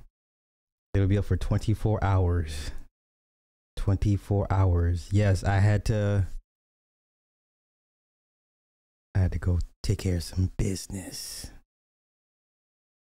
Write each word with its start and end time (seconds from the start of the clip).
It'll 0.93 1.07
be 1.07 1.17
up 1.17 1.25
for 1.25 1.37
24 1.37 2.03
hours. 2.03 2.69
24 3.77 4.45
hours. 4.51 5.09
Yes, 5.11 5.43
I 5.43 5.57
had 5.57 5.85
to 5.85 6.27
I 9.15 9.19
had 9.19 9.31
to 9.31 9.39
go 9.39 9.57
take 9.81 9.97
care 9.97 10.17
of 10.17 10.23
some 10.23 10.51
business. 10.55 11.49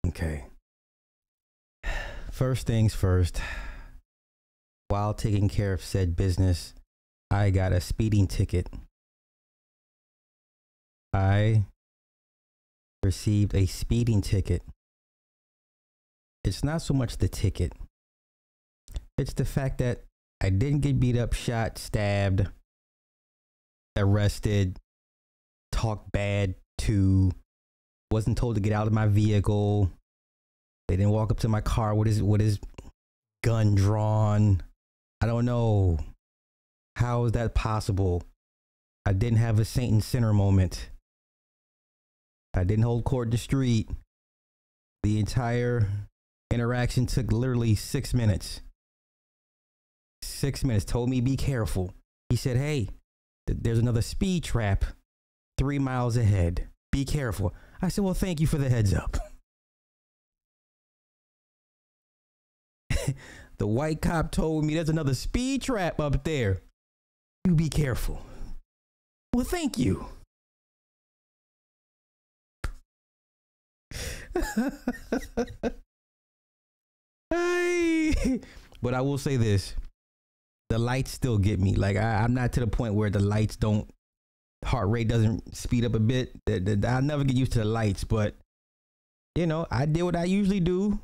Okay. 0.08 0.46
First 2.32 2.66
things 2.66 2.94
first. 2.94 3.42
While 4.88 5.12
taking 5.12 5.50
care 5.50 5.74
of 5.74 5.82
said 5.82 6.16
business, 6.16 6.72
I 7.30 7.50
got 7.50 7.74
a 7.74 7.80
speeding 7.82 8.26
ticket. 8.26 8.70
I 11.16 11.64
received 13.02 13.54
a 13.54 13.64
speeding 13.64 14.20
ticket. 14.20 14.62
It's 16.44 16.62
not 16.62 16.82
so 16.82 16.92
much 16.92 17.16
the 17.16 17.28
ticket, 17.28 17.72
it's 19.16 19.32
the 19.32 19.46
fact 19.46 19.78
that 19.78 20.02
I 20.42 20.50
didn't 20.50 20.80
get 20.80 21.00
beat 21.00 21.16
up, 21.16 21.32
shot, 21.32 21.78
stabbed, 21.78 22.46
arrested, 23.96 24.78
talked 25.72 26.12
bad 26.12 26.54
to, 26.82 27.32
wasn't 28.10 28.36
told 28.36 28.56
to 28.56 28.60
get 28.60 28.74
out 28.74 28.86
of 28.86 28.92
my 28.92 29.06
vehicle. 29.06 29.90
They 30.88 30.96
didn't 30.96 31.12
walk 31.12 31.30
up 31.30 31.40
to 31.40 31.48
my 31.48 31.62
car 31.62 31.94
with 31.94 32.08
his 32.08 32.22
with 32.22 32.42
his 32.42 32.60
gun 33.42 33.74
drawn. 33.74 34.62
I 35.22 35.26
don't 35.26 35.46
know. 35.46 35.98
How 36.96 37.24
is 37.24 37.32
that 37.32 37.54
possible? 37.54 38.22
I 39.06 39.14
didn't 39.14 39.38
have 39.38 39.58
a 39.58 39.64
saint 39.64 39.92
and 39.92 40.04
sinner 40.04 40.34
moment. 40.34 40.90
I 42.56 42.64
didn't 42.64 42.84
hold 42.84 43.04
court 43.04 43.26
in 43.26 43.32
the 43.32 43.38
street. 43.38 43.90
The 45.02 45.20
entire 45.20 45.88
interaction 46.50 47.06
took 47.06 47.30
literally 47.30 47.74
six 47.74 48.14
minutes. 48.14 48.62
Six 50.22 50.64
minutes. 50.64 50.84
Told 50.84 51.10
me 51.10 51.20
be 51.20 51.36
careful. 51.36 51.92
He 52.30 52.36
said, 52.36 52.56
"Hey, 52.56 52.88
th- 53.46 53.60
there's 53.62 53.78
another 53.78 54.02
speed 54.02 54.42
trap 54.42 54.84
three 55.58 55.78
miles 55.78 56.16
ahead. 56.16 56.68
Be 56.90 57.04
careful." 57.04 57.54
I 57.82 57.88
said, 57.88 58.04
"Well, 58.04 58.14
thank 58.14 58.40
you 58.40 58.46
for 58.46 58.58
the 58.58 58.70
heads 58.70 58.94
up." 58.94 59.16
the 63.58 63.66
white 63.66 64.00
cop 64.00 64.32
told 64.32 64.64
me 64.64 64.74
there's 64.74 64.88
another 64.88 65.14
speed 65.14 65.62
trap 65.62 66.00
up 66.00 66.24
there. 66.24 66.62
You 67.44 67.54
be 67.54 67.68
careful. 67.68 68.22
Well, 69.34 69.44
thank 69.44 69.78
you. 69.78 70.06
Hey. 77.30 78.40
but 78.82 78.94
I 78.94 79.00
will 79.00 79.18
say 79.18 79.36
this 79.36 79.74
the 80.68 80.78
lights 80.78 81.12
still 81.12 81.38
get 81.38 81.60
me. 81.60 81.74
Like, 81.76 81.96
I, 81.96 82.22
I'm 82.22 82.34
not 82.34 82.52
to 82.54 82.60
the 82.60 82.66
point 82.66 82.94
where 82.94 83.10
the 83.10 83.20
lights 83.20 83.56
don't, 83.56 83.88
heart 84.64 84.88
rate 84.88 85.08
doesn't 85.08 85.56
speed 85.56 85.84
up 85.84 85.94
a 85.94 86.00
bit. 86.00 86.32
The- 86.46 86.58
the- 86.58 86.88
I'll 86.88 87.02
never 87.02 87.24
get 87.24 87.36
used 87.36 87.52
to 87.52 87.60
the 87.60 87.64
lights, 87.64 88.02
but, 88.04 88.34
you 89.36 89.46
know, 89.46 89.66
I 89.70 89.86
did 89.86 90.02
what 90.02 90.16
I 90.16 90.24
usually 90.24 90.60
do. 90.60 90.98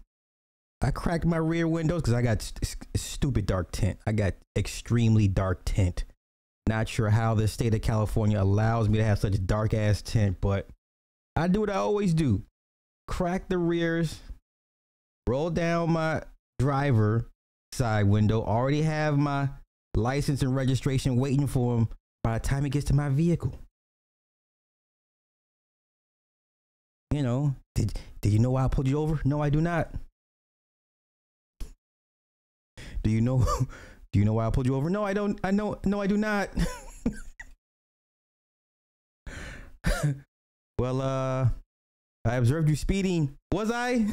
I 0.81 0.91
cracked 0.91 1.25
my 1.25 1.37
rear 1.37 1.69
windows 1.69 2.03
because 2.03 2.15
I 2.15 2.23
got 2.23 2.43
st- 2.43 2.89
stupid 2.97 3.47
dark 3.47 3.71
tint. 3.71 4.01
I 4.05 4.11
got 4.11 4.35
extremely 4.59 5.29
dark 5.29 5.65
tint. 5.65 6.05
Not 6.69 6.89
sure 6.89 7.11
how 7.11 7.35
the 7.35 7.47
state 7.47 7.73
of 7.75 7.83
California 7.83 8.43
allows 8.43 8.89
me 8.89 8.99
to 8.99 9.05
have 9.05 9.21
such 9.21 9.45
dark 9.47 9.75
ass 9.75 10.03
tint, 10.03 10.39
but 10.41 10.69
I 11.37 11.47
do 11.47 11.61
what 11.61 11.71
I 11.71 11.75
always 11.75 12.15
do 12.15 12.43
crack 13.13 13.47
the 13.47 13.59
rears, 13.59 14.21
roll 15.29 15.51
down 15.51 15.93
my 15.93 16.23
driver 16.59 17.29
side 17.73 18.07
window, 18.07 18.43
already 18.43 18.81
have 18.81 19.19
my 19.19 19.51
license 19.95 20.41
and 20.41 20.57
registration 20.57 21.17
waiting 21.17 21.47
for 21.47 21.77
him 21.77 21.89
by 22.25 22.39
the 22.39 22.41
time 22.41 22.65
it 22.65 22.71
gets 22.71 22.87
to 22.87 22.95
my 22.95 23.11
vehicle. 23.11 23.55
You 27.11 27.23
know, 27.23 27.55
did 27.75 27.93
did 28.23 28.33
you 28.33 28.39
know 28.39 28.53
why 28.53 28.65
I 28.65 28.69
pulled 28.69 28.89
you 28.89 28.99
over? 28.99 29.21
No, 29.27 29.43
I 29.43 29.51
do 29.51 29.61
not. 29.61 29.93
Do 33.03 33.11
you 33.11 33.21
know 33.21 33.45
do 34.13 34.19
you 34.19 34.25
know 34.25 34.33
why 34.33 34.47
I 34.47 34.51
pulled 34.51 34.67
you 34.67 34.75
over? 34.75 34.89
No, 34.89 35.05
I 35.05 35.13
don't. 35.13 35.39
I 35.45 35.51
know 35.51 35.79
no, 35.85 36.01
I 36.01 36.07
do 36.07 36.17
not. 36.17 36.49
well, 40.79 41.03
uh 41.03 41.49
I 42.25 42.37
observed 42.37 42.69
you 42.69 42.77
speeding. 42.77 43.37
Was 43.53 43.71
I? 43.73 44.07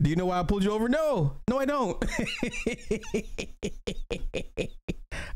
Do 0.00 0.08
you 0.08 0.16
know 0.16 0.26
why 0.26 0.40
I 0.40 0.42
pulled 0.42 0.64
you 0.64 0.72
over? 0.72 0.88
No, 0.88 1.36
no, 1.48 1.58
I 1.58 1.64
don't. 1.64 2.02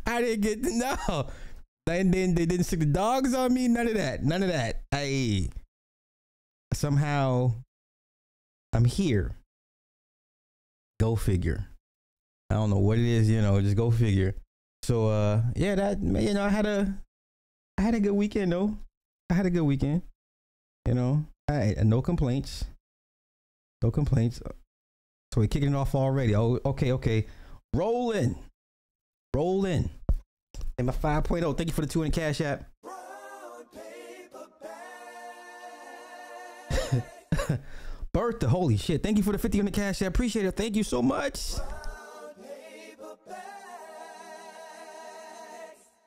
I 0.06 0.20
didn't 0.20 0.40
get 0.40 0.58
no. 0.62 1.28
And 1.86 2.12
then 2.12 2.34
they 2.34 2.46
didn't 2.46 2.64
stick 2.64 2.80
the 2.80 2.86
dogs 2.86 3.34
on 3.34 3.52
me. 3.52 3.68
None 3.68 3.88
of 3.88 3.94
that. 3.94 4.22
None 4.24 4.42
of 4.42 4.48
that. 4.48 4.82
I 4.92 5.48
somehow 6.72 7.52
I'm 8.72 8.84
here. 8.84 9.36
Go 11.00 11.16
figure. 11.16 11.68
I 12.50 12.54
don't 12.54 12.70
know 12.70 12.78
what 12.78 12.98
it 12.98 13.04
is. 13.04 13.28
You 13.28 13.42
know, 13.42 13.60
just 13.60 13.76
go 13.76 13.90
figure. 13.90 14.34
So 14.82 15.08
uh, 15.08 15.42
yeah, 15.56 15.74
that 15.74 16.02
you 16.02 16.34
know, 16.34 16.44
I 16.44 16.48
had 16.48 16.66
a 16.66 16.94
I 17.78 17.82
had 17.82 17.94
a 17.94 18.00
good 18.00 18.12
weekend 18.12 18.52
though. 18.52 18.76
I 19.30 19.34
had 19.34 19.46
a 19.46 19.50
good 19.50 19.62
weekend. 19.62 20.02
You 20.86 20.94
know, 20.94 21.24
I 21.48 21.74
no 21.82 22.02
complaints. 22.02 22.64
No 23.82 23.90
complaints. 23.90 24.40
So 25.34 25.40
we're 25.40 25.48
kicking 25.48 25.70
it 25.70 25.76
off 25.76 25.94
already. 25.94 26.34
Oh, 26.36 26.60
okay, 26.64 26.92
okay. 26.92 27.26
Rolling. 27.74 28.38
Rolling. 29.34 29.90
And 30.78 30.86
my 30.86 30.92
5.0. 30.92 31.56
Thank 31.56 31.68
you 31.68 31.74
for 31.74 31.80
the 31.80 31.86
two 31.86 32.04
in 32.04 32.12
cash 32.12 32.40
app. 32.40 32.70
Bertha, 38.12 38.48
holy 38.48 38.76
shit. 38.76 39.02
Thank 39.02 39.18
you 39.18 39.24
for 39.24 39.32
the 39.32 39.38
50 39.38 39.58
on 39.58 39.64
the 39.66 39.72
cash 39.72 40.02
app. 40.02 40.08
Appreciate 40.08 40.46
it. 40.46 40.52
Thank 40.52 40.76
you 40.76 40.84
so 40.84 41.02
much. 41.02 41.54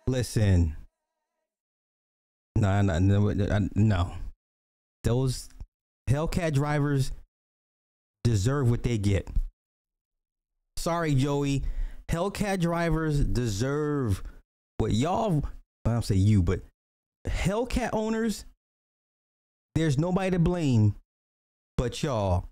Listen. 0.07 0.77
No, 2.59 2.81
no, 2.81 2.99
no, 2.99 3.69
no. 3.75 4.13
Those 5.03 5.49
Hellcat 6.09 6.53
drivers 6.53 7.11
deserve 8.23 8.69
what 8.69 8.83
they 8.83 8.97
get. 8.97 9.27
Sorry, 10.77 11.15
Joey. 11.15 11.63
Hellcat 12.09 12.59
drivers 12.59 13.19
deserve 13.19 14.23
what 14.77 14.91
y'all, 14.93 15.43
I 15.85 15.91
don't 15.91 16.05
say 16.05 16.15
you, 16.15 16.41
but 16.41 16.61
Hellcat 17.27 17.89
owners, 17.93 18.45
there's 19.75 19.97
nobody 19.97 20.31
to 20.31 20.39
blame 20.39 20.95
but 21.77 22.01
y'all 22.01 22.49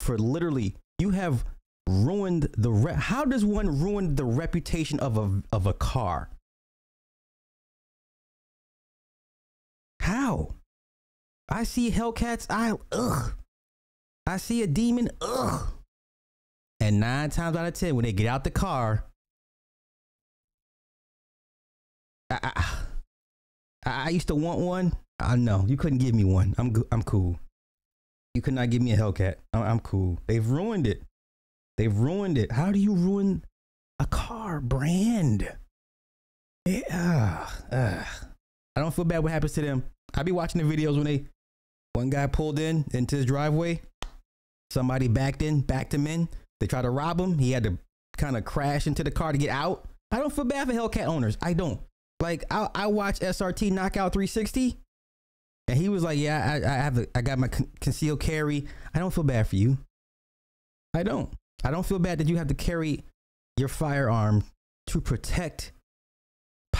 for 0.00 0.18
literally, 0.18 0.74
you 0.98 1.10
have 1.10 1.44
ruined 1.88 2.48
the 2.58 2.70
re- 2.70 2.94
how 2.94 3.24
does 3.24 3.44
one 3.44 3.80
ruin 3.80 4.16
the 4.16 4.24
reputation 4.24 4.98
of 5.00 5.16
a 5.16 5.42
of 5.52 5.66
a 5.66 5.72
car? 5.72 6.28
How? 10.34 10.54
I 11.48 11.64
see 11.64 11.90
Hellcats, 11.90 12.46
I 12.48 12.72
ugh. 12.92 13.34
I 14.26 14.38
see 14.38 14.62
a 14.62 14.66
demon, 14.66 15.10
ugh. 15.20 15.68
And 16.80 17.00
nine 17.00 17.30
times 17.30 17.56
out 17.56 17.66
of 17.66 17.74
ten, 17.74 17.94
when 17.94 18.04
they 18.04 18.12
get 18.12 18.26
out 18.26 18.44
the 18.44 18.50
car, 18.50 19.04
I, 22.30 22.52
I, 23.86 24.06
I 24.06 24.08
used 24.08 24.28
to 24.28 24.34
want 24.34 24.60
one. 24.60 24.92
I 25.20 25.36
know 25.36 25.64
you 25.68 25.76
couldn't 25.76 25.98
give 25.98 26.14
me 26.14 26.24
one. 26.24 26.54
I'm 26.58 26.74
I'm 26.90 27.02
cool. 27.02 27.38
You 28.34 28.42
could 28.42 28.54
not 28.54 28.70
give 28.70 28.82
me 28.82 28.92
a 28.92 28.96
Hellcat. 28.96 29.36
I'm, 29.52 29.62
I'm 29.62 29.80
cool. 29.80 30.18
They've 30.26 30.46
ruined 30.46 30.86
it. 30.86 31.02
They've 31.76 31.94
ruined 31.94 32.38
it. 32.38 32.52
How 32.52 32.72
do 32.72 32.78
you 32.78 32.94
ruin 32.94 33.44
a 34.00 34.06
car 34.06 34.60
brand? 34.60 35.48
Yeah. 36.66 37.48
Uh, 37.70 38.04
I 38.76 38.80
don't 38.80 38.94
feel 38.94 39.04
bad 39.04 39.20
what 39.20 39.32
happens 39.32 39.52
to 39.52 39.62
them. 39.62 39.84
I 40.14 40.22
be 40.22 40.32
watching 40.32 40.66
the 40.66 40.76
videos 40.76 40.94
when 40.96 41.04
they 41.04 41.24
one 41.92 42.10
guy 42.10 42.26
pulled 42.26 42.58
in 42.58 42.84
into 42.92 43.16
his 43.16 43.26
driveway. 43.26 43.80
Somebody 44.70 45.08
backed 45.08 45.42
in, 45.42 45.60
backed 45.60 45.94
him 45.94 46.06
in. 46.06 46.28
They 46.60 46.66
tried 46.66 46.82
to 46.82 46.90
rob 46.90 47.20
him. 47.20 47.38
He 47.38 47.52
had 47.52 47.64
to 47.64 47.78
kind 48.16 48.36
of 48.36 48.44
crash 48.44 48.86
into 48.86 49.04
the 49.04 49.10
car 49.10 49.32
to 49.32 49.38
get 49.38 49.50
out. 49.50 49.86
I 50.10 50.18
don't 50.18 50.32
feel 50.32 50.44
bad 50.44 50.66
for 50.66 50.74
Hellcat 50.74 51.06
owners. 51.06 51.36
I 51.42 51.52
don't. 51.52 51.80
Like 52.20 52.44
I, 52.50 52.68
I 52.74 52.86
watched 52.86 53.22
SRT 53.22 53.70
Knockout 53.72 54.12
360, 54.12 54.76
and 55.68 55.78
he 55.78 55.88
was 55.88 56.02
like, 56.02 56.18
"Yeah, 56.18 56.60
I, 56.64 56.68
I 56.68 56.74
have, 56.76 57.06
I 57.14 57.22
got 57.22 57.38
my 57.38 57.48
con- 57.48 57.70
concealed 57.80 58.20
carry. 58.20 58.66
I 58.94 58.98
don't 58.98 59.12
feel 59.12 59.24
bad 59.24 59.46
for 59.46 59.56
you. 59.56 59.78
I 60.94 61.02
don't. 61.02 61.32
I 61.64 61.70
don't 61.70 61.84
feel 61.84 61.98
bad 61.98 62.18
that 62.18 62.28
you 62.28 62.36
have 62.36 62.48
to 62.48 62.54
carry 62.54 63.04
your 63.56 63.68
firearm 63.68 64.44
to 64.88 65.00
protect 65.00 65.72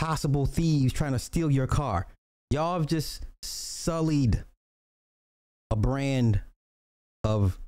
possible 0.04 0.44
thieves 0.44 0.92
trying 0.92 1.12
to 1.12 1.18
steal 1.18 1.50
your 1.50 1.66
car. 1.66 2.06
Y'all 2.50 2.74
have 2.74 2.86
just 2.86 3.24
sullied 3.42 4.44
a 5.70 5.76
brand 5.76 6.42
of 7.24 7.58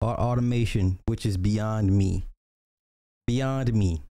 automation, 0.00 1.00
which 1.06 1.26
is 1.26 1.36
beyond 1.36 1.90
me. 1.90 2.24
Beyond 3.26 3.74
me. 3.74 4.02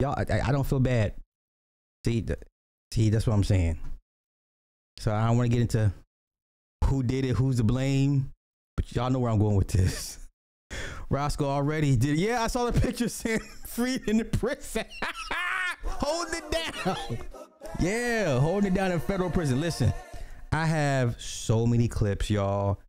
Y'all, 0.00 0.16
I, 0.18 0.40
I 0.46 0.50
don't 0.50 0.66
feel 0.66 0.80
bad. 0.80 1.14
See, 2.04 2.26
see, 2.92 3.10
that's 3.10 3.28
what 3.28 3.34
I'm 3.34 3.44
saying. 3.44 3.78
So 4.98 5.14
I 5.14 5.28
don't 5.28 5.36
want 5.36 5.48
to 5.48 5.56
get 5.56 5.62
into 5.62 5.92
who 6.86 7.04
did 7.04 7.24
it, 7.24 7.36
who's 7.36 7.58
to 7.58 7.64
blame, 7.64 8.32
but 8.76 8.92
y'all 8.96 9.10
know 9.10 9.20
where 9.20 9.30
I'm 9.30 9.38
going 9.38 9.54
with 9.54 9.68
this. 9.68 10.18
Roscoe 11.08 11.48
already 11.48 11.94
did. 11.94 12.18
Yeah, 12.18 12.42
I 12.42 12.48
saw 12.48 12.68
the 12.68 12.80
picture 12.80 13.08
saying 13.08 13.38
free 13.66 14.00
in 14.08 14.16
the 14.16 14.24
prison. 14.24 14.86
holding 15.84 16.34
it 16.34 16.50
down. 16.50 17.18
Yeah, 17.80 18.38
holding 18.38 18.72
it 18.72 18.74
down 18.74 18.92
in 18.92 19.00
federal 19.00 19.30
prison. 19.30 19.60
Listen, 19.60 19.92
I 20.52 20.66
have 20.66 21.20
so 21.20 21.66
many 21.66 21.88
clips, 21.88 22.30
y'all. 22.30 22.80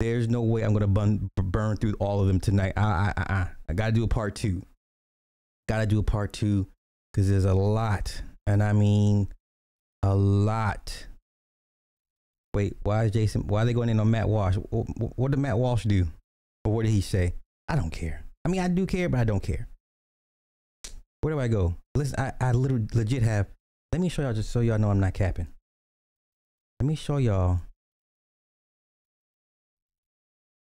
There's 0.00 0.28
no 0.28 0.42
way 0.42 0.62
I'm 0.62 0.72
gonna 0.72 0.88
burn, 0.88 1.30
burn 1.36 1.76
through 1.76 1.94
all 2.00 2.20
of 2.20 2.26
them 2.26 2.40
tonight. 2.40 2.72
I, 2.76 3.12
I, 3.16 3.22
I, 3.22 3.46
I 3.68 3.72
gotta 3.72 3.92
do 3.92 4.02
a 4.04 4.08
part 4.08 4.34
two. 4.34 4.62
Gotta 5.68 5.86
do 5.86 6.00
a 6.00 6.02
part 6.02 6.32
two 6.32 6.66
because 7.12 7.28
there's 7.30 7.44
a 7.44 7.54
lot, 7.54 8.22
and 8.46 8.62
I 8.62 8.72
mean 8.72 9.28
a 10.02 10.14
lot. 10.14 11.06
Wait, 12.54 12.76
why 12.82 13.04
is 13.04 13.12
Jason? 13.12 13.46
Why 13.46 13.62
are 13.62 13.64
they 13.64 13.72
going 13.72 13.88
in 13.88 14.00
on 14.00 14.10
Matt 14.10 14.28
Walsh? 14.28 14.56
What, 14.56 14.86
what 15.16 15.30
did 15.30 15.40
Matt 15.40 15.58
Walsh 15.58 15.84
do, 15.84 16.08
or 16.64 16.74
what 16.74 16.84
did 16.84 16.90
he 16.90 17.00
say? 17.00 17.34
I 17.68 17.76
don't 17.76 17.90
care. 17.90 18.24
I 18.44 18.48
mean, 18.48 18.60
I 18.60 18.68
do 18.68 18.86
care, 18.86 19.08
but 19.08 19.20
I 19.20 19.24
don't 19.24 19.42
care. 19.42 19.68
Where 21.22 21.34
do 21.34 21.40
I 21.40 21.48
go? 21.48 21.76
Listen, 21.94 22.18
I, 22.18 22.32
I 22.40 22.52
literally 22.52 22.86
legit 22.92 23.22
have. 23.22 23.46
Let 23.92 24.00
me 24.00 24.08
show 24.08 24.22
y'all 24.22 24.32
just 24.32 24.50
so 24.50 24.60
y'all 24.60 24.78
know 24.78 24.90
I'm 24.90 24.98
not 24.98 25.14
capping. 25.14 25.46
Let 26.80 26.86
me 26.86 26.96
show 26.96 27.18
y'all. 27.18 27.60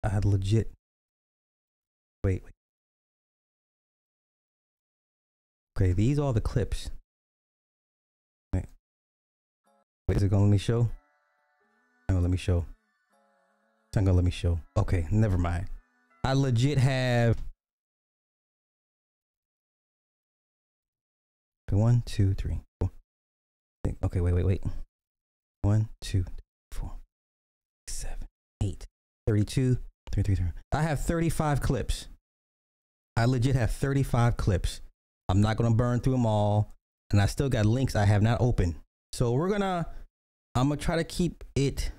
I 0.03 0.19
legit. 0.23 0.69
Wait, 2.23 2.43
wait. 2.43 2.51
Okay, 5.77 5.93
these 5.93 6.19
are 6.19 6.33
the 6.33 6.41
clips. 6.41 6.91
Wait. 8.53 8.65
Wait, 10.07 10.17
is 10.17 10.23
it 10.23 10.29
gonna 10.29 10.43
let 10.43 10.51
me 10.51 10.57
show? 10.57 10.89
No, 12.09 12.19
let 12.19 12.29
me 12.29 12.37
show. 12.37 12.65
It's 13.87 13.95
not 13.95 14.03
gonna 14.03 14.17
let 14.17 14.25
me 14.25 14.31
show. 14.31 14.59
Okay, 14.75 15.07
never 15.11 15.37
mind. 15.37 15.67
I 16.25 16.33
legit 16.33 16.77
have 16.77 17.37
one, 21.77 22.03
two, 22.05 22.33
three, 22.33 22.61
four. 22.79 22.91
Okay, 24.03 24.21
wait, 24.21 24.33
wait, 24.33 24.45
wait. 24.45 24.63
One, 25.61 25.89
two, 26.01 26.25
four, 26.71 26.93
seven, 27.87 28.27
eight, 28.63 28.87
32, 29.27 29.77
three, 30.11 30.23
three, 30.23 30.35
three. 30.35 30.47
I 30.71 30.81
have 30.81 31.01
35 31.01 31.61
clips. 31.61 32.07
I 33.15 33.25
legit 33.25 33.55
have 33.55 33.71
35 33.71 34.37
clips. 34.37 34.81
I'm 35.29 35.41
not 35.41 35.57
gonna 35.57 35.75
burn 35.75 35.99
through 35.99 36.13
them 36.13 36.25
all, 36.25 36.73
and 37.11 37.21
I 37.21 37.25
still 37.25 37.49
got 37.49 37.65
links 37.65 37.95
I 37.95 38.05
have 38.05 38.21
not 38.21 38.41
opened. 38.41 38.75
So 39.13 39.31
we're 39.31 39.49
gonna, 39.49 39.85
I'm 40.55 40.69
gonna 40.69 40.79
try 40.79 40.95
to 40.97 41.03
keep 41.03 41.43
it 41.55 41.91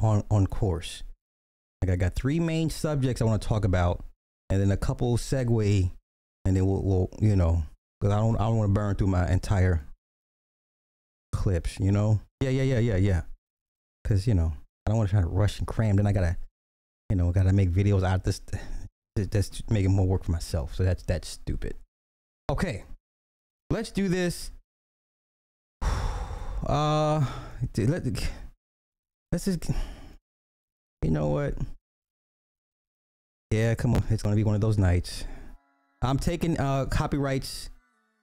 on 0.00 0.24
on 0.30 0.46
course. 0.46 1.02
Like 1.82 1.90
I 1.90 1.96
got 1.96 2.14
three 2.14 2.40
main 2.40 2.70
subjects 2.70 3.22
I 3.22 3.24
want 3.24 3.40
to 3.42 3.48
talk 3.48 3.64
about, 3.64 4.04
and 4.50 4.60
then 4.60 4.70
a 4.70 4.76
couple 4.76 5.16
segue, 5.16 5.90
and 6.44 6.56
then 6.56 6.66
we'll, 6.66 6.82
we'll 6.82 7.10
you 7.20 7.36
know, 7.36 7.62
because 8.00 8.14
I 8.14 8.18
don't 8.18 8.36
I 8.36 8.46
don't 8.46 8.56
want 8.56 8.70
to 8.70 8.74
burn 8.74 8.94
through 8.94 9.08
my 9.08 9.28
entire 9.30 9.84
clips. 11.32 11.78
You 11.78 11.92
know, 11.92 12.20
yeah, 12.40 12.50
yeah, 12.50 12.62
yeah, 12.62 12.78
yeah, 12.78 12.96
yeah. 12.96 13.22
Because 14.02 14.26
you 14.26 14.34
know, 14.34 14.52
I 14.86 14.90
don't 14.90 14.98
want 14.98 15.10
to 15.10 15.14
try 15.14 15.22
to 15.22 15.28
rush 15.28 15.58
and 15.58 15.66
cram. 15.66 15.96
Then 15.96 16.06
I 16.06 16.12
gotta, 16.12 16.36
you 17.10 17.16
know, 17.16 17.30
gotta 17.32 17.52
make 17.52 17.70
videos 17.70 18.02
out 18.02 18.16
of 18.16 18.22
this. 18.22 18.40
That's 19.16 19.62
making 19.68 19.92
more 19.92 20.06
work 20.06 20.24
for 20.24 20.32
myself. 20.32 20.74
So 20.74 20.84
that's 20.84 21.02
that's 21.02 21.28
stupid. 21.28 21.74
Okay, 22.50 22.84
let's 23.70 23.90
do 23.90 24.08
this. 24.08 24.50
Uh, 26.66 27.24
let 27.78 28.04
let's 29.32 29.46
just 29.46 29.70
you 31.02 31.10
know 31.10 31.28
what? 31.28 31.54
Yeah, 33.50 33.74
come 33.74 33.94
on. 33.94 34.04
It's 34.10 34.22
gonna 34.22 34.36
be 34.36 34.44
one 34.44 34.54
of 34.54 34.60
those 34.60 34.76
nights. 34.76 35.24
I'm 36.02 36.18
taking 36.18 36.60
uh 36.60 36.84
copyrights 36.84 37.70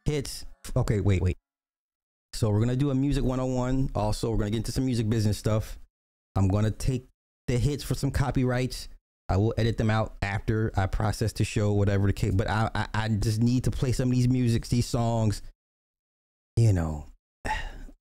hits. 0.08 0.46
Okay, 0.76 1.02
wait, 1.02 1.22
wait. 1.22 1.38
So 2.34 2.50
we're 2.50 2.60
gonna 2.60 2.76
do 2.76 2.90
a 2.90 2.96
music 2.96 3.24
101. 3.24 3.92
Also, 3.94 4.32
we're 4.32 4.38
gonna 4.38 4.52
get 4.52 4.58
into 4.58 4.72
some 4.72 4.86
music 4.86 5.10
business 5.10 5.38
stuff. 5.38 5.78
I'm 6.36 6.48
gonna 6.48 6.72
take 6.72 7.08
the 7.48 7.58
hits 7.58 7.84
for 7.84 7.94
some 7.94 8.12
copyrights. 8.12 8.90
I 9.30 9.38
will 9.38 9.54
edit 9.58 9.78
them 9.78 9.90
out 9.90 10.16
after 10.22 10.72
I 10.78 10.86
process 10.86 11.34
the 11.34 11.44
show, 11.44 11.74
whatever 11.74 12.08
the 12.08 12.14
case. 12.14 12.34
But 12.34 12.50
I, 12.50 12.70
I, 12.74 12.88
I 12.94 13.08
just 13.10 13.42
need 13.42 13.66
to 13.66 13.72
play 13.72 13.92
some 13.92 14.10
of 14.10 14.16
these 14.16 14.30
musics, 14.30 14.70
these 14.70 14.86
songs. 14.86 15.42
You 16.56 16.74
know, 16.74 17.08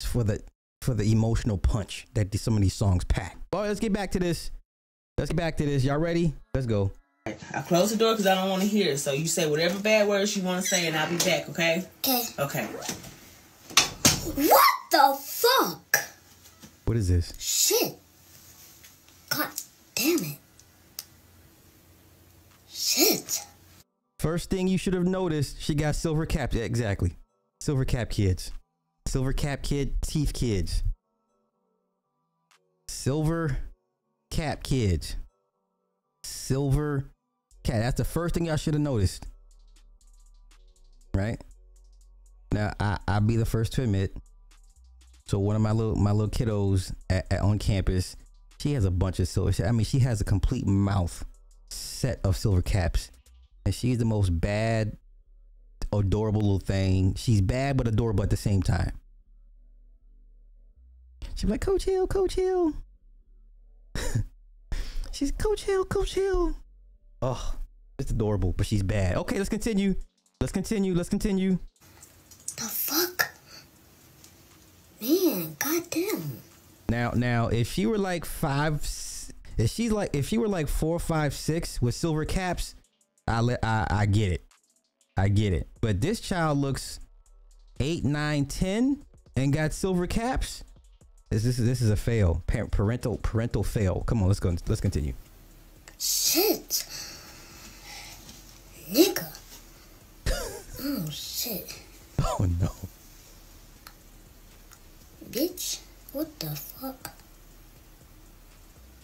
for 0.04 0.24
the 0.24 0.42
for 0.82 0.94
the 0.94 1.12
emotional 1.12 1.58
punch 1.58 2.06
that 2.14 2.34
some 2.36 2.56
of 2.56 2.62
these 2.62 2.76
songs 2.76 3.04
pack. 3.04 3.38
All 3.52 3.62
right, 3.62 3.68
let's 3.68 3.80
get 3.80 3.92
back 3.92 4.12
to 4.12 4.20
this. 4.20 4.52
Let's 5.18 5.32
get 5.32 5.38
back 5.38 5.58
to 5.58 5.66
this. 5.66 5.84
Y'all 5.84 5.98
ready? 5.98 6.34
Let's 6.54 6.68
go. 6.68 6.92
I 7.28 7.62
close 7.62 7.90
the 7.90 7.98
door 7.98 8.14
because 8.14 8.28
I 8.28 8.36
don't 8.36 8.50
want 8.52 8.62
to 8.62 8.68
hear 8.68 8.92
it. 8.92 9.00
So 9.00 9.12
you 9.12 9.28
say 9.28 9.50
whatever 9.50 9.80
bad 9.80 10.08
words 10.08 10.38
you 10.38 10.44
want 10.44 10.62
to 10.62 10.68
say, 10.68 10.86
and 10.86 10.96
I'll 10.96 11.10
be 11.10 11.18
back. 11.18 11.50
Okay? 11.50 11.84
Okay. 12.00 12.24
Okay. 12.38 12.66
What 14.36 14.66
the 14.92 15.18
fuck? 15.20 15.98
What 16.86 16.98
is 16.98 17.08
this? 17.08 17.34
Shit. 17.40 17.96
God 19.30 19.48
damn 19.96 20.20
it. 20.20 20.38
Shit. 22.70 23.42
First 24.20 24.52
thing 24.52 24.68
you 24.68 24.78
should 24.78 24.94
have 24.94 25.06
noticed, 25.06 25.60
she 25.60 25.74
got 25.74 25.96
silver 25.96 26.28
cap. 26.28 26.54
Yeah, 26.54 26.64
exactly. 26.64 27.16
Silver 27.60 27.86
cap 27.86 28.12
kids. 28.12 28.52
Silver 29.08 29.34
cap 29.34 29.64
kid, 29.64 30.00
teeth 30.04 30.32
kids. 30.32 30.84
Silver 32.88 33.58
cap 34.30 34.62
kids. 34.62 35.16
Silver 36.24 37.10
cat. 37.66 37.82
That's 37.82 37.98
the 37.98 38.06
first 38.06 38.36
thing 38.36 38.46
y'all 38.46 38.58
should 38.58 38.74
have 38.74 38.82
noticed. 38.82 39.26
Right? 41.14 41.42
Now 42.52 42.74
I 42.80 42.98
I'll 43.08 43.22
be 43.22 43.36
the 43.36 43.46
first 43.46 43.74
to 43.74 43.84
admit. 43.84 44.16
So 45.26 45.40
one 45.40 45.56
of 45.56 45.62
my 45.62 45.72
little 45.72 45.96
my 45.96 46.12
little 46.12 46.30
kiddos 46.30 46.94
at, 47.10 47.32
at, 47.32 47.42
on 47.42 47.60
campus, 47.60 48.16
she 48.60 48.74
has 48.74 48.86
a 48.86 48.92
bunch 48.92 49.20
of 49.20 49.28
silver. 49.28 49.52
I 49.66 49.72
mean, 49.72 49.86
she 49.86 50.00
has 50.00 50.22
a 50.22 50.26
complete 50.26 50.66
mouth 50.66 51.26
set 51.70 52.20
of 52.24 52.38
silver 52.38 52.62
caps, 52.62 53.12
and 53.66 53.74
she's 53.74 53.98
the 53.98 54.06
most 54.06 54.30
bad, 54.30 54.98
adorable 55.92 56.42
little 56.42 56.60
thing. 56.60 57.16
She's 57.16 57.42
bad 57.42 57.78
but 57.78 57.88
adorable 57.88 58.24
at 58.24 58.30
the 58.30 58.38
same 58.38 58.62
time. 58.62 58.92
She's 61.36 61.50
like, 61.50 61.62
Coach 61.62 61.84
Hill, 61.84 62.08
Coach 62.08 62.36
Hill. 62.36 62.74
She's 65.12 65.32
Coach 65.32 65.64
Hill, 65.64 65.86
Coach 65.86 66.14
Hill. 66.14 66.56
Oh, 67.22 67.56
it's 67.98 68.12
adorable, 68.12 68.54
but 68.54 68.66
she's 68.66 68.84
bad. 68.84 69.18
Okay, 69.18 69.38
let's 69.38 69.50
continue. 69.50 69.96
Let's 70.42 70.52
continue. 70.52 70.94
Let's 70.94 71.10
continue. 71.10 71.60
The 72.58 72.64
fuck? 72.64 73.32
Man, 75.02 75.56
goddamn. 75.60 76.42
Now, 76.90 77.12
now, 77.12 77.48
if 77.48 77.72
she 77.72 77.86
were 77.86 77.98
like 77.98 78.26
five, 78.26 78.76
if 79.58 79.70
she's 79.72 79.92
like, 79.92 80.16
if 80.16 80.28
she 80.28 80.38
were 80.38 80.48
like 80.48 80.68
four, 80.68 81.00
five, 81.00 81.34
six 81.34 81.82
with 81.82 81.96
silver 81.96 82.26
caps, 82.26 82.76
I 83.28 83.42
let, 83.42 83.64
I, 83.64 83.88
I 83.90 84.06
get 84.06 84.32
it, 84.32 84.46
I 85.18 85.30
get 85.30 85.54
it. 85.54 85.68
But 85.82 86.00
this 86.02 86.20
child 86.20 86.60
looks 86.60 87.00
eight, 87.80 88.06
nine, 88.06 88.46
ten, 88.46 89.04
and 89.36 89.52
got 89.52 89.74
silver 89.74 90.08
caps. 90.08 90.64
This, 91.30 91.44
this 91.44 91.60
is 91.60 91.66
this 91.66 91.82
is 91.82 91.90
a 91.90 91.96
fail. 91.96 92.44
Parent, 92.46 92.72
parental, 92.72 93.18
parental 93.18 93.64
fail. 93.64 94.04
Come 94.06 94.22
on, 94.22 94.28
let's 94.28 94.40
go. 94.40 94.56
Let's 94.68 94.82
continue. 94.82 95.14
Shit. 95.98 96.86
Nigga. 98.92 99.26
oh, 100.82 101.10
shit. 101.12 101.82
Oh 102.40 102.48
no. 102.60 102.72
Bitch. 105.30 105.80
What 106.14 106.40
the 106.40 106.48
fuck? 106.56 107.12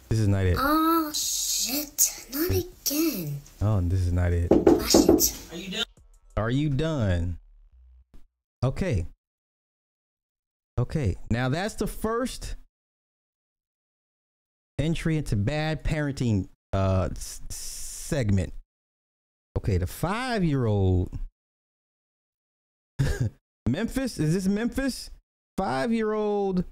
This 0.10 0.20
is 0.20 0.28
not 0.28 0.46
it. 0.46 0.56
Oh, 0.60 1.12
shit. 1.14 2.26
Not 2.34 2.50
again. 2.52 3.42
Oh, 3.62 3.80
this 3.82 4.02
is 4.02 4.12
not 4.14 4.32
it. 4.34 4.50
Shit. 4.90 5.34
Are 5.52 5.58
you 5.58 5.70
done? 5.72 5.86
Are 6.38 6.50
you 6.50 6.70
done? 6.70 7.38
Okay. 8.64 9.06
Okay. 10.80 11.16
Now 11.30 11.50
that's 11.50 11.76
the 11.76 11.88
first 11.88 12.56
entry 14.80 15.18
into 15.18 15.36
bad 15.36 15.84
parenting 15.84 16.48
uh 16.74 17.10
s- 17.12 17.42
segment. 17.50 18.54
Okay, 19.58 19.78
the 19.78 19.86
5-year-old 19.86 21.12
Memphis, 23.68 24.20
is 24.20 24.34
this 24.34 24.48
Memphis? 24.48 25.12
5-year-old 25.60 26.64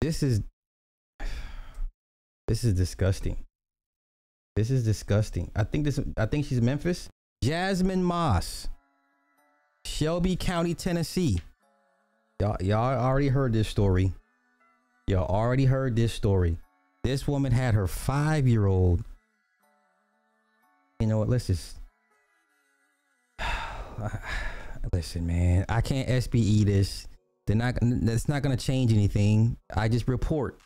This 0.00 0.22
is 0.22 0.42
This 2.48 2.62
is 2.62 2.74
disgusting. 2.74 3.38
This 4.54 4.70
is 4.70 4.84
disgusting. 4.84 5.50
I 5.54 5.64
think 5.64 5.84
this. 5.84 6.00
I 6.16 6.26
think 6.26 6.46
she's 6.46 6.62
Memphis. 6.62 7.08
Jasmine 7.42 8.02
Moss, 8.02 8.68
Shelby 9.84 10.36
County, 10.36 10.74
Tennessee. 10.74 11.40
Y'all, 12.40 12.56
y'all 12.60 12.98
already 12.98 13.28
heard 13.28 13.52
this 13.52 13.68
story. 13.68 14.12
Y'all 15.06 15.26
already 15.26 15.64
heard 15.66 15.96
this 15.96 16.12
story. 16.12 16.58
This 17.04 17.28
woman 17.28 17.52
had 17.52 17.74
her 17.74 17.86
five-year-old. 17.86 19.04
You 21.00 21.06
know 21.06 21.18
what? 21.18 21.28
Let's 21.28 21.46
just. 21.46 21.76
Listen, 24.92 25.26
man. 25.26 25.66
I 25.68 25.80
can't 25.80 26.08
SBE 26.08 26.64
this. 26.64 27.06
They're 27.46 27.56
not. 27.56 27.74
That's 27.80 28.28
not 28.28 28.42
gonna 28.42 28.56
change 28.56 28.92
anything. 28.92 29.56
I 29.74 29.88
just 29.88 30.08
report 30.08 30.58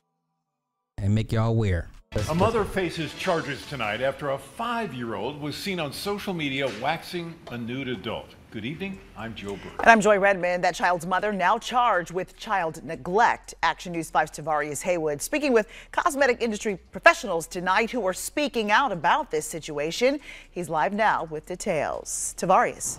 and 0.99 1.15
make 1.15 1.33
y'all 1.33 1.51
aware. 1.51 1.89
A 2.29 2.35
mother 2.35 2.65
faces 2.65 3.15
charges 3.15 3.65
tonight 3.67 4.01
after 4.01 4.31
a 4.31 4.39
five 4.39 4.95
year 4.95 5.15
old 5.15 5.41
was 5.41 5.57
seen 5.57 5.81
on 5.81 5.93
social 5.93 6.35
media 6.35 6.71
waxing 6.81 7.35
a 7.51 7.59
nude 7.59 7.89
adult. 7.89 8.35
Good 8.51 8.65
evening. 8.65 8.99
I'm 9.17 9.37
Joe 9.37 9.53
Birch. 9.53 9.73
And 9.79 9.89
I'm 9.89 10.01
Joy 10.01 10.19
Redmond, 10.19 10.65
that 10.65 10.75
child's 10.75 11.07
mother, 11.07 11.33
now 11.33 11.57
charged 11.57 12.11
with 12.11 12.37
child 12.37 12.83
neglect. 12.83 13.55
Action 13.63 13.93
News 13.93 14.11
5's 14.11 14.33
Tavarius 14.33 14.83
Haywood 14.83 15.23
speaking 15.23 15.53
with 15.53 15.69
cosmetic 15.93 16.43
industry 16.43 16.77
professionals 16.91 17.47
tonight 17.47 17.93
who 17.93 18.05
are 18.05 18.13
speaking 18.13 18.73
out 18.73 18.91
about 18.91 19.31
this 19.31 19.47
situation. 19.47 20.19
He's 20.51 20.69
live 20.69 20.93
now 20.93 21.29
with 21.31 21.47
details. 21.47 22.35
Tavarius. 22.37 22.99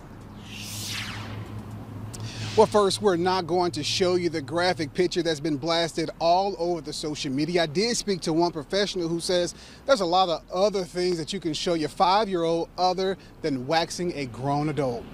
Well, 2.56 2.66
first, 2.66 3.02
we're 3.02 3.16
not 3.16 3.46
going 3.46 3.72
to 3.72 3.82
show 3.82 4.14
you 4.14 4.30
the 4.30 4.40
graphic 4.40 4.94
picture 4.94 5.22
that's 5.22 5.40
been 5.40 5.58
blasted 5.58 6.08
all 6.18 6.56
over 6.58 6.80
the 6.80 6.94
social 6.94 7.30
media. 7.30 7.64
I 7.64 7.66
did 7.66 7.94
speak 7.98 8.22
to 8.22 8.32
one 8.32 8.52
professional 8.52 9.06
who 9.06 9.20
says 9.20 9.54
there's 9.84 10.00
a 10.00 10.06
lot 10.06 10.30
of 10.30 10.42
other 10.50 10.84
things 10.84 11.18
that 11.18 11.34
you 11.34 11.40
can 11.40 11.52
show 11.52 11.74
your 11.74 11.90
five 11.90 12.26
year 12.26 12.42
old 12.42 12.70
other 12.78 13.18
than 13.42 13.66
waxing 13.66 14.14
a 14.16 14.24
grown 14.24 14.70
adult. 14.70 15.04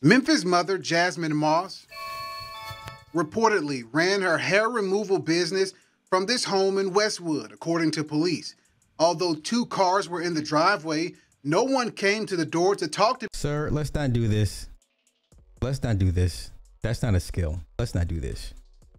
Memphis 0.00 0.44
mother 0.44 0.78
Jasmine 0.78 1.34
Moss 1.34 1.84
reportedly 3.12 3.82
ran 3.90 4.22
her 4.22 4.38
hair 4.38 4.68
removal 4.68 5.18
business 5.18 5.72
from 6.08 6.26
this 6.26 6.44
home 6.44 6.78
in 6.78 6.92
Westwood, 6.92 7.50
according 7.50 7.90
to 7.92 8.04
police. 8.04 8.54
Although 9.00 9.34
two 9.34 9.66
cars 9.66 10.08
were 10.08 10.22
in 10.22 10.34
the 10.34 10.42
driveway, 10.42 11.14
no 11.42 11.64
one 11.64 11.90
came 11.90 12.26
to 12.26 12.36
the 12.36 12.46
door 12.46 12.76
to 12.76 12.86
talk 12.86 13.18
to 13.20 13.28
Sir, 13.32 13.70
let's 13.70 13.92
not 13.92 14.12
do 14.12 14.28
this. 14.28 14.68
Let's 15.60 15.82
not 15.82 15.98
do 15.98 16.12
this. 16.12 16.52
That's 16.80 17.02
not 17.02 17.16
a 17.16 17.20
skill. 17.20 17.60
Let's 17.76 17.94
not 17.94 18.06
do 18.06 18.20
this. 18.20 18.54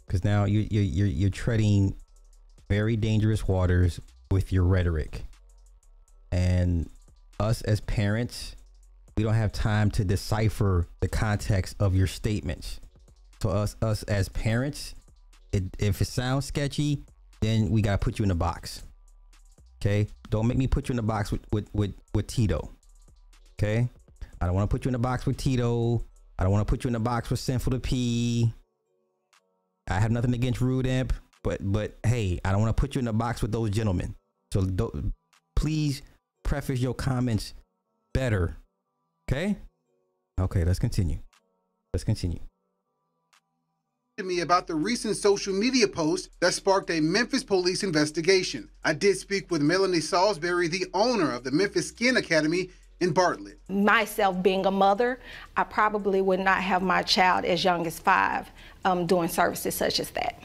Because 0.06 0.26
now 0.26 0.44
you, 0.44 0.68
you, 0.70 0.82
you're, 0.82 1.08
you're 1.08 1.30
treading 1.30 1.96
very 2.70 2.98
dangerous 2.98 3.48
waters 3.48 4.02
with 4.32 4.52
your 4.52 4.64
rhetoric. 4.66 5.24
And 6.30 6.90
us 7.40 7.62
as 7.62 7.80
parents, 7.80 8.56
we 9.20 9.24
don't 9.24 9.34
have 9.34 9.52
time 9.52 9.92
to 9.92 10.06
decipher 10.06 10.88
the 11.02 11.08
context 11.10 11.76
of 11.82 11.94
your 11.94 12.08
statements. 12.08 12.80
So 13.42 13.50
us, 13.50 13.76
us 13.82 14.04
as 14.04 14.30
parents, 14.30 14.96
it, 15.52 15.66
if 15.78 16.00
it 16.00 16.06
sounds 16.06 16.46
sketchy, 16.46 17.04
then 17.42 17.70
we 17.70 17.82
gotta 17.82 17.98
put 17.98 18.18
you 18.18 18.24
in 18.24 18.32
a 18.32 18.36
box. 18.36 18.82
Okay, 19.82 20.08
don't 20.30 20.48
make 20.48 20.58
me 20.58 20.68
put 20.68 20.88
you 20.88 20.94
in 20.94 21.00
a 21.00 21.04
box 21.04 21.34
with 21.34 21.42
with 21.52 21.68
with, 21.74 21.96
with 22.14 22.28
Tito. 22.28 22.72
Okay, 23.58 23.90
I 24.40 24.46
don't 24.46 24.56
want 24.56 24.70
to 24.70 24.74
put 24.74 24.86
you 24.86 24.90
in 24.90 24.96
a 24.96 25.00
box 25.00 25.26
with 25.26 25.36
Tito. 25.36 26.02
I 26.38 26.44
don't 26.44 26.54
want 26.54 26.66
to 26.66 26.72
put 26.72 26.86
you 26.86 26.88
in 26.88 26.96
a 26.96 27.02
box 27.02 27.30
with 27.30 27.42
Sinful 27.42 27.74
to 27.74 27.80
P. 27.82 28.54
I 29.90 30.00
have 30.00 30.12
nothing 30.12 30.34
against 30.34 30.62
Rude 30.62 30.88
Imp, 30.88 31.12
but 31.44 31.60
but 31.62 31.98
hey, 32.06 32.40
I 32.46 32.54
don't 32.54 32.62
want 32.62 32.74
to 32.74 32.80
put 32.80 32.96
you 32.96 33.00
in 33.00 33.08
a 33.10 33.14
box 33.14 33.42
with 33.42 33.52
those 33.52 33.70
gentlemen. 33.70 34.16
So 34.54 34.62
do, 34.62 35.12
please 35.58 36.04
preface 36.42 36.80
your 36.80 36.94
comments 36.94 37.54
better. 38.14 38.56
Okay. 39.32 39.58
Okay, 40.42 40.64
let's 40.64 40.80
continue. 40.80 41.20
Let's 41.94 42.04
continue. 42.04 42.40
to 44.18 44.24
me 44.24 44.40
about 44.40 44.66
the 44.66 44.74
recent 44.74 45.16
social 45.18 45.54
media 45.54 45.88
post 45.88 46.30
that 46.42 46.56
sparked 46.56 46.90
a 46.90 47.00
Memphis 47.00 47.44
police 47.44 47.84
investigation. 47.84 48.72
I 48.84 48.94
did 48.94 49.18
speak 49.18 49.52
with 49.52 49.62
Melanie 49.62 50.00
Salisbury, 50.00 50.68
the 50.68 50.88
owner 50.96 51.32
of 51.32 51.44
the 51.44 51.52
Memphis 51.52 51.90
Skin 51.90 52.18
Academy 52.18 52.72
in 53.02 53.12
Bartlett. 53.12 53.60
myself 53.70 54.42
being 54.42 54.66
a 54.66 54.72
mother, 54.72 55.20
I 55.56 55.64
probably 55.64 56.22
would 56.22 56.40
not 56.40 56.64
have 56.64 56.82
my 56.82 57.04
child 57.04 57.46
as 57.46 57.64
young 57.64 57.86
as 57.86 58.00
five 58.00 58.50
um, 58.84 59.06
doing 59.06 59.30
services 59.30 59.76
such 59.76 60.00
as 60.00 60.10
that. 60.12 60.42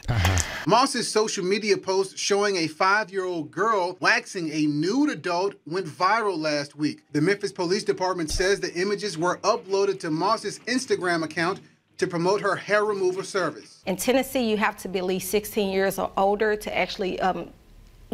Moss's 0.66 1.06
social 1.06 1.44
media 1.44 1.76
post 1.76 2.16
showing 2.16 2.56
a 2.56 2.66
five 2.66 3.11
year 3.11 3.25
old 3.25 3.50
girl 3.50 3.99
waxing 4.00 4.50
a 4.50 4.64
nude 4.64 5.11
adult 5.11 5.54
went 5.66 5.87
viral 5.87 6.38
last 6.38 6.75
week. 6.75 7.02
The 7.12 7.21
Memphis 7.21 7.52
Police 7.52 7.85
Department 7.85 8.30
says 8.30 8.61
the 8.61 8.73
images 8.75 9.18
were 9.18 9.37
uploaded 9.38 10.00
to 10.00 10.11
Moss's 10.11 10.61
Instagram 10.61 11.23
account 11.23 11.61
to 11.99 12.06
promote 12.06 12.40
her 12.40 12.56
hair 12.56 12.85
removal 12.87 13.23
service. 13.23 13.83
In 13.85 13.97
Tennessee, 13.97 14.49
you 14.49 14.56
have 14.56 14.78
to 14.78 14.88
be 14.88 15.00
at 15.00 15.04
least 15.04 15.30
16 15.30 15.71
years 15.71 15.99
or 15.99 16.11
older 16.16 16.56
to 16.56 16.76
actually 16.76 17.21
um, 17.21 17.50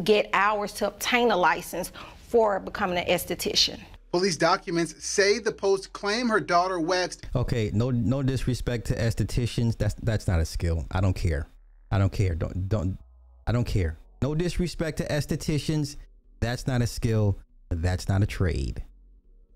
get 0.03 0.29
hours 0.33 0.73
to 0.73 0.89
obtain 0.89 1.31
a 1.31 1.37
license 1.37 1.93
for 2.27 2.59
becoming 2.59 2.99
an 2.99 3.07
esthetician. 3.07 3.79
Police 4.11 4.37
documents 4.37 5.05
say 5.05 5.39
the 5.39 5.53
post 5.53 5.93
claim 5.93 6.29
her 6.29 6.41
daughter 6.41 6.81
waxed 6.81 7.27
Okay, 7.37 7.71
no 7.73 7.93
no 7.93 8.25
disrespect 8.25 8.89
to 8.89 8.97
estheticians. 8.97 9.79
That's 9.79 9.95
that's 9.95 10.27
not 10.27 10.41
a 10.41 10.45
skill. 10.45 10.85
I 10.91 11.01
don't 11.01 11.15
care. 11.15 11.47
I 11.91 11.99
don't 11.99 12.13
care. 12.13 12.35
Don't 12.35 12.69
don't 12.69 12.99
I 13.47 13.53
don't 13.53 13.65
care. 13.65 13.99
No 14.23 14.35
disrespect 14.35 14.99
to 14.99 15.07
estheticians. 15.09 15.97
That's 16.41 16.67
not 16.67 16.83
a 16.83 16.87
skill. 16.87 17.39
That's 17.71 18.09
not 18.09 18.23
a 18.23 18.27
trade. 18.27 18.83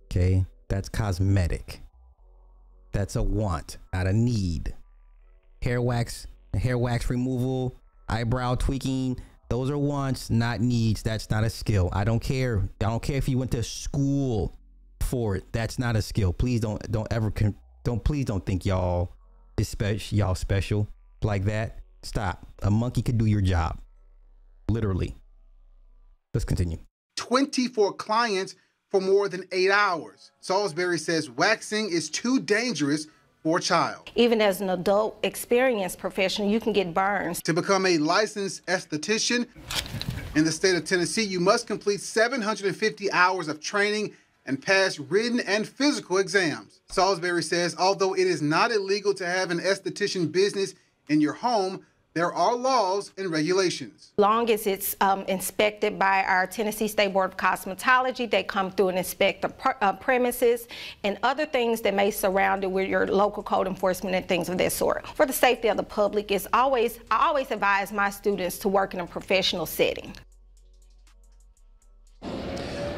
Okay? 0.04 0.44
That's 0.68 0.88
cosmetic. 0.88 1.80
That's 2.92 3.16
a 3.16 3.22
want, 3.22 3.78
not 3.92 4.06
a 4.06 4.12
need. 4.12 4.74
Hair 5.62 5.82
wax, 5.82 6.26
hair 6.54 6.78
wax 6.78 7.10
removal, 7.10 7.76
eyebrow 8.08 8.54
tweaking, 8.54 9.18
those 9.48 9.70
are 9.70 9.78
wants, 9.78 10.30
not 10.30 10.60
needs. 10.60 11.02
That's 11.02 11.30
not 11.30 11.44
a 11.44 11.50
skill. 11.50 11.88
I 11.92 12.04
don't 12.04 12.20
care. 12.20 12.68
I 12.80 12.86
don't 12.86 13.02
care 13.02 13.16
if 13.16 13.28
you 13.28 13.38
went 13.38 13.50
to 13.52 13.62
school 13.62 14.56
for 15.00 15.36
it. 15.36 15.44
That's 15.52 15.78
not 15.78 15.96
a 15.96 16.02
skill. 16.02 16.32
Please 16.32 16.60
don't 16.60 16.80
don't 16.90 17.06
ever 17.12 17.30
con- 17.30 17.56
don't 17.84 18.02
please 18.02 18.24
don't 18.24 18.44
think 18.44 18.64
y'all 18.66 19.12
is 19.58 19.68
special 19.68 20.18
y'all 20.18 20.34
special 20.34 20.88
like 21.22 21.44
that. 21.44 21.83
Stop. 22.04 22.46
A 22.62 22.70
monkey 22.70 23.00
could 23.00 23.16
do 23.16 23.24
your 23.24 23.40
job. 23.40 23.80
Literally. 24.68 25.16
Let's 26.34 26.44
continue. 26.44 26.78
24 27.16 27.94
clients 27.94 28.56
for 28.90 29.00
more 29.00 29.28
than 29.28 29.44
eight 29.52 29.70
hours. 29.70 30.30
Salisbury 30.40 30.98
says 30.98 31.30
waxing 31.30 31.88
is 31.88 32.10
too 32.10 32.40
dangerous 32.40 33.06
for 33.42 33.58
a 33.58 33.60
child. 33.60 34.10
Even 34.16 34.42
as 34.42 34.60
an 34.60 34.70
adult 34.70 35.18
experienced 35.22 35.98
professional, 35.98 36.48
you 36.48 36.60
can 36.60 36.74
get 36.74 36.92
burns. 36.92 37.42
To 37.42 37.54
become 37.54 37.86
a 37.86 37.96
licensed 37.96 38.66
esthetician 38.66 39.46
in 40.34 40.44
the 40.44 40.52
state 40.52 40.76
of 40.76 40.84
Tennessee, 40.84 41.24
you 41.24 41.40
must 41.40 41.66
complete 41.66 42.00
750 42.00 43.12
hours 43.12 43.48
of 43.48 43.60
training 43.60 44.12
and 44.44 44.60
pass 44.60 44.98
written 44.98 45.40
and 45.40 45.66
physical 45.66 46.18
exams. 46.18 46.80
Salisbury 46.90 47.42
says 47.42 47.74
although 47.78 48.14
it 48.14 48.26
is 48.26 48.42
not 48.42 48.70
illegal 48.70 49.14
to 49.14 49.26
have 49.26 49.50
an 49.50 49.58
esthetician 49.58 50.30
business 50.30 50.74
in 51.08 51.20
your 51.20 51.32
home, 51.32 51.84
there 52.14 52.32
are 52.32 52.54
laws 52.54 53.10
and 53.18 53.28
regulations. 53.28 54.12
Long 54.18 54.48
as 54.48 54.68
it's 54.68 54.94
um, 55.00 55.22
inspected 55.22 55.98
by 55.98 56.22
our 56.22 56.46
Tennessee 56.46 56.86
State 56.86 57.12
Board 57.12 57.32
of 57.32 57.36
Cosmetology, 57.36 58.30
they 58.30 58.44
come 58.44 58.70
through 58.70 58.90
and 58.90 58.98
inspect 58.98 59.42
the 59.42 59.48
pr- 59.48 59.70
uh, 59.80 59.94
premises 59.94 60.68
and 61.02 61.18
other 61.24 61.44
things 61.44 61.80
that 61.80 61.92
may 61.92 62.12
surround 62.12 62.62
it 62.62 62.70
with 62.70 62.88
your 62.88 63.08
local 63.08 63.42
code 63.42 63.66
enforcement 63.66 64.14
and 64.14 64.28
things 64.28 64.48
of 64.48 64.58
that 64.58 64.70
sort. 64.70 65.08
For 65.08 65.26
the 65.26 65.32
safety 65.32 65.66
of 65.66 65.76
the 65.76 65.82
public, 65.82 66.30
it's 66.30 66.46
always 66.52 67.00
I 67.10 67.26
always 67.26 67.50
advise 67.50 67.92
my 67.92 68.10
students 68.10 68.58
to 68.58 68.68
work 68.68 68.94
in 68.94 69.00
a 69.00 69.06
professional 69.06 69.66
setting. 69.66 70.14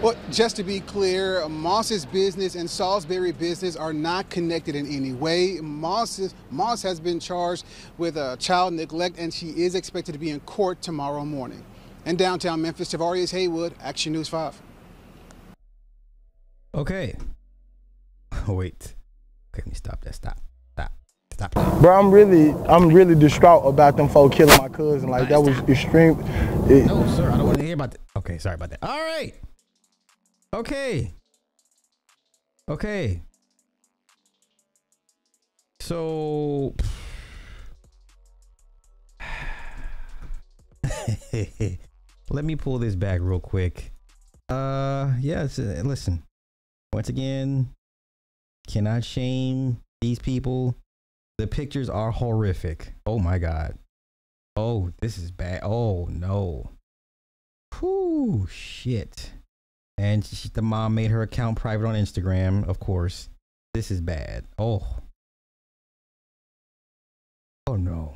Well, 0.07 0.15
just 0.31 0.55
to 0.55 0.63
be 0.63 0.79
clear, 0.79 1.49
Moss's 1.49 2.07
business 2.07 2.55
and 2.55 2.71
Salisbury 2.71 3.33
business 3.33 3.75
are 3.75 3.93
not 3.93 4.31
connected 4.31 4.77
in 4.77 4.87
any 4.87 5.13
way. 5.13 5.59
Moss, 5.61 6.21
is, 6.21 6.33
Moss 6.49 6.81
has 6.83 7.01
been 7.01 7.19
charged 7.19 7.65
with 7.99 8.17
a 8.17 8.37
child 8.39 8.75
neglect, 8.75 9.19
and 9.19 9.35
she 9.35 9.49
is 9.49 9.75
expected 9.75 10.13
to 10.13 10.19
be 10.21 10.31
in 10.31 10.39
court 10.39 10.81
tomorrow 10.81 11.25
morning. 11.25 11.65
In 12.05 12.15
downtown 12.15 12.63
Memphis, 12.63 12.95
Tavarius 12.95 13.33
Haywood, 13.33 13.75
Action 13.81 14.13
News 14.13 14.29
5. 14.29 14.63
Okay. 16.73 17.17
Oh, 18.47 18.53
wait. 18.53 18.95
Okay, 19.53 19.63
let 19.63 19.67
me 19.67 19.75
stop 19.75 20.03
that. 20.03 20.15
Stop. 20.15 20.41
Stop. 20.71 20.93
Stop. 21.33 21.81
Bro, 21.81 21.99
I'm 21.99 22.13
really, 22.13 22.53
I'm 22.69 22.91
really 22.91 23.17
distraught 23.17 23.67
about 23.67 23.97
them 23.97 24.09
folk 24.09 24.35
killing 24.35 24.57
my 24.57 24.69
cousin. 24.69 25.09
Like 25.09 25.29
that 25.31 25.43
was 25.43 25.59
extreme. 25.69 26.21
It, 26.71 26.87
No, 26.87 27.05
sir, 27.17 27.29
I 27.29 27.39
don't 27.39 27.47
want 27.47 27.59
to 27.59 27.65
hear 27.65 27.75
about 27.75 27.91
that. 27.91 28.01
Okay, 28.19 28.39
sorry 28.39 28.55
about 28.55 28.71
that. 28.71 28.79
All 28.85 29.01
right. 29.01 29.35
Okay. 30.57 31.13
Okay. 32.71 33.21
So 35.81 36.75
let 42.31 42.43
me 42.47 42.57
pull 42.57 42.79
this 42.79 42.95
back 42.95 43.21
real 43.21 43.39
quick. 43.39 43.93
Uh 44.49 45.13
yeah, 45.21 45.43
uh, 45.43 45.83
listen. 45.83 46.23
Once 46.95 47.11
again, 47.11 47.69
cannot 48.67 49.05
shame 49.05 49.83
these 50.01 50.19
people. 50.19 50.75
The 51.37 51.47
pictures 51.47 51.91
are 51.91 52.13
horrific. 52.13 52.95
Oh 53.05 53.19
my 53.19 53.37
god. 53.37 53.77
Oh, 54.57 54.91
this 55.03 55.19
is 55.19 55.31
bad. 55.31 55.61
Oh 55.65 56.07
no. 56.11 56.71
Whoo, 57.79 58.47
shit. 58.51 59.33
And 59.99 60.25
she, 60.25 60.49
the 60.49 60.63
mom 60.63 60.95
made 60.95 61.11
her 61.11 61.23
account 61.23 61.57
private 61.57 61.87
on 61.87 61.95
Instagram, 61.95 62.69
of 62.69 62.79
course. 62.79 63.29
This 63.73 63.91
is 63.91 64.01
bad. 64.01 64.45
Oh. 64.59 64.87
Oh 67.67 67.77
no. 67.77 68.15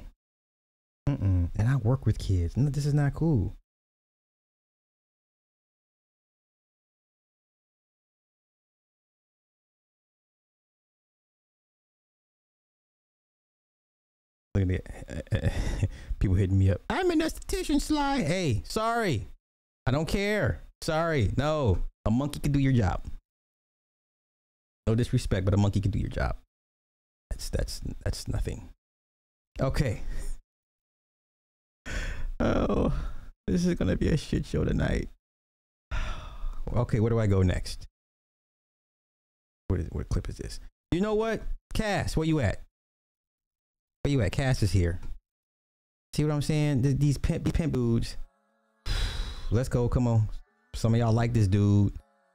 Mm-mm. 1.08 1.50
And 1.56 1.68
I 1.68 1.76
work 1.76 2.06
with 2.06 2.18
kids. 2.18 2.56
No, 2.56 2.70
this 2.70 2.86
is 2.86 2.94
not 2.94 3.14
cool. 3.14 3.56
Look 14.54 14.64
at 14.64 14.70
it. 14.70 15.52
People 16.18 16.36
hitting 16.36 16.58
me 16.58 16.70
up. 16.70 16.80
I'm 16.90 17.10
an 17.10 17.20
esthetician, 17.20 17.80
Sly. 17.80 18.22
Hey, 18.22 18.62
sorry. 18.66 19.28
I 19.86 19.90
don't 19.90 20.08
care. 20.08 20.60
Sorry. 20.82 21.30
No. 21.36 21.78
A 22.06 22.10
monkey 22.10 22.40
can 22.40 22.52
do 22.52 22.58
your 22.58 22.72
job. 22.72 23.04
No 24.86 24.94
disrespect, 24.94 25.44
but 25.44 25.54
a 25.54 25.56
monkey 25.56 25.80
can 25.80 25.90
do 25.90 25.98
your 25.98 26.08
job. 26.08 26.36
That's 27.30 27.50
that's 27.50 27.80
that's 28.04 28.28
nothing. 28.28 28.70
Okay. 29.60 30.02
Oh, 32.42 32.90
this 33.46 33.66
is 33.66 33.74
gonna 33.74 33.96
be 33.96 34.08
a 34.08 34.16
shit 34.16 34.46
show 34.46 34.64
tonight. 34.64 35.08
Okay, 36.72 37.00
where 37.00 37.10
do 37.10 37.18
I 37.18 37.26
go 37.26 37.42
next? 37.42 37.86
What, 39.68 39.80
is, 39.80 39.88
what 39.90 40.08
clip 40.08 40.28
is 40.28 40.36
this? 40.36 40.60
You 40.92 41.00
know 41.00 41.14
what? 41.14 41.42
Cass, 41.74 42.16
where 42.16 42.26
you 42.26 42.40
at? 42.40 42.62
Where 44.02 44.12
you 44.12 44.20
at? 44.22 44.32
Cass 44.32 44.62
is 44.62 44.72
here. 44.72 45.00
See 46.14 46.24
what 46.24 46.32
I'm 46.32 46.42
saying? 46.42 46.82
These 46.98 47.18
pimp, 47.18 47.44
these 47.44 47.52
pimp 47.52 47.74
dudes. 47.74 48.16
Let's 49.50 49.68
go. 49.68 49.88
Come 49.88 50.06
on. 50.06 50.28
Some 50.74 50.94
of 50.94 51.00
y'all 51.00 51.12
like 51.12 51.32
this 51.32 51.48
dude. 51.48 51.92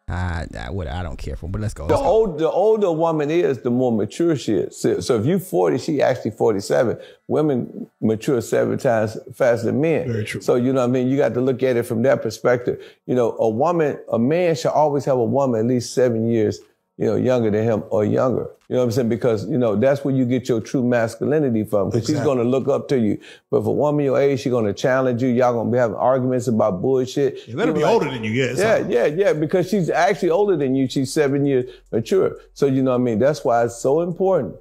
I, 0.07 0.45
I 0.59 0.69
would. 0.69 0.85
I 0.85 1.01
don't 1.01 1.17
care 1.17 1.35
for 1.35 1.47
him, 1.47 1.51
but 1.51 1.61
let's 1.61 1.73
go. 1.73 1.87
The 1.87 1.93
Let's 1.95 2.03
go. 2.03 2.07
old, 2.07 2.37
the 2.37 2.47
older 2.51 2.91
woman 2.91 3.31
is, 3.31 3.61
the 3.61 3.71
more 3.71 3.91
mature 3.91 4.35
she 4.35 4.53
is. 4.53 4.79
So, 4.79 4.99
so 4.99 5.19
if 5.19 5.25
you 5.25 5.39
40, 5.39 5.79
she 5.79 5.99
actually 5.99 6.29
47. 6.29 6.99
Women 7.27 7.89
mature 7.99 8.39
seven 8.41 8.77
times 8.77 9.17
faster 9.33 9.65
than 9.65 9.81
men. 9.81 10.07
Very 10.11 10.23
true. 10.23 10.41
So 10.41 10.55
you 10.55 10.73
know 10.73 10.81
what 10.81 10.89
I 10.89 10.93
mean? 10.93 11.07
You 11.07 11.17
got 11.17 11.33
to 11.33 11.41
look 11.41 11.63
at 11.63 11.75
it 11.75 11.83
from 11.87 12.03
that 12.03 12.21
perspective. 12.21 12.83
You 13.07 13.15
know, 13.15 13.35
a 13.39 13.49
woman, 13.49 13.97
a 14.11 14.19
man 14.19 14.53
should 14.53 14.73
always 14.73 15.05
have 15.05 15.17
a 15.17 15.25
woman 15.25 15.61
at 15.61 15.65
least 15.65 15.95
seven 15.95 16.29
years, 16.29 16.59
you 16.97 17.05
know, 17.05 17.15
younger 17.15 17.51
than 17.51 17.63
him 17.63 17.83
or 17.89 18.05
younger. 18.05 18.49
You 18.69 18.75
know 18.75 18.79
what 18.81 18.85
I'm 18.85 18.91
saying? 18.93 19.09
Because, 19.09 19.47
you 19.49 19.57
know, 19.57 19.75
that's 19.75 20.03
where 20.03 20.15
you 20.15 20.25
get 20.25 20.47
your 20.49 20.59
true 20.61 20.83
masculinity 20.83 21.63
from. 21.65 21.89
Because 21.89 22.07
she's 22.07 22.19
going 22.21 22.37
to 22.39 22.43
look 22.43 22.67
up 22.67 22.87
to 22.87 22.97
you. 22.97 23.19
But 23.51 23.57
if 23.59 23.65
a 23.67 23.71
woman 23.71 24.05
your 24.05 24.17
age, 24.19 24.39
she's 24.39 24.51
going 24.51 24.65
to 24.65 24.73
challenge 24.73 25.21
you. 25.21 25.29
Y'all 25.29 25.53
going 25.53 25.67
to 25.67 25.71
be 25.71 25.77
having 25.77 25.97
arguments 25.97 26.47
about 26.47 26.81
bullshit. 26.81 27.47
You 27.47 27.55
better 27.57 27.71
You 27.71 27.75
be 27.77 27.83
like- 27.83 27.91
older 27.93 28.09
than 28.09 28.23
you, 28.23 28.31
yeah. 28.31 28.53
Yeah, 28.55 28.77
something. 28.77 28.91
yeah, 28.91 29.05
yeah, 29.05 29.33
because 29.33 29.69
she's 29.69 29.89
actually 29.89 30.31
older 30.31 30.55
than 30.57 30.73
you. 30.75 30.87
She's 30.89 31.13
seven 31.13 31.45
years 31.45 31.69
mature. 31.91 32.37
So, 32.53 32.65
you 32.65 32.81
know 32.81 32.91
what 32.91 33.01
I 33.01 33.03
mean? 33.03 33.19
That's 33.19 33.43
why 33.45 33.65
it's 33.65 33.75
so 33.75 34.01
important 34.01 34.55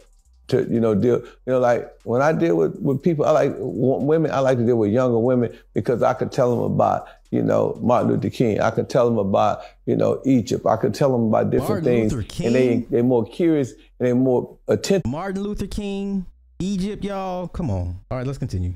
to, 0.49 0.67
you 0.71 0.81
know, 0.81 0.95
deal, 0.95 1.21
you 1.21 1.31
know, 1.47 1.59
like 1.61 1.91
when 2.03 2.21
I 2.21 2.33
deal 2.33 2.57
with, 2.57 2.79
with 2.81 3.03
people, 3.03 3.25
I 3.25 3.31
like 3.31 3.55
women, 3.59 4.31
I 4.31 4.41
like 4.41 4.59
to 4.59 4.67
deal 4.67 4.77
with 4.77 4.91
younger 4.91 5.19
women 5.19 5.57
because 5.73 6.03
I 6.03 6.13
could 6.13 6.31
tell 6.33 6.51
them 6.55 6.65
about, 6.65 7.09
you 7.35 7.43
know, 7.43 7.77
Martin 7.83 8.13
Luther 8.13 8.31
King. 8.31 8.61
I 8.61 8.71
could 8.71 8.89
tell 8.89 9.09
them 9.09 9.19
about, 9.19 9.63
you 9.87 9.97
know, 9.97 10.23
Egypt. 10.25 10.65
I 10.67 10.77
could 10.77 10.95
tell 10.95 11.11
them 11.11 11.27
about 11.27 11.51
different 11.51 11.85
Martin 11.85 11.85
things. 11.85 12.13
Luther 12.13 12.45
And 12.45 12.55
they, 12.55 12.77
they're 12.89 13.03
more 13.03 13.27
curious 13.27 13.73
and 13.73 14.07
they're 14.07 14.15
more 14.15 14.57
attentive. 14.69 15.11
Martin 15.11 15.43
Luther 15.43 15.67
King, 15.67 16.27
Egypt, 16.61 17.03
y'all. 17.03 17.49
Come 17.49 17.71
on. 17.71 17.99
All 18.09 18.19
right, 18.19 18.27
let's 18.27 18.39
continue. 18.39 18.75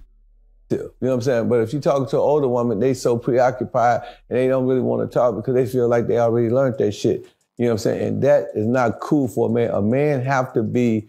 You 0.71 0.79
know 0.79 0.91
what 0.99 1.13
I'm 1.13 1.21
saying? 1.23 1.49
But 1.49 1.61
if 1.61 1.73
you 1.73 1.79
talk 1.79 2.11
to 2.11 2.17
an 2.17 2.21
older 2.21 2.49
woman, 2.49 2.81
they 2.81 2.95
so 2.95 3.17
preoccupied 3.17 4.03
and 4.29 4.39
they 4.39 4.49
don't 4.49 4.67
really 4.67 4.81
want 4.81 5.09
to 5.09 5.15
talk 5.15 5.37
because 5.37 5.55
they 5.55 5.65
feel 5.65 5.89
like 5.89 6.09
they 6.09 6.19
already 6.19 6.51
learned 6.51 6.79
that 6.79 6.93
shit. 6.93 7.27
You 7.59 7.67
know 7.67 7.71
what 7.71 7.73
I'm 7.73 7.79
saying? 7.79 8.07
And 8.09 8.23
that 8.25 8.49
is 8.55 8.67
not 8.67 8.99
cool 8.99 9.29
for 9.29 9.49
a 9.49 9.53
man. 9.53 9.71
A 9.71 9.81
man 9.81 10.21
have 10.23 10.53
to 10.55 10.65
be 10.65 11.09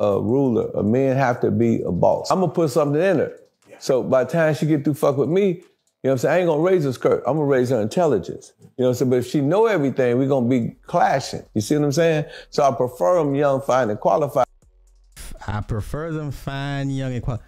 a 0.00 0.18
ruler. 0.20 0.70
A 0.70 0.82
man 0.82 1.16
have 1.16 1.40
to 1.42 1.50
be 1.50 1.82
a 1.82 1.92
boss. 1.92 2.30
I'm 2.30 2.40
gonna 2.40 2.52
put 2.52 2.70
something 2.70 3.00
in 3.00 3.18
her. 3.18 3.38
So 3.78 4.02
by 4.02 4.24
the 4.24 4.32
time 4.32 4.54
she 4.54 4.64
get 4.64 4.82
through 4.82 4.94
fuck 4.94 5.18
with 5.18 5.28
me, 5.28 5.62
you 6.02 6.08
know 6.08 6.12
what 6.12 6.12
I'm 6.12 6.18
saying? 6.18 6.34
I 6.34 6.38
ain't 6.38 6.46
gonna 6.46 6.62
raise 6.62 6.84
her 6.84 6.92
skirt. 6.92 7.24
I'm 7.26 7.36
gonna 7.36 7.46
raise 7.46 7.70
her 7.70 7.80
intelligence. 7.80 8.52
You 8.60 8.66
know 8.66 8.70
what 8.76 8.88
I'm 8.88 8.94
saying? 8.94 9.10
But 9.10 9.16
if 9.16 9.26
she 9.26 9.40
know 9.40 9.66
everything, 9.66 10.18
we're 10.18 10.28
gonna 10.28 10.48
be 10.48 10.76
clashing. 10.82 11.42
You 11.54 11.60
see 11.60 11.76
what 11.76 11.84
I'm 11.84 11.92
saying? 11.92 12.26
So 12.50 12.62
I 12.62 12.74
prefer 12.74 13.18
them 13.18 13.34
young, 13.34 13.60
fine, 13.60 13.90
and 13.90 13.98
qualified. 13.98 14.46
I 15.48 15.60
prefer 15.62 16.12
them 16.12 16.30
fine, 16.30 16.90
young, 16.90 17.12
and 17.12 17.22
qualified. 17.22 17.46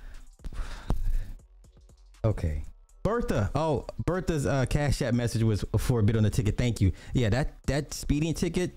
Okay. 2.25 2.65
Bertha. 3.03 3.51
Oh, 3.55 3.87
Bertha's 4.05 4.45
uh, 4.45 4.67
cash 4.67 5.03
app 5.03 5.15
message 5.15 5.43
was 5.43 5.65
for 5.79 6.01
a 6.01 6.03
bid 6.03 6.17
on 6.17 6.25
the 6.25 6.31
ticket. 6.31 6.59
Thank 6.59 6.81
you. 6.81 6.93
Yeah, 7.15 7.31
that 7.31 7.65
that 7.67 7.95
speeding 7.95 8.35
ticket 8.35 8.77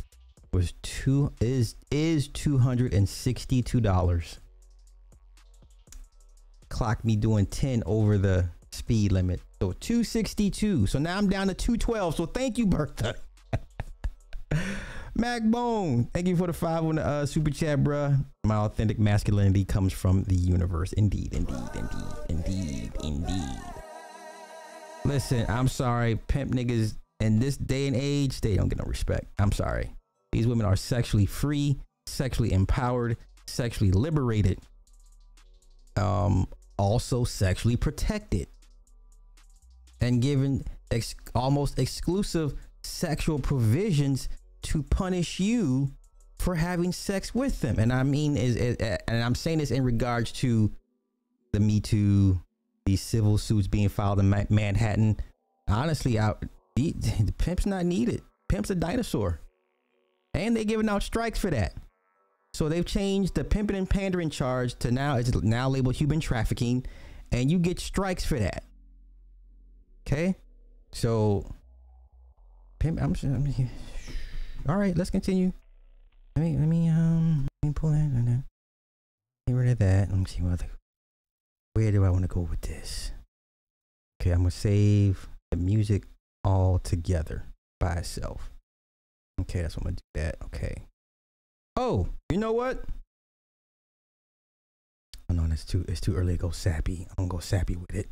was 0.54 0.74
two 0.84 1.34
is 1.42 1.76
is 1.90 2.28
two 2.28 2.58
hundred 2.60 2.94
and 2.94 3.10
sixty 3.10 3.62
two 3.62 3.82
dollars. 3.82 4.40
Clocked 6.70 7.04
me 7.04 7.16
doing 7.16 7.46
ten 7.46 7.84
over 7.86 8.18
the 8.18 8.50
speed 8.72 9.12
limit. 9.12 9.42
So 9.62 9.74
two 9.74 10.04
sixty 10.04 10.50
two. 10.50 10.88
So 10.88 10.98
now 10.98 11.20
I'm 11.20 11.30
down 11.30 11.48
to 11.48 11.54
two 11.54 11.78
twelve. 11.78 12.16
So 12.16 12.26
thank 12.26 12.58
you, 12.58 12.66
Bertha. 12.66 13.14
Mac 15.16 15.44
Bone, 15.44 16.10
thank 16.16 16.28
you 16.28 16.36
for 16.36 16.48
the 16.48 16.54
five 16.54 16.84
on 16.84 16.96
the 16.96 17.06
uh, 17.06 17.26
super 17.28 17.52
chat, 17.52 17.84
bruh. 17.84 18.26
My 18.44 18.56
authentic 18.56 18.98
masculinity 18.98 19.64
comes 19.64 19.94
from 19.94 20.24
the 20.24 20.34
universe. 20.34 20.94
Indeed, 20.94 21.34
indeed, 21.34 21.70
indeed, 21.76 22.16
indeed, 22.30 22.92
indeed. 23.04 23.60
Listen, 25.06 25.46
I'm 25.48 25.68
sorry, 25.68 26.16
pimp 26.28 26.56
niggas 26.56 26.96
in 27.20 27.40
this 27.40 27.56
day 27.56 27.86
and 27.86 27.96
age, 27.96 28.42
they 28.42 28.56
don't 28.56 28.68
get 28.68 28.80
no 28.80 28.86
respect. 28.86 29.28
I'm 29.38 29.52
sorry. 29.52 29.94
These 30.32 30.48
women 30.48 30.66
are 30.66 30.76
sexually 30.76 31.28
free, 31.28 31.78
sexually 32.08 32.52
empowered, 32.52 33.18
sexually 33.46 33.92
liberated, 33.92 34.58
um, 35.98 36.48
also 36.80 37.26
sexually 37.26 37.76
protected, 37.76 38.48
and 40.02 40.22
given 40.22 40.64
ex- 40.90 41.16
almost 41.34 41.80
exclusive 41.80 42.54
sexual 42.84 43.40
provisions 43.40 44.28
to 44.64 44.84
punish 44.84 45.40
you 45.40 45.92
for 46.38 46.56
having 46.56 46.92
sex 46.92 47.34
with 47.34 47.62
them. 47.62 47.78
And 47.80 47.94
I 47.94 48.04
mean, 48.04 48.36
is, 48.36 48.58
and 49.08 49.24
I'm 49.24 49.36
saying 49.36 49.60
this 49.60 49.72
in 49.72 49.84
regards 49.84 50.32
to 50.34 50.72
the 51.54 51.60
Me 51.60 51.80
Too, 51.80 52.42
these 52.86 53.02
civil 53.02 53.38
suits 53.38 53.68
being 53.68 53.90
filed 53.90 54.20
in 54.20 54.30
Ma- 54.30 54.44
Manhattan. 54.50 55.18
Honestly, 55.68 56.20
I, 56.20 56.34
the, 56.76 56.92
the 56.92 57.34
pimp's 57.38 57.66
not 57.66 57.86
needed. 57.86 58.22
Pimp's 58.50 58.72
a 58.72 58.76
dinosaur, 58.76 59.40
and 60.34 60.56
they're 60.58 60.64
giving 60.64 60.90
out 60.90 61.04
strikes 61.04 61.40
for 61.40 61.52
that. 61.52 61.76
So 62.54 62.68
they've 62.68 62.86
changed 62.86 63.36
the 63.36 63.44
pimping 63.44 63.78
and 63.78 63.90
pandering 63.90 64.30
charge 64.30 64.78
to 64.80 64.92
now 64.92 65.16
it's 65.16 65.34
now 65.42 65.70
labeled 65.70 65.96
human 65.96 66.20
trafficking, 66.20 66.86
and 67.32 67.50
you 67.50 67.60
get 67.60 67.80
strikes 67.80 68.26
for 68.26 68.40
that. 68.40 68.64
Okay, 70.06 70.36
so 70.92 71.46
pimp. 72.80 73.02
I'm, 73.02 73.16
I'm 73.24 73.70
all 74.68 74.78
right. 74.78 74.98
Let's 74.98 75.10
continue. 75.10 75.54
Let 76.36 76.44
me 76.44 76.58
let 76.58 76.68
me 76.68 76.90
um 76.90 77.48
let 77.62 77.68
me 77.68 77.74
pull 77.74 77.92
that. 77.92 78.44
Get 79.48 79.54
rid 79.54 79.70
of 79.70 79.80
that. 79.80 80.10
Let 80.10 80.18
me 80.18 80.26
see 80.26 80.42
what. 80.42 80.64
Where 81.74 81.92
do 81.92 82.04
I 82.04 82.10
want 82.10 82.24
to 82.24 82.28
go 82.28 82.42
with 82.42 82.62
this? 82.62 83.12
Okay, 84.22 84.32
I'm 84.32 84.40
gonna 84.40 84.52
save 84.52 85.30
the 85.52 85.58
music 85.58 86.04
all 86.44 86.80
together 86.80 87.46
by 87.80 87.94
itself. 87.94 88.52
Okay, 89.42 89.62
that's 89.62 89.78
what 89.78 89.82
I'm 89.82 89.86
gonna 89.86 89.96
do. 89.96 90.22
That 90.22 90.36
okay. 90.46 90.76
Oh, 91.78 92.10
you 92.30 92.38
know 92.38 92.52
what? 92.52 92.84
Oh 95.30 95.34
no, 95.34 95.46
it's 95.52 95.66
too 95.66 95.86
it's 95.88 96.02
too 96.02 96.16
early 96.16 96.34
to 96.34 96.38
go 96.38 96.50
sappy. 96.50 97.08
I'm 97.10 97.28
gonna 97.28 97.30
go 97.30 97.40
sappy 97.40 97.76
with 97.76 97.96
it. 97.96 98.10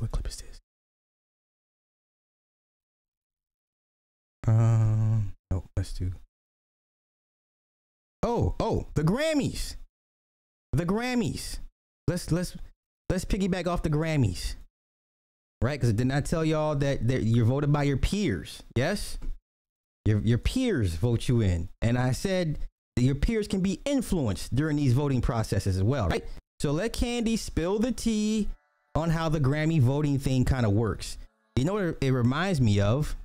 What 0.00 0.10
clip 0.12 0.26
is 0.28 0.36
this? 0.36 0.60
Um, 4.48 5.34
no, 5.50 5.64
let's 5.76 5.92
do. 5.92 6.12
Oh, 8.22 8.54
oh, 8.58 8.86
the 8.94 9.04
Grammys. 9.04 9.76
The 10.72 10.86
Grammys. 10.86 11.58
Let's 12.08 12.32
let's 12.32 12.56
let's 13.10 13.26
piggyback 13.26 13.66
off 13.66 13.82
the 13.82 13.90
Grammys. 13.90 14.54
Right? 15.60 15.78
Because 15.78 15.92
didn't 15.92 16.12
I 16.12 16.22
tell 16.22 16.46
y'all 16.46 16.74
that, 16.76 17.06
that 17.08 17.24
you're 17.24 17.44
voted 17.44 17.70
by 17.70 17.82
your 17.82 17.98
peers? 17.98 18.62
Yes? 18.76 19.18
Your 20.06 20.20
your 20.20 20.38
peers 20.38 20.94
vote 20.94 21.28
you 21.28 21.42
in. 21.42 21.68
And 21.82 21.98
I 21.98 22.12
said 22.12 22.58
that 22.96 23.02
your 23.02 23.16
peers 23.16 23.46
can 23.46 23.60
be 23.60 23.82
influenced 23.84 24.56
during 24.56 24.78
these 24.78 24.94
voting 24.94 25.20
processes 25.20 25.76
as 25.76 25.82
well, 25.82 26.08
right? 26.08 26.24
So 26.60 26.72
let 26.72 26.94
Candy 26.94 27.36
spill 27.36 27.78
the 27.78 27.92
tea 27.92 28.48
on 28.94 29.10
how 29.10 29.28
the 29.28 29.40
Grammy 29.40 29.80
voting 29.80 30.18
thing 30.18 30.44
kind 30.44 30.66
of 30.66 30.72
works. 30.72 31.18
You 31.56 31.64
know 31.64 31.74
what 31.74 31.98
it 32.00 32.10
reminds 32.10 32.60
me 32.60 32.80
of? 32.80 33.16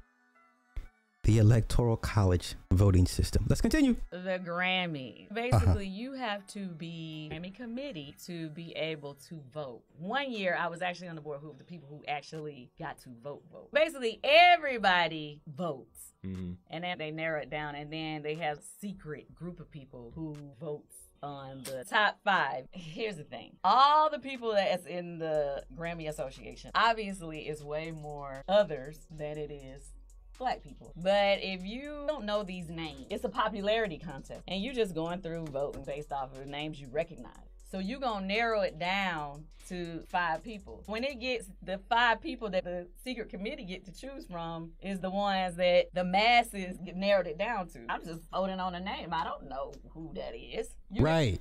the 1.26 1.40
electoral 1.40 1.98
college 1.98 2.54
voting 2.72 3.08
system. 3.08 3.46
Let's 3.50 3.60
continue. 3.60 3.96
The 4.12 4.40
Grammy. 4.46 5.28
Basically, 5.34 5.70
uh-huh. 5.70 5.80
you 5.80 6.14
have 6.14 6.46
to 6.48 6.68
be 6.68 7.30
Grammy 7.34 7.54
committee 7.54 8.16
to 8.26 8.50
be 8.50 8.72
able 8.74 9.16
to 9.30 9.42
vote. 9.52 9.82
One 9.98 10.32
year, 10.32 10.56
I 10.58 10.68
was 10.68 10.84
actually 10.84 11.08
on 11.08 11.16
the 11.16 11.22
board 11.22 11.40
who 11.42 11.54
the 11.58 11.64
people 11.64 11.90
who 11.90 12.04
actually 12.08 12.70
got 12.78 13.00
to 13.00 13.10
vote 13.24 13.42
vote. 13.52 13.70
Basically, 13.74 14.20
everybody 14.24 15.42
votes. 15.48 16.14
Mm-hmm. 16.24 16.54
And 16.70 16.84
then 16.84 16.98
they 17.00 17.12
narrow 17.12 17.42
it 17.42 17.50
down, 17.50 17.76
and 17.76 17.92
then 17.92 18.22
they 18.22 18.36
have 18.36 18.60
secret 18.80 19.34
group 19.34 19.60
of 19.60 19.70
people 19.70 20.12
who 20.14 20.36
votes 20.60 20.96
on 21.26 21.64
the 21.64 21.84
top 21.90 22.20
five. 22.24 22.68
Here's 22.72 23.18
the 23.18 23.24
thing. 23.24 23.58
All 23.64 24.10
the 24.10 24.20
people 24.20 24.54
that's 24.54 24.86
in 24.86 25.20
the 25.20 25.64
Grammy 25.76 26.08
Association 26.08 26.72
obviously 26.76 27.48
is 27.48 27.64
way 27.64 27.92
more 27.92 28.44
others 28.48 29.00
than 29.10 29.38
it 29.38 29.52
is 29.52 29.92
black 30.38 30.62
people. 30.62 30.94
But 30.96 31.40
if 31.42 31.64
you 31.64 32.06
don't 32.08 32.26
know 32.26 32.44
these 32.44 32.70
names, 32.70 33.06
it's 33.10 33.24
a 33.24 33.30
popularity 33.30 33.98
contest. 33.98 34.42
And 34.48 34.62
you're 34.62 34.74
just 34.74 34.94
going 34.94 35.22
through 35.22 35.46
voting 35.48 35.84
based 35.84 36.12
off 36.12 36.34
of 36.34 36.40
the 36.40 36.46
names 36.46 36.80
you 36.80 36.88
recognize. 36.92 37.34
So 37.72 37.80
you're 37.80 38.00
gonna 38.00 38.26
narrow 38.26 38.62
it 38.62 38.80
down 38.80 39.46
to 39.70 40.04
five 40.08 40.44
people. 40.44 40.84
When 40.86 41.04
it 41.04 41.20
gets 41.20 41.48
the 41.64 41.80
five 41.90 42.22
people 42.22 42.50
that 42.52 42.64
the 42.64 42.88
secret 43.04 43.30
committee 43.30 43.66
get 43.66 43.86
to 43.86 43.92
choose 43.92 44.26
from 44.30 44.72
is 44.82 45.00
the 45.00 45.10
ones 45.10 45.56
that 45.56 45.88
the 45.94 46.04
masses 46.04 46.78
get 46.86 46.96
narrowed 46.96 47.28
it 47.28 47.38
down 47.38 47.68
to. 47.70 47.80
I'm 47.90 48.06
just 48.06 48.22
voting 48.32 48.60
on 48.60 48.76
a 48.76 48.80
name. 48.80 49.10
I 49.12 49.24
don't 49.24 49.50
know 49.50 49.74
who 49.94 50.12
that 50.16 50.36
is. 50.36 50.70
You 50.92 51.04
right. 51.04 51.40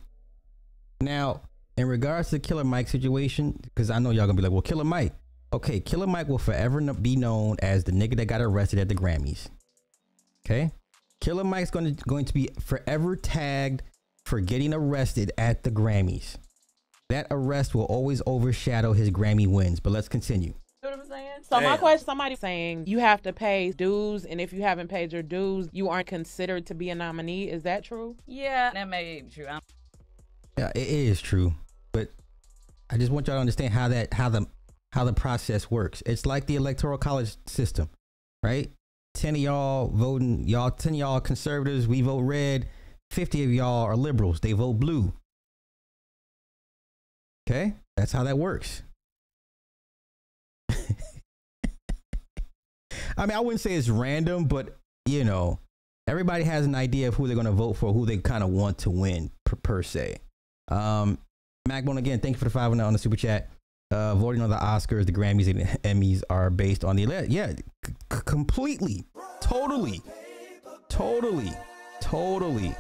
Now, 1.01 1.43
in 1.77 1.87
regards 1.87 2.31
to 2.31 2.39
Killer 2.39 2.65
Mike 2.65 2.89
situation, 2.89 3.59
because 3.63 3.91
I 3.91 3.99
know 3.99 4.11
y'all 4.11 4.27
gonna 4.27 4.37
be 4.37 4.43
like, 4.43 4.53
well, 4.53 4.63
Killer 4.63 4.85
Mike, 4.85 5.13
Okay, 5.55 5.79
Killer 5.79 6.09
Mike 6.09 6.27
will 6.27 6.39
forever 6.39 6.81
be 6.95 7.15
known 7.15 7.57
as 7.61 7.85
the 7.85 7.93
nigga 7.93 8.17
that 8.17 8.27
got 8.27 8.41
arrested 8.41 8.81
at 8.81 8.89
the 8.89 8.95
Grammys. 8.95 9.49
Okay, 10.45 10.73
Killer 11.21 11.45
Mike's 11.45 11.71
going 11.71 11.95
to 11.95 12.05
going 12.07 12.25
to 12.25 12.35
be 12.35 12.51
forever 12.61 13.15
tagged 13.15 13.85
for 14.25 14.41
getting 14.41 14.73
arrested 14.73 15.33
at 15.39 15.63
the 15.63 15.71
Grammys. 15.71 16.37
That 17.11 17.27
arrest 17.31 17.75
will 17.75 17.85
always 17.85 18.23
overshadow 18.27 18.93
his 18.93 19.11
Grammy 19.11 19.47
wins. 19.47 19.81
But 19.81 19.91
let's 19.93 20.09
continue. 20.09 20.55
You 20.83 20.91
know 20.91 20.97
what 20.97 21.05
I'm 21.05 21.11
saying? 21.11 21.31
So 21.43 21.61
Damn. 21.61 21.71
my 21.71 21.77
question, 21.77 22.05
somebody 22.05 22.37
saying 22.37 22.85
you 22.87 22.99
have 22.99 23.23
to 23.23 23.33
pay 23.33 23.73
dues, 23.73 24.25
and 24.25 24.41
if 24.41 24.53
you 24.53 24.63
haven't 24.63 24.89
paid 24.89 25.13
your 25.13 25.23
dues, 25.23 25.69
you 25.73 25.89
aren't 25.89 26.07
considered 26.07 26.67
to 26.67 26.75
be 26.75 26.91
a 26.91 26.95
nominee. 26.95 27.51
Is 27.51 27.63
that 27.63 27.85
true? 27.85 28.17
Yeah, 28.27 28.71
that 28.73 28.89
may 28.89 29.23
be 29.23 29.31
true. 29.31 29.47
I'm- 29.47 29.61
yeah, 30.59 30.71
it 30.75 30.87
is 30.87 31.21
true, 31.21 31.55
but 31.93 32.11
I 32.89 32.97
just 32.97 33.11
want 33.11 33.27
y'all 33.27 33.37
to 33.37 33.41
understand 33.41 33.75
how 33.75 33.89
that 33.89 34.15
how 34.15 34.29
the 34.29 34.47
how 34.93 35.05
the 35.05 35.13
process 35.13 35.71
works. 35.71 36.03
It's 36.07 36.25
like 36.25 36.47
the 36.47 36.55
electoral 36.55 36.97
college 36.99 37.37
system, 37.47 37.91
right? 38.43 38.71
10 39.15 39.35
of 39.35 39.41
y'all 39.41 39.89
voting, 39.89 40.47
y'all 40.47 40.71
10 40.71 40.93
of 40.93 40.99
y'all 40.99 41.21
conservatives, 41.21 41.89
we 41.89 42.01
vote 42.03 42.21
red. 42.21 42.69
50 43.15 43.45
of 43.45 43.53
y'all 43.53 43.85
are 43.85 43.97
liberals, 43.97 44.41
they 44.41 44.53
vote 44.53 44.75
blue. 44.75 45.13
Okay? 47.49 47.75
That's 47.97 48.13
how 48.13 48.25
that 48.25 48.37
works. 48.39 48.83
I 53.17 53.27
mean, 53.27 53.31
I 53.33 53.41
wouldn't 53.41 53.61
say 53.61 53.75
it's 53.75 53.89
random, 53.89 54.47
but 54.47 54.77
you 55.07 55.25
know, 55.25 55.61
everybody 56.09 56.45
has 56.45 56.67
an 56.67 56.75
idea 56.75 57.09
of 57.09 57.15
who 57.15 57.27
they're 57.27 57.37
going 57.37 57.47
to 57.47 57.53
vote 57.53 57.75
for, 57.75 57.93
who 57.93 58.07
they 58.07 58.19
kind 58.19 58.43
of 58.43 58.51
want 58.51 58.79
to 58.79 58.91
win 58.91 59.31
per, 59.47 59.57
per 59.57 59.83
se. 59.83 60.17
Um, 60.69 61.19
Macbone, 61.69 61.99
again, 61.99 62.21
thank 62.21 62.35
you 62.35 62.39
for 62.39 62.45
the 62.45 62.51
five 62.51 62.73
on 62.73 62.93
the 62.93 62.99
super 62.99 63.17
chat 63.17 63.51
uh, 63.91 64.15
voting 64.15 64.43
on 64.43 64.51
the 64.51 64.57
Oscars, 64.57 65.07
the 65.07 65.13
Grammys, 65.13 65.49
and 65.49 65.61
the 65.61 65.65
Emmys 65.89 66.23
are 66.29 66.51
based 66.51 66.85
on 66.85 66.97
the 66.97 67.27
yeah, 67.29 67.53
c- 67.85 67.93
completely, 68.09 69.05
totally, 69.41 70.03
totally, 70.89 71.53
totally, 72.01 72.75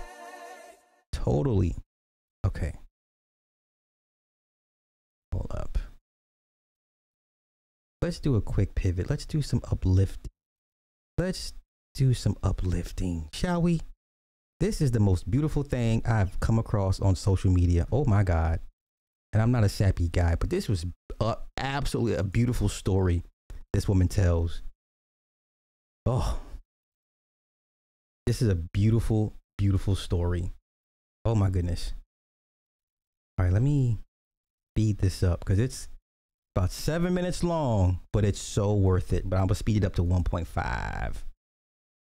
totally. 1.25 1.77
Okay, 2.47 2.75
hold 5.33 5.51
up. 5.51 5.79
Let's 8.03 8.21
do 8.21 8.37
a 8.37 8.43
quick 8.43 8.75
pivot. 8.75 9.09
Let's 9.09 9.25
do 9.25 9.41
some 9.41 9.63
uplifting. 9.71 10.31
Let's 11.17 11.55
do 11.95 12.13
some 12.13 12.37
uplifting, 12.43 13.31
shall 13.33 13.63
we? 13.63 13.81
This 14.61 14.81
is 14.81 14.91
the 14.91 15.01
most 15.01 15.31
beautiful 15.31 15.63
thing 15.63 16.03
I've 16.05 16.39
come 16.41 16.59
across 16.59 17.01
on 17.01 17.17
social 17.17 17.51
media. 17.51 17.87
Oh 17.91 18.05
my 18.05 18.23
God 18.23 18.61
and 19.35 19.43
I'm 19.43 19.51
not 19.51 19.65
a 19.65 19.69
sappy 19.69 20.09
guy, 20.09 20.37
but 20.37 20.49
this 20.49 20.69
was 20.69 20.87
a, 21.21 21.37
absolutely 21.59 22.15
a 22.15 22.23
beautiful 22.23 22.69
story 22.69 23.25
this 23.73 23.89
woman 23.89 24.07
tells. 24.07 24.63
Oh, 26.07 26.39
this 28.27 28.41
is 28.41 28.49
a 28.49 28.55
beautiful, 28.55 29.35
beautiful 29.59 29.97
story. 29.97 30.53
Oh 31.25 31.35
my 31.35 31.51
goodness. 31.51 31.93
All 33.39 33.45
right, 33.45 33.53
let 33.53 33.63
me 33.63 33.99
speed 34.73 34.99
this 34.99 35.23
up 35.23 35.41
because 35.41 35.59
it's 35.59 35.89
about 36.55 36.71
seven 36.71 37.15
minutes 37.15 37.43
long, 37.43 38.01
but 38.13 38.25
it's 38.25 38.41
so 38.41 38.75
worth 38.75 39.13
it. 39.13 39.29
But 39.29 39.37
I'm 39.37 39.47
gonna 39.47 39.55
speed 39.55 39.79
it 39.79 39.87
up 39.87 39.95
to 39.97 40.05
1.5. 40.05 41.15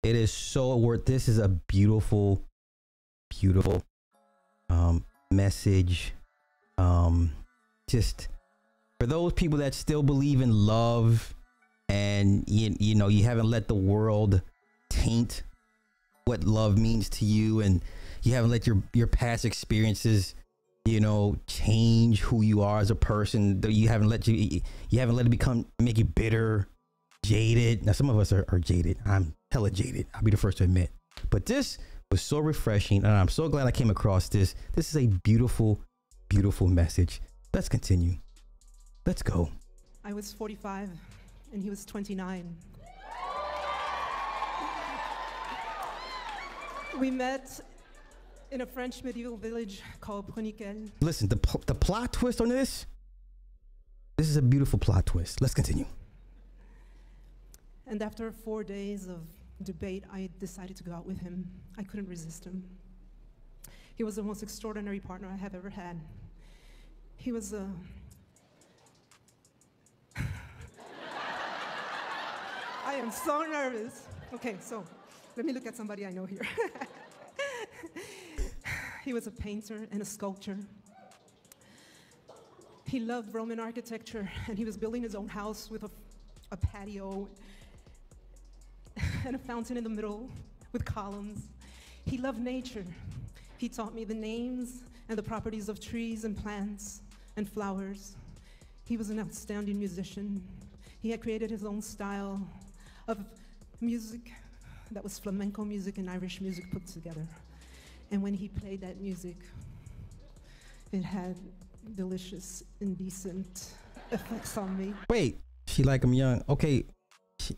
It 0.03 0.15
is 0.15 0.31
so 0.31 0.75
worth. 0.77 1.05
This 1.05 1.27
is 1.27 1.39
a 1.39 1.47
beautiful, 1.47 2.43
beautiful 3.29 3.81
um, 4.69 5.03
message 5.31 6.13
um, 6.77 7.31
just 7.87 8.27
for 8.99 9.07
those 9.07 9.33
people 9.33 9.59
that 9.59 9.73
still 9.73 10.03
believe 10.03 10.41
in 10.41 10.51
love 10.51 11.33
and 11.89 12.43
you, 12.47 12.75
you 12.79 12.95
know 12.95 13.07
you 13.07 13.23
haven't 13.23 13.49
let 13.49 13.67
the 13.67 13.75
world 13.75 14.41
taint 14.89 15.43
what 16.25 16.43
love 16.43 16.77
means 16.77 17.09
to 17.09 17.25
you 17.25 17.61
and 17.61 17.83
you 18.25 18.33
haven't 18.33 18.51
let 18.51 18.65
your 18.67 18.81
your 18.93 19.07
past 19.07 19.45
experiences 19.45 20.35
you 20.85 20.99
know 20.99 21.35
change 21.47 22.21
who 22.21 22.41
you 22.41 22.61
are 22.61 22.79
as 22.79 22.91
a 22.91 22.95
person 22.95 23.61
you 23.67 23.87
haven't 23.87 24.09
let 24.09 24.27
you 24.27 24.61
you 24.89 24.99
haven't 24.99 25.15
let 25.15 25.25
it 25.25 25.29
become 25.29 25.65
make 25.79 25.97
you 25.97 26.05
bitter 26.05 26.67
jaded 27.23 27.85
now 27.85 27.91
some 27.91 28.09
of 28.09 28.19
us 28.19 28.31
are, 28.31 28.45
are 28.49 28.59
jaded 28.59 28.97
i'm 29.05 29.33
hella 29.51 29.71
jaded 29.71 30.05
i'll 30.13 30.21
be 30.21 30.31
the 30.31 30.37
first 30.37 30.59
to 30.59 30.63
admit 30.63 30.91
but 31.29 31.45
this 31.45 31.77
was 32.11 32.21
so 32.21 32.39
refreshing 32.39 32.97
and 32.97 33.07
i'm 33.07 33.27
so 33.27 33.49
glad 33.49 33.65
i 33.65 33.71
came 33.71 33.89
across 33.89 34.29
this 34.29 34.53
this 34.73 34.89
is 34.89 35.03
a 35.03 35.07
beautiful 35.23 35.81
beautiful 36.29 36.67
message. 36.67 37.21
Let's 37.53 37.69
continue. 37.69 38.17
Let's 39.05 39.21
go. 39.21 39.49
I 40.03 40.13
was 40.13 40.33
45 40.33 40.89
and 41.53 41.63
he 41.63 41.69
was 41.69 41.85
29. 41.85 42.55
We 46.99 47.11
met 47.11 47.59
in 48.55 48.61
a 48.61 48.65
French 48.65 49.03
medieval 49.03 49.35
village 49.35 49.81
called 49.99 50.33
Bruniquel. 50.33 50.89
Listen, 51.01 51.27
the 51.27 51.35
pl- 51.35 51.61
the 51.65 51.75
plot 51.75 52.13
twist 52.13 52.39
on 52.39 52.47
this. 52.47 52.85
This 54.15 54.29
is 54.29 54.37
a 54.37 54.41
beautiful 54.41 54.79
plot 54.79 55.05
twist. 55.05 55.41
Let's 55.41 55.53
continue. 55.53 55.85
And 57.85 58.01
after 58.01 58.31
four 58.31 58.63
days 58.63 59.09
of 59.09 59.19
debate, 59.63 60.05
I 60.11 60.29
decided 60.39 60.77
to 60.77 60.83
go 60.85 60.93
out 60.93 61.05
with 61.05 61.19
him. 61.19 61.51
I 61.77 61.83
couldn't 61.83 62.07
resist 62.07 62.45
him. 62.45 62.63
He 63.95 64.05
was 64.05 64.15
the 64.15 64.23
most 64.23 64.41
extraordinary 64.41 65.01
partner 65.01 65.27
I 65.27 65.35
have 65.35 65.53
ever 65.53 65.69
had. 65.69 65.99
He 67.17 67.33
was 67.33 67.53
uh, 67.53 67.65
a. 70.15 70.21
I 72.85 72.93
am 72.93 73.11
so 73.11 73.41
nervous. 73.41 74.03
Okay, 74.33 74.55
so 74.61 74.85
let 75.35 75.45
me 75.45 75.51
look 75.51 75.65
at 75.65 75.75
somebody 75.75 76.05
I 76.05 76.11
know 76.11 76.23
here. 76.25 76.47
he 79.05 79.13
was 79.13 79.27
a 79.27 79.31
painter 79.31 79.87
and 79.91 80.01
a 80.01 80.05
sculptor. 80.05 80.57
He 82.87 82.99
loved 82.99 83.33
Roman 83.35 83.59
architecture, 83.59 84.27
and 84.47 84.57
he 84.57 84.65
was 84.65 84.77
building 84.77 85.03
his 85.03 85.13
own 85.13 85.27
house 85.27 85.69
with 85.69 85.83
a, 85.83 85.91
a 86.51 86.57
patio 86.57 87.29
and 89.25 89.35
a 89.35 89.39
fountain 89.39 89.77
in 89.77 89.83
the 89.83 89.89
middle 89.89 90.27
with 90.73 90.83
columns. 90.85 91.43
He 92.05 92.17
loved 92.17 92.39
nature. 92.39 92.83
He 93.59 93.69
taught 93.69 93.93
me 93.93 94.05
the 94.05 94.15
names 94.15 94.81
and 95.07 95.17
the 95.17 95.23
properties 95.23 95.69
of 95.69 95.79
trees 95.79 96.25
and 96.25 96.35
plants 96.35 97.01
and 97.37 97.47
flowers. 97.47 98.15
He 98.85 98.97
was 98.97 99.11
an 99.11 99.19
outstanding 99.19 99.77
musician. 99.77 100.43
He 101.01 101.11
had 101.11 101.21
created 101.21 101.51
his 101.51 101.63
own 101.63 101.81
style 101.81 102.41
of 103.07 103.23
music 103.81 104.31
that 104.91 105.03
was 105.03 105.19
flamenco 105.19 105.63
music 105.63 105.99
and 105.99 106.09
Irish 106.09 106.41
music 106.41 106.71
put 106.71 106.87
together. 106.87 107.27
And 108.11 108.21
when 108.21 108.33
he 108.33 108.47
played 108.47 108.81
that 108.81 109.01
music, 109.01 109.37
it 110.91 111.03
had 111.03 111.35
delicious, 111.95 112.63
indecent 112.81 113.71
effects 114.11 114.57
on 114.57 114.77
me. 114.77 114.93
Wait, 115.09 115.39
she 115.67 115.83
like 115.83 116.03
him 116.03 116.13
young. 116.13 116.43
Okay, 116.47 116.85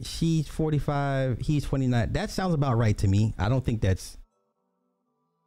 she's 0.01 0.47
45, 0.47 1.39
he's 1.39 1.63
29. 1.65 2.13
That 2.13 2.29
sounds 2.29 2.53
about 2.53 2.77
right 2.77 2.97
to 2.97 3.07
me. 3.07 3.33
I 3.37 3.49
don't 3.49 3.63
think 3.63 3.81
that's, 3.81 4.17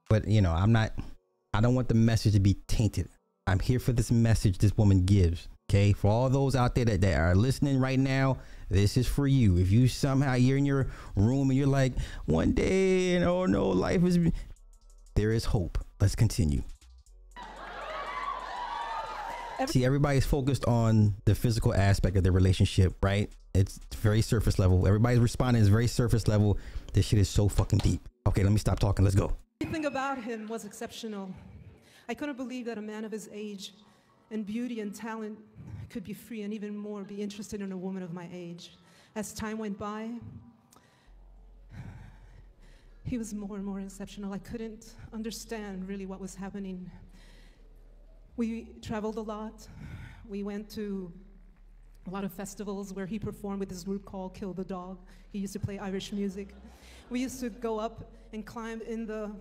but 0.08 0.26
you 0.26 0.40
know, 0.40 0.52
I'm 0.52 0.72
not, 0.72 0.92
I 1.52 1.60
don't 1.60 1.74
want 1.74 1.88
the 1.88 1.94
message 1.94 2.34
to 2.34 2.40
be 2.40 2.54
tainted. 2.68 3.08
I'm 3.46 3.58
here 3.58 3.80
for 3.80 3.92
this 3.92 4.10
message 4.10 4.58
this 4.58 4.76
woman 4.76 5.04
gives. 5.04 5.48
Okay, 5.68 5.92
for 5.92 6.10
all 6.10 6.28
those 6.28 6.56
out 6.56 6.74
there 6.74 6.84
that, 6.84 7.00
that 7.00 7.16
are 7.16 7.34
listening 7.34 7.78
right 7.78 7.98
now, 7.98 8.38
this 8.68 8.96
is 8.96 9.06
for 9.06 9.28
you. 9.28 9.56
If 9.56 9.70
you 9.70 9.86
somehow 9.86 10.34
you're 10.34 10.58
in 10.58 10.66
your 10.66 10.88
room 11.14 11.48
and 11.48 11.56
you're 11.56 11.68
like, 11.68 11.92
one 12.26 12.52
day, 12.52 13.14
and 13.14 13.24
oh 13.24 13.46
no, 13.46 13.68
life 13.68 14.02
is, 14.02 14.18
there 15.20 15.32
is 15.32 15.44
hope. 15.44 15.76
Let's 16.00 16.14
continue. 16.14 16.62
See, 19.66 19.84
everybody's 19.84 20.24
focused 20.24 20.64
on 20.64 21.14
the 21.26 21.34
physical 21.34 21.74
aspect 21.74 22.16
of 22.16 22.24
the 22.24 22.32
relationship, 22.32 22.94
right? 23.02 23.30
It's 23.54 23.78
very 23.96 24.22
surface 24.22 24.58
level. 24.58 24.86
Everybody's 24.86 25.18
responding 25.18 25.62
is 25.62 25.68
very 25.68 25.86
surface 25.86 26.26
level. 26.26 26.56
This 26.94 27.04
shit 27.04 27.18
is 27.18 27.28
so 27.28 27.48
fucking 27.48 27.80
deep. 27.80 28.00
Okay, 28.26 28.42
let 28.42 28.52
me 28.52 28.58
stop 28.58 28.78
talking. 28.78 29.04
Let's 29.04 29.14
go. 29.14 29.36
Everything 29.60 29.84
about 29.84 30.16
him 30.16 30.48
was 30.48 30.64
exceptional. 30.64 31.28
I 32.08 32.14
couldn't 32.14 32.38
believe 32.38 32.64
that 32.64 32.78
a 32.78 32.82
man 32.82 33.04
of 33.04 33.12
his 33.12 33.28
age 33.30 33.74
and 34.30 34.46
beauty 34.46 34.80
and 34.80 34.94
talent 34.94 35.38
could 35.90 36.04
be 36.04 36.14
free 36.14 36.40
and 36.40 36.54
even 36.54 36.74
more 36.74 37.04
be 37.04 37.20
interested 37.20 37.60
in 37.60 37.72
a 37.72 37.76
woman 37.76 38.02
of 38.02 38.14
my 38.14 38.26
age. 38.32 38.78
As 39.14 39.34
time 39.34 39.58
went 39.58 39.78
by, 39.78 40.08
he 43.10 43.18
was 43.18 43.34
more 43.34 43.56
and 43.56 43.64
more 43.64 43.80
exceptional. 43.80 44.32
I 44.32 44.38
couldn't 44.38 44.94
understand 45.12 45.88
really 45.88 46.06
what 46.06 46.20
was 46.20 46.36
happening. 46.36 46.88
We 48.36 48.68
traveled 48.82 49.16
a 49.16 49.20
lot. 49.20 49.66
We 50.28 50.44
went 50.44 50.70
to 50.76 51.12
a 52.06 52.10
lot 52.10 52.22
of 52.22 52.32
festivals 52.32 52.94
where 52.94 53.06
he 53.06 53.18
performed 53.18 53.58
with 53.58 53.68
his 53.68 53.82
group 53.82 54.04
called 54.04 54.34
Kill 54.34 54.52
the 54.52 54.62
Dog. 54.62 55.00
He 55.32 55.40
used 55.40 55.52
to 55.54 55.58
play 55.58 55.76
Irish 55.80 56.12
music. 56.12 56.54
We 57.10 57.18
used 57.18 57.40
to 57.40 57.50
go 57.50 57.80
up 57.80 58.12
and 58.32 58.46
climb 58.46 58.80
in 58.82 59.06
the 59.06 59.32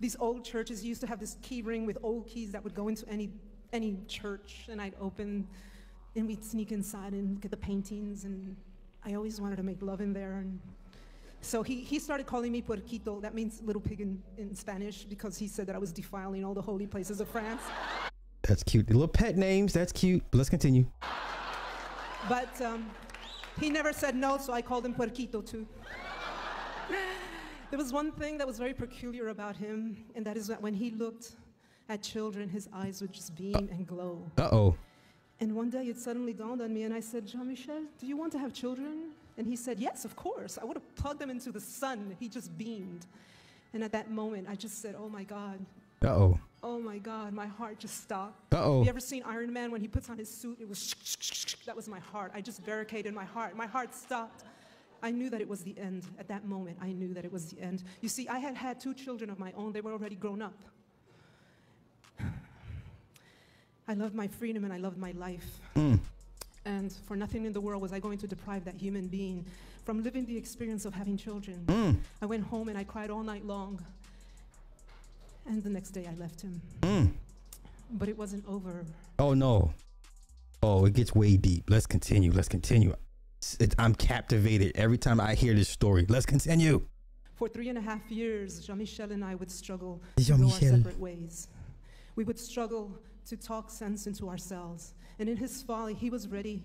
these 0.00 0.16
old 0.18 0.44
churches. 0.44 0.82
He 0.82 0.88
used 0.88 1.00
to 1.02 1.06
have 1.06 1.20
this 1.20 1.36
key 1.42 1.62
ring 1.62 1.86
with 1.86 1.98
old 2.02 2.26
keys 2.26 2.50
that 2.50 2.64
would 2.64 2.74
go 2.74 2.88
into 2.88 3.08
any 3.08 3.30
any 3.72 3.98
church, 4.08 4.66
and 4.68 4.82
I'd 4.82 4.96
open, 5.00 5.46
and 6.16 6.26
we'd 6.26 6.44
sneak 6.44 6.72
inside 6.72 7.12
and 7.12 7.40
get 7.40 7.52
the 7.52 7.56
paintings. 7.56 8.24
And 8.24 8.56
I 9.06 9.14
always 9.14 9.40
wanted 9.40 9.56
to 9.58 9.62
make 9.62 9.80
love 9.80 10.00
in 10.00 10.12
there. 10.12 10.38
And 10.38 10.58
so 11.42 11.62
he, 11.62 11.80
he 11.80 11.98
started 11.98 12.24
calling 12.26 12.52
me 12.52 12.62
Puerquito. 12.62 13.20
That 13.20 13.34
means 13.34 13.60
little 13.62 13.82
pig 13.82 14.00
in, 14.00 14.22
in 14.38 14.54
Spanish 14.54 15.04
because 15.04 15.36
he 15.36 15.48
said 15.48 15.66
that 15.66 15.74
I 15.74 15.78
was 15.78 15.92
defiling 15.92 16.44
all 16.44 16.54
the 16.54 16.62
holy 16.62 16.86
places 16.86 17.20
of 17.20 17.28
France. 17.28 17.60
That's 18.42 18.62
cute. 18.62 18.86
The 18.86 18.94
little 18.94 19.08
pet 19.08 19.36
names. 19.36 19.72
That's 19.72 19.92
cute. 19.92 20.22
Let's 20.32 20.48
continue. 20.48 20.86
But 22.28 22.60
um, 22.60 22.88
he 23.60 23.70
never 23.70 23.92
said 23.92 24.14
no, 24.14 24.38
so 24.38 24.52
I 24.52 24.62
called 24.62 24.86
him 24.86 24.94
Puerquito 24.94 25.42
too. 25.42 25.66
there 27.70 27.78
was 27.78 27.92
one 27.92 28.12
thing 28.12 28.38
that 28.38 28.46
was 28.46 28.58
very 28.58 28.72
peculiar 28.74 29.28
about 29.28 29.56
him, 29.56 29.96
and 30.14 30.24
that 30.24 30.36
is 30.36 30.46
that 30.46 30.62
when 30.62 30.74
he 30.74 30.90
looked 30.90 31.32
at 31.88 32.02
children, 32.02 32.48
his 32.48 32.68
eyes 32.72 33.00
would 33.00 33.12
just 33.12 33.34
beam 33.34 33.68
and 33.70 33.84
glow. 33.86 34.22
Uh 34.38 34.48
oh. 34.52 34.76
And 35.40 35.56
one 35.56 35.70
day 35.70 35.86
it 35.86 35.98
suddenly 35.98 36.32
dawned 36.32 36.62
on 36.62 36.72
me, 36.72 36.84
and 36.84 36.94
I 36.94 37.00
said, 37.00 37.26
Jean 37.26 37.48
Michel, 37.48 37.82
do 37.98 38.06
you 38.06 38.16
want 38.16 38.30
to 38.32 38.38
have 38.38 38.52
children? 38.52 39.10
And 39.42 39.50
he 39.50 39.56
said, 39.56 39.80
Yes, 39.80 40.04
of 40.04 40.14
course. 40.14 40.56
I 40.56 40.64
would 40.64 40.76
have 40.76 40.94
plugged 40.94 41.18
them 41.18 41.28
into 41.28 41.50
the 41.50 41.58
sun. 41.58 42.16
He 42.20 42.28
just 42.28 42.56
beamed. 42.56 43.06
And 43.74 43.82
at 43.82 43.90
that 43.90 44.08
moment, 44.08 44.46
I 44.48 44.54
just 44.54 44.80
said, 44.80 44.94
Oh 44.96 45.08
my 45.08 45.24
God. 45.24 45.58
Uh 46.00 46.06
oh. 46.06 46.40
Oh 46.62 46.78
my 46.78 46.98
God, 46.98 47.32
my 47.32 47.48
heart 47.48 47.80
just 47.80 48.04
stopped. 48.04 48.54
Uh-oh. 48.54 48.84
You 48.84 48.88
ever 48.88 49.00
seen 49.00 49.24
Iron 49.26 49.52
Man 49.52 49.72
when 49.72 49.80
he 49.80 49.88
puts 49.88 50.08
on 50.08 50.16
his 50.16 50.32
suit? 50.32 50.58
It 50.60 50.68
was 50.68 50.94
that 51.66 51.74
was 51.74 51.88
my 51.88 51.98
heart. 51.98 52.30
I 52.36 52.40
just 52.40 52.64
barricaded 52.64 53.12
my 53.12 53.24
heart. 53.24 53.56
My 53.56 53.66
heart 53.66 53.92
stopped. 53.96 54.44
I 55.02 55.10
knew 55.10 55.28
that 55.30 55.40
it 55.40 55.48
was 55.48 55.62
the 55.64 55.76
end. 55.76 56.06
At 56.20 56.28
that 56.28 56.44
moment, 56.44 56.78
I 56.80 56.92
knew 56.92 57.12
that 57.14 57.24
it 57.24 57.32
was 57.32 57.46
the 57.46 57.60
end. 57.60 57.82
You 58.00 58.08
see, 58.08 58.28
I 58.28 58.38
had 58.38 58.54
had 58.54 58.78
two 58.78 58.94
children 58.94 59.28
of 59.28 59.40
my 59.40 59.52
own. 59.56 59.72
They 59.72 59.80
were 59.80 59.90
already 59.90 60.14
grown 60.14 60.40
up. 60.40 60.54
I 63.88 63.94
loved 63.94 64.14
my 64.14 64.28
freedom 64.28 64.62
and 64.62 64.72
I 64.72 64.76
loved 64.76 64.98
my 64.98 65.10
life. 65.10 65.58
Mm. 65.74 65.98
And 66.64 66.92
for 67.06 67.16
nothing 67.16 67.44
in 67.44 67.52
the 67.52 67.60
world 67.60 67.82
was 67.82 67.92
I 67.92 67.98
going 67.98 68.18
to 68.18 68.26
deprive 68.26 68.64
that 68.64 68.76
human 68.76 69.08
being 69.08 69.44
from 69.84 70.02
living 70.02 70.24
the 70.26 70.36
experience 70.36 70.84
of 70.84 70.94
having 70.94 71.16
children. 71.16 71.64
Mm. 71.66 71.96
I 72.20 72.26
went 72.26 72.44
home 72.44 72.68
and 72.68 72.78
I 72.78 72.84
cried 72.84 73.10
all 73.10 73.22
night 73.22 73.44
long. 73.44 73.84
And 75.46 75.62
the 75.62 75.70
next 75.70 75.90
day 75.90 76.06
I 76.08 76.14
left 76.14 76.40
him. 76.40 76.60
Mm. 76.82 77.12
But 77.90 78.08
it 78.08 78.16
wasn't 78.16 78.44
over. 78.46 78.84
Oh 79.18 79.34
no. 79.34 79.72
Oh, 80.62 80.84
it 80.84 80.94
gets 80.94 81.14
way 81.14 81.36
deep. 81.36 81.64
Let's 81.68 81.86
continue. 81.86 82.30
Let's 82.30 82.48
continue. 82.48 82.94
It, 83.58 83.74
I'm 83.76 83.94
captivated 83.94 84.72
every 84.76 84.98
time 84.98 85.20
I 85.20 85.34
hear 85.34 85.52
this 85.54 85.68
story. 85.68 86.06
Let's 86.08 86.26
continue. 86.26 86.86
For 87.34 87.48
three 87.48 87.68
and 87.68 87.76
a 87.76 87.80
half 87.80 88.08
years, 88.08 88.64
Jean 88.64 88.78
Michel 88.78 89.10
and 89.10 89.24
I 89.24 89.34
would 89.34 89.50
struggle 89.50 90.00
to 90.16 90.32
go 90.32 90.44
our 90.44 90.50
separate 90.50 91.00
ways. 91.00 91.48
We 92.14 92.22
would 92.22 92.38
struggle 92.38 92.96
to 93.26 93.36
talk 93.36 93.68
sense 93.70 94.06
into 94.06 94.28
ourselves. 94.28 94.94
And 95.22 95.28
in 95.28 95.36
his 95.36 95.62
folly, 95.62 95.94
he 95.94 96.10
was 96.10 96.26
ready 96.26 96.64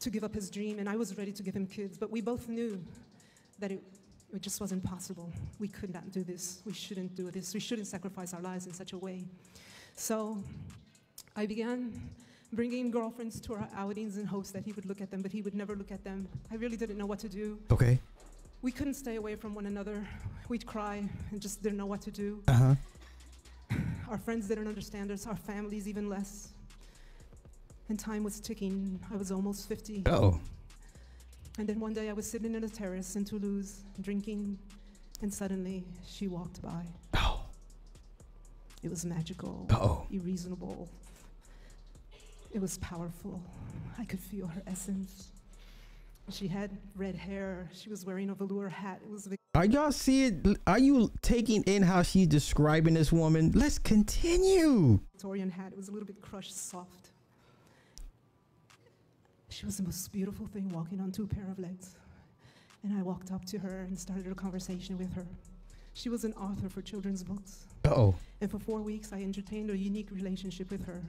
to 0.00 0.10
give 0.10 0.22
up 0.22 0.34
his 0.34 0.50
dream, 0.50 0.78
and 0.78 0.90
I 0.90 0.96
was 0.96 1.16
ready 1.16 1.32
to 1.32 1.42
give 1.42 1.56
him 1.56 1.66
kids. 1.66 1.96
But 1.96 2.10
we 2.10 2.20
both 2.20 2.46
knew 2.46 2.84
that 3.60 3.72
it, 3.72 3.82
it 4.30 4.42
just 4.42 4.60
wasn't 4.60 4.84
possible. 4.84 5.32
We 5.58 5.68
could 5.68 5.94
not 5.94 6.12
do 6.12 6.22
this. 6.22 6.60
We 6.66 6.74
shouldn't 6.74 7.14
do 7.14 7.30
this. 7.30 7.54
We 7.54 7.60
shouldn't 7.60 7.86
sacrifice 7.86 8.34
our 8.34 8.42
lives 8.42 8.66
in 8.66 8.74
such 8.74 8.92
a 8.92 8.98
way. 8.98 9.24
So 9.96 10.36
I 11.34 11.46
began 11.46 11.98
bringing 12.52 12.90
girlfriends 12.90 13.40
to 13.40 13.54
our 13.54 13.66
outings 13.74 14.18
in 14.18 14.26
hopes 14.26 14.50
that 14.50 14.64
he 14.64 14.72
would 14.72 14.84
look 14.84 15.00
at 15.00 15.10
them, 15.10 15.22
but 15.22 15.32
he 15.32 15.40
would 15.40 15.54
never 15.54 15.74
look 15.74 15.90
at 15.90 16.04
them. 16.04 16.28
I 16.50 16.56
really 16.56 16.76
didn't 16.76 16.98
know 16.98 17.06
what 17.06 17.20
to 17.20 17.28
do. 17.30 17.58
Okay. 17.70 17.98
We 18.60 18.70
couldn't 18.70 18.96
stay 19.04 19.16
away 19.16 19.34
from 19.34 19.54
one 19.54 19.64
another. 19.64 20.06
We'd 20.50 20.66
cry 20.66 21.08
and 21.30 21.40
just 21.40 21.62
didn't 21.62 21.78
know 21.78 21.86
what 21.86 22.02
to 22.02 22.10
do. 22.10 22.42
Uh 22.48 22.52
huh. 22.52 22.74
Our 24.10 24.18
friends 24.18 24.46
didn't 24.46 24.68
understand 24.68 25.10
us, 25.10 25.26
our 25.26 25.36
families 25.36 25.88
even 25.88 26.10
less. 26.10 26.52
And 27.88 27.98
time 27.98 28.22
was 28.22 28.40
ticking. 28.40 29.00
I 29.12 29.16
was 29.16 29.32
almost 29.32 29.68
50. 29.68 30.02
Oh. 30.06 30.38
And 31.58 31.66
then 31.68 31.80
one 31.80 31.92
day 31.94 32.08
I 32.10 32.12
was 32.12 32.30
sitting 32.30 32.54
in 32.54 32.62
a 32.64 32.68
terrace 32.68 33.16
in 33.16 33.24
Toulouse, 33.24 33.80
drinking, 34.00 34.58
and 35.22 35.32
suddenly 35.32 35.84
she 36.06 36.28
walked 36.28 36.62
by. 36.62 36.84
Oh. 37.16 37.40
It 38.82 38.90
was 38.90 39.04
magical, 39.04 39.66
Uh-oh. 39.70 40.06
irreasonable. 40.10 40.88
It 42.52 42.60
was 42.60 42.78
powerful. 42.78 43.42
I 43.98 44.04
could 44.04 44.20
feel 44.20 44.46
her 44.46 44.62
essence. 44.66 45.28
She 46.30 46.46
had 46.46 46.70
red 46.94 47.16
hair. 47.16 47.70
She 47.74 47.88
was 47.88 48.04
wearing 48.04 48.30
a 48.30 48.34
velour 48.34 48.68
hat. 48.68 49.00
It 49.02 49.10
was 49.10 49.28
Are 49.54 49.64
y'all 49.64 49.90
seeing? 49.90 50.42
It? 50.44 50.58
Are 50.66 50.78
you 50.78 51.10
taking 51.22 51.62
in 51.64 51.82
how 51.82 52.02
she's 52.02 52.28
describing 52.28 52.94
this 52.94 53.10
woman? 53.10 53.50
Let's 53.54 53.78
continue. 53.78 55.00
Victorian 55.12 55.50
hat. 55.50 55.72
It 55.72 55.76
was 55.76 55.88
a 55.88 55.90
little 55.90 56.06
bit 56.06 56.20
crushed, 56.20 56.56
soft. 56.56 57.10
She 59.58 59.66
was 59.66 59.76
the 59.76 59.82
most 59.82 60.12
beautiful 60.12 60.46
thing 60.46 60.68
walking 60.68 61.00
on 61.00 61.10
two 61.10 61.26
pair 61.26 61.50
of 61.50 61.58
legs. 61.58 61.96
And 62.84 62.96
I 62.96 63.02
walked 63.02 63.32
up 63.32 63.44
to 63.46 63.58
her 63.58 63.80
and 63.88 63.98
started 63.98 64.30
a 64.30 64.34
conversation 64.36 64.96
with 64.96 65.12
her. 65.14 65.26
She 65.94 66.08
was 66.08 66.22
an 66.22 66.32
author 66.34 66.68
for 66.68 66.80
children's 66.80 67.24
books. 67.24 67.66
Uh-oh. 67.84 68.14
And 68.40 68.48
for 68.48 68.60
four 68.60 68.82
weeks, 68.82 69.12
I 69.12 69.20
entertained 69.20 69.70
a 69.70 69.76
unique 69.76 70.12
relationship 70.12 70.70
with 70.70 70.86
her 70.86 71.02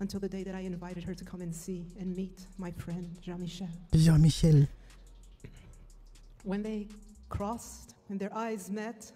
until 0.00 0.18
the 0.18 0.28
day 0.28 0.42
that 0.42 0.56
I 0.56 0.62
invited 0.62 1.04
her 1.04 1.14
to 1.14 1.24
come 1.24 1.40
and 1.40 1.54
see 1.54 1.86
and 2.00 2.16
meet 2.16 2.40
my 2.58 2.72
friend, 2.72 3.16
Jean 3.22 3.40
Michel. 3.40 3.68
Jean 3.94 4.22
Michel. 4.22 4.66
When 6.42 6.64
they 6.64 6.88
crossed 7.28 7.94
and 8.08 8.18
their 8.18 8.34
eyes 8.34 8.72
met, 8.72 9.12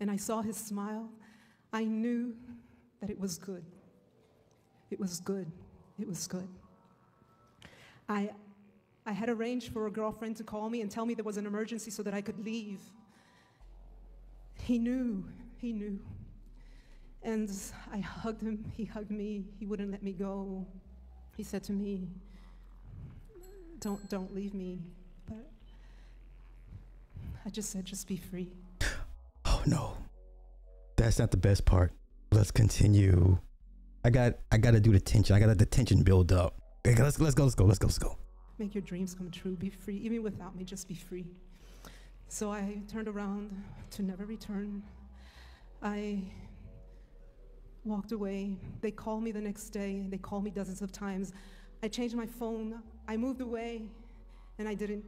and 0.00 0.10
I 0.10 0.18
saw 0.18 0.42
his 0.42 0.58
smile, 0.58 1.08
I 1.72 1.84
knew 1.84 2.34
that 3.00 3.08
it 3.08 3.18
was 3.18 3.38
good. 3.38 3.64
It 4.90 5.00
was 5.00 5.20
good. 5.20 5.50
It 5.98 6.06
was 6.06 6.26
good. 6.26 6.46
I, 8.08 8.30
I 9.06 9.12
had 9.12 9.28
arranged 9.28 9.72
for 9.72 9.86
a 9.86 9.90
girlfriend 9.90 10.36
to 10.36 10.44
call 10.44 10.70
me 10.70 10.80
and 10.80 10.90
tell 10.90 11.04
me 11.04 11.14
there 11.14 11.24
was 11.24 11.36
an 11.36 11.46
emergency 11.46 11.90
so 11.90 12.02
that 12.02 12.14
I 12.14 12.20
could 12.20 12.44
leave. 12.44 12.80
He 14.62 14.78
knew, 14.78 15.24
he 15.58 15.72
knew. 15.72 15.98
And 17.22 17.50
I 17.92 17.98
hugged 17.98 18.42
him, 18.42 18.64
he 18.76 18.84
hugged 18.84 19.10
me, 19.10 19.44
he 19.58 19.66
wouldn't 19.66 19.90
let 19.90 20.02
me 20.02 20.12
go. 20.12 20.66
He 21.36 21.42
said 21.42 21.62
to 21.64 21.72
me, 21.72 22.08
Don't, 23.80 24.08
don't 24.08 24.34
leave 24.34 24.54
me. 24.54 24.80
But 25.26 25.50
I 27.44 27.50
just 27.50 27.70
said, 27.70 27.84
Just 27.84 28.08
be 28.08 28.16
free. 28.16 28.52
Oh 29.44 29.62
no. 29.66 29.96
That's 30.96 31.18
not 31.18 31.30
the 31.30 31.36
best 31.36 31.64
part. 31.64 31.92
Let's 32.32 32.50
continue. 32.50 33.38
I 34.04 34.10
got 34.10 34.34
I 34.52 34.58
gotta 34.58 34.80
do 34.80 34.92
the 34.92 35.00
tension. 35.00 35.34
I 35.34 35.40
gotta 35.40 35.54
the 35.54 35.66
tension 35.66 36.02
build 36.02 36.32
up. 36.32 36.60
Okay, 36.86 37.02
let's 37.02 37.20
let's 37.20 37.34
go, 37.34 37.44
let's 37.44 37.54
go, 37.54 37.64
let's 37.64 37.78
go, 37.78 37.86
let's 37.86 37.98
go. 37.98 38.16
Make 38.58 38.74
your 38.74 38.82
dreams 38.82 39.14
come 39.14 39.30
true. 39.30 39.54
Be 39.56 39.70
free. 39.70 39.96
Even 39.98 40.22
without 40.22 40.56
me, 40.56 40.64
just 40.64 40.88
be 40.88 40.94
free. 40.94 41.26
So 42.28 42.50
I 42.50 42.80
turned 42.88 43.08
around 43.08 43.62
to 43.90 44.02
never 44.02 44.24
return. 44.26 44.82
I 45.82 46.22
walked 47.84 48.12
away. 48.12 48.56
They 48.80 48.90
called 48.90 49.22
me 49.22 49.32
the 49.32 49.40
next 49.40 49.70
day. 49.70 50.04
They 50.08 50.18
called 50.18 50.44
me 50.44 50.50
dozens 50.50 50.82
of 50.82 50.92
times. 50.92 51.32
I 51.82 51.88
changed 51.88 52.16
my 52.16 52.26
phone. 52.26 52.82
I 53.06 53.16
moved 53.16 53.40
away, 53.40 53.82
and 54.58 54.68
I 54.68 54.74
didn't 54.74 55.04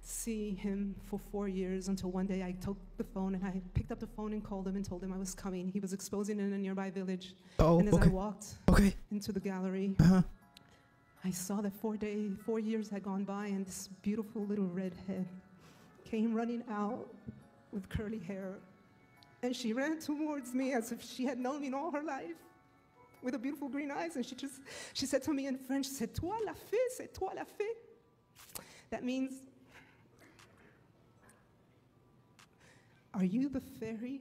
see 0.00 0.54
him 0.54 0.94
for 1.08 1.18
four 1.18 1.48
years 1.48 1.88
until 1.88 2.10
one 2.10 2.26
day 2.26 2.42
I 2.42 2.52
took 2.52 2.76
the 2.98 3.04
phone 3.04 3.34
and 3.34 3.42
I 3.42 3.62
picked 3.72 3.90
up 3.90 3.98
the 4.00 4.06
phone 4.06 4.34
and 4.34 4.44
called 4.44 4.68
him 4.68 4.76
and 4.76 4.84
told 4.84 5.02
him 5.02 5.14
I 5.14 5.16
was 5.16 5.34
coming. 5.34 5.66
He 5.66 5.80
was 5.80 5.94
exposing 5.94 6.38
in 6.40 6.52
a 6.52 6.58
nearby 6.58 6.90
village. 6.90 7.32
Oh, 7.58 7.78
and 7.78 7.88
as 7.88 7.94
okay. 7.94 8.04
I 8.04 8.12
walked 8.12 8.44
Okay. 8.68 8.94
into 9.10 9.32
the 9.32 9.40
gallery, 9.40 9.96
Uh-huh. 9.98 10.20
I 11.26 11.30
saw 11.30 11.62
that 11.62 11.72
four 11.72 11.96
day, 11.96 12.28
four 12.44 12.58
years 12.58 12.90
had 12.90 13.02
gone 13.02 13.24
by, 13.24 13.46
and 13.46 13.66
this 13.66 13.88
beautiful 14.02 14.44
little 14.44 14.66
redhead 14.66 15.26
came 16.04 16.34
running 16.34 16.62
out 16.70 17.08
with 17.72 17.88
curly 17.88 18.18
hair, 18.18 18.58
and 19.42 19.56
she 19.56 19.72
ran 19.72 19.98
towards 20.00 20.52
me 20.52 20.74
as 20.74 20.92
if 20.92 21.02
she 21.02 21.24
had 21.24 21.38
known 21.38 21.62
me 21.62 21.72
all 21.72 21.90
her 21.90 22.02
life, 22.02 22.36
with 23.22 23.32
her 23.32 23.38
beautiful 23.38 23.70
green 23.70 23.90
eyes, 23.90 24.16
and 24.16 24.26
she 24.26 24.34
just 24.34 24.60
she 24.92 25.06
said 25.06 25.22
to 25.22 25.32
me 25.32 25.46
in 25.46 25.56
French, 25.56 25.86
"C'est 25.86 26.14
toi 26.14 26.36
la 26.44 26.52
fée, 26.52 26.86
c'est 26.90 27.14
toi 27.14 27.32
la 27.34 27.44
fée." 27.44 27.72
That 28.90 29.02
means, 29.02 29.32
"Are 33.14 33.24
you 33.24 33.48
the 33.48 33.60
fairy?" 33.60 34.20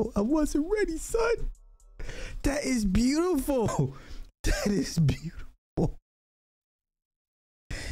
Oh, 0.00 0.10
I 0.16 0.22
wasn't 0.22 0.66
ready, 0.72 0.96
son. 0.96 1.50
That 2.42 2.64
is 2.64 2.84
beautiful. 2.84 3.94
That 4.42 4.68
is 4.68 4.98
beautiful. 4.98 5.98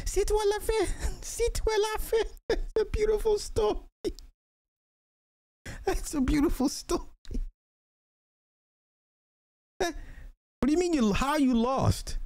C'est 0.03 0.25
toi 0.25 0.41
la 0.49 0.59
fée. 0.59 0.87
C'est 1.21 1.53
toi 1.53 1.73
la 1.77 1.99
fée. 1.99 2.25
That's 2.47 2.81
a 2.81 2.85
beautiful 2.85 3.37
story. 3.37 3.77
That's 5.85 6.15
a 6.15 6.21
beautiful 6.21 6.69
story. 6.69 7.05
What 9.79 9.93
do 10.65 10.71
you 10.71 10.79
mean 10.79 10.93
you 10.93 11.13
how 11.13 11.37
you 11.37 11.53
lost? 11.53 12.17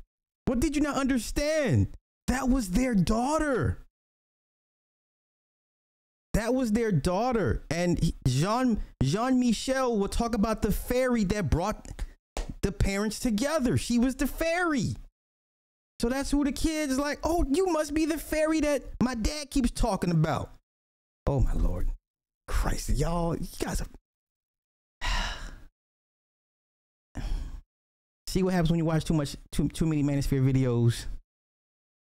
What 0.46 0.62
did 0.62 0.78
you 0.78 0.82
not 0.82 0.96
understand? 0.96 1.98
That 2.28 2.48
was 2.48 2.70
their 2.70 2.96
daughter. 2.96 3.83
That 6.34 6.54
was 6.54 6.72
their 6.72 6.92
daughter. 6.92 7.64
And 7.70 8.14
Jean 8.28 8.82
Jean 9.02 9.40
Michel 9.40 9.98
will 9.98 10.08
talk 10.08 10.36
about 10.36 10.62
the 10.62 10.72
fairy 10.72 11.24
that 11.26 11.50
brought 11.50 11.88
the 12.62 12.72
parents 12.72 13.20
together. 13.20 13.78
She 13.78 14.00
was 14.00 14.16
the 14.16 14.28
fairy. 14.28 14.96
So 16.00 16.10
that's 16.10 16.32
who 16.32 16.44
the 16.44 16.52
kids 16.52 16.98
like, 16.98 17.20
oh, 17.24 17.46
you 17.50 17.68
must 17.68 17.94
be 17.94 18.06
the 18.06 18.18
fairy 18.18 18.60
that 18.62 18.84
my 19.02 19.16
dad 19.16 19.52
keeps 19.52 19.72
talking 19.72 20.12
about. 20.12 20.52
Oh 21.28 21.40
my 21.40 21.54
lord. 21.54 21.92
Christ, 22.48 22.90
y'all, 22.90 23.38
you 23.38 23.48
guys 23.60 23.82
are 23.82 23.88
See 28.28 28.44
what 28.44 28.54
happens 28.54 28.72
when 28.72 28.80
you 28.80 28.86
watch 28.86 29.06
too 29.06 29.14
much 29.14 29.38
too 29.52 29.70
too 29.70 29.86
many 29.86 30.04
Manosphere 30.04 30.44
videos. 30.44 31.06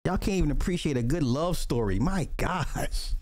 Y'all 0.04 0.18
can't 0.18 0.36
even 0.36 0.50
appreciate 0.50 0.96
a 0.96 1.02
good 1.02 1.22
love 1.22 1.56
story. 1.56 1.98
My 1.98 2.28
gosh. 2.36 3.14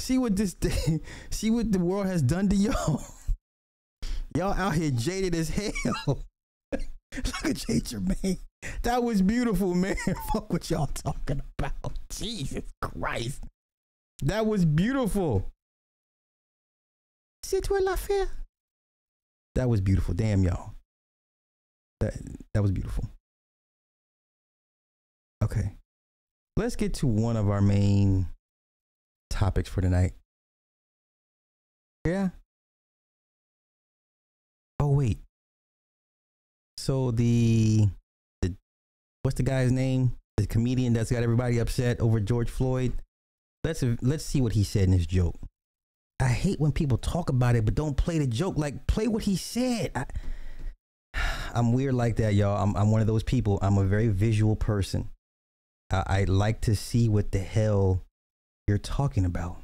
See 0.00 0.16
what 0.16 0.34
this 0.34 0.54
thing, 0.54 1.02
see 1.30 1.50
what 1.50 1.70
the 1.70 1.78
world 1.78 2.06
has 2.06 2.22
done 2.22 2.48
to 2.48 2.56
y'all. 2.56 3.04
Y'all 4.36 4.54
out 4.54 4.74
here 4.74 4.90
jaded 4.90 5.34
as 5.34 5.50
hell. 5.50 5.72
Look 6.72 7.44
at 7.44 7.56
Jay 7.56 7.80
Jermaine. 7.80 8.38
That 8.82 9.02
was 9.02 9.20
beautiful, 9.22 9.74
man. 9.74 9.96
Fuck 10.32 10.52
what 10.52 10.70
y'all 10.70 10.86
talking 10.86 11.42
about. 11.58 11.98
Jesus 12.08 12.62
Christ. 12.80 13.42
That 14.22 14.46
was 14.46 14.64
beautiful. 14.64 15.50
C'est 17.42 17.60
toi 17.60 17.80
la 17.80 17.96
fée. 17.96 18.28
That 19.56 19.68
was 19.68 19.80
beautiful. 19.80 20.14
Damn 20.14 20.44
y'all. 20.44 20.74
That 21.98 22.14
that 22.54 22.62
was 22.62 22.70
beautiful. 22.70 23.04
Okay. 25.42 25.74
Let's 26.56 26.76
get 26.76 26.94
to 26.94 27.08
one 27.08 27.36
of 27.36 27.50
our 27.50 27.60
main 27.60 28.28
topics 29.40 29.70
for 29.70 29.80
tonight. 29.80 30.12
Yeah. 32.06 32.28
Oh 34.78 34.90
wait. 34.90 35.18
So 36.76 37.10
the 37.10 37.88
the 38.42 38.54
what's 39.22 39.38
the 39.38 39.42
guy's 39.42 39.72
name? 39.72 40.16
The 40.36 40.46
comedian 40.46 40.92
that's 40.92 41.10
got 41.10 41.22
everybody 41.22 41.58
upset 41.58 42.00
over 42.00 42.20
George 42.20 42.50
Floyd. 42.50 42.92
Let's 43.64 43.82
let's 44.02 44.24
see 44.24 44.42
what 44.42 44.52
he 44.52 44.62
said 44.62 44.84
in 44.84 44.92
his 44.92 45.06
joke. 45.06 45.36
I 46.20 46.28
hate 46.28 46.60
when 46.60 46.72
people 46.72 46.98
talk 46.98 47.30
about 47.30 47.56
it 47.56 47.64
but 47.64 47.74
don't 47.74 47.96
play 47.96 48.18
the 48.18 48.26
joke. 48.26 48.58
Like 48.58 48.86
play 48.86 49.08
what 49.08 49.22
he 49.22 49.36
said. 49.36 49.90
I, 49.94 50.04
I'm 51.54 51.72
weird 51.72 51.94
like 51.94 52.16
that, 52.16 52.34
y'all. 52.34 52.62
I'm 52.62 52.76
I'm 52.76 52.90
one 52.90 53.00
of 53.00 53.06
those 53.06 53.22
people. 53.22 53.58
I'm 53.62 53.78
a 53.78 53.84
very 53.84 54.08
visual 54.08 54.54
person. 54.54 55.08
I, 55.90 56.02
I 56.06 56.24
like 56.24 56.60
to 56.62 56.76
see 56.76 57.08
what 57.08 57.32
the 57.32 57.38
hell 57.38 58.04
you're 58.66 58.78
talking 58.78 59.24
about. 59.24 59.58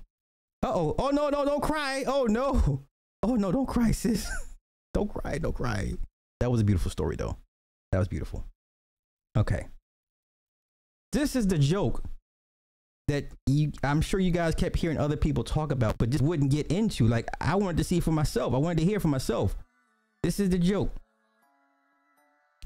Uh 0.62 0.72
oh. 0.74 0.94
Oh 0.98 1.10
no, 1.10 1.28
no, 1.28 1.44
don't 1.44 1.62
cry. 1.62 2.04
Oh 2.06 2.24
no. 2.24 2.82
Oh 3.22 3.34
no, 3.34 3.50
don't 3.50 3.66
cry, 3.66 3.90
sis. 3.92 4.28
don't 4.94 5.08
cry, 5.08 5.38
don't 5.38 5.54
cry. 5.54 5.92
That 6.40 6.50
was 6.50 6.60
a 6.60 6.64
beautiful 6.64 6.90
story 6.90 7.16
though. 7.16 7.36
That 7.92 7.98
was 7.98 8.08
beautiful. 8.08 8.44
Okay. 9.36 9.66
This 11.12 11.34
is 11.34 11.46
the 11.46 11.58
joke 11.58 12.04
that 13.08 13.30
you 13.46 13.72
I'm 13.82 14.00
sure 14.00 14.20
you 14.20 14.30
guys 14.30 14.54
kept 14.54 14.76
hearing 14.76 14.98
other 14.98 15.16
people 15.16 15.44
talk 15.44 15.72
about, 15.72 15.98
but 15.98 16.10
just 16.10 16.22
wouldn't 16.22 16.50
get 16.50 16.66
into. 16.68 17.06
Like 17.06 17.28
I 17.40 17.54
wanted 17.54 17.78
to 17.78 17.84
see 17.84 18.00
for 18.00 18.12
myself. 18.12 18.54
I 18.54 18.58
wanted 18.58 18.78
to 18.78 18.84
hear 18.84 19.00
for 19.00 19.08
myself. 19.08 19.56
This 20.22 20.40
is 20.40 20.50
the 20.50 20.58
joke. 20.58 20.94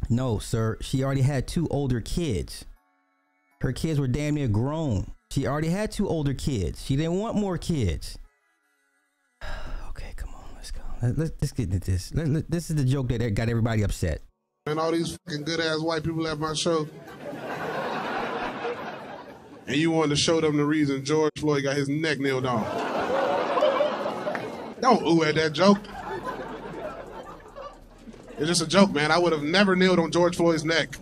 No, 0.08 0.38
sir. 0.38 0.78
She 0.80 1.04
already 1.04 1.22
had 1.22 1.46
two 1.46 1.68
older 1.68 2.00
kids. 2.00 2.64
Her 3.60 3.72
kids 3.72 4.00
were 4.00 4.08
damn 4.08 4.34
near 4.34 4.48
grown. 4.48 5.12
She 5.30 5.46
already 5.46 5.68
had 5.68 5.92
two 5.92 6.08
older 6.08 6.34
kids. 6.34 6.84
She 6.84 6.96
didn't 6.96 7.18
want 7.18 7.36
more 7.36 7.56
kids. 7.56 8.18
okay, 9.90 10.12
come 10.16 10.30
on, 10.34 10.44
let's 10.56 10.72
go. 10.72 10.80
Let, 11.02 11.16
let's, 11.18 11.32
let's 11.40 11.52
get 11.52 11.72
into 11.72 11.78
this. 11.90 12.12
Let- 12.14 12.28
let- 12.28 12.50
this 12.50 12.68
is 12.70 12.76
the 12.76 12.84
joke 12.84 13.08
that 13.08 13.34
got 13.34 13.48
everybody 13.48 13.82
upset. 13.82 14.22
And 14.66 14.78
all 14.80 14.90
these 14.92 15.16
fucking 15.26 15.44
good 15.44 15.60
ass 15.60 15.80
white 15.80 16.02
people 16.02 16.26
at 16.26 16.38
my 16.38 16.52
show. 16.54 16.88
And 19.66 19.76
you 19.76 19.92
wanted 19.92 20.10
to 20.10 20.16
show 20.16 20.40
them 20.40 20.56
the 20.56 20.64
reason 20.64 21.04
George 21.04 21.30
Floyd 21.38 21.62
got 21.62 21.76
his 21.76 21.88
neck 21.88 22.18
nailed 22.18 22.44
on. 22.44 22.64
Don't 24.80 25.02
ooh 25.06 25.22
at 25.22 25.36
that 25.36 25.52
joke. 25.52 25.78
It's 28.36 28.48
just 28.48 28.62
a 28.62 28.66
joke, 28.66 28.92
man. 28.92 29.12
I 29.12 29.18
would 29.18 29.32
have 29.32 29.42
never 29.42 29.76
nailed 29.76 30.00
on 30.00 30.10
George 30.10 30.36
Floyd's 30.36 30.64
neck. 30.64 30.96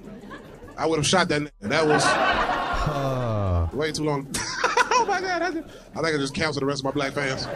I 0.77 0.87
would 0.87 0.99
have 0.99 1.07
shot 1.07 1.29
that. 1.29 1.51
That 1.61 1.87
was 1.87 2.05
way 3.79 3.93
too 3.93 4.05
long. 4.05 4.27
oh 4.65 5.05
my 5.09 5.21
god, 5.21 5.43
I, 5.43 5.51
just- 5.53 5.69
I 5.95 6.03
think 6.03 6.15
I 6.15 6.19
just 6.19 6.35
canceled 6.35 6.63
the 6.63 6.67
rest 6.67 6.81
of 6.81 6.85
my 6.85 6.91
black 6.91 7.13
fans. 7.13 7.47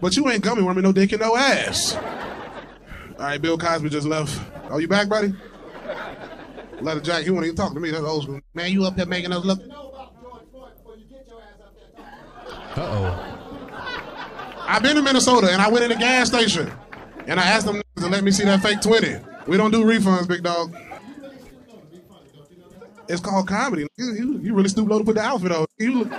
But 0.00 0.16
you 0.16 0.28
ain't 0.28 0.42
gummy 0.42 0.62
worming 0.62 0.82
no 0.82 0.92
dick 0.92 1.12
in 1.12 1.20
no 1.20 1.36
ass. 1.36 1.94
All 1.94 3.28
right, 3.28 3.40
Bill 3.40 3.56
Cosby 3.56 3.88
just 3.88 4.06
left. 4.06 4.40
Oh, 4.70 4.78
you 4.78 4.88
back, 4.88 5.08
buddy? 5.08 5.32
Leather 6.80 7.00
Jack, 7.00 7.24
You 7.26 7.34
want 7.34 7.46
to 7.46 7.54
talk 7.54 7.74
to 7.74 7.78
me? 7.80 7.90
That's 7.92 8.02
old 8.02 8.24
school. 8.24 8.40
Man, 8.54 8.72
you 8.72 8.84
up 8.84 8.96
there 8.96 9.06
making 9.06 9.32
us 9.32 9.44
look. 9.44 9.60
Uh 12.74 12.80
oh. 12.80 14.58
I've 14.66 14.82
been 14.82 14.96
to 14.96 15.02
Minnesota 15.02 15.48
and 15.52 15.60
I 15.60 15.68
went 15.68 15.84
in 15.84 15.90
the 15.90 15.96
gas 15.96 16.28
station 16.28 16.72
and 17.26 17.38
I 17.38 17.44
asked 17.44 17.66
them 17.66 17.82
to 17.96 18.08
let 18.08 18.24
me 18.24 18.30
see 18.30 18.44
that 18.44 18.62
fake 18.62 18.80
20. 18.80 19.16
We 19.46 19.56
don't 19.56 19.70
do 19.70 19.84
refunds, 19.84 20.26
big 20.26 20.42
dog. 20.42 20.74
It's 23.12 23.20
called 23.20 23.46
comedy. 23.46 23.86
You, 23.98 24.12
you, 24.14 24.38
you 24.38 24.54
really 24.54 24.70
stupid 24.70 24.90
low 24.90 24.98
to 24.98 25.04
put 25.04 25.16
the 25.16 25.20
outfit 25.20 25.52
on. 25.52 25.66
You 25.78 25.98
look, 25.98 26.12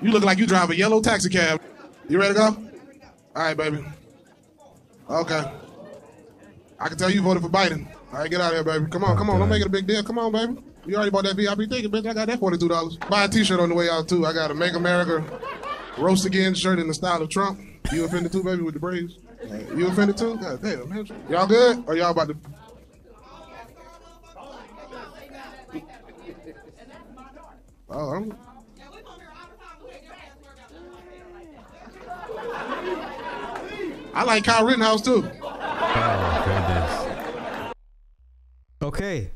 you 0.00 0.10
look 0.10 0.24
like 0.24 0.38
you 0.38 0.46
drive 0.46 0.70
a 0.70 0.76
yellow 0.76 1.02
taxi 1.02 1.28
cab. 1.28 1.60
You 2.08 2.18
ready 2.18 2.32
to 2.32 2.40
go? 2.40 2.46
All 2.46 3.42
right, 3.42 3.54
baby. 3.54 3.84
Okay. 5.10 5.52
I 6.78 6.88
can 6.88 6.96
tell 6.96 7.10
you 7.10 7.20
voted 7.20 7.42
for 7.42 7.50
Biden. 7.50 7.86
All 8.10 8.20
right, 8.20 8.30
get 8.30 8.40
out 8.40 8.54
of 8.54 8.54
here, 8.54 8.64
baby. 8.64 8.90
Come 8.90 9.04
on, 9.04 9.18
come 9.18 9.28
on. 9.28 9.38
Don't 9.38 9.50
make 9.50 9.60
it 9.60 9.66
a 9.66 9.70
big 9.70 9.86
deal. 9.86 10.02
Come 10.02 10.18
on, 10.18 10.32
baby. 10.32 10.56
You 10.86 10.96
already 10.96 11.10
bought 11.10 11.24
that 11.24 11.36
VIP 11.36 11.68
ticket, 11.68 11.92
bitch. 11.92 12.08
I 12.08 12.14
got 12.14 12.28
that 12.28 12.40
$42. 12.40 13.10
Buy 13.10 13.24
a 13.24 13.28
t-shirt 13.28 13.60
on 13.60 13.68
the 13.68 13.74
way 13.74 13.90
out, 13.90 14.08
too. 14.08 14.24
I 14.24 14.32
got 14.32 14.50
a 14.50 14.54
Make 14.54 14.72
America 14.72 15.22
Roast 15.98 16.24
Again 16.24 16.54
shirt 16.54 16.78
in 16.78 16.88
the 16.88 16.94
style 16.94 17.20
of 17.20 17.28
Trump. 17.28 17.60
You 17.92 18.06
offended, 18.06 18.32
too, 18.32 18.42
baby, 18.42 18.62
with 18.62 18.74
the 18.74 18.80
braids? 18.80 19.18
You 19.76 19.88
offended, 19.88 20.16
too? 20.16 20.38
God 20.38 20.62
damn, 20.62 20.88
man. 20.88 21.06
Y'all 21.28 21.46
good? 21.46 21.84
Or 21.86 21.96
y'all 21.96 22.12
about 22.12 22.28
to... 22.28 22.36
Oh, 27.90 28.10
I'm... 28.10 28.36
I 34.12 34.24
like 34.24 34.44
Kyle 34.44 34.64
Rittenhouse 34.64 35.02
too. 35.02 35.28
Oh. 35.42 35.80
Okay, 38.82 39.30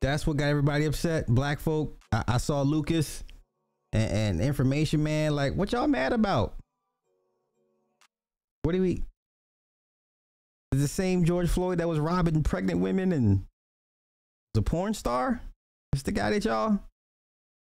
that's 0.00 0.26
what 0.26 0.36
got 0.36 0.46
everybody 0.46 0.84
upset. 0.86 1.26
Black 1.26 1.60
folk. 1.60 1.96
I, 2.10 2.24
I 2.26 2.38
saw 2.38 2.62
Lucas 2.62 3.22
and, 3.92 4.10
and 4.10 4.40
information 4.40 5.02
man. 5.02 5.36
Like, 5.36 5.54
what 5.54 5.72
y'all 5.72 5.86
mad 5.86 6.12
about? 6.12 6.54
What 8.62 8.72
do 8.72 8.82
we? 8.82 9.02
Is 10.72 10.80
the 10.80 10.88
same 10.88 11.24
George 11.24 11.48
Floyd 11.48 11.78
that 11.78 11.88
was 11.88 11.98
robbing 11.98 12.42
pregnant 12.42 12.80
women 12.80 13.12
and 13.12 13.44
the 14.54 14.62
porn 14.62 14.94
star? 14.94 15.40
It's 15.92 16.02
the 16.02 16.12
guy 16.12 16.30
that 16.30 16.44
y'all. 16.44 16.80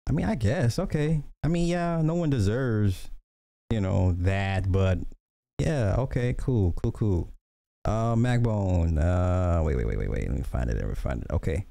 I 0.10 0.12
mean, 0.12 0.26
I 0.26 0.36
guess 0.36 0.80
okay. 0.80 1.24
I 1.44 1.48
mean, 1.48 1.68
yeah, 1.68 2.02
no 2.04 2.16
one 2.16 2.32
deserves, 2.32 3.10
you 3.70 3.80
know, 3.80 4.14
that, 4.20 4.72
but 4.72 4.98
yeah, 5.62 5.96
okay, 6.00 6.34
cool, 6.38 6.74
cool, 6.74 6.92
cool. 6.92 7.34
Uh, 7.86 8.16
Macbone. 8.16 8.98
Uh, 8.98 9.64
wait, 9.64 9.78
wait, 9.78 9.86
wait, 9.86 9.98
wait, 9.98 10.10
wait. 10.10 10.28
Let 10.28 10.38
me 10.38 10.44
find 10.44 10.70
it. 10.70 10.78
Let 10.78 10.88
me 10.88 10.96
find 10.96 11.22
it. 11.22 11.32
Okay. 11.32 11.66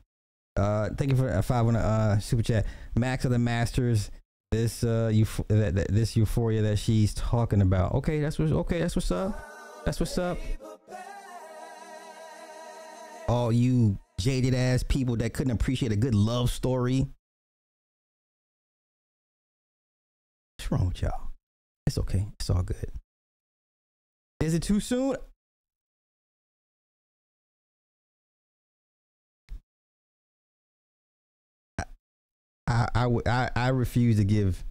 Uh, 0.57 0.89
thank 0.97 1.11
you 1.11 1.17
for 1.17 1.29
a 1.29 1.43
five 1.43 1.67
on 1.67 1.77
a 1.77 1.81
uh, 1.81 2.19
super 2.19 2.43
chat. 2.43 2.67
Max 2.97 3.25
of 3.25 3.31
the 3.31 3.39
Masters. 3.39 4.11
This 4.51 4.83
uh, 4.83 5.11
euph- 5.13 5.47
that, 5.49 5.75
that, 5.75 5.93
this 5.93 6.17
euphoria 6.17 6.63
that 6.63 6.79
she's 6.79 7.13
talking 7.15 7.61
about. 7.61 7.95
Okay, 7.97 8.21
that's 8.21 8.39
what's 8.39 8.53
okay. 8.53 8.81
That's 8.81 8.97
what's 8.97 9.11
up. 9.11 9.39
That's 9.85 10.01
what's 10.01 10.17
up. 10.17 10.39
All 13.29 13.53
you 13.53 13.99
jaded 14.19 14.55
ass 14.55 14.83
people 14.83 15.17
that 15.17 15.35
couldn't 15.35 15.53
appreciate 15.53 15.93
a 15.93 15.97
good 15.97 16.15
love 16.15 16.51
story. 16.51 17.07
What's 20.59 20.73
wrong 20.73 20.89
with 20.89 21.03
y'all? 21.03 21.29
It's 21.87 21.99
okay. 21.99 22.27
It's 22.41 22.51
all 22.51 22.63
good. 22.63 22.91
Is 24.41 24.55
it 24.55 24.63
too 24.63 24.81
soon? 24.81 25.17
I 32.67 32.89
I 32.95 33.09
I, 33.27 33.51
I 33.55 33.69
refuse 33.69 34.17
to 34.17 34.25
give 34.25 34.65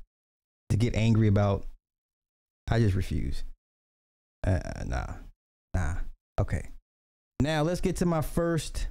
to 0.70 0.78
get 0.78 0.96
angry 0.96 1.28
about. 1.28 1.66
I 2.70 2.80
just 2.80 2.96
refuse. 2.96 3.44
Uh, 4.46 4.60
nah, 4.86 5.14
nah. 5.74 5.96
Okay. 6.40 6.70
Now 7.42 7.64
let's 7.64 7.82
get 7.82 7.96
to 7.98 8.06
my 8.06 8.22
first 8.22 8.88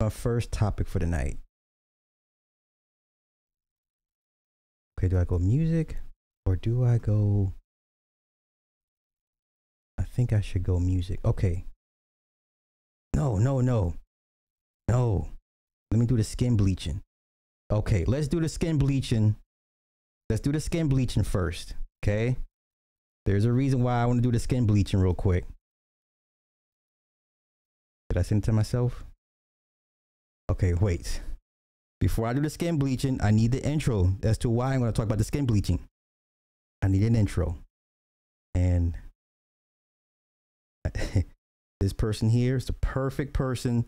my 0.00 0.10
first 0.10 0.52
topic 0.52 0.86
for 0.86 0.98
the 0.98 1.06
night. 1.06 1.38
Okay, 4.98 5.08
do 5.08 5.18
I 5.18 5.24
go 5.24 5.38
music 5.38 5.96
or 6.46 6.56
do 6.56 6.84
I 6.84 6.98
go? 6.98 7.52
I 9.98 10.04
think 10.04 10.32
I 10.32 10.40
should 10.40 10.62
go 10.62 10.78
music. 10.78 11.20
Okay. 11.24 11.66
No, 13.14 13.36
no, 13.36 13.60
no, 13.60 13.94
no. 14.88 15.28
Let 15.90 16.00
me 16.00 16.06
do 16.06 16.16
the 16.16 16.24
skin 16.24 16.56
bleaching. 16.56 17.02
Okay, 17.70 18.04
let's 18.04 18.28
do 18.28 18.40
the 18.40 18.48
skin 18.48 18.78
bleaching. 18.78 19.36
Let's 20.30 20.40
do 20.40 20.52
the 20.52 20.60
skin 20.60 20.88
bleaching 20.88 21.24
first. 21.24 21.74
Okay. 22.02 22.36
There's 23.26 23.44
a 23.44 23.52
reason 23.52 23.82
why 23.82 24.02
I 24.02 24.06
want 24.06 24.18
to 24.18 24.22
do 24.22 24.32
the 24.32 24.38
skin 24.38 24.66
bleaching 24.66 25.00
real 25.00 25.14
quick. 25.14 25.44
Did 28.08 28.18
I 28.18 28.22
send 28.22 28.44
it 28.44 28.46
to 28.46 28.52
myself? 28.52 29.04
Okay, 30.50 30.74
wait. 30.74 31.20
Before 32.00 32.26
I 32.26 32.32
do 32.32 32.40
the 32.40 32.50
skin 32.50 32.78
bleaching, 32.78 33.18
I 33.22 33.30
need 33.30 33.52
the 33.52 33.64
intro 33.64 34.16
as 34.22 34.38
to 34.38 34.50
why 34.50 34.74
I'm 34.74 34.80
going 34.80 34.92
to 34.92 34.96
talk 34.96 35.06
about 35.06 35.18
the 35.18 35.24
skin 35.24 35.46
bleaching. 35.46 35.80
I 36.82 36.88
need 36.88 37.02
an 37.02 37.16
intro. 37.16 37.58
And 38.54 38.96
this 41.80 41.92
person 41.92 42.28
here 42.28 42.56
is 42.56 42.66
the 42.66 42.74
perfect 42.74 43.32
person 43.32 43.86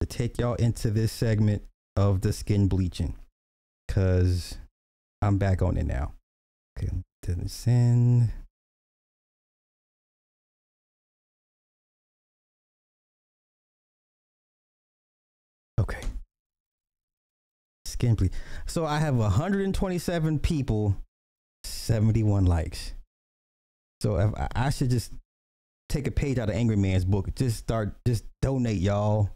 to 0.00 0.06
take 0.06 0.38
y'all 0.38 0.54
into 0.54 0.90
this 0.90 1.12
segment 1.12 1.62
of 1.96 2.20
the 2.20 2.32
skin 2.32 2.66
bleaching 2.68 3.16
because 3.86 4.58
I'm 5.22 5.38
back 5.38 5.62
on 5.62 5.76
it 5.76 5.86
now. 5.86 6.14
Okay, 6.78 6.90
send. 7.46 8.32
Bleach. 18.00 18.32
So 18.66 18.84
I 18.84 18.98
have 18.98 19.16
127 19.16 20.38
people, 20.38 20.96
71 21.64 22.46
likes. 22.46 22.94
So 24.00 24.16
if 24.16 24.34
I, 24.34 24.48
I 24.54 24.70
should 24.70 24.90
just 24.90 25.12
take 25.88 26.06
a 26.06 26.10
page 26.10 26.38
out 26.38 26.48
of 26.48 26.54
Angry 26.54 26.76
Man's 26.76 27.04
book. 27.04 27.34
Just 27.34 27.58
start, 27.58 27.94
just 28.06 28.24
donate, 28.40 28.78
y'all. 28.78 29.30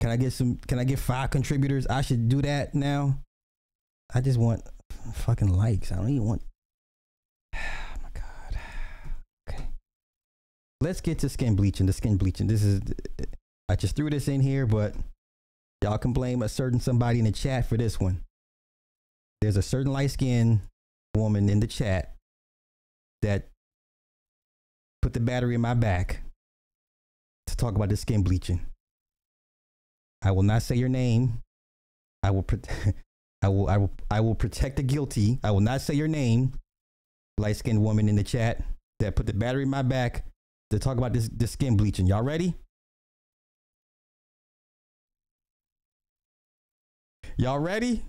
Can 0.00 0.10
I 0.10 0.16
get 0.16 0.32
some? 0.32 0.56
Can 0.68 0.78
I 0.78 0.84
get 0.84 0.98
five 0.98 1.30
contributors? 1.30 1.86
I 1.86 2.02
should 2.02 2.28
do 2.28 2.42
that 2.42 2.74
now. 2.74 3.18
I 4.14 4.20
just 4.20 4.38
want 4.38 4.62
fucking 5.14 5.48
likes. 5.48 5.90
I 5.92 5.96
don't 5.96 6.10
even 6.10 6.26
want. 6.26 6.42
Oh 7.58 7.98
my 8.02 8.08
god. 8.12 8.60
Okay. 9.48 9.68
Let's 10.80 11.00
get 11.00 11.18
to 11.20 11.28
skin 11.28 11.56
bleaching. 11.56 11.86
The 11.86 11.92
skin 11.92 12.16
bleaching. 12.16 12.46
This 12.46 12.62
is. 12.62 12.82
I 13.68 13.76
just 13.76 13.96
threw 13.96 14.10
this 14.10 14.28
in 14.28 14.40
here, 14.40 14.66
but 14.66 14.94
y'all 15.82 15.98
can 15.98 16.12
blame 16.12 16.42
a 16.42 16.48
certain 16.48 16.80
somebody 16.80 17.18
in 17.18 17.24
the 17.24 17.32
chat 17.32 17.68
for 17.68 17.76
this 17.76 18.00
one. 18.00 18.22
There's 19.40 19.56
a 19.56 19.62
certain 19.62 19.92
light 19.92 20.10
skinned 20.10 20.60
woman 21.14 21.48
in 21.48 21.60
the 21.60 21.66
chat 21.66 22.14
that 23.22 23.48
put 25.02 25.12
the 25.12 25.20
battery 25.20 25.54
in 25.54 25.60
my 25.60 25.74
back 25.74 26.22
to 27.46 27.56
talk 27.56 27.74
about 27.74 27.88
the 27.88 27.96
skin 27.96 28.22
bleaching. 28.22 28.60
I 30.22 30.32
will 30.32 30.42
not 30.42 30.62
say 30.62 30.76
your 30.76 30.88
name. 30.88 31.42
I 32.22 32.30
will, 32.30 32.42
pro- 32.42 32.60
I 33.42 33.48
will, 33.48 33.68
I 33.68 33.76
will, 33.76 33.92
I 34.10 34.20
will 34.20 34.34
protect 34.34 34.76
the 34.76 34.82
guilty. 34.82 35.38
I 35.44 35.50
will 35.50 35.60
not 35.60 35.80
say 35.80 35.94
your 35.94 36.08
name. 36.08 36.52
Light 37.38 37.56
skinned 37.56 37.82
woman 37.82 38.08
in 38.08 38.16
the 38.16 38.24
chat 38.24 38.62
that 39.00 39.14
put 39.14 39.26
the 39.26 39.34
battery 39.34 39.62
in 39.62 39.70
my 39.70 39.82
back 39.82 40.24
to 40.70 40.78
talk 40.78 40.96
about 40.96 41.12
this, 41.12 41.28
this 41.28 41.52
skin 41.52 41.76
bleaching. 41.76 42.06
Y'all 42.06 42.22
ready? 42.22 42.54
Y'all 47.38 47.58
ready? 47.58 48.02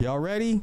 Y'all 0.00 0.18
ready? 0.18 0.60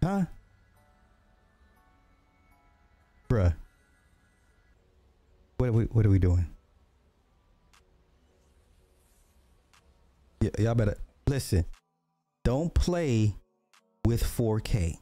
Huh? 0.00 0.26
Bruh. 3.28 3.54
What 5.58 5.68
are 5.68 5.72
we 5.72 5.84
what 5.84 6.06
are 6.06 6.10
we 6.10 6.18
doing? 6.20 6.46
Y- 10.40 10.50
y'all 10.60 10.74
better 10.76 10.96
listen. 11.26 11.64
Don't 12.44 12.72
play 12.74 13.34
with 14.06 14.22
4K. 14.22 14.96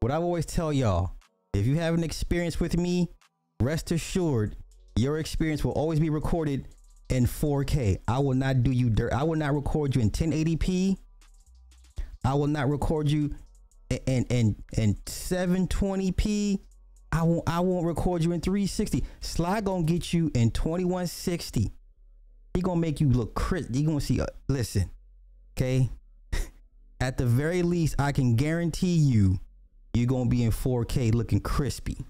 What 0.00 0.12
I 0.12 0.16
always 0.16 0.46
tell 0.46 0.72
y'all, 0.72 1.12
if 1.52 1.66
you 1.66 1.76
have 1.76 1.94
an 1.94 2.04
experience 2.04 2.60
with 2.60 2.76
me, 2.76 3.08
rest 3.60 3.90
assured 3.90 4.56
your 4.96 5.18
experience 5.18 5.64
will 5.64 5.72
always 5.72 6.00
be 6.00 6.10
recorded 6.10 6.68
in 7.08 7.26
4K. 7.26 7.98
I 8.08 8.18
will 8.18 8.34
not 8.34 8.62
do 8.62 8.70
you 8.70 8.90
dirt. 8.90 9.12
I 9.12 9.24
will 9.24 9.36
not 9.36 9.54
record 9.54 9.94
you 9.94 10.02
in 10.02 10.10
1080p. 10.10 10.96
I 12.24 12.34
will 12.34 12.46
not 12.46 12.68
record 12.68 13.08
you 13.08 13.34
in 13.90 14.24
in 14.24 14.56
in 14.76 14.94
720p. 15.06 16.60
I 17.12 17.22
won't 17.22 17.48
I 17.48 17.60
won't 17.60 17.86
record 17.86 18.22
you 18.22 18.32
in 18.32 18.40
360. 18.40 19.04
Sly 19.20 19.60
gonna 19.60 19.82
get 19.82 20.12
you 20.12 20.30
in 20.34 20.50
2160. 20.50 21.72
He 22.54 22.60
gonna 22.60 22.80
make 22.80 23.00
you 23.00 23.08
look 23.08 23.34
crisp. 23.34 23.74
He 23.74 23.82
gonna 23.82 24.00
see. 24.00 24.20
Uh, 24.20 24.26
listen, 24.48 24.90
okay. 25.56 25.90
At 27.00 27.16
the 27.16 27.24
very 27.24 27.62
least, 27.62 27.94
I 27.98 28.12
can 28.12 28.36
guarantee 28.36 28.96
you, 28.96 29.40
you're 29.94 30.06
gonna 30.06 30.28
be 30.28 30.44
in 30.44 30.50
4K 30.50 31.14
looking 31.14 31.40
crispy. 31.40 32.04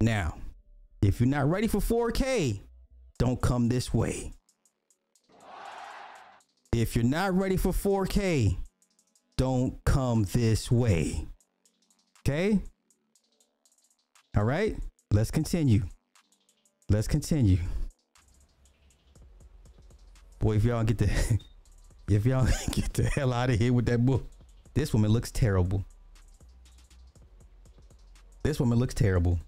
Now, 0.00 0.36
if 1.00 1.20
you're 1.20 1.28
not 1.28 1.48
ready 1.48 1.68
for 1.68 1.78
4K, 1.78 2.60
don't 3.18 3.40
come 3.40 3.68
this 3.68 3.94
way. 3.94 4.32
If 6.72 6.96
you're 6.96 7.04
not 7.04 7.34
ready 7.34 7.56
for 7.56 7.72
4K, 7.72 8.56
don't 9.36 9.82
come 9.84 10.24
this 10.24 10.70
way. 10.70 11.28
Okay? 12.20 12.60
All 14.36 14.44
right, 14.44 14.76
let's 15.12 15.30
continue. 15.30 15.84
Let's 16.90 17.06
continue. 17.06 17.58
Boy, 20.40 20.56
if 20.56 20.64
y'all 20.64 20.82
get 20.82 20.98
the 20.98 21.38
if 22.08 22.26
y'all 22.26 22.46
get 22.72 22.92
the 22.92 23.04
hell 23.04 23.32
out 23.32 23.50
of 23.50 23.58
here 23.58 23.72
with 23.72 23.86
that 23.86 24.04
book. 24.04 24.24
This 24.74 24.92
woman 24.92 25.10
looks 25.10 25.30
terrible. 25.30 25.84
This 28.42 28.60
woman 28.60 28.78
looks 28.78 28.94
terrible. 28.94 29.38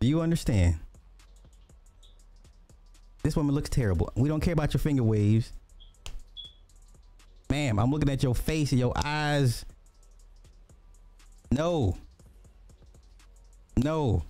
Do 0.00 0.06
you 0.06 0.20
understand? 0.20 0.76
This 3.22 3.36
woman 3.36 3.54
looks 3.54 3.70
terrible. 3.70 4.12
We 4.16 4.28
don't 4.28 4.40
care 4.40 4.52
about 4.52 4.74
your 4.74 4.80
finger 4.80 5.02
waves. 5.02 5.52
Ma'am, 7.50 7.78
I'm 7.78 7.90
looking 7.90 8.10
at 8.10 8.22
your 8.22 8.34
face 8.34 8.72
and 8.72 8.78
your 8.78 8.92
eyes. 8.96 9.64
No. 11.50 11.96
No. 13.76 14.24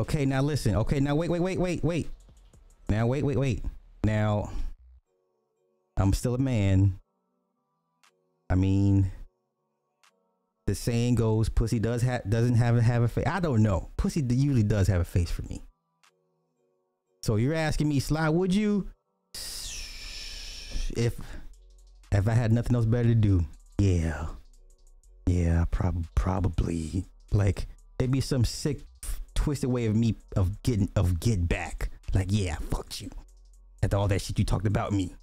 Okay, 0.00 0.24
now 0.24 0.40
listen. 0.40 0.76
Okay, 0.76 1.00
now 1.00 1.14
wait, 1.14 1.30
wait, 1.30 1.40
wait, 1.40 1.58
wait, 1.58 1.84
wait. 1.84 2.08
Now 2.88 3.06
wait, 3.06 3.24
wait, 3.24 3.36
wait. 3.36 3.64
Now 4.04 4.50
I'm 5.96 6.12
still 6.12 6.34
a 6.34 6.38
man. 6.38 6.98
I 8.50 8.54
mean, 8.54 9.10
the 10.66 10.74
saying 10.74 11.16
goes, 11.16 11.48
"Pussy 11.48 11.78
does 11.78 12.02
have 12.02 12.28
doesn't 12.28 12.56
have 12.56 12.76
a 12.76 12.82
have 12.82 13.02
a 13.02 13.08
face." 13.08 13.26
I 13.26 13.40
don't 13.40 13.62
know. 13.62 13.90
Pussy 13.96 14.20
usually 14.20 14.62
does 14.62 14.88
have 14.88 15.00
a 15.00 15.04
face 15.04 15.30
for 15.30 15.42
me. 15.42 15.62
So 17.22 17.36
you're 17.36 17.54
asking 17.54 17.88
me, 17.88 18.00
Sly, 18.00 18.28
would 18.28 18.54
you, 18.54 18.88
if 20.96 21.18
if 22.10 22.28
I 22.28 22.32
had 22.32 22.52
nothing 22.52 22.74
else 22.74 22.84
better 22.84 23.08
to 23.08 23.14
do? 23.14 23.44
Yeah, 23.78 24.26
yeah, 25.26 25.64
prob- 25.70 26.06
probably. 26.14 27.04
Like 27.32 27.66
it'd 27.98 28.10
be 28.10 28.20
some 28.20 28.44
sick, 28.44 28.80
twisted 29.34 29.70
way 29.70 29.86
of 29.86 29.96
me 29.96 30.16
of 30.36 30.62
getting 30.62 30.90
of 30.96 31.20
get 31.20 31.48
back. 31.48 31.90
Like, 32.14 32.28
yeah, 32.30 32.56
fuck 32.70 33.00
you. 33.00 33.10
After 33.82 33.96
all 33.96 34.08
that 34.08 34.20
shit 34.20 34.38
you 34.38 34.44
talked 34.44 34.66
about 34.66 34.92
me. 34.92 35.14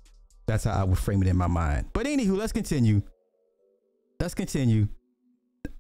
That's 0.50 0.64
how 0.64 0.82
I 0.82 0.84
would 0.84 0.98
frame 0.98 1.22
it 1.22 1.28
in 1.28 1.38
my 1.38 1.46
mind. 1.46 1.90
But 1.94 2.08
anywho, 2.08 2.36
let's 2.36 2.52
continue. 2.52 3.04
Let's 4.20 4.34
continue. 4.34 4.88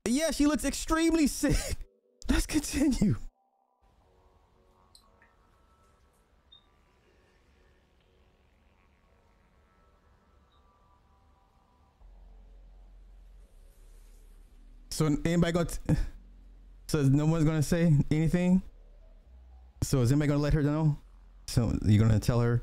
Yeah, 0.07 0.29
she 0.29 0.45
looks 0.45 0.63
extremely 0.63 1.25
sick. 1.25 1.55
Let's 2.29 2.45
continue. 2.45 3.15
So 14.91 15.17
anybody 15.25 15.51
got? 15.51 15.79
So 16.89 17.01
no 17.01 17.25
one's 17.25 17.43
gonna 17.43 17.63
say 17.63 17.91
anything. 18.11 18.61
So 19.81 20.01
is 20.01 20.11
anybody 20.11 20.27
gonna 20.27 20.43
let 20.43 20.53
her 20.53 20.61
know? 20.61 20.95
So 21.47 21.75
you're 21.83 22.05
gonna 22.05 22.19
tell 22.19 22.39
her? 22.41 22.61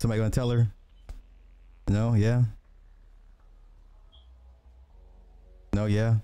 Somebody 0.00 0.20
gonna 0.20 0.30
tell 0.30 0.50
her? 0.50 0.72
No, 1.88 2.14
yeah. 2.14 2.42
No, 5.74 5.86
yeah. 5.86 6.16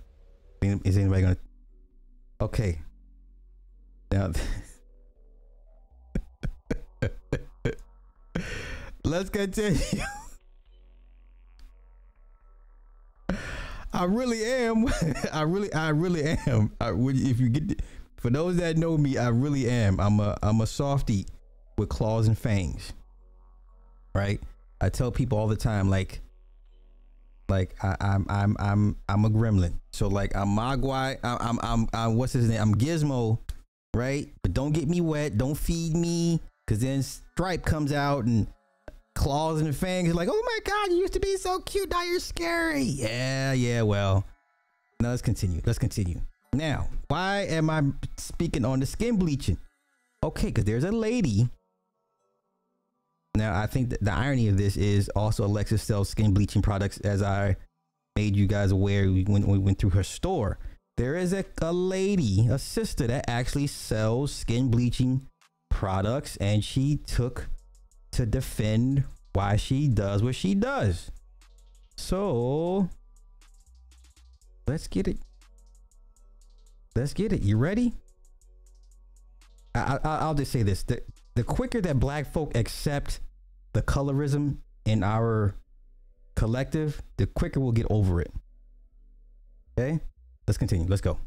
Is 0.63 0.97
anybody 0.99 1.23
gonna? 1.23 1.37
Okay. 2.41 2.81
Now, 4.13 4.33
let's 9.05 9.31
continue. 9.31 9.81
I 13.93 14.05
really 14.05 14.45
am. 14.45 14.87
I 15.33 15.43
really, 15.43 15.73
I 15.73 15.89
really 15.91 16.37
am. 16.47 16.73
I, 16.81 16.93
if 16.93 17.41
you 17.41 17.49
get, 17.49 17.81
for 18.17 18.29
those 18.29 18.57
that 18.57 18.77
know 18.77 18.99
me, 18.99 19.17
I 19.17 19.29
really 19.29 19.69
am. 19.69 20.01
I'm 20.01 20.21
a, 20.21 20.37
I'm 20.43 20.61
a 20.61 20.67
softy 20.67 21.27
with 21.79 21.89
claws 21.89 22.27
and 22.27 22.37
fangs. 22.37 22.93
Right. 24.15 24.41
I 24.85 24.91
tell 24.91 25.11
people 25.11 25.39
all 25.39 25.49
the 25.49 25.57
time, 25.57 25.89
like, 25.89 26.21
like 27.49 27.75
I, 27.83 27.97
am 28.01 28.27
I'm, 28.29 28.29
I'm, 28.29 28.57
I'm, 28.59 28.97
I'm 29.09 29.25
a 29.25 29.31
gremlin. 29.31 29.81
So 29.93 30.09
like 30.09 30.37
I'm 30.37 30.49
Mogwai. 30.49 31.17
I'm, 31.25 31.39
I'm, 31.41 31.59
I'm, 31.63 31.89
I'm, 31.95 32.17
what's 32.17 32.35
his 32.35 32.51
name? 32.51 32.61
I'm 32.61 32.75
Gizmo, 32.75 33.39
right? 33.95 34.31
But 34.43 34.53
don't 34.53 34.73
get 34.73 34.87
me 34.87 35.01
wet. 35.01 35.39
Don't 35.39 35.55
feed 35.55 35.97
me, 35.97 36.39
cause 36.67 36.81
then 36.81 37.03
Stripe 37.03 37.65
comes 37.65 37.93
out 37.93 38.25
and 38.25 38.47
claws 39.15 39.63
and 39.63 39.75
fangs. 39.75 40.15
Like, 40.15 40.29
oh 40.31 40.43
my 40.45 40.59
god, 40.71 40.91
you 40.91 40.99
used 40.99 41.15
to 41.15 41.21
be 41.21 41.39
so 41.39 41.61
cute. 41.61 41.91
Now 41.91 42.03
you're 42.03 42.21
scary. 42.21 42.83
Yeah, 42.83 43.55
yeah. 43.55 43.81
Well, 43.81 44.27
now 45.01 45.11
let's 45.11 45.23
continue. 45.23 45.63
Let's 45.65 45.79
continue. 45.79 46.21
Now, 46.53 46.91
why 47.09 47.47
am 47.49 47.71
I 47.71 47.83
speaking 48.19 48.67
on 48.67 48.81
the 48.81 48.87
skin 48.87 49.17
bleaching? 49.17 49.57
Okay, 50.23 50.49
because 50.49 50.65
there's 50.65 50.85
a 50.85 50.93
lady. 50.93 51.49
Now, 53.37 53.61
I 53.61 53.67
think 53.67 53.91
the 54.01 54.13
irony 54.13 54.49
of 54.49 54.57
this 54.57 54.77
is 54.77 55.09
also 55.11 55.45
Alexis 55.45 55.83
sells 55.83 56.09
skin 56.09 56.33
bleaching 56.33 56.63
products, 56.63 56.99
as 57.01 57.21
I 57.23 57.57
made 58.15 58.37
you 58.37 58.47
guys 58.47 58.71
aware 58.71 59.07
when 59.07 59.47
we 59.47 59.59
went 59.59 59.79
through 59.79 59.91
her 59.91 60.05
store. 60.05 60.59
There 60.97 61.17
is 61.17 61.33
a, 61.33 61.45
a 61.61 61.73
lady, 61.73 62.47
a 62.49 62.59
sister 62.59 63.09
that 63.09 63.29
actually 63.29 63.67
sells 63.67 64.33
skin 64.33 64.71
bleaching 64.71 65.27
products, 65.69 66.37
and 66.37 66.63
she 66.63 66.99
took 66.99 67.49
to 68.13 68.25
defend 68.25 69.03
why 69.33 69.57
she 69.57 69.89
does 69.89 70.23
what 70.23 70.37
she 70.37 70.55
does. 70.55 71.11
So 71.97 72.89
let's 74.69 74.87
get 74.87 75.09
it. 75.09 75.19
Let's 76.95 77.13
get 77.13 77.33
it. 77.33 77.43
You 77.43 77.57
ready? 77.57 77.93
I, 79.75 79.99
I, 80.05 80.27
will 80.29 80.35
just 80.35 80.53
say 80.53 80.63
this: 80.63 80.85
the 80.85 81.03
the 81.35 81.43
quicker 81.43 81.81
that 81.81 81.99
Black 81.99 82.33
folk 82.33 82.57
accept 82.57 83.21
the 83.73 83.83
colorism 83.83 84.59
in 84.85 85.03
our 85.03 85.57
collective, 86.37 87.03
the 87.17 87.27
quicker 87.27 87.61
we'll 87.61 87.73
get 87.73 87.87
over 87.91 88.21
it. 88.21 88.33
Okay, 89.77 90.01
let's 90.47 90.59
continue. 90.59 90.87
Let's 90.89 91.03
go. 91.03 91.19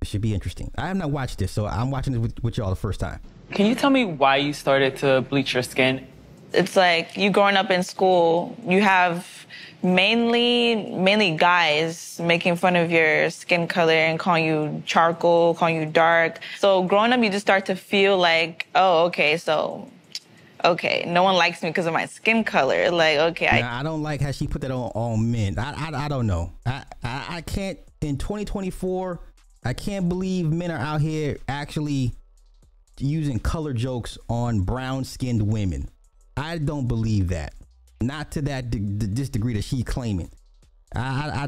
It 0.00 0.08
should 0.08 0.22
be 0.22 0.34
interesting. 0.34 0.72
I 0.76 0.88
have 0.88 0.96
not 0.96 1.10
watched 1.10 1.38
this, 1.38 1.52
so 1.52 1.66
I'm 1.66 1.90
watching 1.90 2.14
this 2.14 2.22
with, 2.22 2.42
with 2.42 2.56
y'all 2.56 2.70
the 2.70 2.76
first 2.76 3.00
time. 3.00 3.20
Can 3.52 3.66
you 3.66 3.74
tell 3.74 3.90
me 3.90 4.04
why 4.04 4.36
you 4.36 4.52
started 4.52 4.96
to 4.98 5.20
bleach 5.22 5.54
your 5.54 5.62
skin? 5.62 6.06
It's 6.52 6.76
like 6.76 7.16
you 7.16 7.30
growing 7.30 7.56
up 7.56 7.70
in 7.70 7.82
school, 7.82 8.56
you 8.66 8.80
have 8.80 9.46
mainly 9.82 10.76
mainly 10.92 11.36
guys 11.36 12.20
making 12.22 12.56
fun 12.56 12.76
of 12.76 12.90
your 12.90 13.30
skin 13.30 13.66
color 13.66 13.92
and 13.92 14.18
calling 14.18 14.44
you 14.44 14.82
charcoal, 14.84 15.54
calling 15.54 15.76
you 15.76 15.86
dark. 15.86 16.40
So 16.58 16.82
growing 16.84 17.12
up, 17.12 17.20
you 17.22 17.30
just 17.30 17.46
start 17.46 17.66
to 17.66 17.76
feel 17.76 18.18
like, 18.18 18.66
oh, 18.74 19.06
okay, 19.06 19.36
so 19.36 19.88
okay, 20.64 21.04
no 21.06 21.22
one 21.22 21.36
likes 21.36 21.62
me 21.62 21.70
because 21.70 21.86
of 21.86 21.92
my 21.92 22.06
skin 22.06 22.44
color. 22.44 22.90
Like, 22.90 23.18
okay, 23.18 23.62
I, 23.62 23.80
I 23.80 23.82
don't 23.82 24.02
like 24.02 24.20
how 24.20 24.30
she 24.30 24.46
put 24.46 24.62
that 24.62 24.70
on 24.70 24.90
all 24.90 25.16
men. 25.16 25.58
I 25.58 25.90
I, 25.90 26.04
I 26.04 26.08
don't 26.08 26.26
know. 26.26 26.52
I, 26.66 26.84
I 27.02 27.24
I 27.28 27.40
can't 27.42 27.78
in 28.00 28.16
2024. 28.16 29.20
I 29.62 29.72
can't 29.74 30.08
believe 30.08 30.50
men 30.50 30.70
are 30.70 30.78
out 30.78 31.02
here 31.02 31.36
actually 31.46 32.14
using 32.98 33.38
color 33.38 33.72
jokes 33.72 34.18
on 34.28 34.60
brown 34.60 35.04
skinned 35.04 35.42
women. 35.42 35.88
I 36.40 36.58
don't 36.58 36.88
believe 36.88 37.28
that. 37.28 37.54
Not 38.00 38.30
to 38.32 38.42
that 38.42 38.70
de- 38.70 38.78
this 38.80 39.28
degree 39.28 39.52
that 39.54 39.64
she's 39.64 39.84
claiming. 39.84 40.30
I, 40.96 41.00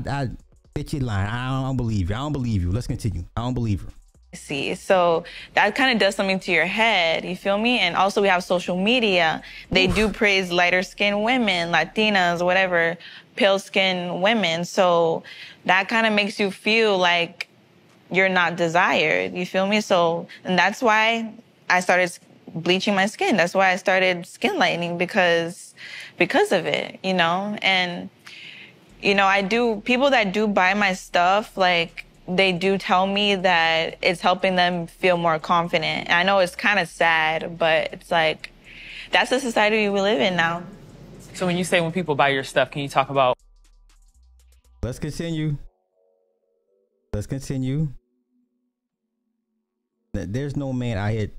I, 0.07 0.11
I, 0.11 0.23
I 0.23 0.29
bitch, 0.75 0.93
you 0.93 1.01
lying. 1.01 1.29
I 1.29 1.63
don't 1.63 1.79
believe 1.79 2.11
you. 2.11 2.17
I 2.17 2.19
don't 2.19 2.33
believe 2.33 2.63
you. 2.63 2.71
Let's 2.71 2.87
continue. 2.87 3.25
I 3.37 3.41
don't 3.41 3.55
believe 3.55 3.81
her. 3.81 3.89
See, 4.35 4.75
so 4.75 5.25
that 5.55 5.75
kind 5.75 5.93
of 5.93 5.99
does 5.99 6.15
something 6.15 6.41
to 6.41 6.53
your 6.53 6.67
head. 6.67 7.25
You 7.25 7.37
feel 7.37 7.59
me? 7.59 7.79
And 7.79 7.97
also, 7.97 8.21
we 8.21 8.29
have 8.29 8.45
social 8.45 8.77
media. 8.77 9.43
They 9.71 9.89
Oof. 9.89 9.95
do 9.95 10.09
praise 10.11 10.51
lighter 10.51 10.83
skinned 10.83 11.23
women, 11.23 11.73
Latinas, 11.73 12.45
whatever, 12.45 12.97
pale 13.37 13.59
skinned 13.59 14.23
women. 14.23 14.65
So 14.65 15.23
that 15.65 15.89
kind 15.89 16.07
of 16.07 16.13
makes 16.13 16.39
you 16.39 16.51
feel 16.51 16.99
like 16.99 17.49
you're 18.11 18.29
not 18.29 18.57
desired. 18.57 19.35
You 19.35 19.47
feel 19.47 19.67
me? 19.67 19.81
So, 19.81 20.27
and 20.45 20.59
that's 20.59 20.83
why 20.83 21.33
I 21.69 21.81
started 21.81 22.19
bleaching 22.55 22.95
my 22.95 23.07
skin. 23.07 23.37
That's 23.37 23.55
why 23.55 23.71
I 23.71 23.77
started 23.77 24.27
skin 24.27 24.59
lightening 24.59 24.99
because 24.99 25.75
because 26.19 26.53
of 26.53 26.67
it, 26.67 26.99
you 27.03 27.15
know? 27.15 27.57
And 27.63 28.11
you 29.01 29.15
know, 29.15 29.27
I 29.27 29.43
do 29.43 29.83
people 29.85 30.11
that 30.11 30.33
do 30.33 30.47
buy 30.47 30.75
my 30.75 30.93
stuff 30.93 31.57
like 31.57 32.07
they 32.29 32.53
do 32.53 32.79
tell 32.79 33.07
me 33.07 33.35
that 33.35 33.99
it's 34.01 34.21
helping 34.21 34.55
them 34.55 34.87
feel 34.87 35.17
more 35.17 35.39
confident. 35.39 36.11
I 36.11 36.23
know 36.23 36.39
it's 36.39 36.55
kind 36.55 36.79
of 36.79 36.89
sad, 36.89 37.59
but 37.59 37.93
it's 37.93 38.11
like 38.11 38.51
that's 39.11 39.31
the 39.31 39.41
society 39.41 39.89
we 39.89 40.01
live 40.01 40.21
in 40.21 40.37
now. 40.37 40.63
So 41.35 41.47
when 41.47 41.57
you 41.57 41.65
say 41.65 41.81
when 41.81 41.93
people 41.93 42.15
buy 42.15 42.29
your 42.29 42.45
stuff, 42.45 42.71
can 42.71 42.83
you 42.83 42.89
talk 42.89 43.11
about 43.11 43.37
Let's 44.83 44.99
continue. 44.99 45.57
Let's 47.13 47.29
continue. 47.29 47.89
There's 50.13 50.57
no 50.57 50.73
man 50.73 50.99
I 50.99 51.13
had 51.13 51.31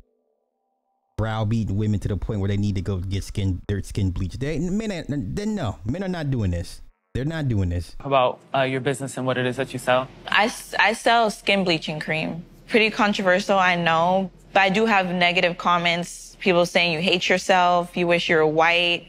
browbeating 1.17 1.77
women 1.77 1.99
to 1.99 2.07
the 2.07 2.17
point 2.17 2.39
where 2.39 2.47
they 2.47 2.57
need 2.57 2.75
to 2.75 2.81
go 2.81 2.97
get 2.97 3.23
skin 3.23 3.61
their 3.67 3.81
skin 3.83 4.11
bleached. 4.11 4.39
They 4.39 4.59
men, 4.59 5.05
then 5.07 5.55
no, 5.55 5.79
men 5.85 6.03
are 6.03 6.09
not 6.09 6.31
doing 6.31 6.51
this. 6.51 6.81
They're 7.13 7.25
not 7.25 7.47
doing 7.47 7.69
this. 7.69 7.95
about 7.99 8.39
uh, 8.55 8.61
your 8.63 8.81
business 8.81 9.17
and 9.17 9.25
what 9.27 9.37
it 9.37 9.45
is 9.45 9.57
that 9.57 9.71
you 9.71 9.79
sell? 9.79 10.07
I 10.27 10.51
I 10.79 10.93
sell 10.93 11.29
skin 11.29 11.63
bleaching 11.63 11.99
cream. 11.99 12.43
Pretty 12.67 12.89
controversial, 12.89 13.59
I 13.59 13.75
know, 13.75 14.31
but 14.51 14.61
I 14.63 14.69
do 14.69 14.87
have 14.87 15.07
negative 15.13 15.57
comments. 15.57 16.35
People 16.39 16.65
saying 16.65 16.91
you 16.91 16.99
hate 16.99 17.29
yourself, 17.29 17.95
you 17.95 18.07
wish 18.07 18.29
you 18.29 18.37
were 18.37 18.47
white, 18.47 19.07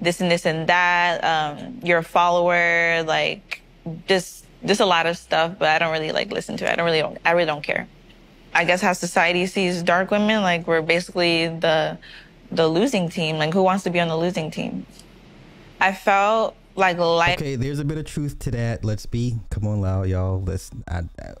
this 0.00 0.20
and 0.22 0.30
this 0.30 0.46
and 0.46 0.66
that. 0.68 1.22
Um, 1.22 1.80
you're 1.84 1.98
a 1.98 2.02
follower, 2.04 3.02
like 3.02 3.60
just 4.08 4.46
just 4.64 4.80
a 4.80 4.86
lot 4.86 5.04
of 5.04 5.18
stuff. 5.18 5.56
But 5.58 5.68
I 5.68 5.78
don't 5.78 5.92
really 5.92 6.12
like 6.12 6.32
listen 6.32 6.56
to 6.56 6.64
it. 6.64 6.72
I 6.72 6.76
don't 6.76 6.86
really 6.86 7.00
don't, 7.00 7.18
I 7.26 7.32
really 7.32 7.46
don't 7.46 7.62
care. 7.62 7.86
I 8.54 8.64
guess 8.64 8.80
how 8.80 8.92
society 8.92 9.46
sees 9.46 9.82
dark 9.82 10.10
women, 10.10 10.42
like 10.42 10.66
we're 10.66 10.82
basically 10.82 11.48
the 11.48 11.98
the 12.52 12.68
losing 12.68 13.08
team. 13.08 13.36
Like 13.36 13.52
who 13.52 13.62
wants 13.62 13.84
to 13.84 13.90
be 13.90 14.00
on 14.00 14.08
the 14.08 14.16
losing 14.16 14.50
team? 14.50 14.86
I 15.80 15.92
felt 15.92 16.56
like 16.76 16.98
light. 16.98 17.38
Okay, 17.38 17.56
there's 17.56 17.80
a 17.80 17.84
bit 17.84 17.98
of 17.98 18.04
truth 18.04 18.38
to 18.40 18.50
that. 18.52 18.84
Let's 18.84 19.06
be. 19.06 19.38
Come 19.50 19.66
on, 19.66 19.80
loud, 19.80 20.08
y'all. 20.08 20.40
Let's. 20.42 20.70
I, 20.88 21.02
I, 21.20 21.34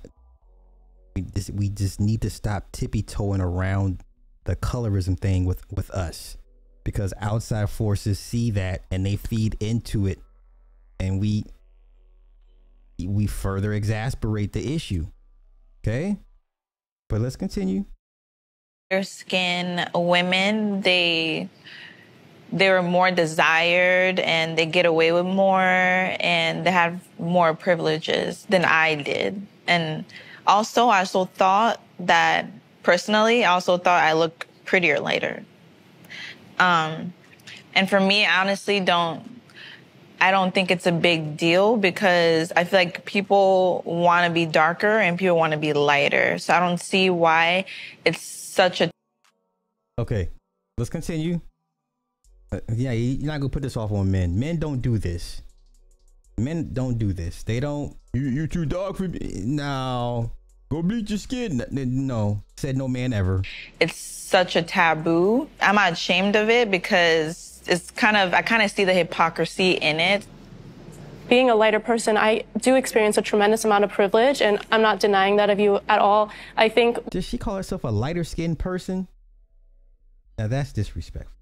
we 1.14 1.22
just 1.22 1.50
we 1.50 1.68
just 1.68 2.00
need 2.00 2.22
to 2.22 2.30
stop 2.30 2.72
tippy 2.72 3.02
toeing 3.02 3.40
around 3.40 4.02
the 4.44 4.56
colorism 4.56 5.18
thing 5.18 5.44
with 5.44 5.62
with 5.70 5.90
us, 5.90 6.36
because 6.82 7.14
outside 7.20 7.70
forces 7.70 8.18
see 8.18 8.50
that 8.52 8.82
and 8.90 9.06
they 9.06 9.16
feed 9.16 9.56
into 9.60 10.06
it, 10.06 10.18
and 10.98 11.20
we 11.20 11.44
we 12.98 13.26
further 13.26 13.72
exasperate 13.72 14.52
the 14.52 14.74
issue. 14.74 15.06
Okay, 15.82 16.18
but 17.08 17.20
let's 17.20 17.36
continue. 17.36 17.84
Fair 18.90 19.02
skin 19.02 19.88
women, 19.94 20.80
they 20.82 21.48
they 22.52 22.70
were 22.70 22.82
more 22.82 23.10
desired 23.10 24.20
and 24.20 24.56
they 24.56 24.66
get 24.66 24.86
away 24.86 25.10
with 25.10 25.26
more 25.26 25.60
and 25.60 26.64
they 26.64 26.70
have 26.70 27.02
more 27.18 27.52
privileges 27.52 28.46
than 28.48 28.64
I 28.64 28.94
did. 28.94 29.44
And 29.66 30.04
also 30.46 30.86
I 30.86 31.00
also 31.00 31.24
thought 31.24 31.80
that 31.98 32.46
personally, 32.84 33.44
I 33.44 33.52
also 33.52 33.76
thought 33.76 34.04
I 34.04 34.12
looked 34.12 34.46
prettier 34.64 35.00
later. 35.00 35.44
Um 36.58 37.12
and 37.74 37.90
for 37.90 37.98
me, 37.98 38.24
I 38.24 38.40
honestly 38.40 38.78
don't 38.78 39.33
I 40.20 40.30
don't 40.30 40.54
think 40.54 40.70
it's 40.70 40.86
a 40.86 40.92
big 40.92 41.36
deal 41.36 41.76
because 41.76 42.52
I 42.56 42.64
feel 42.64 42.80
like 42.80 43.04
people 43.04 43.82
want 43.84 44.26
to 44.26 44.32
be 44.32 44.46
darker 44.46 44.98
and 44.98 45.18
people 45.18 45.36
want 45.36 45.52
to 45.52 45.58
be 45.58 45.72
lighter. 45.72 46.38
So 46.38 46.54
I 46.54 46.60
don't 46.60 46.80
see 46.80 47.10
why 47.10 47.66
it's 48.04 48.20
such 48.22 48.80
a 48.80 48.90
Okay, 49.98 50.28
let's 50.78 50.90
continue. 50.90 51.40
Uh, 52.50 52.60
yeah, 52.74 52.92
you- 52.92 53.16
you're 53.18 53.26
not 53.26 53.40
gonna 53.40 53.48
put 53.50 53.62
this 53.62 53.76
off 53.76 53.92
on 53.92 54.10
men. 54.10 54.38
Men 54.38 54.58
don't 54.58 54.80
do 54.80 54.98
this. 54.98 55.42
Men 56.38 56.70
don't 56.72 56.98
do 56.98 57.12
this. 57.12 57.42
They 57.44 57.60
don't. 57.60 57.96
You 58.12 58.22
you 58.22 58.46
too 58.46 58.64
dark 58.66 58.96
for 58.96 59.06
me. 59.08 59.18
No, 59.44 60.32
go 60.68 60.82
bleach 60.82 61.10
your 61.10 61.18
skin. 61.18 61.62
No, 61.70 62.42
said 62.56 62.76
no 62.76 62.88
man 62.88 63.12
ever. 63.12 63.42
it's 63.78 63.96
such 63.96 64.56
a 64.56 64.62
taboo. 64.62 65.48
I'm 65.60 65.76
not 65.76 65.92
ashamed 65.92 66.34
of 66.34 66.50
it 66.50 66.70
because 66.72 67.53
it's 67.66 67.90
kind 67.90 68.16
of 68.16 68.34
I 68.34 68.42
kind 68.42 68.62
of 68.62 68.70
see 68.70 68.84
the 68.84 68.94
hypocrisy 68.94 69.72
in 69.72 70.00
it. 70.00 70.26
Being 71.28 71.48
a 71.48 71.54
lighter 71.54 71.80
person, 71.80 72.18
I 72.18 72.44
do 72.58 72.74
experience 72.74 73.16
a 73.16 73.22
tremendous 73.22 73.64
amount 73.64 73.84
of 73.84 73.90
privilege, 73.90 74.42
and 74.42 74.58
I'm 74.70 74.82
not 74.82 75.00
denying 75.00 75.36
that 75.36 75.48
of 75.48 75.58
you 75.58 75.80
at 75.88 75.98
all. 75.98 76.30
I 76.56 76.68
think. 76.68 76.98
Does 77.10 77.24
she 77.24 77.38
call 77.38 77.56
herself 77.56 77.84
a 77.84 77.88
lighter 77.88 78.24
skinned 78.24 78.58
person? 78.58 79.08
Now 80.38 80.48
that's 80.48 80.72
disrespectful. 80.72 81.32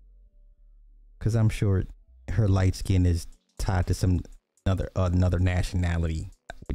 Cause 1.18 1.34
I'm 1.34 1.48
sure 1.48 1.84
her 2.30 2.48
light 2.48 2.74
skin 2.74 3.06
is 3.06 3.26
tied 3.58 3.86
to 3.86 3.94
some 3.94 4.20
another 4.66 4.90
another 4.96 5.38
nationality 5.38 6.30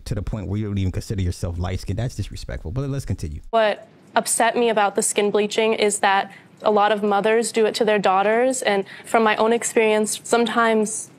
to 0.05 0.15
the 0.15 0.21
point 0.21 0.47
where 0.47 0.59
you 0.59 0.67
don't 0.67 0.77
even 0.77 0.91
consider 0.91 1.21
yourself 1.21 1.57
light 1.57 1.79
skinned. 1.79 1.99
That's 1.99 2.15
disrespectful. 2.15 2.71
But 2.71 2.89
let's 2.89 3.05
continue. 3.05 3.41
What 3.51 3.87
upset 4.15 4.55
me 4.55 4.69
about 4.69 4.95
the 4.95 5.03
skin 5.03 5.31
bleaching 5.31 5.73
is 5.73 5.99
that 5.99 6.31
a 6.61 6.71
lot 6.71 6.91
of 6.91 7.03
mothers 7.03 7.51
do 7.51 7.65
it 7.65 7.75
to 7.75 7.85
their 7.85 7.99
daughters. 7.99 8.61
And 8.61 8.85
from 9.05 9.23
my 9.23 9.35
own 9.35 9.53
experience, 9.53 10.19
sometimes 10.23 11.09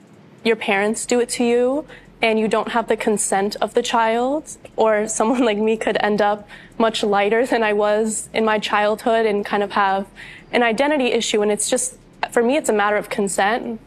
your 0.44 0.56
parents 0.56 1.06
do 1.06 1.20
it 1.20 1.28
to 1.30 1.44
you 1.44 1.86
and 2.20 2.38
you 2.38 2.48
don't 2.48 2.68
have 2.68 2.88
the 2.88 2.96
consent 2.96 3.56
of 3.60 3.74
the 3.74 3.82
child. 3.82 4.56
Or 4.76 5.08
someone 5.08 5.44
like 5.50 5.58
me 5.58 5.76
could 5.76 5.96
end 6.00 6.20
up 6.20 6.48
much 6.78 7.02
lighter 7.02 7.46
than 7.46 7.62
I 7.62 7.72
was 7.72 8.28
in 8.32 8.44
my 8.44 8.58
childhood 8.58 9.26
and 9.26 9.44
kind 9.44 9.62
of 9.62 9.72
have 9.72 10.06
an 10.52 10.62
identity 10.62 11.06
issue. 11.06 11.42
And 11.42 11.50
it's 11.50 11.70
just, 11.70 11.96
for 12.30 12.42
me, 12.42 12.56
it's 12.56 12.68
a 12.68 12.72
matter 12.72 12.96
of 12.96 13.08
consent. 13.08 13.80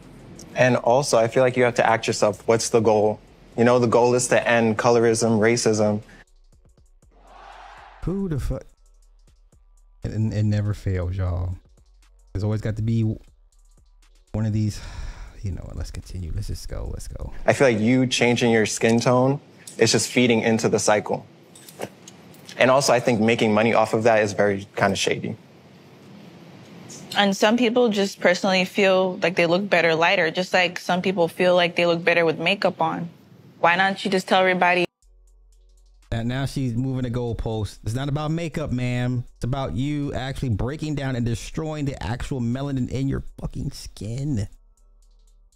And 0.54 0.76
also, 0.76 1.18
I 1.18 1.28
feel 1.28 1.42
like 1.42 1.56
you 1.56 1.64
have 1.64 1.74
to 1.76 1.86
ask 1.86 2.06
yourself, 2.06 2.46
what's 2.46 2.68
the 2.68 2.80
goal? 2.80 3.20
You 3.56 3.64
know, 3.64 3.78
the 3.78 3.86
goal 3.86 4.14
is 4.14 4.28
to 4.28 4.48
end 4.48 4.78
colorism, 4.78 5.38
racism. 5.38 6.02
Who 8.04 8.28
the 8.28 8.40
fuck? 8.40 8.64
It, 10.04 10.12
it, 10.12 10.32
it 10.32 10.44
never 10.44 10.74
fails, 10.74 11.16
y'all. 11.16 11.54
There's 12.32 12.44
always 12.44 12.60
got 12.60 12.76
to 12.76 12.82
be 12.82 13.02
one 14.32 14.46
of 14.46 14.52
these. 14.52 14.80
You 15.42 15.52
know 15.52 15.62
what? 15.62 15.76
Let's 15.76 15.90
continue. 15.90 16.32
Let's 16.34 16.46
just 16.46 16.68
go. 16.68 16.88
Let's 16.92 17.08
go. 17.08 17.32
I 17.46 17.52
feel 17.52 17.68
like 17.68 17.80
you 17.80 18.06
changing 18.06 18.52
your 18.52 18.66
skin 18.66 19.00
tone 19.00 19.40
is 19.78 19.92
just 19.92 20.10
feeding 20.10 20.40
into 20.40 20.68
the 20.68 20.78
cycle. 20.78 21.26
And 22.56 22.70
also, 22.70 22.92
I 22.92 23.00
think 23.00 23.20
making 23.20 23.52
money 23.52 23.74
off 23.74 23.94
of 23.94 24.04
that 24.04 24.22
is 24.22 24.32
very 24.34 24.66
kind 24.76 24.92
of 24.92 24.98
shady. 24.98 25.36
And 27.16 27.36
some 27.36 27.56
people 27.56 27.88
just 27.88 28.20
personally 28.20 28.64
feel 28.64 29.18
like 29.22 29.36
they 29.36 29.46
look 29.46 29.68
better 29.68 29.94
lighter, 29.94 30.30
just 30.30 30.54
like 30.54 30.78
some 30.78 31.02
people 31.02 31.28
feel 31.28 31.54
like 31.54 31.76
they 31.76 31.86
look 31.86 32.02
better 32.02 32.24
with 32.24 32.38
makeup 32.38 32.80
on. 32.80 33.10
Why 33.60 33.76
not 33.76 34.04
you 34.04 34.10
just 34.10 34.28
tell 34.28 34.40
everybody 34.40 34.86
And 36.12 36.28
now 36.28 36.44
she's 36.44 36.74
moving 36.74 37.04
the 37.04 37.10
goalpost. 37.10 37.78
It's 37.84 37.94
not 37.94 38.10
about 38.10 38.30
makeup, 38.30 38.70
ma'am. 38.70 39.24
It's 39.36 39.44
about 39.44 39.74
you 39.74 40.12
actually 40.12 40.50
breaking 40.50 40.94
down 40.94 41.16
and 41.16 41.24
destroying 41.24 41.86
the 41.86 42.00
actual 42.02 42.38
melanin 42.38 42.90
in 42.90 43.08
your 43.08 43.24
fucking 43.40 43.70
skin. 43.72 44.46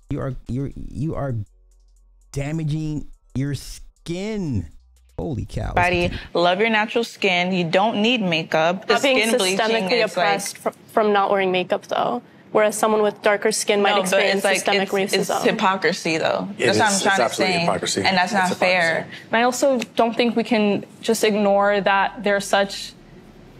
You 0.08 0.20
are 0.20 0.34
you're 0.48 0.70
you 0.74 1.14
are 1.14 1.34
damaging 2.32 3.10
your 3.34 3.54
skin. 3.54 4.70
Holy 5.18 5.44
cow. 5.44 5.74
Let's 5.76 6.14
love 6.32 6.60
your 6.60 6.70
natural 6.70 7.04
skin. 7.04 7.52
You 7.52 7.70
don't 7.70 8.00
need 8.00 8.22
makeup. 8.22 8.86
The 8.86 8.94
Not 8.94 9.02
being 9.02 9.18
skin 9.18 9.38
bleaching 9.38 9.58
systemically 9.58 10.04
is 10.04 10.16
like 10.16 10.26
oppressed 10.26 10.58
fr- 10.58 10.70
from 10.92 11.12
not 11.12 11.30
wearing 11.30 11.52
makeup, 11.52 11.86
though. 11.86 12.22
Whereas 12.52 12.76
someone 12.78 13.02
with 13.02 13.20
darker 13.22 13.52
skin 13.52 13.82
might 13.82 13.96
No, 13.96 14.00
experience 14.02 14.36
it's 14.36 14.44
like 14.44 14.56
systemic 14.56 14.92
it's, 14.92 15.12
it's 15.12 15.30
racism. 15.30 15.42
hypocrisy, 15.44 16.16
though. 16.18 16.48
It 16.58 16.66
that's 16.66 16.78
what 16.78 16.78
is. 16.78 16.80
I'm 16.80 16.86
trying 16.86 16.94
It's 16.94 17.16
to 17.16 17.22
absolutely 17.22 17.54
say, 17.54 17.60
hypocrisy. 17.60 18.02
and 18.02 18.16
that's 18.16 18.32
not 18.32 18.50
It's 18.50 18.58
fair. 18.58 19.06
And 19.30 19.36
I 19.36 19.42
also 19.42 19.78
don't 19.94 20.16
think 20.16 20.36
we 20.36 20.44
can 20.44 20.84
just 21.02 21.22
ignore 21.24 21.80
that 21.82 22.22
there's 22.24 22.46
such 22.46 22.92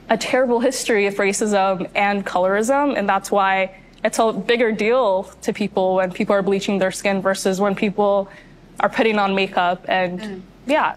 a 0.08 0.16
terrible 0.16 0.60
history 0.60 1.06
of 1.06 1.14
racism 1.16 1.90
and 1.94 2.24
colorism, 2.24 2.96
and 2.96 3.08
that's 3.08 3.30
why 3.30 3.74
it's 4.04 4.18
a 4.18 4.32
bigger 4.32 4.70
deal 4.72 5.24
to 5.42 5.52
people 5.52 5.96
when 5.96 6.12
people 6.12 6.34
are 6.34 6.42
bleaching 6.42 6.78
their 6.78 6.92
skin 6.92 7.20
versus 7.20 7.60
when 7.60 7.74
people 7.74 8.30
are 8.80 8.88
putting 8.88 9.18
on 9.18 9.34
makeup 9.34 9.84
and 9.88 10.20
mm. 10.20 10.40
yeah. 10.66 10.96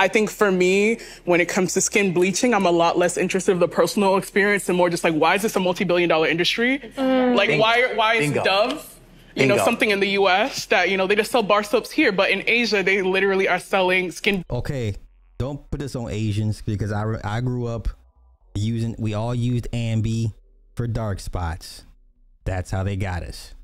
I 0.00 0.08
think 0.08 0.30
for 0.30 0.50
me, 0.50 0.98
when 1.26 1.42
it 1.42 1.48
comes 1.48 1.74
to 1.74 1.82
skin 1.82 2.14
bleaching, 2.14 2.54
I'm 2.54 2.64
a 2.64 2.70
lot 2.70 2.96
less 2.96 3.18
interested 3.18 3.52
in 3.52 3.58
the 3.58 3.68
personal 3.68 4.16
experience 4.16 4.66
and 4.70 4.78
more 4.78 4.88
just 4.88 5.04
like, 5.04 5.12
why 5.12 5.34
is 5.34 5.42
this 5.42 5.54
a 5.56 5.60
multi-billion 5.60 6.08
dollar 6.08 6.26
industry? 6.26 6.78
Mm. 6.96 7.36
Like, 7.36 7.48
Bingo. 7.48 7.62
why 7.62 7.94
why 7.94 8.14
is 8.14 8.32
Bingo. 8.32 8.42
Dove, 8.42 9.00
you 9.36 9.44
know, 9.44 9.58
something 9.58 9.90
in 9.90 10.00
the 10.00 10.08
U.S. 10.20 10.64
that 10.66 10.88
you 10.88 10.96
know 10.96 11.06
they 11.06 11.14
just 11.14 11.30
sell 11.30 11.42
bar 11.42 11.62
soaps 11.62 11.90
here, 11.90 12.12
but 12.12 12.30
in 12.30 12.42
Asia 12.46 12.82
they 12.82 13.02
literally 13.02 13.46
are 13.46 13.58
selling 13.58 14.10
skin. 14.10 14.42
Okay, 14.50 14.96
don't 15.36 15.70
put 15.70 15.80
this 15.80 15.94
on 15.94 16.10
Asians 16.10 16.62
because 16.62 16.92
I 16.92 17.20
I 17.22 17.42
grew 17.42 17.66
up 17.66 17.88
using 18.54 18.96
we 18.98 19.12
all 19.12 19.34
used 19.34 19.68
Ambi 19.70 20.32
for 20.76 20.86
dark 20.86 21.20
spots. 21.20 21.84
That's 22.46 22.70
how 22.70 22.84
they 22.84 22.96
got 22.96 23.22
us. 23.22 23.54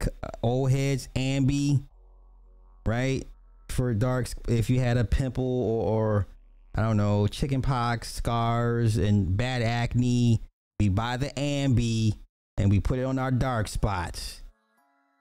C- 0.00 0.10
uh, 0.22 0.28
old 0.44 0.70
heads 0.70 1.08
Ambi, 1.16 1.82
right? 2.86 3.24
For 3.70 3.94
darks, 3.94 4.34
if 4.48 4.68
you 4.70 4.80
had 4.80 4.96
a 4.96 5.04
pimple 5.04 5.44
or, 5.44 5.84
or 6.18 6.26
I 6.74 6.82
don't 6.82 6.96
know, 6.96 7.26
chicken 7.26 7.62
pox, 7.62 8.12
scars, 8.12 8.96
and 8.96 9.36
bad 9.36 9.62
acne, 9.62 10.40
We 10.80 10.88
buy 10.88 11.16
the 11.16 11.28
Ambi 11.30 12.14
and 12.56 12.70
we 12.70 12.80
put 12.80 12.98
it 12.98 13.04
on 13.04 13.18
our 13.18 13.30
dark 13.30 13.68
spots. 13.68 14.42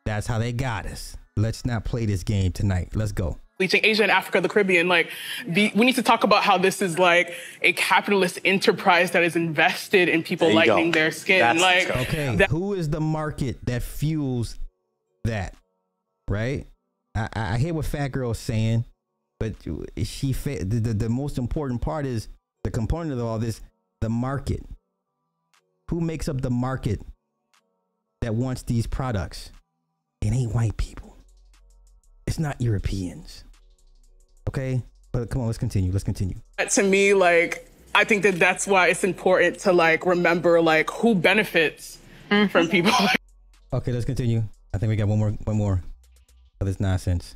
That's 0.06 0.26
how 0.28 0.40
they 0.40 0.52
got 0.54 0.86
us. 0.86 1.16
Let's 1.38 1.66
not 1.66 1.86
play 1.86 2.06
this 2.06 2.24
game 2.24 2.52
tonight. 2.52 2.90
Let's 2.96 3.12
go. 3.12 3.38
bleaching 3.58 3.82
Asia 3.84 4.04
and 4.04 4.12
Africa, 4.12 4.40
the 4.42 4.48
Caribbean. 4.50 4.88
Like, 4.88 5.12
the, 5.46 5.72
we 5.76 5.86
need 5.86 5.96
to 5.96 6.02
talk 6.04 6.24
about 6.24 6.44
how 6.44 6.58
this 6.58 6.82
is 6.82 6.98
like 6.98 7.34
a 7.62 7.74
capitalist 7.74 8.40
enterprise 8.46 9.12
that 9.12 9.24
is 9.24 9.36
invested 9.36 10.08
in 10.10 10.24
people 10.24 10.48
There 10.48 10.56
you 10.62 10.66
go. 10.66 10.74
lightening 10.76 10.92
their 10.92 11.12
skin. 11.12 11.60
like, 11.60 11.90
okay, 11.90 12.36
that- 12.38 12.50
who 12.50 12.74
is 12.74 12.90
the 12.90 13.02
market 13.02 13.58
that 13.66 13.84
fuels 13.84 14.58
that? 15.26 15.56
Right? 16.30 16.68
I, 17.16 17.30
I 17.34 17.54
I 17.54 17.58
hear 17.58 17.74
what 17.74 17.86
Fat 17.86 18.10
Girl 18.10 18.32
is 18.32 18.40
saying, 18.40 18.86
but 19.40 19.54
she 20.04 20.34
fa- 20.34 20.64
the, 20.64 20.80
the 20.80 20.94
the 20.94 21.10
most 21.10 21.38
important 21.38 21.82
part 21.82 22.06
is 22.06 22.28
the 22.64 22.72
component 22.72 23.14
of 23.14 23.26
all 23.26 23.40
this, 23.40 23.62
the 24.02 24.10
market. 24.10 24.64
Who 25.90 26.02
makes 26.02 26.30
up 26.30 26.42
the 26.42 26.52
market 26.52 27.02
that 28.22 28.36
wants 28.36 28.64
these 28.64 28.86
products? 28.86 29.52
It 30.22 30.34
ain't 30.34 30.54
white 30.54 30.78
people. 30.78 31.16
It's 32.28 32.38
not 32.38 32.62
Europeans. 32.62 33.44
Okay, 34.48 34.84
but 35.12 35.30
come 35.30 35.42
on, 35.42 35.48
let's 35.48 35.58
continue. 35.58 35.92
Let's 35.92 36.04
continue. 36.04 36.36
to 36.58 36.84
me, 36.84 37.14
like, 37.14 37.68
I 37.96 38.04
think 38.04 38.24
that 38.24 38.38
that's 38.38 38.68
why 38.68 38.88
it's 38.90 39.04
important 39.04 39.60
to 39.62 39.74
like 39.74 40.06
remember 40.06 40.62
like 40.62 40.90
who 40.92 41.16
benefits 41.16 41.98
mm-hmm. 42.30 42.50
from 42.50 42.68
people. 42.68 42.92
Okay, 43.72 43.92
let's 43.92 44.04
continue. 44.04 44.42
I 44.74 44.80
think 44.80 44.90
we 44.90 44.96
got 44.96 45.08
one 45.08 45.20
more, 45.20 45.30
one 45.44 45.56
more 45.56 45.84
of 46.60 46.68
this 46.68 46.80
nonsense. 46.80 47.36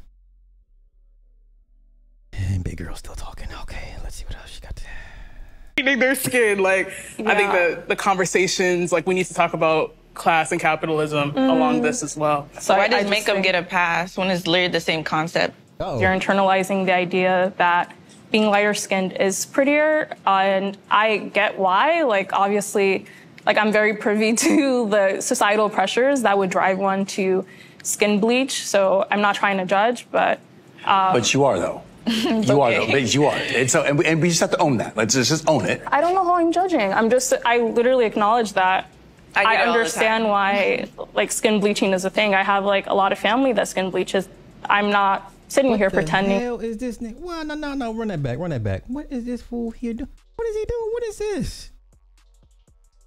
And 2.33 2.63
big 2.63 2.77
girl 2.77 2.95
still 2.95 3.15
talking. 3.15 3.47
Okay, 3.61 3.95
let's 4.03 4.15
see 4.15 4.25
what 4.25 4.35
else 4.35 4.49
she 4.49 4.59
got. 4.61 4.75
To... 4.75 5.95
their 5.97 6.15
skin. 6.15 6.59
Like, 6.61 6.87
I 7.19 7.35
think 7.35 7.51
the 7.51 7.83
the 7.87 7.95
conversations 7.95 8.91
like 8.91 9.07
we 9.07 9.13
need 9.13 9.25
to 9.27 9.33
talk 9.33 9.53
about 9.53 9.95
class 10.13 10.51
and 10.51 10.59
capitalism 10.61 11.31
Mm. 11.31 11.49
along 11.49 11.81
this 11.81 12.03
as 12.03 12.17
well. 12.17 12.47
So 12.59 12.75
why 12.75 12.83
I 12.83 12.87
does 12.87 13.01
just 13.01 13.09
makeup 13.09 13.35
think- 13.35 13.45
get 13.45 13.55
a 13.55 13.63
pass 13.63 14.17
when 14.17 14.29
it's 14.29 14.45
literally 14.45 14.71
the 14.71 14.79
same 14.79 15.03
concept? 15.03 15.55
Oh. 15.79 15.99
You're 15.99 16.11
internalizing 16.11 16.85
the 16.85 16.93
idea 16.93 17.53
that 17.57 17.95
being 18.31 18.47
lighter 18.47 18.73
skinned 18.73 19.13
is 19.13 19.45
prettier. 19.45 20.09
uh, 20.27 20.29
and 20.41 20.77
I 20.91 21.17
get 21.33 21.57
why. 21.57 22.03
Like, 22.03 22.33
obviously, 22.33 23.05
like, 23.45 23.57
I'm 23.57 23.71
very 23.71 23.95
privy 23.95 24.33
to 24.47 24.89
the 24.89 25.21
societal 25.21 25.69
pressures 25.69 26.21
that 26.23 26.37
would 26.37 26.49
drive 26.49 26.77
one 26.77 27.05
to 27.17 27.45
skin 27.83 28.19
bleach. 28.19 28.65
So 28.65 29.05
I'm 29.11 29.21
not 29.21 29.35
trying 29.35 29.57
to 29.57 29.65
judge, 29.65 30.07
but. 30.11 30.39
Um, 30.85 31.13
But 31.13 31.33
you 31.33 31.43
are 31.43 31.59
though. 31.59 31.83
You 32.07 32.61
are 32.61 32.71
though. 32.71 32.87
But 32.87 33.13
you 33.13 33.25
are. 33.25 33.35
And 33.35 33.69
so, 33.69 33.83
and 33.83 33.97
we, 33.99 34.05
and 34.05 34.21
we 34.21 34.29
just 34.29 34.41
have 34.41 34.51
to 34.51 34.57
own 34.57 34.77
that. 34.77 34.97
Let's 34.97 35.13
just, 35.13 35.29
just 35.29 35.47
own 35.47 35.65
it. 35.65 35.81
I 35.87 36.01
don't 36.01 36.15
know 36.15 36.23
how 36.23 36.35
I'm 36.35 36.51
judging. 36.51 36.91
I'm 36.93 37.09
just, 37.09 37.33
I 37.45 37.59
literally 37.59 38.05
acknowledge 38.05 38.53
that. 38.53 38.89
I 39.35 39.39
I, 39.39 39.43
get 39.43 39.53
it 39.53 39.67
all 39.67 39.73
understand 39.73 40.25
why, 40.25 40.87
like, 41.13 41.31
skin 41.31 41.59
bleaching 41.59 41.93
is 41.93 42.05
a 42.05 42.09
thing. 42.09 42.35
I 42.35 42.43
have, 42.43 42.65
like, 42.65 42.85
a 42.87 42.93
lot 42.93 43.11
of 43.11 43.17
family 43.17 43.51
that 43.53 43.67
skin 43.67 43.89
bleaches. 43.89 44.27
I'm 44.69 44.91
not 44.91 45.31
sitting 45.47 45.75
here 45.77 45.89
the 45.89 45.95
pretending. 45.95 46.39
hell 46.39 46.59
is 46.59 46.77
this 46.77 46.99
nigga? 46.99 47.19
Well, 47.19 47.43
no, 47.43 47.55
no, 47.55 47.73
no. 47.73 47.93
Run 47.93 48.09
that 48.09 48.21
back. 48.21 48.37
Run 48.37 48.51
that 48.51 48.63
back. 48.63 48.83
What 48.87 49.07
is 49.11 49.25
this 49.25 49.41
fool 49.41 49.71
here 49.71 49.93
doing? 49.93 50.09
What 50.35 50.47
is 50.47 50.55
he 50.55 50.65
doing? 50.65 50.89
What 50.91 51.03
is 51.03 51.17
this? 51.17 51.71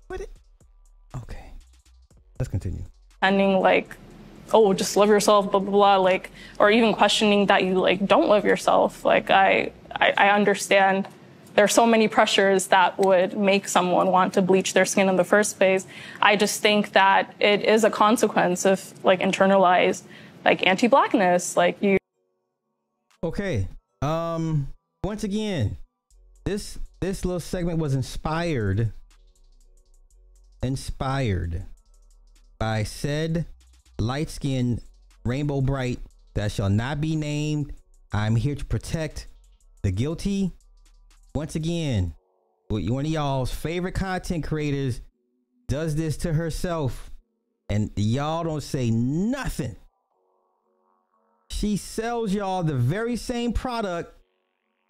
What? 0.08 0.20
It... 0.20 0.30
Okay. 1.16 1.52
Let's 2.38 2.48
continue. 2.48 2.82
pretending 3.20 3.60
like 3.60 3.96
oh 4.52 4.72
just 4.72 4.96
love 4.96 5.08
yourself 5.08 5.50
blah 5.50 5.60
blah 5.60 5.70
blah 5.70 5.96
like 5.96 6.30
or 6.58 6.70
even 6.70 6.92
questioning 6.92 7.46
that 7.46 7.64
you 7.64 7.74
like 7.74 8.06
don't 8.06 8.28
love 8.28 8.44
yourself 8.44 9.04
like 9.04 9.30
i 9.30 9.70
i, 9.94 10.12
I 10.16 10.28
understand 10.30 11.08
there 11.54 11.64
are 11.64 11.68
so 11.68 11.86
many 11.86 12.06
pressures 12.06 12.66
that 12.66 12.98
would 12.98 13.36
make 13.36 13.66
someone 13.66 14.08
want 14.08 14.34
to 14.34 14.42
bleach 14.42 14.74
their 14.74 14.84
skin 14.84 15.08
in 15.08 15.16
the 15.16 15.24
first 15.24 15.58
place 15.58 15.86
i 16.20 16.36
just 16.36 16.60
think 16.62 16.92
that 16.92 17.34
it 17.40 17.64
is 17.64 17.84
a 17.84 17.90
consequence 17.90 18.64
of 18.64 18.92
like 19.04 19.20
internalized 19.20 20.02
like 20.44 20.66
anti-blackness 20.66 21.56
like 21.56 21.80
you 21.82 21.98
Okay. 23.26 23.66
Um. 24.02 24.68
Once 25.02 25.24
again, 25.24 25.76
this 26.44 26.78
this 27.00 27.24
little 27.24 27.40
segment 27.40 27.78
was 27.78 27.92
inspired. 27.92 28.92
Inspired 30.62 31.64
by 32.58 32.84
said 32.84 33.46
light 33.98 34.30
skinned 34.30 34.80
Rainbow 35.24 35.60
Brite 35.60 36.00
that 36.34 36.52
shall 36.52 36.70
not 36.70 37.00
be 37.00 37.16
named. 37.16 37.72
I'm 38.12 38.36
here 38.36 38.54
to 38.54 38.64
protect 38.64 39.26
the 39.82 39.90
guilty. 39.90 40.52
Once 41.34 41.54
again, 41.54 42.14
one 42.68 43.04
of 43.04 43.10
y'all's 43.10 43.52
favorite 43.52 43.94
content 43.94 44.44
creators 44.44 45.00
does 45.68 45.96
this 45.96 46.16
to 46.18 46.32
herself, 46.32 47.10
and 47.68 47.90
y'all 47.96 48.44
don't 48.44 48.62
say 48.62 48.90
nothing. 48.90 49.76
She 51.50 51.76
sells 51.76 52.32
y'all 52.32 52.62
the 52.62 52.74
very 52.74 53.16
same 53.16 53.52
product 53.52 54.12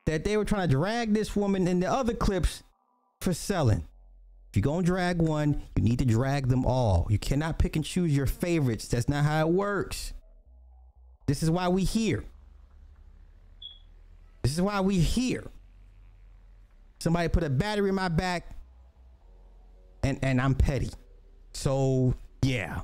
that 0.07 0.25
they 0.25 0.37
were 0.37 0.45
trying 0.45 0.69
to 0.69 0.75
drag 0.75 1.15
this 1.15 1.35
woman 1.35 1.67
in 1.67 1.81
the 1.81 1.91
other 1.91 2.15
clips 2.15 2.63
for 3.21 3.33
selling. 3.33 3.87
If 4.57 4.65
you're 4.65 4.73
gonna 4.73 4.87
drag 4.87 5.21
one, 5.21 5.63
you 5.77 5.83
need 5.83 5.99
to 5.99 6.07
drag 6.07 6.49
them 6.49 6.65
all. 6.65 7.07
You 7.11 7.19
cannot 7.19 7.59
pick 7.59 7.77
and 7.77 7.85
choose 7.85 8.17
your 8.17 8.25
favorites. 8.25 8.89
That's 8.89 9.07
not 9.07 9.23
how 9.23 9.47
it 9.47 9.53
works. 9.53 10.15
This 11.27 11.43
is 11.43 11.51
why 11.51 11.69
we 11.69 11.85
here. 11.85 12.25
This 14.41 14.55
is 14.55 14.63
why 14.63 14.81
we 14.81 14.99
here. 14.99 15.45
Somebody 17.01 17.29
put 17.29 17.43
a 17.43 17.51
battery 17.51 17.91
in 17.91 17.97
my 17.97 18.09
back, 18.09 18.57
and 20.03 20.19
and 20.23 20.41
I'm 20.41 20.55
petty. 20.55 20.89
So 21.53 22.15
yeah. 22.41 22.81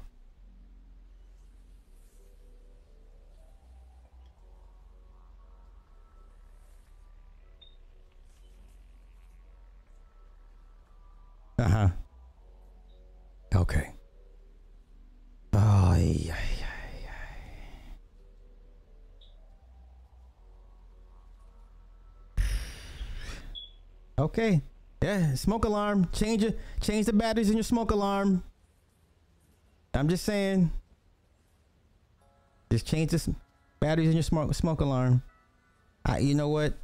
Uh 11.59 11.68
huh. 11.68 11.88
Okay. 13.55 13.92
Oh, 15.53 15.94
yeah, 15.98 16.34
Okay. 24.18 24.62
Yeah, 25.03 25.34
smoke 25.34 25.64
alarm. 25.64 26.09
Change 26.12 26.44
it. 26.44 26.59
Change 26.80 27.07
the 27.07 27.12
batteries 27.12 27.50
in 27.50 27.57
your 27.57 27.64
smoke 27.64 27.90
alarm. 27.90 28.44
I'm 29.94 30.09
just 30.09 30.24
saying. 30.24 30.70
Just 32.70 32.86
change 32.86 33.11
the 33.11 33.34
batteries 33.80 34.09
in 34.09 34.14
your 34.14 34.22
smoke 34.22 34.55
smoke 34.55 34.80
alarm. 34.80 35.22
I, 36.07 36.18
you 36.18 36.34
know 36.34 36.48
what? 36.48 36.74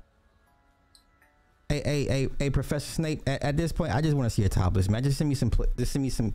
Hey, 1.69 1.83
hey, 1.85 2.05
hey, 2.05 2.29
hey, 2.39 2.51
Professor 2.51 2.91
Snape. 2.91 3.23
At, 3.27 3.43
at 3.43 3.57
this 3.57 3.73
point, 3.73 3.95
I 3.95 4.01
just 4.01 4.16
want 4.16 4.27
to 4.27 4.31
see 4.31 4.45
a 4.45 4.49
topless 4.49 4.89
man. 4.89 5.03
Just 5.03 5.19
send 5.19 5.29
me 5.29 5.35
some. 5.35 5.51
Just 5.77 5.93
send 5.93 6.03
me 6.03 6.09
some. 6.09 6.35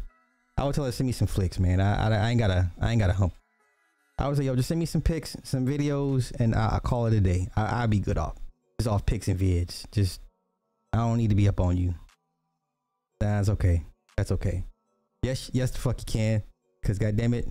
I 0.58 0.64
would 0.64 0.76
tell 0.76 0.86
her 0.86 0.92
send 0.92 1.08
me 1.08 1.14
some 1.14 1.28
flicks, 1.28 1.60
man. 1.60 1.82
I, 1.82 2.08
I, 2.08 2.28
I 2.28 2.30
ain't 2.30 2.40
gotta. 2.40 2.72
I 2.80 2.92
ain't 2.92 3.00
gotta 3.00 3.14
hump. 3.14 3.34
I 4.20 4.28
would 4.28 4.38
say, 4.38 4.44
yo, 4.44 4.56
just 4.56 4.68
send 4.68 4.80
me 4.80 4.86
some 4.86 5.02
pics, 5.02 5.36
some 5.44 5.66
videos, 5.66 6.32
and 6.40 6.54
I, 6.54 6.74
I'll 6.74 6.80
call 6.80 7.08
it 7.08 7.14
a 7.14 7.20
day. 7.20 7.48
I, 7.56 7.82
I'll 7.82 7.88
be 7.88 8.00
good 8.00 8.20
off. 8.20 8.36
Just 8.80 8.88
off 8.88 9.06
pics 9.08 9.28
and 9.28 9.40
vids. 9.40 9.90
Just, 9.92 10.22
I 10.94 10.98
don't 10.98 11.18
need 11.18 11.32
to 11.32 11.36
be 11.36 11.48
up 11.48 11.60
on 11.60 11.78
you. 11.78 11.96
That's 13.20 13.50
okay. 13.50 13.84
That's 14.16 14.32
okay. 14.32 14.66
Yes, 15.24 15.50
yes, 15.54 15.72
the 15.72 15.80
fuck 15.80 16.00
you 16.00 16.06
can. 16.06 16.44
Cause 16.84 17.00
goddamn 17.00 17.34
it. 17.34 17.48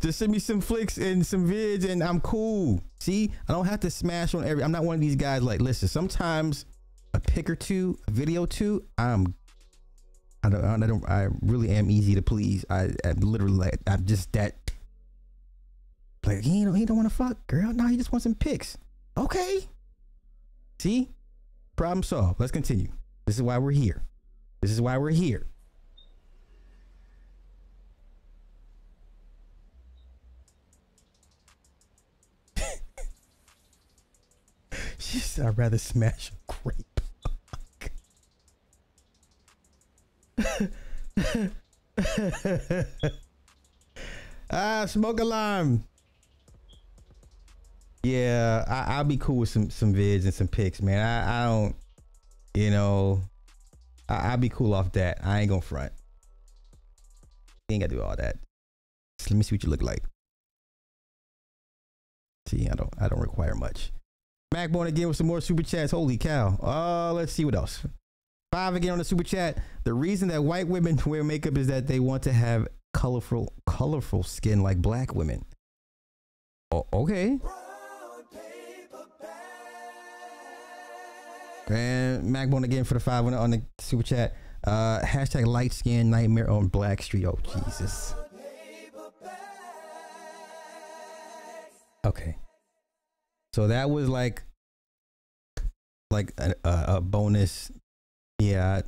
Just 0.00 0.18
send 0.18 0.32
me 0.32 0.38
some 0.38 0.60
flicks 0.60 0.98
and 0.98 1.26
some 1.26 1.48
vids 1.48 1.88
and 1.88 2.02
I'm 2.02 2.20
cool. 2.20 2.82
See, 3.00 3.32
I 3.48 3.52
don't 3.52 3.66
have 3.66 3.80
to 3.80 3.90
smash 3.90 4.34
on 4.34 4.44
every. 4.44 4.62
I'm 4.62 4.72
not 4.72 4.84
one 4.84 4.94
of 4.94 5.00
these 5.00 5.16
guys 5.16 5.42
like, 5.42 5.60
listen, 5.60 5.88
sometimes 5.88 6.64
a 7.14 7.20
pic 7.20 7.50
or 7.50 7.56
two, 7.56 7.98
a 8.06 8.10
video 8.10 8.46
two, 8.46 8.84
I'm. 8.98 9.34
I 10.44 10.48
don't, 10.48 10.82
I 10.82 10.86
don't, 10.88 11.08
I 11.08 11.28
really 11.40 11.70
am 11.70 11.88
easy 11.88 12.16
to 12.16 12.22
please. 12.22 12.64
I, 12.68 12.90
I'm 13.04 13.20
literally 13.20 13.56
like, 13.56 13.78
I'm 13.86 14.04
just 14.04 14.32
that. 14.32 14.72
Like, 16.26 16.42
he 16.42 16.64
don't, 16.64 16.74
he 16.74 16.84
don't 16.84 16.96
want 16.96 17.08
to 17.08 17.14
fuck, 17.14 17.46
girl. 17.46 17.72
No, 17.72 17.86
he 17.86 17.96
just 17.96 18.10
wants 18.10 18.24
some 18.24 18.34
pics. 18.34 18.76
Okay. 19.16 19.60
See? 20.80 21.10
Problem 21.76 22.02
solved. 22.02 22.40
Let's 22.40 22.50
continue. 22.50 22.88
This 23.24 23.36
is 23.36 23.42
why 23.42 23.58
we're 23.58 23.70
here. 23.70 24.02
This 24.60 24.72
is 24.72 24.80
why 24.80 24.98
we're 24.98 25.10
here. 25.10 25.46
I'd 35.38 35.58
rather 35.58 35.78
smash 35.78 36.30
a 36.30 36.34
grape. 36.52 36.86
ah, 44.50 44.86
smoke 44.86 45.20
alarm. 45.20 45.84
Yeah, 48.02 48.64
I, 48.66 48.96
I'll 48.96 49.04
be 49.04 49.16
cool 49.16 49.36
with 49.36 49.48
some 49.48 49.70
some 49.70 49.94
vids 49.94 50.24
and 50.24 50.34
some 50.34 50.48
pics, 50.48 50.82
man. 50.82 51.00
I, 51.00 51.42
I 51.42 51.46
don't, 51.46 51.76
you 52.54 52.70
know, 52.70 53.20
I, 54.08 54.30
I'll 54.30 54.38
be 54.38 54.48
cool 54.48 54.74
off 54.74 54.92
that. 54.92 55.18
I 55.22 55.40
ain't 55.40 55.48
gonna 55.48 55.62
front. 55.62 55.92
Ain't 57.70 57.82
gotta 57.82 57.94
do 57.94 58.02
all 58.02 58.16
that. 58.16 58.36
Just 59.18 59.30
let 59.30 59.36
me 59.36 59.44
see 59.44 59.54
what 59.54 59.62
you 59.62 59.70
look 59.70 59.82
like. 59.82 60.02
See, 62.46 62.68
I 62.68 62.74
don't 62.74 62.92
I 62.98 63.08
don't 63.08 63.20
require 63.20 63.54
much. 63.54 63.92
Macbone 64.52 64.88
again 64.88 65.08
with 65.08 65.16
some 65.16 65.26
more 65.26 65.40
super 65.40 65.62
chats. 65.62 65.92
Holy 65.92 66.18
cow. 66.18 66.58
Uh 66.62 67.12
let's 67.12 67.32
see 67.32 67.44
what 67.44 67.54
else. 67.54 67.84
Five 68.52 68.74
again 68.74 68.92
on 68.92 68.98
the 68.98 69.04
super 69.04 69.24
chat. 69.24 69.58
The 69.84 69.94
reason 69.94 70.28
that 70.28 70.44
white 70.44 70.68
women 70.68 70.98
wear 71.06 71.24
makeup 71.24 71.56
is 71.56 71.68
that 71.68 71.86
they 71.86 72.00
want 72.00 72.22
to 72.24 72.32
have 72.32 72.68
colorful 72.92 73.52
colorful 73.66 74.22
skin 74.22 74.62
like 74.62 74.78
black 74.78 75.14
women. 75.14 75.44
Oh, 76.70 76.86
okay. 76.92 77.38
And 81.68 82.24
Macbone 82.24 82.64
again 82.64 82.84
for 82.84 82.94
the 82.94 83.00
five 83.00 83.24
on 83.24 83.32
the, 83.32 83.38
on 83.38 83.50
the 83.50 83.62
super 83.78 84.02
chat. 84.02 84.34
Uh, 84.64 85.00
hashtag 85.00 85.46
light 85.46 85.72
skin 85.72 86.10
nightmare 86.10 86.50
on 86.50 86.68
Black 86.68 87.02
Street. 87.02 87.24
Oh 87.24 87.38
Jesus. 87.42 88.14
Okay. 92.04 92.36
So 93.54 93.68
that 93.68 93.90
was 93.90 94.08
like, 94.08 94.42
like 96.10 96.32
a, 96.38 96.54
a, 96.64 97.00
bonus. 97.00 97.70
Yeah. 98.38 98.82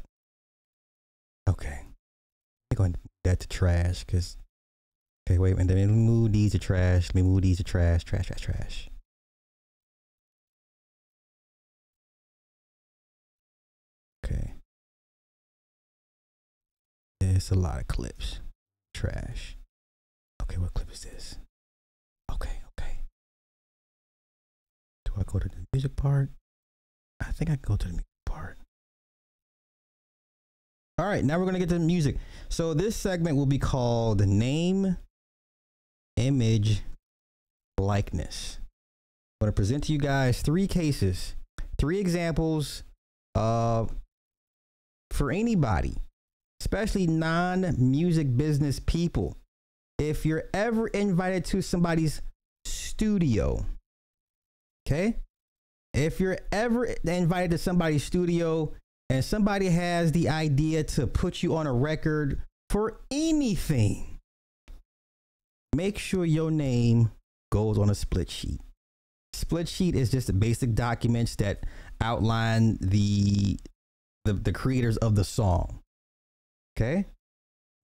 Okay. 1.49 1.81
I'm 2.71 2.77
going 2.77 2.93
to 2.95 2.99
that 3.25 3.41
to 3.41 3.49
trash 3.49 4.05
because. 4.05 4.37
Okay, 5.27 5.39
wait 5.39 5.55
a 5.55 5.57
minute. 5.57 5.75
Let 5.75 5.89
me 5.89 5.95
move 5.95 6.33
these 6.33 6.53
to 6.53 6.59
trash. 6.59 7.09
Let 7.09 7.15
me 7.15 7.23
move 7.23 7.43
these 7.43 7.57
to 7.57 7.65
trash. 7.65 8.05
Trash, 8.05 8.27
trash, 8.27 8.43
trash. 8.43 8.91
Okay. 14.25 14.55
It's 17.21 17.51
a 17.51 17.55
lot 17.55 17.81
of 17.81 17.87
clips. 17.87 18.41
Trash. 18.93 19.57
Okay, 20.43 20.59
what 20.59 20.75
clip 20.75 20.93
is 20.93 21.01
this? 21.01 21.37
I 25.19 25.23
go 25.25 25.39
to 25.39 25.49
the 25.49 25.57
music 25.73 25.97
part? 25.97 26.31
I 27.21 27.33
think 27.33 27.51
I 27.51 27.57
go 27.57 27.77
to 27.77 27.87
the 27.87 27.93
music 27.93 28.07
part. 28.27 28.59
All 30.99 31.07
right, 31.07 31.25
now 31.25 31.39
we're 31.39 31.45
to 31.55 31.61
get 31.61 31.71
to 31.71 31.79
music. 31.79 32.17
So 32.49 32.73
this 32.73 32.95
segment 32.95 33.37
will 33.37 33.47
be 33.47 33.59
called 33.59 34.25
Name, 34.25 34.97
Image, 36.17 36.83
Likeness. 37.81 38.59
I'm 39.41 39.49
to 39.49 39.53
present 39.53 39.85
to 39.85 39.93
you 39.93 39.99
guys 39.99 40.41
three 40.41 40.69
cases, 40.69 41.35
three 41.79 41.99
examples 41.99 42.85
uh, 43.35 43.87
for 45.11 45.33
anybody, 45.33 45.97
especially 46.61 47.09
non 47.09 47.75
music 47.77 48.37
business 48.37 48.79
people. 48.79 49.37
If 49.99 50.25
you're 50.25 50.45
ever 50.55 50.87
invited 50.89 51.45
to 51.47 51.61
somebody's 51.61 52.23
studio, 52.65 53.67
okay? 54.87 55.17
If 55.93 56.19
you're 56.19 56.39
ever 56.51 56.85
invited 56.85 57.53
to 57.53 57.59
somebody's 57.59 58.05
studio 58.05 58.73
and 59.09 59.25
somebody 59.25 59.69
has 59.69 60.13
the 60.13 60.29
idea 60.29 60.83
to 60.85 61.07
put 61.07 61.43
you 61.43 61.55
on 61.57 61.67
a 61.67 61.73
record 61.73 62.43
for 62.71 63.01
anything, 63.11 64.19
make 65.75 65.99
sure 65.99 66.25
your 66.25 66.51
name 66.51 67.13
goes 67.53 67.79
on 67.79 67.91
a 67.91 67.95
split 67.95 68.31
sheet. 68.31 68.61
Split 69.33 69.69
sheet 69.69 69.95
is 69.95 70.11
just 70.11 70.27
the 70.27 70.33
basic 70.33 70.75
documents 70.75 71.37
that 71.37 71.65
outline 72.01 72.79
the, 72.81 73.59
the 74.25 74.33
the 74.33 74.53
creators 74.53 74.97
of 74.97 75.15
the 75.15 75.25
song. 75.25 75.81
Okay? 76.77 77.07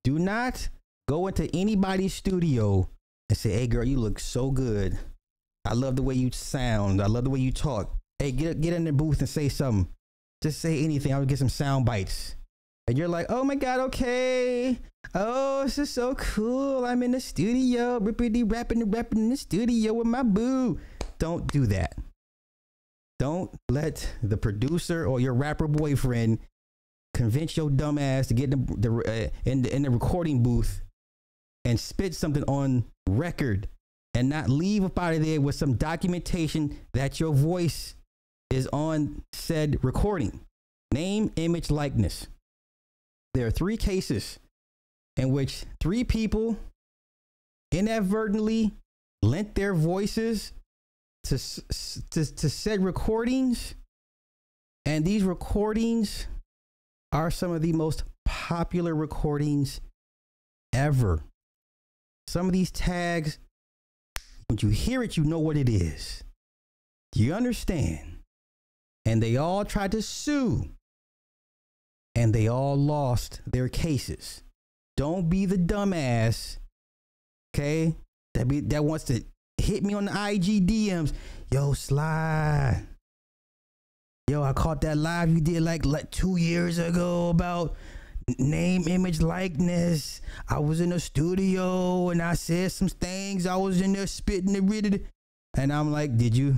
Do 0.02 0.18
not 0.18 0.68
go 1.08 1.26
into 1.28 1.54
anybody's 1.54 2.14
studio 2.14 2.88
and 3.28 3.38
say, 3.38 3.50
"Hey 3.52 3.66
girl, 3.66 3.84
you 3.84 3.98
look 3.98 4.18
so 4.18 4.50
good. 4.50 4.98
I 5.70 5.74
love 5.74 5.94
the 5.94 6.02
way 6.02 6.14
you 6.14 6.30
sound. 6.32 7.00
I 7.00 7.06
love 7.06 7.24
the 7.24 7.30
way 7.30 7.38
you 7.38 7.52
talk. 7.52 7.96
Hey, 8.18 8.32
get 8.32 8.60
get 8.60 8.72
in 8.72 8.84
the 8.84 8.92
booth 8.92 9.20
and 9.20 9.28
say 9.28 9.48
something. 9.48 9.88
Just 10.42 10.60
say 10.60 10.82
anything. 10.82 11.14
I 11.14 11.18
would 11.20 11.28
get 11.28 11.38
some 11.38 11.48
sound 11.48 11.86
bites." 11.86 12.34
And 12.88 12.98
you're 12.98 13.08
like, 13.08 13.26
"Oh 13.28 13.44
my 13.44 13.54
god, 13.54 13.78
okay. 13.80 14.80
Oh, 15.14 15.62
this 15.62 15.78
is 15.78 15.90
so 15.90 16.16
cool. 16.16 16.84
I'm 16.84 17.04
in 17.04 17.12
the 17.12 17.20
studio, 17.20 18.00
rippity 18.00 18.50
rapping 18.50 18.82
and 18.82 18.92
rapping 18.92 19.20
in 19.20 19.30
the 19.30 19.36
studio 19.36 19.92
with 19.92 20.08
my 20.08 20.24
boo." 20.24 20.80
Don't 21.18 21.46
do 21.52 21.66
that. 21.66 21.94
Don't 23.20 23.54
let 23.70 24.12
the 24.22 24.36
producer 24.36 25.06
or 25.06 25.20
your 25.20 25.34
rapper 25.34 25.68
boyfriend 25.68 26.40
convince 27.14 27.56
your 27.56 27.70
dumb 27.70 27.98
ass 27.98 28.26
to 28.28 28.34
get 28.34 28.52
in 28.52 28.66
the, 28.66 28.76
the 28.76 28.90
uh, 28.90 29.48
in 29.48 29.62
the 29.62 29.74
in 29.74 29.82
the 29.82 29.90
recording 29.90 30.42
booth 30.42 30.80
and 31.64 31.78
spit 31.78 32.14
something 32.14 32.42
on 32.44 32.86
record 33.08 33.68
and 34.14 34.28
not 34.28 34.48
leave 34.48 34.84
up 34.84 34.98
out 34.98 35.14
of 35.14 35.24
there 35.24 35.40
with 35.40 35.54
some 35.54 35.74
documentation 35.74 36.78
that 36.92 37.20
your 37.20 37.32
voice 37.32 37.94
is 38.50 38.66
on 38.72 39.22
said 39.32 39.78
recording. 39.82 40.40
Name, 40.92 41.32
image, 41.36 41.70
likeness. 41.70 42.26
There 43.34 43.46
are 43.46 43.52
three 43.52 43.76
cases 43.76 44.38
in 45.16 45.30
which 45.30 45.64
three 45.80 46.02
people 46.02 46.58
inadvertently 47.70 48.72
lent 49.22 49.54
their 49.54 49.74
voices 49.74 50.52
to, 51.24 51.38
to, 52.10 52.34
to 52.34 52.48
said 52.48 52.82
recordings. 52.82 53.74
And 54.86 55.04
these 55.04 55.22
recordings 55.22 56.26
are 57.12 57.30
some 57.30 57.52
of 57.52 57.62
the 57.62 57.72
most 57.72 58.04
popular 58.24 58.94
recordings 58.94 59.80
ever. 60.72 61.22
Some 62.26 62.46
of 62.46 62.52
these 62.52 62.70
tags, 62.70 63.38
when 64.50 64.58
you 64.60 64.70
hear 64.70 65.00
it, 65.00 65.16
you 65.16 65.22
know 65.22 65.38
what 65.38 65.56
it 65.56 65.68
is. 65.68 66.24
Do 67.12 67.22
you 67.22 67.34
understand? 67.34 68.18
And 69.04 69.22
they 69.22 69.36
all 69.36 69.64
tried 69.64 69.92
to 69.92 70.02
sue, 70.02 70.70
and 72.16 72.34
they 72.34 72.48
all 72.48 72.76
lost 72.76 73.42
their 73.46 73.68
cases. 73.68 74.42
Don't 74.96 75.30
be 75.30 75.46
the 75.46 75.56
dumbass, 75.56 76.58
okay? 77.54 77.94
That 78.34 78.48
be 78.48 78.58
that 78.60 78.84
wants 78.84 79.04
to 79.04 79.24
hit 79.56 79.84
me 79.84 79.94
on 79.94 80.06
the 80.06 80.10
IG 80.10 80.66
DMs. 80.66 81.12
Yo, 81.52 81.72
Sly. 81.72 82.84
Yo, 84.28 84.42
I 84.42 84.52
caught 84.52 84.80
that 84.80 84.98
live 84.98 85.30
you 85.30 85.40
did 85.40 85.62
like 85.62 85.86
like 85.86 86.10
two 86.10 86.36
years 86.36 86.78
ago 86.78 87.30
about 87.30 87.76
name, 88.38 88.88
image, 88.88 89.20
likeness. 89.20 90.20
I 90.48 90.58
was 90.58 90.80
in 90.80 90.90
the 90.90 91.00
studio 91.00 92.10
and 92.10 92.22
I 92.22 92.34
said 92.34 92.72
some 92.72 92.88
things. 92.88 93.46
I 93.46 93.56
was 93.56 93.80
in 93.80 93.92
there 93.92 94.06
spitting 94.06 94.52
the 94.52 94.62
rid 94.62 95.06
and 95.56 95.72
I'm 95.72 95.90
like, 95.90 96.16
did 96.16 96.36
you? 96.36 96.56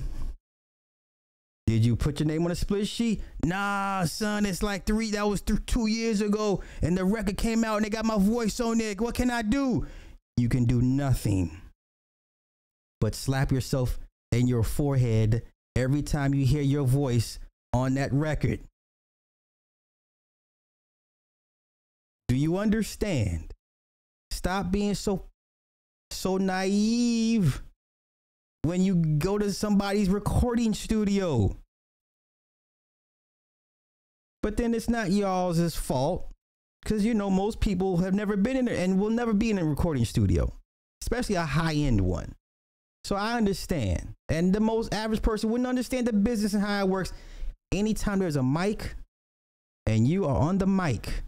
Did 1.66 1.84
you 1.84 1.96
put 1.96 2.20
your 2.20 2.26
name 2.26 2.44
on 2.44 2.50
a 2.50 2.56
split 2.56 2.88
sheet? 2.88 3.22
Nah, 3.44 4.04
son, 4.04 4.44
it's 4.44 4.62
like 4.62 4.84
three. 4.84 5.12
That 5.12 5.26
was 5.26 5.40
th- 5.40 5.64
two 5.64 5.86
years 5.86 6.20
ago, 6.20 6.60
and 6.82 6.98
the 6.98 7.04
record 7.04 7.38
came 7.38 7.64
out, 7.64 7.76
and 7.76 7.84
they 7.84 7.88
got 7.88 8.04
my 8.04 8.18
voice 8.18 8.58
on 8.60 8.80
it. 8.80 9.00
What 9.00 9.14
can 9.14 9.30
I 9.30 9.42
do? 9.42 9.86
You 10.36 10.48
can 10.48 10.64
do 10.64 10.82
nothing 10.82 11.62
but 13.00 13.14
slap 13.14 13.50
yourself 13.50 13.98
in 14.30 14.46
your 14.46 14.62
forehead 14.62 15.42
every 15.74 16.02
time 16.02 16.34
you 16.34 16.46
hear 16.46 16.62
your 16.62 16.84
voice 16.84 17.38
on 17.72 17.94
that 17.94 18.12
record. 18.12 18.60
Do 22.32 22.38
you 22.38 22.56
understand? 22.56 23.52
Stop 24.30 24.70
being 24.70 24.94
so 24.94 25.26
so 26.10 26.38
naive 26.38 27.62
when 28.62 28.80
you 28.80 28.94
go 29.18 29.36
to 29.36 29.52
somebody's 29.52 30.08
recording 30.08 30.72
studio. 30.72 31.54
But 34.42 34.56
then 34.56 34.72
it's 34.72 34.88
not 34.88 35.10
y'all's 35.10 35.76
fault 35.76 36.30
because 36.82 37.04
you 37.04 37.12
know 37.12 37.28
most 37.28 37.60
people 37.60 37.98
have 37.98 38.14
never 38.14 38.38
been 38.38 38.56
in 38.56 38.64
there 38.64 38.78
and 38.78 38.98
will 38.98 39.10
never 39.10 39.34
be 39.34 39.50
in 39.50 39.58
a 39.58 39.64
recording 39.66 40.06
studio, 40.06 40.56
especially 41.02 41.34
a 41.34 41.44
high 41.44 41.74
end 41.74 42.00
one. 42.00 42.34
So 43.04 43.14
I 43.14 43.36
understand. 43.36 44.14
And 44.30 44.54
the 44.54 44.60
most 44.60 44.94
average 44.94 45.20
person 45.20 45.50
wouldn't 45.50 45.68
understand 45.68 46.06
the 46.06 46.14
business 46.14 46.54
and 46.54 46.62
how 46.62 46.80
it 46.80 46.88
works. 46.88 47.12
Anytime 47.74 48.20
there's 48.20 48.36
a 48.36 48.42
mic 48.42 48.94
and 49.84 50.08
you 50.08 50.24
are 50.24 50.38
on 50.38 50.56
the 50.56 50.66
mic, 50.66 51.24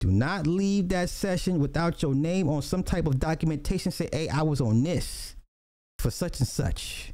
do 0.00 0.10
not 0.10 0.46
leave 0.46 0.88
that 0.88 1.10
session 1.10 1.60
without 1.60 2.02
your 2.02 2.14
name 2.14 2.48
on 2.48 2.62
some 2.62 2.82
type 2.82 3.06
of 3.06 3.20
documentation. 3.20 3.92
Say, 3.92 4.08
hey, 4.10 4.28
I 4.28 4.42
was 4.42 4.60
on 4.60 4.82
this 4.82 5.36
for 5.98 6.10
such 6.10 6.40
and 6.40 6.48
such. 6.48 7.12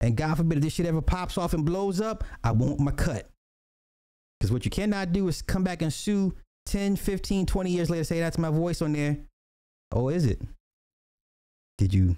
And 0.00 0.16
God 0.16 0.36
forbid 0.36 0.58
if 0.58 0.64
this 0.64 0.74
shit 0.74 0.86
ever 0.86 1.00
pops 1.00 1.38
off 1.38 1.54
and 1.54 1.64
blows 1.64 2.00
up, 2.00 2.24
I 2.44 2.52
want 2.52 2.80
my 2.80 2.92
cut. 2.92 3.28
Because 4.38 4.52
what 4.52 4.64
you 4.64 4.70
cannot 4.70 5.12
do 5.12 5.26
is 5.26 5.42
come 5.42 5.64
back 5.64 5.82
and 5.82 5.92
sue 5.92 6.34
10, 6.66 6.96
15, 6.96 7.46
20 7.46 7.70
years 7.70 7.90
later, 7.90 8.04
say, 8.04 8.20
that's 8.20 8.38
my 8.38 8.50
voice 8.50 8.82
on 8.82 8.92
there. 8.92 9.16
Oh, 9.90 10.10
is 10.10 10.26
it? 10.26 10.40
Did 11.78 11.94
you 11.94 12.16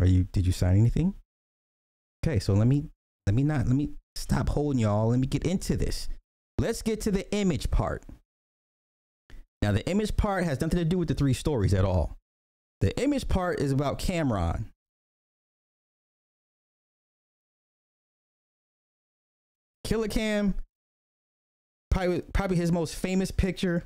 Are 0.00 0.06
you? 0.06 0.24
Did 0.24 0.46
you 0.46 0.52
sign 0.52 0.78
anything? 0.78 1.14
Okay, 2.24 2.38
so 2.38 2.52
let 2.52 2.66
me 2.66 2.90
let 3.26 3.34
me 3.34 3.44
not 3.44 3.66
let 3.66 3.76
me 3.76 3.90
stop 4.16 4.48
holding 4.48 4.80
y'all. 4.80 5.08
Let 5.08 5.20
me 5.20 5.26
get 5.26 5.44
into 5.44 5.76
this. 5.76 6.08
Let's 6.60 6.82
get 6.82 7.00
to 7.02 7.10
the 7.10 7.30
image 7.32 7.70
part. 7.70 8.04
Now, 9.62 9.72
the 9.72 9.86
image 9.88 10.14
part 10.18 10.44
has 10.44 10.60
nothing 10.60 10.78
to 10.78 10.84
do 10.84 10.98
with 10.98 11.08
the 11.08 11.14
three 11.14 11.32
stories 11.32 11.72
at 11.72 11.86
all. 11.86 12.18
The 12.82 12.98
image 13.00 13.28
part 13.28 13.60
is 13.60 13.72
about 13.72 13.98
Cameron. 13.98 14.68
Killer 19.84 20.08
Cam, 20.08 20.54
probably, 21.90 22.20
probably 22.34 22.58
his 22.58 22.70
most 22.70 22.94
famous 22.94 23.30
picture 23.30 23.84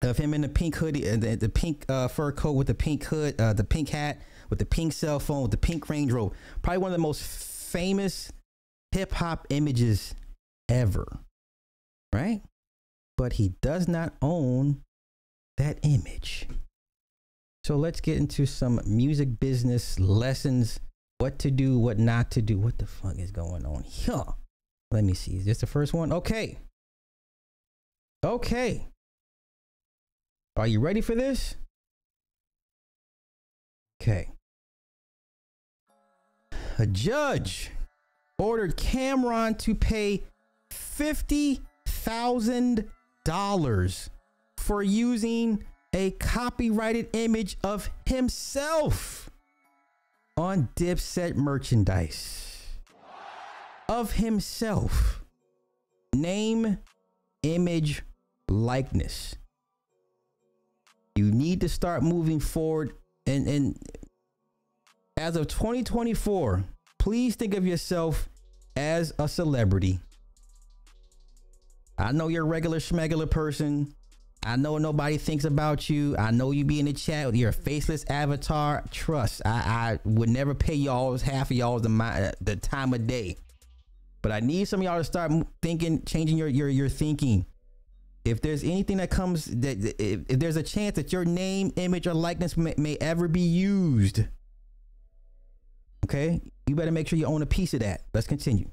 of 0.00 0.16
him 0.16 0.32
in 0.32 0.40
the 0.40 0.48
pink 0.48 0.76
hoodie 0.76 1.06
and 1.06 1.22
the, 1.22 1.36
the 1.36 1.50
pink 1.50 1.84
uh, 1.90 2.08
fur 2.08 2.32
coat 2.32 2.52
with 2.52 2.66
the 2.66 2.74
pink 2.74 3.04
hood, 3.04 3.38
uh, 3.38 3.52
the 3.52 3.62
pink 3.62 3.90
hat 3.90 4.22
with 4.48 4.58
the 4.58 4.64
pink 4.64 4.94
cell 4.94 5.20
phone 5.20 5.42
with 5.42 5.50
the 5.50 5.58
pink 5.58 5.90
Range 5.90 6.10
Rover. 6.10 6.34
Probably 6.62 6.78
one 6.78 6.92
of 6.92 6.96
the 6.96 7.02
most 7.02 7.22
famous 7.22 8.32
hip 8.90 9.12
hop 9.12 9.46
images 9.50 10.14
ever, 10.68 11.20
right? 12.14 12.40
But 13.18 13.34
he 13.34 13.54
does 13.60 13.88
not 13.88 14.14
own 14.22 14.82
that 15.56 15.78
image. 15.82 16.48
So 17.64 17.76
let's 17.76 18.00
get 18.00 18.16
into 18.16 18.46
some 18.46 18.80
music 18.86 19.40
business 19.40 19.98
lessons 19.98 20.80
what 21.18 21.38
to 21.40 21.50
do, 21.50 21.78
what 21.78 21.98
not 21.98 22.30
to 22.32 22.42
do. 22.42 22.58
What 22.58 22.78
the 22.78 22.86
fuck 22.86 23.18
is 23.18 23.30
going 23.30 23.64
on 23.64 23.82
here? 23.82 24.22
Let 24.90 25.04
me 25.04 25.14
see. 25.14 25.36
Is 25.36 25.44
this 25.44 25.58
the 25.58 25.66
first 25.66 25.94
one? 25.94 26.12
Okay. 26.12 26.58
Okay. 28.24 28.86
Are 30.56 30.66
you 30.66 30.80
ready 30.80 31.00
for 31.00 31.14
this? 31.14 31.56
Okay. 34.00 34.28
A 36.78 36.86
judge 36.86 37.70
ordered 38.38 38.76
Cameron 38.76 39.54
to 39.56 39.74
pay 39.74 40.24
$50,000 42.04 44.08
for 44.56 44.82
using 44.82 45.64
a 45.92 46.10
copyrighted 46.12 47.10
image 47.12 47.58
of 47.62 47.90
himself 48.06 49.28
on 50.36 50.68
Dipset 50.76 51.36
merchandise. 51.36 52.50
Of 53.88 54.12
himself. 54.12 55.22
Name, 56.14 56.78
image, 57.42 58.02
likeness. 58.48 59.36
You 61.14 61.30
need 61.30 61.60
to 61.60 61.68
start 61.68 62.02
moving 62.02 62.40
forward 62.40 62.94
and, 63.26 63.46
and 63.46 63.78
as 65.16 65.36
of 65.36 65.48
2024, 65.48 66.64
please 66.98 67.36
think 67.36 67.54
of 67.54 67.66
yourself 67.66 68.28
as 68.76 69.12
a 69.18 69.28
celebrity. 69.28 70.00
I 71.98 72.12
know 72.12 72.28
you're 72.28 72.44
a 72.44 72.48
regular 72.48 72.78
schmegular 72.78 73.30
person. 73.30 73.94
I 74.46 74.56
know 74.56 74.76
nobody 74.78 75.16
thinks 75.16 75.44
about 75.44 75.88
you. 75.88 76.16
I 76.18 76.30
know 76.30 76.50
you 76.50 76.64
be 76.64 76.78
in 76.78 76.86
the 76.86 76.92
chat 76.92 77.26
with 77.26 77.36
your 77.36 77.52
faceless 77.52 78.04
avatar. 78.10 78.84
Trust, 78.90 79.42
I, 79.44 79.50
I 79.50 79.98
would 80.04 80.28
never 80.28 80.54
pay 80.54 80.74
y'all 80.74 81.16
half 81.18 81.50
of 81.50 81.56
y'all 81.56 81.78
the 81.78 81.88
uh, 81.88 81.92
my, 81.92 82.32
the 82.40 82.56
time 82.56 82.92
of 82.92 83.06
day. 83.06 83.36
But 84.20 84.32
I 84.32 84.40
need 84.40 84.66
some 84.66 84.80
of 84.80 84.84
y'all 84.84 84.98
to 84.98 85.04
start 85.04 85.32
thinking, 85.62 86.02
changing 86.04 86.36
your 86.36 86.48
your 86.48 86.68
your 86.68 86.88
thinking. 86.88 87.46
If 88.24 88.40
there's 88.40 88.64
anything 88.64 88.98
that 88.98 89.10
comes 89.10 89.44
that 89.46 89.94
if, 89.98 90.20
if 90.28 90.38
there's 90.38 90.56
a 90.56 90.62
chance 90.62 90.96
that 90.96 91.12
your 91.12 91.24
name, 91.24 91.72
image, 91.76 92.06
or 92.06 92.14
likeness 92.14 92.56
may, 92.56 92.74
may 92.76 92.96
ever 92.96 93.28
be 93.28 93.40
used, 93.40 94.24
okay, 96.04 96.40
you 96.66 96.74
better 96.74 96.90
make 96.90 97.08
sure 97.08 97.18
you 97.18 97.26
own 97.26 97.42
a 97.42 97.46
piece 97.46 97.72
of 97.74 97.80
that. 97.80 98.02
Let's 98.12 98.26
continue. 98.26 98.70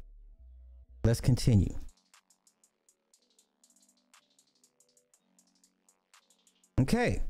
Let's 1.04 1.22
continue. 1.22 1.76
Okay. 6.82 7.22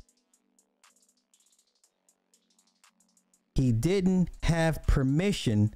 He 3.55 3.73
didn't 3.73 4.29
have 4.43 4.81
permission 4.87 5.73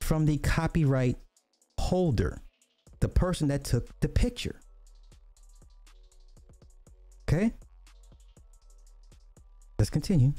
from 0.00 0.26
the 0.26 0.38
copyright 0.38 1.16
holder, 1.80 2.38
the 3.00 3.08
person 3.08 3.48
that 3.48 3.64
took 3.64 3.88
the 4.00 4.08
picture. 4.08 4.60
Okay. 7.28 7.52
Let's 9.78 9.90
continue. 9.90 10.32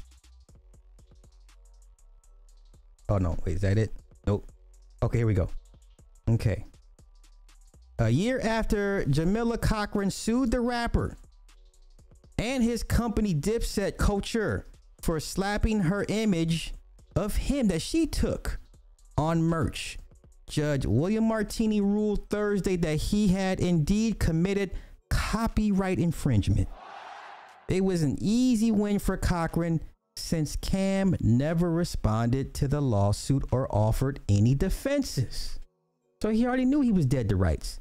Oh 3.08 3.18
no, 3.18 3.36
wait, 3.44 3.56
is 3.56 3.60
that 3.60 3.76
it? 3.76 3.92
Nope. 4.26 4.50
Okay, 5.02 5.18
here 5.18 5.26
we 5.26 5.34
go. 5.34 5.50
Okay. 6.30 6.64
A 7.98 8.08
year 8.08 8.40
after 8.40 9.04
Jamila 9.04 9.58
Cochran 9.58 10.10
sued 10.10 10.50
the 10.50 10.60
rapper 10.60 11.16
and 12.38 12.62
his 12.62 12.82
company 12.82 13.34
Dipset 13.34 13.96
Couture 13.96 14.66
for 15.00 15.20
slapping 15.20 15.80
her 15.80 16.04
image 16.08 16.74
of 17.14 17.36
him 17.36 17.68
that 17.68 17.82
she 17.82 18.06
took 18.06 18.58
on 19.16 19.42
merch. 19.42 19.98
Judge 20.48 20.86
William 20.86 21.24
Martini 21.24 21.80
ruled 21.80 22.28
Thursday 22.28 22.76
that 22.76 22.96
he 22.96 23.28
had 23.28 23.58
indeed 23.58 24.18
committed 24.18 24.72
copyright 25.10 25.98
infringement. 25.98 26.68
It 27.68 27.84
was 27.84 28.02
an 28.02 28.16
easy 28.20 28.70
win 28.70 28.98
for 28.98 29.16
Cochran 29.16 29.80
since 30.16 30.56
Cam 30.56 31.16
never 31.20 31.70
responded 31.70 32.54
to 32.54 32.68
the 32.68 32.80
lawsuit 32.80 33.44
or 33.50 33.66
offered 33.74 34.20
any 34.28 34.54
defenses. 34.54 35.58
So 36.22 36.30
he 36.30 36.46
already 36.46 36.64
knew 36.64 36.80
he 36.80 36.92
was 36.92 37.06
dead 37.06 37.28
to 37.28 37.36
rights. 37.36 37.80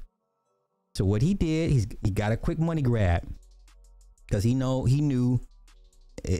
So 0.95 1.05
what 1.05 1.21
he 1.21 1.33
did, 1.33 1.95
he 2.03 2.11
got 2.11 2.31
a 2.31 2.37
quick 2.37 2.57
money 2.57 2.81
grab 2.81 3.23
because 4.27 4.43
he 4.43 4.55
know 4.55 4.85
he 4.85 5.01
knew, 5.01 5.39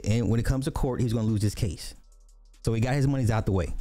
and 0.04 0.28
when 0.28 0.40
it 0.40 0.46
comes 0.46 0.64
to 0.64 0.70
court, 0.70 1.00
he's 1.00 1.12
going 1.12 1.26
to 1.26 1.30
lose 1.30 1.42
this 1.42 1.54
case. 1.54 1.94
So 2.64 2.72
he 2.72 2.80
got 2.80 2.94
his 2.94 3.06
monies 3.06 3.30
out 3.30 3.46
the 3.46 3.52
way. 3.52 3.74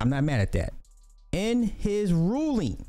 I'm 0.00 0.08
not 0.08 0.24
mad 0.24 0.40
at 0.40 0.52
that. 0.52 0.72
In 1.32 1.62
his 1.62 2.12
ruling, 2.12 2.86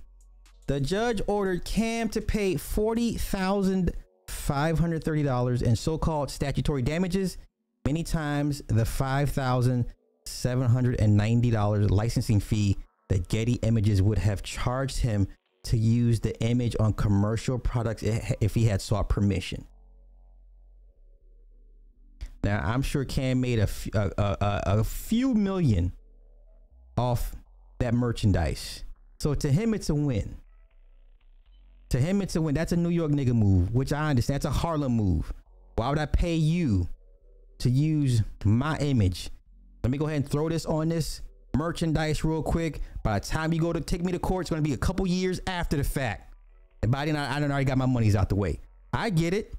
the 0.67 0.79
judge 0.79 1.21
ordered 1.27 1.65
Cam 1.65 2.09
to 2.09 2.21
pay 2.21 2.55
forty 2.55 3.13
thousand 3.13 3.91
five 4.27 4.79
hundred 4.79 5.03
thirty 5.03 5.23
dollars 5.23 5.61
in 5.61 5.75
so-called 5.75 6.31
statutory 6.31 6.81
damages. 6.81 7.37
Many 7.85 8.03
times 8.03 8.61
the 8.67 8.85
five 8.85 9.29
thousand 9.29 9.85
seven 10.25 10.67
hundred 10.67 10.99
and 10.99 11.17
ninety 11.17 11.51
dollars 11.51 11.91
licensing 11.91 12.39
fee 12.39 12.77
that 13.09 13.27
Getty 13.27 13.55
Images 13.55 14.01
would 14.01 14.17
have 14.17 14.41
charged 14.41 14.97
him 14.97 15.27
to 15.63 15.77
use 15.77 16.19
the 16.19 16.39
image 16.41 16.75
on 16.79 16.93
commercial 16.93 17.57
products 17.57 18.03
if 18.03 18.53
he 18.53 18.65
had 18.65 18.81
sought 18.81 19.09
permission. 19.09 19.65
Now, 22.43 22.61
I'm 22.63 22.81
sure 22.81 23.05
Cam 23.05 23.39
made 23.39 23.59
a, 23.59 23.69
a, 23.93 24.11
a, 24.17 24.63
a 24.79 24.83
few 24.83 25.33
million 25.33 25.93
off 26.97 27.33
that 27.79 27.93
merchandise. 27.93 28.83
So 29.19 29.33
to 29.33 29.49
him, 29.49 29.73
it's 29.73 29.89
a 29.89 29.95
win. 29.95 30.35
To 31.89 31.99
him, 31.99 32.21
it's 32.21 32.35
a 32.35 32.41
win. 32.41 32.55
That's 32.55 32.73
a 32.73 32.77
New 32.77 32.89
York 32.89 33.11
nigga 33.11 33.33
move, 33.33 33.73
which 33.73 33.93
I 33.93 34.09
understand. 34.09 34.35
That's 34.35 34.45
a 34.45 34.59
Harlem 34.59 34.93
move. 34.93 35.31
Why 35.75 35.89
would 35.89 35.99
I 35.99 36.05
pay 36.05 36.35
you 36.35 36.89
to 37.59 37.69
use 37.69 38.23
my 38.43 38.77
image? 38.79 39.29
Let 39.83 39.91
me 39.91 39.97
go 39.97 40.07
ahead 40.07 40.17
and 40.17 40.29
throw 40.29 40.49
this 40.49 40.65
on 40.65 40.89
this 40.89 41.21
merchandise 41.55 42.23
real 42.23 42.43
quick. 42.43 42.81
By 43.03 43.19
the 43.19 43.25
time 43.25 43.53
you 43.53 43.59
go 43.59 43.73
to 43.73 43.81
take 43.81 44.03
me 44.03 44.11
to 44.11 44.19
court, 44.19 44.43
it's 44.43 44.49
going 44.49 44.63
to 44.63 44.67
be 44.67 44.73
a 44.73 44.77
couple 44.77 45.05
years 45.07 45.39
after 45.47 45.77
the 45.77 45.83
fact. 45.83 46.33
And 46.81 46.91
by 46.91 47.05
then, 47.05 47.15
I, 47.15 47.37
I 47.37 47.41
already 47.41 47.65
got 47.65 47.77
my 47.77 47.85
monies 47.85 48.15
out 48.15 48.29
the 48.29 48.35
way. 48.35 48.59
I 48.91 49.09
get 49.09 49.33
it. 49.33 49.53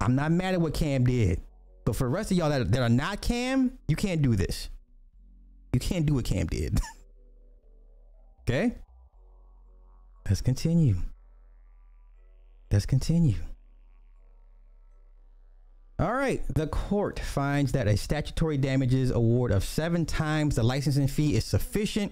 I'm 0.00 0.14
not 0.14 0.32
mad 0.32 0.54
at 0.54 0.60
what 0.60 0.74
Cam 0.74 1.04
did. 1.04 1.40
But 1.84 1.96
for 1.96 2.04
the 2.04 2.10
rest 2.10 2.30
of 2.30 2.36
y'all 2.36 2.50
that, 2.50 2.70
that 2.72 2.82
are 2.82 2.88
not 2.88 3.20
Cam, 3.20 3.78
you 3.88 3.96
can't 3.96 4.22
do 4.22 4.34
this. 4.34 4.68
You 5.72 5.80
can't 5.80 6.06
do 6.06 6.14
what 6.14 6.24
Cam 6.24 6.46
did. 6.46 6.80
okay? 8.48 8.76
Let's 10.26 10.40
continue. 10.40 10.96
Let's 12.70 12.86
continue. 12.86 13.36
All 16.00 16.14
right. 16.14 16.42
The 16.54 16.66
court 16.66 17.20
finds 17.20 17.72
that 17.72 17.86
a 17.86 17.94
statutory 17.94 18.56
damages 18.56 19.10
award 19.10 19.52
of 19.52 19.62
seven 19.62 20.06
times 20.06 20.56
the 20.56 20.62
licensing 20.62 21.08
fee 21.08 21.36
is 21.36 21.44
sufficient 21.44 22.10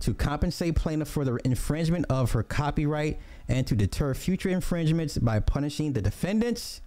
to 0.00 0.14
compensate 0.14 0.74
plaintiff 0.74 1.08
for 1.08 1.22
the 1.22 1.38
infringement 1.44 2.06
of 2.08 2.32
her 2.32 2.42
copyright 2.42 3.18
and 3.46 3.66
to 3.66 3.76
deter 3.76 4.14
future 4.14 4.48
infringements 4.48 5.18
by 5.18 5.38
punishing 5.40 5.92
the 5.92 6.00
defendants. 6.00 6.80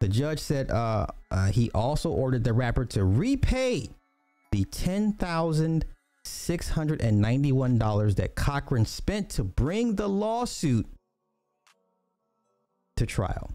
The 0.00 0.08
judge 0.08 0.40
said 0.40 0.68
uh, 0.72 1.06
uh, 1.30 1.52
he 1.52 1.70
also 1.70 2.10
ordered 2.10 2.42
the 2.42 2.52
rapper 2.52 2.84
to 2.86 3.04
repay 3.04 3.88
the 4.50 4.64
ten 4.64 5.12
thousand 5.12 5.84
six 6.24 6.70
hundred 6.70 7.02
and 7.02 7.20
ninety-one 7.20 7.78
dollars 7.78 8.16
that 8.16 8.34
Cochran 8.34 8.84
spent 8.84 9.30
to 9.30 9.44
bring 9.44 9.94
the 9.94 10.08
lawsuit 10.08 10.86
to 12.96 13.06
trial. 13.06 13.52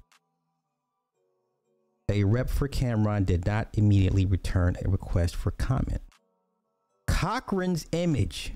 A 2.14 2.24
rep 2.24 2.50
for 2.50 2.68
Cameron 2.68 3.26
did 3.26 3.46
not 3.46 3.68
immediately 3.74 4.26
return 4.26 4.78
a 4.84 4.90
request 4.90 5.36
for 5.36 5.52
comment. 5.52 6.02
Cochran's 7.08 7.86
image 7.92 8.54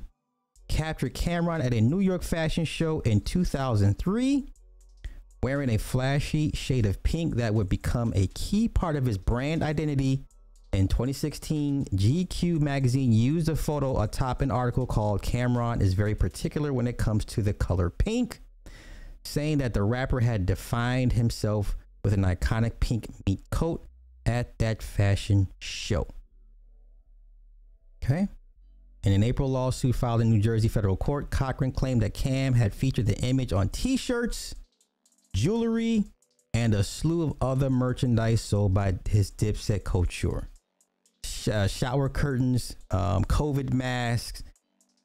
captured 0.68 1.14
Cameron 1.14 1.62
at 1.62 1.74
a 1.74 1.82
New 1.82 2.00
York 2.00 2.24
fashion 2.24 2.66
show 2.66 3.00
in 3.02 3.22
2003 3.22 4.48
wearing 5.44 5.70
a 5.70 5.78
flashy 5.78 6.52
shade 6.54 6.86
of 6.86 7.02
pink 7.04 7.36
that 7.36 7.54
would 7.54 7.70
become 7.70 8.12
a 8.16 8.28
key 8.28 8.68
part 8.68 8.96
of 8.96 9.06
his 9.06 9.18
brand 9.18 9.64
identity. 9.64 10.26
In 10.74 10.88
2016, 10.88 11.86
GQ 11.86 12.60
magazine 12.60 13.12
used 13.12 13.48
a 13.48 13.56
photo 13.56 14.02
atop 14.02 14.42
an 14.42 14.52
article 14.52 14.86
called 14.86 15.22
Cameron 15.22 15.82
is 15.82 15.94
very 15.94 16.16
particular 16.16 16.74
when 16.74 16.88
it 16.88 16.98
comes 16.98 17.24
to 17.26 17.42
the 17.42 17.54
color 17.54 17.90
pink, 17.90 18.42
saying 19.24 19.60
that 19.60 19.74
the 19.74 19.84
rapper 19.84 20.20
had 20.20 20.46
defined 20.46 21.14
himself 21.14 21.76
with 22.04 22.14
an 22.14 22.24
iconic 22.24 22.80
pink 22.80 23.08
meat 23.26 23.42
coat 23.52 23.86
at 24.26 24.58
that 24.60 24.82
fashion 24.82 25.48
show. 25.60 26.08
Okay. 28.04 28.28
In 29.04 29.14
an 29.14 29.24
April 29.24 29.50
lawsuit 29.50 29.96
filed 29.96 30.22
in 30.22 30.30
New 30.30 30.42
Jersey 30.42 30.68
federal 30.68 30.98
court, 30.98 31.30
Cochran 31.30 31.72
claimed 31.72 32.02
that 32.02 32.14
Cam 32.14 32.54
had 32.54 32.74
featured 32.74 33.06
the 33.06 33.18
image 33.20 33.54
on 33.54 33.70
t 33.70 33.96
shirts, 33.96 34.54
jewelry, 35.34 36.06
and 36.54 36.74
a 36.74 36.84
slew 36.84 37.24
of 37.24 37.34
other 37.40 37.70
merchandise 37.70 38.42
sold 38.42 38.74
by 38.74 38.96
his 39.08 39.32
Dipset 39.32 39.84
Couture. 39.84 40.50
Sh- 41.24 41.48
uh, 41.50 41.68
shower 41.68 42.10
curtains, 42.10 42.76
um, 42.92 43.24
COVID 43.26 43.74
masks. 43.74 44.44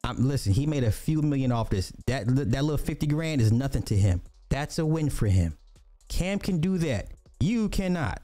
Um, 0.05 0.17
listen, 0.19 0.53
he 0.53 0.67
made 0.67 0.83
a 0.85 0.91
few 0.91 1.23
million 1.23 1.53
off 1.53 1.71
this. 1.71 1.93
That 2.07 2.27
that 2.27 2.65
little 2.65 2.77
fifty 2.79 3.07
grand 3.07 3.41
is 3.41 3.53
nothing 3.53 3.83
to 3.85 3.97
him. 3.97 4.23
That's 4.49 4.79
a 4.79 4.87
win 4.87 5.11
for 5.11 5.27
him. 5.27 5.57
Cam 6.13 6.39
can 6.39 6.59
do 6.59 6.77
that. 6.79 7.09
You 7.41 7.69
cannot. 7.71 8.23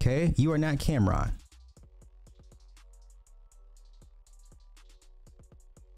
Okay, 0.00 0.32
you 0.36 0.52
are 0.52 0.58
not 0.58 0.78
Cameron. 0.78 1.32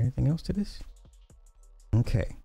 Anything 0.01 0.29
else 0.29 0.41
to 0.43 0.55
this? 0.55 0.81
Okay. 1.95 2.37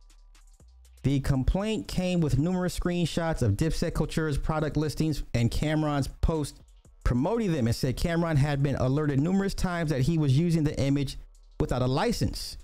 The 1.03 1.21
complaint 1.21 1.87
came 1.87 2.19
with 2.19 2.37
numerous 2.37 2.77
screenshots 2.77 3.41
of 3.41 3.53
Dipset 3.53 3.91
Couture's 3.91 4.37
product 4.37 4.75
listings 4.75 5.23
and 5.33 5.49
Cameron's 5.49 6.07
post 6.07 6.59
promoting 7.05 7.53
them 7.53 7.67
and 7.67 7.75
said 7.75 7.95
Cameron 7.95 8.35
had 8.35 8.61
been 8.61 8.75
alerted 8.75 9.21
numerous 9.21 9.53
times 9.53 9.91
that 9.91 10.01
he 10.01 10.17
was 10.17 10.37
using 10.37 10.65
the 10.65 10.77
image 10.79 11.17
without 11.59 11.81
a 11.81 11.87
license. 11.87 12.57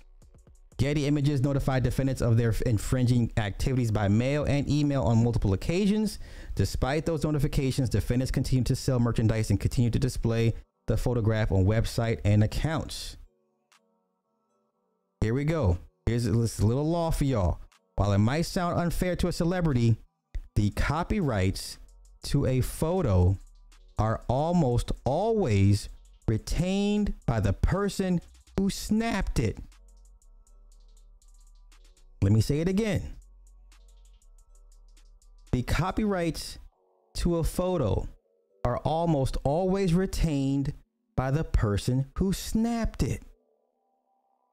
Getty 0.82 1.06
Images 1.06 1.42
notified 1.42 1.84
defendants 1.84 2.20
of 2.20 2.36
their 2.36 2.52
infringing 2.66 3.30
activities 3.36 3.92
by 3.92 4.08
mail 4.08 4.42
and 4.42 4.68
email 4.68 5.04
on 5.04 5.22
multiple 5.22 5.52
occasions. 5.52 6.18
Despite 6.56 7.06
those 7.06 7.22
notifications, 7.22 7.88
defendants 7.88 8.32
continued 8.32 8.66
to 8.66 8.74
sell 8.74 8.98
merchandise 8.98 9.50
and 9.50 9.60
continued 9.60 9.92
to 9.92 10.00
display 10.00 10.54
the 10.88 10.96
photograph 10.96 11.52
on 11.52 11.66
website 11.66 12.18
and 12.24 12.42
accounts. 12.42 13.16
Here 15.20 15.32
we 15.32 15.44
go. 15.44 15.78
Here's 16.06 16.26
a 16.26 16.32
little 16.32 16.90
law 16.90 17.12
for 17.12 17.26
y'all. 17.26 17.60
While 17.94 18.12
it 18.12 18.18
might 18.18 18.42
sound 18.42 18.76
unfair 18.80 19.14
to 19.14 19.28
a 19.28 19.32
celebrity, 19.32 19.94
the 20.56 20.70
copyrights 20.70 21.78
to 22.24 22.44
a 22.44 22.60
photo 22.60 23.38
are 24.00 24.22
almost 24.26 24.90
always 25.04 25.88
retained 26.26 27.14
by 27.24 27.38
the 27.38 27.52
person 27.52 28.20
who 28.58 28.68
snapped 28.68 29.38
it. 29.38 29.58
Let 32.22 32.32
me 32.32 32.40
say 32.40 32.60
it 32.60 32.68
again. 32.68 33.02
The 35.50 35.62
copyrights 35.62 36.58
to 37.14 37.36
a 37.36 37.44
photo 37.44 38.08
are 38.64 38.78
almost 38.78 39.36
always 39.42 39.92
retained 39.92 40.72
by 41.16 41.32
the 41.32 41.44
person 41.44 42.06
who 42.16 42.32
snapped 42.32 43.02
it. 43.02 43.22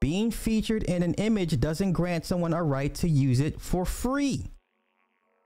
Being 0.00 0.30
featured 0.30 0.82
in 0.82 1.02
an 1.02 1.14
image 1.14 1.60
doesn't 1.60 1.92
grant 1.92 2.24
someone 2.24 2.52
a 2.52 2.62
right 2.62 2.92
to 2.96 3.08
use 3.08 3.38
it 3.38 3.60
for 3.60 3.84
free, 3.84 4.50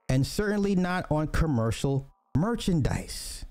and 0.08 0.26
certainly 0.26 0.74
not 0.74 1.06
on 1.10 1.26
commercial 1.28 2.10
merchandise. 2.36 3.44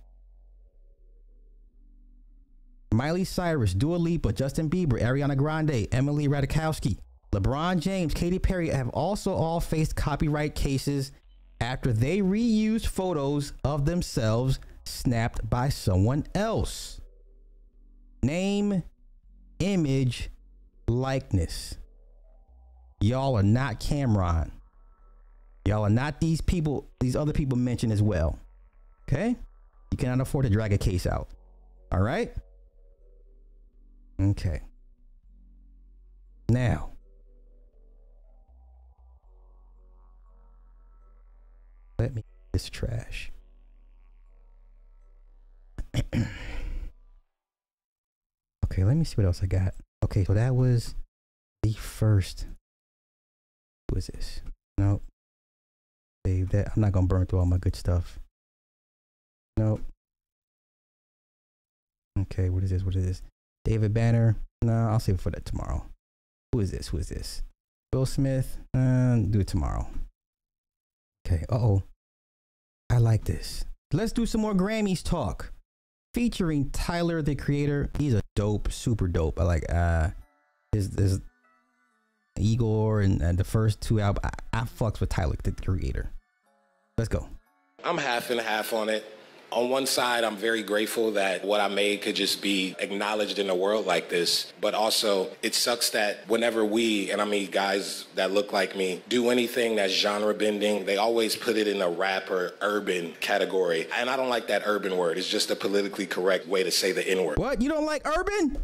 Miley 2.91 3.23
Cyrus, 3.23 3.73
Dua 3.73 3.97
Lipa, 3.97 4.33
Justin 4.33 4.69
Bieber, 4.69 5.01
Ariana 5.01 5.35
Grande, 5.35 5.87
Emily 5.91 6.27
Ratajkowski, 6.27 6.97
LeBron 7.33 7.79
James, 7.79 8.13
Katy 8.13 8.37
Perry 8.37 8.69
have 8.69 8.89
also 8.89 9.33
all 9.33 9.59
faced 9.59 9.95
copyright 9.95 10.53
cases 10.53 11.11
after 11.59 11.91
they 11.91 12.19
reused 12.19 12.85
photos 12.85 13.53
of 13.63 13.85
themselves 13.85 14.59
snapped 14.85 15.49
by 15.49 15.69
someone 15.69 16.25
else. 16.35 17.01
Name, 18.21 18.83
image, 19.59 20.29
likeness. 20.87 21.75
Y'all 23.01 23.35
are 23.35 23.43
not 23.43 23.79
Cameron. 23.79 24.51
Y'all 25.65 25.83
are 25.83 25.89
not 25.89 26.21
these 26.21 26.39
people, 26.39 26.91
these 26.99 27.15
other 27.15 27.33
people 27.33 27.57
mentioned 27.57 27.91
as 27.91 28.01
well. 28.01 28.37
Okay? 29.09 29.35
You 29.89 29.97
cannot 29.97 30.21
afford 30.21 30.45
to 30.45 30.51
drag 30.51 30.71
a 30.71 30.77
case 30.77 31.07
out. 31.07 31.29
All 31.91 32.01
right? 32.01 32.31
Okay. 34.21 34.61
Now, 36.49 36.92
let 42.03 42.13
me 42.13 42.25
this 42.51 42.69
trash. 42.69 43.31
okay, 45.95 46.27
let 48.83 48.97
me 48.97 49.05
see 49.05 49.15
what 49.15 49.25
else 49.25 49.41
I 49.41 49.45
got. 49.45 49.73
Okay, 50.03 50.25
so 50.25 50.33
that 50.33 50.53
was 50.53 50.95
the 51.61 51.71
first. 51.71 52.47
Was 53.93 54.07
this? 54.07 54.41
Nope. 54.77 55.01
Save 56.25 56.49
that. 56.49 56.71
I'm 56.75 56.81
not 56.81 56.91
gonna 56.91 57.07
burn 57.07 57.25
through 57.25 57.39
all 57.39 57.45
my 57.45 57.57
good 57.57 57.75
stuff. 57.75 58.19
Nope. 59.55 59.81
Okay, 62.19 62.49
what 62.49 62.63
is 62.63 62.71
this? 62.71 62.83
What 62.83 62.95
is 62.95 63.05
this? 63.05 63.21
David 63.63 63.93
Banner. 63.93 64.35
No, 64.61 64.89
I'll 64.89 64.99
save 64.99 65.15
it 65.15 65.21
for 65.21 65.29
that 65.29 65.45
tomorrow. 65.45 65.85
Who 66.51 66.59
is 66.59 66.71
this? 66.71 66.89
Who 66.89 66.97
is 66.97 67.07
this? 67.07 67.43
Will 67.93 68.05
Smith. 68.05 68.57
Uh, 68.73 69.17
do 69.17 69.39
it 69.39 69.47
tomorrow. 69.47 69.87
Okay. 71.25 71.45
Uh 71.49 71.55
oh. 71.55 71.83
I 72.93 72.97
like 72.99 73.25
this. 73.25 73.65
Let's 73.91 74.11
do 74.11 74.27
some 74.27 74.41
more 74.41 74.53
Grammys 74.53 75.01
talk. 75.01 75.51
Featuring 76.13 76.69
Tyler 76.69 77.23
the 77.23 77.33
Creator. 77.33 77.89
He's 77.97 78.13
a 78.13 78.21
dope, 78.35 78.71
super 78.71 79.07
dope. 79.07 79.39
I 79.39 79.43
like 79.43 79.65
uh 79.73 80.09
his 80.71 80.91
this 80.91 81.19
Igor 82.37 83.01
and, 83.01 83.19
and 83.21 83.37
the 83.37 83.43
first 83.43 83.81
two 83.81 83.99
albums. 83.99 84.29
I, 84.53 84.59
I 84.59 84.61
fucks 84.65 84.99
with 84.99 85.09
Tyler 85.09 85.35
the 85.41 85.53
Creator. 85.53 86.11
Let's 86.99 87.07
go. 87.07 87.27
I'm 87.83 87.97
half 87.97 88.29
and 88.29 88.39
half 88.39 88.73
on 88.73 88.89
it. 88.89 89.03
On 89.53 89.69
one 89.69 89.85
side, 89.85 90.23
I'm 90.23 90.35
very 90.35 90.63
grateful 90.63 91.11
that 91.11 91.45
what 91.45 91.61
I 91.61 91.67
made 91.67 92.01
could 92.01 92.15
just 92.15 92.41
be 92.41 92.75
acknowledged 92.79 93.37
in 93.37 93.51
a 93.51 93.55
world 93.55 93.85
like 93.85 94.09
this. 94.09 94.51
But 94.59 94.73
also, 94.73 95.29
it 95.43 95.53
sucks 95.53 95.91
that 95.91 96.27
whenever 96.27 96.65
we, 96.65 97.11
and 97.11 97.21
I 97.21 97.25
mean 97.25 97.51
guys 97.51 98.05
that 98.15 98.31
look 98.31 98.51
like 98.51 98.75
me, 98.75 99.03
do 99.09 99.29
anything 99.29 99.75
that's 99.75 99.93
genre 99.93 100.33
bending, 100.33 100.85
they 100.85 100.97
always 100.97 101.35
put 101.35 101.55
it 101.55 101.67
in 101.67 101.81
a 101.83 101.89
rap 101.89 102.31
or 102.31 102.53
urban 102.61 103.13
category. 103.19 103.87
And 103.95 104.09
I 104.09 104.17
don't 104.17 104.29
like 104.29 104.47
that 104.47 104.63
urban 104.65 104.97
word. 104.97 105.19
It's 105.19 105.29
just 105.29 105.51
a 105.51 105.55
politically 105.55 106.07
correct 106.07 106.47
way 106.47 106.63
to 106.63 106.71
say 106.71 106.91
the 106.91 107.07
N 107.07 107.23
word. 107.23 107.37
What? 107.37 107.61
You 107.61 107.69
don't 107.69 107.85
like 107.85 108.07
urban? 108.07 108.57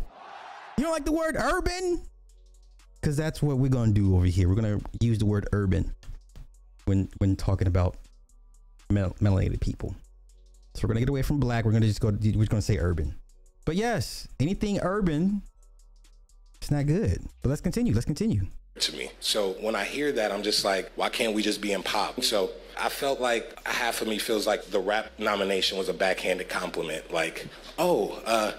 You 0.77 0.83
don't 0.83 0.93
like 0.93 1.05
the 1.05 1.11
word 1.11 1.35
urban? 1.37 2.01
Because 2.99 3.15
that's 3.15 3.43
what 3.43 3.59
we're 3.59 3.69
going 3.69 3.93
to 3.93 4.01
do 4.01 4.15
over 4.15 4.25
here. 4.25 4.49
We're 4.49 4.55
going 4.55 4.79
to 4.79 5.05
use 5.05 5.19
the 5.19 5.25
word 5.25 5.47
urban 5.53 5.93
when 6.85 7.09
when 7.19 7.35
talking 7.35 7.67
about 7.67 7.95
melanated 8.89 9.61
people. 9.61 9.95
So 10.79 10.87
we're 10.87 10.93
gonna 10.93 11.01
get 11.01 11.09
away 11.09 11.23
from 11.23 11.41
black. 11.41 11.65
We're 11.65 11.73
gonna 11.73 11.87
just 11.87 11.99
go. 11.99 12.07
We're 12.07 12.31
just 12.31 12.49
gonna 12.49 12.61
say 12.61 12.77
urban. 12.77 13.13
But 13.65 13.75
yes, 13.75 14.29
anything 14.39 14.79
urban, 14.81 15.41
it's 16.55 16.71
not 16.71 16.85
good. 16.85 17.21
But 17.41 17.49
let's 17.49 17.59
continue. 17.59 17.93
Let's 17.93 18.05
continue. 18.05 18.47
to 18.79 18.95
me. 18.95 19.11
So 19.19 19.57
when 19.59 19.75
I 19.75 19.83
hear 19.83 20.13
that, 20.13 20.31
I'm 20.31 20.41
just 20.41 20.63
like, 20.63 20.89
why 20.95 21.09
can't 21.09 21.33
we 21.33 21.41
just 21.41 21.59
be 21.59 21.73
in 21.73 21.83
pop? 21.83 22.23
So 22.23 22.51
I 22.79 22.87
felt 22.87 23.19
like 23.19 23.59
half 23.67 24.01
of 24.01 24.07
me 24.07 24.17
feels 24.19 24.47
like 24.47 24.67
the 24.67 24.79
rap 24.79 25.11
nomination 25.17 25.77
was 25.77 25.89
a 25.89 25.93
backhanded 25.93 26.47
compliment. 26.47 27.11
Like, 27.11 27.47
oh, 27.77 28.21
uh, 28.25 28.53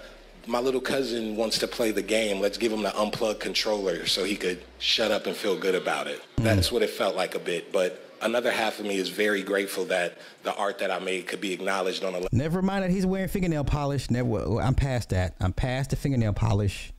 my 0.45 0.59
little 0.59 0.79
cousin 0.79 1.35
wants 1.35 1.57
to 1.57 1.67
play 1.67 1.89
the 1.89 2.03
game. 2.03 2.39
Let's 2.39 2.59
give 2.59 2.71
him 2.71 2.83
the 2.83 2.95
unplugged 3.01 3.39
controller 3.39 4.05
so 4.05 4.23
he 4.23 4.35
could 4.35 4.63
shut 4.77 5.09
up 5.09 5.25
and 5.25 5.35
feel 5.35 5.57
good 5.57 5.73
about 5.73 6.05
it. 6.05 6.21
That's 6.37 6.71
what 6.71 6.83
it 6.83 6.91
felt 6.91 7.15
like 7.15 7.33
a 7.33 7.39
bit. 7.39 7.71
But 7.73 8.10
another 8.21 8.51
half 8.51 8.79
of 8.79 8.85
me 8.85 8.97
is 8.97 9.09
very 9.09 9.43
grateful 9.43 9.85
that 9.85 10.17
the 10.43 10.55
art 10.55 10.79
that 10.79 10.91
I 10.91 10.99
made 10.99 11.27
could 11.27 11.41
be 11.41 11.53
acknowledged 11.53 12.03
on 12.03 12.11
a 12.11 12.17
level. 12.17 12.29
Never 12.31 12.61
mind 12.61 12.83
that 12.83 12.91
he's 12.91 13.05
wearing 13.05 13.27
fingernail 13.27 13.63
polish. 13.63 14.09
Never. 14.09 14.61
I'm 14.61 14.75
past 14.75 15.09
that. 15.09 15.35
I'm 15.39 15.53
past 15.53 15.89
the 15.89 15.95
fingernail 15.95 16.33
polish. 16.33 16.91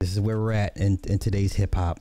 This 0.00 0.12
is 0.12 0.20
where 0.20 0.38
we're 0.38 0.52
at 0.52 0.76
in, 0.76 0.98
in 1.06 1.18
today's 1.18 1.52
hip 1.52 1.74
hop. 1.74 2.00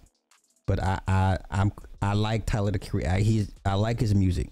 But 0.66 0.82
I, 0.82 1.00
I 1.08 1.38
I'm 1.50 1.72
I 2.02 2.14
like 2.14 2.46
Tyler 2.46 2.72
the 2.72 2.80
Creator. 2.80 3.18
He's 3.18 3.52
I 3.66 3.76
like 3.76 4.00
his 4.00 4.16
music. 4.16 4.50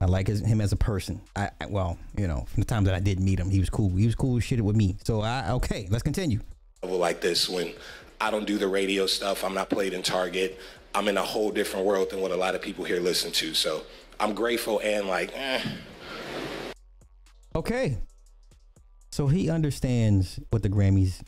I 0.00 0.04
like 0.04 0.26
his, 0.26 0.40
him 0.40 0.60
as 0.60 0.72
a 0.72 0.76
person. 0.76 1.20
I, 1.34 1.50
I 1.60 1.66
well, 1.66 1.98
you 2.16 2.28
know, 2.28 2.46
from 2.52 2.60
the 2.60 2.66
time 2.66 2.84
that 2.84 2.94
I 2.94 3.00
did 3.00 3.18
meet 3.18 3.40
him, 3.40 3.50
he 3.50 3.60
was 3.60 3.70
cool. 3.70 3.90
He 3.90 4.06
was 4.06 4.14
cool 4.14 4.38
shit 4.40 4.62
with 4.62 4.76
me. 4.76 4.96
So 5.04 5.22
I 5.22 5.52
okay, 5.52 5.88
let's 5.90 6.02
continue. 6.02 6.40
Like 6.82 7.20
this 7.20 7.48
when 7.48 7.72
I 8.20 8.30
don't 8.30 8.46
do 8.46 8.58
the 8.58 8.68
radio 8.68 9.06
stuff. 9.06 9.44
I'm 9.44 9.54
not 9.54 9.70
played 9.70 9.92
in 9.92 10.02
Target. 10.02 10.58
I'm 10.96 11.08
in 11.08 11.18
a 11.18 11.22
whole 11.22 11.50
different 11.50 11.84
world 11.84 12.08
than 12.08 12.22
what 12.22 12.30
a 12.30 12.36
lot 12.36 12.54
of 12.54 12.62
people 12.62 12.82
here 12.82 13.00
listen 13.00 13.30
to. 13.32 13.52
So 13.52 13.82
I'm 14.18 14.32
grateful 14.32 14.80
and 14.82 15.06
like, 15.06 15.30
eh. 15.34 15.60
Okay. 17.54 17.98
So 19.12 19.26
he 19.26 19.50
understands 19.50 20.40
what 20.48 20.62
the 20.62 20.70
Grammys 20.70 21.20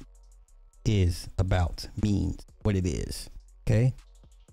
is 0.87 1.29
about, 1.37 1.87
means, 2.03 2.47
what 2.63 2.77
it 2.77 2.87
is. 2.87 3.29
Okay. 3.69 3.93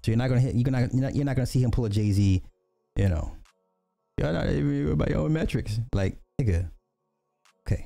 So 0.03 0.11
you're 0.11 0.17
not 0.17 0.27
gonna 0.27 0.41
hit. 0.41 0.53
You're 0.53 0.69
not. 0.69 0.93
You're 0.93 1.03
not, 1.03 1.15
you're 1.15 1.23
not 1.23 1.37
gonna 1.37 1.45
see 1.45 1.63
him 1.63 1.71
pull 1.71 1.85
a 1.85 1.89
Jay 1.89 2.11
Z. 2.11 2.43
You 2.97 3.07
know. 3.07 3.31
You're 4.17 4.33
not 4.33 4.49
even 4.49 4.95
by 4.97 5.07
your 5.07 5.19
own 5.19 5.31
metrics. 5.31 5.79
Like 5.93 6.17
nigga. 6.41 6.69
Okay. 7.65 7.85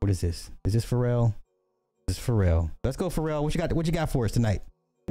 What 0.00 0.10
is 0.10 0.20
this? 0.20 0.50
Is 0.66 0.74
this 0.74 0.84
Pharrell? 0.84 1.34
This 2.06 2.18
is 2.18 2.24
Pharrell. 2.24 2.70
Let's 2.84 2.98
go, 2.98 3.08
Pharrell. 3.08 3.42
What 3.42 3.54
you 3.54 3.60
got? 3.60 3.72
What 3.72 3.86
you 3.86 3.92
got 3.92 4.10
for 4.10 4.26
us 4.26 4.32
tonight? 4.32 4.60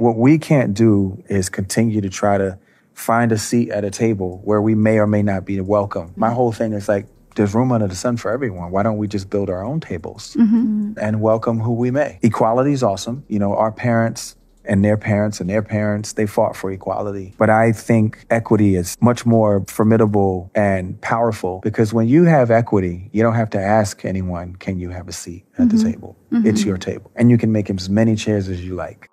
What 0.02 0.16
we 0.16 0.36
can't 0.36 0.74
do 0.74 1.22
is 1.28 1.48
continue 1.48 2.00
to 2.00 2.10
try 2.10 2.36
to 2.36 2.58
find 2.92 3.30
a 3.30 3.38
seat 3.38 3.70
at 3.70 3.84
a 3.84 3.90
table 3.90 4.40
where 4.42 4.60
we 4.60 4.74
may 4.74 4.98
or 4.98 5.06
may 5.06 5.22
not 5.22 5.44
be 5.44 5.60
welcome. 5.60 6.12
My 6.16 6.30
whole 6.32 6.50
thing 6.50 6.72
is 6.72 6.88
like, 6.88 7.06
there's 7.36 7.54
room 7.54 7.70
under 7.70 7.86
the 7.86 7.94
sun 7.94 8.16
for 8.16 8.32
everyone. 8.32 8.72
Why 8.72 8.82
don't 8.82 8.96
we 8.96 9.06
just 9.06 9.30
build 9.30 9.48
our 9.48 9.62
own 9.64 9.78
tables 9.78 10.36
Mm-hmm. 10.36 10.94
and 11.00 11.20
welcome 11.20 11.60
who 11.60 11.74
we 11.74 11.92
may? 11.92 12.18
Equality 12.22 12.72
is 12.72 12.82
awesome. 12.82 13.22
You 13.28 13.38
know, 13.38 13.54
our 13.54 13.70
parents 13.70 14.34
and 14.64 14.84
their 14.84 14.96
parents 14.96 15.40
and 15.40 15.48
their 15.48 15.62
parents, 15.62 16.14
they 16.14 16.26
fought 16.26 16.56
for 16.56 16.72
equality. 16.72 17.34
But 17.38 17.48
I 17.50 17.70
think 17.70 18.26
equity 18.28 18.74
is 18.74 18.96
much 19.00 19.24
more 19.24 19.64
formidable 19.68 20.50
and 20.56 21.00
powerful 21.00 21.60
because 21.62 21.94
when 21.94 22.08
you 22.08 22.24
have 22.24 22.50
equity, 22.50 23.08
you 23.12 23.22
don't 23.22 23.34
have 23.36 23.50
to 23.50 23.60
ask 23.60 24.04
anyone, 24.04 24.56
can 24.56 24.80
you 24.80 24.90
have 24.90 25.06
a 25.06 25.12
seat 25.12 25.44
at 25.58 25.68
the 25.70 25.76
Mhm. 25.76 25.92
table? 25.92 26.16
It's 26.32 26.62
Mhm. 26.62 26.66
your 26.66 26.76
table. 26.78 27.12
And 27.14 27.30
you 27.30 27.38
can 27.38 27.52
make 27.52 27.70
as 27.70 27.88
many 27.88 28.16
chairs 28.16 28.48
as 28.48 28.64
you 28.64 28.74
like. 28.74 29.08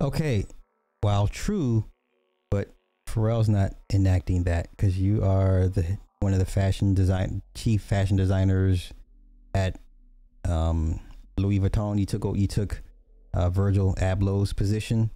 Okay. 0.00 0.46
While 1.00 1.28
true, 1.28 1.84
but 2.50 2.74
Pharrell's 3.08 3.48
not 3.48 3.74
enacting 3.92 4.44
that 4.44 4.70
because 4.70 4.98
you 4.98 5.22
are 5.22 5.68
the 5.68 5.98
one 6.20 6.32
of 6.32 6.38
the 6.38 6.46
fashion 6.46 6.94
design 6.94 7.42
chief 7.54 7.82
fashion 7.82 8.16
designers 8.16 8.92
at 9.54 9.78
um, 10.44 11.00
Louis 11.38 11.60
Vuitton. 11.60 11.98
You 11.98 12.06
took 12.06 12.24
you 12.36 12.46
took 12.46 12.82
uh, 13.34 13.50
Virgil 13.50 13.94
Abloh's 13.96 14.52
position. 14.52 15.10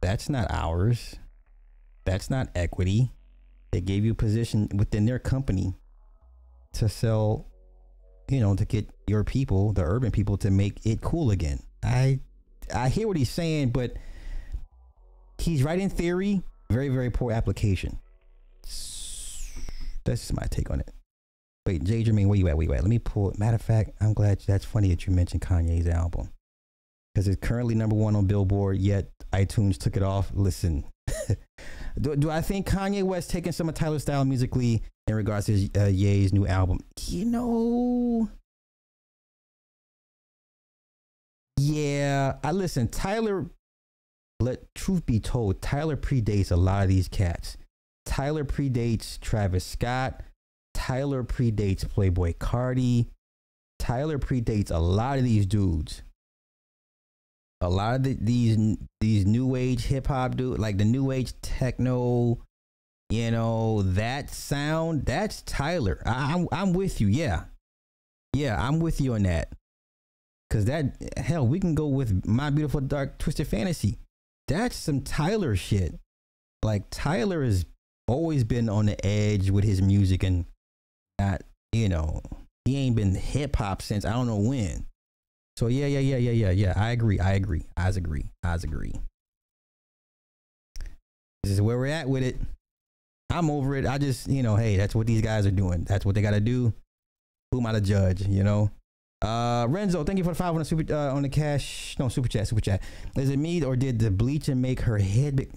That's 0.00 0.28
not 0.28 0.50
ours. 0.50 1.16
That's 2.04 2.30
not 2.30 2.48
equity. 2.54 3.12
They 3.72 3.80
gave 3.80 4.04
you 4.04 4.12
a 4.12 4.16
position 4.16 4.68
within 4.74 5.06
their 5.06 5.18
company 5.18 5.74
to 6.74 6.88
sell, 6.88 7.46
you 8.30 8.40
know, 8.40 8.54
to 8.54 8.64
get 8.64 8.88
your 9.06 9.24
people, 9.24 9.72
the 9.72 9.82
urban 9.82 10.10
people, 10.10 10.36
to 10.38 10.50
make 10.50 10.84
it 10.84 11.00
cool 11.00 11.30
again. 11.30 11.62
I 11.82 12.20
I 12.74 12.88
hear 12.88 13.06
what 13.06 13.16
he's 13.16 13.30
saying, 13.30 13.70
but 13.70 13.92
he's 15.38 15.62
right 15.62 15.78
in 15.78 15.90
theory. 15.90 16.42
Very, 16.70 16.88
very 16.88 17.10
poor 17.10 17.32
application. 17.32 17.98
That's 18.62 20.20
just 20.20 20.34
my 20.34 20.46
take 20.50 20.70
on 20.70 20.80
it. 20.80 20.90
Wait, 21.66 21.82
Jay 21.82 22.04
Jermaine, 22.04 22.28
where 22.28 22.38
you 22.38 22.46
at? 22.48 22.56
Where 22.56 22.66
you 22.66 22.72
at? 22.74 22.82
Let 22.82 22.88
me 22.88 23.00
pull. 23.00 23.34
Matter 23.38 23.56
of 23.56 23.62
fact, 23.62 23.90
I'm 24.00 24.14
glad 24.14 24.40
that's 24.46 24.64
funny 24.64 24.88
that 24.90 25.06
you 25.06 25.12
mentioned 25.12 25.42
Kanye's 25.42 25.88
album 25.88 26.30
because 27.12 27.26
it's 27.26 27.40
currently 27.40 27.74
number 27.74 27.96
one 27.96 28.14
on 28.14 28.26
Billboard. 28.26 28.78
Yet 28.78 29.10
iTunes 29.32 29.76
took 29.76 29.96
it 29.96 30.02
off. 30.02 30.30
Listen, 30.32 30.84
do, 32.00 32.14
do 32.14 32.30
I 32.30 32.40
think 32.40 32.68
Kanye 32.68 33.02
West 33.02 33.30
taking 33.30 33.50
some 33.50 33.68
of 33.68 33.74
Tyler's 33.74 34.02
style 34.02 34.24
musically 34.24 34.82
in 35.08 35.14
regards 35.16 35.46
to 35.46 35.68
uh, 35.76 35.86
Ye's 35.86 36.32
new 36.32 36.46
album? 36.46 36.78
You 37.08 37.24
know, 37.24 38.30
yeah. 41.56 42.34
I 42.44 42.52
listen. 42.52 42.86
Tyler. 42.88 43.46
Let 44.38 44.74
truth 44.74 45.06
be 45.06 45.18
told, 45.18 45.62
Tyler 45.62 45.96
predates 45.96 46.50
a 46.50 46.56
lot 46.56 46.82
of 46.82 46.88
these 46.88 47.08
cats. 47.08 47.56
Tyler 48.04 48.44
predates 48.44 49.18
Travis 49.20 49.64
Scott. 49.64 50.22
Tyler 50.74 51.24
predates 51.24 51.84
Playboi 51.86 52.36
Carti. 52.36 53.08
Tyler 53.78 54.18
predates 54.18 54.70
a 54.70 54.78
lot 54.78 55.18
of 55.18 55.24
these 55.24 55.46
dudes. 55.46 56.02
A 57.62 57.68
lot 57.68 57.96
of 57.96 58.02
the, 58.02 58.16
these 58.20 58.76
these 59.00 59.24
new 59.24 59.56
age 59.56 59.84
hip 59.84 60.08
hop 60.08 60.36
dude, 60.36 60.58
like 60.58 60.76
the 60.76 60.84
new 60.84 61.10
age 61.10 61.32
techno, 61.40 62.38
you 63.08 63.30
know 63.30 63.82
that 63.82 64.30
sound. 64.30 65.06
That's 65.06 65.42
Tyler. 65.42 66.02
I, 66.04 66.34
I'm 66.34 66.48
I'm 66.52 66.72
with 66.74 67.00
you. 67.00 67.06
Yeah, 67.06 67.44
yeah, 68.34 68.62
I'm 68.62 68.78
with 68.78 69.00
you 69.00 69.14
on 69.14 69.22
that. 69.22 69.52
Cause 70.50 70.66
that 70.66 70.96
hell, 71.16 71.46
we 71.46 71.58
can 71.58 71.74
go 71.74 71.86
with 71.88 72.26
my 72.26 72.50
beautiful 72.50 72.80
dark 72.80 73.18
twisted 73.18 73.48
fantasy. 73.48 73.98
That's 74.48 74.76
some 74.76 75.00
Tyler 75.00 75.56
shit. 75.56 75.98
Like 76.62 76.84
Tyler 76.90 77.44
has 77.44 77.66
always 78.08 78.44
been 78.44 78.68
on 78.68 78.86
the 78.86 79.06
edge 79.06 79.50
with 79.50 79.64
his 79.64 79.82
music 79.82 80.22
and 80.22 80.44
not, 81.18 81.42
you 81.72 81.88
know, 81.88 82.22
he 82.64 82.76
ain't 82.76 82.96
been 82.96 83.14
hip 83.14 83.56
hop 83.56 83.82
since 83.82 84.04
I 84.04 84.12
don't 84.12 84.26
know 84.26 84.38
when. 84.38 84.86
So 85.56 85.68
yeah, 85.68 85.86
yeah, 85.86 86.00
yeah, 86.00 86.16
yeah, 86.16 86.32
yeah, 86.32 86.50
yeah. 86.50 86.72
I 86.76 86.90
agree. 86.90 87.18
I 87.18 87.32
agree. 87.32 87.64
I 87.76 87.88
agree. 87.88 88.30
I 88.42 88.54
agree. 88.54 88.94
This 91.42 91.52
is 91.52 91.62
where 91.62 91.78
we're 91.78 91.86
at 91.86 92.08
with 92.08 92.22
it. 92.22 92.36
I'm 93.30 93.50
over 93.50 93.74
it. 93.76 93.86
I 93.86 93.98
just, 93.98 94.28
you 94.28 94.42
know, 94.42 94.56
hey, 94.56 94.76
that's 94.76 94.94
what 94.94 95.06
these 95.06 95.22
guys 95.22 95.46
are 95.46 95.50
doing. 95.50 95.84
That's 95.84 96.04
what 96.04 96.14
they 96.14 96.22
got 96.22 96.32
to 96.32 96.40
do. 96.40 96.72
Who 97.50 97.60
am 97.60 97.66
I 97.66 97.72
to 97.72 97.80
judge? 97.80 98.26
You 98.26 98.44
know. 98.44 98.70
Uh, 99.22 99.66
Renzo, 99.68 100.04
thank 100.04 100.18
you 100.18 100.24
for 100.24 100.30
the 100.30 100.36
five 100.36 100.52
on 100.52 100.58
the 100.58 100.64
super 100.64 100.92
uh, 100.92 101.14
on 101.14 101.22
the 101.22 101.28
cash. 101.28 101.96
No 101.98 102.08
super 102.08 102.28
chat, 102.28 102.48
super 102.48 102.60
chat. 102.60 102.82
Is 103.16 103.30
it 103.30 103.38
me 103.38 103.62
or 103.64 103.74
did 103.74 103.98
the 103.98 104.10
bleaching 104.10 104.60
make 104.60 104.80
her 104.80 104.98
head 104.98 105.36
big? 105.36 105.50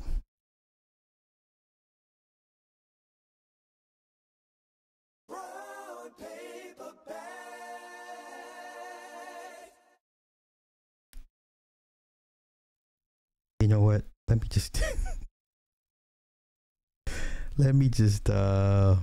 You 13.60 13.68
know 13.68 13.82
what? 13.82 14.04
Let 14.30 14.42
me 14.42 14.48
just 14.50 14.82
let 17.58 17.76
me 17.76 17.90
just 17.90 18.30
uh 18.30 18.96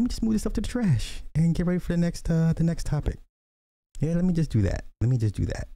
let 0.00 0.04
me 0.04 0.08
just 0.08 0.22
move 0.22 0.32
this 0.32 0.46
up 0.46 0.54
to 0.54 0.62
the 0.62 0.66
trash 0.66 1.22
and 1.34 1.54
get 1.54 1.66
ready 1.66 1.78
for 1.78 1.92
the 1.92 1.98
next 1.98 2.30
uh 2.30 2.54
the 2.56 2.64
next 2.64 2.86
topic. 2.86 3.18
Yeah, 4.00 4.14
let 4.14 4.24
me 4.24 4.32
just 4.32 4.50
do 4.50 4.62
that. 4.62 4.86
Let 5.02 5.10
me 5.10 5.18
just 5.18 5.34
do 5.34 5.44
that. 5.44 5.68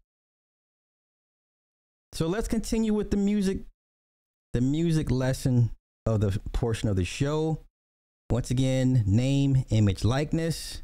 So 2.15 2.27
let's 2.27 2.49
continue 2.49 2.95
with 2.95 3.11
the 3.11 3.19
music 3.19 3.59
the 4.55 4.63
music 4.63 5.11
lesson 5.11 5.73
of 6.07 6.21
the 6.23 6.41
portion 6.55 6.89
of 6.89 6.97
the 6.97 7.05
show. 7.05 7.61
Once 8.31 8.51
again, 8.51 9.05
name, 9.07 9.63
image, 9.69 10.05
likeness. 10.05 10.81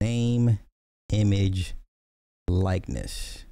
Name, 0.00 0.58
image, 1.12 1.74
likeness. 2.48 3.44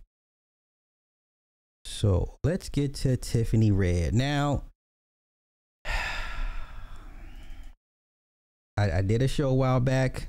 So 1.85 2.37
let's 2.43 2.69
get 2.69 2.95
to 2.97 3.17
Tiffany 3.17 3.71
Red. 3.71 4.13
Now, 4.13 4.65
I, 8.79 8.99
I 8.99 9.03
did 9.03 9.23
a 9.23 9.29
show 9.29 9.49
a 9.49 9.55
while 9.55 9.81
back. 9.81 10.29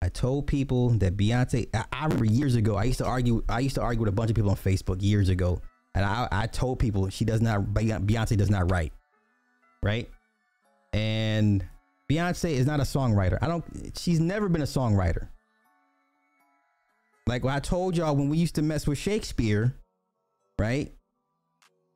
I 0.00 0.08
told 0.08 0.46
people 0.46 0.90
that 0.98 1.16
Beyonce. 1.16 1.68
I, 1.74 1.84
I 1.92 2.04
remember 2.04 2.24
years 2.24 2.54
ago. 2.54 2.76
I 2.76 2.84
used 2.84 2.98
to 2.98 3.06
argue. 3.06 3.44
I 3.48 3.60
used 3.60 3.74
to 3.74 3.82
argue 3.82 4.00
with 4.00 4.08
a 4.08 4.12
bunch 4.12 4.30
of 4.30 4.36
people 4.36 4.50
on 4.50 4.56
Facebook 4.56 5.02
years 5.02 5.28
ago, 5.28 5.60
and 5.94 6.04
I, 6.04 6.28
I 6.32 6.46
told 6.46 6.78
people 6.78 7.08
she 7.10 7.24
does 7.24 7.42
not. 7.42 7.60
Beyonce 7.60 8.36
does 8.36 8.50
not 8.50 8.70
write, 8.70 8.92
right? 9.82 10.08
And 10.92 11.66
Beyonce 12.10 12.50
is 12.50 12.66
not 12.66 12.80
a 12.80 12.84
songwriter. 12.84 13.38
I 13.42 13.48
don't. 13.48 13.64
She's 13.98 14.20
never 14.20 14.48
been 14.48 14.62
a 14.62 14.66
songwriter. 14.66 15.28
Like 17.26 17.44
I 17.44 17.58
told 17.58 17.96
y'all 17.96 18.16
when 18.16 18.28
we 18.28 18.38
used 18.38 18.54
to 18.54 18.62
mess 18.62 18.86
with 18.86 18.98
Shakespeare, 18.98 19.74
right? 20.58 20.94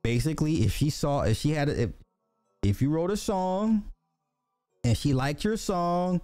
Basically, 0.03 0.63
if 0.63 0.75
she 0.75 0.89
saw, 0.89 1.21
if 1.21 1.37
she 1.37 1.51
had, 1.51 1.69
a, 1.69 1.83
if 1.83 1.89
if 2.63 2.81
you 2.81 2.89
wrote 2.89 3.09
a 3.09 3.17
song 3.17 3.90
and 4.83 4.97
she 4.97 5.13
liked 5.13 5.43
your 5.43 5.57
song, 5.57 6.21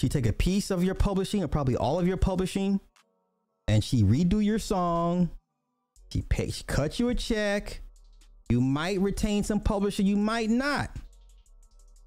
she 0.00 0.08
take 0.08 0.26
a 0.26 0.32
piece 0.32 0.70
of 0.70 0.82
your 0.82 0.94
publishing 0.94 1.42
or 1.42 1.48
probably 1.48 1.76
all 1.76 1.98
of 1.98 2.08
your 2.08 2.16
publishing, 2.16 2.80
and 3.68 3.84
she 3.84 4.02
redo 4.02 4.44
your 4.44 4.58
song. 4.58 5.30
She 6.12 6.22
pay, 6.22 6.50
she 6.50 6.64
cut 6.64 6.98
you 6.98 7.08
a 7.08 7.14
check. 7.14 7.82
You 8.48 8.60
might 8.60 8.98
retain 9.00 9.44
some 9.44 9.60
publishing, 9.60 10.06
you 10.06 10.16
might 10.16 10.50
not. 10.50 10.90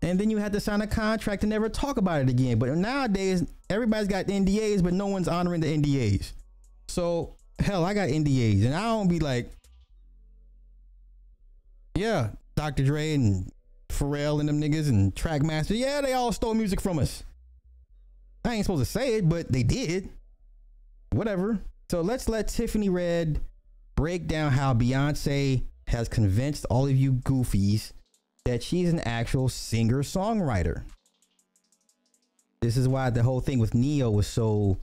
And 0.02 0.20
then 0.20 0.30
you 0.30 0.38
had 0.38 0.52
to 0.52 0.60
sign 0.60 0.82
a 0.82 0.88
contract 0.88 1.44
and 1.44 1.50
never 1.50 1.70
talk 1.70 1.96
about 1.96 2.22
it 2.22 2.30
again. 2.30 2.60
But 2.60 2.70
nowadays, 2.72 3.46
everybody's 3.70 4.10
got 4.10 4.26
NDAs, 4.26 4.84
but 4.84 4.92
no 4.92 5.08
one's 5.08 5.30
honoring 5.30 5.62
the 5.62 5.78
NDAs. 5.78 6.34
So 6.90 7.38
hell, 7.60 7.86
I 7.86 7.94
got 7.94 8.10
NDAs, 8.10 8.66
and 8.66 8.76
I 8.76 8.82
don't 8.82 9.08
be 9.08 9.20
like, 9.20 9.50
yeah, 11.96 12.32
Dr. 12.56 12.84
Dre 12.84 13.14
and 13.14 13.53
Pharrell 13.94 14.40
and 14.40 14.50
them 14.50 14.62
niggas 14.62 14.90
and 14.90 15.14
Trackmaster. 15.16 15.78
Yeah, 15.78 16.02
they 16.02 16.14
all 16.14 16.32
stole 16.32 16.54
music 16.54 16.82
from 16.82 17.00
us. 17.00 17.24
I 18.46 18.56
ain't 18.56 18.66
supposed 18.66 18.84
to 18.84 18.90
say 18.90 19.16
it, 19.16 19.30
but 19.30 19.52
they 19.52 19.64
did. 19.64 20.10
Whatever. 21.12 21.60
So 21.90 22.02
let's 22.02 22.28
let 22.28 22.48
Tiffany 22.48 22.90
Red 22.90 23.40
break 23.96 24.28
down 24.28 24.52
how 24.52 24.74
Beyonce 24.74 25.64
has 25.88 26.10
convinced 26.10 26.66
all 26.70 26.86
of 26.86 26.96
you 26.96 27.14
goofies 27.14 27.92
that 28.46 28.64
she's 28.64 28.92
an 28.92 29.00
actual 29.02 29.48
singer 29.48 30.04
songwriter. 30.04 30.84
This 32.62 32.78
is 32.78 32.88
why 32.88 33.10
the 33.10 33.24
whole 33.24 33.42
thing 33.42 33.60
with 33.60 33.74
Ne-Yo 33.74 34.10
was 34.10 34.28
so 34.28 34.78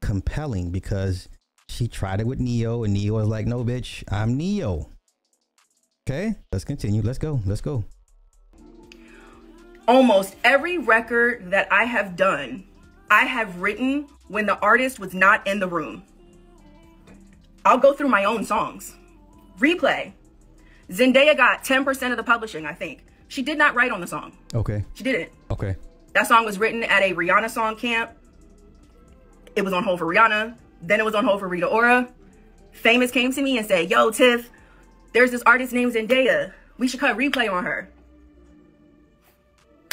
compelling 0.00 0.70
because 0.70 1.28
she 1.68 1.88
tried 1.88 2.20
it 2.20 2.26
with 2.26 2.38
Ne-Yo 2.38 2.84
and 2.84 2.92
Ne-Yo 2.92 3.14
was 3.14 3.28
like, 3.28 3.46
no, 3.46 3.64
bitch, 3.64 4.04
I'm 4.10 4.36
Ne-Yo. 4.36 4.88
Okay, 6.08 6.34
let's 6.50 6.64
continue. 6.64 7.00
Let's 7.00 7.18
go. 7.18 7.40
Let's 7.46 7.60
go. 7.60 7.84
Almost 9.88 10.36
every 10.44 10.78
record 10.78 11.50
that 11.50 11.70
I 11.72 11.84
have 11.84 12.16
done, 12.16 12.64
I 13.10 13.24
have 13.24 13.60
written 13.60 14.06
when 14.28 14.46
the 14.46 14.58
artist 14.60 15.00
was 15.00 15.12
not 15.12 15.46
in 15.46 15.58
the 15.58 15.66
room. 15.66 16.04
I'll 17.64 17.78
go 17.78 17.92
through 17.92 18.08
my 18.08 18.24
own 18.24 18.44
songs. 18.44 18.94
Replay. 19.58 20.12
Zendaya 20.88 21.36
got 21.36 21.64
10% 21.64 22.10
of 22.10 22.16
the 22.16 22.22
publishing, 22.22 22.66
I 22.66 22.74
think. 22.74 23.04
She 23.28 23.42
did 23.42 23.58
not 23.58 23.74
write 23.74 23.90
on 23.90 24.00
the 24.00 24.06
song. 24.06 24.36
Okay. 24.54 24.84
She 24.94 25.04
didn't. 25.04 25.32
Okay. 25.50 25.76
That 26.14 26.26
song 26.26 26.44
was 26.44 26.58
written 26.58 26.82
at 26.84 27.02
a 27.02 27.14
Rihanna 27.14 27.50
song 27.50 27.76
camp. 27.76 28.10
It 29.56 29.62
was 29.62 29.72
on 29.72 29.84
hold 29.84 29.98
for 29.98 30.06
Rihanna. 30.06 30.56
Then 30.82 31.00
it 31.00 31.04
was 31.04 31.14
on 31.14 31.24
hold 31.24 31.40
for 31.40 31.48
Rita 31.48 31.66
Ora. 31.66 32.08
Famous 32.72 33.10
came 33.10 33.32
to 33.32 33.42
me 33.42 33.58
and 33.58 33.66
said, 33.66 33.90
Yo, 33.90 34.10
Tiff, 34.10 34.50
there's 35.12 35.30
this 35.30 35.42
artist 35.42 35.72
named 35.72 35.94
Zendaya. 35.94 36.52
We 36.78 36.88
should 36.88 37.00
cut 37.00 37.16
replay 37.16 37.50
on 37.50 37.64
her. 37.64 37.88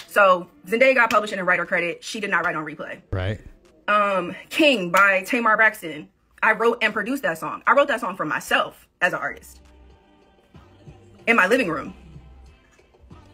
So 0.10 0.48
Zendaya 0.66 0.96
got 0.96 1.12
publishing 1.12 1.38
and 1.38 1.48
writer 1.48 1.68
credit. 1.68 2.04
She 2.04 2.20
did 2.20 2.32
not 2.32 2.44
write 2.44 2.56
on 2.56 2.66
replay. 2.66 3.00
Right. 3.12 3.40
Um, 3.88 4.36
King 4.50 4.90
by 4.90 5.22
Tamar 5.22 5.56
Braxton. 5.56 6.10
I 6.42 6.54
wrote 6.54 6.80
and 6.82 6.92
produced 6.92 7.22
that 7.24 7.38
song. 7.38 7.62
I 7.68 7.74
wrote 7.74 7.88
that 7.90 8.00
song 8.00 8.16
for 8.16 8.26
myself 8.26 8.88
as 9.02 9.14
an 9.14 9.20
artist. 9.20 9.62
In 11.28 11.36
my 11.36 11.46
living 11.46 11.70
room. 11.70 11.94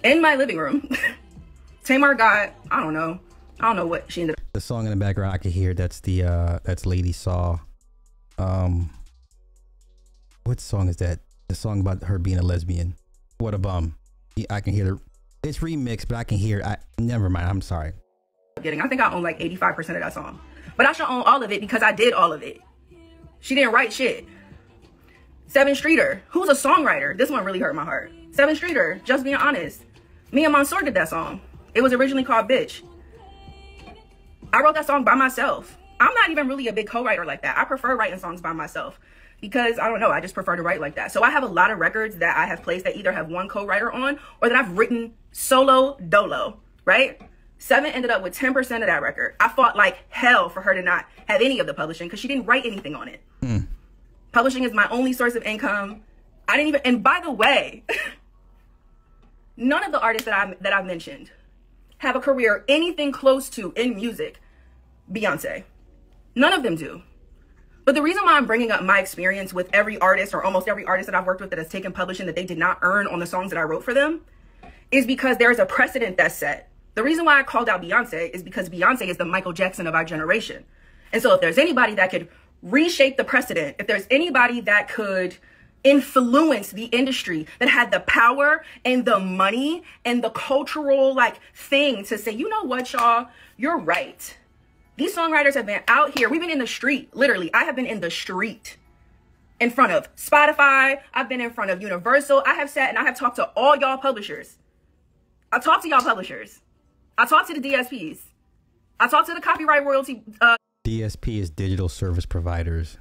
In 0.04 0.22
my 0.22 0.36
living 0.36 0.58
room. 0.58 0.90
Tamar 1.86 2.14
got, 2.14 2.54
I 2.70 2.82
don't 2.82 2.94
know. 2.94 3.20
I 3.62 3.68
don't 3.68 3.78
know 3.78 3.88
what 3.88 4.12
she 4.12 4.22
ended 4.22 4.36
up. 4.38 4.44
The 4.52 4.60
song 4.60 4.84
in 4.84 4.90
the 4.90 4.98
background 4.98 5.34
I 5.34 5.38
can 5.38 5.52
hear 5.52 5.74
that's 5.74 6.02
the 6.02 6.24
uh 6.24 6.60
that's 6.64 6.86
Lady 6.86 7.14
Saw. 7.14 7.60
Um 8.38 8.90
what 10.44 10.60
song 10.60 10.90
is 10.90 10.98
that? 10.98 11.20
The 11.48 11.56
song 11.56 11.80
about 11.80 12.04
her 12.04 12.20
being 12.20 12.38
a 12.38 12.42
lesbian. 12.42 12.96
What 13.38 13.54
a 13.54 13.58
bum. 13.58 13.96
I 14.50 14.60
can 14.60 14.74
hear 14.74 14.86
the 14.86 15.00
it's 15.46 15.60
remixed, 15.60 16.08
but 16.08 16.18
I 16.18 16.24
can 16.24 16.38
hear 16.38 16.62
I 16.64 16.78
never 17.00 17.30
mind. 17.30 17.48
I'm 17.48 17.62
sorry. 17.62 17.94
Getting, 18.62 18.82
I 18.82 18.88
think 18.88 19.02
I 19.02 19.12
own 19.12 19.24
like 19.24 19.40
85% 19.40 19.78
of 19.78 19.86
that 20.02 20.14
song. 20.14 20.40
But 20.78 20.86
I 20.86 20.92
should 20.92 21.08
own 21.08 21.24
all 21.24 21.44
of 21.44 21.52
it 21.52 21.62
because 21.62 21.84
I 21.84 21.92
did 21.92 22.14
all 22.14 22.34
of 22.34 22.44
it. 22.44 22.62
She 23.40 23.56
didn't 23.56 23.74
write 23.74 23.94
shit. 23.94 24.26
Sevyn 25.50 25.76
Streeter, 25.76 26.24
who's 26.30 26.50
a 26.50 26.54
songwriter. 26.54 27.18
This 27.18 27.30
one 27.30 27.46
really 27.46 27.60
hurt 27.60 27.76
my 27.76 27.86
heart. 27.86 28.12
Sevyn 28.32 28.56
Streeter, 28.56 29.00
just 29.06 29.24
being 29.24 29.36
honest. 29.36 29.84
Me 30.32 30.44
and 30.44 30.52
Mansoor 30.52 30.82
did 30.82 30.96
that 30.96 31.10
song. 31.10 31.40
It 31.74 31.82
was 31.82 31.94
originally 31.94 32.24
called 32.24 32.50
Bitch. 32.50 32.82
I 34.52 34.62
wrote 34.62 34.76
that 34.76 34.88
song 34.88 35.04
by 35.04 35.16
myself. 35.16 35.78
I'm 36.00 36.14
not 36.14 36.30
even 36.30 36.48
really 36.48 36.68
a 36.68 36.74
big 36.74 36.88
co-writer 36.88 37.26
like 37.26 37.42
that. 37.44 37.58
I 37.58 37.66
prefer 37.66 37.96
writing 37.96 38.20
songs 38.20 38.42
by 38.42 38.52
myself 38.52 39.00
because 39.40 39.80
I 39.80 39.88
don't 39.88 40.00
know, 40.00 40.10
I 40.12 40.22
just 40.22 40.34
prefer 40.34 40.56
to 40.56 40.62
write 40.62 40.82
like 40.82 40.96
that. 40.96 41.12
So 41.12 41.24
I 41.24 41.30
have 41.30 41.44
a 41.44 41.48
lot 41.48 41.72
of 41.72 41.80
records 41.80 42.18
that 42.18 42.38
I 42.38 42.46
have 42.46 42.64
placed 42.64 42.86
that 42.86 42.96
either 42.96 43.12
have 43.12 43.30
one 43.30 43.48
co-writer 43.48 43.92
on 43.92 44.20
or 44.42 44.50
that 44.50 44.58
I've 44.58 44.78
written 44.78 45.14
solo 45.36 45.98
dolo, 45.98 46.58
right? 46.86 47.20
Sevyn 47.60 47.94
ended 47.94 48.10
up 48.10 48.24
with 48.24 48.38
10% 48.38 48.58
of 48.60 48.88
that 48.88 49.02
record. 49.02 49.36
I 49.40 49.50
fought 49.50 49.76
like 49.76 49.98
hell 50.10 50.48
for 50.48 50.62
her 50.62 50.74
to 50.74 50.82
not 50.82 51.06
have 51.28 51.42
any 51.42 51.60
of 51.60 51.68
the 51.68 51.74
publishing 51.74 52.08
because 52.08 52.22
she 52.22 52.30
didn't 52.30 52.46
write 52.46 52.66
anything 52.66 52.96
on 52.96 53.10
it. 53.10 53.22
Mm. 53.42 53.68
Publishing 54.32 54.64
is 54.64 54.74
my 54.74 54.88
only 54.90 55.12
source 55.12 55.36
of 55.36 55.44
income. 55.44 56.04
I 56.48 56.56
didn't 56.56 56.70
even, 56.70 56.82
and 56.86 57.04
by 57.04 57.20
the 57.22 57.32
way, 57.32 57.84
none 59.58 59.84
of 59.84 59.92
the 59.92 60.00
artists 60.00 60.26
that 60.26 60.34
I 60.34 60.56
that 60.62 60.72
I've 60.72 60.86
mentioned 60.86 61.32
have 61.98 62.16
a 62.16 62.22
career 62.22 62.64
anything 62.70 63.12
close 63.12 63.50
to 63.52 63.74
in 63.76 63.96
music 63.96 64.40
Beyonce. 65.12 65.64
None 66.34 66.54
of 66.54 66.64
them 66.64 66.76
do. 66.76 67.02
But 67.84 67.96
the 67.96 68.02
reason 68.02 68.24
why 68.24 68.38
I'm 68.38 68.46
bringing 68.46 68.72
up 68.72 68.84
my 68.84 69.00
experience 69.00 69.54
with 69.54 69.70
every 69.74 69.98
artist 70.00 70.34
or 70.34 70.44
almost 70.44 70.68
every 70.68 70.86
artist 70.86 71.08
that 71.08 71.16
I've 71.16 71.26
worked 71.26 71.42
with 71.42 71.50
that 71.50 71.60
has 71.60 71.70
taken 71.70 71.92
publishing 71.92 72.26
that 72.26 72.36
they 72.36 72.46
did 72.46 72.58
not 72.58 72.80
earn 72.82 73.08
on 73.08 73.20
the 73.20 73.28
songs 73.28 73.52
that 73.52 73.58
I 73.58 73.64
wrote 73.64 73.84
for 73.84 73.94
them 73.94 74.22
is 74.92 75.06
because 75.06 75.38
there 75.38 75.52
is 75.52 75.60
a 75.60 75.66
precedent 75.66 76.18
that's 76.18 76.36
set. 76.36 76.70
The 76.96 77.04
reason 77.04 77.26
why 77.26 77.40
I 77.40 77.44
called 77.44 77.68
out 77.68 77.82
Beyonce 77.82 78.30
is 78.32 78.42
because 78.42 78.70
Beyonce 78.70 79.08
is 79.08 79.18
the 79.18 79.26
Michael 79.26 79.54
Jackson 79.54 79.88
of 79.88 79.96
our 79.96 80.06
generation. 80.06 80.64
And 81.12 81.22
so 81.22 81.34
if 81.34 81.42
there's 81.42 81.58
anybody 81.58 81.96
that 81.96 82.10
could 82.10 82.30
reshape 82.62 83.18
the 83.18 83.24
precedent, 83.24 83.76
if 83.80 83.88
there's 83.88 84.08
anybody 84.10 84.62
that 84.62 84.88
could 84.88 85.38
influence 85.84 86.72
the 86.72 86.86
industry 86.86 87.46
that 87.60 87.70
had 87.70 87.92
the 87.92 88.00
power 88.02 88.66
and 88.84 89.06
the 89.06 89.20
money 89.20 89.84
and 90.04 90.24
the 90.24 90.32
cultural 90.32 91.14
like 91.14 91.40
thing 91.54 92.04
to 92.06 92.18
say, 92.18 92.32
you 92.32 92.50
know 92.50 92.64
what, 92.64 92.92
y'all, 92.92 93.28
you're 93.56 93.78
right. 93.78 94.38
These 94.98 95.16
songwriters 95.16 95.54
have 95.54 95.66
been 95.66 95.82
out 95.88 96.18
here. 96.18 96.30
We've 96.30 96.42
been 96.42 96.50
in 96.50 96.60
the 96.60 96.68
street, 96.68 97.16
literally. 97.16 97.54
I 97.54 97.66
have 97.66 97.76
been 97.76 97.86
in 97.86 98.00
the 98.00 98.10
street 98.10 98.78
in 99.60 99.70
front 99.70 99.92
of 99.92 100.14
Spotify. 100.16 101.02
I've 101.14 101.30
been 101.30 101.42
in 101.42 101.52
front 101.52 101.72
of 101.72 101.82
Universal. 101.82 102.44
I 102.46 102.56
have 102.56 102.70
sat 102.70 102.90
and 102.90 102.98
I 102.98 103.04
have 103.04 103.18
talked 103.18 103.36
to 103.36 103.46
all 103.56 103.76
y'all 103.76 103.98
publishers. 103.98 104.58
I 105.56 105.60
talked 105.60 105.84
to 105.84 105.90
y'all 105.90 106.02
publishers. 106.02 106.60
I 107.18 107.26
talked 107.26 107.48
to 107.48 107.58
the 107.58 107.66
DSPs. 107.66 108.20
I 109.00 109.08
talked 109.08 109.30
to 109.30 109.34
the 109.34 109.40
copyright 109.40 109.86
royalty. 109.86 110.22
Uh, 110.42 110.58
DSP 110.86 111.40
is 111.40 111.50
digital 111.50 111.88
service 111.88 112.26
providers. 112.26 112.98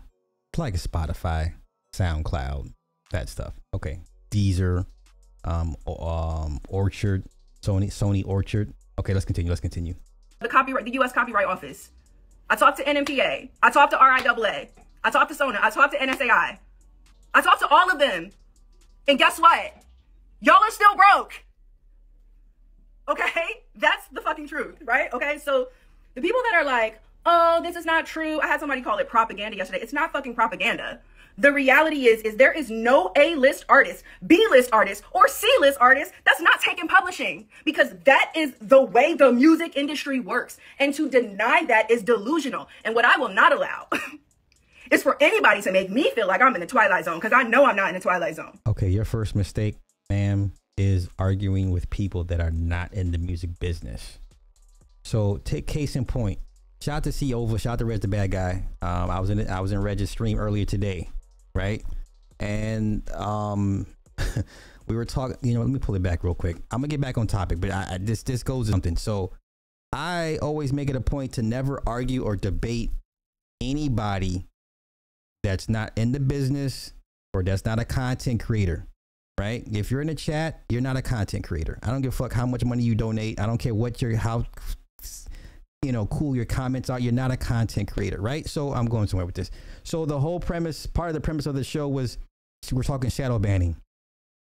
Like 0.56 0.74
Spotify, 0.74 1.55
SoundCloud, 1.97 2.70
that 3.10 3.28
stuff. 3.28 3.55
Okay. 3.74 3.98
Deezer, 4.31 4.86
um, 5.43 5.74
um, 5.89 6.60
Orchard, 6.68 7.24
Sony, 7.60 7.86
Sony 7.86 8.24
Orchard. 8.24 8.72
Okay, 9.01 9.14
let's 9.14 9.26
continue. 9.26 9.51
Let's 9.51 9.60
continue. 9.60 9.97
The 10.39 10.47
copyright, 10.48 10.85
the 10.85 10.93
U.S. 10.93 11.10
Copyright 11.10 11.48
Office. 11.48 11.90
I 12.48 12.55
talked 12.55 12.76
to 12.78 12.85
NMPA. 12.85 13.48
I 13.64 13.70
talked 13.72 13.90
to 13.90 13.98
RIAA. 13.98 14.68
I 15.02 15.10
talked 15.10 15.32
to 15.32 15.36
Sona. 15.36 15.59
I 15.60 15.70
talked 15.70 15.93
to 15.94 15.98
NSAI. 15.98 16.59
I 17.35 17.40
talked 17.40 17.62
to 17.62 17.66
all 17.66 17.90
of 17.90 17.98
them. 17.98 18.31
And 19.09 19.18
guess 19.18 19.40
what? 19.40 19.74
Y'all 20.40 20.62
are 20.62 20.70
still 20.70 20.94
broke. 20.94 21.44
Okay? 23.09 23.62
That's 23.74 24.06
the 24.09 24.20
fucking 24.20 24.48
truth, 24.48 24.76
right? 24.85 25.12
Okay? 25.12 25.39
So 25.39 25.68
the 26.14 26.20
people 26.20 26.40
that 26.51 26.60
are 26.60 26.64
like, 26.64 27.01
oh, 27.26 27.60
this 27.62 27.76
is 27.76 27.85
not 27.85 28.06
true. 28.06 28.40
I 28.40 28.47
had 28.47 28.60
somebody 28.60 28.82
call 28.82 28.98
it 28.98 29.09
propaganda 29.09 29.56
yesterday. 29.56 29.81
It's 29.82 29.93
not 29.93 30.12
fucking 30.12 30.35
propaganda. 30.35 31.01
The 31.36 31.52
reality 31.52 32.06
is, 32.06 32.20
is 32.22 32.36
there 32.36 32.52
is 32.52 32.70
no 32.70 33.10
A-list 33.16 33.64
artist, 33.68 34.05
B-list 34.24 34.70
artist, 34.72 35.02
or 35.10 35.26
C-list 35.26 35.78
artist 35.81 36.12
that's 36.24 36.40
not 36.40 36.60
taking 36.60 36.86
publishing 36.86 37.48
because 37.64 37.90
that 38.05 38.32
is 38.36 38.55
the 38.60 38.81
way 38.81 39.14
the 39.14 39.32
music 39.32 39.76
industry 39.76 40.20
works. 40.20 40.59
And 40.78 40.94
to 40.94 41.09
deny 41.10 41.64
that 41.66 41.90
is 41.90 42.02
delusional. 42.02 42.68
And 42.85 42.94
what 42.94 43.05
I 43.05 43.16
will 43.16 43.31
not 43.31 43.52
allow 43.52 43.89
is 44.93 45.02
for 45.02 45.16
anybody 45.20 45.60
to 45.62 45.72
make 45.72 45.90
me 45.90 46.09
feel 46.14 46.28
like 46.28 46.40
I'm 46.40 46.55
in 46.55 46.60
the 46.60 46.66
twilight 46.68 47.05
zone 47.05 47.18
because 47.18 47.32
I 47.32 47.43
know 47.43 47.64
I'm 47.64 47.76
not 47.76 47.89
in 47.89 47.94
the 47.94 48.01
twilight 48.01 48.36
zone. 48.36 48.60
Okay, 48.68 48.89
your 48.89 49.05
first 49.05 49.35
mistake, 49.35 49.74
ma'am, 50.09 50.52
is 50.76 51.09
arguing 51.18 51.70
with 51.70 51.88
people 51.90 52.24
that 52.24 52.40
are 52.40 52.51
not 52.51 52.92
in 52.92 53.12
the 53.12 53.18
music 53.18 53.59
business. 53.60 54.18
So 55.05 55.38
take 55.44 55.66
case 55.66 55.96
in 55.96 56.05
point. 56.05 56.38
Shout 56.80 56.96
out 56.96 57.05
to 57.05 57.12
C 57.12 57.32
Over, 57.32 57.59
shout 57.59 57.74
out 57.74 57.78
to 57.80 57.84
Reg 57.84 58.01
the 58.01 58.09
bad 58.09 58.30
guy. 58.30 58.64
Um, 58.82 59.10
I 59.10 59.20
was 59.20 59.30
in 59.30 59.48
I 59.48 59.60
was 59.60 59.72
in 59.72 59.80
Reg's 59.80 60.10
stream 60.10 60.38
earlier 60.38 60.64
today, 60.64 61.09
right? 61.55 61.82
And 62.40 63.09
um 63.12 63.86
we 64.86 64.96
were 64.96 65.05
talking, 65.05 65.36
you 65.42 65.55
know, 65.55 65.60
let 65.60 65.68
me 65.68 65.78
pull 65.78 65.94
it 65.94 66.02
back 66.02 66.24
real 66.24 66.34
quick. 66.34 66.56
I'm 66.70 66.80
gonna 66.80 66.88
get 66.88 67.01
back 67.01 67.16
on 67.16 67.26
topic, 67.26 67.60
but 67.60 67.70
I, 67.70 67.94
I 67.94 67.98
this 68.01 68.22
this 68.22 68.42
goes 68.42 68.66
to 68.66 68.72
something. 68.72 68.96
So 68.96 69.32
I 69.92 70.38
always 70.42 70.72
make 70.72 70.90
it 70.90 70.96
a 70.96 71.01
point 71.01 71.34
to 71.34 71.42
never 71.42 71.82
argue 71.86 72.24
or 72.24 72.36
debate 72.36 72.90
anybody 73.62 74.46
that's 75.42 75.68
not 75.68 75.92
in 75.96 76.12
the 76.12 76.20
business 76.20 76.92
or 77.32 77.42
that's 77.42 77.64
not 77.64 77.78
a 77.78 77.84
content 77.84 78.42
creator 78.42 78.86
right? 79.39 79.65
If 79.70 79.90
you're 79.90 80.01
in 80.01 80.06
the 80.06 80.15
chat, 80.15 80.62
you're 80.69 80.81
not 80.81 80.97
a 80.97 81.02
content 81.02 81.44
creator. 81.44 81.78
I 81.82 81.90
don't 81.90 82.02
give 82.02 82.12
a 82.12 82.16
fuck 82.16 82.32
how 82.32 82.47
much 82.47 82.65
money 82.65 82.82
you 82.82 82.94
donate. 82.94 83.40
I 83.40 83.47
don't 83.47 83.59
care 83.59 83.74
what 83.74 84.01
your 84.01 84.16
how 84.16 84.44
you 85.82 85.93
know 85.93 86.06
cool 86.06 86.35
your 86.35 86.44
comments 86.44 86.90
are. 86.90 86.98
You're 86.98 87.12
not 87.12 87.31
a 87.31 87.36
content 87.36 87.90
creator, 87.90 88.20
right? 88.20 88.48
So 88.48 88.73
I'm 88.73 88.86
going 88.86 89.06
somewhere 89.06 89.27
with 89.27 89.35
this. 89.35 89.51
So 89.82 90.06
the 90.06 90.19
whole 90.19 90.40
premise, 90.40 90.86
part 90.86 91.09
of 91.09 91.15
the 91.15 91.20
premise 91.20 91.47
of 91.47 91.55
the 91.55 91.65
show 91.65 91.89
was 91.89 92.19
we're 92.73 92.82
talking 92.82 93.11
shadow 93.11 93.39
banning. 93.39 93.77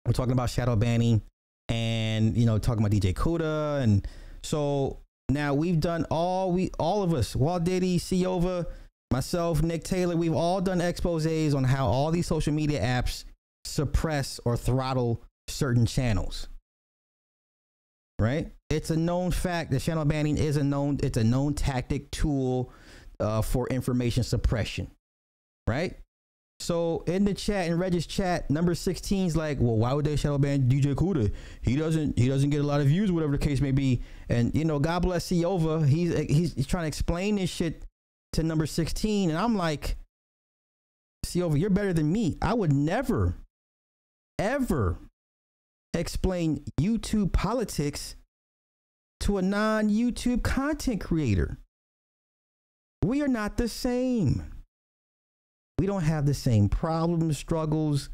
We're 0.07 0.13
talking 0.13 0.33
about 0.33 0.51
shadow 0.51 0.77
banning 0.77 1.23
and 1.69 2.37
you 2.37 2.47
know 2.47 2.59
talking 2.59 2.85
about 2.85 2.93
DJ 2.93 3.15
Kuda 3.15 3.83
and 3.83 4.07
so 4.43 4.99
now 5.31 5.55
we've 5.55 5.81
done 5.81 6.05
all 6.11 6.53
we 6.53 6.71
all 6.79 7.03
of 7.03 7.15
us, 7.15 7.35
Walt 7.35 7.65
Diddy, 7.65 7.99
Ciova, 7.99 8.67
myself, 9.11 9.63
Nick 9.63 9.83
Taylor, 9.83 10.17
we've 10.17 10.35
all 10.35 10.61
done 10.61 10.81
exposés 10.81 11.55
on 11.55 11.65
how 11.65 11.87
all 11.87 12.11
these 12.11 12.27
social 12.27 12.53
media 12.53 12.83
apps 12.83 13.25
suppress 13.65 14.41
or 14.45 14.57
throttle 14.57 15.23
certain 15.49 15.87
channels. 15.87 16.49
right? 18.21 18.53
It's 18.71 18.91
a 18.91 18.97
known 18.97 19.33
fact 19.33 19.73
that 19.73 19.81
channel 19.83 20.05
banning 20.07 20.39
is 20.39 20.57
a 20.59 20.65
known 20.65 20.99
it's 21.03 21.19
a 21.19 21.25
known 21.25 21.55
tactic 21.55 22.11
tool 22.13 22.73
uh, 23.21 23.43
for 23.43 23.69
information 23.69 24.25
suppression, 24.25 24.91
right? 25.69 25.97
So 26.61 27.05
in 27.07 27.25
the 27.25 27.35
chat 27.35 27.69
in 27.69 27.79
Reg's 27.79 28.07
chat, 28.07 28.51
number 28.51 28.75
16 28.75 29.27
is 29.29 29.37
like, 29.37 29.59
well, 29.61 29.77
why 29.77 29.93
would 29.93 30.07
they 30.07 30.17
shadow 30.17 30.39
ban 30.39 30.69
DJ 30.69 30.95
Kuda? 30.95 31.33
He 31.63 31.77
doesn't 31.77 32.19
he 32.19 32.29
doesn't 32.29 32.51
get 32.51 32.61
a 32.61 32.65
lot 32.67 32.81
of 32.81 32.89
views, 32.89 33.13
whatever 33.13 33.33
the 33.33 33.39
case 33.39 33.61
may 33.61 33.73
be. 33.73 34.03
And 34.29 34.55
you 34.55 34.65
know, 34.65 34.79
God 34.79 35.03
bless 35.03 35.29
Siova, 35.31 35.87
he's 35.87 36.17
he's, 36.19 36.55
he's 36.55 36.67
trying 36.67 36.85
to 36.85 36.89
explain 36.89 37.37
this 37.37 37.51
shit 37.51 37.85
to 38.35 38.43
number 38.43 38.67
16, 38.67 39.31
and 39.31 39.39
I'm 39.39 39.57
like, 39.57 39.97
Siova, 41.27 41.59
you're 41.61 41.71
better 41.71 41.93
than 41.93 42.13
me. 42.13 42.39
I 42.43 42.55
would 42.55 42.73
never, 42.73 43.37
ever 44.39 44.99
explain 45.93 46.65
YouTube 46.81 47.33
politics 47.33 48.17
to 49.21 49.39
a 49.39 49.43
non-YouTube 49.43 50.43
content 50.43 51.01
creator. 51.01 51.59
We 53.05 53.23
are 53.23 53.29
not 53.29 53.57
the 53.57 53.69
same. 53.69 54.45
We 55.79 55.87
don't 55.87 56.03
have 56.03 56.27
the 56.27 56.35
same 56.35 56.69
problems, 56.69 57.39
struggles, 57.39 58.09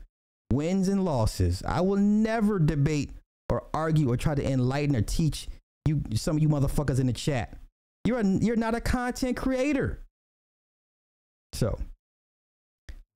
wins, 0.53 0.89
and 0.89 1.05
losses. 1.05 1.63
I 1.67 1.81
will 1.81 1.97
never 1.97 2.59
debate 2.59 3.11
or 3.51 3.65
argue 3.75 4.11
or 4.11 4.17
try 4.17 4.35
to 4.35 4.45
enlighten 4.47 4.97
or 4.97 5.03
teach 5.03 5.49
you 5.87 6.03
some 6.15 6.37
of 6.37 6.43
you 6.43 6.49
motherfuckers 6.49 7.01
in 7.01 7.07
the 7.07 7.13
chat. 7.13 7.57
You're 8.05 8.21
a, 8.21 8.25
you're 8.25 8.57
not 8.57 8.75
a 8.75 8.81
content 8.81 9.37
creator. 9.37 10.01
So, 11.53 11.79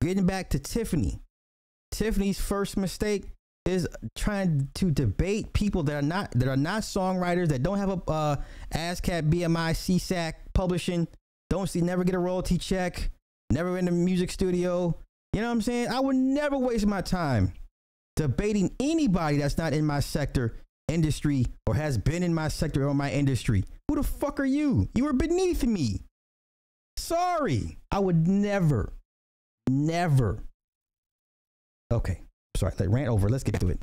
getting 0.02 0.26
back 0.26 0.50
to 0.50 0.58
Tiffany. 0.58 1.20
Tiffany's 1.94 2.40
first 2.40 2.76
mistake 2.76 3.26
is 3.64 3.86
trying 4.16 4.68
to 4.74 4.90
debate 4.90 5.52
people 5.52 5.84
that 5.84 5.94
are 5.94 6.02
not 6.02 6.30
that 6.32 6.48
are 6.48 6.56
not 6.56 6.82
songwriters 6.82 7.48
that 7.48 7.62
don't 7.62 7.78
have 7.78 7.88
a 7.88 8.10
uh, 8.10 8.36
ASCAP, 8.74 9.30
BMI, 9.30 9.70
SESAC 9.70 10.34
publishing, 10.54 11.06
don't 11.50 11.68
see 11.68 11.80
never 11.80 12.02
get 12.02 12.16
a 12.16 12.18
royalty 12.18 12.58
check, 12.58 13.10
never 13.50 13.78
in 13.78 13.84
the 13.84 13.92
music 13.92 14.32
studio. 14.32 14.98
You 15.32 15.40
know 15.40 15.46
what 15.46 15.52
I'm 15.52 15.62
saying? 15.62 15.88
I 15.88 16.00
would 16.00 16.16
never 16.16 16.58
waste 16.58 16.86
my 16.86 17.00
time 17.00 17.52
debating 18.16 18.74
anybody 18.80 19.36
that's 19.36 19.56
not 19.56 19.72
in 19.72 19.86
my 19.86 20.00
sector, 20.00 20.56
industry, 20.88 21.46
or 21.66 21.74
has 21.74 21.96
been 21.96 22.24
in 22.24 22.34
my 22.34 22.48
sector 22.48 22.88
or 22.88 22.94
my 22.94 23.12
industry. 23.12 23.64
Who 23.88 23.96
the 23.96 24.02
fuck 24.02 24.40
are 24.40 24.44
you? 24.44 24.88
You 24.94 25.06
are 25.06 25.12
beneath 25.12 25.62
me. 25.64 26.00
Sorry. 26.96 27.78
I 27.92 28.00
would 28.00 28.26
never, 28.26 28.92
never. 29.68 30.42
Okay. 31.94 32.20
Sorry, 32.56 32.72
that 32.76 32.90
rant 32.90 33.08
over. 33.08 33.28
Let's 33.28 33.44
get 33.44 33.58
to 33.60 33.68
it. 33.68 33.80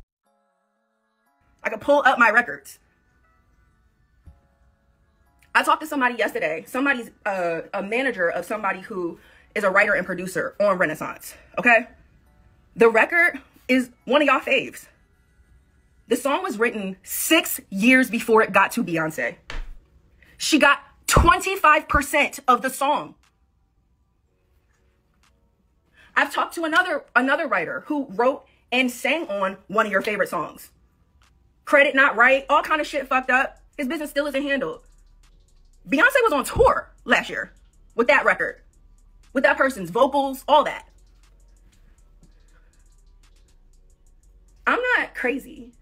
I 1.64 1.70
could 1.70 1.80
pull 1.80 2.02
up 2.04 2.18
my 2.18 2.30
records. 2.30 2.78
I 5.54 5.62
talked 5.62 5.82
to 5.82 5.86
somebody 5.86 6.16
yesterday. 6.16 6.64
Somebody's 6.66 7.10
uh, 7.26 7.62
a 7.74 7.82
manager 7.82 8.28
of 8.28 8.44
somebody 8.44 8.80
who 8.80 9.18
is 9.54 9.64
a 9.64 9.70
writer 9.70 9.92
and 9.92 10.06
producer 10.06 10.54
on 10.60 10.78
Renaissance. 10.78 11.34
Okay, 11.58 11.88
the 12.74 12.88
record 12.88 13.40
is 13.68 13.90
one 14.04 14.22
of 14.22 14.26
y'all 14.26 14.40
faves. 14.40 14.86
The 16.08 16.16
song 16.16 16.42
was 16.42 16.58
written 16.58 16.96
six 17.02 17.60
years 17.70 18.10
before 18.10 18.42
it 18.42 18.52
got 18.52 18.72
to 18.72 18.84
Beyonce. 18.84 19.36
She 20.36 20.58
got 20.58 20.80
25% 21.06 22.40
of 22.48 22.62
the 22.62 22.70
song. 22.70 23.14
I've 26.16 26.32
talked 26.32 26.54
to 26.54 26.64
another 26.64 27.04
another 27.16 27.46
writer 27.46 27.84
who 27.86 28.06
wrote 28.10 28.44
and 28.70 28.90
sang 28.90 29.28
on 29.28 29.58
one 29.68 29.86
of 29.86 29.92
your 29.92 30.02
favorite 30.02 30.28
songs. 30.28 30.70
Credit 31.64 31.94
not 31.94 32.16
right, 32.16 32.44
all 32.48 32.62
kind 32.62 32.80
of 32.80 32.86
shit 32.86 33.08
fucked 33.08 33.30
up. 33.30 33.60
His 33.76 33.88
business 33.88 34.10
still 34.10 34.26
isn't 34.26 34.42
handled. 34.42 34.82
Beyonce 35.88 36.22
was 36.22 36.32
on 36.32 36.44
tour 36.44 36.90
last 37.04 37.28
year 37.28 37.52
with 37.94 38.06
that 38.08 38.24
record, 38.24 38.60
with 39.32 39.44
that 39.44 39.56
person's 39.56 39.90
vocals, 39.90 40.44
all 40.46 40.64
that. 40.64 40.88
I'm 44.66 44.80
not 44.96 45.14
crazy. 45.14 45.72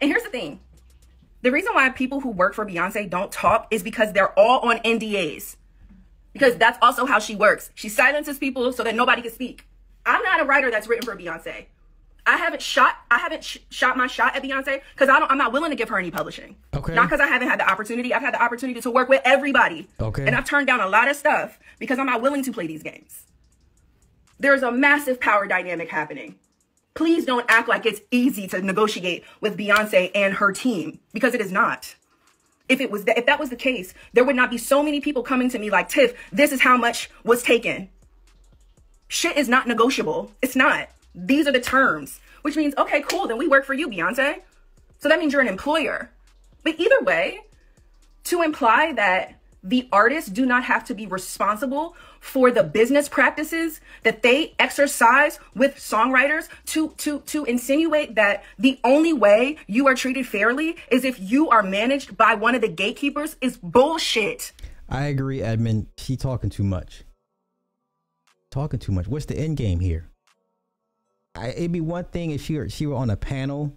And 0.00 0.10
here's 0.10 0.22
the 0.22 0.30
thing 0.30 0.60
the 1.42 1.52
reason 1.52 1.74
why 1.74 1.88
people 1.90 2.20
who 2.20 2.30
work 2.30 2.54
for 2.54 2.66
Beyonce 2.66 3.08
don't 3.08 3.30
talk 3.30 3.68
is 3.70 3.82
because 3.82 4.12
they're 4.12 4.38
all 4.38 4.68
on 4.68 4.78
NDAs. 4.78 5.56
Because 6.38 6.56
that's 6.56 6.78
also 6.82 7.06
how 7.06 7.18
she 7.18 7.34
works. 7.34 7.70
She 7.74 7.88
silences 7.88 8.38
people 8.38 8.72
so 8.72 8.82
that 8.84 8.94
nobody 8.94 9.22
can 9.22 9.30
speak. 9.32 9.66
I'm 10.04 10.22
not 10.22 10.40
a 10.40 10.44
writer 10.44 10.70
that's 10.70 10.86
written 10.86 11.04
for 11.04 11.16
Beyonce. 11.16 11.66
I 12.26 12.36
haven't 12.36 12.60
shot 12.60 12.96
I 13.10 13.18
haven't 13.18 13.44
sh- 13.44 13.58
shot 13.70 13.96
my 13.96 14.08
shot 14.08 14.34
at 14.34 14.42
Beyonce 14.42 14.80
because 14.94 15.08
I 15.08 15.18
don't 15.20 15.30
I'm 15.30 15.38
not 15.38 15.52
willing 15.52 15.70
to 15.70 15.76
give 15.76 15.88
her 15.88 15.98
any 15.98 16.10
publishing. 16.10 16.56
Okay. 16.74 16.94
Not 16.94 17.04
because 17.04 17.20
I 17.20 17.26
haven't 17.28 17.48
had 17.48 17.60
the 17.60 17.70
opportunity. 17.70 18.12
I've 18.12 18.22
had 18.22 18.34
the 18.34 18.42
opportunity 18.42 18.80
to 18.80 18.90
work 18.90 19.08
with 19.08 19.22
everybody. 19.24 19.88
Okay. 20.00 20.26
And 20.26 20.34
I've 20.34 20.44
turned 20.44 20.66
down 20.66 20.80
a 20.80 20.88
lot 20.88 21.08
of 21.08 21.16
stuff 21.16 21.58
because 21.78 21.98
I'm 21.98 22.06
not 22.06 22.22
willing 22.22 22.42
to 22.44 22.52
play 22.52 22.66
these 22.66 22.82
games. 22.82 23.22
There's 24.40 24.62
a 24.62 24.72
massive 24.72 25.20
power 25.20 25.46
dynamic 25.46 25.88
happening. 25.88 26.36
Please 26.94 27.24
don't 27.24 27.44
act 27.48 27.68
like 27.68 27.86
it's 27.86 28.00
easy 28.10 28.48
to 28.48 28.60
negotiate 28.60 29.24
with 29.40 29.56
Beyonce 29.56 30.10
and 30.14 30.34
her 30.34 30.50
team 30.50 30.98
because 31.12 31.34
it 31.34 31.40
is 31.40 31.52
not. 31.52 31.94
If 32.68 32.80
it 32.80 32.90
was 32.90 33.04
that, 33.04 33.18
if 33.18 33.26
that 33.26 33.38
was 33.38 33.50
the 33.50 33.56
case, 33.56 33.94
there 34.12 34.24
would 34.24 34.36
not 34.36 34.50
be 34.50 34.58
so 34.58 34.82
many 34.82 35.00
people 35.00 35.22
coming 35.22 35.48
to 35.50 35.58
me 35.58 35.70
like, 35.70 35.88
Tiff, 35.88 36.14
this 36.32 36.52
is 36.52 36.60
how 36.60 36.76
much 36.76 37.10
was 37.24 37.42
taken. 37.42 37.88
Shit 39.08 39.36
is 39.36 39.48
not 39.48 39.68
negotiable. 39.68 40.32
It's 40.42 40.56
not. 40.56 40.88
These 41.14 41.46
are 41.46 41.52
the 41.52 41.60
terms, 41.60 42.20
which 42.42 42.56
means, 42.56 42.74
okay, 42.76 43.02
cool, 43.02 43.28
then 43.28 43.38
we 43.38 43.46
work 43.46 43.64
for 43.64 43.74
you, 43.74 43.88
Beyonce. 43.88 44.40
So 44.98 45.08
that 45.08 45.20
means 45.20 45.32
you're 45.32 45.42
an 45.42 45.48
employer. 45.48 46.10
But 46.64 46.80
either 46.80 47.00
way, 47.02 47.40
to 48.24 48.42
imply 48.42 48.92
that 48.94 49.35
the 49.68 49.88
artists 49.92 50.30
do 50.30 50.46
not 50.46 50.64
have 50.64 50.84
to 50.84 50.94
be 50.94 51.06
responsible 51.06 51.96
for 52.20 52.50
the 52.50 52.62
business 52.62 53.08
practices 53.08 53.80
that 54.04 54.22
they 54.22 54.54
exercise 54.58 55.38
with 55.54 55.76
songwriters 55.76 56.48
to 56.66 56.90
to 56.98 57.20
to 57.20 57.44
insinuate 57.44 58.14
that 58.14 58.44
the 58.58 58.78
only 58.84 59.12
way 59.12 59.56
you 59.66 59.86
are 59.86 59.94
treated 59.94 60.26
fairly 60.26 60.76
is 60.90 61.04
if 61.04 61.18
you 61.18 61.50
are 61.50 61.62
managed 61.62 62.16
by 62.16 62.34
one 62.34 62.54
of 62.54 62.60
the 62.60 62.68
gatekeepers 62.68 63.36
is 63.40 63.56
bullshit. 63.56 64.52
I 64.88 65.06
agree, 65.06 65.42
Edmund. 65.42 65.88
She 65.98 66.16
talking 66.16 66.50
too 66.50 66.64
much. 66.64 67.02
Talking 68.50 68.78
too 68.78 68.92
much. 68.92 69.08
What's 69.08 69.26
the 69.26 69.36
end 69.36 69.56
game 69.56 69.80
here? 69.80 70.08
I, 71.34 71.48
it'd 71.48 71.72
be 71.72 71.80
one 71.80 72.04
thing 72.04 72.30
if 72.30 72.42
she 72.42 72.56
were 72.56 72.68
she 72.68 72.86
were 72.86 72.94
on 72.94 73.10
a 73.10 73.16
panel 73.16 73.72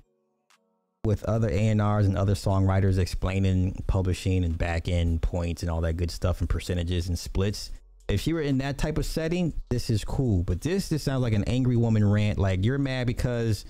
with 1.06 1.24
other 1.24 1.50
A&Rs 1.50 2.06
and 2.06 2.18
other 2.18 2.34
songwriters 2.34 2.98
explaining 2.98 3.84
publishing 3.88 4.44
and 4.44 4.58
back 4.58 4.88
end 4.88 5.22
points 5.22 5.62
and 5.62 5.72
all 5.72 5.82
that 5.82 5.94
good 5.94 6.12
stuff 6.12 6.42
and 6.42 6.50
percentages 6.50 7.08
and 7.08 7.18
splits. 7.18 7.72
If 8.10 8.22
she 8.22 8.34
were 8.34 8.42
in 8.42 8.58
that 8.58 8.78
type 8.78 8.98
of 8.98 9.06
setting, 9.06 9.54
this 9.70 9.90
is 9.90 10.04
cool. 10.04 10.44
But 10.44 10.62
this 10.62 10.90
this 10.90 11.04
sounds 11.04 11.22
like 11.22 11.34
an 11.34 11.44
angry 11.46 11.78
woman 11.78 12.10
rant. 12.10 12.38
Like 12.38 12.66
you're 12.66 12.78
mad 12.78 13.08
because 13.08 13.66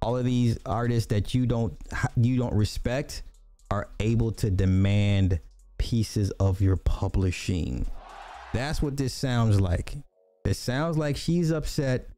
all 0.00 0.16
of 0.16 0.24
these 0.24 0.58
artists 0.64 1.06
that 1.08 1.34
you 1.34 1.46
don't 1.46 1.74
you 2.16 2.38
don't 2.38 2.54
respect 2.54 3.22
are 3.70 3.88
able 4.00 4.32
to 4.32 4.50
demand 4.50 5.40
pieces 5.76 6.30
of 6.32 6.60
your 6.60 6.76
publishing. 6.76 7.86
That's 8.54 8.80
what 8.80 8.96
this 8.96 9.12
sounds 9.12 9.60
like. 9.60 9.94
It 10.44 10.54
sounds 10.54 10.96
like 10.96 11.16
she's 11.16 11.50
upset 11.50 12.08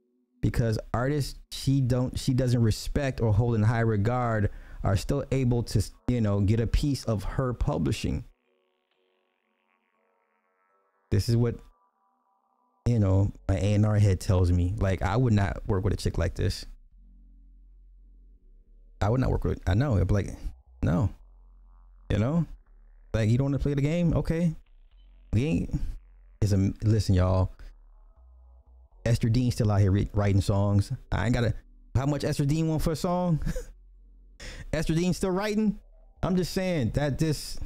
because 0.41 0.79
artists 0.95 1.39
she 1.53 1.81
don't 1.81 2.19
she 2.19 2.33
doesn't 2.33 2.63
respect 2.63 3.21
or 3.21 3.33
hold 3.33 3.55
in 3.55 3.63
high 3.63 3.81
regard 3.81 4.51
are 4.83 4.97
still 4.97 5.25
able 5.31 5.63
to 5.63 5.83
you 6.09 6.21
know 6.21 6.41
get 6.41 6.61
a 6.61 6.67
piece 6.67 7.05
of 7.05 7.25
her 7.25 7.53
publishing. 7.53 8.25
This 11.11 11.29
is 11.29 11.37
what 11.37 11.57
you 12.87 12.99
know 12.99 13.33
my 13.49 13.57
A&R 13.57 13.99
head 13.99 14.21
tells 14.21 14.51
me. 14.51 14.75
Like 14.79 15.03
I 15.03 15.17
would 15.17 15.33
not 15.33 15.67
work 15.67 15.85
with 15.85 15.93
a 15.93 15.97
chick 15.97 16.19
like 16.19 16.35
this. 16.35 16.65
I 19.01 19.09
would 19.09 19.21
not 19.21 19.31
work 19.31 19.45
with 19.45 19.61
I 19.67 19.75
know 19.75 20.03
be 20.05 20.15
like 20.15 20.31
no. 20.83 21.11
You 22.11 22.19
know? 22.19 22.47
Like 23.15 23.29
you 23.29 23.39
don't 23.39 23.53
want 23.53 23.55
to 23.55 23.63
play 23.63 23.75
the 23.75 23.83
game? 23.83 24.15
Okay. 24.15 24.55
We 25.33 25.45
ain't 25.45 25.81
it's 26.41 26.53
a 26.53 26.73
listen 26.83 27.15
y'all 27.15 27.53
Esther 29.11 29.29
Dean 29.29 29.51
still 29.51 29.73
out 29.73 29.81
here 29.81 29.91
re- 29.91 30.09
writing 30.15 30.41
songs. 30.41 30.93
I 31.11 31.25
ain't 31.25 31.35
gotta. 31.35 31.53
How 31.97 32.07
much 32.07 32.23
Esther 32.23 32.45
Dean 32.45 32.69
want 32.69 32.81
for 32.81 32.93
a 32.93 32.97
song? 32.97 33.41
Esther 34.73 34.95
Dean 34.95 35.13
still 35.13 35.33
writing. 35.33 35.81
I'm 36.23 36.37
just 36.37 36.53
saying 36.53 36.93
that 36.95 37.19
this, 37.19 37.59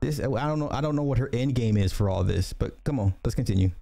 this 0.00 0.20
I 0.20 0.46
don't 0.46 0.60
know. 0.60 0.70
I 0.70 0.80
don't 0.80 0.94
know 0.94 1.02
what 1.02 1.18
her 1.18 1.28
end 1.32 1.56
game 1.56 1.76
is 1.76 1.92
for 1.92 2.08
all 2.08 2.22
this. 2.22 2.52
But 2.52 2.82
come 2.84 3.00
on, 3.00 3.14
let's 3.24 3.34
continue. 3.34 3.72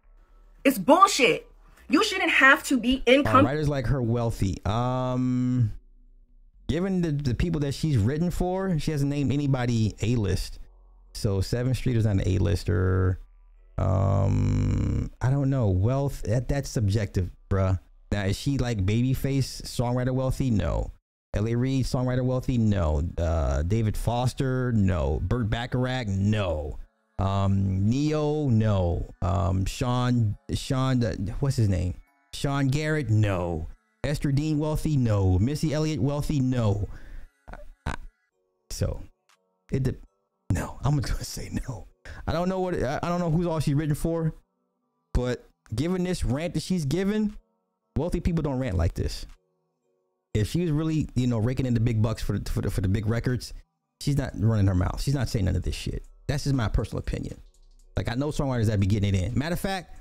It's 0.65 0.79
bullshit. 0.79 1.47
You 1.91 2.03
shouldn't 2.05 2.31
have 2.31 2.63
to 2.65 2.79
be 2.79 3.03
income. 3.05 3.45
Uh, 3.45 3.51
writers 3.51 3.69
like 3.69 3.87
her 3.89 4.01
wealthy. 4.01 4.57
Um, 4.65 5.73
given 6.69 7.03
the 7.03 7.13
the 7.13 7.35
people 7.35 7.61
that 7.61 7.75
she's 7.75 7.99
written 7.99 8.31
for, 8.31 8.79
she 8.79 8.93
hasn't 8.93 9.11
named 9.11 9.31
anybody 9.31 9.95
a 10.01 10.17
list. 10.17 10.59
So 11.13 11.43
Seventh 11.43 11.77
Street 11.77 11.97
is 11.97 12.07
not 12.07 12.13
an 12.13 12.23
a 12.25 12.39
lister 12.39 13.19
um 13.83 15.11
i 15.21 15.31
don't 15.31 15.51
know 15.51 15.69
wealth 15.69 16.23
that 16.23 16.49
that's 16.49 16.69
subjective 16.69 17.31
bruh 17.51 17.79
now 18.11 18.25
is 18.25 18.37
she 18.37 18.59
like 18.59 18.85
babyface 18.85 19.63
songwriter 19.63 20.13
wealthy 20.13 20.51
no 20.51 20.91
L.A. 21.35 21.55
Reid, 21.55 21.87
songwriter 21.87 22.23
wealthy, 22.23 22.59
no. 22.59 23.03
Uh, 23.17 23.63
David 23.63 23.97
Foster, 23.97 24.71
no. 24.73 25.19
Burt 25.23 25.49
Bacharach, 25.49 26.07
no. 26.07 26.79
Um, 27.19 27.89
Ne-Yo, 27.89 28.51
no. 28.51 29.07
Um, 29.23 29.65
Sean, 29.65 30.37
Sean, 30.53 31.03
uh, 31.03 31.15
what's 31.41 31.57
his 31.57 31.71
name? 31.71 31.95
Sean 32.35 32.69
Garrett, 32.69 33.09
no. 33.09 33.67
Esther 34.05 34.33
Dean 34.33 34.59
wealthy, 34.59 34.97
no. 34.99 35.39
Missy 35.39 35.73
Elliott 35.73 36.01
wealthy, 36.01 36.41
no. 36.41 36.87
I, 37.51 37.57
I, 37.87 37.95
so, 38.69 39.01
it. 39.71 39.85
De- 39.85 39.97
no, 40.53 40.79
I'm 40.85 40.99
gonna 40.99 41.25
say 41.25 41.49
no. 41.67 41.87
I 42.27 42.33
don't 42.33 42.49
know 42.49 42.61
what 42.61 42.75
I 42.75 42.99
don't 43.01 43.21
know 43.21 43.31
who's 43.31 43.47
all 43.47 43.61
she's 43.61 43.75
written 43.75 43.95
for, 43.95 44.35
but 45.15 45.47
given 45.75 46.05
this 46.05 46.25
rant 46.25 46.55
that 46.55 46.63
she's 46.63 46.85
given, 46.85 47.37
wealthy 47.97 48.21
people 48.21 48.43
don't 48.43 48.59
rant 48.59 48.77
like 48.77 48.95
this. 48.95 49.27
If 50.35 50.49
she 50.49 50.63
was 50.63 50.71
really, 50.71 51.09
you 51.15 51.27
know, 51.27 51.39
raking 51.39 51.67
in 51.67 51.75
the 51.75 51.81
big 51.81 52.01
bucks 52.01 52.23
for 52.23 52.39
the, 52.39 52.51
for 52.51 52.63
the, 52.63 52.71
for 52.71 52.81
the 52.81 52.89
big 52.89 53.07
records, 53.07 53.53
she's 54.01 54.17
not 54.17 54.33
running 54.37 54.67
her 54.67 54.75
mouth. 54.75 55.03
She's 55.03 55.15
not 55.15 55.29
saying 55.29 55.45
none 55.45 55.57
of 55.57 55.63
this 55.63 55.75
shit. 55.75 56.05
That's 56.27 56.45
just 56.45 56.55
my 56.55 56.69
personal 56.69 57.01
opinion. 57.01 57.39
Like 57.97 58.09
I 58.09 58.15
know 58.15 58.29
songwriters 58.29 58.67
that 58.67 58.81
be 58.81 58.87
getting 58.87 59.15
it 59.15 59.23
in. 59.23 59.39
Matter 59.39 59.55
of 59.55 59.61
fact, 59.61 59.99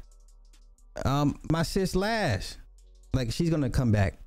um, 1.06 1.40
my 1.52 1.64
sis 1.64 1.96
Lash, 1.96 2.56
like 3.14 3.32
she's 3.32 3.50
gonna 3.50 3.70
come 3.70 3.92
back. 3.92 4.20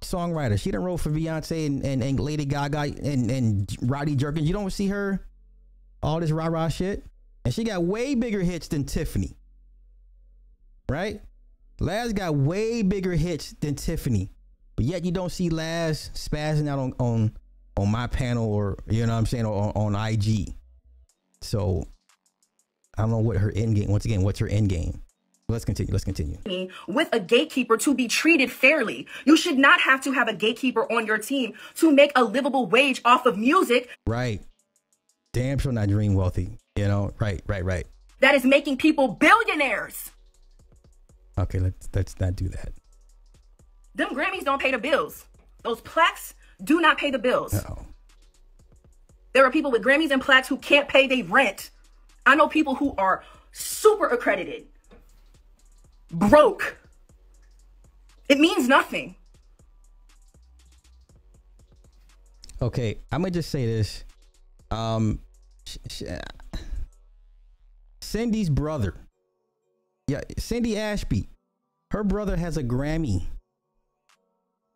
Songwriter, 0.00 0.58
she 0.58 0.70
done 0.70 0.82
wrote 0.82 0.96
for 0.96 1.10
Beyonce 1.10 1.66
and, 1.66 1.84
and, 1.84 2.02
and 2.02 2.18
Lady 2.18 2.44
Gaga 2.44 2.80
and, 2.80 3.30
and 3.30 3.76
Roddy 3.82 4.16
Jerkins. 4.16 4.48
You 4.48 4.52
don't 4.52 4.70
see 4.72 4.88
her 4.88 5.24
all 6.02 6.20
this 6.20 6.30
rah 6.30 6.46
rah 6.46 6.68
shit, 6.68 7.04
and 7.44 7.52
she 7.52 7.64
got 7.64 7.84
way 7.84 8.14
bigger 8.14 8.40
hits 8.40 8.68
than 8.68 8.84
Tiffany. 8.84 9.36
Right? 10.88 11.20
Laz 11.80 12.12
got 12.12 12.34
way 12.34 12.82
bigger 12.82 13.12
hits 13.12 13.54
than 13.60 13.74
Tiffany, 13.74 14.30
but 14.76 14.84
yet 14.84 15.04
you 15.04 15.10
don't 15.10 15.32
see 15.32 15.48
Laz 15.48 16.10
spazzing 16.14 16.68
out 16.68 16.78
on 16.78 16.92
on 16.98 17.36
on 17.76 17.90
my 17.90 18.06
panel 18.06 18.52
or 18.52 18.78
you 18.86 19.06
know 19.06 19.12
what 19.12 19.18
I'm 19.18 19.26
saying 19.26 19.46
or 19.46 19.72
on, 19.76 19.94
on 19.94 20.12
IG. 20.12 20.54
So 21.40 21.84
I 22.96 23.02
don't 23.02 23.10
know 23.10 23.18
what 23.18 23.36
her 23.38 23.52
end 23.54 23.76
game. 23.76 23.90
Once 23.90 24.04
again, 24.04 24.22
what's 24.22 24.38
her 24.38 24.48
end 24.48 24.68
game? 24.68 25.02
Let's 25.48 25.64
continue. 25.64 25.92
Let's 25.92 26.04
continue. 26.04 26.38
With 26.88 27.08
a 27.12 27.20
gatekeeper 27.20 27.76
to 27.78 27.94
be 27.94 28.08
treated 28.08 28.50
fairly. 28.50 29.06
You 29.24 29.36
should 29.36 29.58
not 29.58 29.80
have 29.80 30.00
to 30.02 30.12
have 30.12 30.28
a 30.28 30.32
gatekeeper 30.32 30.90
on 30.90 31.04
your 31.04 31.18
team 31.18 31.52
to 31.76 31.92
make 31.92 32.12
a 32.16 32.24
livable 32.24 32.66
wage 32.66 33.02
off 33.04 33.26
of 33.26 33.36
music. 33.36 33.90
Right. 34.06 34.40
Damn 35.32 35.58
sure 35.58 35.72
not 35.72 35.88
dream 35.88 36.14
wealthy. 36.14 36.58
You 36.76 36.88
know, 36.88 37.12
right, 37.18 37.40
right, 37.46 37.64
right. 37.64 37.86
That 38.20 38.34
is 38.34 38.44
making 38.44 38.76
people 38.76 39.08
billionaires. 39.08 40.10
Okay, 41.38 41.58
let's 41.58 41.88
let's 41.94 42.20
not 42.20 42.36
do 42.36 42.48
that. 42.48 42.72
Them 43.94 44.10
Grammys 44.10 44.44
don't 44.44 44.60
pay 44.60 44.70
the 44.70 44.78
bills. 44.78 45.24
Those 45.62 45.80
plaques 45.80 46.34
do 46.62 46.80
not 46.80 46.98
pay 46.98 47.10
the 47.10 47.18
bills. 47.18 47.54
Uh-oh. 47.54 47.78
There 49.32 49.44
are 49.44 49.50
people 49.50 49.70
with 49.70 49.82
Grammys 49.82 50.10
and 50.10 50.20
plaques 50.20 50.48
who 50.48 50.58
can't 50.58 50.88
pay 50.88 51.06
their 51.06 51.24
rent. 51.24 51.70
I 52.26 52.34
know 52.34 52.48
people 52.48 52.74
who 52.74 52.94
are 52.98 53.24
super 53.52 54.06
accredited, 54.06 54.66
broke. 56.10 56.76
It 58.28 58.38
means 58.38 58.68
nothing. 58.68 59.16
Okay, 62.60 62.98
I'm 63.10 63.22
gonna 63.22 63.30
just 63.30 63.50
say 63.50 63.66
this. 63.66 64.04
Um, 64.72 65.20
sh- 65.66 66.02
Cindy's 68.00 68.48
brother, 68.48 68.94
yeah, 70.08 70.22
Cindy 70.38 70.78
Ashby, 70.78 71.28
her 71.90 72.02
brother 72.02 72.36
has 72.36 72.56
a 72.56 72.62
Grammy 72.62 73.24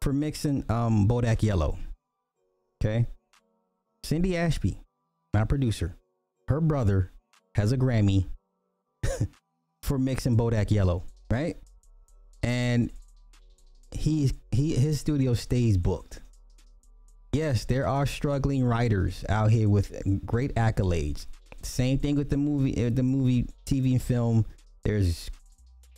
for 0.02 0.12
mixing 0.12 0.64
um 0.68 1.08
Bodak 1.08 1.42
Yellow. 1.42 1.78
Okay, 2.80 3.06
Cindy 4.04 4.36
Ashby, 4.36 4.78
my 5.32 5.44
producer, 5.44 5.96
her 6.48 6.60
brother 6.60 7.10
has 7.54 7.72
a 7.72 7.78
Grammy 7.78 8.26
for 9.82 9.98
mixing 9.98 10.36
Bodak 10.36 10.70
Yellow, 10.70 11.04
right? 11.30 11.56
And 12.42 12.92
he's 13.92 14.34
he 14.50 14.74
his 14.74 15.00
studio 15.00 15.32
stays 15.32 15.78
booked. 15.78 16.20
Yes, 17.32 17.64
there 17.64 17.86
are 17.86 18.06
struggling 18.06 18.64
writers 18.64 19.24
out 19.28 19.50
here 19.50 19.68
with 19.68 19.92
great 20.24 20.54
accolades. 20.54 21.26
Same 21.62 21.98
thing 21.98 22.16
with 22.16 22.30
the 22.30 22.36
movie, 22.36 22.86
uh, 22.86 22.90
the 22.90 23.02
movie, 23.02 23.48
TV, 23.66 23.92
and 23.92 24.02
film. 24.02 24.46
There's 24.84 25.30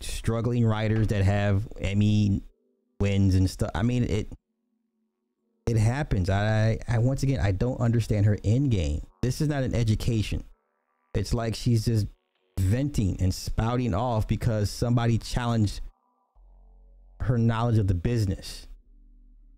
struggling 0.01 0.65
writers 0.65 1.09
that 1.09 1.23
have 1.25 1.69
Emmy 1.81 2.43
wins 3.01 3.35
and 3.35 3.49
stuff. 3.49 3.71
I 3.75 3.83
mean, 3.83 4.05
it 4.05 4.33
it 5.67 5.77
happens. 5.77 6.31
I, 6.31 6.79
I 6.89 6.99
once 6.99 7.23
again, 7.23 7.41
I 7.41 7.53
don't 7.53 7.81
understand 7.81 8.25
her 8.27 8.39
end 8.43 8.71
game. 8.71 9.03
This 9.23 9.41
is 9.41 9.49
not 9.49 9.63
an 9.63 9.75
education. 9.75 10.45
It's 11.15 11.35
like 11.35 11.55
she's 11.55 11.85
just 11.85 12.07
venting 12.59 13.17
and 13.21 13.35
spouting 13.35 13.95
off 13.95 14.27
because 14.27 14.71
somebody 14.71 15.19
challenged 15.19 15.81
her 17.21 17.37
knowledge 17.37 17.79
of 17.79 17.87
the 17.87 17.95
business. 17.95 18.68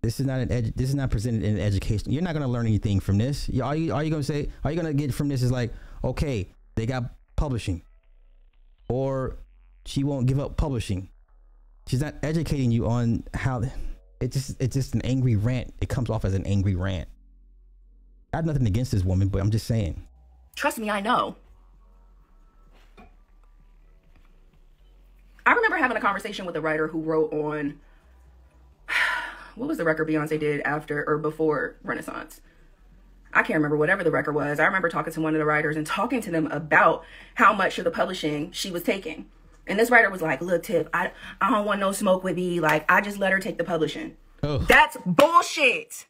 This 0.03 0.19
is 0.19 0.25
not 0.25 0.39
an 0.39 0.49
edu- 0.49 0.75
this 0.75 0.89
is 0.89 0.95
not 0.95 1.11
presented 1.11 1.43
in 1.43 1.59
education. 1.59 2.11
You're 2.11 2.23
not 2.23 2.33
gonna 2.33 2.47
learn 2.47 2.65
anything 2.65 2.99
from 2.99 3.19
this. 3.19 3.47
You- 3.49 3.63
All 3.63 3.75
you 3.75 3.93
all 3.93 4.01
you 4.01 4.09
gonna 4.09 4.23
say, 4.23 4.49
all 4.63 4.71
you're 4.71 4.81
gonna 4.81 4.93
get 4.95 5.13
from 5.13 5.27
this 5.27 5.43
is 5.43 5.51
like, 5.51 5.71
okay, 6.03 6.49
they 6.75 6.87
got 6.87 7.13
publishing, 7.35 7.83
or 8.89 9.37
she 9.85 10.03
won't 10.03 10.25
give 10.25 10.39
up 10.39 10.57
publishing. 10.57 11.09
She's 11.87 12.01
not 12.01 12.15
educating 12.23 12.71
you 12.71 12.87
on 12.87 13.23
how. 13.35 13.61
It 14.19 14.31
just 14.31 14.59
it's 14.59 14.73
just 14.75 14.95
an 14.95 15.01
angry 15.03 15.35
rant. 15.35 15.73
It 15.81 15.89
comes 15.89 16.09
off 16.09 16.25
as 16.25 16.33
an 16.33 16.45
angry 16.47 16.73
rant. 16.75 17.07
I 18.33 18.37
have 18.37 18.45
nothing 18.45 18.65
against 18.65 18.91
this 18.91 19.03
woman, 19.03 19.27
but 19.27 19.39
I'm 19.39 19.51
just 19.51 19.67
saying. 19.67 20.01
Trust 20.55 20.79
me, 20.79 20.89
I 20.89 20.99
know. 21.01 21.35
I 25.45 25.53
remember 25.53 25.77
having 25.77 25.97
a 25.97 26.01
conversation 26.01 26.45
with 26.45 26.55
a 26.55 26.61
writer 26.61 26.87
who 26.87 27.01
wrote 27.01 27.33
on 27.33 27.79
what 29.55 29.67
was 29.67 29.77
the 29.77 29.83
record 29.83 30.07
Beyonce 30.07 30.39
did 30.39 30.61
after 30.61 31.07
or 31.07 31.17
before 31.17 31.75
Renaissance? 31.83 32.41
I 33.33 33.43
can't 33.43 33.57
remember 33.57 33.77
whatever 33.77 34.03
the 34.03 34.11
record 34.11 34.33
was. 34.33 34.59
I 34.59 34.65
remember 34.65 34.89
talking 34.89 35.13
to 35.13 35.21
one 35.21 35.35
of 35.35 35.39
the 35.39 35.45
writers 35.45 35.77
and 35.77 35.87
talking 35.87 36.21
to 36.21 36.31
them 36.31 36.47
about 36.47 37.03
how 37.35 37.53
much 37.53 37.77
of 37.77 37.85
the 37.85 37.91
publishing 37.91 38.51
she 38.51 38.71
was 38.71 38.83
taking. 38.83 39.27
And 39.67 39.79
this 39.79 39.89
writer 39.89 40.09
was 40.09 40.21
like, 40.21 40.41
"Look, 40.41 40.63
Tip, 40.63 40.89
I 40.93 41.11
I 41.39 41.49
don't 41.49 41.65
want 41.65 41.79
no 41.79 41.91
smoke 41.91 42.23
with 42.23 42.35
me. 42.35 42.59
Like, 42.59 42.89
I 42.91 42.99
just 42.99 43.19
let 43.19 43.31
her 43.31 43.39
take 43.39 43.57
the 43.57 43.63
publishing." 43.63 44.17
Oh. 44.43 44.57
That's 44.57 44.97
bullshit. 45.05 46.07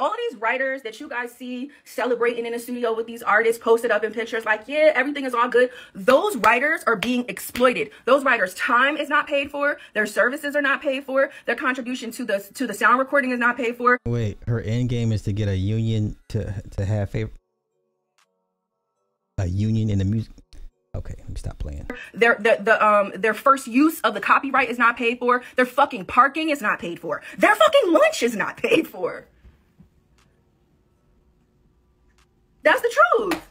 All 0.00 0.14
these 0.30 0.40
writers 0.40 0.82
that 0.82 1.00
you 1.00 1.08
guys 1.08 1.32
see 1.32 1.72
celebrating 1.84 2.46
in 2.46 2.52
the 2.52 2.58
studio 2.60 2.94
with 2.94 3.08
these 3.08 3.20
artists 3.20 3.60
posted 3.60 3.90
up 3.90 4.04
in 4.04 4.12
pictures, 4.12 4.44
like, 4.44 4.62
yeah, 4.68 4.92
everything 4.94 5.24
is 5.24 5.34
all 5.34 5.48
good. 5.48 5.70
Those 5.92 6.36
writers 6.36 6.84
are 6.86 6.94
being 6.94 7.24
exploited. 7.26 7.90
Those 8.04 8.22
writers' 8.22 8.54
time 8.54 8.96
is 8.96 9.08
not 9.08 9.26
paid 9.26 9.50
for. 9.50 9.78
Their 9.94 10.06
services 10.06 10.54
are 10.54 10.62
not 10.62 10.80
paid 10.80 11.02
for. 11.02 11.30
Their 11.46 11.56
contribution 11.56 12.12
to 12.12 12.24
the 12.24 12.38
to 12.54 12.66
the 12.68 12.74
sound 12.74 13.00
recording 13.00 13.32
is 13.32 13.40
not 13.40 13.56
paid 13.56 13.76
for. 13.76 13.98
Wait, 14.06 14.38
her 14.46 14.60
end 14.60 14.88
game 14.88 15.10
is 15.10 15.22
to 15.22 15.32
get 15.32 15.48
a 15.48 15.56
union 15.56 16.16
to 16.28 16.62
to 16.76 16.84
have 16.84 17.10
favor 17.10 17.32
a 19.38 19.46
union 19.46 19.90
in 19.90 19.98
the 19.98 20.04
music. 20.04 20.32
Okay, 20.94 21.14
let 21.18 21.28
me 21.28 21.36
stop 21.36 21.58
playing. 21.58 21.88
Their 22.14 22.36
the, 22.36 22.58
the 22.60 22.86
um 22.86 23.12
their 23.16 23.34
first 23.34 23.66
use 23.66 24.00
of 24.02 24.14
the 24.14 24.20
copyright 24.20 24.70
is 24.70 24.78
not 24.78 24.96
paid 24.96 25.18
for. 25.18 25.42
Their 25.56 25.66
fucking 25.66 26.04
parking 26.04 26.50
is 26.50 26.62
not 26.62 26.78
paid 26.78 27.00
for. 27.00 27.20
Their 27.36 27.56
fucking 27.56 27.92
lunch 27.92 28.22
is 28.22 28.36
not 28.36 28.56
paid 28.56 28.86
for. 28.86 29.26
That's 32.68 32.82
the 32.82 32.94
truth. 33.16 33.48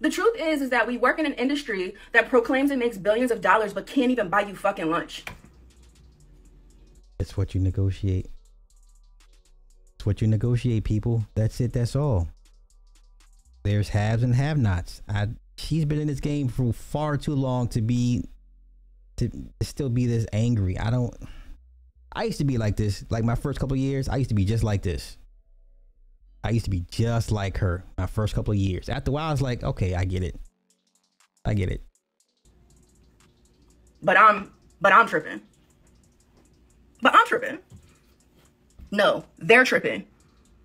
The 0.00 0.10
truth 0.10 0.34
is 0.36 0.60
is 0.60 0.70
that 0.70 0.88
we 0.88 0.96
work 0.96 1.20
in 1.20 1.26
an 1.26 1.34
industry 1.34 1.94
that 2.10 2.28
proclaims 2.28 2.72
it 2.72 2.78
makes 2.80 2.98
billions 2.98 3.30
of 3.30 3.40
dollars 3.40 3.72
but 3.72 3.86
can't 3.86 4.10
even 4.10 4.28
buy 4.28 4.40
you 4.40 4.56
fucking 4.56 4.90
lunch. 4.90 5.24
It's 7.20 7.36
what 7.36 7.54
you 7.54 7.60
negotiate. 7.60 8.26
It's 9.94 10.04
what 10.04 10.20
you 10.20 10.26
negotiate, 10.26 10.82
people. 10.82 11.24
That's 11.36 11.60
it. 11.60 11.72
That's 11.72 11.94
all. 11.94 12.26
There's 13.62 13.90
haves 13.90 14.24
and 14.24 14.34
have-nots. 14.34 15.02
I 15.08 15.28
she's 15.56 15.84
been 15.84 16.00
in 16.00 16.08
this 16.08 16.18
game 16.18 16.48
for 16.48 16.72
far 16.72 17.16
too 17.16 17.36
long 17.36 17.68
to 17.68 17.82
be 17.82 18.24
to 19.18 19.30
still 19.62 19.90
be 19.90 20.06
this 20.06 20.26
angry. 20.32 20.76
I 20.76 20.90
don't. 20.90 21.14
I 22.12 22.24
used 22.24 22.38
to 22.38 22.44
be 22.44 22.58
like 22.58 22.76
this. 22.76 23.04
Like 23.10 23.22
my 23.22 23.36
first 23.36 23.60
couple 23.60 23.76
years, 23.76 24.08
I 24.08 24.16
used 24.16 24.30
to 24.30 24.34
be 24.34 24.44
just 24.44 24.64
like 24.64 24.82
this. 24.82 25.16
I 26.42 26.50
used 26.50 26.64
to 26.64 26.70
be 26.70 26.84
just 26.90 27.30
like 27.30 27.58
her 27.58 27.84
my 27.98 28.06
first 28.06 28.34
couple 28.34 28.52
of 28.52 28.58
years. 28.58 28.88
After 28.88 29.10
a 29.10 29.14
while, 29.14 29.28
I 29.28 29.30
was 29.30 29.42
like, 29.42 29.62
okay, 29.62 29.94
I 29.94 30.04
get 30.04 30.22
it. 30.22 30.36
I 31.44 31.54
get 31.54 31.70
it. 31.70 31.82
But 34.02 34.16
I'm 34.16 34.52
but 34.80 34.92
I'm 34.92 35.06
tripping. 35.06 35.42
But 37.02 37.14
I'm 37.14 37.26
tripping. 37.26 37.58
No, 38.90 39.24
they're 39.38 39.64
tripping. 39.64 40.06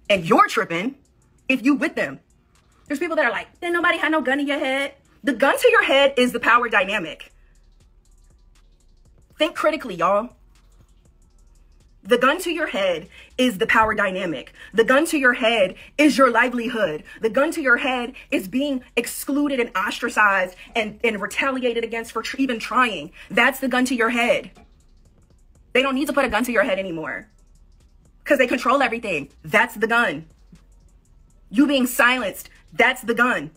And 0.09 0.25
you're 0.27 0.47
tripping 0.47 0.95
if 1.49 1.63
you 1.63 1.75
with 1.75 1.95
them. 1.95 2.19
There's 2.87 2.99
people 2.99 3.15
that 3.15 3.25
are 3.25 3.31
like, 3.31 3.59
then 3.59 3.73
nobody 3.73 3.97
had 3.97 4.11
no 4.11 4.21
gun 4.21 4.39
in 4.39 4.47
your 4.47 4.59
head. 4.59 4.93
The 5.23 5.33
gun 5.33 5.57
to 5.57 5.69
your 5.71 5.83
head 5.83 6.13
is 6.17 6.31
the 6.31 6.39
power 6.39 6.69
dynamic. 6.69 7.31
Think 9.37 9.55
critically, 9.55 9.95
y'all. 9.95 10.29
The 12.05 12.19
gun 12.19 12.39
to 12.41 12.51
your 12.51 12.67
head 12.67 13.09
is 13.35 13.57
the 13.57 13.65
power 13.65 13.95
dynamic. 13.95 14.53
The 14.75 14.83
gun 14.83 15.07
to 15.07 15.17
your 15.17 15.33
head 15.33 15.73
is 15.97 16.19
your 16.19 16.29
livelihood. 16.29 17.03
The 17.19 17.31
gun 17.31 17.51
to 17.53 17.61
your 17.63 17.77
head 17.77 18.13
is 18.29 18.47
being 18.47 18.83
excluded 18.95 19.59
and 19.59 19.75
ostracized 19.75 20.55
and, 20.75 20.99
and 21.03 21.19
retaliated 21.19 21.83
against 21.83 22.11
for 22.11 22.21
tr- 22.21 22.37
even 22.37 22.59
trying. 22.59 23.11
That's 23.31 23.59
the 23.59 23.67
gun 23.67 23.85
to 23.85 23.95
your 23.95 24.09
head. 24.09 24.51
They 25.73 25.81
don't 25.81 25.95
need 25.95 26.05
to 26.05 26.13
put 26.13 26.25
a 26.25 26.29
gun 26.29 26.43
to 26.43 26.51
your 26.51 26.63
head 26.63 26.77
anymore 26.77 27.27
because 28.23 28.37
they 28.37 28.47
control 28.47 28.83
everything. 28.83 29.29
That's 29.43 29.73
the 29.73 29.87
gun. 29.87 30.27
You 31.49 31.65
being 31.65 31.87
silenced, 31.87 32.51
that's 32.71 33.01
the 33.01 33.15
gun. 33.15 33.49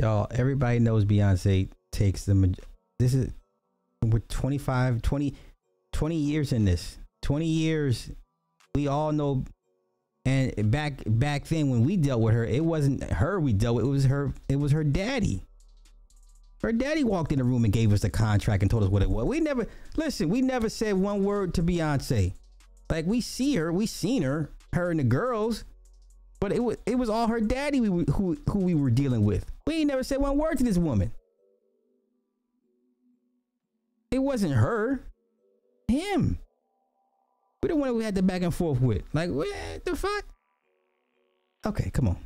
Y'all, 0.00 0.26
everybody 0.30 0.80
knows 0.80 1.04
Beyonce 1.04 1.68
takes 1.92 2.24
the. 2.24 2.54
This 2.98 3.14
is 3.14 3.32
we're 4.02 4.20
25, 4.20 5.02
20, 5.02 5.34
20 5.92 6.16
years 6.16 6.52
in 6.52 6.64
this. 6.64 6.98
20 7.22 7.46
years. 7.46 8.10
We 8.74 8.88
all 8.88 9.12
know. 9.12 9.44
And 10.26 10.70
back 10.70 11.02
back 11.06 11.46
then 11.46 11.70
when 11.70 11.84
we 11.84 11.96
dealt 11.96 12.20
with 12.20 12.34
her, 12.34 12.44
it 12.44 12.64
wasn't 12.64 13.02
her 13.04 13.40
we 13.40 13.52
dealt 13.52 13.76
with. 13.76 13.86
It 13.86 13.88
was 13.88 14.04
her. 14.06 14.34
It 14.48 14.56
was 14.56 14.72
her 14.72 14.84
daddy. 14.84 15.42
Her 16.62 16.72
daddy 16.72 17.04
walked 17.04 17.32
in 17.32 17.38
the 17.38 17.44
room 17.44 17.64
and 17.64 17.72
gave 17.72 17.90
us 17.92 18.00
the 18.00 18.10
contract 18.10 18.62
and 18.62 18.70
told 18.70 18.82
us 18.82 18.90
what 18.90 19.02
it 19.02 19.08
was. 19.08 19.24
We 19.24 19.40
never 19.40 19.66
listen. 19.96 20.28
We 20.28 20.42
never 20.42 20.68
said 20.68 20.94
one 20.94 21.24
word 21.24 21.54
to 21.54 21.62
Beyonce. 21.62 22.34
Like 22.90 23.06
we 23.06 23.22
see 23.22 23.54
her, 23.54 23.72
we 23.72 23.86
seen 23.86 24.22
her, 24.22 24.50
her 24.74 24.90
and 24.90 25.00
the 25.00 25.04
girls, 25.04 25.64
but 26.38 26.52
it 26.52 26.62
was 26.62 26.76
it 26.84 26.96
was 26.96 27.08
all 27.08 27.28
her 27.28 27.40
daddy 27.40 27.80
we 27.80 28.04
who 28.12 28.36
who 28.50 28.58
we 28.58 28.74
were 28.74 28.90
dealing 28.90 29.24
with. 29.24 29.46
We 29.66 29.84
never 29.84 30.02
said 30.02 30.18
one 30.18 30.36
word 30.36 30.58
to 30.58 30.64
this 30.64 30.76
woman. 30.76 31.12
It 34.10 34.18
wasn't 34.18 34.54
her, 34.54 35.04
him. 35.88 36.38
We 37.62 37.68
the 37.68 37.76
one 37.76 37.88
that 37.88 37.94
we 37.94 38.04
had 38.04 38.14
the 38.14 38.22
back 38.22 38.42
and 38.42 38.54
forth 38.54 38.80
with. 38.80 39.02
Like 39.12 39.30
what 39.30 39.48
the 39.84 39.94
fuck? 39.94 40.24
Okay, 41.64 41.90
come 41.90 42.08
on. 42.08 42.16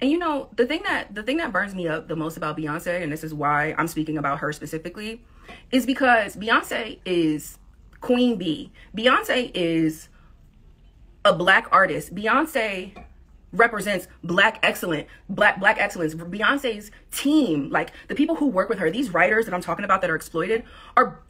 And 0.00 0.10
you 0.10 0.18
know, 0.18 0.48
the 0.54 0.66
thing 0.66 0.82
that 0.84 1.14
the 1.14 1.22
thing 1.22 1.38
that 1.38 1.52
burns 1.52 1.74
me 1.74 1.88
up 1.88 2.06
the 2.06 2.14
most 2.14 2.36
about 2.36 2.56
Beyonce, 2.56 3.02
and 3.02 3.10
this 3.10 3.24
is 3.24 3.34
why 3.34 3.74
I'm 3.76 3.88
speaking 3.88 4.16
about 4.16 4.38
her 4.38 4.52
specifically, 4.52 5.24
is 5.72 5.84
because 5.84 6.36
Beyonce 6.36 7.00
is 7.04 7.58
Queen 8.00 8.38
Bee. 8.38 8.70
Beyonce 8.96 9.50
is 9.54 10.08
a 11.24 11.34
black 11.34 11.66
artist. 11.72 12.14
Beyonce 12.14 13.04
represents 13.52 14.08
black 14.22 14.58
excellent 14.62 15.06
black 15.28 15.58
black 15.58 15.80
excellence 15.80 16.14
beyonce's 16.14 16.90
team 17.10 17.70
like 17.70 17.92
the 18.08 18.14
people 18.14 18.34
who 18.36 18.46
work 18.46 18.68
with 18.68 18.78
her 18.78 18.90
these 18.90 19.10
writers 19.14 19.46
that 19.46 19.54
i'm 19.54 19.60
talking 19.60 19.84
about 19.84 20.02
that 20.02 20.10
are 20.10 20.14
exploited 20.14 20.62
are 20.96 21.20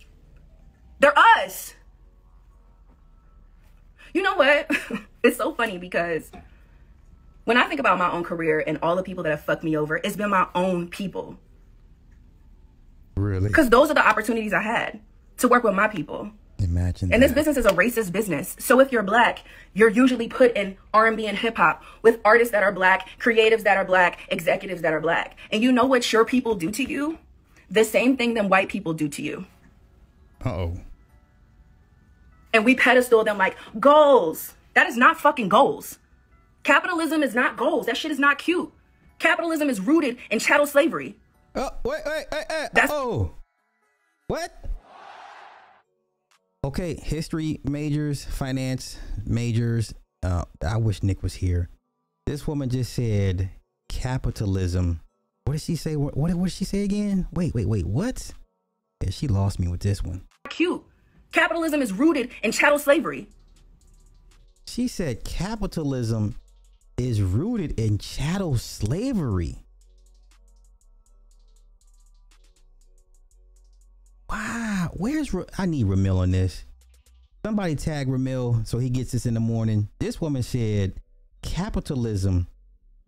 they're 0.99 1.17
us 1.17 1.75
you 4.13 4.23
know 4.23 4.35
what 4.35 4.69
it's 5.23 5.37
so 5.37 5.55
funny 5.55 5.79
because 5.79 6.33
when 7.49 7.57
I 7.57 7.65
think 7.65 7.81
about 7.81 7.97
my 7.97 8.13
own 8.13 8.25
career 8.25 8.63
and 8.67 8.79
all 8.83 8.95
the 8.95 9.03
people 9.03 9.25
that 9.25 9.31
have 9.31 9.41
fucked 9.41 9.65
me 9.65 9.75
over, 9.75 9.97
it's 9.97 10.17
been 10.17 10.29
my 10.29 10.47
own 10.55 10.87
people. 10.87 11.39
Really? 13.17 13.49
Because 13.49 13.71
those 13.71 13.91
are 13.91 13.95
the 13.95 14.07
opportunities 14.07 14.53
I 14.53 14.61
had 14.61 15.01
to 15.39 15.49
work 15.49 15.65
with 15.65 15.73
my 15.73 15.89
people. 15.89 16.31
Imagine 16.59 17.13
And 17.13 17.23
this 17.23 17.33
business 17.33 17.57
is 17.57 17.67
a 17.67 17.71
racist 17.71 18.11
business. 18.11 18.57
So 18.59 18.81
if 18.81 18.91
you're 18.91 19.05
black, 19.05 19.45
you're 19.75 19.89
usually 19.89 20.29
put 20.29 20.57
in 20.57 20.77
R&B 20.93 21.27
and 21.27 21.39
hip 21.39 21.57
hop 21.57 21.85
with 22.03 22.21
artists 22.25 22.51
that 22.51 22.65
are 22.65 22.73
black, 22.73 23.09
creatives 23.21 23.63
that 23.63 23.77
are 23.77 23.85
black, 23.85 24.19
executives 24.29 24.83
that 24.83 24.93
are 24.93 25.01
black. 25.01 25.37
And 25.53 25.63
you 25.63 25.71
know 25.71 25.85
what 25.85 26.13
your 26.13 26.25
people 26.25 26.57
do 26.57 26.71
to 26.73 26.83
you? 26.83 27.19
The 27.71 27.85
same 27.85 28.17
thing 28.17 28.35
that 28.35 28.49
white 28.49 28.69
people 28.69 28.93
do 28.93 29.09
to 29.09 29.23
you. 29.23 29.47
Uh-oh. 30.45 30.75
And 32.53 32.65
we 32.65 32.75
pedestal 32.75 33.23
them 33.25 33.39
like 33.39 33.57
goals. 33.79 34.55
That 34.75 34.89
is 34.89 34.97
not 34.97 35.21
fucking 35.21 35.49
goals. 35.49 35.99
Capitalism 36.65 37.23
is 37.23 37.35
not 37.35 37.57
goals. 37.57 37.87
That 37.87 37.97
shit 37.97 38.11
is 38.11 38.19
not 38.19 38.39
cute. 38.39 38.73
Capitalism 39.19 39.69
is 39.71 39.81
rooted 39.81 40.17
in 40.31 40.39
chattel 40.39 40.67
slavery. 40.67 41.17
Oh, 41.55 41.71
wait, 41.85 42.01
wait, 42.05 42.27
wait, 42.33 42.45
wait. 42.49 42.69
That's 42.73 42.93
oh. 42.93 43.33
What? 44.29 44.68
Okay, 46.65 46.97
history 46.97 47.61
majors, 47.65 48.25
finance 48.25 48.99
majors. 49.25 49.95
Uh, 50.23 50.45
I 50.67 50.77
wish 50.77 51.03
Nick 51.03 51.23
was 51.23 51.35
here. 51.35 51.69
This 52.27 52.47
woman 52.47 52.69
just 52.69 52.93
said 52.93 53.51
capitalism. 53.89 55.01
What 55.45 55.53
did 55.53 55.63
she 55.63 55.77
say? 55.77 55.97
What, 55.97 56.17
what, 56.17 56.35
what 56.35 56.45
did 56.47 56.53
she 56.53 56.65
say 56.65 56.83
again? 56.83 57.29
Wait, 57.33 57.55
wait, 57.55 57.67
wait. 57.69 57.87
What? 57.87 58.33
Yeah, 59.03 59.11
she 59.11 59.29
lost 59.29 59.61
me 59.61 59.69
with 59.69 59.81
this 59.81 60.03
one. 60.03 60.23
cute. 60.51 60.85
Capitalism 61.33 61.81
is 61.81 61.93
rooted 61.93 62.31
in 62.43 62.51
chattel 62.53 62.79
slavery. 62.79 63.29
She 64.67 64.89
said 64.89 65.25
capitalism 65.25 66.35
is 66.97 67.23
rooted 67.23 67.79
in 67.79 67.99
chattel 67.99 68.57
slavery. 68.57 69.65
Where's 74.99 75.33
Ra- 75.33 75.45
I 75.57 75.67
need 75.67 75.87
Ramil 75.87 76.19
on 76.19 76.33
this? 76.33 76.65
Somebody 77.45 77.77
tag 77.77 78.09
Ramil 78.09 78.67
so 78.67 78.79
he 78.79 78.91
gets 78.91 79.13
this 79.13 79.27
in 79.27 79.35
the 79.35 79.41
morning. 79.41 79.89
This 79.99 80.21
woman 80.21 80.43
said 80.43 81.01
capitalism 81.43 82.49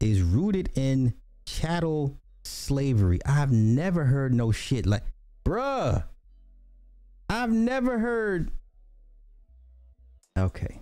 is 0.00 0.22
rooted 0.22 0.70
in 0.76 1.14
chattel 1.44 2.16
slavery. 2.44 3.18
I've 3.26 3.52
never 3.52 4.04
heard 4.04 4.32
no 4.32 4.52
shit 4.52 4.86
like, 4.86 5.02
bruh. 5.44 6.04
I've 7.28 7.52
never 7.52 7.98
heard. 7.98 8.50
Okay. 10.38 10.80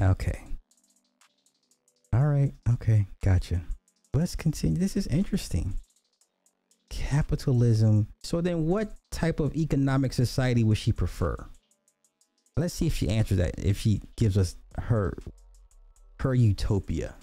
Okay. 0.00 0.40
All 2.12 2.26
right. 2.26 2.52
Okay. 2.74 3.06
Gotcha. 3.22 3.62
Let's 4.14 4.36
continue. 4.36 4.78
This 4.78 4.96
is 4.96 5.06
interesting. 5.08 5.74
Capitalism. 6.90 8.08
So 8.22 8.40
then 8.40 8.66
what 8.66 8.92
type 9.10 9.40
of 9.40 9.54
economic 9.56 10.12
society 10.12 10.64
would 10.64 10.78
she 10.78 10.92
prefer? 10.92 11.46
Let's 12.56 12.74
see 12.74 12.86
if 12.86 12.96
she 12.96 13.08
answers 13.08 13.38
that. 13.38 13.58
If 13.58 13.78
she 13.78 14.02
gives 14.16 14.36
us 14.36 14.56
her 14.78 15.16
her 16.20 16.34
utopia. 16.34 17.14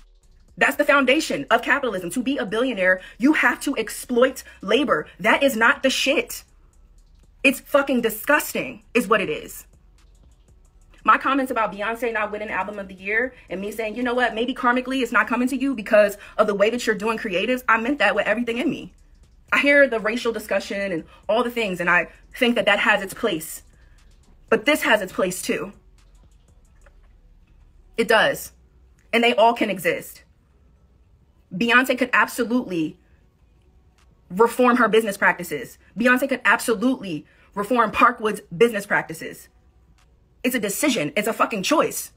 That's 0.58 0.78
the 0.78 0.86
foundation 0.86 1.46
of 1.52 1.62
capitalism. 1.62 2.10
To 2.12 2.24
be 2.24 2.38
a 2.38 2.46
billionaire, 2.46 3.02
you 3.18 3.34
have 3.34 3.60
to 3.62 3.76
exploit 3.76 4.44
labor. 4.62 5.08
That 5.20 5.44
is 5.44 5.58
not 5.58 5.84
the 5.84 5.90
shit. 5.90 6.44
It's 7.44 7.60
fucking 7.60 8.02
disgusting, 8.02 8.84
is 8.94 9.08
what 9.08 9.22
it 9.22 9.30
is. 9.30 9.66
My 11.04 11.18
comments 11.20 11.52
about 11.52 11.72
Beyonce 11.72 12.12
not 12.12 12.32
winning 12.32 12.50
album 12.50 12.80
of 12.80 12.88
the 12.88 12.96
year 12.96 13.36
and 13.50 13.62
me 13.62 13.72
saying, 13.72 13.96
you 13.96 14.02
know 14.02 14.16
what, 14.16 14.34
maybe 14.34 14.56
karmically 14.56 15.04
it's 15.04 15.12
not 15.12 15.28
coming 15.28 15.48
to 15.50 15.56
you 15.56 15.76
because 15.76 16.18
of 16.38 16.48
the 16.48 16.56
way 16.56 16.72
that 16.72 16.88
you're 16.88 16.96
doing 16.96 17.20
creatives, 17.20 17.64
I 17.70 17.80
meant 17.80 18.00
that 18.00 18.16
with 18.16 18.26
everything 18.26 18.58
in 18.58 18.70
me. 18.70 18.94
I 19.52 19.60
hear 19.60 19.88
the 19.88 20.00
racial 20.00 20.34
discussion 20.34 20.92
and 20.92 21.04
all 21.30 21.44
the 21.44 21.52
things, 21.52 21.80
and 21.80 21.90
I 21.90 22.10
think 22.38 22.56
that 22.56 22.66
that 22.66 22.80
has 22.80 23.02
its 23.02 23.14
place. 23.14 23.64
But 24.50 24.66
this 24.66 24.84
has 24.84 25.02
its 25.02 25.14
place 25.14 25.42
too. 25.42 25.74
It 27.98 28.08
does. 28.08 28.52
And 29.14 29.24
they 29.24 29.34
all 29.34 29.54
can 29.54 29.70
exist. 29.70 30.24
Beyonce 31.54 31.98
could 31.98 32.10
absolutely 32.12 32.98
reform 34.30 34.78
her 34.78 34.88
business 34.88 35.18
practices. 35.18 35.78
Beyonce 35.98 36.28
could 36.28 36.42
absolutely 36.44 37.26
reform 37.54 37.92
Parkwood's 37.92 38.42
business 38.56 38.86
practices. 38.86 39.48
It's 40.44 40.56
a 40.56 40.60
decision, 40.60 41.14
it's 41.16 41.28
a 41.28 41.34
fucking 41.34 41.64
choice. 41.64 42.12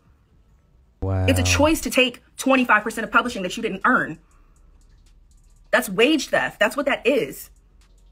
Wow. 1.01 1.27
It's 1.27 1.39
a 1.39 1.45
choice 1.45 1.81
to 1.83 1.91
take 1.91 2.23
25% 2.39 3.05
of 3.05 3.13
publishing 3.13 3.43
that 3.43 3.57
you 3.57 3.63
didn't 3.63 3.83
earn. 3.85 4.19
That's 5.71 5.89
wage 5.89 6.29
theft. 6.29 6.59
That's 6.59 6.77
what 6.77 6.87
that 6.87 7.07
is. 7.07 7.51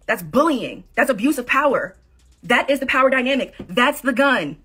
That's 0.07 0.23
bullying. 0.23 0.85
That's 0.95 1.11
abuse 1.11 1.39
of 1.39 1.47
power. 1.47 1.97
That 2.43 2.71
is 2.71 2.81
the 2.81 2.87
power 2.87 3.11
dynamic. 3.11 3.55
That's 3.59 4.01
the 4.01 4.13
gun. 4.13 4.59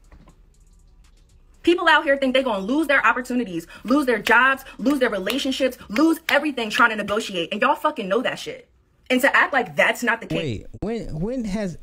People 1.63 1.87
out 1.87 2.03
here 2.03 2.17
think 2.17 2.33
they're 2.33 2.43
going 2.43 2.65
to 2.65 2.73
lose 2.73 2.87
their 2.87 3.05
opportunities, 3.05 3.67
lose 3.83 4.07
their 4.07 4.19
jobs, 4.19 4.65
lose 4.77 4.99
their 4.99 5.09
relationships, 5.09 5.77
lose 5.89 6.19
everything 6.27 6.69
trying 6.69 6.89
to 6.89 6.95
negotiate. 6.95 7.49
And 7.51 7.61
y'all 7.61 7.75
fucking 7.75 8.07
know 8.07 8.21
that 8.21 8.39
shit. 8.39 8.67
And 9.09 9.21
to 9.21 9.35
act 9.35 9.53
like 9.53 9.75
that's 9.75 10.03
not 10.03 10.21
the 10.21 10.27
case. 10.27 10.65
Wait, 10.81 11.07
when 11.09 11.19
when 11.19 11.43
has 11.43 11.77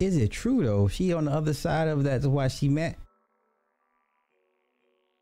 is 0.00 0.16
it 0.16 0.30
true 0.32 0.64
though? 0.64 0.88
She 0.88 1.12
on 1.12 1.26
the 1.26 1.30
other 1.30 1.54
side 1.54 1.88
of. 1.88 2.02
That's 2.02 2.26
why 2.26 2.48
she 2.48 2.68
met. 2.68 2.98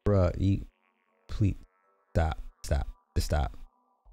Bruh, 0.06 0.34
you 0.38 0.64
please 1.28 1.54
stop, 2.10 2.38
stop, 2.64 2.88
stop, 3.18 3.56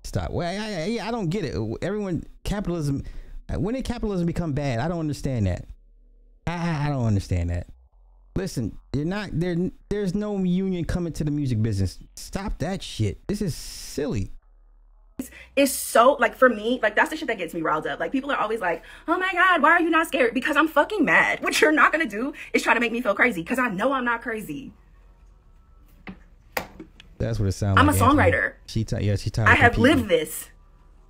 stop. 0.10 0.32
Well, 0.32 0.48
I, 0.48 0.98
I, 1.00 1.08
I 1.08 1.12
don't 1.12 1.30
get 1.30 1.46
it. 1.46 1.56
Everyone, 1.82 2.24
capitalism. 2.44 3.04
uh, 3.48 3.60
When 3.60 3.76
did 3.76 3.86
capitalism 3.86 4.26
become 4.26 4.52
bad? 4.54 4.80
I 4.80 4.88
don't 4.90 5.00
understand 5.00 5.48
that. 5.48 5.66
I, 6.46 6.88
I- 6.88 6.90
don't 6.90 7.06
understand 7.06 7.50
that. 7.52 7.68
Listen, 8.36 8.78
you're 8.94 9.06
not 9.06 9.30
there. 9.34 9.56
There's 9.90 10.14
no 10.16 10.38
union 10.38 10.86
coming 10.86 11.12
to 11.14 11.24
the 11.24 11.32
music 11.32 11.62
business. 11.62 12.00
Stop 12.16 12.60
that 12.60 12.82
shit. 12.82 13.26
This 13.28 13.42
is 13.42 13.54
silly. 13.56 14.32
It's 15.58 15.74
so 15.74 16.14
like 16.14 16.36
for 16.36 16.48
me, 16.48 16.80
like 16.82 16.96
that's 16.96 17.10
the 17.10 17.18
shit 17.18 17.28
that 17.28 17.38
gets 17.38 17.54
me 17.54 17.62
riled 17.62 17.86
up. 17.86 18.00
Like 18.00 18.14
people 18.14 18.32
are 18.32 18.38
always 18.38 18.62
like, 18.62 18.84
"Oh 19.10 19.18
my 19.18 19.30
god, 19.34 19.62
why 19.62 19.72
are 19.72 19.82
you 19.82 19.90
not 19.90 20.08
scared?" 20.08 20.34
Because 20.34 20.56
I'm 20.56 20.70
fucking 20.70 21.04
mad. 21.04 21.40
What 21.44 21.60
you're 21.60 21.74
not 21.74 21.92
gonna 21.92 22.06
do 22.06 22.32
is 22.54 22.64
try 22.64 22.74
to 22.74 22.80
make 22.80 22.94
me 22.94 23.02
feel 23.02 23.14
crazy 23.16 23.42
because 23.42 23.60
I 23.60 23.68
know 23.68 23.92
I'm 23.92 24.06
not 24.06 24.22
crazy. 24.22 24.72
That's 27.20 27.38
what 27.40 27.48
it 27.48 27.52
sounds 27.52 27.76
like. 27.76 27.80
I'm 27.82 27.88
like. 27.88 27.96
a 27.96 28.00
songwriter. 28.00 28.54
She 28.66 28.84
t- 28.84 28.98
yeah, 29.02 29.16
she 29.18 29.30
tired. 29.30 29.50
I 29.50 29.54
have 29.56 29.74
competing. 29.74 29.98
lived 29.98 30.10
this. 30.10 30.50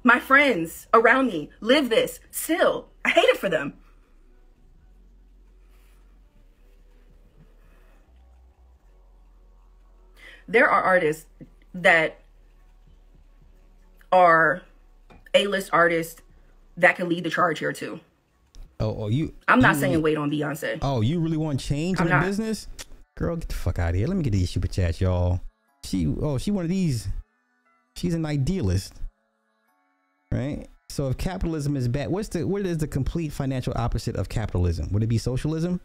My 0.04 0.20
friends 0.20 0.88
around 0.94 1.28
me 1.28 1.50
live 1.62 1.90
this. 1.90 2.20
Still, 2.32 2.88
I 3.06 3.10
hate 3.10 3.26
it 3.30 3.38
for 3.38 3.48
them. 3.50 3.74
There 10.48 10.70
are 10.70 10.82
artists 10.82 11.26
that 11.76 12.20
are 14.12 14.64
A-list 15.36 15.70
artists 15.72 16.22
that 16.78 16.96
can 16.96 17.08
lead 17.08 17.24
the 17.24 17.30
charge 17.30 17.60
here 17.60 17.74
too. 17.74 18.00
Oh, 18.80 18.96
oh, 19.04 19.08
you. 19.10 19.34
I'm 19.48 19.60
not 19.60 19.76
you 19.76 19.82
saying 19.82 19.92
really- 19.94 20.04
wait 20.04 20.18
on 20.18 20.32
Beyonce. 20.32 20.80
Oh, 20.82 21.02
you 21.02 21.20
really 21.20 21.38
want 21.38 21.60
change 21.60 22.00
I'm 22.00 22.08
in 22.08 22.20
the 22.20 22.26
business? 22.26 22.68
Girl, 23.16 23.36
get 23.36 23.50
the 23.50 23.56
fuck 23.56 23.78
out 23.78 23.90
of 23.90 23.96
here. 23.96 24.08
Let 24.08 24.16
me 24.18 24.24
get 24.24 24.32
these 24.32 24.50
super 24.50 24.68
chats, 24.68 25.02
y'all. 25.02 25.42
She 25.84 26.08
oh, 26.08 26.38
she 26.38 26.52
one 26.52 26.66
of 26.66 26.70
these. 26.70 27.08
She's 27.96 28.14
an 28.14 28.26
idealist. 28.26 28.94
Right? 30.32 30.68
So 30.90 31.08
if 31.10 31.18
capitalism 31.18 31.76
is 31.76 31.88
bad, 31.88 32.10
what's 32.10 32.30
the 32.30 32.46
what 32.46 32.66
is 32.66 32.78
the 32.78 32.88
complete 32.88 33.32
financial 33.32 33.74
opposite 33.76 34.16
of 34.16 34.30
capitalism? 34.30 34.92
Would 34.92 35.04
it 35.04 35.08
be 35.08 35.18
socialism? 35.18 35.80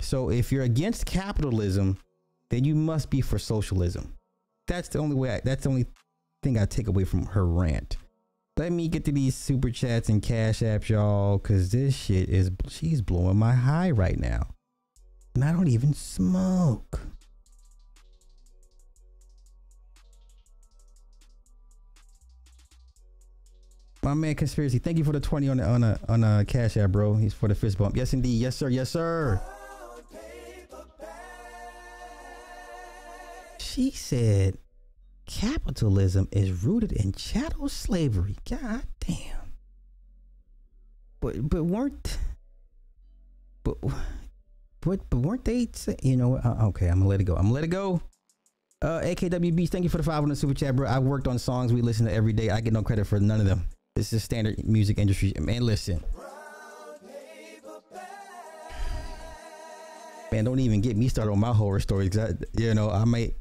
So 0.00 0.30
if 0.30 0.50
you're 0.50 0.64
against 0.64 1.06
capitalism, 1.06 1.98
then 2.48 2.64
you 2.64 2.74
must 2.74 3.10
be 3.10 3.20
for 3.20 3.38
socialism. 3.38 4.14
That's 4.66 4.88
the 4.88 4.98
only 4.98 5.16
way 5.16 5.34
I, 5.34 5.40
that's 5.44 5.64
the 5.64 5.68
only 5.68 5.86
thing 6.42 6.58
I 6.58 6.64
take 6.64 6.88
away 6.88 7.04
from 7.04 7.26
her 7.26 7.46
rant. 7.46 7.96
Let 8.56 8.72
me 8.72 8.88
get 8.88 9.04
to 9.06 9.12
these 9.12 9.34
super 9.34 9.70
chats 9.70 10.08
and 10.08 10.22
cash 10.22 10.60
apps, 10.60 10.88
y'all, 10.88 11.38
cause 11.38 11.70
this 11.70 11.96
shit 11.96 12.28
is 12.28 12.50
she's 12.68 13.00
blowing 13.00 13.38
my 13.38 13.54
high 13.54 13.90
right 13.90 14.18
now. 14.18 14.48
And 15.34 15.44
I 15.44 15.52
don't 15.52 15.68
even 15.68 15.94
smoke. 15.94 17.00
My 24.02 24.14
man 24.14 24.34
conspiracy, 24.34 24.78
thank 24.78 24.96
you 24.96 25.04
for 25.04 25.12
the 25.12 25.20
20 25.20 25.48
on 25.48 25.56
the 25.58 25.68
on 25.68 25.84
a 25.84 26.00
on 26.08 26.24
a 26.24 26.44
cash 26.46 26.76
app, 26.78 26.90
bro. 26.90 27.16
He's 27.16 27.34
for 27.34 27.48
the 27.48 27.54
fist 27.54 27.76
bump. 27.76 27.96
Yes 27.96 28.14
indeed. 28.14 28.40
Yes, 28.40 28.56
sir, 28.56 28.68
yes, 28.68 28.88
sir. 28.88 29.40
She 33.58 33.90
said 33.90 34.56
capitalism 35.26 36.28
is 36.32 36.64
rooted 36.64 36.92
in 36.92 37.12
chattel 37.12 37.68
slavery. 37.68 38.36
God 38.48 38.84
damn. 39.00 39.52
But 41.20 41.48
but 41.48 41.64
weren't 41.64 42.18
but 43.62 43.76
but 44.80 45.10
but 45.10 45.18
weren't 45.18 45.44
they 45.44 45.68
you 46.02 46.16
know 46.16 46.36
uh, 46.36 46.68
okay, 46.68 46.88
I'm 46.88 47.00
gonna 47.00 47.08
let 47.08 47.20
it 47.20 47.24
go. 47.24 47.34
I'm 47.36 47.42
gonna 47.42 47.54
let 47.54 47.64
it 47.64 47.68
go. 47.68 48.00
Uh 48.80 49.00
AKWB, 49.00 49.68
thank 49.68 49.84
you 49.84 49.90
for 49.90 49.98
the 49.98 50.02
five 50.02 50.22
on 50.22 50.30
the 50.30 50.36
super 50.36 50.54
chat, 50.54 50.74
bro. 50.74 50.88
I've 50.88 51.02
worked 51.02 51.28
on 51.28 51.38
songs 51.38 51.70
we 51.70 51.82
listen 51.82 52.06
to 52.06 52.12
every 52.12 52.32
day. 52.32 52.48
I 52.48 52.62
get 52.62 52.72
no 52.72 52.82
credit 52.82 53.06
for 53.06 53.20
none 53.20 53.40
of 53.40 53.46
them. 53.46 53.66
This 54.00 54.14
is 54.14 54.24
standard 54.24 54.66
music 54.66 54.96
industry. 54.96 55.34
Man, 55.38 55.60
listen. 55.60 56.02
Man, 60.32 60.44
don't 60.46 60.58
even 60.58 60.80
get 60.80 60.96
me 60.96 61.06
started 61.08 61.30
on 61.30 61.38
my 61.38 61.52
horror 61.52 61.80
stories. 61.80 62.16
I, 62.16 62.30
you 62.56 62.72
know, 62.72 62.88
I 62.88 63.04
might, 63.04 63.34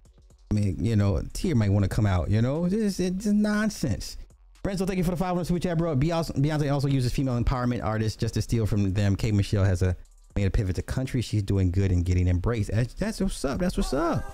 I 0.51 0.53
mean, 0.53 0.75
you 0.83 0.97
know, 0.97 1.15
a 1.15 1.23
tear 1.23 1.55
might 1.55 1.69
want 1.69 1.83
to 1.83 1.89
come 1.89 2.05
out. 2.05 2.29
You 2.29 2.41
know, 2.41 2.67
this 2.67 2.99
it's 2.99 3.23
just 3.23 3.33
nonsense. 3.33 4.17
Renzo, 4.65 4.85
thank 4.85 4.97
you 4.97 5.05
for 5.05 5.11
the 5.11 5.15
five 5.15 5.31
on 5.31 5.37
the 5.37 5.45
super 5.45 5.61
chat, 5.61 5.77
bro. 5.77 5.95
Beyonce, 5.95 6.73
also 6.73 6.89
uses 6.89 7.13
female 7.13 7.41
empowerment 7.41 7.81
artists 7.81 8.17
just 8.17 8.33
to 8.33 8.41
steal 8.41 8.65
from 8.65 8.91
them. 8.91 9.15
K. 9.15 9.31
Michelle 9.31 9.63
has 9.63 9.81
a 9.81 9.95
made 10.35 10.43
a 10.43 10.51
pivot 10.51 10.75
to 10.75 10.81
country. 10.81 11.21
She's 11.21 11.41
doing 11.41 11.71
good 11.71 11.89
and 11.89 12.03
getting 12.03 12.27
embraced. 12.27 12.69
That's 12.97 13.21
what's 13.21 13.45
up. 13.45 13.59
That's 13.59 13.77
what's 13.77 13.93
up. 13.93 14.25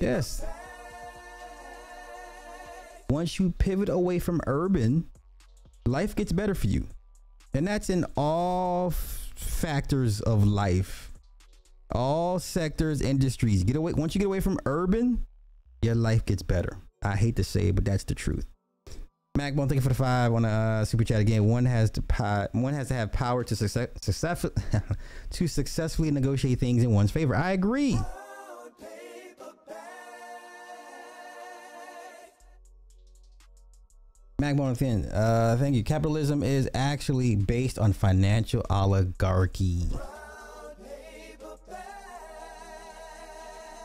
Yes. 0.00 0.42
Once 3.10 3.38
you 3.38 3.50
pivot 3.58 3.90
away 3.90 4.18
from 4.18 4.40
urban, 4.46 5.04
life 5.86 6.16
gets 6.16 6.32
better 6.32 6.54
for 6.54 6.66
you. 6.66 6.86
And 7.52 7.66
that's 7.66 7.90
in 7.90 8.04
all 8.16 8.90
factors 8.90 10.20
of 10.20 10.46
life. 10.46 11.12
All 11.92 12.38
sectors, 12.38 13.00
industries. 13.00 13.62
Get 13.62 13.76
away 13.76 13.92
once 13.92 14.14
you 14.14 14.18
get 14.18 14.26
away 14.26 14.40
from 14.40 14.58
urban, 14.66 15.26
your 15.82 15.94
life 15.94 16.24
gets 16.24 16.42
better. 16.42 16.78
I 17.02 17.16
hate 17.16 17.36
to 17.36 17.44
say 17.44 17.68
it, 17.68 17.74
but 17.74 17.84
that's 17.84 18.04
the 18.04 18.14
truth. 18.14 18.46
Macbone, 19.36 19.68
thank 19.68 19.74
you 19.74 19.80
for 19.80 19.88
the 19.88 19.94
five 19.94 20.32
on 20.32 20.42
the 20.42 20.48
uh, 20.48 20.84
super 20.84 21.04
chat 21.04 21.20
again. 21.20 21.44
One 21.46 21.64
has 21.64 21.90
to 21.92 22.02
pi- 22.02 22.48
one 22.52 22.72
has 22.72 22.88
to 22.88 22.94
have 22.94 23.12
power 23.12 23.44
to 23.44 23.56
success, 23.56 23.88
success 24.00 24.46
to 25.30 25.46
successfully 25.48 26.10
negotiate 26.10 26.60
things 26.60 26.82
in 26.82 26.92
one's 26.92 27.10
favor. 27.10 27.34
I 27.34 27.52
agree. 27.52 27.98
Thin, 34.38 35.06
uh, 35.06 35.56
thank 35.58 35.76
you. 35.76 35.84
Capitalism 35.84 36.42
is 36.42 36.68
actually 36.74 37.36
based 37.36 37.78
on 37.78 37.92
financial 37.92 38.64
oligarchy. 38.68 39.84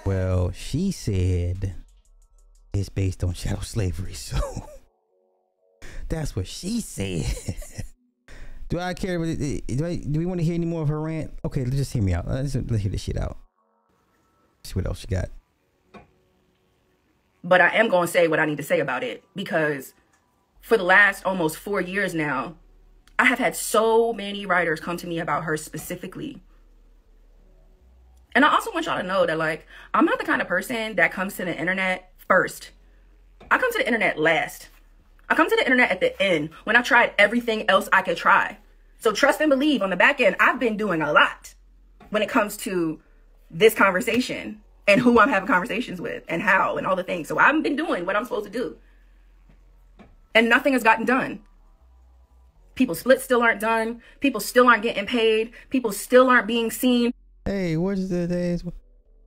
Well, 0.06 0.52
she 0.52 0.92
said 0.92 1.76
it's 2.74 2.90
based 2.90 3.24
on 3.24 3.34
shadow 3.34 3.60
slavery, 3.60 4.14
so 4.14 4.40
that's 6.10 6.36
what 6.36 6.48
she 6.48 6.82
said. 6.82 7.26
do 8.70 8.80
I 8.80 8.96
care? 8.96 9.18
Do, 9.24 9.86
I, 9.86 9.98
do 9.98 10.20
we 10.20 10.26
want 10.26 10.40
to 10.40 10.44
hear 10.44 10.56
any 10.56 10.66
more 10.66 10.82
of 10.82 10.88
her 10.88 11.00
rant? 11.00 11.32
Okay, 11.46 11.64
let's 11.64 11.78
just 11.78 11.94
hear 11.94 12.02
me 12.02 12.14
out. 12.14 12.28
Let's, 12.28 12.56
let's 12.56 12.82
hear 12.82 12.92
this 12.92 13.04
shit 13.04 13.18
out. 13.18 13.38
See 14.64 14.74
what 14.74 14.88
else 14.88 15.06
you 15.08 15.16
got. 15.16 15.30
but 17.44 17.62
I 17.62 17.70
am 17.76 17.88
going 17.88 18.08
to 18.08 18.12
say 18.12 18.28
what 18.28 18.40
I 18.40 18.46
need 18.46 18.58
to 18.58 18.64
say 18.64 18.80
about 18.80 19.04
it 19.04 19.24
because 19.36 19.94
for 20.62 20.78
the 20.78 20.84
last 20.84 21.26
almost 21.26 21.58
four 21.58 21.82
years 21.82 22.14
now, 22.14 22.56
I 23.18 23.26
have 23.26 23.40
had 23.40 23.56
so 23.56 24.14
many 24.14 24.46
writers 24.46 24.80
come 24.80 24.98
to 24.98 25.08
me 25.08 25.20
about 25.20 25.44
her 25.44 25.58
specifically. 25.58 26.42
And 28.36 28.46
I 28.46 28.54
also 28.54 28.72
want 28.72 28.86
y'all 28.86 29.02
to 29.02 29.08
know 29.08 29.26
that, 29.26 29.38
like, 29.38 29.68
I'm 29.94 30.06
not 30.06 30.20
the 30.20 30.26
kind 30.26 30.42
of 30.42 30.48
person 30.48 30.96
that 30.96 31.12
comes 31.12 31.36
to 31.36 31.46
the 31.46 31.58
internet 31.58 32.12
first. 32.28 32.72
I 33.52 33.58
come 33.58 33.72
to 33.72 33.80
the 33.80 33.88
internet 33.88 34.20
last. 34.20 34.70
I 35.28 35.36
come 35.36 35.50
to 35.50 35.56
the 35.56 35.64
internet 35.64 35.92
at 35.92 36.00
the 36.00 36.22
end 36.22 36.50
when 36.64 36.76
I 36.76 36.82
tried 36.82 37.14
everything 37.18 37.70
else 37.70 37.90
I 37.92 38.02
could 38.02 38.18
try. 38.18 38.58
So 39.00 39.12
trust 39.12 39.42
and 39.42 39.50
believe 39.50 39.82
on 39.82 39.90
the 39.90 39.96
back 39.96 40.22
end, 40.22 40.36
I've 40.40 40.60
been 40.60 40.78
doing 40.78 41.02
a 41.02 41.12
lot 41.12 41.54
when 42.10 42.22
it 42.22 42.30
comes 42.30 42.58
to 42.58 43.00
this 43.50 43.74
conversation 43.74 44.62
and 44.88 45.02
who 45.02 45.20
I'm 45.20 45.30
having 45.30 45.48
conversations 45.48 46.02
with 46.02 46.24
and 46.28 46.42
how 46.42 46.78
and 46.78 46.86
all 46.86 46.96
the 46.96 47.04
things. 47.04 47.28
So 47.28 47.38
I've 47.38 47.62
been 47.64 47.76
doing 47.76 48.06
what 48.06 48.16
I'm 48.16 48.24
supposed 48.24 48.46
to 48.46 48.52
do. 48.52 48.78
And 50.40 50.48
nothing 50.48 50.72
has 50.72 50.84
gotten 50.84 51.04
done. 51.04 51.42
People 52.76 52.96
split 52.96 53.20
still 53.20 53.42
aren't 53.44 53.60
done. 53.60 54.02
People 54.22 54.40
still 54.40 54.70
aren't 54.70 54.84
getting 54.84 55.06
paid. 55.06 55.52
People 55.70 55.92
still 55.92 56.30
aren't 56.30 56.48
being 56.48 56.72
seen. 56.72 57.12
Hey, 57.44 57.76
what's 57.76 58.08
the 58.08 58.26
days? 58.26 58.64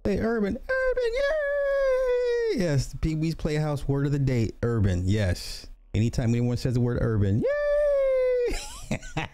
Hey, 0.04 0.20
urban, 0.20 0.56
urban, 0.56 1.12
yay! 1.12 2.60
Yes, 2.62 2.86
the 2.86 2.96
Pee 2.96 3.14
Wee's 3.14 3.34
Playhouse 3.34 3.86
word 3.86 4.06
of 4.06 4.12
the 4.12 4.18
day, 4.18 4.52
urban. 4.62 5.02
Yes. 5.04 5.66
Anytime 5.92 6.30
anyone 6.30 6.56
says 6.56 6.72
the 6.72 6.80
word 6.80 6.96
urban, 7.02 7.44
yay! 8.88 8.98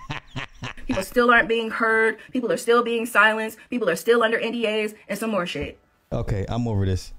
People 0.88 1.04
still 1.04 1.30
aren't 1.30 1.48
being 1.48 1.70
heard. 1.70 2.18
People 2.32 2.50
are 2.50 2.56
still 2.56 2.82
being 2.82 3.06
silenced. 3.06 3.56
People 3.70 3.88
are 3.88 3.94
still 3.94 4.24
under 4.24 4.40
NDAs 4.40 4.96
and 5.08 5.16
some 5.16 5.30
more 5.30 5.46
shit. 5.46 5.78
Okay, 6.10 6.44
I'm 6.48 6.66
over 6.66 6.84
this. 6.84 7.12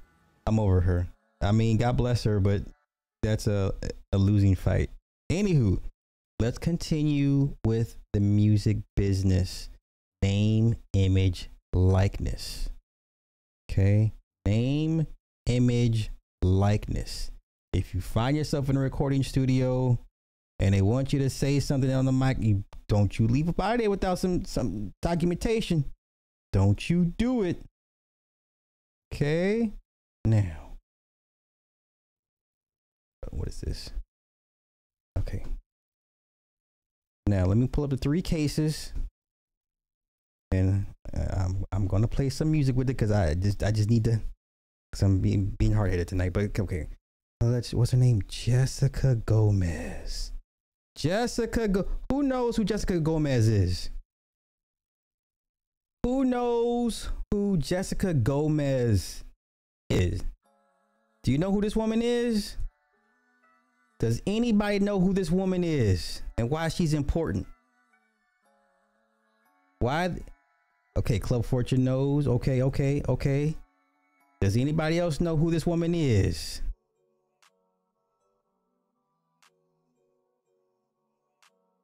I'm 0.46 0.60
over 0.60 0.82
her. 0.82 1.08
I 1.40 1.54
mean, 1.54 1.78
God 1.78 1.96
bless 1.96 2.26
her, 2.26 2.42
but 2.42 2.64
that's 3.24 3.48
a 3.48 3.74
a 4.12 4.18
losing 4.18 4.56
fight. 4.56 4.90
Anywho, 5.32 5.80
let's 6.40 6.58
continue 6.58 7.56
with 7.66 7.98
the 8.14 8.20
music 8.20 8.78
business. 8.96 9.70
Name, 10.22 10.76
image, 10.94 11.50
likeness. 11.74 12.70
Okay, 13.72 14.14
name, 14.46 15.08
image, 15.46 16.12
likeness. 16.42 17.32
If 17.72 17.94
you 17.94 18.02
find 18.02 18.36
yourself 18.36 18.70
in 18.70 18.78
a 18.78 18.80
recording 18.80 19.24
studio 19.24 20.00
and 20.60 20.74
they 20.74 20.82
want 20.82 21.14
you 21.14 21.20
to 21.20 21.30
say 21.30 21.60
something 21.60 21.92
on 21.92 22.06
the 22.06 22.12
mic, 22.12 22.38
you 22.42 22.64
don't 22.88 23.18
you 23.20 23.28
leave 23.28 23.48
of 23.48 23.56
there 23.56 23.90
without 23.90 24.20
some 24.20 24.44
some 24.46 24.92
documentation. 25.02 25.86
Don't 26.52 26.90
you 26.90 27.14
do 27.18 27.44
it. 27.44 27.64
Okay. 29.14 29.72
Now. 30.26 30.69
What 33.32 33.48
is 33.48 33.62
this? 33.62 33.92
Okay. 35.20 35.46
Now 37.28 37.46
let 37.46 37.58
me 37.58 37.68
pull 37.68 37.84
up 37.84 37.92
the 37.92 37.98
three 37.98 38.22
cases, 38.22 38.92
and 40.52 40.88
uh, 41.16 41.46
I'm 41.46 41.64
I'm 41.72 41.88
gonna 41.88 42.08
play 42.08 42.30
some 42.30 42.52
music 42.52 42.76
with 42.76 42.90
it 42.90 42.98
because 42.98 43.12
I 43.12 43.36
just 43.36 43.64
I 43.64 43.72
just 43.72 43.90
need 43.90 44.04
to, 44.06 44.20
cause 44.92 45.04
I'm 45.04 45.20
being 45.20 45.54
being 45.60 45.74
hard 45.74 45.92
headed 45.92 46.08
tonight. 46.08 46.34
But 46.34 46.60
okay, 46.60 46.88
let's 47.42 47.74
what's 47.74 47.92
her 47.92 47.98
name? 47.98 48.22
Jessica 48.28 49.16
Gomez. 49.16 50.32
Jessica 50.96 51.68
Go- 51.68 51.88
who 52.12 52.24
knows 52.24 52.58
who 52.58 52.64
Jessica 52.64 53.00
Gomez 53.00 53.48
is? 53.48 53.90
Who 56.04 56.26
knows 56.26 57.10
who 57.32 57.58
Jessica 57.58 58.14
Gomez 58.14 59.24
is? 59.90 60.24
Do 61.24 61.32
you 61.32 61.38
know 61.38 61.52
who 61.52 61.62
this 61.62 61.76
woman 61.76 62.02
is? 62.02 62.58
Does 64.00 64.22
anybody 64.26 64.80
know 64.80 64.98
who 64.98 65.14
this 65.14 65.30
woman 65.30 65.64
is 65.64 66.22
and 66.38 66.50
why 66.50 66.70
she's 66.70 66.94
important? 66.94 67.46
Why? 69.80 70.16
Okay, 70.96 71.20
Club 71.20 71.46
Fortune 71.46 71.84
knows. 71.84 72.26
Okay, 72.28 72.64
okay, 72.64 73.02
okay. 73.10 73.56
Does 74.40 74.56
anybody 74.56 75.00
else 75.00 75.20
know 75.20 75.36
who 75.36 75.52
this 75.52 75.66
woman 75.66 75.94
is? 75.94 76.62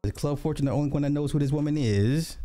Is 0.05 0.11
Club 0.13 0.39
Fortune 0.39 0.67
the 0.67 0.71
only 0.71 0.89
one 0.89 1.01
that 1.01 1.09
knows 1.09 1.33
who 1.33 1.39
this 1.39 1.51
woman 1.51 1.75
is? 1.77 2.37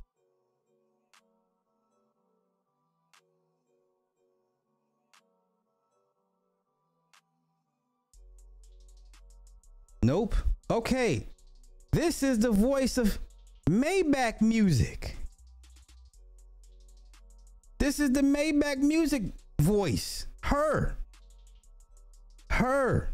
Nope. 10.03 10.35
Okay. 10.71 11.27
This 11.93 12.23
is 12.23 12.39
the 12.39 12.51
voice 12.51 12.97
of 12.97 13.19
Maybach 13.69 14.41
Music. 14.41 15.17
This 17.79 18.01
is 18.01 18.13
the 18.13 18.23
Maybach 18.23 18.79
Music 18.79 19.23
voice. 19.61 20.27
Her. 20.45 20.97
Her. 22.51 23.11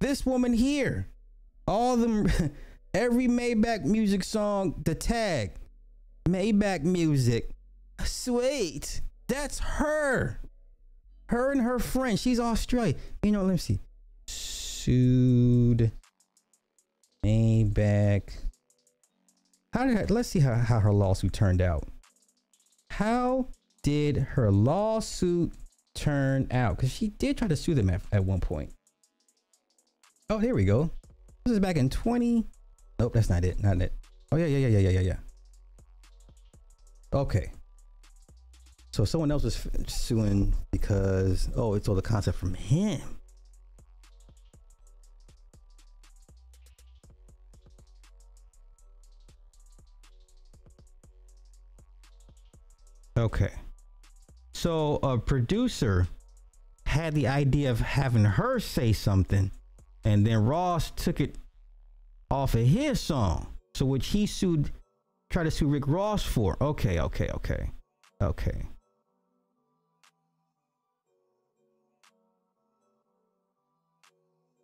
This 0.00 0.26
woman 0.26 0.54
here. 0.54 1.08
All 1.68 1.96
them 1.96 2.26
every 2.94 3.28
Maybach 3.28 3.84
music 3.84 4.24
song, 4.24 4.82
the 4.84 4.94
tag. 4.94 5.52
Maybach 6.28 6.82
music. 6.82 7.50
Sweet. 8.04 9.02
That's 9.28 9.60
her. 9.60 10.40
Her 11.26 11.52
and 11.52 11.60
her 11.60 11.78
friend. 11.78 12.18
She's 12.18 12.40
Australian. 12.40 12.96
You 13.22 13.30
know, 13.30 13.42
let 13.42 13.52
me 13.52 13.58
see 13.58 13.78
sued 14.80 15.92
Maybach. 17.24 18.30
How 19.72 19.86
did 19.86 19.98
I, 19.98 20.04
let's 20.12 20.28
see 20.28 20.40
how, 20.40 20.54
how 20.54 20.80
her 20.80 20.92
lawsuit 20.92 21.32
turned 21.32 21.60
out. 21.60 21.86
How 22.90 23.48
did 23.82 24.16
her 24.16 24.50
lawsuit 24.50 25.52
turn 25.94 26.48
out? 26.50 26.76
Because 26.76 26.90
she 26.92 27.08
did 27.08 27.36
try 27.36 27.46
to 27.48 27.56
sue 27.56 27.74
them 27.74 27.90
at, 27.90 28.00
at 28.10 28.24
one 28.24 28.40
point. 28.40 28.72
Oh, 30.30 30.38
here 30.38 30.54
we 30.54 30.64
go. 30.64 30.90
This 31.44 31.52
is 31.54 31.60
back 31.60 31.76
in 31.76 31.90
20. 31.90 32.46
Nope, 32.98 33.12
that's 33.12 33.30
not 33.30 33.44
it. 33.44 33.62
Not 33.62 33.82
it. 33.82 33.92
Oh, 34.32 34.36
yeah, 34.36 34.46
yeah, 34.46 34.66
yeah, 34.66 34.78
yeah, 34.78 34.90
yeah, 34.90 35.00
yeah. 35.00 35.16
Okay. 37.12 37.52
So 38.92 39.04
someone 39.04 39.30
else 39.30 39.44
was 39.44 39.68
suing 39.86 40.54
because, 40.72 41.48
oh, 41.54 41.74
it's 41.74 41.88
all 41.88 41.94
the 41.94 42.02
concept 42.02 42.38
from 42.38 42.54
him. 42.54 43.19
Okay. 53.20 53.52
So 54.54 54.98
a 55.02 55.18
producer 55.18 56.08
had 56.86 57.14
the 57.14 57.28
idea 57.28 57.70
of 57.70 57.78
having 57.78 58.24
her 58.24 58.58
say 58.58 58.94
something, 58.94 59.50
and 60.04 60.26
then 60.26 60.42
Ross 60.42 60.90
took 60.92 61.20
it 61.20 61.36
off 62.30 62.54
of 62.54 62.66
his 62.66 62.98
song. 62.98 63.54
So 63.74 63.84
which 63.84 64.08
he 64.08 64.24
sued, 64.24 64.72
tried 65.28 65.44
to 65.44 65.50
sue 65.50 65.68
Rick 65.68 65.86
Ross 65.86 66.22
for. 66.24 66.56
Okay, 66.62 66.98
okay, 66.98 67.28
okay, 67.28 67.70
okay. 68.22 68.66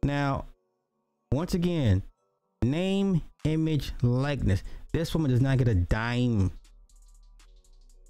Now, 0.02 0.46
once 1.30 1.52
again, 1.52 2.02
name, 2.62 3.20
image, 3.44 3.92
likeness. 4.00 4.62
This 4.92 5.14
woman 5.14 5.30
does 5.30 5.42
not 5.42 5.58
get 5.58 5.68
a 5.68 5.74
dime 5.74 6.52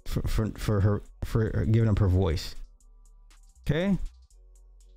for, 0.07 0.21
for, 0.23 0.49
for 0.57 0.79
her 0.81 1.01
for 1.23 1.65
giving 1.65 1.89
up 1.89 1.99
her 1.99 2.07
voice. 2.07 2.55
Okay? 3.67 3.97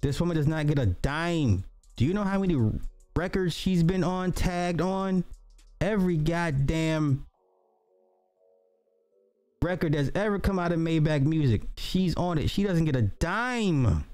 This 0.00 0.20
woman 0.20 0.36
does 0.36 0.46
not 0.46 0.66
get 0.66 0.78
a 0.78 0.86
dime. 0.86 1.64
Do 1.96 2.04
you 2.04 2.14
know 2.14 2.24
how 2.24 2.38
many 2.38 2.56
records 3.16 3.54
she's 3.54 3.82
been 3.82 4.04
on, 4.04 4.32
tagged 4.32 4.80
on? 4.80 5.24
Every 5.80 6.16
goddamn 6.16 7.26
record 9.62 9.92
that's 9.92 10.10
ever 10.14 10.38
come 10.38 10.58
out 10.58 10.72
of 10.72 10.78
Maybach 10.78 11.22
Music, 11.22 11.62
she's 11.76 12.14
on 12.16 12.38
it. 12.38 12.48
She 12.48 12.62
doesn't 12.62 12.84
get 12.84 12.96
a 12.96 13.02
dime. 13.02 14.04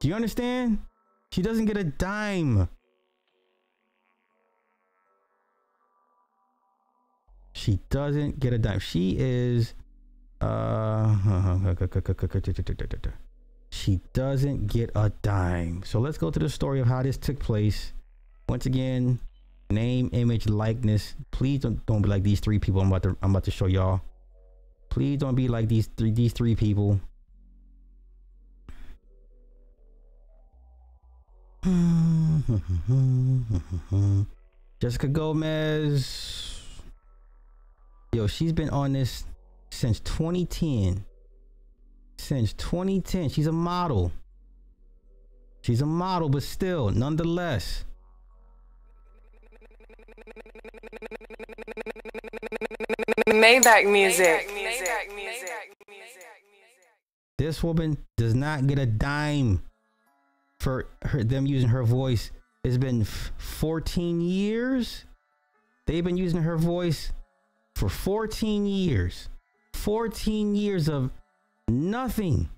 Do 0.00 0.08
you 0.08 0.14
understand? 0.14 0.78
She 1.30 1.42
doesn't 1.42 1.66
get 1.66 1.76
a 1.76 1.84
dime. 1.84 2.68
She 7.54 7.80
doesn't 7.88 8.38
get 8.40 8.52
a 8.52 8.58
dime. 8.58 8.80
She 8.80 9.16
is 9.16 9.74
uh 10.40 11.74
she 13.70 14.00
doesn't 14.12 14.66
get 14.66 14.90
a 14.96 15.12
dime. 15.22 15.82
So 15.84 16.00
let's 16.00 16.18
go 16.18 16.32
to 16.32 16.38
the 16.38 16.50
story 16.50 16.80
of 16.80 16.88
how 16.88 17.02
this 17.02 17.16
took 17.16 17.38
place. 17.38 17.92
Once 18.48 18.66
again, 18.66 19.20
name, 19.70 20.10
image, 20.12 20.48
likeness. 20.48 21.14
Please 21.30 21.60
don't 21.60 21.86
don't 21.86 22.02
be 22.02 22.08
like 22.08 22.24
these 22.24 22.40
three 22.40 22.58
people 22.58 22.80
I'm 22.80 22.88
about 22.88 23.04
to 23.04 23.16
I'm 23.22 23.30
about 23.30 23.44
to 23.44 23.52
show 23.52 23.66
y'all. 23.66 24.00
Please 24.90 25.18
don't 25.18 25.36
be 25.36 25.46
like 25.46 25.68
these 25.68 25.86
three 25.96 26.10
these 26.10 26.32
three 26.32 26.56
people. 26.56 27.00
Jessica 34.80 35.08
Gomez 35.08 36.53
Yo, 38.14 38.28
she's 38.28 38.52
been 38.52 38.70
on 38.70 38.92
this 38.92 39.24
since 39.72 39.98
2010. 39.98 41.04
Since 42.16 42.52
2010. 42.52 43.28
She's 43.28 43.48
a 43.48 43.52
model. 43.52 44.12
She's 45.62 45.80
a 45.80 45.86
model, 45.86 46.28
but 46.28 46.44
still, 46.44 46.90
nonetheless. 46.90 47.84
Maybach 53.26 53.90
music. 53.90 54.48
This 57.36 57.64
woman 57.64 57.98
does 58.16 58.36
not 58.36 58.68
get 58.68 58.78
a 58.78 58.86
dime 58.86 59.60
for 60.60 60.86
her, 61.02 61.24
them 61.24 61.46
using 61.46 61.70
her 61.70 61.82
voice. 61.82 62.30
It's 62.62 62.78
been 62.78 63.02
14 63.02 64.20
years. 64.20 65.04
They've 65.88 66.04
been 66.04 66.16
using 66.16 66.42
her 66.42 66.56
voice 66.56 67.10
for 67.74 67.88
14 67.88 68.66
years. 68.66 69.28
14 69.74 70.54
years 70.54 70.88
of 70.88 71.10
nothing. 71.68 72.48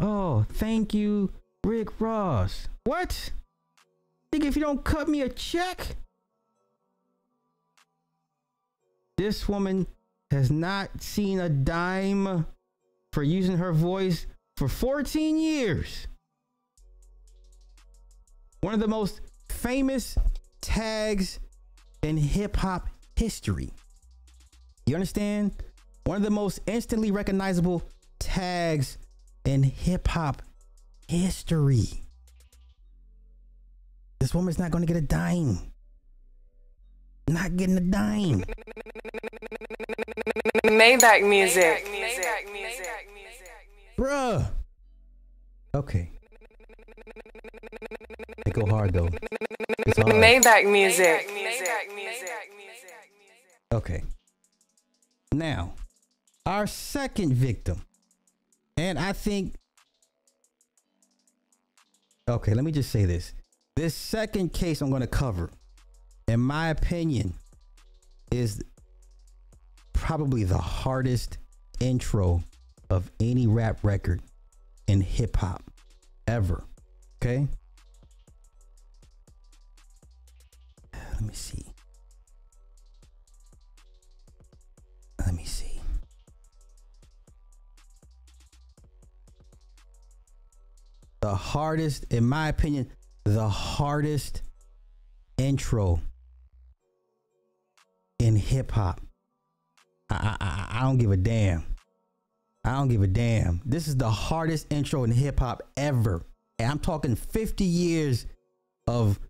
Oh, 0.00 0.46
thank 0.52 0.94
you, 0.94 1.32
Rick 1.64 2.00
Ross. 2.00 2.68
What? 2.84 3.32
Think 4.30 4.44
if 4.44 4.56
you 4.56 4.62
don't 4.62 4.84
cut 4.84 5.08
me 5.08 5.22
a 5.22 5.28
check? 5.28 5.96
This 9.16 9.48
woman 9.48 9.86
has 10.30 10.50
not 10.50 11.02
seen 11.02 11.40
a 11.40 11.48
dime 11.48 12.46
for 13.12 13.22
using 13.22 13.56
her 13.56 13.72
voice 13.72 14.26
for 14.56 14.68
14 14.68 15.38
years. 15.38 16.06
One 18.60 18.74
of 18.74 18.80
the 18.80 18.88
most 18.88 19.20
famous 19.48 20.16
tags 20.60 21.40
in 22.02 22.16
hip 22.16 22.56
hop 22.56 22.88
history. 23.18 23.70
You 24.86 24.94
understand? 24.94 25.52
One 26.04 26.16
of 26.16 26.22
the 26.22 26.30
most 26.30 26.60
instantly 26.66 27.10
recognizable 27.10 27.82
tags 28.20 28.96
in 29.44 29.64
hip 29.64 30.06
hop 30.06 30.40
history. 31.08 32.04
This 34.20 34.32
woman's 34.34 34.58
not 34.58 34.70
going 34.70 34.86
to 34.86 34.92
get 34.92 34.96
a 34.96 35.04
dime. 35.04 35.58
Not 37.28 37.56
getting 37.56 37.76
a 37.76 37.80
dime. 37.80 38.44
Maybach 40.64 41.28
music. 41.28 41.86
Maybach 41.86 42.52
music. 42.52 43.10
Bruh. 43.98 44.48
Okay. 45.74 46.12
They 48.44 48.52
go 48.52 48.64
hard 48.66 48.92
though. 48.92 49.08
It's 49.86 49.98
hard. 49.98 50.14
Maybach 50.14 50.70
music. 50.70 51.28
Okay. 53.72 54.02
Now, 55.32 55.74
our 56.46 56.66
second 56.66 57.34
victim, 57.34 57.82
and 58.76 58.98
I 58.98 59.12
think 59.12 59.54
Okay, 62.28 62.52
let 62.52 62.62
me 62.62 62.72
just 62.72 62.90
say 62.90 63.06
this. 63.06 63.32
This 63.74 63.94
second 63.94 64.52
case 64.52 64.82
I'm 64.82 64.90
going 64.90 65.00
to 65.00 65.06
cover, 65.06 65.50
in 66.26 66.40
my 66.40 66.68
opinion, 66.68 67.32
is 68.30 68.62
probably 69.94 70.44
the 70.44 70.58
hardest 70.58 71.38
intro 71.80 72.44
of 72.90 73.10
any 73.18 73.46
rap 73.46 73.78
record 73.82 74.20
in 74.88 75.00
hip 75.00 75.36
hop 75.36 75.62
ever. 76.26 76.64
Okay? 77.22 77.48
Let 80.92 81.22
me 81.22 81.32
see. 81.32 81.67
Let 85.28 85.34
me 85.34 85.44
see. 85.44 85.78
The 91.20 91.34
hardest, 91.34 92.04
in 92.10 92.26
my 92.26 92.48
opinion, 92.48 92.90
the 93.24 93.46
hardest 93.46 94.40
intro 95.36 96.00
in 98.18 98.36
hip 98.36 98.70
hop. 98.70 99.02
I, 100.08 100.38
I 100.40 100.78
I 100.78 100.82
don't 100.84 100.96
give 100.96 101.10
a 101.10 101.16
damn. 101.18 101.62
I 102.64 102.70
don't 102.76 102.88
give 102.88 103.02
a 103.02 103.06
damn. 103.06 103.60
This 103.66 103.86
is 103.86 103.98
the 103.98 104.10
hardest 104.10 104.72
intro 104.72 105.04
in 105.04 105.10
hip 105.10 105.40
hop 105.40 105.60
ever. 105.76 106.24
And 106.58 106.70
I'm 106.70 106.78
talking 106.78 107.14
50 107.14 107.64
years 107.64 108.24
of 108.86 109.20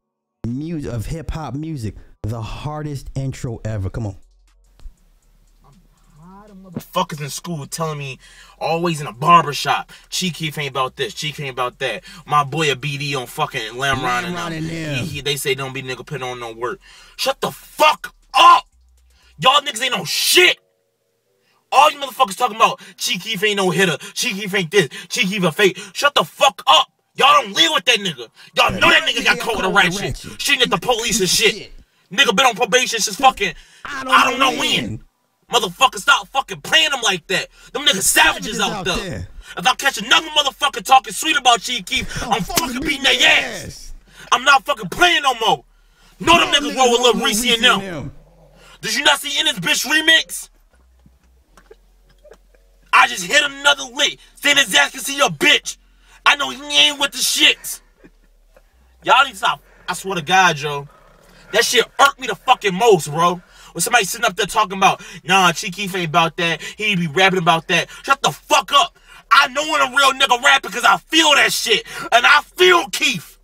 music 0.47 0.93
of 0.93 1.07
hip 1.07 1.33
hop 1.33 1.55
music. 1.55 1.97
The 2.23 2.41
hardest 2.41 3.11
intro 3.17 3.61
ever. 3.65 3.91
Come 3.91 4.07
on. 4.07 4.17
Motherfuckers 6.71 7.21
in 7.21 7.31
school 7.31 7.67
telling 7.67 7.99
me 7.99 8.19
always 8.59 9.01
in 9.01 9.07
a 9.07 9.13
barber 9.13 9.53
shop. 9.53 9.93
Chief 10.09 10.59
ain't 10.59 10.71
about 10.71 10.97
this. 10.97 11.15
Chief 11.15 11.39
ain't 11.41 11.51
about 11.51 11.79
that. 11.79 12.05
My 12.27 12.45
boy 12.45 12.71
a 12.71 12.77
BD 12.77 13.15
on 13.17 13.27
fucking 13.27 13.75
Lamron 13.75 14.25
and 14.25 14.37
them. 14.37 14.95
He, 14.97 15.05
he, 15.05 15.21
they 15.21 15.37
say 15.37 15.55
don't 15.55 15.73
be 15.73 15.83
nigga 15.83 16.05
put 16.05 16.23
on 16.23 16.41
no 16.41 16.53
work. 16.53 16.81
Shut 17.17 17.41
the 17.41 17.51
fuck 17.51 18.15
up. 18.35 18.65
Y'all 19.39 19.61
niggas 19.61 19.83
ain't 19.83 19.97
no 19.97 20.05
shit. 20.05 20.59
All 21.71 21.91
you 21.91 22.01
motherfuckers 22.01 22.37
talking 22.37 22.57
about 22.57 22.81
Chief 22.97 23.23
Keef 23.23 23.45
ain't 23.45 23.57
no 23.57 23.71
hitter. 23.71 23.99
Chief 24.15 24.35
Keef 24.35 24.55
ain't 24.55 24.71
this. 24.71 24.89
Chief 25.09 25.29
Keef 25.29 25.45
a 25.45 25.53
fake. 25.53 25.79
Shut 25.93 26.15
the 26.15 26.25
fuck 26.25 26.63
up. 26.67 26.91
Y'all 27.15 27.43
don't 27.43 27.53
live 27.55 27.71
with 27.75 27.85
that 27.85 27.99
nigga. 27.99 28.29
Y'all 28.55 28.71
know 28.71 28.91
that 28.91 29.03
nigga 29.03 29.25
got 29.25 29.39
caught 29.41 29.57
with 29.57 29.67
a 29.67 29.71
ratchet. 29.71 30.17
Shooting 30.41 30.63
at 30.63 30.71
the 30.71 30.79
police 30.79 31.21
and 31.21 31.29
shit. 31.29 31.73
Nigga 32.13 32.35
been 32.35 32.47
on 32.47 32.55
probation 32.55 33.01
since 33.01 33.17
fucking 33.17 33.55
I 33.85 34.31
don't, 34.31 34.39
know 34.39 34.59
when. 34.59 35.05
Motherfucker, 35.51 35.97
stop 35.97 36.29
fucking 36.29 36.61
playing 36.61 36.91
them 36.91 37.01
like 37.03 37.27
that. 37.29 37.49
Them 37.73 37.85
niggas 37.87 38.03
savages 38.03 38.61
out 38.61 38.85
there. 38.85 39.29
If 39.57 39.67
I 39.67 39.75
catch 39.77 39.99
another 39.99 40.27
motherfucker 40.29 40.83
talking 40.85 41.13
sweet 41.15 41.39
about 41.39 41.61
Chief 41.61 41.85
Keef, 41.87 42.23
I'm 42.23 42.43
fucking 42.43 42.81
beating 42.81 43.03
their 43.03 43.17
ass. 43.65 43.95
I'm 44.31 44.45
not 44.45 44.65
fucking 44.65 44.91
playing 44.91 45.23
no 45.23 45.35
more. 45.47 45.65
No, 46.21 46.39
them 46.39 46.49
niggas 46.53 46.77
roll 46.77 46.91
with 46.93 47.01
Lil 47.01 47.25
Reese 47.25 47.55
and 47.55 47.65
them. 47.65 47.81
Did 48.83 48.95
you 48.95 49.05
not 49.05 49.21
see 49.21 49.39
in 49.39 49.47
this 49.47 49.59
bitch 49.59 49.87
remix? 49.87 50.51
I 52.93 53.07
just 53.07 53.25
hit 53.25 53.43
another 53.43 53.85
lick. 53.95 54.19
Saying 54.35 54.57
his 54.59 54.75
ass 54.75 54.91
can 54.91 55.01
see 55.01 55.17
your 55.17 55.31
bitch. 55.31 55.79
I 56.27 56.37
know 56.37 56.51
he 56.51 56.61
ain't 56.89 57.01
with 57.01 57.13
the 57.13 57.19
shits. 57.19 57.81
Y'all 59.03 59.25
need 59.25 59.31
to 59.31 59.37
stop. 59.37 59.63
I 59.89 59.95
swear 59.95 60.17
to 60.17 60.23
God, 60.23 60.57
Joe. 60.57 60.89
That 61.53 61.65
shit 61.65 61.87
irked 61.99 62.21
me 62.21 62.27
the 62.27 62.35
fucking 62.35 62.75
most, 62.75 63.11
bro. 63.11 63.41
When 63.73 63.81
somebody 63.81 64.05
sitting 64.05 64.27
up 64.27 64.37
there 64.37 64.47
talking 64.47 64.79
about, 64.79 65.03
nah, 65.25 65.53
Keef 65.53 65.95
ain't 65.95 66.09
about 66.09 66.37
that. 66.37 66.63
He 66.63 66.97
be 66.97 67.07
rapping 67.07 67.39
about 67.39 67.69
that. 67.69 67.89
Shut 68.03 68.23
the 68.23 68.31
fuck 68.31 68.73
up. 68.73 68.99
I 69.31 69.49
know 69.49 69.63
when 69.63 69.81
a 69.81 69.97
real 69.97 70.13
nigga 70.13 70.43
rap 70.43 70.63
because 70.63 70.85
I 70.85 70.97
feel 70.97 71.35
that 71.35 71.53
shit. 71.53 71.85
And 72.13 72.27
I 72.27 72.43
feel 72.57 72.89
Keef. 72.89 73.39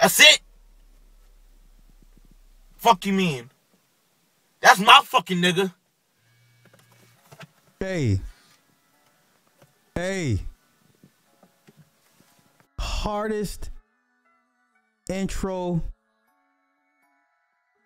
That's 0.00 0.18
it. 0.18 0.40
Fuck 2.78 3.04
you 3.04 3.12
mean? 3.12 3.50
That's 4.62 4.80
my 4.80 5.02
fucking 5.04 5.38
nigga. 5.38 5.74
Hey. 7.78 8.20
Hey. 9.94 10.40
Hardest 12.80 13.68
intro 15.10 15.82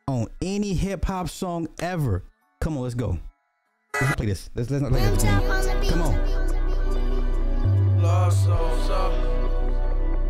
on 0.07 0.29
any 0.41 0.73
hip 0.73 1.05
hop 1.05 1.29
song 1.29 1.67
ever. 1.81 2.23
Come 2.61 2.77
on, 2.77 2.85
let's 2.85 2.95
go. 2.95 3.19
Let's 4.01 4.15
play 4.15 4.27
this. 4.27 4.51
Let's 4.55 4.71
let's 4.71 4.89
play 4.89 5.01
this. 5.01 5.91
Come 5.91 6.03
on. 6.03 6.15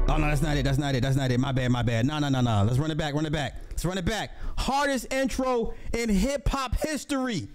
Oh 0.09 0.16
no, 0.16 0.28
that's 0.28 0.41
not 0.41 0.57
it. 0.57 0.65
That's 0.65 0.78
not 0.78 0.95
it. 0.95 1.03
That's 1.03 1.16
not 1.16 1.31
it. 1.31 1.39
My 1.39 1.53
bad. 1.53 1.70
My 1.70 1.82
bad. 1.82 2.07
No, 2.07 2.19
no, 2.19 2.31
no, 2.31 2.41
no. 2.41 2.65
Let's 2.65 2.78
run 2.78 2.91
it 2.91 2.97
back. 2.97 3.12
Run 3.12 3.27
it 3.27 3.32
back. 3.32 3.62
Let's 3.69 3.85
run 3.85 3.99
it 3.99 4.07
back. 4.07 4.31
Hardest 4.57 5.12
intro 5.12 5.74
in 5.93 6.09
hip 6.09 6.49
hop 6.49 6.74
history. 6.81 7.49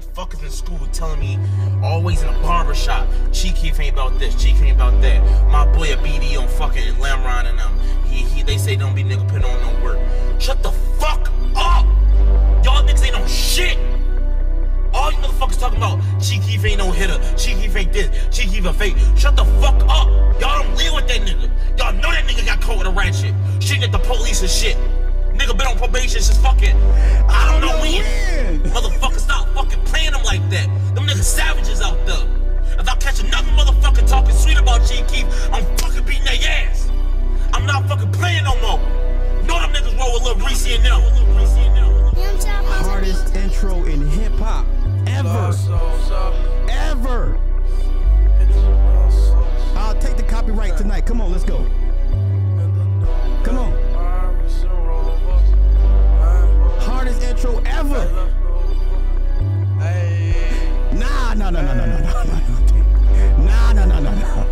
Fuckers 0.00 0.42
in 0.42 0.50
school 0.50 0.78
telling 0.92 1.20
me 1.20 1.38
always 1.82 2.22
in 2.22 2.28
a 2.28 2.42
barbershop. 2.42 3.08
Chief 3.32 3.54
Keef 3.54 3.80
ain't 3.80 3.92
about 3.92 4.18
this. 4.18 4.34
Chief 4.40 4.60
ain't 4.62 4.76
about 4.76 5.00
that. 5.02 5.22
My 5.50 5.64
boy 5.72 5.92
a 5.92 5.96
BD 5.96 6.40
on 6.40 6.48
fucking 6.48 6.94
Lamron 6.94 7.46
and 7.46 7.58
them. 7.58 7.78
He, 8.06 8.22
he 8.24 8.42
they 8.42 8.58
say 8.58 8.76
don't 8.76 8.94
be 8.94 9.02
nigga 9.02 9.28
put 9.28 9.44
on 9.44 9.60
no 9.60 9.84
work. 9.84 9.98
Shut 10.40 10.62
the 10.62 10.70
fuck 11.00 11.30
up. 11.56 11.86
Y'all 12.64 12.86
niggas 12.86 13.04
ain't 13.04 13.14
no 13.14 13.26
shit. 13.26 13.78
All 14.94 15.12
you 15.12 15.18
motherfuckers 15.18 15.58
talking 15.58 15.78
about 15.78 16.00
Chief 16.20 16.42
Keef 16.42 16.64
ain't 16.64 16.78
no 16.78 16.90
hitter. 16.90 17.18
Chief 17.36 17.58
Keef 17.60 17.76
ain't 17.76 17.92
this. 17.92 18.36
Chief 18.36 18.50
Keef 18.52 18.64
a 18.66 18.72
fake. 18.72 18.96
Shut 19.16 19.36
the 19.36 19.44
fuck 19.60 19.80
up. 19.88 20.08
Y'all 20.40 20.62
don't 20.62 20.76
live 20.76 20.94
with 20.94 21.08
that 21.08 21.20
nigga. 21.22 21.50
Y'all 21.78 21.92
know 21.92 22.10
that 22.10 22.24
nigga 22.24 22.46
got 22.46 22.60
caught 22.60 22.78
with 22.78 22.86
a 22.86 22.90
ratchet. 22.90 23.34
Shooting 23.60 23.84
at 23.84 23.92
the 23.92 23.98
police 23.98 24.42
and 24.42 24.50
shit. 24.50 24.76
Nigga 25.38 25.56
been 25.56 25.66
on 25.66 25.78
probation 25.78 26.20
since 26.20 26.38
fucking 26.38 26.76
I 27.28 27.50
don't 27.50 27.60
know 27.60 27.80
when. 27.80 28.60
Motherfucker, 28.72 29.18
stop 29.18 29.48
fucking 29.54 29.82
playing 29.84 30.12
them 30.12 30.22
like 30.24 30.42
that. 30.50 30.66
Them 30.94 31.06
niggas 31.06 31.22
savages 31.22 31.80
out 31.80 32.04
there. 32.06 32.26
If 32.78 32.88
I 32.88 32.96
catch 32.96 33.20
another 33.20 33.50
motherfucker 33.52 34.06
talking 34.06 34.34
sweet 34.34 34.58
about 34.58 34.86
Chief 34.86 35.06
Keef, 35.08 35.26
I'm 35.52 35.64
fucking 35.78 36.04
beating 36.04 36.24
their 36.24 36.38
ass. 36.42 36.90
I'm 37.52 37.66
not 37.66 37.88
fucking 37.88 38.12
playing 38.12 38.44
no 38.44 38.54
more. 38.60 38.78
Know 39.44 39.60
them 39.60 39.72
niggas 39.72 39.96
roll 39.98 40.14
with 40.14 40.22
Lil 40.24 40.46
Reese 40.46 40.66
and 40.66 40.84
them. 40.84 41.02
Hardest 42.82 43.34
intro 43.36 43.84
in 43.84 44.06
hip 44.08 44.32
hop 44.34 44.66
ever. 45.06 45.54
Ever. 46.68 47.38
I'll 49.76 49.98
take 50.00 50.16
the 50.16 50.24
copyright 50.24 50.76
tonight. 50.76 51.06
Come 51.06 51.20
on, 51.20 51.32
let's 51.32 51.44
go. 51.44 51.64
Intro 57.38 57.62
ever. 57.66 58.04
Nah, 60.92 61.34
nah, 61.34 61.50
nah, 61.50 61.62
nah, 61.62 61.74
nah, 61.74 61.86
nah, 61.86 61.98
nah, 61.98 62.24
nah. 62.24 62.40
Nah, 63.38 63.72
nah, 63.74 63.84
nah, 63.84 64.00
nah, 64.00 64.10
nah. 64.10 64.44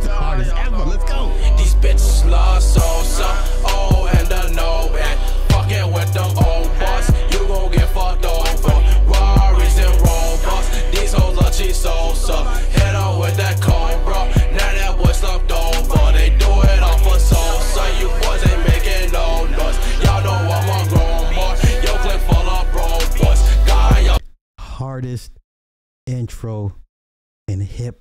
The 0.00 0.10
hardest 0.10 0.54
ever. 0.54 0.84
Let's 0.84 1.04
go. 1.10 1.32
These 1.58 1.74
bitches 1.74 2.24
love 2.30 2.62
Sosa, 2.62 3.26
oh 3.64 4.08
and 4.14 4.28
fucking 5.50 5.92
with 5.92 6.12
them 6.14 6.30
old. 6.38 6.70
You 7.32 7.48
gon' 7.48 7.72
get 7.72 7.88
fucked 7.88 8.24
over. 8.24 8.54
And 10.76 10.94
these 10.94 11.12
hoes 11.12 11.36
love 11.36 11.52
Chief 11.52 11.74
Sosa. 11.74 12.44
Hit 12.70 12.73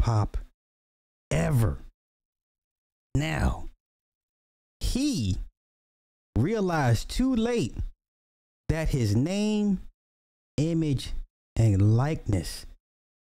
hop 0.03 0.37
ever. 1.31 1.79
Now, 3.15 3.69
he 4.79 5.37
realized 6.37 7.09
too 7.09 7.35
late 7.35 7.75
that 8.69 8.89
his 8.89 9.15
name, 9.15 9.81
image, 10.57 11.13
and 11.55 11.95
likeness 11.95 12.65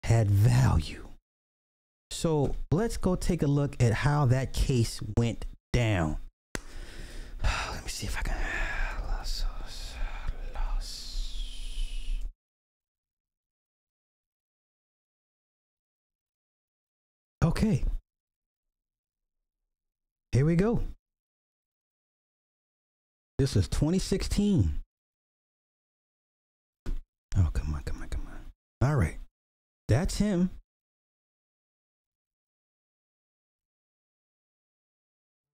had 0.04 0.30
value. 0.30 1.08
So 2.10 2.54
let's 2.70 2.96
go 2.96 3.16
take 3.16 3.42
a 3.42 3.46
look 3.46 3.82
at 3.82 3.92
how 3.92 4.26
that 4.26 4.52
case 4.52 5.00
went 5.18 5.46
down. 5.72 6.18
Let 7.42 7.82
me 7.82 7.88
see 7.88 8.06
if 8.06 8.16
I 8.18 8.22
can. 8.22 8.59
Okay. 17.50 17.82
Here 20.30 20.46
we 20.46 20.54
go. 20.54 20.84
This 23.40 23.56
is 23.56 23.66
2016. 23.66 24.80
Oh, 27.36 27.48
come 27.52 27.74
on, 27.74 27.82
come 27.82 28.02
on, 28.02 28.08
come 28.08 28.28
on. 28.28 28.88
All 28.88 28.94
right. 28.94 29.16
That's 29.88 30.18
him. 30.18 30.50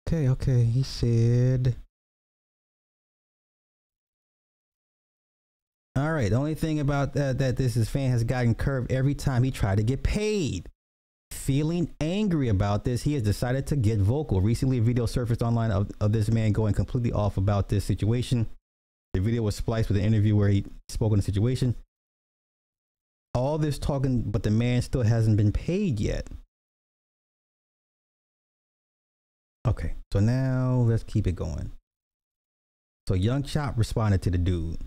Okay, 0.06 0.28
okay. 0.28 0.64
He 0.64 0.82
said. 0.82 1.76
All 5.96 6.12
right. 6.12 6.28
The 6.28 6.36
only 6.36 6.54
thing 6.54 6.78
about 6.78 7.14
that, 7.14 7.38
that 7.38 7.56
this 7.56 7.74
is 7.74 7.88
fan 7.88 8.10
has 8.10 8.22
gotten 8.22 8.54
curved 8.54 8.92
every 8.92 9.14
time 9.14 9.44
he 9.44 9.50
tried 9.50 9.78
to 9.78 9.82
get 9.82 10.02
paid. 10.02 10.68
Feeling 11.46 11.94
angry 12.00 12.48
about 12.48 12.84
this, 12.84 13.04
he 13.04 13.14
has 13.14 13.22
decided 13.22 13.68
to 13.68 13.76
get 13.76 14.00
vocal. 14.00 14.40
Recently, 14.40 14.78
a 14.78 14.82
video 14.82 15.06
surfaced 15.06 15.42
online 15.42 15.70
of, 15.70 15.88
of 16.00 16.10
this 16.10 16.28
man 16.28 16.50
going 16.50 16.74
completely 16.74 17.12
off 17.12 17.36
about 17.36 17.68
this 17.68 17.84
situation. 17.84 18.48
The 19.14 19.20
video 19.20 19.42
was 19.42 19.54
spliced 19.54 19.88
with 19.88 19.96
an 19.96 20.02
interview 20.02 20.34
where 20.34 20.48
he 20.48 20.64
spoke 20.88 21.12
on 21.12 21.18
the 21.18 21.22
situation. 21.22 21.76
All 23.32 23.58
this 23.58 23.78
talking, 23.78 24.22
but 24.22 24.42
the 24.42 24.50
man 24.50 24.82
still 24.82 25.04
hasn't 25.04 25.36
been 25.36 25.52
paid 25.52 26.00
yet. 26.00 26.26
Okay, 29.68 29.94
so 30.12 30.18
now 30.18 30.84
let's 30.84 31.04
keep 31.04 31.28
it 31.28 31.36
going. 31.36 31.70
So 33.06 33.14
Young 33.14 33.44
Chop 33.44 33.78
responded 33.78 34.20
to 34.22 34.30
the 34.30 34.38
dude. 34.38 34.78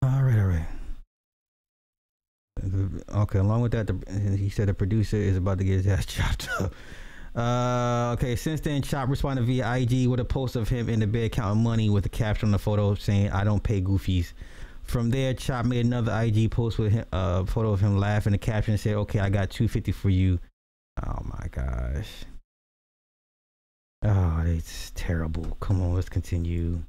All 0.00 0.22
right, 0.22 0.38
all 0.38 0.46
right. 0.46 0.66
Okay, 3.14 3.38
along 3.38 3.62
with 3.62 3.72
that, 3.72 3.86
the, 3.86 4.36
he 4.36 4.48
said 4.48 4.68
the 4.68 4.74
producer 4.74 5.16
is 5.16 5.36
about 5.36 5.58
to 5.58 5.64
get 5.64 5.84
his 5.84 5.86
ass 5.86 6.06
chopped 6.06 6.48
up. 6.60 6.74
Uh, 7.34 8.12
okay, 8.12 8.36
since 8.36 8.60
then, 8.60 8.82
Chop 8.82 9.08
responded 9.08 9.46
via 9.46 9.76
IG 9.76 10.06
with 10.06 10.20
a 10.20 10.24
post 10.24 10.54
of 10.54 10.68
him 10.68 10.88
in 10.88 11.00
the 11.00 11.06
bed 11.06 11.32
counting 11.32 11.62
money 11.62 11.88
with 11.88 12.04
a 12.04 12.10
caption 12.10 12.48
on 12.48 12.52
the 12.52 12.58
photo 12.58 12.94
saying, 12.94 13.30
I 13.30 13.42
don't 13.42 13.62
pay 13.62 13.80
goofies. 13.80 14.32
From 14.82 15.10
there, 15.10 15.32
Chop 15.32 15.64
made 15.64 15.86
another 15.86 16.12
IG 16.20 16.50
post 16.50 16.78
with 16.78 16.94
a 16.94 17.06
uh, 17.14 17.44
photo 17.46 17.70
of 17.70 17.80
him 17.80 17.98
laughing. 17.98 18.32
The 18.32 18.38
caption 18.38 18.76
said, 18.76 18.94
Okay, 18.96 19.20
I 19.20 19.30
got 19.30 19.50
250 19.50 19.92
for 19.92 20.10
you. 20.10 20.38
Oh 21.02 21.18
my 21.24 21.46
gosh. 21.50 22.24
Oh, 24.04 24.42
it's 24.44 24.92
terrible. 24.94 25.56
Come 25.60 25.80
on, 25.80 25.94
let's 25.94 26.08
continue. 26.08 26.82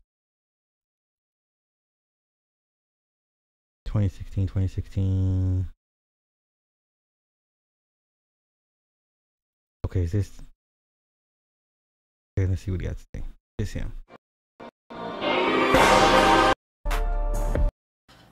2016, 3.86 4.48
2016. 4.48 5.68
Okay, 9.86 10.04
is 10.04 10.12
this? 10.14 10.32
Okay, 12.38 12.48
let's 12.48 12.62
see 12.62 12.72
what 12.72 12.80
he 12.82 12.88
got 12.88 12.98
to 12.98 13.04
say. 13.14 13.24
It's 13.60 13.74
him. 13.74 13.92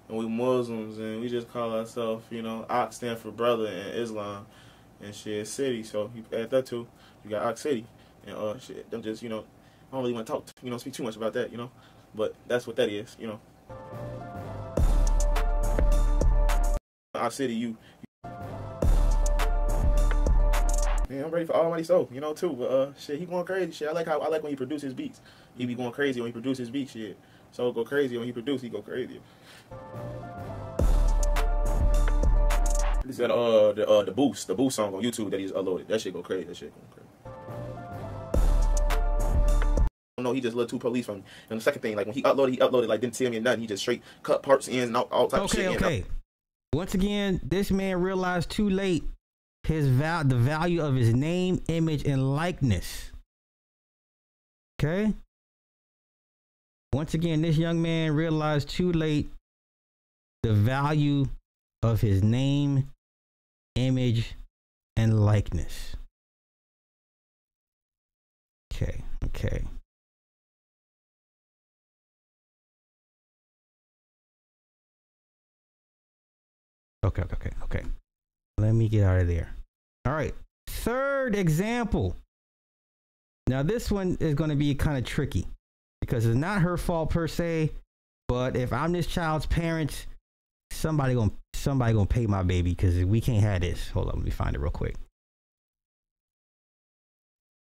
And 0.08 0.18
we 0.18 0.28
Muslims, 0.28 0.98
and 0.98 1.22
we 1.22 1.30
just 1.30 1.52
call 1.52 1.74
ourselves, 1.74 2.26
you 2.30 2.42
know, 2.42 2.66
Ox 2.70 2.96
stand 2.96 3.18
for 3.20 3.32
brother 3.32 3.68
in 3.68 3.88
Islam, 4.02 4.46
and 5.02 5.14
shit 5.14 5.46
city. 5.48 5.84
So 5.84 6.10
you 6.16 6.24
add 6.38 6.50
that 6.52 6.66
too. 6.66 6.88
You 7.24 7.30
got 7.30 7.46
Ox 7.46 7.62
City, 7.62 7.86
and 8.26 8.36
uh, 8.36 8.58
shit. 8.58 8.90
Them 8.90 9.02
just, 9.02 9.22
you 9.22 9.30
know, 9.30 9.40
I 9.40 9.96
don't 9.96 10.02
really 10.02 10.14
want 10.14 10.28
to 10.28 10.34
talk, 10.34 10.48
you 10.64 10.72
know, 10.72 10.78
speak 10.78 10.94
too 10.94 11.04
much 11.04 11.18
about 11.18 11.34
that, 11.34 11.52
you 11.52 11.58
know, 11.58 11.70
but 12.16 12.34
that's 12.48 12.66
what 12.66 12.78
that 12.78 12.90
is, 12.90 13.16
you 13.20 13.28
know. 13.28 13.40
Ox 17.14 17.36
City, 17.36 17.56
you 17.56 17.78
Man, 21.12 21.26
I'm 21.26 21.32
ready 21.32 21.46
for 21.46 21.58
Almighty 21.58 21.84
So, 21.84 22.08
you 22.10 22.22
know, 22.22 22.34
too. 22.34 22.54
But 22.54 22.72
uh, 22.72 22.94
shit, 22.98 23.20
he 23.20 23.26
going 23.26 23.44
crazy. 23.44 23.74
Shit, 23.74 23.90
I 23.90 23.92
like 23.92 24.08
how 24.08 24.20
I 24.20 24.30
like 24.30 24.44
when 24.44 24.54
he 24.54 24.56
produce 24.56 24.82
his 24.82 24.94
beats. 24.94 25.20
He 25.58 25.66
be 25.66 25.76
going 25.76 25.92
crazy 25.92 26.22
when 26.22 26.30
he 26.30 26.32
produce 26.32 26.58
his 26.58 26.70
beats. 26.70 26.94
Shit, 26.94 27.18
so 27.52 27.70
go 27.74 27.84
crazy 27.84 28.18
when 28.18 28.26
he 28.26 28.32
produce. 28.32 28.62
He 28.62 28.70
go 28.70 28.82
crazy. 28.82 29.20
He 33.06 33.12
said 33.12 33.30
uh 33.30 33.74
the 33.74 33.86
uh 33.86 34.04
the 34.06 34.14
boost 34.14 34.48
the 34.48 34.56
boost 34.56 34.78
song 34.78 34.96
on 34.96 35.04
YouTube 35.04 35.32
that 35.32 35.42
he's 35.42 35.52
uploaded. 35.52 35.90
That 35.90 36.00
shit 36.00 36.14
go 36.14 36.22
crazy. 36.22 36.46
That 36.46 36.56
shit 36.56 36.74
go 36.74 36.82
crazy. 36.96 37.08
No, 40.18 40.32
he 40.32 40.40
just 40.40 40.56
let 40.56 40.70
two 40.70 40.80
police 40.80 41.08
from. 41.08 41.16
Me. 41.18 41.24
And 41.50 41.60
the 41.60 41.64
second 41.64 41.82
thing, 41.82 41.98
like 41.98 42.06
when 42.06 42.16
he 42.16 42.22
uploaded, 42.22 42.52
he 42.52 42.58
uploaded 42.58 42.88
like 42.88 43.02
didn't 43.02 43.16
tell 43.16 43.30
me 43.30 43.42
nothing. 43.42 43.60
He 43.60 43.68
just 43.68 43.82
straight 43.82 44.02
cut 44.24 44.44
parts 44.44 44.70
in 44.70 44.84
and 44.84 44.96
all, 44.96 45.10
all 45.12 45.28
type 45.28 45.42
okay, 45.42 45.66
of 45.66 45.74
shit. 45.74 45.82
Okay, 45.82 45.86
okay. 45.86 46.06
Once 46.72 46.94
again, 46.94 47.42
this 47.44 47.70
man 47.70 48.00
realized 48.00 48.50
too 48.50 48.70
late 48.70 49.04
his 49.64 49.88
val 49.88 50.24
the 50.24 50.36
value 50.36 50.82
of 50.82 50.96
his 50.96 51.14
name, 51.14 51.62
image, 51.68 52.06
and 52.06 52.36
likeness. 52.36 53.12
Okay. 54.80 55.14
Once 56.94 57.14
again, 57.14 57.42
this 57.42 57.58
young 57.58 57.82
man 57.82 58.14
realized 58.14 58.70
too 58.70 58.92
late 58.92 59.32
the 60.44 60.54
value 60.54 61.26
of 61.84 62.02
his 62.02 62.22
name, 62.22 62.90
image, 63.76 64.36
and 64.98 65.24
likeness. 65.24 65.96
Okay, 68.74 69.04
okay. 69.26 69.64
Okay, 77.04 77.22
okay, 77.24 77.36
okay, 77.36 77.52
okay. 77.64 78.01
Let 78.62 78.74
me 78.74 78.88
get 78.88 79.04
out 79.04 79.20
of 79.20 79.28
there. 79.28 79.54
All 80.06 80.14
right. 80.14 80.34
Third 80.68 81.36
example. 81.36 82.16
Now, 83.48 83.64
this 83.64 83.92
one 83.92 84.18
is 84.20 84.36
going 84.36 84.50
to 84.50 84.56
be 84.56 84.74
kind 84.76 84.98
of 84.98 85.04
tricky 85.04 85.48
because 86.00 86.26
it's 86.26 86.36
not 86.36 86.62
her 86.62 86.78
fault 86.78 87.10
per 87.10 87.28
se, 87.28 87.72
but 88.28 88.56
if 88.56 88.72
I'm 88.72 88.92
this 88.92 89.08
child's 89.08 89.46
parents, 89.46 90.08
somebody 90.72 91.14
gonna 91.14 91.32
somebody 91.54 91.94
gonna 91.94 92.06
pay 92.06 92.26
my 92.26 92.44
baby 92.44 92.72
because 92.72 93.04
we 93.06 93.22
can't 93.22 93.44
have 93.44 93.62
this. 93.62 93.90
Hold 93.90 94.08
on, 94.08 94.16
let 94.16 94.26
me 94.26 94.32
find 94.32 94.56
it 94.56 94.60
real 94.60 94.72
quick. 94.72 94.96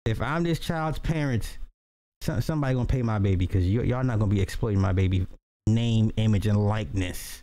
If 0.04 0.22
I'm 0.22 0.42
this 0.42 0.58
child's 0.58 0.98
parents, 0.98 1.58
so, 2.22 2.40
somebody 2.40 2.74
gonna 2.74 2.86
pay 2.86 3.02
my 3.02 3.18
baby 3.18 3.46
because 3.46 3.68
y'all 3.68 4.04
not 4.04 4.18
gonna 4.18 4.30
be 4.30 4.40
exploiting 4.40 4.80
my 4.80 4.92
baby 4.92 5.26
name, 5.66 6.10
image, 6.16 6.46
and 6.46 6.66
likeness. 6.66 7.42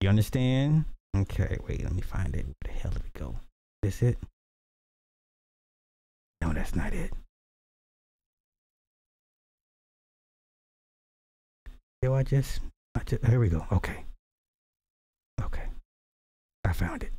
You 0.00 0.08
understand? 0.08 0.84
Okay, 1.22 1.58
wait, 1.66 1.82
let 1.82 1.92
me 1.92 2.00
find 2.00 2.32
it. 2.36 2.44
Where 2.46 2.54
the 2.64 2.70
hell 2.70 2.92
did 2.92 3.02
it 3.04 3.18
go? 3.18 3.34
Is 3.82 3.98
this 3.98 4.10
it? 4.10 4.18
No, 6.40 6.52
that's 6.52 6.76
not 6.76 6.92
it. 6.92 7.12
Yo, 12.02 12.14
I 12.14 12.22
just, 12.22 12.60
I 12.94 13.00
just, 13.00 13.24
here 13.24 13.40
we 13.40 13.48
go. 13.48 13.66
Okay. 13.72 14.04
Okay. 15.42 15.64
I 16.64 16.72
found 16.72 17.02
it. 17.02 17.10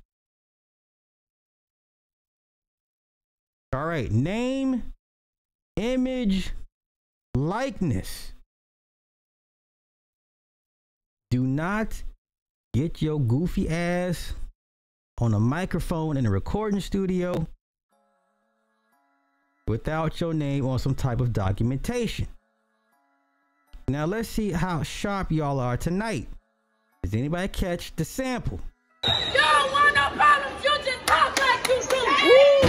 All 3.73 3.85
right. 3.85 4.09
Name, 4.09 4.93
image, 5.75 6.51
likeness. 7.35 8.31
Do 11.31 11.45
not 11.45 12.03
get 12.79 13.01
your 13.01 13.19
goofy 13.19 13.67
ass 13.67 14.35
on 15.17 15.33
a 15.33 15.39
microphone 15.39 16.15
in 16.15 16.25
a 16.25 16.31
recording 16.31 16.79
studio 16.79 17.45
without 19.67 20.21
your 20.21 20.33
name 20.33 20.65
on 20.65 20.79
some 20.79 20.95
type 20.95 21.19
of 21.19 21.33
documentation. 21.33 22.25
Now 23.89 24.05
let's 24.05 24.29
see 24.29 24.53
how 24.53 24.81
sharp 24.83 25.29
y'all 25.29 25.59
are 25.59 25.75
tonight. 25.75 26.29
Does 27.03 27.13
anybody 27.13 27.49
catch 27.49 27.93
the 27.97 28.05
sample? 28.05 28.61
You 29.03 29.11
don't 29.33 29.71
want 29.73 29.95
no 29.95 30.07
problems, 30.15 30.63
you 30.63 30.71
just 30.77 31.05
talk 31.05 31.37
like 31.37 31.67
you 31.67 32.63
do. 32.63 32.68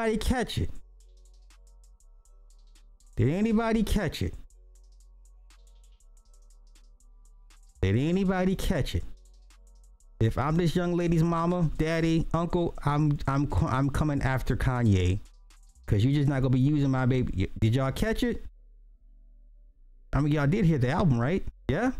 Anybody 0.00 0.16
catch 0.16 0.58
it? 0.58 0.70
Did 3.16 3.28
anybody 3.34 3.82
catch 3.82 4.22
it? 4.22 4.34
Did 7.82 7.96
anybody 7.96 8.56
catch 8.56 8.94
it? 8.94 9.04
If 10.20 10.38
I'm 10.38 10.56
this 10.56 10.74
young 10.76 10.96
lady's 10.96 11.22
mama, 11.22 11.70
daddy, 11.76 12.26
uncle, 12.32 12.74
I'm 12.84 13.18
I'm 13.26 13.48
I'm 13.66 13.90
coming 13.90 14.22
after 14.22 14.56
Kanye, 14.56 15.20
cause 15.86 16.04
you're 16.04 16.14
just 16.14 16.28
not 16.28 16.40
gonna 16.40 16.50
be 16.50 16.60
using 16.60 16.90
my 16.90 17.06
baby. 17.06 17.50
Did 17.58 17.74
y'all 17.74 17.92
catch 17.92 18.22
it? 18.22 18.44
I 20.12 20.20
mean, 20.20 20.32
y'all 20.32 20.46
did 20.46 20.64
hear 20.64 20.78
the 20.78 20.90
album, 20.90 21.18
right? 21.18 21.44
Yeah. 21.68 21.92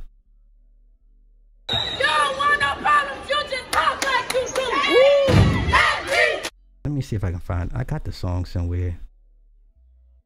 Me 7.00 7.02
see 7.02 7.16
if 7.16 7.24
I 7.24 7.30
can 7.30 7.40
find. 7.40 7.70
I 7.74 7.82
got 7.82 8.04
the 8.04 8.12
song 8.12 8.44
somewhere. 8.44 9.00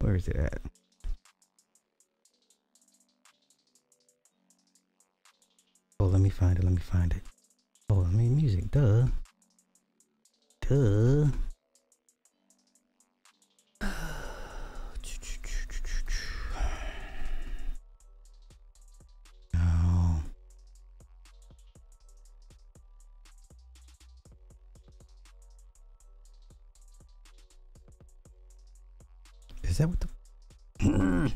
Where 0.01 0.15
is 0.15 0.27
it 0.27 0.35
at? 0.35 0.59
Oh, 6.01 6.07
let 6.07 6.19
me 6.19 6.29
find 6.29 6.59
it. 6.59 6.65
Let 6.65 6.73
me 6.73 6.81
find 6.81 7.13
it. 7.13 7.21
Oh, 7.89 8.03
I 8.03 8.09
mean 8.09 8.35
music. 8.35 8.69
Duh. 8.71 9.07
Duh. 10.67 11.27
Is 29.75 29.79
that 29.79 29.89
what 29.89 29.99
the? 29.99 30.07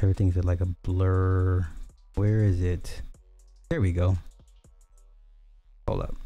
Everything's 0.00 0.36
like 0.36 0.62
a 0.62 0.66
blur. 0.82 1.66
Where 2.14 2.44
is 2.44 2.62
it? 2.62 3.02
There 3.68 3.82
we 3.82 3.92
go. 3.92 4.16
Hold 5.86 6.00
up. 6.00 6.16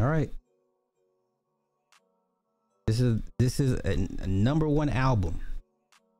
All 0.00 0.08
right. 0.08 0.32
This 2.88 2.98
is 2.98 3.22
this 3.38 3.60
is 3.60 3.74
a, 3.84 4.08
a 4.20 4.26
number 4.26 4.66
one 4.66 4.88
album. 4.88 5.38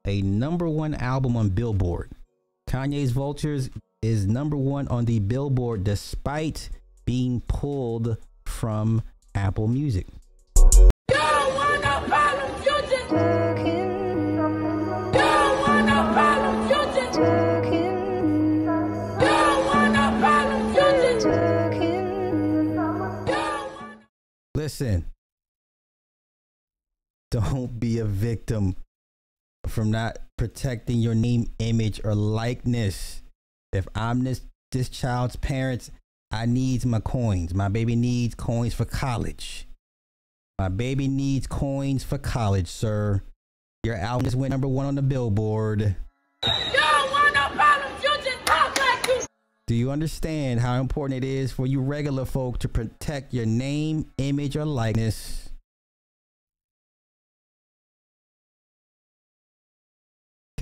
A 0.04 0.20
number 0.20 0.68
one 0.68 0.94
album 0.94 1.36
on 1.36 1.50
Billboard. 1.50 2.10
Kanye's 2.68 3.12
Vultures 3.12 3.70
is 4.02 4.26
number 4.26 4.56
one 4.56 4.88
on 4.88 5.04
the 5.04 5.20
Billboard 5.20 5.84
despite 5.84 6.70
being 7.04 7.40
pulled 7.42 8.16
from 8.44 9.02
Apple 9.36 9.68
Music. 9.68 10.08
Listen, 24.56 25.06
don't 27.30 27.78
be 27.78 27.98
a 27.98 28.04
victim 28.04 28.74
from 29.72 29.90
not 29.90 30.18
protecting 30.36 30.98
your 30.98 31.14
name, 31.14 31.50
image, 31.58 32.00
or 32.04 32.14
likeness. 32.14 33.22
If 33.72 33.88
I'm 33.94 34.22
this 34.22 34.42
this 34.70 34.88
child's 34.88 35.36
parents, 35.36 35.90
I 36.30 36.46
needs 36.46 36.86
my 36.86 37.00
coins. 37.00 37.54
My 37.54 37.68
baby 37.68 37.96
needs 37.96 38.34
coins 38.34 38.74
for 38.74 38.84
college. 38.84 39.66
My 40.58 40.68
baby 40.68 41.08
needs 41.08 41.46
coins 41.46 42.04
for 42.04 42.18
college, 42.18 42.68
sir. 42.68 43.22
Your 43.84 43.96
album 43.96 44.24
just 44.24 44.36
went 44.36 44.52
number 44.52 44.68
one 44.68 44.86
on 44.86 44.94
the 44.94 45.02
Billboard. 45.02 45.96
Do 49.66 49.74
you 49.74 49.90
understand 49.90 50.60
how 50.60 50.80
important 50.80 51.24
it 51.24 51.26
is 51.26 51.52
for 51.52 51.66
you 51.66 51.80
regular 51.80 52.24
folk 52.24 52.58
to 52.58 52.68
protect 52.68 53.32
your 53.32 53.46
name, 53.46 54.10
image, 54.18 54.56
or 54.56 54.64
likeness? 54.64 55.51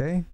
Okay. 0.01 0.25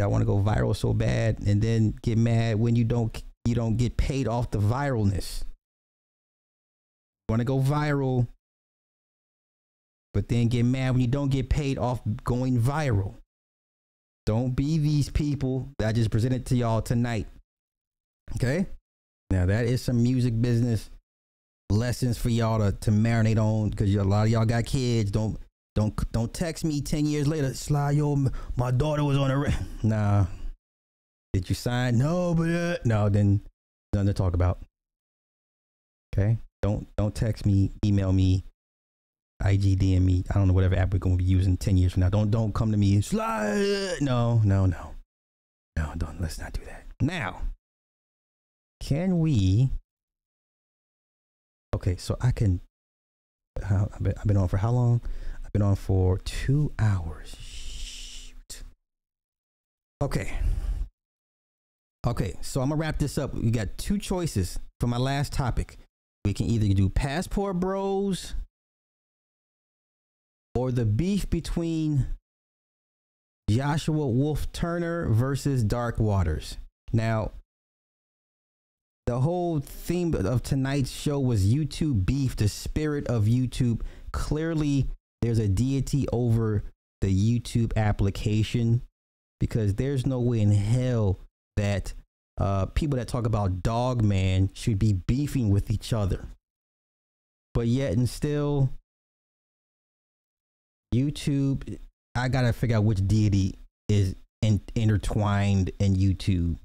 I 0.00 0.06
want 0.06 0.22
to 0.22 0.26
go 0.26 0.38
viral 0.38 0.74
so 0.74 0.92
bad 0.92 1.38
and 1.46 1.62
then 1.62 1.94
get 2.02 2.18
mad 2.18 2.58
when 2.58 2.74
you 2.74 2.84
don't 2.84 3.22
you 3.44 3.54
don't 3.54 3.76
get 3.76 3.96
paid 3.96 4.26
off 4.26 4.50
the 4.50 4.58
viralness. 4.58 5.44
Want 7.28 7.40
to 7.40 7.44
go 7.44 7.60
viral 7.60 8.26
but 10.12 10.28
then 10.28 10.48
get 10.48 10.64
mad 10.64 10.92
when 10.92 11.00
you 11.00 11.06
don't 11.06 11.30
get 11.30 11.48
paid 11.48 11.78
off 11.78 12.00
going 12.24 12.60
viral. 12.60 13.14
Don't 14.26 14.50
be 14.50 14.78
these 14.78 15.08
people 15.08 15.68
that 15.78 15.88
I 15.88 15.92
just 15.92 16.10
presented 16.10 16.46
to 16.46 16.56
y'all 16.56 16.82
tonight. 16.82 17.26
Okay? 18.36 18.66
Now 19.30 19.46
that 19.46 19.66
is 19.66 19.82
some 19.82 20.02
music 20.02 20.40
business 20.40 20.90
lessons 21.70 22.18
for 22.18 22.28
y'all 22.28 22.58
to, 22.58 22.72
to 22.72 22.90
marinate 22.90 23.38
on 23.38 23.70
because 23.70 23.94
a 23.94 24.04
lot 24.04 24.24
of 24.24 24.28
y'all 24.28 24.44
got 24.44 24.66
kids. 24.66 25.10
Don't 25.10 25.38
don't 25.74 26.12
don't 26.12 26.32
text 26.32 26.64
me 26.64 26.80
ten 26.80 27.06
years 27.06 27.26
later. 27.26 27.54
Sly, 27.54 27.92
yo, 27.92 28.26
my 28.56 28.70
daughter 28.70 29.04
was 29.04 29.16
on 29.16 29.30
a. 29.30 29.38
Re-. 29.38 29.54
Nah. 29.82 30.26
Did 31.32 31.48
you 31.48 31.54
sign? 31.54 31.96
No, 31.96 32.34
but 32.34 32.50
uh, 32.50 32.76
no. 32.84 33.08
Then 33.08 33.40
nothing 33.94 34.08
to 34.08 34.12
talk 34.12 34.34
about. 34.34 34.58
Okay. 36.14 36.36
Don't 36.60 36.86
don't 36.96 37.14
text 37.14 37.46
me. 37.46 37.72
Email 37.84 38.12
me. 38.12 38.44
IG 39.44 39.78
DM 39.78 40.02
me. 40.02 40.24
I 40.30 40.34
don't 40.34 40.46
know 40.46 40.54
whatever 40.54 40.76
app 40.76 40.92
we're 40.92 40.98
gonna 40.98 41.16
be 41.16 41.24
using 41.24 41.56
ten 41.56 41.76
years 41.76 41.92
from 41.92 42.00
now. 42.00 42.10
Don't 42.10 42.30
don't 42.30 42.54
come 42.54 42.70
to 42.70 42.76
me. 42.76 43.00
Sly. 43.00 43.96
No 44.00 44.40
no 44.44 44.66
no 44.66 44.92
no. 45.76 45.92
Don't. 45.96 46.20
Let's 46.20 46.38
not 46.38 46.52
do 46.52 46.60
that. 46.66 46.84
Now, 47.00 47.42
can 48.80 49.18
we? 49.18 49.70
Okay, 51.74 51.96
so 51.96 52.16
I 52.20 52.30
can. 52.30 52.60
How, 53.62 53.88
I've 53.94 54.26
been 54.26 54.36
on 54.36 54.48
for 54.48 54.58
how 54.58 54.70
long? 54.70 55.00
Been 55.52 55.62
on 55.62 55.76
for 55.76 56.18
two 56.18 56.72
hours. 56.78 57.36
Shoot. 57.38 58.62
Okay. 60.02 60.38
Okay, 62.06 62.36
so 62.40 62.60
I'm 62.60 62.70
gonna 62.70 62.80
wrap 62.80 62.98
this 62.98 63.18
up. 63.18 63.34
We 63.34 63.50
got 63.50 63.76
two 63.78 63.98
choices 63.98 64.58
for 64.80 64.86
my 64.86 64.96
last 64.96 65.32
topic. 65.32 65.76
We 66.24 66.32
can 66.32 66.46
either 66.46 66.72
do 66.74 66.88
passport 66.88 67.60
bros 67.60 68.34
or 70.54 70.72
the 70.72 70.84
beef 70.84 71.28
between 71.30 72.06
Joshua 73.50 74.06
Wolf 74.08 74.50
Turner 74.52 75.08
versus 75.08 75.62
Dark 75.62 75.98
Waters. 75.98 76.58
Now, 76.92 77.32
the 79.06 79.20
whole 79.20 79.60
theme 79.60 80.14
of 80.14 80.42
tonight's 80.42 80.90
show 80.90 81.20
was 81.20 81.52
YouTube 81.52 82.06
beef, 82.06 82.36
the 82.36 82.48
spirit 82.48 83.06
of 83.08 83.24
YouTube. 83.24 83.82
Clearly, 84.12 84.88
there's 85.22 85.38
a 85.38 85.48
deity 85.48 86.06
over 86.12 86.64
the 87.00 87.08
YouTube 87.08 87.74
application 87.76 88.82
because 89.40 89.74
there's 89.74 90.04
no 90.04 90.20
way 90.20 90.40
in 90.40 90.50
hell 90.50 91.20
that 91.56 91.94
uh, 92.38 92.66
people 92.66 92.98
that 92.98 93.08
talk 93.08 93.26
about 93.26 93.62
dog 93.62 94.02
man 94.02 94.50
should 94.52 94.78
be 94.78 94.92
beefing 94.92 95.50
with 95.50 95.70
each 95.70 95.92
other. 95.92 96.26
But 97.54 97.66
yet 97.66 97.92
and 97.92 98.08
still, 98.08 98.70
YouTube, 100.94 101.78
I 102.14 102.28
gotta 102.28 102.52
figure 102.52 102.76
out 102.76 102.84
which 102.84 103.06
deity 103.06 103.58
is 103.88 104.16
in, 104.42 104.60
intertwined 104.74 105.70
in 105.78 105.94
YouTube. 105.94 106.56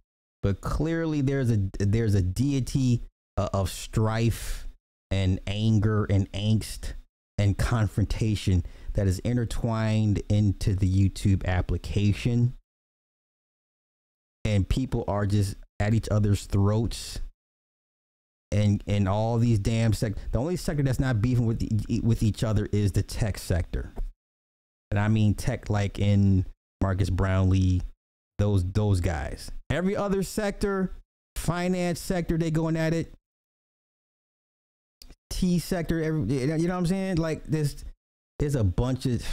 But 0.42 0.62
clearly, 0.62 1.22
there's 1.22 1.52
a 1.52 1.60
there's 1.80 2.16
a 2.16 2.22
deity 2.22 3.04
uh, 3.38 3.50
of 3.54 3.70
strife 3.70 4.68
and 5.12 5.40
anger 5.48 6.06
and 6.06 6.32
angst 6.32 6.94
and 7.38 7.58
confrontation 7.58 8.66
that 8.94 9.08
is 9.08 9.20
intertwined 9.20 10.22
into 10.30 10.76
the 10.76 10.90
YouTube 10.90 11.46
application. 11.46 12.54
And 14.44 14.68
people 14.68 15.04
are 15.08 15.26
just 15.26 15.56
at 15.80 15.94
each 15.94 16.10
other's 16.10 16.46
throats. 16.46 17.20
And 18.52 18.82
and 18.88 19.10
all 19.10 19.38
these 19.38 19.60
damn 19.60 19.92
sec 19.92 20.14
the 20.32 20.40
only 20.40 20.56
sector 20.56 20.82
that's 20.82 21.02
not 21.02 21.22
beefing 21.22 21.46
with 21.46 21.60
the, 21.60 22.00
with 22.00 22.24
each 22.24 22.44
other 22.44 22.68
is 22.72 22.94
the 22.94 23.04
tech 23.04 23.38
sector. 23.38 23.94
And 24.90 25.00
I 25.00 25.10
mean 25.10 25.34
tech 25.34 25.70
like 25.70 26.00
in 26.00 26.46
Marques 26.82 27.10
Brownlee, 27.10 27.82
those 28.38 28.64
those 28.64 29.02
guys. 29.02 29.52
Every 29.70 29.98
other 29.98 30.24
sector, 30.24 30.94
finance 31.36 32.00
sector, 32.00 32.38
they 32.38 32.52
going 32.52 32.78
at 32.78 32.94
it. 32.94 33.14
T 35.30 35.60
sector, 35.60 36.02
every, 36.02 36.22
you 36.22 36.48
know 36.48 36.74
what 36.74 36.80
I'm 36.80 36.86
saying? 36.86 37.18
Like 37.18 37.46
this, 37.46 37.84
there's 38.40 38.56
a 38.56 38.64
bunch 38.64 39.06
of. 39.06 39.26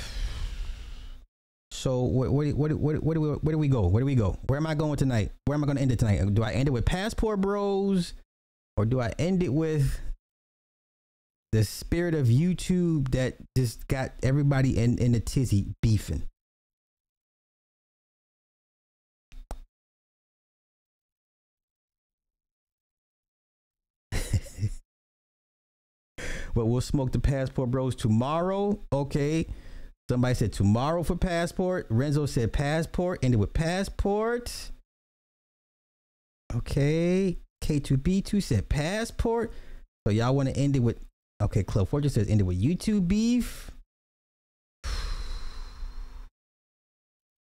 So 1.70 2.02
what 2.02 2.30
what 2.30 2.72
what 2.72 3.02
what 3.02 3.14
do 3.14 3.20
we 3.20 3.28
where 3.28 3.52
do 3.52 3.58
we 3.58 3.68
go? 3.68 3.86
Where 3.86 4.00
do 4.00 4.06
we 4.06 4.14
go? 4.14 4.38
Where 4.46 4.56
am 4.56 4.66
I 4.66 4.74
going 4.74 4.96
tonight? 4.96 5.32
Where 5.44 5.54
am 5.54 5.64
I 5.64 5.66
going 5.66 5.76
to 5.76 5.82
end 5.82 5.92
it 5.92 5.98
tonight? 5.98 6.34
Do 6.34 6.42
I 6.42 6.52
end 6.52 6.68
it 6.68 6.70
with 6.70 6.84
passport 6.84 7.40
bros, 7.40 8.14
or 8.76 8.84
do 8.84 9.00
I 9.00 9.12
end 9.18 9.42
it 9.42 9.52
with 9.52 10.00
the 11.52 11.64
spirit 11.64 12.14
of 12.14 12.28
YouTube 12.28 13.10
that 13.10 13.36
just 13.56 13.86
got 13.88 14.12
everybody 14.22 14.78
in 14.78 14.98
in 14.98 15.14
a 15.14 15.20
tizzy 15.20 15.74
beefing? 15.82 16.22
But 26.54 26.66
we'll 26.66 26.80
smoke 26.80 27.12
the 27.12 27.18
passport 27.18 27.70
bros 27.70 27.94
tomorrow. 27.94 28.80
Okay. 28.92 29.46
Somebody 30.08 30.34
said 30.34 30.52
tomorrow 30.52 31.02
for 31.02 31.16
passport. 31.16 31.86
Renzo 31.90 32.26
said 32.26 32.52
passport. 32.52 33.20
Ended 33.22 33.40
with 33.40 33.52
passport. 33.52 34.70
Okay. 36.54 37.38
K2B2 37.62 38.42
said 38.42 38.68
passport. 38.68 39.52
So 40.06 40.12
y'all 40.12 40.34
want 40.34 40.50
to 40.50 40.56
end 40.56 40.76
it 40.76 40.80
with 40.80 40.98
okay? 41.42 41.62
Club 41.62 41.88
Fortress 41.88 42.14
says 42.14 42.28
end 42.28 42.40
it 42.40 42.44
with 42.44 42.62
YouTube 42.62 43.08
beef. 43.08 43.70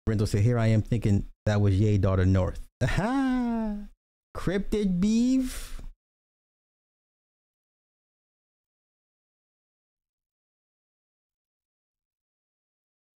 Renzo 0.07 0.25
said, 0.25 0.41
"Here 0.43 0.59
I 0.59 0.69
am 0.69 0.81
thinking 0.81 1.27
that 1.45 1.61
was 1.61 1.79
Yay 1.79 1.99
daughter 1.99 2.25
North." 2.25 2.67
Aha! 2.83 3.77
Cryptid 4.37 4.99
beef. 5.01 5.78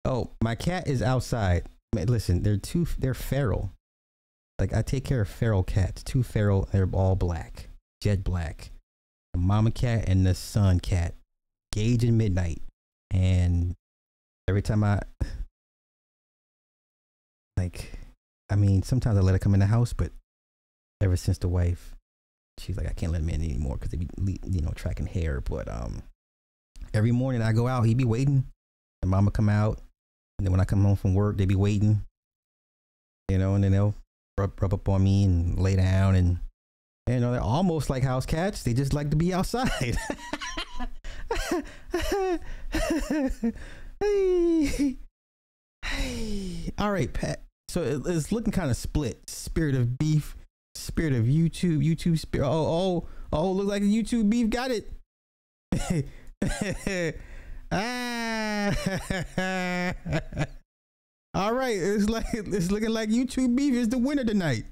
Oh, 0.04 0.30
my 0.42 0.54
cat 0.54 0.88
is 0.88 1.02
outside. 1.02 1.64
Listen, 1.94 2.42
they're 2.42 2.56
two. 2.56 2.86
They're 2.98 3.14
feral. 3.14 3.72
Like 4.58 4.72
I 4.72 4.82
take 4.82 5.04
care 5.04 5.20
of 5.20 5.28
feral 5.28 5.62
cats. 5.62 6.02
Two 6.02 6.22
feral. 6.22 6.68
They're 6.72 6.88
all 6.92 7.16
black, 7.16 7.68
jet 8.00 8.24
black. 8.24 8.70
The 9.32 9.40
mama 9.40 9.70
cat 9.70 10.08
and 10.08 10.26
the 10.26 10.34
son 10.34 10.80
cat. 10.80 11.14
Gage 11.72 12.04
and 12.04 12.18
Midnight. 12.18 12.62
And 13.10 13.74
every 14.48 14.62
time 14.62 14.84
I 14.84 15.00
like, 17.56 17.92
I 18.50 18.56
mean, 18.56 18.82
sometimes 18.82 19.18
I 19.18 19.20
let 19.20 19.32
her 19.32 19.38
come 19.38 19.54
in 19.54 19.60
the 19.60 19.66
house, 19.66 19.92
but 19.92 20.12
ever 21.00 21.16
since 21.16 21.38
the 21.38 21.48
wife, 21.48 21.94
she's 22.58 22.76
like, 22.76 22.88
I 22.88 22.92
can't 22.92 23.12
let 23.12 23.22
him 23.22 23.28
in 23.28 23.42
anymore 23.42 23.76
because 23.76 23.90
they 23.90 24.06
be, 24.22 24.38
you 24.44 24.62
know, 24.62 24.72
tracking 24.74 25.06
hair. 25.06 25.40
But 25.40 25.70
um, 25.70 26.02
every 26.92 27.12
morning 27.12 27.42
I 27.42 27.52
go 27.52 27.68
out, 27.68 27.82
he 27.82 27.94
be 27.94 28.04
waiting. 28.04 28.46
And 29.02 29.10
mama 29.10 29.32
come 29.32 29.48
out, 29.48 29.80
and 30.43 30.47
then 30.47 30.51
when 30.51 30.60
I 30.60 30.64
come 30.64 30.82
home 30.82 30.97
from 30.97 31.14
work, 31.14 31.36
they 31.39 31.44
be 31.47 31.55
waiting. 31.55 32.02
You 33.31 33.39
know, 33.39 33.55
and 33.55 33.62
then 33.62 33.70
they'll 33.70 33.94
rub, 34.36 34.60
rub 34.60 34.74
up 34.74 34.89
on 34.89 35.05
me 35.05 35.23
and 35.23 35.56
lay 35.56 35.77
down, 35.77 36.16
and 36.16 36.39
you 37.09 37.20
know, 37.20 37.31
they're 37.31 37.40
almost 37.40 37.89
like 37.89 38.02
house 38.02 38.27
cats. 38.27 38.64
They 38.64 38.74
just 38.74 38.93
like 38.93 39.10
to 39.10 39.16
be 39.16 39.32
outside. 39.32 39.97
hey. 44.01 44.97
Hey. 45.85 46.70
All 46.78 46.90
right, 46.93 47.12
Pat. 47.12 47.43
So 47.69 47.82
it- 47.82 48.02
it's 48.06 48.32
looking 48.32 48.52
kind 48.52 48.70
of 48.70 48.77
split. 48.77 49.28
Spirit 49.28 49.74
of 49.74 49.98
beef, 49.98 50.36
spirit 50.74 51.12
of 51.12 51.24
YouTube, 51.27 51.85
YouTube 51.86 52.19
spirit. 52.19 52.47
Oh, 52.47 52.51
oh, 52.52 53.09
oh, 53.32 53.52
look 53.52 53.66
like 53.69 53.82
YouTube 53.82 54.28
beef 54.31 54.48
got 54.51 54.70
it. 54.70 54.90
ah. 57.72 58.74
All 61.34 61.54
right, 61.54 61.76
it's 61.76 62.10
like 62.10 62.26
it's 62.32 62.70
looking 62.70 62.90
like 62.90 63.08
YouTube 63.08 63.56
beef 63.56 63.74
is 63.74 63.88
the 63.88 63.98
winner 63.98 64.24
tonight. 64.24 64.64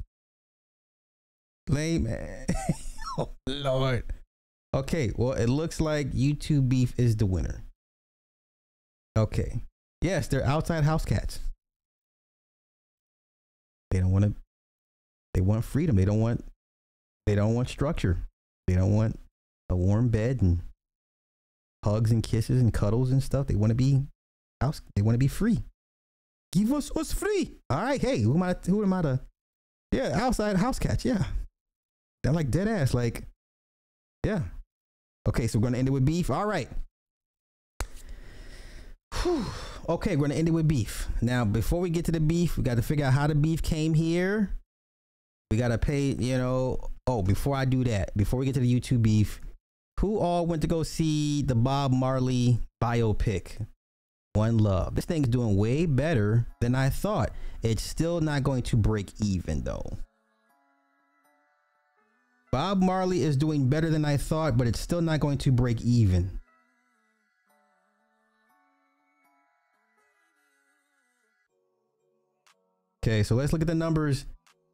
Lame 1.69 2.09
oh 3.19 3.31
Lord. 3.47 4.05
Okay, 4.75 5.11
well 5.17 5.33
it 5.33 5.49
looks 5.49 5.81
like 5.81 6.13
YouTube 6.13 6.69
beef 6.69 6.93
is 6.99 7.17
the 7.17 7.27
winner. 7.27 7.65
Okay. 9.17 9.65
Yes, 10.03 10.29
they're 10.29 10.45
outside 10.45 10.85
house 10.85 11.05
cats. 11.05 11.41
They 13.91 14.01
don't 14.01 14.13
want 14.13 14.25
to 14.27 14.35
they 15.35 15.41
want 15.41 15.65
freedom. 15.65 15.97
They 15.97 16.05
don't 16.05 16.21
want 16.21 16.45
they 17.27 17.35
don't 17.35 17.55
want 17.55 17.69
structure. 17.69 18.27
They 18.67 18.75
don't 18.75 18.95
want 18.95 19.19
a 19.69 19.77
warm 19.77 20.09
bed 20.09 20.43
and 20.43 20.63
hugs 21.85 22.11
and 22.11 22.23
kisses 22.23 22.61
and 22.61 22.73
cuddles 22.73 23.11
and 23.11 23.23
stuff. 23.23 23.47
They 23.47 23.55
want 23.55 23.71
to 23.71 23.75
be 23.75 24.03
house 24.61 24.83
they 24.95 25.03
want 25.03 25.15
to 25.15 25.19
be 25.19 25.29
free. 25.29 25.65
Give 26.53 26.73
us 26.73 26.91
us 26.97 27.13
free. 27.13 27.57
All 27.71 27.81
right, 27.81 28.01
hey, 28.01 28.21
who 28.21 28.35
am 28.35 28.43
I 28.43 28.57
who 28.67 28.83
am 28.83 28.93
I 28.93 29.03
to 29.03 29.21
Yeah, 29.93 30.19
outside 30.21 30.57
house 30.57 30.79
cats, 30.79 31.05
yeah. 31.05 31.25
They're 32.23 32.33
like 32.33 32.51
dead 32.51 32.69
ass, 32.69 32.93
like 32.93 33.25
yeah. 34.27 34.43
Okay, 35.29 35.47
so 35.47 35.59
we're 35.59 35.65
gonna 35.65 35.79
end 35.79 35.89
it 35.89 35.93
with 35.93 36.05
beef. 36.05 36.31
All 36.31 36.47
right. 36.47 36.69
Whew. 39.23 39.45
Okay, 39.89 40.17
we're 40.17 40.29
gonna 40.29 40.39
end 40.39 40.49
it 40.49 40.53
with 40.53 40.69
beef. 40.69 41.09
Now, 41.21 41.45
before 41.45 41.81
we 41.81 41.91
get 41.91 42.05
to 42.07 42.13
the 42.13 42.21
beef, 42.21 42.57
we 42.57 42.63
got 42.63 42.77
to 42.77 42.83
figure 42.83 43.05
out 43.05 43.13
how 43.13 43.27
the 43.27 43.35
beef 43.35 43.63
came 43.63 43.95
here. 43.95 44.57
We 45.51 45.57
gotta 45.57 45.79
pay, 45.79 46.13
you 46.13 46.39
know. 46.39 46.91
Oh, 47.07 47.23
before 47.23 47.57
I 47.57 47.65
do 47.65 47.83
that, 47.85 48.17
before 48.17 48.39
we 48.39 48.47
get 48.47 48.55
to 48.55 48.61
the 48.61 48.81
YouTube 48.81 49.03
beef, 49.03 49.41
who 50.01 50.19
all 50.19 50.47
went 50.47 50.63
to 50.63 50.69
go 50.69 50.83
see 50.83 51.43
the 51.43 51.55
Bob 51.55 51.93
Marley 51.93 52.59
biopic? 52.83 53.67
One 54.33 54.57
Love. 54.57 54.95
This 54.95 55.05
thing's 55.05 55.29
doing 55.29 55.57
way 55.57 55.85
better 55.85 56.47
than 56.61 56.75
I 56.75 56.89
thought. 56.89 57.33
It's 57.63 57.83
still 57.83 58.21
not 58.23 58.43
going 58.43 58.63
to 58.63 58.77
break 58.77 59.13
even 59.21 59.63
though. 59.65 59.99
Bob 62.51 62.81
Marley 62.81 63.23
is 63.23 63.37
doing 63.37 63.69
better 63.69 63.91
than 63.91 64.07
I 64.07 64.17
thought, 64.17 64.57
but 64.57 64.67
it's 64.67 64.81
still 64.81 65.03
not 65.03 65.21
going 65.21 65.37
to 65.39 65.53
break 65.53 65.83
even. 65.83 66.41
Okay, 73.05 73.23
so 73.23 73.35
let's 73.35 73.53
look 73.53 73.61
at 73.63 73.69
the 73.69 73.75
numbers. 73.75 74.25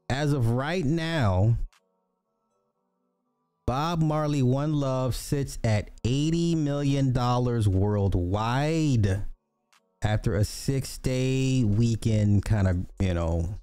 As 0.09 0.33
of 0.33 0.51
right 0.51 0.85
now, 0.85 1.57
Bob 3.67 4.01
Marley 4.01 4.45
One 4.45 4.75
Love 4.75 5.17
sits 5.17 5.59
at 5.65 5.91
$80 6.05 6.57
million 6.57 7.13
worldwide 7.13 9.25
after 10.03 10.37
a 10.37 10.45
six 10.45 10.99
day 10.99 11.65
weekend, 11.65 12.45
kind 12.45 12.69
of, 12.69 12.87
you 13.01 13.13
know, 13.13 13.57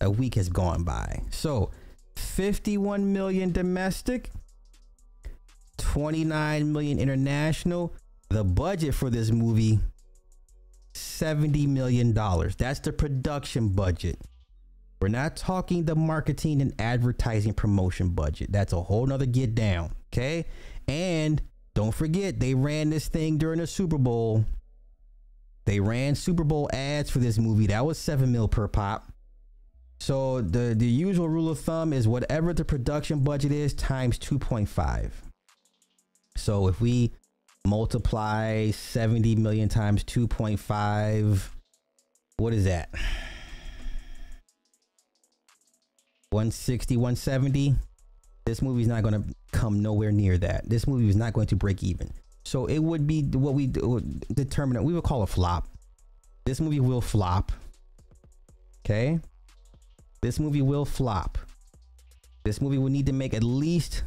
a 0.00 0.08
week 0.08 0.36
has 0.36 0.48
gone 0.48 0.84
by. 0.84 1.22
So 1.30 1.72
51 2.14 3.12
million 3.12 3.50
domestic, 3.50 4.30
29 5.78 6.72
million 6.72 7.00
international. 7.00 7.92
The 8.28 8.44
budget 8.44 8.94
for 8.94 9.10
this 9.10 9.32
movie, 9.32 9.80
$70 10.94 11.66
million. 11.66 12.14
That's 12.14 12.78
the 12.78 12.92
production 12.92 13.70
budget. 13.70 14.20
We're 15.02 15.08
not 15.08 15.34
talking 15.34 15.84
the 15.84 15.96
marketing 15.96 16.62
and 16.62 16.72
advertising 16.80 17.54
promotion 17.54 18.10
budget. 18.10 18.52
That's 18.52 18.72
a 18.72 18.80
whole 18.80 19.04
nother 19.04 19.26
get 19.26 19.52
down. 19.52 19.96
Okay. 20.12 20.46
And 20.86 21.42
don't 21.74 21.90
forget, 21.90 22.38
they 22.38 22.54
ran 22.54 22.90
this 22.90 23.08
thing 23.08 23.36
during 23.36 23.58
the 23.58 23.66
Super 23.66 23.98
Bowl. 23.98 24.44
They 25.64 25.80
ran 25.80 26.14
Super 26.14 26.44
Bowl 26.44 26.70
ads 26.72 27.10
for 27.10 27.18
this 27.18 27.36
movie. 27.36 27.66
That 27.66 27.84
was 27.84 27.98
seven 27.98 28.30
mil 28.30 28.46
per 28.46 28.68
pop. 28.68 29.12
So 29.98 30.40
the, 30.40 30.72
the 30.76 30.86
usual 30.86 31.28
rule 31.28 31.48
of 31.48 31.58
thumb 31.58 31.92
is 31.92 32.06
whatever 32.06 32.54
the 32.54 32.64
production 32.64 33.24
budget 33.24 33.50
is 33.50 33.74
times 33.74 34.20
2.5. 34.20 35.10
So 36.36 36.68
if 36.68 36.80
we 36.80 37.10
multiply 37.66 38.70
70 38.70 39.34
million 39.34 39.68
times 39.68 40.04
2.5, 40.04 41.48
what 42.36 42.52
is 42.52 42.66
that? 42.66 42.94
160, 46.32 46.96
170. 46.96 47.74
This 48.44 48.62
movie's 48.62 48.88
not 48.88 49.02
going 49.02 49.22
to 49.22 49.34
come 49.52 49.82
nowhere 49.82 50.10
near 50.10 50.38
that. 50.38 50.68
This 50.68 50.86
movie 50.86 51.08
is 51.08 51.16
not 51.16 51.32
going 51.32 51.46
to 51.48 51.56
break 51.56 51.82
even. 51.82 52.10
So 52.44 52.66
it 52.66 52.78
would 52.78 53.06
be 53.06 53.22
what 53.22 53.54
we 53.54 53.66
determine. 53.66 54.82
We 54.82 54.94
would 54.94 55.04
call 55.04 55.22
a 55.22 55.26
flop. 55.26 55.68
This 56.44 56.60
movie 56.60 56.80
will 56.80 57.00
flop. 57.00 57.52
Okay. 58.84 59.20
This 60.22 60.40
movie 60.40 60.62
will 60.62 60.84
flop. 60.84 61.38
This 62.44 62.60
movie 62.60 62.78
will 62.78 62.90
need 62.90 63.06
to 63.06 63.12
make 63.12 63.34
at 63.34 63.44
least, 63.44 64.02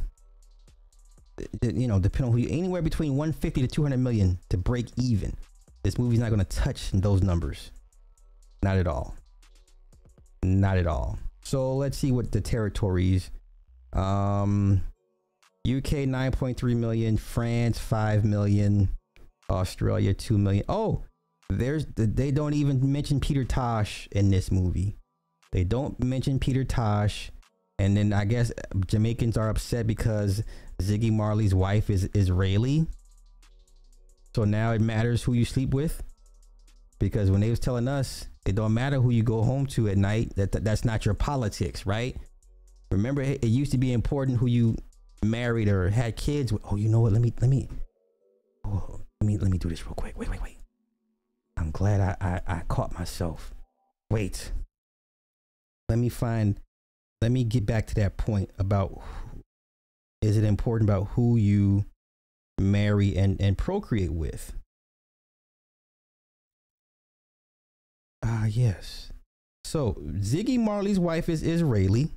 uh, 1.40 1.44
you 1.62 1.88
know, 1.88 1.98
depending 1.98 2.32
on 2.32 2.38
who 2.38 2.46
you, 2.46 2.48
anywhere 2.50 2.82
between 2.82 3.16
150 3.16 3.62
to 3.62 3.68
200 3.68 3.96
million 3.96 4.38
to 4.50 4.58
break 4.58 4.88
even. 4.96 5.34
This 5.82 5.98
movie's 5.98 6.18
not 6.18 6.30
going 6.30 6.44
to 6.44 6.56
touch 6.56 6.90
those 6.90 7.22
numbers. 7.22 7.70
Not 8.62 8.76
at 8.76 8.86
all. 8.86 9.14
Not 10.42 10.76
at 10.76 10.86
all. 10.86 11.18
So 11.46 11.76
let's 11.76 11.96
see 11.96 12.10
what 12.10 12.32
the 12.32 12.40
territories. 12.40 13.30
Um, 13.92 14.82
UK 15.64 16.08
9.3 16.10 16.76
million, 16.76 17.16
France 17.16 17.78
5 17.78 18.24
million, 18.24 18.88
Australia 19.48 20.12
2 20.12 20.38
million. 20.38 20.64
Oh, 20.68 21.04
there's 21.48 21.86
they 21.94 22.32
don't 22.32 22.54
even 22.54 22.90
mention 22.90 23.20
Peter 23.20 23.44
Tosh 23.44 24.08
in 24.10 24.28
this 24.28 24.50
movie. 24.50 24.96
They 25.52 25.62
don't 25.62 26.02
mention 26.02 26.40
Peter 26.40 26.64
Tosh. 26.64 27.30
And 27.78 27.96
then 27.96 28.12
I 28.12 28.24
guess 28.24 28.50
Jamaicans 28.84 29.36
are 29.36 29.48
upset 29.48 29.86
because 29.86 30.42
Ziggy 30.82 31.12
Marley's 31.12 31.54
wife 31.54 31.90
is 31.90 32.10
Israeli. 32.12 32.88
So 34.34 34.42
now 34.42 34.72
it 34.72 34.80
matters 34.80 35.22
who 35.22 35.32
you 35.32 35.44
sleep 35.44 35.72
with. 35.72 36.02
Because 36.98 37.30
when 37.30 37.40
they 37.40 37.50
was 37.50 37.60
telling 37.60 37.86
us 37.86 38.26
it 38.48 38.54
don't 38.54 38.74
matter 38.74 39.00
who 39.00 39.10
you 39.10 39.22
go 39.22 39.42
home 39.42 39.66
to 39.66 39.88
at 39.88 39.96
night, 39.96 40.34
that, 40.36 40.52
that 40.52 40.64
that's 40.64 40.84
not 40.84 41.04
your 41.04 41.14
politics, 41.14 41.86
right? 41.86 42.16
Remember 42.90 43.22
it, 43.22 43.44
used 43.44 43.72
to 43.72 43.78
be 43.78 43.92
important 43.92 44.38
who 44.38 44.46
you 44.46 44.76
married 45.24 45.68
or 45.68 45.90
had 45.90 46.16
kids 46.16 46.52
with. 46.52 46.62
Oh, 46.70 46.76
you 46.76 46.88
know 46.88 47.00
what? 47.00 47.12
Let 47.12 47.22
me 47.22 47.32
let 47.40 47.50
me 47.50 47.68
oh, 48.64 49.00
let 49.20 49.26
me 49.26 49.38
let 49.38 49.50
me 49.50 49.58
do 49.58 49.68
this 49.68 49.84
real 49.84 49.94
quick. 49.94 50.16
Wait, 50.18 50.28
wait, 50.28 50.42
wait. 50.42 50.58
I'm 51.56 51.70
glad 51.70 52.00
I, 52.00 52.16
I, 52.20 52.58
I 52.58 52.60
caught 52.68 52.96
myself. 52.98 53.54
Wait. 54.10 54.52
Let 55.88 55.98
me 55.98 56.08
find 56.08 56.60
let 57.20 57.32
me 57.32 57.44
get 57.44 57.66
back 57.66 57.86
to 57.86 57.94
that 57.96 58.16
point 58.16 58.50
about 58.58 59.02
is 60.22 60.36
it 60.36 60.44
important 60.44 60.88
about 60.88 61.08
who 61.10 61.36
you 61.36 61.84
marry 62.60 63.16
and, 63.16 63.40
and 63.40 63.56
procreate 63.56 64.12
with? 64.12 64.52
Ah, 68.22 68.46
yes. 68.46 69.12
So 69.64 69.94
Ziggy 70.18 70.58
Marley's 70.58 70.98
wife 70.98 71.28
is 71.28 71.42
Israeli. 71.42 72.10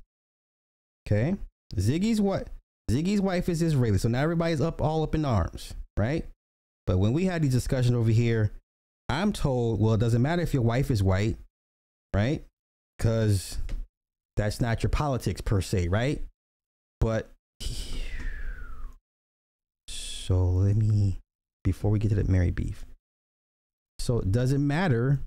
Okay. 1.08 1.36
Ziggy's 1.76 2.22
what? 2.22 2.48
Ziggy's 2.90 3.22
wife 3.22 3.50
is 3.50 3.62
Israeli. 3.62 3.98
So 3.98 4.10
now 4.10 4.22
everybody's 4.22 4.62
up 4.62 4.82
all 4.82 5.04
up 5.04 5.16
in 5.16 5.26
arms, 5.26 5.74
right? 5.98 6.26
But 6.88 6.98
when 6.98 7.14
we 7.14 7.26
had 7.26 7.42
these 7.42 7.54
discussions 7.54 7.96
over 7.96 8.12
here, 8.12 8.52
I'm 9.10 9.34
told, 9.34 9.80
well, 9.80 9.96
it 9.96 10.00
doesn't 10.00 10.22
matter 10.22 10.42
if 10.42 10.54
your 10.54 10.64
wife 10.64 10.92
is 10.92 11.04
white, 11.04 11.38
right? 12.14 12.44
Because 12.98 13.58
that's 14.38 14.62
not 14.62 14.84
your 14.84 14.90
politics 14.90 15.42
per 15.42 15.62
se, 15.62 15.88
right? 15.88 16.22
But 17.00 17.30
so 19.88 20.46
let 20.46 20.76
me 20.76 21.20
before 21.64 21.92
we 21.92 22.00
get 22.00 22.10
to 22.10 22.16
the 22.16 22.24
Mary 22.24 22.52
beef. 22.52 22.86
So 23.98 24.20
it 24.20 24.32
doesn't 24.32 24.66
matter 24.66 25.20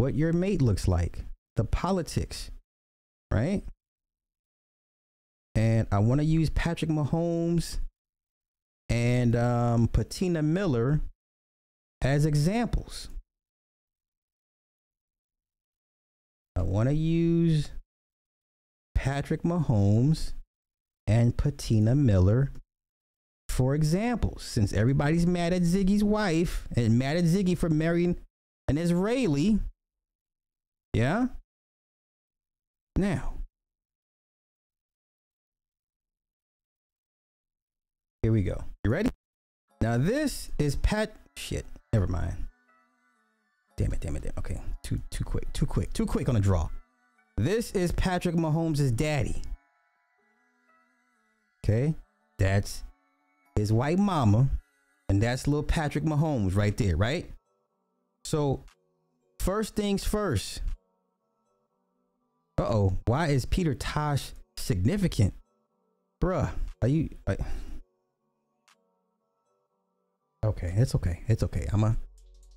what 0.00 0.14
your 0.14 0.32
mate 0.32 0.62
looks 0.62 0.88
like, 0.88 1.24
the 1.56 1.64
politics, 1.64 2.50
right? 3.30 3.62
And 5.54 5.86
I 5.92 5.98
want 5.98 6.20
to 6.20 6.24
use 6.24 6.48
Patrick 6.48 6.90
Mahomes 6.90 7.78
and 8.88 9.36
um, 9.36 9.88
Patina 9.88 10.42
Miller 10.42 11.00
as 12.02 12.24
examples. 12.24 13.08
I 16.56 16.62
want 16.62 16.88
to 16.88 16.94
use 16.94 17.70
Patrick 18.94 19.42
Mahomes 19.42 20.32
and 21.06 21.36
Patina 21.36 21.94
Miller 21.94 22.52
for 23.48 23.74
examples. 23.74 24.42
Since 24.44 24.72
everybody's 24.72 25.26
mad 25.26 25.52
at 25.52 25.62
Ziggy's 25.62 26.04
wife 26.04 26.68
and 26.74 26.98
mad 26.98 27.16
at 27.16 27.24
Ziggy 27.24 27.56
for 27.56 27.68
marrying 27.68 28.16
an 28.68 28.78
Israeli, 28.78 29.58
yeah? 30.92 31.26
Now, 32.96 33.34
here 38.22 38.32
we 38.32 38.42
go. 38.42 38.62
You 38.84 38.90
ready? 38.90 39.10
Now, 39.80 39.96
this 39.96 40.50
is 40.58 40.76
Pat. 40.76 41.14
Shit, 41.36 41.64
never 41.92 42.06
mind. 42.06 42.36
Damn 43.76 43.92
it, 43.92 44.00
damn 44.00 44.16
it, 44.16 44.22
damn 44.22 44.32
it. 44.32 44.38
Okay, 44.38 44.60
too 44.82 45.00
too 45.10 45.24
quick, 45.24 45.50
too 45.54 45.64
quick, 45.64 45.92
too 45.94 46.04
quick 46.04 46.28
on 46.28 46.36
a 46.36 46.40
draw. 46.40 46.68
This 47.38 47.70
is 47.72 47.92
Patrick 47.92 48.34
Mahomes' 48.34 48.94
daddy. 48.94 49.42
Okay, 51.64 51.94
that's 52.36 52.82
his 53.56 53.72
white 53.72 53.98
mama, 53.98 54.50
and 55.08 55.22
that's 55.22 55.46
little 55.46 55.62
Patrick 55.62 56.04
Mahomes 56.04 56.54
right 56.54 56.76
there, 56.76 56.96
right? 56.96 57.30
So, 58.24 58.64
first 59.38 59.76
things 59.76 60.04
first. 60.04 60.60
Uh 62.60 62.64
oh, 62.64 62.98
why 63.06 63.28
is 63.28 63.46
Peter 63.46 63.74
Tosh 63.74 64.32
significant? 64.58 65.32
Bruh, 66.22 66.50
are 66.82 66.88
you. 66.88 67.08
Are, 67.26 67.38
okay, 70.44 70.74
it's 70.76 70.94
okay. 70.94 71.22
It's 71.26 71.42
okay. 71.42 71.66
I'm 71.72 71.82
a. 71.82 71.86
I'm 71.86 71.96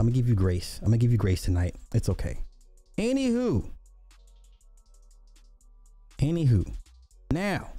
gonna 0.07 0.11
give 0.11 0.27
you 0.27 0.35
grace. 0.35 0.79
I'm 0.81 0.87
gonna 0.87 0.97
give 0.97 1.13
you 1.13 1.17
grace 1.17 1.43
tonight. 1.43 1.75
It's 1.93 2.09
okay. 2.09 2.39
Anywho. 2.97 3.69
Anywho. 6.17 6.69
Now. 7.31 7.69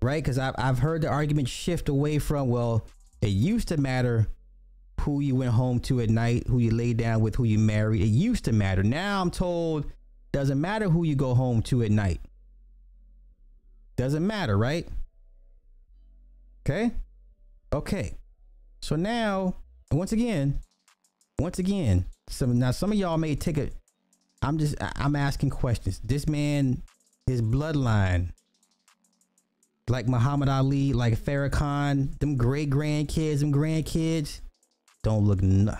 Right? 0.00 0.24
Because 0.24 0.38
I've, 0.38 0.54
I've 0.56 0.78
heard 0.78 1.02
the 1.02 1.08
argument 1.08 1.50
shift 1.50 1.90
away 1.90 2.18
from, 2.18 2.48
well, 2.48 2.86
it 3.20 3.28
used 3.28 3.68
to 3.68 3.76
matter 3.76 4.28
who 5.00 5.20
you 5.20 5.34
went 5.34 5.52
home 5.52 5.80
to 5.80 6.00
at 6.00 6.10
night, 6.10 6.46
who 6.46 6.58
you 6.58 6.70
laid 6.70 6.96
down 6.96 7.20
with, 7.20 7.36
who 7.36 7.44
you 7.44 7.58
married. 7.58 8.00
It 8.00 8.06
used 8.06 8.44
to 8.46 8.52
matter. 8.52 8.82
Now 8.82 9.20
I'm 9.20 9.30
told 9.30 9.84
doesn't 10.32 10.60
matter 10.60 10.88
who 10.88 11.04
you 11.04 11.16
go 11.16 11.34
home 11.34 11.62
to 11.62 11.82
at 11.82 11.90
night. 11.90 12.20
Doesn't 13.96 14.26
matter, 14.26 14.56
right? 14.56 14.86
Okay? 16.64 16.92
Okay. 17.72 18.14
So 18.80 18.96
now, 18.96 19.56
once 19.90 20.12
again, 20.12 20.60
once 21.38 21.58
again, 21.58 22.06
some 22.28 22.58
now 22.58 22.70
some 22.70 22.92
of 22.92 22.98
y'all 22.98 23.18
may 23.18 23.34
take 23.34 23.58
a 23.58 23.70
I'm 24.42 24.58
just 24.58 24.76
I'm 24.80 25.16
asking 25.16 25.50
questions. 25.50 26.00
This 26.02 26.28
man, 26.28 26.82
his 27.26 27.42
bloodline, 27.42 28.30
like 29.88 30.08
Muhammad 30.08 30.48
Ali, 30.48 30.92
like 30.92 31.18
Farrakhan, 31.18 32.18
them 32.20 32.36
great 32.36 32.70
grandkids, 32.70 33.40
them 33.40 33.52
grandkids, 33.52 34.40
don't 35.02 35.24
look. 35.24 35.42
No- 35.42 35.76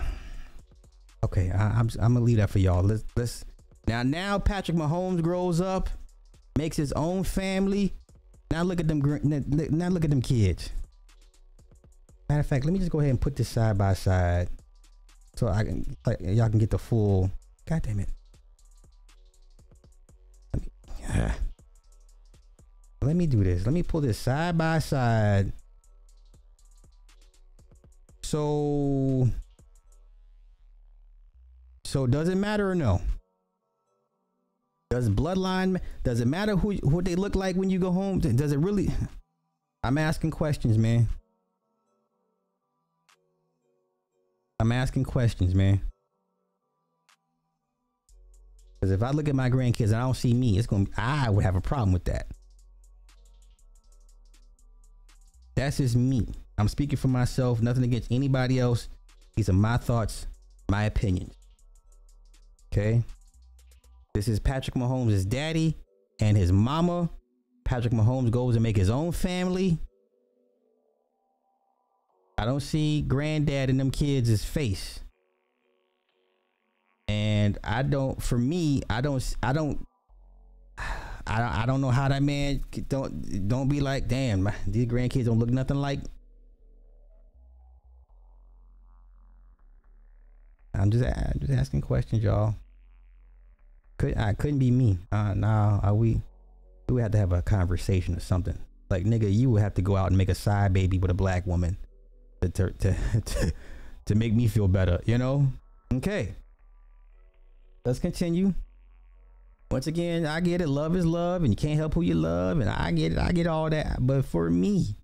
okay, 1.23 1.51
I, 1.51 1.79
I'm 1.79 1.89
I'm 1.99 2.13
gonna 2.13 2.21
leave 2.21 2.37
that 2.37 2.49
for 2.49 2.59
y'all. 2.59 2.83
Let's 2.83 3.03
let's 3.15 3.45
now 3.87 4.03
now 4.03 4.39
Patrick 4.39 4.77
Mahomes 4.77 5.21
grows 5.21 5.61
up, 5.61 5.89
makes 6.57 6.77
his 6.77 6.91
own 6.93 7.23
family. 7.23 7.93
Now 8.51 8.63
look 8.63 8.79
at 8.79 8.87
them. 8.87 9.01
Now 9.23 9.89
look 9.89 10.03
at 10.03 10.09
them 10.09 10.21
kids. 10.21 10.69
Matter 12.29 12.41
of 12.41 12.47
fact, 12.47 12.65
let 12.65 12.73
me 12.73 12.79
just 12.79 12.91
go 12.91 12.99
ahead 12.99 13.09
and 13.09 13.19
put 13.19 13.35
this 13.35 13.49
side 13.49 13.77
by 13.77 13.93
side, 13.93 14.49
so 15.35 15.47
I 15.47 15.63
can 15.63 15.95
like 16.05 16.17
y'all 16.21 16.49
can 16.49 16.59
get 16.59 16.69
the 16.69 16.79
full. 16.79 17.31
God 17.65 17.81
damn 17.83 17.99
it. 17.99 18.09
Let 20.53 20.63
me, 20.63 21.31
let 23.01 23.15
me 23.15 23.27
do 23.27 23.43
this. 23.43 23.65
Let 23.65 23.73
me 23.73 23.83
pull 23.83 24.01
this 24.01 24.17
side 24.17 24.57
by 24.57 24.79
side. 24.79 25.53
So, 28.31 29.27
so 31.83 32.07
does 32.07 32.29
it 32.29 32.35
matter 32.35 32.71
or 32.71 32.75
no? 32.75 33.01
Does 34.89 35.09
bloodline? 35.09 35.81
Does 36.05 36.21
it 36.21 36.29
matter 36.29 36.55
who 36.55 36.71
who 36.75 37.01
they 37.01 37.15
look 37.15 37.35
like 37.35 37.57
when 37.57 37.69
you 37.69 37.77
go 37.77 37.91
home? 37.91 38.19
Does 38.19 38.53
it 38.53 38.59
really? 38.59 38.89
I'm 39.83 39.97
asking 39.97 40.31
questions, 40.31 40.77
man. 40.77 41.09
I'm 44.61 44.71
asking 44.71 45.03
questions, 45.03 45.53
man. 45.53 45.81
Because 48.79 48.91
if 48.93 49.03
I 49.03 49.11
look 49.11 49.27
at 49.27 49.35
my 49.35 49.49
grandkids 49.49 49.87
and 49.87 49.95
I 49.95 50.03
don't 50.03 50.15
see 50.15 50.33
me, 50.33 50.57
it's 50.57 50.67
going 50.67 50.85
to, 50.85 50.91
I 50.95 51.29
would 51.29 51.43
have 51.43 51.57
a 51.57 51.61
problem 51.61 51.91
with 51.91 52.05
that. 52.05 52.27
That's 55.55 55.75
just 55.75 55.97
me. 55.97 56.29
I'm 56.61 56.67
speaking 56.67 56.97
for 56.97 57.07
myself, 57.07 57.59
nothing 57.59 57.83
against 57.83 58.11
anybody 58.11 58.59
else. 58.59 58.87
These 59.35 59.49
are 59.49 59.53
my 59.53 59.77
thoughts, 59.77 60.27
my 60.69 60.83
opinions. 60.83 61.33
Okay. 62.71 63.01
This 64.13 64.27
is 64.27 64.39
Patrick 64.39 64.75
Mahomes' 64.75 65.27
daddy 65.27 65.75
and 66.19 66.37
his 66.37 66.51
mama. 66.51 67.09
Patrick 67.65 67.93
Mahomes 67.93 68.29
goes 68.29 68.55
and 68.55 68.61
make 68.61 68.77
his 68.77 68.91
own 68.91 69.11
family. 69.11 69.79
I 72.37 72.45
don't 72.45 72.59
see 72.59 73.01
granddad 73.01 73.71
in 73.71 73.77
them 73.77 73.89
kids' 73.89 74.45
face. 74.45 74.99
And 77.07 77.57
I 77.63 77.81
don't 77.81 78.21
for 78.21 78.37
me, 78.37 78.83
I 78.87 79.01
don't 79.01 79.35
I 79.41 79.51
don't 79.51 79.87
I, 80.77 81.63
I 81.63 81.65
don't 81.65 81.81
know 81.81 81.89
how 81.89 82.07
that 82.07 82.21
man 82.21 82.61
don't 82.87 83.47
don't 83.47 83.67
be 83.67 83.79
like, 83.81 84.07
damn, 84.07 84.43
my, 84.43 84.53
these 84.67 84.85
grandkids 84.85 85.25
don't 85.25 85.39
look 85.39 85.49
nothing 85.49 85.77
like. 85.77 86.01
I'm 90.73 90.91
just 90.91 91.03
I'm 91.03 91.39
just 91.39 91.53
asking 91.53 91.81
questions, 91.81 92.23
y'all. 92.23 92.55
Could 93.97 94.17
I 94.17 94.33
couldn't 94.33 94.59
be 94.59 94.71
me? 94.71 94.99
Uh, 95.11 95.33
nah, 95.33 95.79
are 95.83 95.93
we? 95.93 96.21
We 96.87 96.95
would 96.95 97.03
have 97.03 97.11
to 97.11 97.17
have 97.17 97.33
a 97.33 97.41
conversation 97.41 98.15
or 98.15 98.19
something. 98.19 98.57
Like 98.89 99.05
nigga, 99.05 99.33
you 99.33 99.49
would 99.51 99.61
have 99.61 99.75
to 99.75 99.81
go 99.81 99.95
out 99.95 100.07
and 100.07 100.17
make 100.17 100.29
a 100.29 100.35
side 100.35 100.73
baby 100.73 100.97
with 100.97 101.11
a 101.11 101.13
black 101.13 101.45
woman 101.45 101.77
to 102.41 102.49
to 102.49 102.71
to, 102.71 102.95
to, 103.25 103.53
to 104.05 104.15
make 104.15 104.33
me 104.33 104.47
feel 104.47 104.67
better. 104.67 104.99
You 105.05 105.17
know? 105.17 105.47
Okay. 105.93 106.35
Let's 107.85 107.99
continue. 107.99 108.53
Once 109.71 109.87
again, 109.87 110.25
I 110.25 110.41
get 110.41 110.61
it. 110.61 110.67
Love 110.67 110.95
is 110.95 111.05
love, 111.05 111.43
and 111.43 111.51
you 111.51 111.55
can't 111.55 111.79
help 111.79 111.93
who 111.93 112.01
you 112.01 112.15
love, 112.15 112.59
and 112.59 112.69
I 112.69 112.91
get 112.91 113.13
it. 113.13 113.17
I 113.17 113.31
get 113.31 113.47
all 113.47 113.69
that. 113.69 114.05
But 114.05 114.25
for 114.25 114.49
me, 114.49 114.97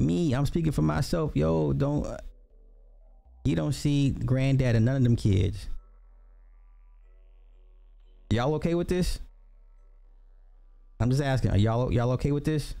me, 0.00 0.32
I'm 0.32 0.46
speaking 0.46 0.72
for 0.72 0.82
myself. 0.82 1.32
Yo, 1.34 1.72
don't 1.72 2.04
you 3.44 3.56
don't 3.56 3.72
see 3.72 4.10
granddad 4.10 4.76
and 4.76 4.84
none 4.84 4.96
of 4.96 5.02
them 5.02 5.16
kids. 5.16 5.68
Y'all 8.30 8.54
okay 8.54 8.74
with 8.74 8.88
this? 8.88 9.20
I'm 11.00 11.10
just 11.10 11.22
asking. 11.22 11.50
Are 11.50 11.58
y'all 11.58 11.92
y'all 11.92 12.12
okay 12.12 12.32
with 12.32 12.44
this? 12.44 12.74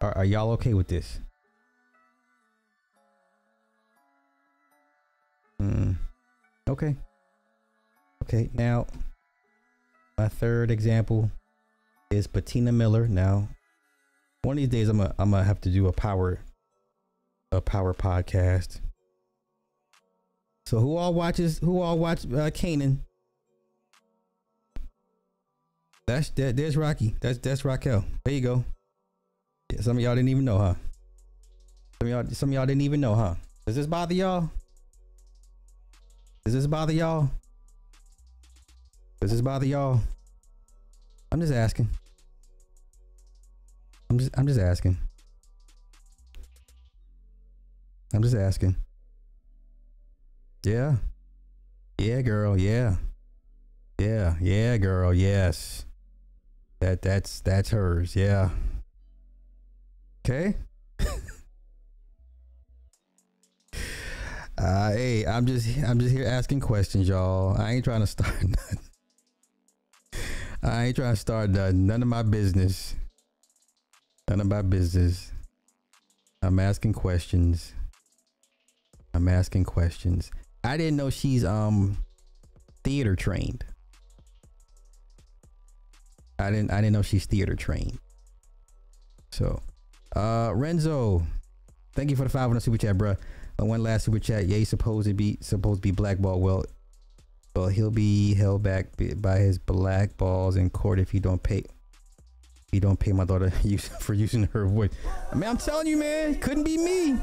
Are, 0.00 0.16
are 0.18 0.24
y'all 0.24 0.50
okay 0.52 0.74
with 0.74 0.88
this? 0.88 1.20
Hmm. 5.58 5.92
Okay. 6.68 6.96
Okay, 8.24 8.50
now 8.54 8.86
my 10.16 10.28
third 10.28 10.70
example 10.70 11.30
is 12.10 12.26
Patina 12.26 12.72
Miller. 12.72 13.06
Now, 13.06 13.48
one 14.42 14.56
of 14.56 14.58
these 14.58 14.68
days 14.68 14.88
I'm 14.88 14.98
gonna 14.98 15.14
I'm 15.18 15.30
gonna 15.30 15.44
have 15.44 15.60
to 15.62 15.70
do 15.70 15.86
a 15.86 15.92
power 15.92 16.40
a 17.52 17.60
power 17.60 17.92
podcast. 17.92 18.80
So 20.66 20.78
who 20.78 20.96
all 20.96 21.14
watches 21.14 21.58
who 21.58 21.80
all 21.80 21.98
watch 21.98 22.24
uh 22.24 22.50
Kanan? 22.50 22.98
That's 26.06 26.30
that 26.30 26.56
there's 26.56 26.76
Rocky. 26.76 27.14
That's 27.20 27.38
that's 27.38 27.64
Raquel. 27.64 28.04
There 28.24 28.34
you 28.34 28.40
go. 28.40 28.64
Yeah, 29.72 29.80
some 29.82 29.96
of 29.96 30.02
y'all 30.02 30.14
didn't 30.14 30.30
even 30.30 30.44
know, 30.44 30.58
huh? 30.58 30.74
Some 32.00 32.08
y'all 32.08 32.26
some 32.30 32.48
of 32.48 32.54
y'all 32.54 32.66
didn't 32.66 32.82
even 32.82 33.00
know, 33.00 33.14
huh? 33.14 33.34
Does 33.66 33.76
this 33.76 33.86
bother 33.86 34.14
y'all? 34.14 34.50
Does 36.44 36.54
this 36.54 36.66
bother 36.66 36.92
y'all? 36.92 37.30
Does 39.20 39.30
this 39.30 39.42
bother 39.42 39.66
y'all? 39.66 40.00
I'm 41.30 41.40
just 41.40 41.52
asking. 41.52 41.90
I'm 44.10 44.18
just 44.18 44.30
I'm 44.36 44.46
just 44.48 44.58
asking. 44.58 44.98
I'm 48.12 48.22
just 48.22 48.34
asking. 48.34 48.74
Yeah. 50.64 50.96
Yeah, 51.96 52.20
girl. 52.22 52.58
Yeah. 52.58 52.96
Yeah. 54.00 54.34
Yeah, 54.40 54.76
girl. 54.78 55.14
Yes. 55.14 55.86
That 56.80 57.02
that's 57.02 57.40
that's 57.40 57.70
hers. 57.70 58.16
Yeah. 58.16 58.50
Okay. 60.26 60.56
uh 64.58 64.90
hey, 64.90 65.24
I'm 65.24 65.46
just 65.46 65.68
I'm 65.84 66.00
just 66.00 66.12
here 66.12 66.26
asking 66.26 66.58
questions, 66.60 67.08
y'all. 67.08 67.56
I 67.56 67.74
ain't 67.74 67.84
trying 67.84 68.00
to 68.00 68.08
start 68.08 68.34
nothing. 68.42 68.78
I 70.64 70.86
ain't 70.86 70.96
trying 70.96 71.12
to 71.14 71.20
start 71.20 71.50
nothing. 71.50 71.86
None 71.86 72.02
of 72.02 72.08
my 72.08 72.24
business. 72.24 72.96
None 74.30 74.40
of 74.40 74.46
my 74.46 74.62
business. 74.62 75.32
I'm 76.40 76.60
asking 76.60 76.92
questions. 76.92 77.72
I'm 79.12 79.26
asking 79.26 79.64
questions. 79.64 80.30
I 80.62 80.76
didn't 80.76 80.96
know 80.96 81.10
she's 81.10 81.44
um 81.44 81.96
theater 82.84 83.16
trained. 83.16 83.64
I 86.38 86.52
didn't 86.52 86.70
I 86.70 86.76
didn't 86.76 86.92
know 86.92 87.02
she's 87.02 87.26
theater 87.26 87.56
trained. 87.56 87.98
So 89.32 89.60
uh 90.14 90.52
Renzo, 90.54 91.26
thank 91.94 92.10
you 92.10 92.14
for 92.14 92.22
the 92.22 92.28
five 92.28 92.50
on 92.50 92.54
the 92.54 92.60
super 92.60 92.78
chat, 92.78 92.96
bruh. 92.96 93.16
Uh, 93.60 93.64
one 93.64 93.82
last 93.82 94.04
super 94.04 94.20
chat. 94.20 94.46
Yeah, 94.46 94.58
he's 94.58 94.68
supposed 94.68 95.08
to 95.08 95.14
be 95.14 95.38
supposed 95.40 95.78
to 95.78 95.88
be 95.88 95.90
blackball. 95.90 96.40
Well, 96.40 96.64
well, 97.56 97.66
he'll 97.66 97.90
be 97.90 98.34
held 98.34 98.62
back 98.62 98.90
by 99.16 99.38
his 99.38 99.58
black 99.58 100.16
balls 100.16 100.54
in 100.54 100.70
court 100.70 101.00
if 101.00 101.12
you 101.12 101.18
don't 101.18 101.42
pay. 101.42 101.64
You 102.72 102.80
don't 102.80 102.98
pay 102.98 103.12
my 103.12 103.24
daughter 103.24 103.50
for 104.00 104.14
using 104.14 104.44
her 104.52 104.66
voice. 104.66 104.90
I 105.32 105.34
mean, 105.34 105.48
I'm 105.48 105.56
telling 105.56 105.86
you, 105.86 105.96
man, 105.96 106.36
couldn't 106.36 106.64
be 106.64 106.78
me. 106.78 107.18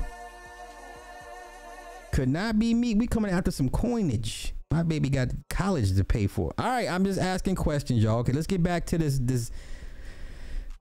Could 2.11 2.29
not 2.29 2.57
be 2.59 2.73
me. 2.73 2.95
We 2.95 3.07
coming 3.07 3.31
after 3.31 3.51
some 3.51 3.69
coinage. 3.69 4.53
My 4.71 4.83
baby 4.83 5.09
got 5.09 5.29
college 5.49 5.95
to 5.95 6.03
pay 6.03 6.27
for. 6.27 6.53
All 6.57 6.67
right, 6.67 6.89
I'm 6.89 7.05
just 7.05 7.19
asking 7.19 7.55
questions, 7.55 8.03
y'all. 8.03 8.19
Okay, 8.19 8.33
let's 8.33 8.47
get 8.47 8.61
back 8.61 8.85
to 8.87 8.97
this 8.97 9.19
this 9.21 9.51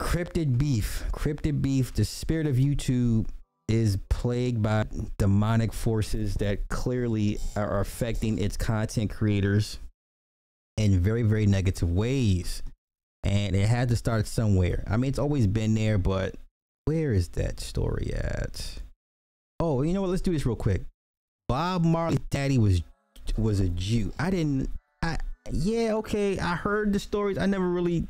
cryptid 0.01 0.59
beef. 0.59 1.05
Cryptid 1.12 1.62
beef. 1.62 1.94
The 1.94 2.05
spirit 2.05 2.47
of 2.47 2.56
YouTube 2.56 3.28
is 3.68 3.98
plagued 4.09 4.62
by 4.62 4.86
demonic 5.18 5.72
forces 5.72 6.34
that 6.36 6.68
clearly 6.68 7.38
are 7.55 7.80
affecting 7.80 8.38
its 8.38 8.56
content 8.56 9.10
creators 9.10 9.78
in 10.76 10.98
very 10.98 11.22
very 11.22 11.47
negative 11.47 11.90
ways. 11.90 12.62
And 13.27 13.57
it 13.57 13.66
had 13.66 13.89
to 13.89 13.97
start 13.97 14.28
somewhere. 14.28 14.85
I 14.86 14.97
mean, 14.97 15.09
it's 15.09 15.19
always 15.19 15.48
been 15.48 15.74
there, 15.74 15.98
but 15.98 16.36
where 16.85 17.12
is 17.12 17.28
that 17.31 17.59
story 17.59 18.12
at? 18.15 18.81
Oh, 19.59 19.82
you 19.82 19.93
know 19.93 20.01
what? 20.01 20.11
Let's 20.11 20.23
do 20.23 20.32
this 20.32 20.47
real 20.47 20.55
quick. 20.55 20.82
Bob 21.48 21.85
Marley's 21.85 22.20
daddy 22.31 22.57
was 22.57 22.82
was 23.36 23.59
a 23.59 23.69
Jew. 23.70 24.12
I 24.19 24.31
didn't. 24.31 24.70
I 25.03 25.19
yeah 25.51 25.94
okay. 25.94 26.39
I 26.39 26.55
heard 26.55 26.93
the 26.93 27.01
stories. 27.01 27.36
I 27.36 27.47
never 27.47 27.69
really 27.69 28.07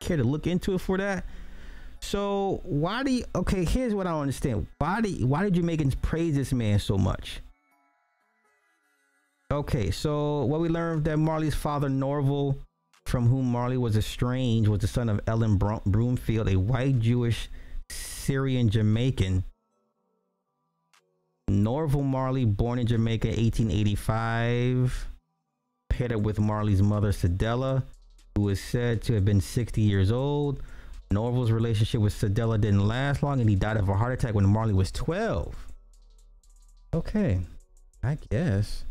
cared 0.00 0.18
to 0.18 0.24
look 0.24 0.46
into 0.46 0.74
it 0.74 0.80
for 0.80 0.98
that. 0.98 1.24
So 2.00 2.60
why 2.64 3.02
do 3.02 3.12
you? 3.12 3.24
Okay, 3.34 3.64
here's 3.64 3.94
what 3.94 4.06
I 4.06 4.12
understand. 4.12 4.66
Why 4.78 5.00
do 5.00 5.08
why 5.26 5.44
did 5.44 5.54
Jamaicans 5.54 5.94
praise 5.94 6.34
this 6.34 6.52
man 6.52 6.78
so 6.78 6.98
much? 6.98 7.40
Okay, 9.50 9.90
so 9.90 10.44
what 10.44 10.60
we 10.60 10.68
learned 10.68 11.04
that 11.06 11.16
Marley's 11.16 11.54
father 11.54 11.88
Norval, 11.88 12.58
from 13.06 13.28
whom 13.28 13.50
Marley 13.50 13.76
was 13.76 13.96
estranged, 13.96 14.68
was 14.68 14.80
the 14.80 14.86
son 14.86 15.08
of 15.08 15.20
Ellen 15.26 15.56
Broomfield, 15.56 16.48
a 16.48 16.58
white 16.58 17.00
Jewish 17.00 17.48
Syrian 17.88 18.68
Jamaican 18.68 19.44
Norval 21.50 22.02
Marley, 22.02 22.44
born 22.44 22.78
in 22.78 22.86
Jamaica 22.86 23.28
1885, 23.28 25.08
paired 25.88 26.12
up 26.12 26.20
with 26.20 26.38
Marley's 26.38 26.82
mother, 26.82 27.10
Cedella, 27.10 27.82
who 28.36 28.48
is 28.48 28.62
said 28.62 29.02
to 29.02 29.14
have 29.14 29.24
been 29.24 29.40
60 29.40 29.80
years 29.80 30.12
old. 30.12 30.62
Norval's 31.10 31.50
relationship 31.50 32.00
with 32.00 32.14
Cedella 32.14 32.60
didn't 32.60 32.86
last 32.86 33.22
long, 33.22 33.40
and 33.40 33.50
he 33.50 33.56
died 33.56 33.76
of 33.76 33.88
a 33.88 33.94
heart 33.94 34.12
attack 34.12 34.34
when 34.34 34.46
Marley 34.46 34.72
was 34.72 34.92
12. 34.92 35.66
Okay, 36.94 37.40
I 38.02 38.16
guess. 38.30 38.84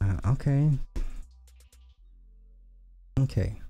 Uh, 0.00 0.32
okay. 0.32 0.70
Okay. 3.20 3.60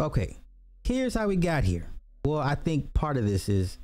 Okay. 0.00 0.36
Here's 0.84 1.14
how 1.14 1.28
we 1.28 1.36
got 1.36 1.64
here. 1.64 1.86
Well, 2.24 2.40
I 2.40 2.54
think 2.54 2.92
part 2.94 3.16
of 3.16 3.26
this 3.26 3.48
is 3.48 3.78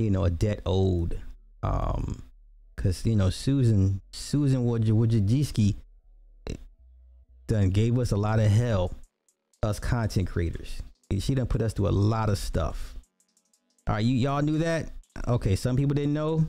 you 0.00 0.10
know, 0.10 0.24
a 0.24 0.30
debt 0.30 0.60
owed. 0.66 1.20
Um, 1.62 2.22
cause 2.76 3.04
you 3.04 3.16
know, 3.16 3.30
Susan, 3.30 4.00
Susan 4.12 4.64
Wojcicki 4.64 5.76
done 7.46 7.70
gave 7.70 7.98
us 7.98 8.12
a 8.12 8.16
lot 8.16 8.38
of 8.38 8.50
hell, 8.50 8.94
us 9.62 9.78
content 9.78 10.28
creators. 10.28 10.80
She 11.18 11.34
done 11.34 11.46
put 11.46 11.60
us 11.60 11.72
through 11.72 11.88
a 11.88 11.90
lot 11.90 12.28
of 12.28 12.38
stuff. 12.38 12.94
All 13.86 13.96
right, 13.96 14.04
you 14.04 14.14
y'all 14.14 14.42
knew 14.42 14.58
that? 14.58 14.90
Okay, 15.26 15.56
some 15.56 15.76
people 15.76 15.94
didn't 15.94 16.14
know. 16.14 16.46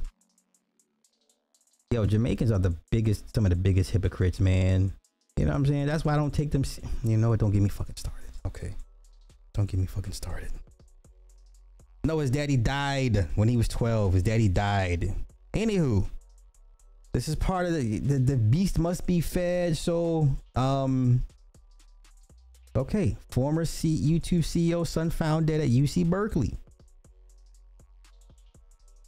Yo, 1.91 2.05
Jamaicans 2.05 2.51
are 2.51 2.59
the 2.59 2.75
biggest, 2.89 3.35
some 3.35 3.45
of 3.45 3.49
the 3.49 3.55
biggest 3.55 3.91
hypocrites, 3.91 4.39
man. 4.39 4.93
You 5.37 5.45
know 5.45 5.51
what 5.51 5.57
I'm 5.57 5.65
saying? 5.65 5.87
That's 5.87 6.05
why 6.05 6.13
I 6.13 6.17
don't 6.17 6.33
take 6.33 6.51
them. 6.51 6.63
You 7.03 7.17
know 7.17 7.29
what? 7.29 7.39
Don't 7.39 7.51
get 7.51 7.61
me 7.61 7.69
fucking 7.69 7.95
started. 7.95 8.29
Okay, 8.45 8.75
don't 9.53 9.65
get 9.69 9.79
me 9.79 9.85
fucking 9.85 10.13
started. 10.13 10.51
No, 12.03 12.19
his 12.19 12.31
daddy 12.31 12.57
died 12.57 13.27
when 13.35 13.47
he 13.47 13.57
was 13.57 13.67
12. 13.67 14.13
His 14.13 14.23
daddy 14.23 14.47
died. 14.47 15.13
Anywho, 15.53 16.09
this 17.13 17.27
is 17.27 17.35
part 17.35 17.65
of 17.67 17.73
the, 17.73 17.99
the 17.99 18.19
the 18.19 18.37
beast 18.37 18.79
must 18.79 19.05
be 19.05 19.21
fed. 19.21 19.77
So, 19.77 20.29
um, 20.55 21.23
okay, 22.75 23.15
former 23.29 23.65
C, 23.65 23.95
YouTube 23.97 24.39
CEO 24.39 24.85
son 24.85 25.09
found 25.09 25.47
dead 25.47 25.61
at 25.61 25.69
UC 25.69 26.09
Berkeley. 26.09 26.55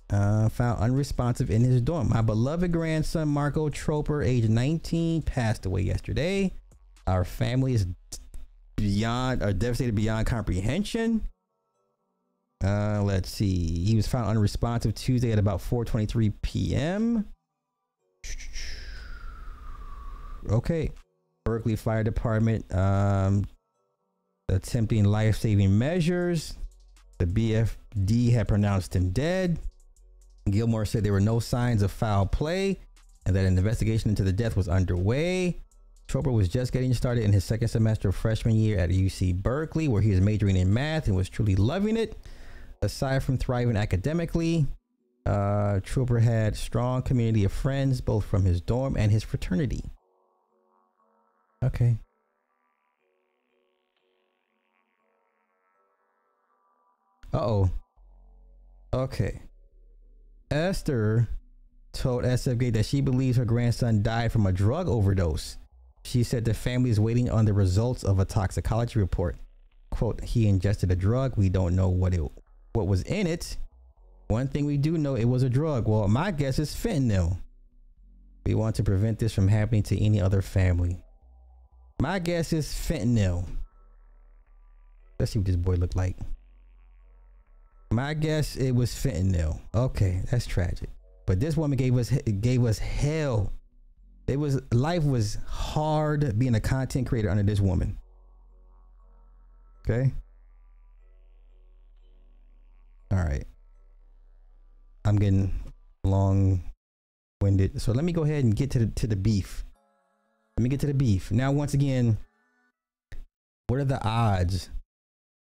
Uh, 0.10 0.48
found 0.50 0.80
unresponsive 0.80 1.50
in 1.50 1.64
his 1.64 1.82
dorm. 1.82 2.10
My 2.10 2.22
beloved 2.22 2.72
grandson 2.72 3.30
Marco 3.30 3.70
Troper, 3.70 4.24
age 4.24 4.48
19, 4.48 5.24
passed 5.24 5.66
away 5.66 5.82
yesterday. 5.82 6.54
Our 7.08 7.24
family 7.24 7.74
is 7.74 7.88
beyond, 8.76 9.42
are 9.42 9.54
devastated 9.54 9.96
beyond 9.96 10.28
comprehension. 10.28 11.28
Uh, 12.64 13.02
let's 13.04 13.30
see. 13.30 13.84
He 13.84 13.96
was 13.96 14.08
found 14.08 14.30
unresponsive 14.30 14.96
Tuesday 14.96 15.32
at 15.32 15.40
about 15.40 15.60
4:23 15.60 16.34
p.m. 16.42 17.28
Okay. 20.50 20.92
Berkeley 21.46 21.76
Fire 21.76 22.04
Department 22.04 22.74
um, 22.74 23.44
attempting 24.48 25.04
life-saving 25.04 25.78
measures. 25.78 26.56
The 27.18 27.26
BFD 27.26 28.32
had 28.32 28.48
pronounced 28.48 28.96
him 28.96 29.10
dead. 29.10 29.60
Gilmore 30.50 30.86
said 30.86 31.04
there 31.04 31.14
were 31.14 31.20
no 31.20 31.40
signs 31.40 31.82
of 31.82 31.92
foul 31.92 32.26
play 32.26 32.80
and 33.26 33.36
that 33.36 33.46
an 33.46 33.58
investigation 33.58 34.10
into 34.10 34.24
the 34.24 34.34
death 34.34 34.56
was 34.56 34.68
underway. 34.68 35.62
Troper 36.08 36.34
was 36.34 36.50
just 36.50 36.74
getting 36.74 36.94
started 36.94 37.24
in 37.24 37.32
his 37.32 37.46
second 37.46 37.70
semester 37.70 38.10
of 38.10 38.16
freshman 38.16 38.56
year 38.56 38.78
at 38.78 38.90
UC 38.90 39.42
Berkeley, 39.42 39.88
where 39.88 40.02
he 40.02 40.12
was 40.12 40.20
majoring 40.20 40.58
in 40.58 40.74
math 40.74 41.08
and 41.08 41.16
was 41.16 41.30
truly 41.30 41.56
loving 41.56 41.96
it. 41.96 42.18
Aside 42.82 43.24
from 43.24 43.38
thriving 43.38 43.78
academically, 43.78 44.68
uh, 45.26 45.80
Troper 45.80 46.22
had 46.22 46.58
strong 46.58 47.02
community 47.02 47.46
of 47.46 47.54
friends, 47.54 48.02
both 48.02 48.26
from 48.26 48.44
his 48.44 48.60
dorm 48.60 48.98
and 48.98 49.12
his 49.12 49.24
fraternity. 49.24 49.86
Okay. 51.64 51.98
Uh 57.34 57.38
oh. 57.38 57.72
Okay. 58.94 59.42
Esther 60.54 61.28
told 61.94 62.24
SF 62.24 62.60
Gate 62.60 62.74
that 62.76 62.86
she 62.86 63.02
believes 63.02 63.38
her 63.38 63.46
grandson 63.46 64.04
died 64.04 64.32
from 64.32 64.46
a 64.46 64.52
drug 64.52 64.88
overdose. 64.88 65.58
She 66.04 66.24
said 66.24 66.46
the 66.46 66.54
family 66.54 66.92
is 66.92 67.00
waiting 67.00 67.30
on 67.30 67.46
the 67.46 67.54
results 67.54 68.04
of 68.04 68.20
a 68.20 68.26
toxicology 68.26 69.00
report. 69.00 69.38
Quote, 69.90 70.24
he 70.24 70.48
ingested 70.48 70.92
a 70.92 70.96
drug. 70.96 71.38
We 71.38 71.50
don't 71.50 71.76
know 71.76 71.90
what 71.90 72.14
it 72.14 72.22
what 72.74 72.88
was 72.88 73.02
in 73.04 73.26
it. 73.26 73.58
One 74.28 74.48
thing 74.48 74.66
we 74.66 74.78
do 74.78 74.98
know 74.98 75.16
it 75.16 75.26
was 75.26 75.44
a 75.44 75.50
drug. 75.50 75.88
Well, 75.88 76.08
my 76.08 76.32
guess 76.32 76.60
is 76.60 76.74
fentanyl. 76.74 77.40
We 78.46 78.54
want 78.54 78.76
to 78.76 78.84
prevent 78.84 79.20
this 79.20 79.34
from 79.34 79.48
happening 79.48 79.84
to 79.84 80.04
any 80.04 80.22
other 80.22 80.42
family. 80.42 81.02
My 82.00 82.20
guess 82.20 82.54
is 82.54 82.68
fentanyl. 82.68 83.48
Let's 85.20 85.32
see 85.32 85.40
what 85.40 85.46
this 85.46 85.56
boy 85.56 85.76
looked 85.76 85.96
like. 85.96 86.18
My 87.94 88.16
guess 88.16 88.56
it 88.56 88.72
was 88.72 88.90
fentanyl. 88.90 89.60
Okay, 89.76 90.24
that's 90.32 90.48
tragic. 90.48 90.90
But 91.28 91.40
this 91.40 91.56
woman 91.56 91.78
gave 91.78 91.96
us 91.96 92.10
gave 92.10 92.66
us 92.66 92.80
hell. 92.80 93.54
It 94.28 94.38
was 94.38 94.60
life 94.72 95.04
was 95.04 95.38
hard 95.48 96.40
being 96.40 96.56
a 96.56 96.60
content 96.60 97.08
creator 97.08 97.30
under 97.30 97.44
this 97.44 97.60
woman. 97.60 98.00
Okay. 99.82 100.12
All 103.12 103.20
right. 103.20 103.46
I'm 105.06 105.18
getting 105.18 105.54
long 106.04 106.64
winded. 107.42 107.80
So 107.80 107.92
let 107.92 108.04
me 108.04 108.12
go 108.12 108.24
ahead 108.24 108.44
and 108.44 108.56
get 108.56 108.72
to 108.72 108.80
the 108.80 108.88
to 108.88 109.06
the 109.06 109.16
beef. 109.16 109.64
Let 110.58 110.64
me 110.64 110.70
get 110.70 110.80
to 110.80 110.88
the 110.88 110.96
beef. 110.96 111.32
Now 111.32 111.52
once 111.52 111.76
again, 111.76 112.18
what 113.68 113.80
are 113.80 113.86
the 113.86 114.04
odds 114.04 114.72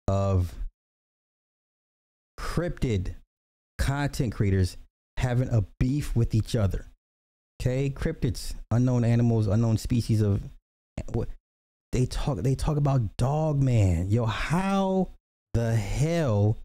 of 0.08 0.54
cryptid 2.56 3.16
content 3.78 4.34
creators 4.34 4.78
having 5.18 5.50
a 5.50 5.66
beef 5.80 6.16
with 6.16 6.34
each 6.34 6.56
other? 6.56 6.88
Okay, 7.62 7.90
cryptids, 7.90 8.54
unknown 8.72 9.04
animals, 9.04 9.48
unknown 9.48 9.78
species 9.78 10.22
of 10.22 10.42
what 11.14 11.30
they 11.92 12.06
talk 12.06 12.38
they 12.38 12.56
talk 12.56 12.78
about 12.78 13.18
dog 13.18 13.62
man. 13.62 14.10
Yo, 14.10 14.26
how 14.26 15.10
the 15.54 15.76
hell 15.76 16.58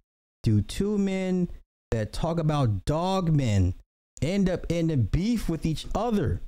do 0.43 0.61
two 0.63 0.99
men 0.99 1.49
that 1.91 2.13
talk 2.13 2.39
about 2.39 2.85
dog 2.85 3.35
men 3.35 3.75
end 4.23 4.49
up 4.49 4.67
in 4.69 4.89
the 4.89 4.97
beef 4.97 5.49
with 5.49 5.67
each 5.67 5.87
other? 5.95 6.41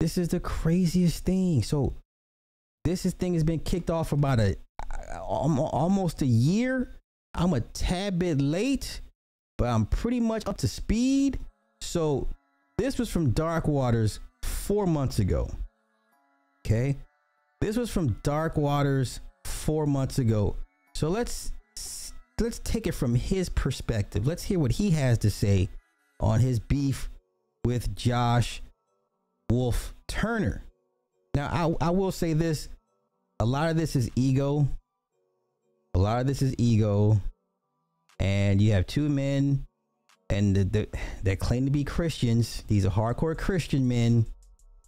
This 0.00 0.18
is 0.18 0.28
the 0.28 0.40
craziest 0.40 1.24
thing. 1.24 1.62
So 1.62 1.96
this 2.84 3.06
is 3.06 3.12
thing 3.14 3.34
has 3.34 3.44
been 3.44 3.60
kicked 3.60 3.90
off 3.90 4.12
about 4.12 4.40
a 4.40 4.56
almost 5.20 6.22
a 6.22 6.26
year. 6.26 6.98
I'm 7.34 7.54
a 7.54 7.60
tad 7.60 8.18
bit 8.18 8.40
late, 8.40 9.00
but 9.58 9.68
I'm 9.68 9.86
pretty 9.86 10.20
much 10.20 10.46
up 10.46 10.58
to 10.58 10.68
speed. 10.68 11.38
So 11.80 12.28
this 12.78 12.98
was 12.98 13.08
from 13.08 13.30
Dark 13.30 13.66
Waters 13.66 14.20
four 14.42 14.86
months 14.86 15.18
ago. 15.18 15.50
Okay. 16.64 16.96
This 17.60 17.76
was 17.76 17.90
from 17.90 18.16
Dark 18.22 18.56
Waters 18.56 19.20
four 19.44 19.86
months 19.86 20.18
ago. 20.18 20.56
So 20.94 21.08
let's 21.08 21.52
let's 22.40 22.58
take 22.58 22.86
it 22.86 22.92
from 22.92 23.14
his 23.14 23.48
perspective. 23.48 24.26
Let's 24.26 24.42
hear 24.42 24.58
what 24.58 24.72
he 24.72 24.90
has 24.90 25.18
to 25.18 25.30
say 25.30 25.68
on 26.20 26.40
his 26.40 26.58
beef 26.58 27.08
with 27.64 27.94
Josh 27.94 28.62
Wolf 29.50 29.94
Turner. 30.08 30.64
Now, 31.34 31.76
I, 31.80 31.86
I 31.86 31.90
will 31.90 32.12
say 32.12 32.32
this 32.32 32.68
a 33.40 33.44
lot 33.44 33.70
of 33.70 33.76
this 33.76 33.96
is 33.96 34.10
ego. 34.16 34.68
A 35.94 35.98
lot 35.98 36.20
of 36.20 36.26
this 36.26 36.40
is 36.40 36.54
ego. 36.56 37.20
And 38.18 38.62
you 38.62 38.72
have 38.72 38.86
two 38.86 39.08
men 39.08 39.66
and 40.30 40.56
the, 40.56 40.64
the, 40.64 40.88
that 41.24 41.38
claim 41.38 41.66
to 41.66 41.70
be 41.70 41.84
Christians. 41.84 42.62
These 42.66 42.86
are 42.86 42.90
hardcore 42.90 43.36
Christian 43.36 43.88
men. 43.88 44.24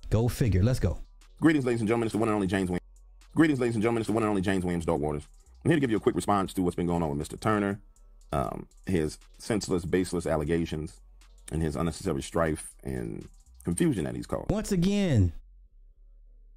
Go 0.09 0.29
figure. 0.29 0.63
Let's 0.63 0.81
go. 0.81 0.99
Greetings, 1.41 1.67
ladies 1.67 1.81
and 1.81 1.89
gentlemen. 1.89 2.07
It's 2.07 2.13
the 2.13 2.19
one 2.19 2.29
and 2.29 2.35
only 2.35 2.47
James 2.47 2.71
Williams. 2.71 2.87
Greetings, 3.35 3.61
ladies 3.61 3.75
and 3.75 3.83
gentlemen. 3.83 4.01
It's 4.01 4.07
the 4.07 4.15
one 4.15 4.23
and 4.23 4.31
only 4.31 4.41
James 4.41 4.65
Williams 4.65 4.87
Dark 4.87 5.01
Waters. 5.01 5.27
I'm 5.65 5.71
here 5.71 5.77
to 5.77 5.81
give 5.81 5.91
you 5.91 5.97
a 5.97 6.01
quick 6.01 6.15
response 6.15 6.55
to 6.55 6.63
what's 6.63 6.77
been 6.77 6.87
going 6.87 7.03
on 7.03 7.17
with 7.17 7.29
Mr. 7.29 7.39
Turner, 7.39 7.81
um, 8.33 8.67
his 8.87 9.19
senseless, 9.39 9.85
baseless 9.85 10.27
allegations, 10.27 11.01
and 11.53 11.61
his 11.61 11.77
unnecessary 11.77 12.23
strife 12.23 12.75
and 12.83 13.29
confusion 13.65 14.05
that 14.05 14.15
he's 14.15 14.27
caused. 14.27 14.51
Once 14.51 14.73
again, 14.73 15.33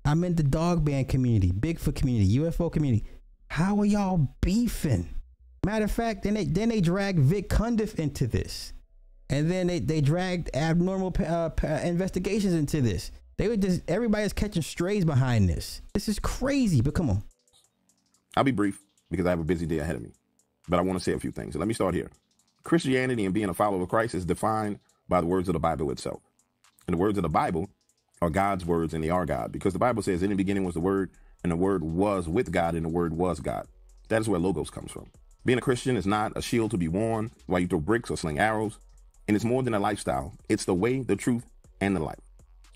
I'm 0.06 0.24
in 0.24 0.35
the 0.35 0.43
Dogman 0.43 1.06
community, 1.06 1.51
Bigfoot 1.51 1.95
community, 1.95 2.38
UFO 2.38 2.72
community. 2.72 3.06
How 3.50 3.80
are 3.80 3.85
y'all 3.85 4.30
beefing? 4.42 5.09
Matter 5.66 5.85
of 5.85 5.92
fact, 5.92 6.24
then 6.24 6.35
they 6.35 6.45
then 6.45 6.69
they 6.69 6.82
dragged 6.82 7.19
Vic 7.19 7.50
Cundiff 7.50 7.95
into 7.95 8.27
this, 8.27 8.74
and 9.30 9.50
then 9.50 9.67
they 9.67 9.80
they 9.80 10.01
dragged 10.01 10.50
abnormal 10.56 11.14
uh, 11.19 11.50
investigations 11.84 12.53
into 12.53 12.82
this. 12.82 13.11
They 13.38 13.48
were 13.48 13.58
just 13.58 13.82
everybody's 13.88 14.34
catching 14.34 14.61
strays 14.61 15.06
behind 15.06 15.50
this. 15.50 15.82
This 15.93 16.08
is 16.08 16.19
crazy. 16.19 16.82
But 16.82 16.93
come 16.93 17.09
on, 17.09 17.24
I'll 18.35 18.43
be 18.43 18.51
brief 18.51 18.80
because 19.09 19.26
I 19.26 19.32
have 19.32 19.40
a 19.40 19.43
busy 19.43 19.66
day 19.66 19.80
ahead 19.80 19.95
of 19.95 20.01
me. 20.01 20.11
But 20.69 20.80
I 20.80 20.82
want 20.82 21.00
to 21.00 21.03
say 21.03 21.14
a 21.14 21.19
few 21.19 21.32
things. 21.32 21.56
Let 21.56 21.67
me 21.67 21.74
start 21.74 21.93
here. 21.93 22.11
Christianity 22.64 23.26
and 23.26 23.34
being 23.34 23.50
a 23.50 23.53
follower 23.53 23.82
of 23.82 23.90
Christ 23.90 24.14
is 24.14 24.26
defined 24.26 24.80
by 25.08 25.22
the 25.22 25.27
words 25.27 25.48
of 25.48 25.53
the 25.53 25.59
Bible 25.59 25.90
itself. 25.92 26.22
And 26.85 26.93
the 26.93 26.98
words 26.98 27.17
of 27.17 27.24
the 27.24 27.30
Bible 27.30 27.69
are 28.22 28.30
God's 28.30 28.66
words 28.66 28.93
and 28.93 29.03
they 29.03 29.09
are 29.09 29.26
God 29.26 29.51
because 29.51 29.74
the 29.74 29.80
Bible 29.80 30.01
says 30.01 30.24
in 30.24 30.30
the 30.30 30.35
beginning 30.35 30.64
was 30.64 30.74
the 30.74 30.82
word 30.82 31.11
and 31.43 31.51
the 31.51 31.56
word 31.56 31.83
was 31.83 32.27
with 32.27 32.51
God 32.51 32.75
and 32.75 32.85
the 32.85 32.90
word 32.90 33.14
was 33.14 33.40
God. 33.40 33.67
That 34.09 34.22
is 34.22 34.30
where 34.30 34.40
logos 34.40 34.69
comes 34.69 34.91
from. 34.91 35.07
Being 35.45 35.59
a 35.59 35.61
Christian 35.61 35.95
is 35.95 36.06
not 36.06 36.33
a 36.35 36.41
shield 36.41 36.72
to 36.72 36.77
be 36.77 36.88
worn 36.88 37.32
while 37.45 37.59
you 37.59 37.67
throw 37.67 37.80
bricks 37.80 38.09
or 38.09 38.17
sling 38.17 38.40
arrows. 38.40 38.80
And 39.27 39.35
it's 39.35 39.45
more 39.45 39.64
than 39.64 39.74
a 39.74 39.80
lifestyle. 39.80 40.33
It's 40.49 40.66
the 40.66 40.74
way, 40.74 41.01
the 41.01 41.16
truth, 41.16 41.45
and 41.82 41.95
the 41.95 42.01
life. 42.01 42.19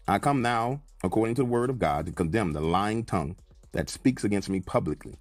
I 0.08 0.20
come 0.20 0.42
now, 0.42 0.82
according 1.04 1.36
to 1.36 1.42
the 1.42 1.46
word 1.46 1.70
of 1.70 1.80
God, 1.80 2.06
to 2.06 2.12
condemn 2.12 2.54
the 2.54 2.62
lying 2.62 3.04
tongue 3.04 3.36
that 3.72 3.90
speaks 3.90 4.24
against 4.24 4.50
me 4.50 4.60
publicly 4.60 5.16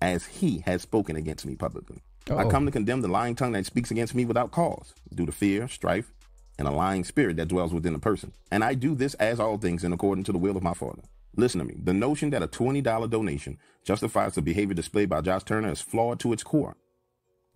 as 0.00 0.26
he 0.26 0.62
has 0.66 0.82
spoken 0.82 1.16
against 1.16 1.46
me 1.46 1.54
publicly. 1.54 1.98
Uh-oh. 2.28 2.36
I 2.36 2.44
oh. 2.44 2.50
come 2.50 2.66
to 2.66 2.72
condemn 2.72 3.00
the 3.00 3.08
lying 3.08 3.34
tongue 3.34 3.52
that 3.52 3.66
speaks 3.66 3.90
against 3.90 4.14
me 4.14 4.24
without 4.24 4.50
cause, 4.50 4.94
due 5.14 5.26
to 5.26 5.32
fear, 5.32 5.68
strife, 5.68 6.12
and 6.58 6.68
a 6.68 6.70
lying 6.70 7.04
spirit 7.04 7.36
that 7.36 7.48
dwells 7.48 7.72
within 7.72 7.94
a 7.94 7.98
person. 7.98 8.32
And 8.50 8.62
I 8.62 8.74
do 8.74 8.94
this 8.94 9.14
as 9.14 9.40
all 9.40 9.58
things 9.58 9.84
in 9.84 9.92
according 9.92 10.24
to 10.24 10.32
the 10.32 10.38
will 10.38 10.56
of 10.56 10.62
my 10.62 10.74
Father. 10.74 11.02
Listen 11.36 11.58
to 11.60 11.64
me. 11.64 11.74
The 11.82 11.94
notion 11.94 12.30
that 12.30 12.42
a 12.42 12.48
$20 12.48 13.10
donation 13.10 13.58
justifies 13.84 14.34
the 14.34 14.42
behavior 14.42 14.74
displayed 14.74 15.08
by 15.08 15.20
Josh 15.20 15.44
Turner 15.44 15.70
is 15.70 15.80
flawed 15.80 16.20
to 16.20 16.32
its 16.32 16.42
core. 16.42 16.76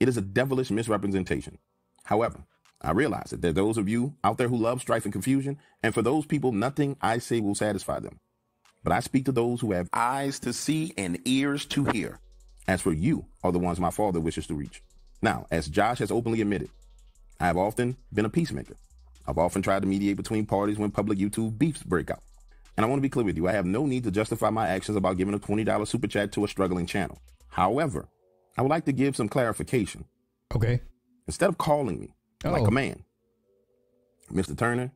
It 0.01 0.09
is 0.09 0.17
a 0.17 0.23
devilish 0.23 0.71
misrepresentation. 0.71 1.59
However, 2.05 2.45
I 2.81 2.93
realize 2.93 3.31
that 3.31 3.43
there 3.43 3.51
are 3.51 3.55
those 3.55 3.79
of 3.79 3.89
you 3.89 4.15
out 4.23 4.39
there 4.39 4.49
who 4.49 4.57
love 4.57 4.81
strife 4.81 5.05
and 5.05 5.13
confusion, 5.13 5.59
and 5.83 5.95
for 5.95 6.03
those 6.03 6.27
people, 6.27 6.53
nothing 6.53 6.97
I 7.01 7.19
say 7.19 7.41
will 7.41 7.55
satisfy 7.55 8.01
them. 8.01 8.21
But 8.85 8.93
I 8.93 9.01
speak 9.01 9.25
to 9.25 9.33
those 9.33 9.61
who 9.61 9.73
have 9.73 9.89
eyes 9.93 10.39
to 10.41 10.53
see 10.53 10.93
and 10.97 11.21
ears 11.25 11.65
to 11.67 11.85
hear. 11.87 12.21
As 12.67 12.81
for 12.81 12.93
you, 12.93 13.27
are 13.43 13.53
the 13.53 13.59
ones 13.59 13.81
my 13.81 13.91
father 13.91 14.21
wishes 14.21 14.47
to 14.47 14.55
reach. 14.55 14.83
Now, 15.21 15.47
as 15.51 15.69
Josh 15.69 15.99
has 15.99 16.13
openly 16.13 16.41
admitted, 16.41 16.71
I 17.41 17.47
have 17.47 17.57
often 17.57 17.97
been 18.13 18.25
a 18.25 18.31
peacemaker. 18.31 18.77
I've 19.27 19.39
often 19.39 19.63
tried 19.63 19.83
to 19.83 19.89
mediate 19.89 20.17
between 20.17 20.47
parties 20.47 20.79
when 20.79 20.91
public 20.91 21.19
YouTube 21.19 21.59
beefs 21.59 21.83
break 21.83 22.11
out. 22.11 22.23
And 22.79 22.85
I 22.85 22.89
want 22.89 23.01
to 23.01 23.03
be 23.03 23.09
clear 23.09 23.25
with 23.25 23.37
you, 23.37 23.49
I 23.49 23.53
have 23.53 23.67
no 23.67 23.87
need 23.87 24.05
to 24.05 24.13
justify 24.13 24.51
my 24.51 24.69
actions 24.69 24.97
about 24.97 25.17
giving 25.17 25.35
a 25.35 25.39
$20 25.41 25.89
super 25.89 26.07
chat 26.07 26.31
to 26.31 26.45
a 26.45 26.49
struggling 26.49 26.87
channel. 26.87 27.19
However, 27.49 28.09
I 28.57 28.63
would 28.63 28.71
like 28.71 28.85
to 28.85 28.93
give 28.93 29.17
some 29.17 29.29
clarification. 29.29 30.05
Okay. 30.55 30.81
Instead 31.27 31.49
of 31.49 31.59
calling 31.59 31.99
me 31.99 32.15
oh. 32.45 32.53
like 32.53 32.69
a 32.69 32.71
man, 32.71 33.03
Mr. 34.33 34.57
Turner 34.57 34.93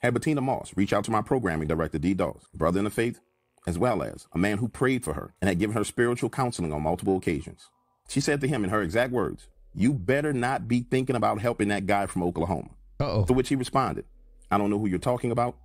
had 0.00 0.14
Bettina 0.14 0.40
Moss 0.40 0.76
reach 0.76 0.92
out 0.92 1.02
to 1.06 1.10
my 1.10 1.20
programming 1.20 1.66
director, 1.66 1.98
D 1.98 2.14
Dawes, 2.14 2.46
brother 2.54 2.78
in 2.78 2.84
the 2.84 2.90
faith, 2.90 3.18
as 3.66 3.76
well 3.76 4.00
as 4.00 4.28
a 4.32 4.38
man 4.38 4.58
who 4.58 4.68
prayed 4.68 5.02
for 5.02 5.14
her 5.14 5.34
and 5.40 5.48
had 5.48 5.58
given 5.58 5.74
her 5.74 5.82
spiritual 5.82 6.30
counseling 6.30 6.72
on 6.72 6.84
multiple 6.84 7.16
occasions. 7.16 7.68
She 8.08 8.20
said 8.20 8.40
to 8.42 8.46
him 8.46 8.62
in 8.62 8.70
her 8.70 8.80
exact 8.80 9.12
words, 9.12 9.48
You 9.74 9.92
better 9.92 10.32
not 10.32 10.68
be 10.68 10.86
thinking 10.88 11.16
about 11.16 11.40
helping 11.40 11.66
that 11.68 11.86
guy 11.86 12.06
from 12.06 12.22
Oklahoma. 12.22 12.70
Uh-oh. 13.00 13.24
To 13.24 13.32
which 13.32 13.48
he 13.48 13.56
responded, 13.56 14.04
I 14.52 14.56
don't 14.56 14.70
know 14.70 14.78
who 14.78 14.86
you're 14.86 15.00
talking 15.00 15.32
about 15.32 15.56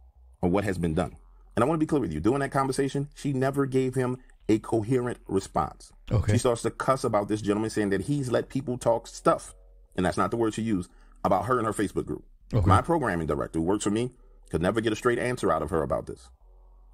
or 0.41 0.49
what 0.49 0.63
has 0.63 0.79
been 0.79 0.95
done. 0.95 1.15
And 1.55 1.63
I 1.63 1.67
want 1.67 1.79
to 1.79 1.83
be 1.83 1.87
clear 1.87 2.01
with 2.01 2.13
you. 2.13 2.19
During 2.19 2.39
that 2.39 2.51
conversation, 2.51 3.09
she 3.15 3.33
never 3.33 3.65
gave 3.65 3.95
him 3.95 4.17
a 4.49 4.59
coherent 4.59 5.19
response. 5.27 5.91
Okay. 6.11 6.33
She 6.33 6.37
starts 6.39 6.63
to 6.63 6.71
cuss 6.71 7.03
about 7.03 7.27
this 7.27 7.41
gentleman 7.41 7.69
saying 7.69 7.91
that 7.91 8.01
he's 8.01 8.31
let 8.31 8.49
people 8.49 8.77
talk 8.77 9.07
stuff. 9.07 9.53
And 9.95 10.05
that's 10.05 10.17
not 10.17 10.31
the 10.31 10.37
word 10.37 10.53
she 10.53 10.61
used 10.61 10.89
about 11.23 11.45
her 11.45 11.57
and 11.57 11.67
her 11.67 11.73
Facebook 11.73 12.05
group. 12.05 12.23
Okay. 12.53 12.65
My 12.65 12.81
programming 12.81 13.27
director 13.27 13.59
who 13.59 13.65
works 13.65 13.83
for 13.83 13.91
me 13.91 14.11
could 14.49 14.61
never 14.61 14.81
get 14.81 14.93
a 14.93 14.95
straight 14.95 15.19
answer 15.19 15.51
out 15.51 15.61
of 15.61 15.69
her 15.69 15.83
about 15.83 16.07
this. 16.07 16.29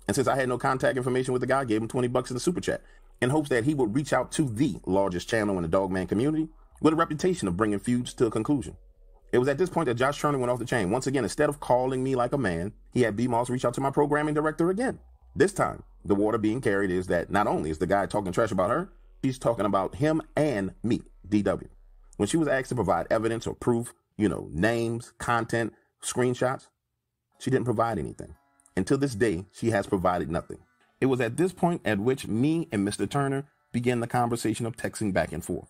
And 0.08 0.16
since 0.16 0.28
I 0.28 0.36
had 0.36 0.50
no 0.50 0.58
contact 0.58 0.98
information 0.98 1.34
with 1.34 1.42
the 1.42 1.48
guy, 1.48 1.62
I 1.62 1.66
gave 1.66 1.82
him 1.82 1.88
20 1.88 2.08
bucks 2.08 2.30
in 2.30 2.34
the 2.34 2.40
super 2.40 2.62
chat 2.62 2.82
in 3.22 3.30
hopes 3.30 3.50
that 3.50 3.66
he 3.66 3.74
would 3.74 3.96
reach 3.96 4.14
out 4.14 4.32
to 4.34 4.50
the 4.50 4.78
largest 4.86 5.30
channel 5.30 5.58
in 5.58 5.64
the 5.64 5.68
Dogman 5.68 6.08
community 6.08 6.50
with 6.82 6.94
a 6.94 6.96
reputation 6.96 7.48
of 7.48 7.58
bringing 7.58 7.80
feuds 7.80 8.14
to 8.16 8.26
a 8.26 8.32
conclusion. 8.32 8.78
It 9.32 9.38
was 9.38 9.48
at 9.48 9.58
this 9.58 9.70
point 9.70 9.88
that 9.88 9.96
Josh 9.96 10.20
Turner 10.20 10.38
went 10.38 10.52
off 10.52 10.60
the 10.60 10.66
chain. 10.66 10.90
Once 10.90 11.08
again, 11.08 11.24
instead 11.24 11.50
of 11.50 11.60
calling 11.60 12.04
me 12.04 12.16
like 12.16 12.34
a 12.34 12.38
man, 12.38 12.74
he 12.92 13.02
had 13.02 13.16
B 13.16 13.28
Moss 13.28 13.50
reach 13.50 13.66
out 13.66 13.74
to 13.76 13.82
my 13.82 13.92
programming 13.92 14.34
director 14.34 14.70
again. 14.70 15.00
This 15.36 15.54
time, 15.54 15.84
the 16.04 16.16
water 16.16 16.38
being 16.38 16.62
carried 16.62 16.90
is 16.90 17.08
that 17.08 17.30
not 17.30 17.46
only 17.48 17.70
is 17.70 17.78
the 17.78 17.86
guy 17.86 18.06
talking 18.06 18.32
trash 18.32 18.52
about 18.52 18.72
her, 18.72 18.90
she's 19.24 19.38
talking 19.38 19.66
about 19.66 19.96
him 19.96 20.22
and 20.36 20.74
me, 20.82 21.02
DW. 21.28 21.68
When 22.18 22.28
she 22.28 22.38
was 22.38 22.48
asked 22.48 22.70
to 22.70 22.76
provide 22.76 23.08
evidence 23.10 23.46
or 23.46 23.54
proof, 23.54 23.94
you 24.18 24.28
know, 24.28 24.50
names, 24.52 25.14
content, 25.20 25.74
screenshots, 26.04 26.68
she 27.38 27.52
didn't 27.52 27.66
provide 27.66 28.00
anything. 28.00 28.36
To 28.86 28.96
this 28.96 29.14
day, 29.14 29.46
she 29.52 29.72
has 29.72 29.88
provided 29.88 30.32
nothing. 30.32 30.60
It 31.02 31.08
was 31.08 31.20
at 31.20 31.36
this 31.36 31.52
point 31.52 31.82
at 31.84 32.00
which 32.00 32.28
me 32.28 32.70
and 32.72 32.88
Mr. 32.88 33.10
Turner 33.10 33.46
began 33.74 34.00
the 34.00 34.08
conversation 34.08 34.66
of 34.66 34.78
texting 34.78 35.14
back 35.14 35.34
and 35.34 35.44
forth. 35.44 35.68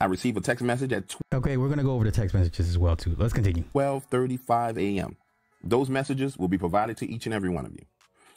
I 0.00 0.06
received 0.06 0.38
a 0.38 0.40
text 0.40 0.64
message 0.64 0.92
at 0.92 1.14
Okay, 1.32 1.56
we're 1.56 1.68
gonna 1.68 1.82
go 1.82 1.92
over 1.92 2.04
the 2.04 2.10
text 2.10 2.34
messages 2.34 2.68
as 2.68 2.78
well 2.78 2.96
too. 2.96 3.14
Let's 3.18 3.32
continue. 3.32 3.64
12:35 3.74 4.78
a.m. 4.78 5.16
Those 5.62 5.90
messages 5.90 6.36
will 6.36 6.48
be 6.48 6.58
provided 6.58 6.96
to 6.98 7.10
each 7.10 7.26
and 7.26 7.34
every 7.34 7.48
one 7.48 7.66
of 7.66 7.72
you. 7.72 7.84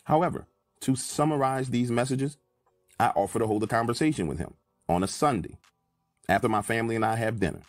However, 0.05 0.47
to 0.81 0.95
summarize 0.95 1.69
these 1.69 1.91
messages, 1.91 2.37
I 2.99 3.07
offer 3.09 3.39
to 3.39 3.47
hold 3.47 3.63
a 3.63 3.67
conversation 3.67 4.27
with 4.27 4.39
him 4.39 4.55
on 4.89 5.03
a 5.03 5.07
Sunday 5.07 5.57
after 6.27 6.49
my 6.49 6.61
family 6.61 6.95
and 6.95 7.05
I 7.05 7.15
have 7.15 7.39
dinner. 7.39 7.61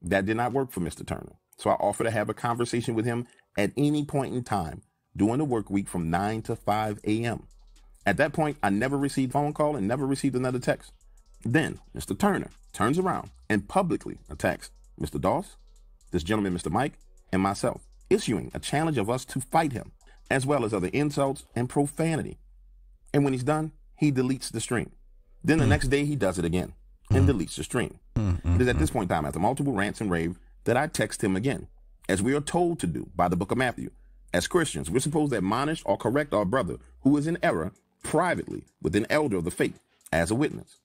That 0.00 0.26
did 0.26 0.36
not 0.36 0.52
work 0.52 0.70
for 0.70 0.80
Mr. 0.80 1.06
Turner. 1.06 1.36
So 1.56 1.70
I 1.70 1.74
offer 1.74 2.04
to 2.04 2.10
have 2.10 2.28
a 2.28 2.34
conversation 2.34 2.94
with 2.94 3.04
him 3.04 3.26
at 3.56 3.72
any 3.76 4.04
point 4.04 4.34
in 4.34 4.44
time 4.44 4.82
during 5.16 5.38
the 5.38 5.44
work 5.44 5.70
week 5.70 5.88
from 5.88 6.10
9 6.10 6.42
to 6.42 6.56
5 6.56 7.00
a.m. 7.04 7.46
At 8.06 8.16
that 8.18 8.32
point, 8.32 8.56
I 8.62 8.70
never 8.70 8.96
received 8.96 9.32
phone 9.32 9.52
call 9.52 9.76
and 9.76 9.88
never 9.88 10.06
received 10.06 10.36
another 10.36 10.60
text. 10.60 10.92
Then 11.44 11.78
Mr. 11.96 12.18
Turner 12.18 12.50
turns 12.72 12.98
around 12.98 13.30
and 13.48 13.68
publicly 13.68 14.18
attacks 14.28 14.70
Mr. 15.00 15.20
Doss, 15.20 15.56
this 16.10 16.22
gentleman, 16.22 16.54
Mr. 16.54 16.70
Mike, 16.70 16.98
and 17.32 17.42
myself, 17.42 17.82
issuing 18.10 18.50
a 18.54 18.58
challenge 18.58 18.98
of 18.98 19.10
us 19.10 19.24
to 19.26 19.40
fight 19.40 19.72
him, 19.72 19.92
as 20.30 20.46
well 20.46 20.64
as 20.64 20.74
other 20.74 20.90
insults 20.92 21.44
and 21.54 21.68
profanity. 21.68 22.38
And 23.12 23.24
when 23.24 23.32
he's 23.32 23.44
done, 23.44 23.72
he 23.96 24.12
deletes 24.12 24.50
the 24.50 24.60
stream. 24.60 24.90
Then 25.44 25.58
the 25.58 25.64
mm. 25.64 25.68
next 25.68 25.88
day, 25.88 26.04
he 26.04 26.16
does 26.16 26.38
it 26.38 26.44
again 26.44 26.72
and 27.10 27.28
mm. 27.28 27.32
deletes 27.32 27.56
the 27.56 27.64
stream. 27.64 27.98
Mm, 28.16 28.56
it 28.56 28.60
is 28.60 28.68
at 28.68 28.78
this 28.78 28.90
point 28.90 29.10
in 29.10 29.16
time, 29.16 29.24
after 29.24 29.38
multiple 29.38 29.72
rants 29.72 30.00
and 30.00 30.10
rave, 30.10 30.38
that 30.64 30.76
I 30.76 30.86
text 30.86 31.22
him 31.22 31.36
again, 31.36 31.68
as 32.08 32.22
we 32.22 32.34
are 32.34 32.40
told 32.40 32.78
to 32.80 32.86
do 32.86 33.08
by 33.16 33.28
the 33.28 33.36
book 33.36 33.50
of 33.50 33.58
Matthew. 33.58 33.90
As 34.34 34.46
Christians, 34.46 34.90
we're 34.90 35.00
supposed 35.00 35.32
to 35.32 35.38
admonish 35.38 35.82
or 35.86 35.96
correct 35.96 36.34
our 36.34 36.44
brother 36.44 36.76
who 37.00 37.16
is 37.16 37.26
in 37.26 37.38
error 37.42 37.72
privately 38.02 38.64
with 38.82 38.94
an 38.94 39.06
elder 39.08 39.38
of 39.38 39.44
the 39.44 39.50
faith 39.50 39.80
as 40.12 40.30
a 40.30 40.34
witness. 40.34 40.78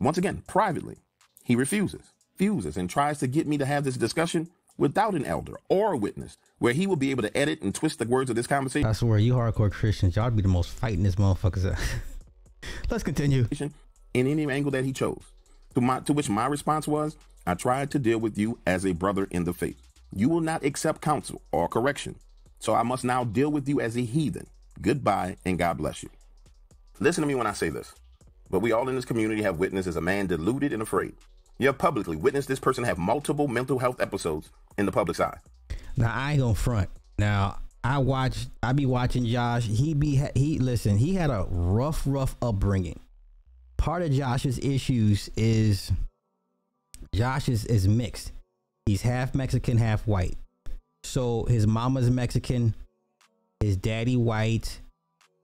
Once 0.00 0.16
again, 0.16 0.42
privately, 0.46 0.96
he 1.44 1.56
refuses, 1.56 2.12
refuses, 2.32 2.76
and 2.76 2.88
tries 2.88 3.18
to 3.18 3.26
get 3.26 3.46
me 3.48 3.58
to 3.58 3.66
have 3.66 3.82
this 3.84 3.96
discussion 3.96 4.48
without 4.76 5.14
an 5.14 5.24
elder 5.24 5.54
or 5.68 5.94
a 5.94 5.96
witness, 5.96 6.36
where 6.58 6.72
he 6.72 6.86
will 6.86 6.96
be 6.96 7.10
able 7.10 7.22
to 7.22 7.36
edit 7.36 7.60
and 7.62 7.74
twist 7.74 7.98
the 7.98 8.06
words 8.06 8.30
of 8.30 8.36
this 8.36 8.46
conversation. 8.46 8.86
I 8.86 8.92
swear, 8.92 9.18
you 9.18 9.34
hardcore 9.34 9.72
Christians, 9.72 10.14
y'all 10.14 10.30
be 10.30 10.42
the 10.42 10.48
most 10.48 10.70
fighting 10.70 11.02
this 11.02 11.16
motherfuckers. 11.16 11.76
Let's 12.90 13.02
continue. 13.02 13.46
In 14.14 14.26
any 14.26 14.50
angle 14.50 14.70
that 14.70 14.84
he 14.84 14.92
chose. 14.92 15.22
To, 15.74 15.80
my, 15.80 16.00
to 16.00 16.12
which 16.12 16.30
my 16.30 16.46
response 16.46 16.86
was, 16.86 17.16
I 17.46 17.54
tried 17.54 17.90
to 17.90 17.98
deal 17.98 18.18
with 18.18 18.38
you 18.38 18.58
as 18.66 18.86
a 18.86 18.92
brother 18.92 19.26
in 19.30 19.44
the 19.44 19.52
faith. 19.52 19.80
You 20.14 20.28
will 20.28 20.40
not 20.40 20.64
accept 20.64 21.02
counsel 21.02 21.42
or 21.50 21.68
correction. 21.68 22.14
So 22.60 22.74
I 22.74 22.82
must 22.82 23.04
now 23.04 23.24
deal 23.24 23.50
with 23.50 23.68
you 23.68 23.80
as 23.80 23.96
a 23.96 24.02
heathen. 24.02 24.46
Goodbye 24.80 25.36
and 25.44 25.58
God 25.58 25.78
bless 25.78 26.02
you. 26.02 26.10
Listen 27.00 27.22
to 27.22 27.28
me 27.28 27.34
when 27.34 27.46
I 27.46 27.52
say 27.52 27.68
this. 27.68 27.94
But 28.50 28.60
we 28.60 28.72
all 28.72 28.88
in 28.88 28.94
this 28.94 29.04
community 29.04 29.42
have 29.42 29.58
witnessed 29.58 29.88
as 29.88 29.96
a 29.96 30.00
man 30.00 30.26
deluded 30.26 30.72
and 30.72 30.82
afraid. 30.82 31.14
You 31.58 31.66
have 31.66 31.78
publicly 31.78 32.16
witnessed 32.16 32.48
this 32.48 32.60
person 32.60 32.84
have 32.84 32.98
multiple 32.98 33.48
mental 33.48 33.78
health 33.78 34.00
episodes 34.00 34.50
in 34.76 34.86
the 34.86 34.92
public's 34.92 35.20
eye. 35.20 35.38
Now 35.96 36.12
I 36.14 36.32
ain't 36.32 36.40
gonna 36.40 36.54
front. 36.54 36.88
Now 37.18 37.58
I 37.82 37.98
watch. 37.98 38.46
I 38.62 38.72
be 38.72 38.86
watching 38.86 39.26
Josh. 39.26 39.66
He 39.66 39.94
be 39.94 40.22
he. 40.34 40.58
Listen, 40.58 40.96
he 40.96 41.14
had 41.14 41.30
a 41.30 41.46
rough, 41.50 42.02
rough 42.06 42.36
upbringing. 42.40 43.00
Part 43.76 44.02
of 44.02 44.12
Josh's 44.12 44.58
issues 44.58 45.30
is 45.36 45.92
Josh 47.14 47.48
is, 47.48 47.64
is 47.66 47.88
mixed. 47.88 48.32
He's 48.86 49.02
half 49.02 49.34
Mexican, 49.34 49.78
half 49.78 50.06
white. 50.06 50.36
So 51.04 51.44
his 51.44 51.66
mama's 51.66 52.10
Mexican, 52.10 52.74
his 53.60 53.76
daddy 53.76 54.16
white, 54.16 54.80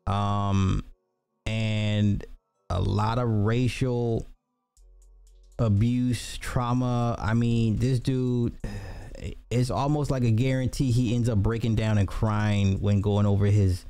um, 0.06 0.84
and 1.46 2.24
a 2.70 2.80
lot 2.80 3.18
of 3.18 3.28
racial 3.28 4.26
abuse, 5.58 6.38
trauma. 6.38 7.16
I 7.18 7.34
mean, 7.34 7.76
this 7.76 8.00
dude 8.00 8.56
it's 9.50 9.70
almost 9.70 10.10
like 10.10 10.24
a 10.24 10.30
guarantee 10.30 10.90
he 10.90 11.14
ends 11.14 11.28
up 11.28 11.38
breaking 11.38 11.76
down 11.76 11.98
and 11.98 12.08
crying 12.08 12.80
when 12.80 13.00
going 13.00 13.26
over 13.26 13.46
his 13.46 13.84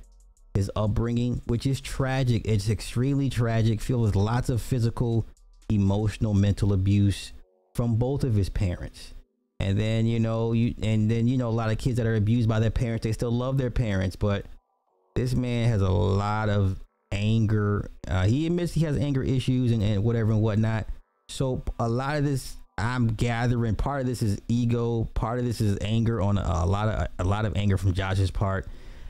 his 0.54 0.70
upbringing, 0.76 1.42
which 1.46 1.66
is 1.66 1.80
tragic. 1.80 2.42
It's 2.44 2.68
extremely 2.68 3.28
tragic, 3.28 3.80
with 3.88 4.14
lots 4.14 4.48
of 4.48 4.62
physical, 4.62 5.26
emotional, 5.68 6.32
mental 6.32 6.72
abuse 6.72 7.32
from 7.74 7.96
both 7.96 8.22
of 8.22 8.34
his 8.34 8.48
parents. 8.48 9.14
And 9.58 9.78
then, 9.78 10.06
you 10.06 10.20
know, 10.20 10.52
you 10.52 10.74
and 10.82 11.10
then 11.10 11.26
you 11.26 11.36
know 11.36 11.48
a 11.48 11.50
lot 11.50 11.70
of 11.70 11.78
kids 11.78 11.96
that 11.96 12.06
are 12.06 12.14
abused 12.14 12.48
by 12.48 12.60
their 12.60 12.70
parents, 12.70 13.04
they 13.04 13.12
still 13.12 13.32
love 13.32 13.58
their 13.58 13.70
parents, 13.70 14.14
but 14.14 14.46
this 15.16 15.34
man 15.34 15.68
has 15.68 15.82
a 15.82 15.90
lot 15.90 16.48
of 16.48 16.83
anger. 17.14 17.90
Uh, 18.06 18.26
he 18.26 18.46
admits 18.46 18.72
he 18.72 18.84
has 18.84 18.98
anger 18.98 19.22
issues 19.22 19.72
and, 19.72 19.82
and 19.82 20.02
whatever 20.04 20.32
and 20.32 20.42
whatnot. 20.42 20.86
So 21.28 21.62
a 21.78 21.88
lot 21.88 22.16
of 22.16 22.24
this 22.24 22.56
I'm 22.76 23.08
gathering 23.08 23.76
part 23.76 24.00
of 24.00 24.06
this 24.06 24.22
is 24.22 24.40
ego, 24.48 25.04
part 25.14 25.38
of 25.38 25.44
this 25.44 25.60
is 25.60 25.78
anger 25.80 26.20
on 26.20 26.38
a, 26.38 26.42
a, 26.42 26.66
lot 26.66 26.88
of 26.88 27.08
a 27.18 27.24
lot 27.24 27.44
of 27.44 27.56
anger 27.56 27.76
from 27.76 27.92
Josh's 27.92 28.30
part, 28.30 28.66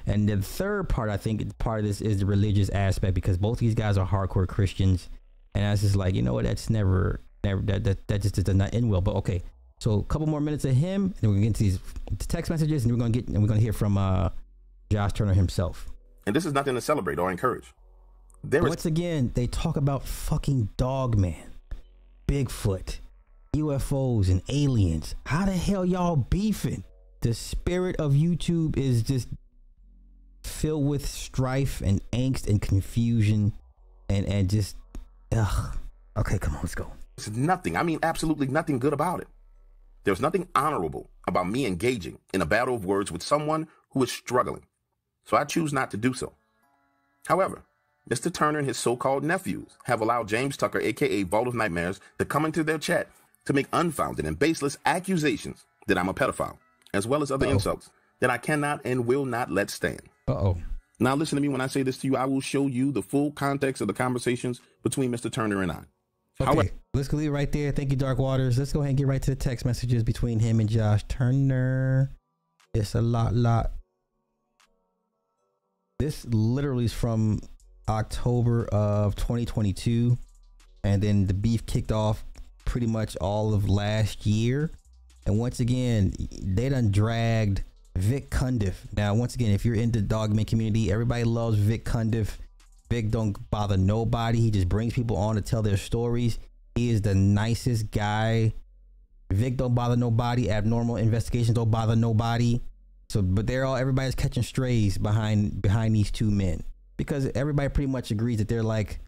and 0.06 0.28
the 0.28 0.42
third 0.42 0.88
part 0.88 1.08
I 1.08 1.16
think 1.16 1.56
part 1.58 1.80
of 1.80 1.86
this 1.86 2.02
is 2.02 2.20
the 2.20 2.26
religious 2.26 2.68
aspect 2.70 3.14
because 3.14 3.38
both 3.38 3.58
these 3.58 3.74
guys 3.74 3.96
are 3.96 4.06
hardcore 4.06 4.46
Christians, 4.46 5.08
and 5.54 5.64
I 5.64 5.70
was 5.70 5.80
just 5.80 5.96
like, 5.96 6.14
you 6.14 6.22
know 6.22 6.34
what, 6.34 6.44
that's 6.44 6.68
never 6.68 7.20
never 7.42 7.62
that 7.62 7.84
that, 7.84 8.06
that 8.08 8.22
just 8.22 8.34
does 8.34 8.54
not 8.54 8.74
end 8.74 8.90
well. 8.90 9.00
But 9.00 9.16
okay, 9.16 9.42
so 9.80 10.00
a 10.00 10.04
couple 10.04 10.26
more 10.26 10.42
minutes 10.42 10.66
of 10.66 10.74
him, 10.74 11.14
and 11.22 11.30
we're 11.30 11.36
gonna 11.36 11.46
get 11.46 11.56
these 11.56 11.78
text 12.18 12.50
messages, 12.50 12.84
and 12.84 12.92
we're 12.92 12.98
gonna 12.98 13.10
get 13.10 13.28
and 13.28 13.40
we're 13.40 13.48
gonna 13.48 13.60
hear 13.60 13.72
from 13.72 13.96
uh, 13.96 14.28
Josh 14.90 15.14
Turner 15.14 15.32
himself. 15.32 15.88
And 16.26 16.36
this 16.36 16.44
is 16.44 16.52
nothing 16.52 16.74
to 16.74 16.82
celebrate 16.82 17.18
or 17.18 17.30
encourage. 17.30 17.72
There 18.46 18.62
Once 18.62 18.80
is- 18.80 18.86
again, 18.86 19.30
they 19.34 19.46
talk 19.46 19.76
about 19.76 20.04
fucking 20.06 20.70
dog 20.76 21.16
man, 21.16 21.50
Bigfoot. 22.28 22.98
UFOs 23.54 24.28
and 24.28 24.42
aliens. 24.48 25.14
How 25.26 25.46
the 25.46 25.52
hell 25.52 25.84
y'all 25.84 26.16
beefing? 26.16 26.82
The 27.20 27.34
spirit 27.34 27.94
of 27.96 28.12
YouTube 28.12 28.76
is 28.76 29.02
just 29.02 29.28
filled 30.42 30.86
with 30.86 31.06
strife 31.08 31.80
and 31.80 32.00
angst 32.10 32.48
and 32.48 32.60
confusion 32.60 33.52
and 34.08 34.26
and 34.26 34.50
just 34.50 34.76
ugh. 35.32 35.76
Okay, 36.16 36.38
come 36.38 36.54
on, 36.56 36.62
let's 36.62 36.74
go. 36.74 36.90
There's 37.16 37.30
nothing. 37.36 37.76
I 37.76 37.84
mean 37.84 38.00
absolutely 38.02 38.48
nothing 38.48 38.80
good 38.80 38.92
about 38.92 39.20
it. 39.20 39.28
There's 40.02 40.20
nothing 40.20 40.48
honorable 40.56 41.08
about 41.28 41.48
me 41.48 41.64
engaging 41.64 42.18
in 42.34 42.42
a 42.42 42.46
battle 42.46 42.74
of 42.74 42.84
words 42.84 43.10
with 43.12 43.22
someone 43.22 43.68
who 43.90 44.02
is 44.02 44.10
struggling. 44.10 44.64
So 45.24 45.36
I 45.36 45.44
choose 45.44 45.72
not 45.72 45.92
to 45.92 45.96
do 45.96 46.12
so. 46.12 46.32
However, 47.26 47.62
Mr. 48.10 48.32
Turner 48.32 48.58
and 48.58 48.68
his 48.68 48.76
so-called 48.76 49.24
nephews 49.24 49.78
have 49.84 50.00
allowed 50.00 50.28
James 50.28 50.56
Tucker, 50.56 50.80
aka 50.80 51.22
Vault 51.22 51.48
of 51.48 51.54
Nightmares, 51.54 52.00
to 52.18 52.24
come 52.24 52.44
into 52.44 52.62
their 52.62 52.78
chat 52.78 53.08
to 53.46 53.52
make 53.52 53.66
unfounded 53.72 54.26
and 54.26 54.38
baseless 54.38 54.76
accusations 54.84 55.64
that 55.86 55.96
I'm 55.96 56.08
a 56.08 56.14
pedophile, 56.14 56.58
as 56.92 57.06
well 57.06 57.22
as 57.22 57.30
other 57.30 57.46
Uh-oh. 57.46 57.52
insults 57.52 57.90
that 58.20 58.30
I 58.30 58.38
cannot 58.38 58.80
and 58.84 59.06
will 59.06 59.24
not 59.24 59.50
let 59.50 59.70
stand. 59.70 60.02
Uh 60.28 60.32
oh. 60.32 60.58
Now, 61.00 61.14
listen 61.16 61.36
to 61.36 61.42
me 61.42 61.48
when 61.48 61.60
I 61.60 61.66
say 61.66 61.82
this 61.82 61.98
to 61.98 62.06
you. 62.06 62.16
I 62.16 62.24
will 62.24 62.40
show 62.40 62.66
you 62.66 62.92
the 62.92 63.02
full 63.02 63.32
context 63.32 63.80
of 63.80 63.88
the 63.88 63.94
conversations 63.94 64.60
between 64.82 65.10
Mr. 65.10 65.30
Turner 65.30 65.60
and 65.62 65.72
I. 65.72 65.80
Okay, 66.40 66.44
However, 66.44 66.70
let's 66.94 67.12
leave 67.12 67.28
it 67.28 67.32
right 67.32 67.50
there. 67.50 67.72
Thank 67.72 67.90
you, 67.90 67.96
Dark 67.96 68.18
Waters. 68.18 68.58
Let's 68.58 68.72
go 68.72 68.80
ahead 68.80 68.90
and 68.90 68.98
get 68.98 69.06
right 69.06 69.22
to 69.22 69.30
the 69.30 69.36
text 69.36 69.64
messages 69.64 70.02
between 70.02 70.38
him 70.38 70.60
and 70.60 70.68
Josh 70.68 71.04
Turner. 71.08 72.10
It's 72.74 72.94
a 72.94 73.00
lot, 73.00 73.34
lot. 73.34 73.72
This 75.98 76.24
literally 76.26 76.86
is 76.86 76.92
from 76.92 77.40
October 77.88 78.66
of 78.66 79.14
2022. 79.16 80.16
And 80.82 81.02
then 81.02 81.26
the 81.26 81.34
beef 81.34 81.64
kicked 81.66 81.92
off 81.92 82.24
pretty 82.64 82.86
much 82.86 83.16
all 83.16 83.54
of 83.54 83.68
last 83.68 84.26
year. 84.26 84.70
And 85.26 85.38
once 85.38 85.60
again, 85.60 86.12
they 86.42 86.68
done 86.68 86.90
dragged 86.90 87.62
Vic 87.96 88.30
Cundiff. 88.30 88.74
Now, 88.94 89.14
once 89.14 89.34
again, 89.34 89.52
if 89.52 89.64
you're 89.64 89.74
in 89.74 89.90
the 89.90 90.02
dogman 90.02 90.44
community, 90.44 90.92
everybody 90.92 91.24
loves 91.24 91.58
Vic 91.58 91.84
Cundiff. 91.84 92.36
Vic 92.90 93.10
don't 93.10 93.50
bother 93.50 93.76
nobody. 93.76 94.40
He 94.40 94.50
just 94.50 94.68
brings 94.68 94.92
people 94.92 95.16
on 95.16 95.36
to 95.36 95.40
tell 95.40 95.62
their 95.62 95.78
stories. 95.78 96.38
He 96.74 96.90
is 96.90 97.02
the 97.02 97.14
nicest 97.14 97.90
guy. 97.90 98.52
Vic 99.30 99.56
don't 99.56 99.74
bother 99.74 99.96
nobody. 99.96 100.50
Abnormal 100.50 100.96
investigations 100.96 101.54
don't 101.54 101.70
bother 101.70 101.96
nobody. 101.96 102.60
So, 103.08 103.22
but 103.22 103.46
they're 103.46 103.64
all 103.64 103.76
everybody's 103.76 104.14
catching 104.14 104.42
strays 104.42 104.98
behind 104.98 105.62
behind 105.62 105.94
these 105.94 106.10
two 106.10 106.30
men 106.30 106.64
because 106.96 107.30
everybody 107.34 107.68
pretty 107.68 107.90
much 107.90 108.10
agrees 108.10 108.38
that 108.38 108.48
they're 108.48 108.62
like 108.62 109.00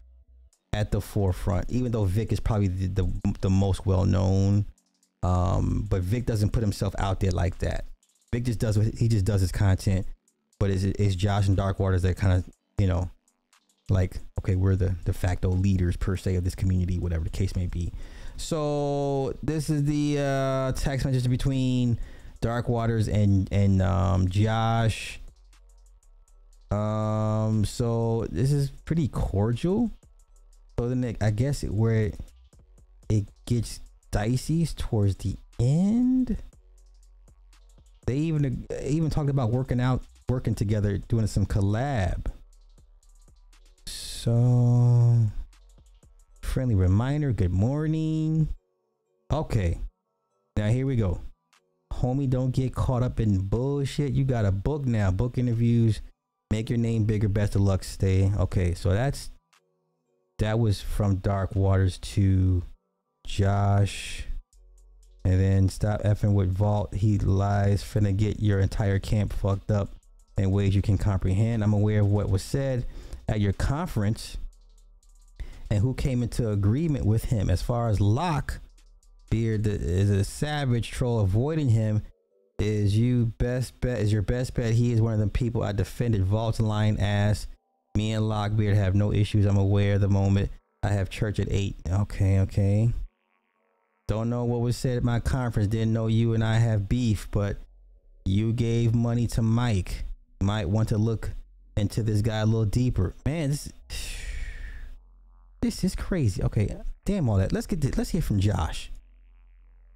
at 0.73 0.91
the 0.91 1.01
forefront, 1.01 1.69
even 1.69 1.91
though 1.91 2.05
Vic 2.05 2.31
is 2.31 2.39
probably 2.39 2.67
the, 2.67 2.87
the, 2.87 3.33
the 3.41 3.49
most 3.49 3.85
well 3.85 4.05
known. 4.05 4.65
Um, 5.23 5.87
but 5.89 6.01
Vic 6.01 6.25
doesn't 6.25 6.51
put 6.51 6.61
himself 6.61 6.93
out 6.99 7.19
there 7.19 7.31
like 7.31 7.59
that. 7.59 7.85
Vic 8.31 8.43
just 8.43 8.59
does 8.59 8.77
what 8.77 8.87
he 8.97 9.07
just 9.07 9.25
does 9.25 9.41
his 9.41 9.51
content. 9.51 10.05
But 10.59 10.71
it's, 10.71 10.83
it's 10.83 11.15
Josh 11.15 11.47
and 11.47 11.55
Dark 11.55 11.79
Waters 11.79 12.01
that 12.01 12.17
kind 12.17 12.33
of, 12.33 12.49
you 12.77 12.87
know, 12.87 13.09
like, 13.89 14.19
okay, 14.39 14.55
we're 14.55 14.75
the 14.75 14.95
de 15.05 15.13
facto 15.13 15.49
leaders 15.49 15.95
per 15.95 16.17
se 16.17 16.35
of 16.35 16.43
this 16.43 16.55
community, 16.55 16.99
whatever 16.99 17.23
the 17.23 17.29
case 17.29 17.55
may 17.55 17.67
be. 17.67 17.93
So 18.37 19.33
this 19.41 19.69
is 19.69 19.83
the 19.85 20.19
uh, 20.19 20.71
text 20.73 21.05
message 21.05 21.29
between 21.29 21.99
Dark 22.41 22.69
Waters 22.69 23.07
and 23.07 23.47
and 23.51 23.81
um, 23.81 24.27
Josh. 24.27 25.19
Um, 26.71 27.63
so 27.65 28.27
this 28.29 28.51
is 28.51 28.69
pretty 28.69 29.07
cordial. 29.07 29.91
So 30.77 30.89
then 30.89 31.03
it, 31.03 31.17
I 31.21 31.31
guess 31.31 31.63
it, 31.63 31.73
where 31.73 32.11
it, 33.09 33.27
gets 33.45 33.79
dicey 34.11 34.65
towards 34.65 35.15
the 35.17 35.37
end. 35.57 36.37
They 38.05 38.17
even 38.17 38.67
even 38.83 39.09
talked 39.09 39.29
about 39.29 39.51
working 39.51 39.79
out, 39.79 40.03
working 40.27 40.53
together, 40.53 40.97
doing 40.97 41.27
some 41.27 41.45
collab. 41.45 42.25
So 43.85 45.17
friendly 46.41 46.75
reminder. 46.75 47.31
Good 47.31 47.53
morning. 47.53 48.49
Okay, 49.31 49.79
now 50.57 50.67
here 50.67 50.85
we 50.85 50.97
go. 50.97 51.21
Homie, 51.93 52.29
don't 52.29 52.51
get 52.51 52.75
caught 52.75 53.01
up 53.01 53.19
in 53.19 53.39
bullshit. 53.39 54.11
You 54.11 54.25
got 54.25 54.45
a 54.45 54.51
book 54.51 54.85
now. 54.85 55.09
Book 55.09 55.37
interviews. 55.37 56.01
Make 56.51 56.69
your 56.69 56.79
name 56.79 57.05
bigger. 57.05 57.27
Best 57.27 57.55
of 57.55 57.61
luck. 57.61 57.83
Stay. 57.83 58.31
Okay, 58.37 58.73
so 58.73 58.91
that's 58.91 59.29
that 60.39 60.59
was 60.59 60.81
from 60.81 61.15
Dark 61.15 61.55
Waters 61.55 61.97
to 61.99 62.63
Josh. 63.25 64.25
And 65.25 65.41
then 65.41 65.67
stop 65.67 66.03
effing 66.03 66.33
with 66.33 66.49
Vault. 66.49 66.93
He 66.93 67.17
lies, 67.17 67.83
finna 67.83 68.15
get 68.15 68.39
your 68.39 68.59
entire 68.59 68.97
camp 68.97 69.33
fucked 69.33 69.71
up 69.71 69.89
in 70.37 70.51
ways 70.51 70.73
you 70.73 70.81
can 70.81 70.97
comprehend. 70.97 71.63
I'm 71.63 71.73
aware 71.73 71.99
of 71.99 72.07
what 72.07 72.29
was 72.29 72.43
said 72.43 72.85
at 73.27 73.41
your 73.41 73.51
conference 73.51 74.37
and 75.69 75.79
who 75.79 75.93
came 75.93 76.23
into 76.23 76.49
agreement 76.49 77.05
with 77.05 77.25
him. 77.25 77.49
As 77.49 77.61
far 77.61 77.89
as 77.89 77.99
Locke, 77.99 78.59
Beard 79.29 79.67
is 79.67 80.09
a 80.09 80.23
savage 80.23 80.91
troll. 80.91 81.19
Avoiding 81.19 81.69
him 81.69 82.03
is 82.59 82.97
you 82.97 83.27
best 83.37 83.79
bet 83.81 83.99
is 83.99 84.11
your 84.11 84.21
best 84.21 84.53
bet. 84.53 84.73
He 84.73 84.91
is 84.91 85.01
one 85.01 85.13
of 85.13 85.19
the 85.19 85.27
people 85.27 85.63
I 85.63 85.71
defended 85.71 86.23
Vault's 86.23 86.59
line 86.59 86.97
as 86.97 87.47
me 87.95 88.13
and 88.13 88.25
Lockbeard 88.25 88.75
have 88.75 88.95
no 88.95 89.11
issues. 89.11 89.45
I'm 89.45 89.57
aware 89.57 89.95
of 89.95 90.01
the 90.01 90.07
moment. 90.07 90.49
I 90.83 90.89
have 90.89 91.09
church 91.09 91.39
at 91.39 91.47
eight. 91.51 91.75
Okay, 91.89 92.39
okay. 92.39 92.93
Don't 94.07 94.29
know 94.29 94.45
what 94.45 94.61
was 94.61 94.77
said 94.77 94.97
at 94.97 95.03
my 95.03 95.19
conference. 95.19 95.67
Didn't 95.67 95.93
know 95.93 96.07
you 96.07 96.33
and 96.33 96.43
I 96.43 96.57
have 96.57 96.87
beef, 96.87 97.27
but 97.31 97.57
you 98.25 98.53
gave 98.53 98.95
money 98.95 99.27
to 99.27 99.41
Mike. 99.41 100.05
Might 100.41 100.69
want 100.69 100.89
to 100.89 100.97
look 100.97 101.31
into 101.75 102.03
this 102.03 102.21
guy 102.21 102.37
a 102.37 102.45
little 102.45 102.65
deeper. 102.65 103.15
Man, 103.25 103.49
this 103.49 103.69
this 105.61 105.83
is 105.83 105.95
crazy. 105.95 106.41
Okay, 106.43 106.75
damn 107.05 107.27
all 107.27 107.37
that. 107.37 107.51
Let's 107.51 107.67
get 107.67 107.81
this, 107.81 107.97
let's 107.97 108.11
hear 108.11 108.21
from 108.21 108.39
Josh. 108.39 108.91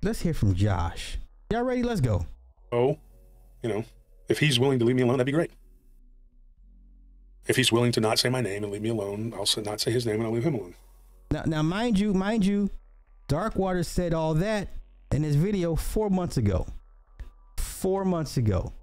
Let's 0.03 0.21
hear 0.21 0.33
from 0.33 0.55
Josh. 0.55 1.17
Y'all 1.51 1.63
ready? 1.63 1.83
Let's 1.83 2.01
go. 2.01 2.25
Oh, 2.71 2.97
you 3.61 3.69
know, 3.69 3.83
if 4.29 4.39
he's 4.39 4.59
willing 4.59 4.79
to 4.79 4.85
leave 4.85 4.95
me 4.95 5.01
alone, 5.01 5.17
that'd 5.17 5.25
be 5.25 5.31
great. 5.31 5.51
If 7.47 7.55
he's 7.55 7.71
willing 7.71 7.91
to 7.93 7.99
not 7.99 8.19
say 8.19 8.29
my 8.29 8.41
name 8.41 8.63
and 8.63 8.71
leave 8.71 8.81
me 8.81 8.89
alone, 8.89 9.33
I'll 9.33 9.63
not 9.63 9.81
say 9.81 9.91
his 9.91 10.05
name 10.05 10.15
and 10.15 10.25
I'll 10.25 10.31
leave 10.31 10.45
him 10.45 10.55
alone. 10.55 10.75
Now, 11.31 11.43
now, 11.45 11.61
mind 11.61 11.97
you, 11.99 12.13
mind 12.13 12.45
you, 12.45 12.69
Darkwater 13.27 13.85
said 13.85 14.13
all 14.13 14.33
that 14.35 14.67
in 15.11 15.23
his 15.23 15.35
video 15.35 15.75
four 15.75 16.09
months 16.09 16.37
ago. 16.37 16.67
Four 17.57 18.05
months 18.05 18.37
ago, 18.37 18.73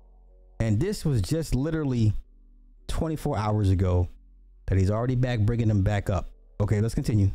and 0.58 0.80
this 0.80 1.04
was 1.04 1.22
just 1.22 1.54
literally 1.54 2.12
24 2.88 3.38
hours 3.38 3.70
ago 3.70 4.08
that 4.66 4.76
he's 4.76 4.90
already 4.90 5.14
back, 5.14 5.40
bringing 5.40 5.68
them 5.68 5.82
back 5.82 6.10
up. 6.10 6.28
Okay, 6.60 6.80
let's 6.80 6.94
continue. 6.94 7.30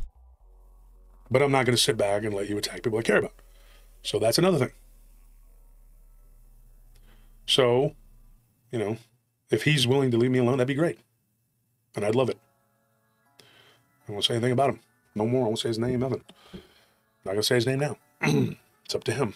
But 1.30 1.42
I'm 1.42 1.50
not 1.50 1.64
going 1.64 1.76
to 1.76 1.82
sit 1.82 1.96
back 1.96 2.22
and 2.24 2.34
let 2.34 2.48
you 2.48 2.58
attack 2.58 2.82
people 2.82 2.98
I 2.98 3.02
care 3.02 3.18
about. 3.18 3.32
So 4.02 4.18
that's 4.18 4.36
another 4.36 4.58
thing. 4.58 4.72
So, 7.46 7.94
you 8.70 8.78
know, 8.78 8.96
if 9.50 9.64
he's 9.64 9.86
willing 9.86 10.10
to 10.10 10.16
leave 10.16 10.30
me 10.30 10.38
alone, 10.38 10.58
that'd 10.58 10.68
be 10.68 10.74
great. 10.74 10.98
And 11.94 12.04
I'd 12.04 12.14
love 12.14 12.30
it. 12.30 12.38
I 14.08 14.12
won't 14.12 14.24
say 14.24 14.34
anything 14.34 14.52
about 14.52 14.70
him. 14.70 14.80
No 15.14 15.26
more. 15.26 15.44
I 15.44 15.46
won't 15.46 15.58
say 15.58 15.68
his 15.68 15.78
name, 15.78 16.00
nothing. 16.00 16.22
Not 17.24 17.32
going 17.32 17.36
to 17.36 17.42
say 17.42 17.54
his 17.54 17.66
name 17.66 17.78
now. 17.78 17.96
it's 18.84 18.94
up 18.94 19.04
to 19.04 19.12
him. 19.12 19.34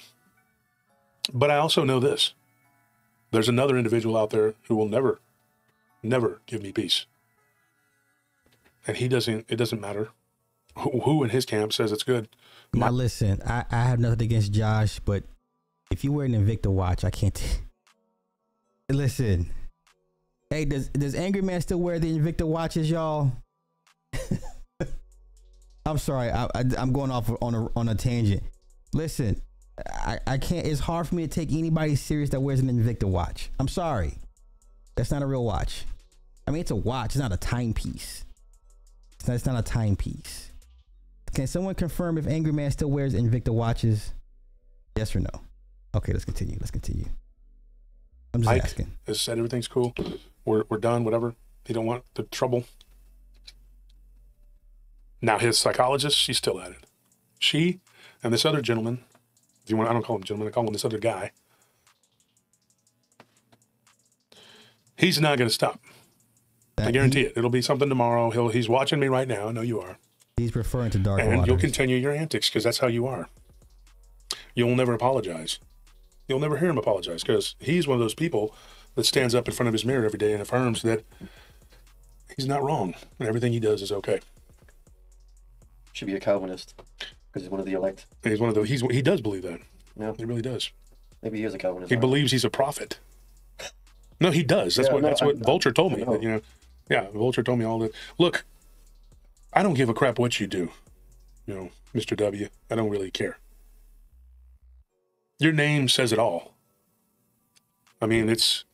But 1.33 1.51
I 1.51 1.57
also 1.57 1.85
know 1.85 2.01
this 2.01 2.35
there's 3.31 3.49
another 3.49 3.77
individual 3.77 4.17
out 4.17 4.31
there 4.31 4.55
who 4.67 4.77
will 4.77 4.89
never, 4.89 5.21
never 6.03 6.41
give 6.47 6.63
me 6.63 6.73
peace. 6.73 7.07
And 8.87 8.97
he 8.97 9.09
doesn't, 9.09 9.45
it 9.49 9.57
doesn't 9.57 9.81
matter 9.81 10.09
who, 10.79 11.25
in 11.25 11.31
his 11.31 11.45
camp 11.45 11.73
says 11.73 11.93
it's 11.93 12.05
good. 12.05 12.29
Now 12.73 12.91
listen, 12.91 13.43
I, 13.45 13.65
I 13.71 13.85
have 13.85 13.99
nothing 13.99 14.23
against 14.23 14.53
Josh, 14.53 15.01
but 15.01 15.25
if 15.91 16.05
you 16.05 16.13
wear 16.13 16.27
an 16.27 16.33
Invicta 16.33 16.67
watch, 16.67 17.05
I 17.05 17.11
can't. 17.11 17.35
T- 17.35 17.61
listen, 18.91 19.51
hey, 20.51 20.65
does 20.65 20.89
does 20.89 21.15
Angry 21.15 21.43
Man 21.43 21.61
still 21.61 21.81
wear 21.81 21.99
the 21.99 22.19
Invicta 22.19 22.47
watches, 22.47 22.91
y'all? 22.91 23.33
I'm 25.87 25.99
sorry, 25.99 26.31
I, 26.31 26.45
I 26.55 26.65
I'm 26.77 26.93
going 26.93 27.11
off 27.11 27.31
on 27.43 27.55
a 27.55 27.69
on 27.77 27.89
a 27.89 27.95
tangent. 27.95 28.43
Listen, 28.93 29.41
I 29.87 30.19
I 30.27 30.39
can't. 30.39 30.67
It's 30.67 30.81
hard 30.81 31.07
for 31.09 31.15
me 31.15 31.27
to 31.27 31.29
take 31.29 31.53
anybody 31.53 31.97
serious 31.97 32.31
that 32.31 32.41
wears 32.41 32.61
an 32.61 32.69
Invicta 32.69 33.05
watch. 33.05 33.51
I'm 33.59 33.69
sorry, 33.69 34.15
that's 34.97 35.11
not 35.11 35.23
a 35.23 35.27
real 35.27 35.45
watch. 35.45 35.85
I 36.47 36.51
mean, 36.51 36.61
it's 36.61 36.71
a 36.71 36.77
watch. 36.77 37.11
It's 37.11 37.17
not 37.17 37.33
a 37.33 37.37
timepiece. 37.37 38.25
It's 39.19 39.29
not, 39.29 39.35
it's 39.35 39.47
not 39.47 39.59
a 39.59 39.63
timepiece. 39.63 40.51
Can 41.35 41.47
someone 41.47 41.75
confirm 41.75 42.17
if 42.17 42.27
Angry 42.27 42.53
Man 42.53 42.71
still 42.71 42.91
wears 42.91 43.15
Invicta 43.15 43.51
watches? 43.51 44.15
Yes 44.97 45.15
or 45.15 45.21
no? 45.21 45.29
Okay, 45.95 46.13
let's 46.13 46.25
continue. 46.25 46.57
Let's 46.59 46.71
continue. 46.71 47.05
I'm 48.35 48.43
just 48.43 48.51
Mike 48.51 48.63
asking. 48.63 48.93
has 49.07 49.21
said 49.21 49.39
everything's 49.39 49.69
cool. 49.69 49.95
We're 50.45 50.65
we're 50.69 50.79
done. 50.79 51.05
Whatever. 51.05 51.35
He 51.65 51.73
don't 51.73 51.87
want 51.87 52.05
the 52.15 52.23
trouble. 52.25 52.65
Now 55.21 55.39
his 55.39 55.59
psychologist, 55.59 56.17
she's 56.17 56.39
still 56.39 56.61
at 56.61 56.71
it. 56.71 56.85
She 57.39 57.81
and 58.23 58.33
this 58.33 58.45
other 58.45 58.63
gentleman. 58.63 59.05
If 59.65 59.71
you 59.71 59.77
want, 59.77 59.91
I 59.91 59.93
don't 59.93 60.05
call 60.05 60.17
him 60.17 60.25
gentleman. 60.25 60.49
I 60.49 60.51
call 60.51 60.67
him 60.67 60.73
this 60.73 60.85
other 60.85 60.99
guy. 60.99 61.33
He's 64.97 65.21
not 65.21 65.39
going 65.39 65.49
to 65.49 65.55
stop. 65.55 65.81
I 66.77 66.91
guarantee 66.91 67.23
it. 67.23 67.35
It'll 67.37 67.51
be 67.51 67.63
something 67.63 67.89
tomorrow. 67.89 68.31
He'll 68.31 68.49
he's 68.49 68.69
watching 68.69 69.01
me 69.01 69.09
right 69.09 69.29
now. 69.29 69.49
I 69.49 69.53
know 69.53 69.61
you 69.61 69.81
are. 69.81 69.99
He's 70.37 70.55
referring 70.55 70.91
to 70.93 70.99
Dark 70.99 71.21
and 71.21 71.31
Waters. 71.31 71.47
you'll 71.47 71.59
continue 71.59 71.97
your 71.97 72.13
antics 72.13 72.49
because 72.49 72.65
that's 72.65 72.79
how 72.79 72.87
you 72.87 73.07
are. 73.07 73.29
You'll 74.55 74.77
never 74.77 74.95
apologize. 74.95 75.59
You'll 76.29 76.39
never 76.41 76.59
hear 76.59 76.69
him 76.69 76.79
apologize 76.79 77.23
because 77.23 77.55
he's 77.59 77.89
one 77.89 77.95
of 77.97 78.01
those 78.01 78.15
people 78.15 78.55
that 78.95 79.05
stands 79.05 79.35
up 79.35 79.49
in 79.49 79.55
front 79.55 79.69
of 79.69 79.73
his 79.73 79.85
mirror 79.85 80.05
every 80.05 80.19
day 80.19 80.33
and 80.33 80.43
affirms 80.43 80.83
that 80.83 81.05
he's 82.37 82.47
not 82.47 82.63
wrong 82.63 82.95
and 83.19 83.29
everything 83.29 83.53
he 83.53 83.61
does 83.61 83.81
is 83.83 83.91
okay. 83.91 84.21
Should 85.93 86.07
be 86.07 86.15
a 86.15 86.21
Calvinist 86.21 86.75
because 87.29 87.43
he's 87.43 87.51
one 87.51 87.61
of 87.61 87.67
the 87.67 87.73
elect. 87.73 88.07
And 88.23 88.31
he's 88.31 88.41
one 88.41 88.49
of 88.51 88.55
those. 88.55 88.69
He's 88.69 88.83
he 88.83 89.03
does 89.03 89.21
believe 89.21 89.43
that. 89.43 89.61
Yeah, 89.99 90.13
he 90.17 90.25
really 90.25 90.43
does. 90.43 90.71
Maybe 91.23 91.39
he 91.39 91.45
is 91.45 91.55
a 91.55 91.59
Calvinist. 91.59 91.91
He 91.91 91.97
believes 91.97 92.31
he's 92.31 92.45
a 92.45 92.51
prophet. 92.51 92.99
No, 94.21 94.31
he 94.31 94.43
does. 94.43 94.75
That's 94.77 94.89
Yeah, 94.89 94.95
what 94.95 95.03
no, 95.03 95.09
that's 95.09 95.23
I- 95.23 95.27
what 95.27 95.39
Vulture 95.39 95.73
told 95.73 95.93
me. 95.93 96.05
Know. 96.05 96.13
that, 96.13 96.23
you 96.23 96.29
know, 96.29 96.41
yeah, 96.91 97.09
Vulture 97.13 97.43
told 97.43 97.59
me 97.59 97.65
all 97.65 97.79
that. 97.81 97.93
Look, 98.19 98.45
I 99.53 99.63
don't 99.63 99.75
give 99.75 99.89
a 99.89 99.95
crap 99.95 100.19
what 100.19 100.39
you 100.41 100.47
do, 100.47 100.71
you 101.47 101.55
know, 101.55 101.71
Mister 101.95 102.15
W. 102.17 102.49
I 102.71 102.75
don't 102.75 102.91
really 102.91 103.11
care. 103.11 103.39
Your 105.39 105.53
name 105.53 105.89
says 105.89 106.13
it 106.13 106.19
all. 106.19 106.55
I 108.01 108.07
mean, 108.07 108.29
it's 108.29 108.65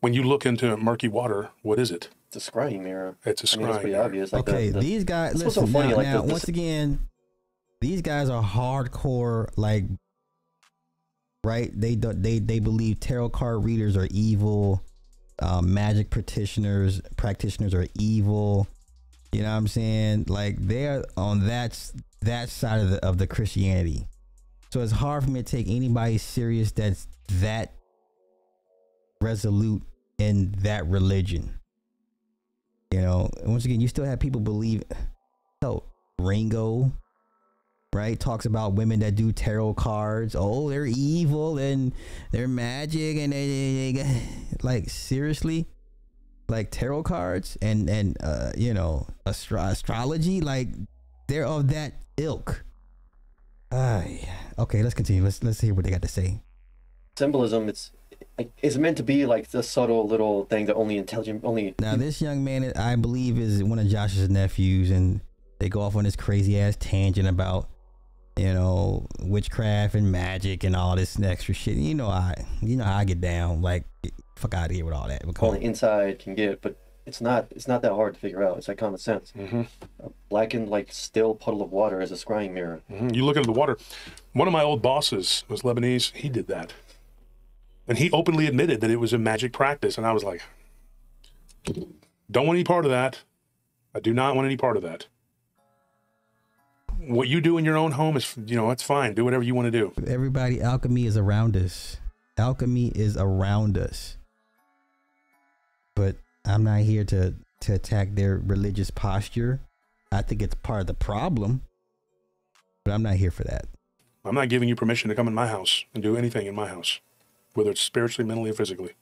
when 0.00 0.14
you 0.14 0.22
look 0.22 0.46
into 0.46 0.76
murky 0.76 1.08
water. 1.08 1.50
What 1.62 1.78
is 1.78 1.90
it? 1.90 2.08
It's 2.32 2.48
a 2.48 2.50
scrying 2.50 2.82
mirror. 2.82 3.16
It's 3.24 3.42
a 3.52 3.56
I 3.56 3.60
mean, 3.60 3.68
it's 3.68 3.78
scrying 3.78 3.84
mirror. 3.84 4.04
obvious. 4.04 4.32
Like 4.32 4.48
okay, 4.48 4.66
the, 4.68 4.74
the, 4.74 4.80
these 4.80 5.04
guys. 5.04 5.32
That's 5.32 5.44
Listen 5.44 5.62
what's 5.62 5.72
so 5.72 5.78
funny. 5.78 5.90
now, 5.90 5.96
like 5.96 6.06
now 6.06 6.20
the, 6.20 6.26
the- 6.26 6.32
once 6.32 6.48
again, 6.48 6.98
these 7.80 8.02
guys 8.02 8.28
are 8.30 8.42
hardcore. 8.42 9.48
Like, 9.56 9.84
right? 11.44 11.70
They 11.74 11.94
don't. 11.96 12.22
They 12.22 12.38
they 12.38 12.58
believe 12.58 13.00
tarot 13.00 13.30
card 13.30 13.64
readers 13.64 13.96
are 13.96 14.08
evil. 14.10 14.82
Um, 15.40 15.74
magic 15.74 16.10
practitioners 16.10 17.00
practitioners 17.16 17.74
are 17.74 17.86
evil. 17.98 18.68
You 19.32 19.42
know 19.42 19.50
what 19.50 19.56
I'm 19.56 19.68
saying? 19.68 20.26
Like 20.28 20.56
they're 20.58 21.04
on 21.16 21.46
that 21.48 21.76
that 22.22 22.48
side 22.50 22.80
of 22.80 22.90
the 22.90 23.04
of 23.04 23.18
the 23.18 23.26
Christianity. 23.26 24.06
So 24.74 24.80
it's 24.80 24.90
hard 24.90 25.22
for 25.22 25.30
me 25.30 25.40
to 25.40 25.48
take 25.48 25.68
anybody 25.68 26.18
serious 26.18 26.72
that's 26.72 27.06
that 27.34 27.74
resolute 29.20 29.84
in 30.18 30.52
that 30.62 30.84
religion. 30.88 31.60
You 32.90 33.02
know, 33.02 33.30
once 33.44 33.64
again, 33.64 33.80
you 33.80 33.86
still 33.86 34.04
have 34.04 34.18
people 34.18 34.40
believe. 34.40 34.82
Oh, 35.62 35.84
Ringo, 36.18 36.90
right? 37.94 38.18
Talks 38.18 38.46
about 38.46 38.72
women 38.72 38.98
that 38.98 39.14
do 39.14 39.30
tarot 39.30 39.74
cards. 39.74 40.34
Oh, 40.36 40.68
they're 40.68 40.86
evil 40.86 41.58
and 41.58 41.92
they're 42.32 42.48
magic 42.48 43.18
and 43.18 43.32
they, 43.32 43.46
they, 43.46 44.02
they 44.02 44.22
like 44.64 44.90
seriously, 44.90 45.68
like 46.48 46.72
tarot 46.72 47.04
cards 47.04 47.56
and 47.62 47.88
and 47.88 48.16
uh, 48.20 48.50
you 48.58 48.74
know 48.74 49.06
astro- 49.24 49.66
astrology. 49.66 50.40
Like 50.40 50.70
they're 51.28 51.46
of 51.46 51.68
that 51.68 51.92
ilk. 52.16 52.64
Ah, 53.74 54.04
okay. 54.58 54.82
Let's 54.82 54.94
continue. 54.94 55.24
Let's 55.24 55.42
let's 55.42 55.60
hear 55.60 55.74
what 55.74 55.84
they 55.84 55.90
got 55.90 56.02
to 56.02 56.08
say. 56.08 56.40
Symbolism. 57.18 57.68
It's 57.68 57.90
it's 58.62 58.76
meant 58.76 58.96
to 58.98 59.02
be 59.02 59.26
like 59.26 59.50
the 59.50 59.62
subtle 59.62 60.06
little 60.06 60.44
thing 60.44 60.66
that 60.66 60.74
only 60.74 60.96
intelligent, 60.96 61.44
only 61.44 61.74
Now 61.80 61.96
this 61.96 62.22
young 62.22 62.44
man, 62.44 62.72
I 62.76 62.96
believe, 62.96 63.38
is 63.38 63.62
one 63.64 63.78
of 63.78 63.88
Josh's 63.88 64.28
nephews, 64.30 64.90
and 64.90 65.20
they 65.58 65.68
go 65.68 65.80
off 65.80 65.96
on 65.96 66.04
this 66.04 66.16
crazy 66.16 66.58
ass 66.58 66.76
tangent 66.78 67.28
about, 67.28 67.68
you 68.36 68.52
know, 68.52 69.06
witchcraft 69.20 69.94
and 69.94 70.10
magic 70.10 70.62
and 70.62 70.76
all 70.76 70.94
this 70.94 71.20
extra 71.20 71.54
shit. 71.54 71.76
You 71.76 71.94
know, 71.94 72.08
I, 72.08 72.34
you 72.62 72.76
know 72.76 72.84
how 72.84 72.98
I 72.98 73.04
get 73.04 73.20
down. 73.20 73.60
Like, 73.60 73.84
fuck 74.36 74.54
out 74.54 74.70
of 74.70 74.76
here 74.76 74.84
with 74.84 74.94
all 74.94 75.08
that. 75.08 75.22
Only 75.40 75.64
inside 75.64 76.20
can 76.20 76.34
get. 76.34 76.62
But 76.62 76.76
it's 77.06 77.20
not. 77.20 77.46
It's 77.50 77.68
not 77.68 77.82
that 77.82 77.92
hard 77.92 78.14
to 78.14 78.20
figure 78.20 78.42
out. 78.42 78.56
It's 78.56 78.68
like 78.68 78.78
common 78.78 78.98
sense. 78.98 79.32
Mm-hmm. 79.36 79.62
A 80.04 80.10
blackened, 80.28 80.68
like 80.68 80.92
still 80.92 81.34
puddle 81.34 81.62
of 81.62 81.70
water 81.70 82.00
as 82.00 82.10
a 82.10 82.14
scrying 82.14 82.52
mirror. 82.52 82.80
Mhm. 82.90 83.14
You 83.14 83.24
look 83.24 83.36
into 83.36 83.46
the 83.46 83.58
water. 83.58 83.76
One 84.32 84.48
of 84.48 84.52
my 84.52 84.62
old 84.62 84.82
bosses 84.82 85.44
was 85.48 85.62
Lebanese. 85.62 86.12
He 86.14 86.28
did 86.28 86.46
that. 86.48 86.72
And 87.86 87.98
he 87.98 88.10
openly 88.10 88.46
admitted 88.46 88.80
that 88.80 88.90
it 88.90 88.96
was 88.96 89.12
a 89.12 89.18
magic 89.18 89.52
practice. 89.52 89.98
And 89.98 90.06
I 90.06 90.12
was 90.12 90.24
like, 90.24 90.42
don't 92.30 92.46
want 92.46 92.56
any 92.56 92.64
part 92.64 92.84
of 92.86 92.90
that. 92.90 93.22
I 93.94 94.00
do 94.00 94.14
not 94.14 94.34
want 94.34 94.46
any 94.46 94.56
part 94.56 94.76
of 94.76 94.82
that. 94.82 95.06
What 96.98 97.28
you 97.28 97.40
do 97.42 97.58
in 97.58 97.64
your 97.66 97.76
own 97.76 97.92
home 97.92 98.16
is, 98.16 98.34
you 98.46 98.56
know, 98.56 98.68
that's 98.68 98.82
fine. 98.82 99.14
Do 99.14 99.24
whatever 99.24 99.42
you 99.42 99.54
want 99.54 99.66
to 99.66 99.70
do. 99.70 99.92
Everybody, 100.06 100.62
alchemy 100.62 101.04
is 101.04 101.16
around 101.18 101.56
us. 101.56 101.98
Alchemy 102.38 102.88
is 102.94 103.16
around 103.16 103.76
us. 103.76 104.16
But 105.94 106.16
I'm 106.44 106.64
not 106.64 106.80
here 106.80 107.04
to 107.04 107.34
to 107.60 107.74
attack 107.74 108.14
their 108.14 108.36
religious 108.36 108.90
posture. 108.90 109.60
I 110.12 110.22
think 110.22 110.42
it's 110.42 110.54
part 110.54 110.82
of 110.82 110.86
the 110.86 110.94
problem. 110.94 111.62
But 112.84 112.92
I'm 112.92 113.02
not 113.02 113.14
here 113.14 113.30
for 113.30 113.44
that. 113.44 113.66
I'm 114.24 114.34
not 114.34 114.50
giving 114.50 114.68
you 114.68 114.76
permission 114.76 115.08
to 115.08 115.14
come 115.14 115.26
in 115.26 115.34
my 115.34 115.46
house 115.48 115.84
and 115.94 116.02
do 116.02 116.16
anything 116.16 116.46
in 116.46 116.54
my 116.54 116.68
house, 116.68 117.00
whether 117.54 117.70
it's 117.70 117.80
spiritually, 117.80 118.28
mentally, 118.28 118.50
or 118.50 118.54
physically. 118.54 118.92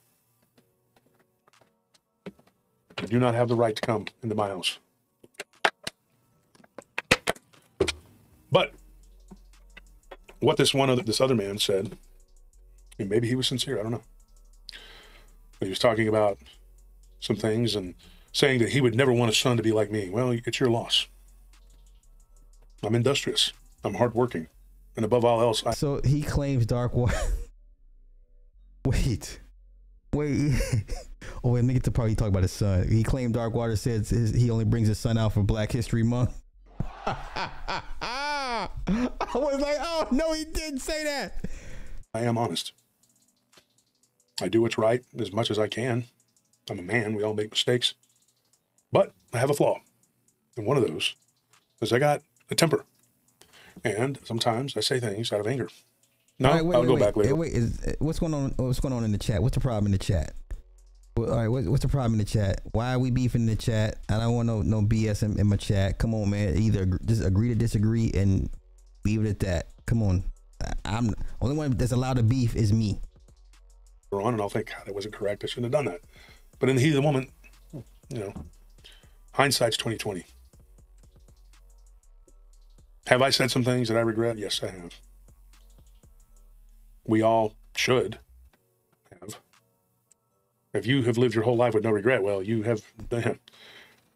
You 3.01 3.09
do 3.09 3.19
not 3.19 3.35
have 3.35 3.49
the 3.49 3.57
right 3.57 3.75
to 3.75 3.83
come 3.83 4.07
into 4.23 4.37
my 4.37 4.49
house. 4.49 4.79
But 8.51 8.73
what 10.39 10.57
this 10.57 10.73
one 10.73 10.91
other 10.91 11.03
this 11.03 11.21
other 11.21 11.35
man 11.35 11.59
said, 11.59 11.97
and 12.99 13.09
maybe 13.09 13.27
he 13.27 13.35
was 13.35 13.49
sincere, 13.49 13.81
I 13.81 13.83
don't 13.83 13.93
know. 13.93 14.03
But 15.59 15.67
he 15.67 15.71
was 15.71 15.81
talking 15.81 16.07
about 16.07 16.39
some 17.23 17.37
things 17.37 17.75
and 17.75 17.95
saying 18.33 18.59
that 18.59 18.71
he 18.71 18.81
would 18.81 18.95
never 18.95 19.13
want 19.13 19.31
a 19.31 19.35
son 19.35 19.57
to 19.57 19.63
be 19.63 19.73
like 19.73 19.91
me. 19.91 20.11
Well, 20.11 20.33
it's 20.33 20.61
your 20.61 20.69
loss. 20.69 21.07
I'm 22.83 22.95
industrious. 22.95 23.53
I'm 23.85 23.95
hardworking. 23.95 24.49
And 24.97 25.05
above 25.05 25.25
all 25.25 25.41
else, 25.41 25.65
I 25.65 25.73
So 25.73 26.01
he 26.05 26.23
claims 26.23 26.67
Dark 26.67 26.95
Water. 26.95 27.17
wait, 28.85 29.41
wait. 30.13 30.61
oh 31.45 31.51
wait, 31.51 31.61
let 31.61 31.65
me 31.65 31.75
get 31.75 31.85
to 31.85 31.93
part 31.93 32.11
he 32.11 32.17
talked 32.17 32.29
about 32.29 32.43
his 32.43 32.53
son. 32.53 32.89
He 32.89 33.05
claimed 33.05 33.35
Dark 33.35 33.55
Water 33.55 33.77
says 33.77 34.11
his, 34.11 34.35
he 34.35 34.51
only 34.51 34.65
brings 34.65 34.89
his 34.89 34.99
son 34.99 35.17
out 35.17 35.33
for 35.33 35.43
Black 35.45 35.71
History 35.71 36.03
Month. 36.03 36.43
I 37.07 38.69
was 39.35 39.61
like, 39.61 39.79
oh 39.81 40.09
no, 40.11 40.33
he 40.33 40.45
didn't 40.45 40.81
say 40.81 41.05
that. 41.05 41.45
I 42.13 42.23
am 42.23 42.37
honest. 42.37 42.73
I 44.41 44.49
do 44.49 44.61
what's 44.61 44.77
right 44.77 45.05
as 45.19 45.33
much 45.33 45.51
as 45.53 45.59
I 45.59 45.69
can. 45.69 46.05
I'm 46.71 46.79
a 46.79 46.83
man. 46.83 47.15
We 47.15 47.23
all 47.23 47.35
make 47.35 47.51
mistakes. 47.51 47.95
But 48.91 49.13
I 49.33 49.39
have 49.39 49.51
a 49.51 49.55
flaw. 49.55 49.81
And 50.57 50.67
one 50.67 50.77
of 50.77 50.87
those 50.87 51.17
is 51.81 51.93
I 51.93 51.99
got 51.99 52.23
a 52.51 52.55
temper. 52.55 52.85
And 53.85 54.19
sometimes 54.25 54.77
I 54.77 54.81
say 54.81 55.01
things 55.01 55.33
out 55.33 55.41
of 55.41 55.47
anger. 55.47 55.69
No, 56.39 56.51
right, 56.51 56.65
wait, 56.65 56.75
I'll 56.75 56.83
wait, 56.83 56.87
go 56.87 56.95
wait, 56.95 57.01
back 57.01 57.17
later. 57.17 57.35
Wait, 57.35 57.53
is, 57.53 57.79
eh, 57.87 57.95
what's 57.99 58.19
going 58.19 58.35
on? 58.35 58.53
What's 58.57 58.81
going 58.81 58.95
on 58.95 59.05
in 59.05 59.13
the 59.13 59.19
chat? 59.19 59.43
What's 59.43 59.55
the 59.55 59.61
problem 59.61 59.87
in 59.87 59.93
the 59.93 59.99
chat? 59.99 60.35
All 61.17 61.27
right, 61.27 61.49
what, 61.49 61.65
what's 61.65 61.83
the 61.83 61.89
problem 61.89 62.15
in 62.15 62.19
the 62.19 62.25
chat? 62.25 62.63
Why 62.73 62.95
are 62.95 62.99
we 62.99 63.11
beefing 63.11 63.43
in 63.43 63.47
the 63.47 63.57
chat? 63.57 63.99
I 64.09 64.19
don't 64.19 64.35
want 64.35 64.47
no 64.47 64.63
no 64.63 64.83
BS 64.83 65.23
in, 65.23 65.39
in 65.39 65.47
my 65.47 65.57
chat. 65.57 65.99
Come 65.99 66.15
on, 66.15 66.31
man. 66.31 66.57
Either 66.57 66.87
just 67.05 67.25
agree 67.25 67.49
to 67.49 67.55
disagree 67.55 68.11
and 68.15 68.49
leave 69.05 69.25
it 69.25 69.29
at 69.29 69.41
that. 69.41 69.69
Come 69.87 70.03
on. 70.03 70.25
I'm 70.85 71.15
only 71.41 71.57
one 71.57 71.73
that's 71.73 71.93
allowed 71.93 72.17
to 72.17 72.23
beef 72.23 72.57
is 72.57 72.73
me. 72.73 73.01
on 74.13 74.35
and 74.35 74.43
I'll 74.43 74.49
think, 74.49 74.69
God, 74.71 74.87
that 74.87 74.95
wasn't 74.95 75.15
correct. 75.15 75.45
I 75.45 75.47
shouldn't 75.47 75.73
have 75.73 75.85
done 75.85 75.93
that. 75.93 76.01
But 76.63 76.69
in 76.69 76.77
the 76.77 76.83
heat 76.83 76.91
of 76.91 76.95
the 76.95 77.03
moment, 77.03 77.29
you 77.73 78.19
know, 78.21 78.33
hindsight's 79.33 79.77
twenty 79.77 79.99
twenty. 79.99 80.25
Have 83.09 83.21
I 83.21 83.31
said 83.31 83.51
some 83.51 83.65
things 83.65 83.89
that 83.89 83.97
I 83.97 84.01
regret? 84.03 84.39
Yes, 84.39 84.63
I 84.63 84.69
have. 84.69 84.95
We 87.05 87.21
all 87.21 87.57
should 87.75 88.21
have. 89.21 89.41
If 90.73 90.87
you 90.87 91.03
have 91.03 91.19
lived 91.19 91.35
your 91.35 91.43
whole 91.43 91.57
life 91.57 91.75
with 91.75 91.83
no 91.83 91.91
regret, 91.91 92.23
well, 92.23 92.45
you 92.45 92.63
have. 92.63 92.81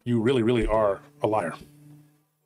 You 0.05 0.21
really, 0.21 0.41
really 0.41 0.65
are 0.65 1.01
a 1.21 1.27
liar 1.27 1.53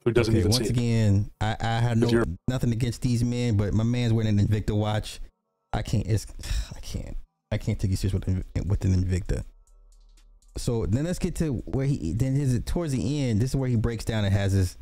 who 0.03 0.11
doesn't 0.11 0.33
Okay, 0.33 0.39
even 0.39 0.51
once 0.51 0.67
again, 0.67 1.29
I, 1.39 1.55
I 1.59 1.79
had 1.79 1.99
no 1.99 2.23
nothing 2.47 2.71
against 2.71 3.03
these 3.03 3.23
men, 3.23 3.55
but 3.55 3.71
my 3.71 3.83
man's 3.83 4.13
wearing 4.13 4.39
an 4.39 4.47
Invicta 4.47 4.75
watch. 4.75 5.19
I 5.71 5.83
can't. 5.83 6.07
It's 6.07 6.25
I 6.75 6.79
can't. 6.79 7.15
I 7.51 7.59
can't 7.59 7.79
take 7.79 7.91
you 7.91 7.97
serious 7.97 8.15
with 8.15 8.25
with 8.65 8.83
an 8.83 8.95
Invicta. 8.95 9.43
So 10.57 10.85
then 10.85 11.05
let's 11.05 11.19
get 11.19 11.35
to 11.35 11.53
where 11.65 11.85
he 11.85 12.13
then 12.13 12.35
his 12.35 12.59
towards 12.65 12.91
the 12.91 13.21
end. 13.21 13.41
This 13.41 13.51
is 13.51 13.55
where 13.55 13.69
he 13.69 13.75
breaks 13.75 14.05
down 14.05 14.25
and 14.25 14.33
has 14.33 14.51
his. 14.51 14.77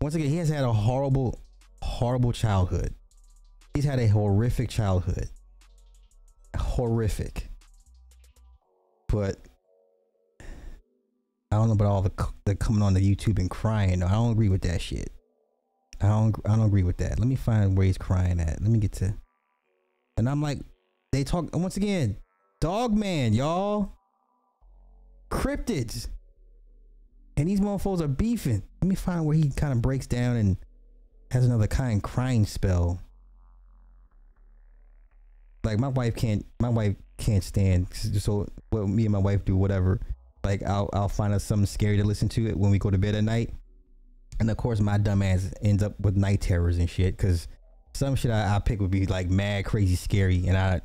Once 0.00 0.14
again, 0.14 0.28
he 0.28 0.38
has 0.38 0.48
had 0.48 0.64
a 0.64 0.72
horrible, 0.72 1.40
horrible 1.82 2.32
childhood. 2.32 2.94
He's 3.74 3.84
had 3.84 3.98
a 3.98 4.06
horrific 4.06 4.70
childhood. 4.70 5.28
Horrific. 6.56 7.48
But 9.08 9.36
I 11.52 11.56
don't 11.56 11.66
know 11.66 11.74
about 11.74 11.88
all 11.88 12.02
the 12.02 12.28
the 12.46 12.56
coming 12.56 12.82
on 12.82 12.94
the 12.94 13.00
YouTube 13.00 13.38
and 13.38 13.50
crying. 13.50 14.02
I 14.02 14.12
don't 14.12 14.32
agree 14.32 14.48
with 14.48 14.62
that 14.62 14.80
shit. 14.80 15.12
I 16.00 16.08
don't 16.08 16.34
I 16.46 16.56
don't 16.56 16.66
agree 16.66 16.82
with 16.82 16.96
that. 16.98 17.18
Let 17.18 17.28
me 17.28 17.36
find 17.36 17.76
where 17.76 17.86
he's 17.86 17.98
crying 17.98 18.40
at. 18.40 18.60
Let 18.60 18.70
me 18.70 18.78
get 18.78 18.92
to. 18.92 19.14
And 20.16 20.28
I'm 20.28 20.40
like, 20.40 20.58
they 21.12 21.24
talk 21.24 21.54
once 21.54 21.76
again, 21.76 22.16
Dogman, 22.60 23.34
y'all. 23.34 23.92
Cryptids. 25.30 26.08
And 27.36 27.48
these 27.48 27.60
motherfuckers 27.60 28.00
are 28.00 28.08
beefing. 28.08 28.62
Let 28.82 28.88
me 28.88 28.94
find 28.94 29.24
where 29.24 29.36
he 29.36 29.50
kind 29.50 29.72
of 29.72 29.80
breaks 29.80 30.06
down 30.06 30.36
and 30.36 30.56
has 31.30 31.44
another 31.44 31.66
kind 31.66 32.02
crying 32.02 32.44
spell. 32.44 33.00
Like 35.62 35.78
my 35.78 35.88
wife 35.88 36.16
can't 36.16 36.44
my 36.58 36.70
wife 36.70 36.96
can't 37.18 37.44
stand 37.44 37.86
so 37.92 38.48
what 38.70 38.88
me 38.88 39.04
and 39.04 39.12
my 39.12 39.18
wife 39.18 39.44
do 39.44 39.56
whatever. 39.56 40.00
Like 40.42 40.62
I'll 40.62 40.88
I'll 40.92 41.08
find 41.08 41.32
us 41.32 41.44
something 41.44 41.66
scary 41.66 41.98
to 41.98 42.04
listen 42.04 42.28
to 42.30 42.46
it 42.46 42.56
when 42.56 42.70
we 42.70 42.78
go 42.78 42.90
to 42.90 42.98
bed 42.98 43.14
at 43.14 43.24
night. 43.24 43.52
And 44.38 44.50
of 44.50 44.56
course 44.56 44.80
my 44.80 44.98
dumb 44.98 45.22
ass 45.22 45.52
ends 45.62 45.82
up 45.82 46.00
with 46.00 46.16
night 46.16 46.40
terrors 46.40 46.78
and 46.78 46.88
shit 46.88 47.16
because 47.16 47.46
some 47.94 48.16
shit 48.16 48.30
I, 48.30 48.56
I 48.56 48.58
pick 48.58 48.80
would 48.80 48.90
be 48.90 49.06
like 49.06 49.28
mad 49.28 49.66
crazy 49.66 49.96
scary 49.96 50.46
and 50.46 50.56
I 50.56 50.80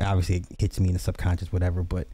obviously 0.00 0.36
it 0.36 0.44
hits 0.58 0.78
me 0.78 0.88
in 0.88 0.94
the 0.94 0.98
subconscious 0.98 1.52
whatever 1.52 1.82
but 1.82 2.08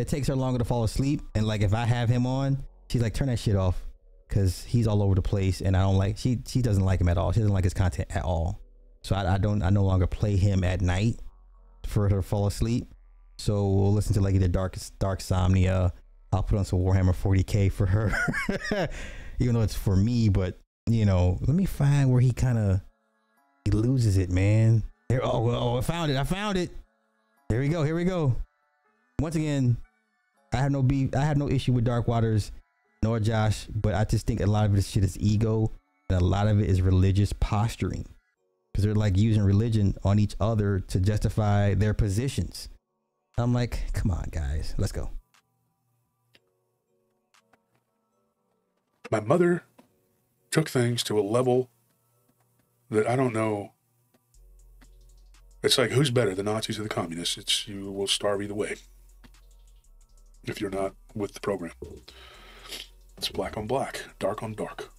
it 0.00 0.08
takes 0.08 0.28
her 0.28 0.36
longer 0.36 0.58
to 0.58 0.64
fall 0.64 0.84
asleep. 0.84 1.22
And 1.34 1.46
like 1.46 1.62
if 1.62 1.74
I 1.74 1.84
have 1.84 2.08
him 2.08 2.26
on 2.26 2.64
she's 2.90 3.02
like 3.02 3.14
turn 3.14 3.28
that 3.28 3.38
shit 3.38 3.56
off. 3.56 3.86
Because 4.28 4.62
he's 4.62 4.86
all 4.86 5.02
over 5.02 5.16
the 5.16 5.22
place 5.22 5.60
and 5.60 5.76
I 5.76 5.80
don't 5.80 5.96
like 5.96 6.16
she 6.16 6.38
she 6.46 6.62
doesn't 6.62 6.84
like 6.84 7.00
him 7.00 7.08
at 7.08 7.18
all. 7.18 7.32
She 7.32 7.40
doesn't 7.40 7.52
like 7.52 7.64
his 7.64 7.74
content 7.74 8.08
at 8.14 8.22
all. 8.22 8.60
So 9.02 9.16
I, 9.16 9.34
I 9.34 9.38
don't 9.38 9.60
I 9.60 9.70
no 9.70 9.82
longer 9.82 10.06
play 10.06 10.36
him 10.36 10.62
at 10.62 10.80
night 10.80 11.20
for 11.84 12.08
her 12.08 12.16
to 12.16 12.22
fall 12.22 12.46
asleep. 12.46 12.92
So 13.38 13.68
we'll 13.68 13.92
listen 13.92 14.14
to 14.14 14.20
like 14.20 14.36
either 14.36 14.46
dark 14.46 14.76
dark 15.00 15.18
somnia. 15.18 15.90
I'll 16.32 16.44
put 16.44 16.58
on 16.58 16.64
some 16.64 16.78
Warhammer 16.78 17.12
40k 17.12 17.72
for 17.72 17.86
her. 17.86 18.12
Even 19.40 19.54
though 19.54 19.62
it's 19.62 19.74
for 19.74 19.96
me 19.96 20.28
but 20.28 20.60
you 20.88 21.04
know 21.04 21.36
let 21.40 21.56
me 21.56 21.64
find 21.64 22.12
where 22.12 22.20
he 22.20 22.30
kind 22.30 22.56
of 22.56 22.80
he 23.64 23.72
loses 23.72 24.16
it 24.16 24.30
man. 24.30 24.84
There 25.08 25.24
oh, 25.24 25.50
oh 25.50 25.78
I 25.78 25.80
found 25.80 26.12
it 26.12 26.16
I 26.16 26.22
found 26.22 26.56
it. 26.56 26.70
There 27.48 27.58
we 27.58 27.68
go 27.68 27.82
here 27.82 27.96
we 27.96 28.04
go. 28.04 28.36
Once 29.20 29.34
again, 29.34 29.76
I 30.52 30.56
have 30.56 30.72
no 30.72 30.82
beef. 30.82 31.14
I 31.14 31.24
have 31.24 31.36
no 31.36 31.48
issue 31.48 31.72
with 31.72 31.84
Dark 31.84 32.08
Waters 32.08 32.52
nor 33.02 33.20
Josh, 33.20 33.66
but 33.66 33.94
I 33.94 34.04
just 34.04 34.26
think 34.26 34.40
a 34.40 34.46
lot 34.46 34.66
of 34.66 34.74
this 34.74 34.88
shit 34.88 35.04
is 35.04 35.18
ego, 35.18 35.72
and 36.08 36.20
a 36.20 36.24
lot 36.24 36.48
of 36.48 36.60
it 36.60 36.68
is 36.68 36.82
religious 36.82 37.32
posturing, 37.32 38.06
because 38.72 38.84
they're 38.84 38.94
like 38.94 39.16
using 39.16 39.42
religion 39.42 39.96
on 40.04 40.18
each 40.18 40.34
other 40.40 40.80
to 40.80 41.00
justify 41.00 41.74
their 41.74 41.94
positions. 41.94 42.68
I'm 43.38 43.54
like, 43.54 43.92
come 43.94 44.10
on, 44.10 44.28
guys, 44.30 44.74
let's 44.76 44.92
go. 44.92 45.10
My 49.10 49.20
mother 49.20 49.64
took 50.50 50.68
things 50.68 51.02
to 51.04 51.18
a 51.18 51.22
level 51.22 51.70
that 52.90 53.08
I 53.08 53.16
don't 53.16 53.32
know. 53.32 53.72
It's 55.62 55.78
like 55.78 55.92
who's 55.92 56.10
better, 56.10 56.34
the 56.34 56.42
Nazis 56.42 56.78
or 56.78 56.82
the 56.82 56.88
communists? 56.88 57.38
It's 57.38 57.66
you 57.66 57.90
will 57.90 58.06
starve 58.06 58.42
either 58.42 58.54
way 58.54 58.76
if 60.44 60.60
you're 60.60 60.70
not 60.70 60.94
with 61.14 61.34
the 61.34 61.40
program. 61.40 61.72
It's 63.16 63.28
black 63.28 63.56
on 63.56 63.66
black, 63.66 64.02
dark 64.18 64.42
on 64.42 64.54
dark. 64.54 64.90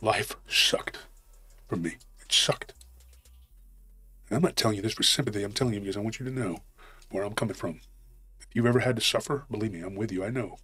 Life 0.00 0.36
sucked 0.46 0.98
for 1.68 1.76
me. 1.76 1.96
It 2.20 2.32
sucked. 2.32 2.74
And 4.28 4.36
I'm 4.36 4.42
not 4.42 4.56
telling 4.56 4.76
you 4.76 4.82
this 4.82 4.94
for 4.94 5.02
sympathy. 5.02 5.42
I'm 5.42 5.52
telling 5.52 5.74
you 5.74 5.80
because 5.80 5.96
I 5.96 6.00
want 6.00 6.18
you 6.18 6.26
to 6.26 6.32
know 6.32 6.58
where 7.10 7.24
I'm 7.24 7.34
coming 7.34 7.54
from. 7.54 7.80
If 8.40 8.48
you've 8.54 8.66
ever 8.66 8.80
had 8.80 8.96
to 8.96 9.02
suffer, 9.02 9.46
believe 9.50 9.72
me, 9.72 9.80
I'm 9.80 9.94
with 9.94 10.12
you. 10.12 10.24
I 10.24 10.30
know. 10.30 10.58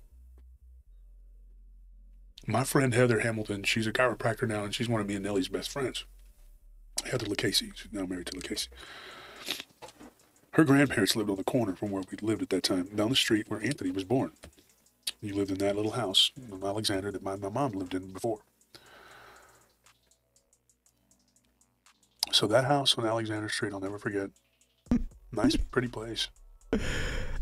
My 2.46 2.64
friend 2.64 2.92
Heather 2.92 3.20
Hamilton, 3.20 3.62
she's 3.62 3.86
a 3.86 3.92
chiropractor 3.92 4.48
now, 4.48 4.64
and 4.64 4.74
she's 4.74 4.88
one 4.88 5.00
of 5.00 5.06
me 5.06 5.14
and 5.14 5.24
Nellie's 5.24 5.48
best 5.48 5.70
friends. 5.70 6.04
Heather 7.04 7.26
LaCasey. 7.26 7.70
She's 7.74 7.92
now 7.92 8.04
married 8.04 8.26
to 8.26 8.32
LaCasey. 8.32 8.68
Her 10.52 10.64
grandparents 10.64 11.16
lived 11.16 11.30
on 11.30 11.36
the 11.36 11.44
corner 11.44 11.74
from 11.74 11.90
where 11.90 12.02
we 12.10 12.18
lived 12.20 12.42
at 12.42 12.50
that 12.50 12.62
time, 12.62 12.88
down 12.94 13.08
the 13.08 13.16
street 13.16 13.46
where 13.48 13.62
Anthony 13.62 13.90
was 13.90 14.04
born. 14.04 14.32
You 15.20 15.34
lived 15.34 15.50
in 15.50 15.58
that 15.58 15.76
little 15.76 15.92
house 15.92 16.30
in 16.36 16.62
Alexander 16.62 17.10
that 17.12 17.22
my, 17.22 17.36
my 17.36 17.48
mom 17.48 17.72
lived 17.72 17.94
in 17.94 18.12
before. 18.12 18.40
So 22.32 22.46
that 22.46 22.64
house 22.64 22.96
on 22.98 23.06
Alexander 23.06 23.48
Street, 23.48 23.72
I'll 23.72 23.80
never 23.80 23.98
forget. 23.98 24.30
Nice, 25.32 25.56
pretty 25.70 25.88
place. 25.88 26.28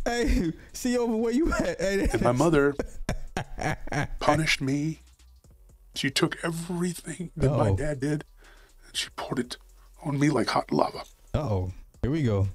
Hey, 0.05 0.52
see 0.72 0.97
over 0.98 1.16
where 1.16 1.32
you 1.32 1.52
at? 1.52 1.80
Hey, 1.80 2.08
And 2.12 2.22
my 2.22 2.32
mother 2.32 2.74
punished 4.20 4.60
me. 4.60 5.00
She 5.94 6.10
took 6.10 6.39
everything 6.44 7.30
that 7.36 7.50
my 7.50 7.68
Uh-oh. 7.70 7.76
dad 7.76 8.00
did 8.00 8.24
and 8.86 8.97
she 8.97 9.08
poured 9.16 9.39
it 9.40 9.56
on 10.05 10.18
me 10.18 10.30
like 10.30 10.48
hot 10.48 10.72
lava. 10.72 11.02
oh, 11.34 11.72
here 12.02 12.10
we 12.10 12.22
go. 12.22 12.48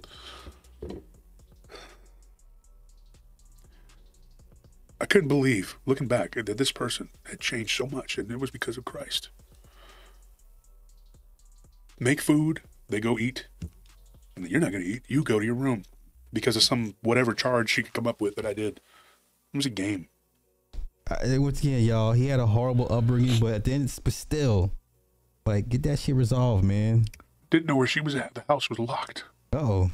I 4.99 5.05
couldn't 5.05 5.27
believe, 5.27 5.77
looking 5.85 6.07
back, 6.07 6.35
that 6.35 6.57
this 6.57 6.72
person 6.72 7.09
had 7.30 7.39
changed 7.39 7.77
so 7.77 7.85
much, 7.85 8.17
and 8.17 8.31
it 8.31 8.39
was 8.39 8.49
because 8.49 8.77
of 8.77 8.85
Christ. 8.85 9.30
Make 11.99 12.22
food, 12.22 12.61
they 12.89 12.99
go 12.99 13.19
eat, 13.19 13.47
and 14.35 14.49
you're 14.49 14.59
not 14.59 14.72
going 14.72 14.83
to 14.83 14.89
eat. 14.89 15.03
You 15.07 15.23
go 15.23 15.39
to 15.39 15.45
your 15.45 15.55
room 15.55 15.83
because 16.33 16.55
of 16.55 16.64
some 16.64 16.95
whatever 17.01 17.33
charge 17.33 17.69
she 17.69 17.83
could 17.83 17.93
come 17.93 18.07
up 18.07 18.22
with 18.22 18.35
that 18.35 18.45
I 18.45 18.53
did. 18.53 18.81
It 19.53 19.57
was 19.57 19.65
a 19.65 19.69
game. 19.69 20.07
I, 21.09 21.38
once 21.38 21.59
again, 21.59 21.81
y'all, 21.83 22.14
he 22.14 22.27
had 22.27 22.39
a 22.39 22.47
horrible 22.47 22.91
upbringing, 22.91 23.39
but 23.39 23.64
then, 23.64 23.89
but 24.03 24.14
still, 24.14 24.72
like, 25.45 25.69
get 25.69 25.83
that 25.83 25.99
shit 25.99 26.15
resolved, 26.15 26.64
man. 26.64 27.05
Didn't 27.49 27.67
know 27.67 27.75
where 27.75 27.85
she 27.85 28.01
was 28.01 28.15
at. 28.15 28.33
The 28.33 28.43
house 28.49 28.69
was 28.69 28.80
locked. 28.80 29.23
Oh, 29.53 29.91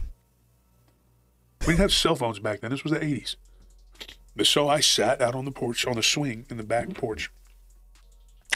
We 1.62 1.68
didn't 1.68 1.80
have 1.80 1.94
cell 1.94 2.16
phones 2.16 2.40
back 2.40 2.62
then. 2.62 2.72
This 2.72 2.84
was 2.84 2.92
the 2.92 3.00
80s. 3.00 3.36
But 4.36 4.48
So 4.48 4.68
I 4.68 4.80
sat 4.80 5.22
out 5.22 5.36
on 5.36 5.46
the 5.46 5.52
porch, 5.52 5.86
on 5.86 5.96
the 5.96 6.04
swing 6.04 6.46
in 6.50 6.58
the 6.58 6.64
back 6.64 6.94
porch. 6.94 7.32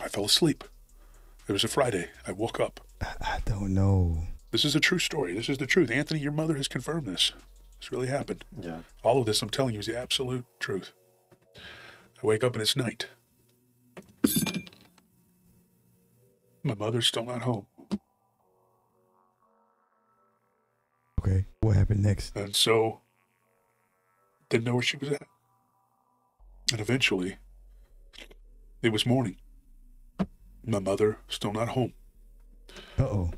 I 0.01 0.07
fell 0.07 0.25
asleep. 0.25 0.63
It 1.47 1.51
was 1.51 1.63
a 1.63 1.67
Friday. 1.67 2.09
I 2.25 2.31
woke 2.31 2.59
up. 2.59 2.79
I 3.01 3.39
don't 3.45 3.73
know. 3.73 4.23
This 4.51 4.65
is 4.65 4.75
a 4.75 4.79
true 4.79 4.99
story. 4.99 5.33
This 5.33 5.49
is 5.49 5.57
the 5.57 5.67
truth. 5.67 5.91
Anthony, 5.91 6.19
your 6.19 6.31
mother 6.31 6.55
has 6.55 6.67
confirmed 6.67 7.05
this. 7.05 7.33
This 7.79 7.91
really 7.91 8.07
happened. 8.07 8.43
Yeah. 8.59 8.79
All 9.03 9.19
of 9.19 9.25
this, 9.25 9.41
I'm 9.41 9.49
telling 9.49 9.73
you, 9.73 9.79
is 9.81 9.85
the 9.85 9.97
absolute 9.97 10.45
truth. 10.59 10.93
I 11.55 12.25
wake 12.27 12.43
up 12.43 12.53
and 12.53 12.61
it's 12.61 12.75
night. 12.75 13.07
My 16.63 16.73
mother's 16.73 17.05
still 17.05 17.25
not 17.25 17.43
home. 17.43 17.67
Okay, 21.25 21.45
what 21.61 21.75
happened 21.75 22.03
next? 22.03 22.35
And 22.35 22.55
so, 22.55 23.01
didn't 24.49 24.65
know 24.65 24.75
where 24.75 24.83
she 24.83 24.97
was 24.97 25.09
at. 25.09 25.23
And 26.71 26.79
eventually, 26.79 27.37
it 28.83 28.89
was 28.89 29.07
morning. 29.07 29.37
My 30.63 30.79
mother 30.79 31.17
still 31.27 31.51
not 31.51 31.69
home. 31.69 31.93
Uh 32.99 33.03
oh. 33.03 33.31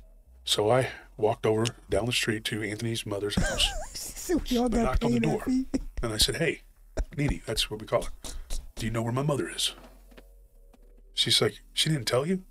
So 0.43 0.69
I 0.69 0.89
walked 1.15 1.45
over 1.45 1.65
down 1.89 2.05
the 2.05 2.11
street 2.11 2.43
to 2.45 2.61
Anthony's 2.61 3.05
mother's 3.05 3.35
house. 3.35 4.29
Y'all 4.47 4.65
I 4.65 4.83
knocked 4.83 5.03
on 5.03 5.11
the 5.13 5.19
door. 5.19 5.43
And 5.45 6.13
I 6.13 6.17
said, 6.17 6.37
Hey, 6.37 6.61
Nene, 7.15 7.41
that's 7.45 7.69
what 7.69 7.79
we 7.81 7.87
call 7.87 8.03
her. 8.03 8.11
Do 8.75 8.85
you 8.85 8.91
know 8.91 9.01
where 9.01 9.13
my 9.13 9.23
mother 9.23 9.49
is? 9.49 9.73
She's 11.13 11.41
like, 11.41 11.61
She 11.73 11.89
didn't 11.89 12.07
tell 12.07 12.25
you? 12.25 12.43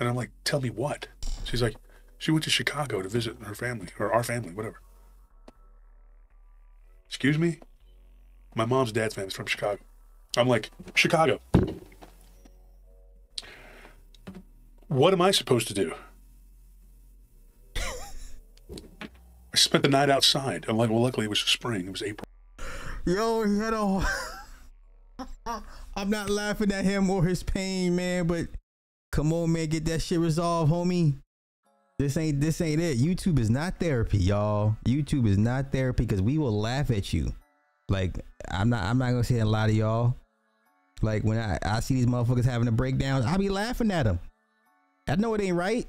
And 0.00 0.08
I'm 0.08 0.16
like, 0.16 0.30
Tell 0.44 0.60
me 0.60 0.70
what? 0.70 1.08
She's 1.44 1.62
like, 1.62 1.76
She 2.18 2.30
went 2.30 2.44
to 2.44 2.50
Chicago 2.50 3.02
to 3.02 3.08
visit 3.08 3.36
her 3.42 3.54
family, 3.54 3.88
or 3.98 4.12
our 4.12 4.22
family, 4.22 4.52
whatever. 4.52 4.80
Excuse 7.08 7.38
me? 7.38 7.60
My 8.54 8.64
mom's 8.64 8.92
dad's 8.92 9.14
family's 9.14 9.34
from 9.34 9.46
Chicago. 9.46 9.80
I'm 10.36 10.48
like, 10.48 10.70
Chicago. 10.94 11.40
What 14.88 15.12
am 15.12 15.20
I 15.20 15.30
supposed 15.30 15.68
to 15.68 15.74
do? 15.74 15.94
I 17.76 19.56
spent 19.56 19.82
the 19.82 19.90
night 19.90 20.10
outside. 20.10 20.66
I'm 20.68 20.76
like, 20.76 20.90
well, 20.90 21.02
luckily 21.02 21.26
it 21.26 21.30
was 21.30 21.40
spring. 21.40 21.86
It 21.86 21.92
was 21.92 22.02
April. 22.02 22.26
Yo, 23.04 23.44
he 23.44 23.58
had 23.58 23.74
a. 23.74 24.06
I'm 25.96 26.10
not 26.10 26.28
laughing 26.28 26.72
at 26.72 26.84
him 26.84 27.08
or 27.08 27.24
his 27.24 27.42
pain, 27.42 27.96
man, 27.96 28.26
but 28.26 28.48
come 29.12 29.32
on, 29.32 29.52
man, 29.52 29.68
get 29.68 29.84
that 29.86 30.02
shit 30.02 30.18
resolved, 30.18 30.72
homie. 30.72 31.18
This 31.98 32.16
ain't 32.18 32.40
this 32.40 32.60
ain't 32.60 32.80
it. 32.80 32.98
YouTube 32.98 33.38
is 33.38 33.48
not 33.48 33.80
therapy, 33.80 34.18
y'all. 34.18 34.76
YouTube 34.84 35.26
is 35.26 35.38
not 35.38 35.72
therapy 35.72 36.04
because 36.04 36.20
we 36.20 36.36
will 36.36 36.58
laugh 36.58 36.90
at 36.90 37.12
you. 37.12 37.32
Like 37.88 38.20
I'm 38.50 38.68
not 38.68 38.84
I'm 38.84 38.98
not 38.98 39.10
gonna 39.10 39.24
say 39.24 39.38
a 39.38 39.46
lot 39.46 39.70
of 39.70 39.76
y'all. 39.76 40.14
Like 41.00 41.22
when 41.24 41.38
I, 41.38 41.58
I 41.62 41.80
see 41.80 41.94
these 41.94 42.06
motherfuckers 42.06 42.44
having 42.44 42.68
a 42.68 42.72
breakdown, 42.72 43.22
I'll 43.22 43.38
be 43.38 43.48
laughing 43.48 43.90
at 43.90 44.04
them. 44.04 44.20
I 45.08 45.16
know 45.16 45.32
it 45.34 45.40
ain't 45.40 45.56
right. 45.56 45.86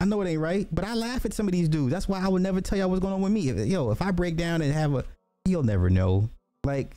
I 0.00 0.06
know 0.06 0.20
it 0.22 0.28
ain't 0.28 0.40
right, 0.40 0.68
but 0.72 0.84
I 0.84 0.94
laugh 0.94 1.24
at 1.24 1.32
some 1.32 1.46
of 1.46 1.52
these 1.52 1.68
dudes. 1.68 1.92
That's 1.92 2.08
why 2.08 2.20
I 2.20 2.28
would 2.28 2.42
never 2.42 2.60
tell 2.60 2.76
y'all 2.76 2.90
what's 2.90 3.00
going 3.00 3.14
on 3.14 3.20
with 3.20 3.32
me. 3.32 3.50
Yo, 3.50 3.90
if 3.90 4.02
I 4.02 4.10
break 4.10 4.36
down 4.36 4.60
and 4.62 4.72
have 4.72 4.94
a, 4.94 5.04
you'll 5.44 5.62
never 5.62 5.88
know. 5.88 6.28
Like, 6.64 6.94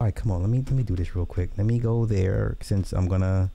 all 0.00 0.06
right, 0.06 0.14
come 0.14 0.32
on, 0.32 0.40
let 0.40 0.50
me 0.50 0.58
let 0.58 0.72
me 0.72 0.82
do 0.82 0.96
this 0.96 1.14
real 1.14 1.26
quick. 1.26 1.50
Let 1.56 1.66
me 1.66 1.78
go 1.78 2.04
there 2.04 2.56
since 2.62 2.92
I'm 2.92 3.06
gonna. 3.06 3.52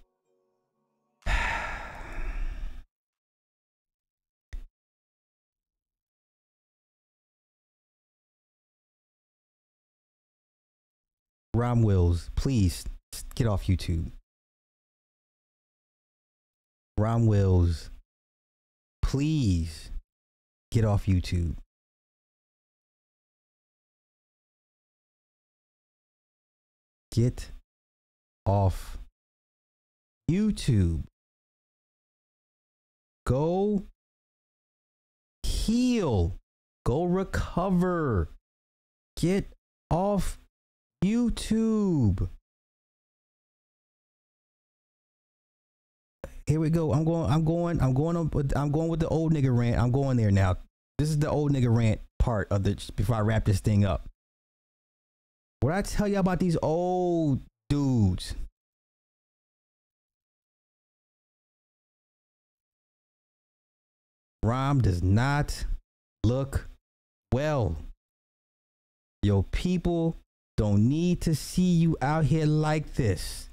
Rom 11.65 11.81
Wills, 11.81 12.29
please 12.35 12.85
get 13.33 13.47
off 13.47 13.63
YouTube. 13.63 14.11
Rom 16.95 17.25
Wills, 17.25 17.89
please 19.01 19.89
get 20.69 20.85
off 20.85 21.07
YouTube. 21.07 21.55
Get 27.11 27.49
off 28.45 28.99
YouTube. 30.29 31.05
Go 33.25 33.87
heal. 35.41 36.35
Go 36.85 37.05
recover. 37.05 38.29
Get 39.17 39.51
off 39.89 40.37
YouTube. 41.05 42.27
Here 46.47 46.59
we 46.59 46.69
go. 46.69 46.93
I'm 46.93 47.03
going. 47.05 47.31
I'm 47.31 47.45
going. 47.45 47.81
I'm 47.81 47.93
going. 47.93 48.17
On, 48.17 48.29
with- 48.31 48.57
I'm 48.57 48.71
going 48.71 48.87
with 48.89 48.99
the 48.99 49.07
old 49.07 49.33
nigga 49.33 49.55
rant. 49.55 49.77
I'm 49.77 49.91
going 49.91 50.17
there 50.17 50.31
now. 50.31 50.57
This 50.97 51.09
is 51.09 51.19
the 51.19 51.29
old 51.29 51.51
nigga 51.51 51.75
rant 51.75 52.01
part 52.19 52.47
of 52.51 52.63
the. 52.63 52.75
Before 52.95 53.15
I 53.15 53.21
wrap 53.21 53.45
this 53.45 53.59
thing 53.59 53.85
up, 53.85 54.09
what 55.61 55.73
I 55.73 55.81
tell 55.83 56.07
you 56.07 56.17
about 56.17 56.39
these 56.39 56.57
old 56.61 57.41
dudes? 57.69 58.35
Rom 64.43 64.81
does 64.81 65.01
not 65.01 65.65
look 66.23 66.67
well. 67.31 67.75
Your 69.23 69.43
people 69.43 70.15
don't 70.57 70.87
need 70.87 71.21
to 71.21 71.35
see 71.35 71.73
you 71.73 71.97
out 72.01 72.25
here 72.25 72.45
like 72.45 72.95
this. 72.95 73.49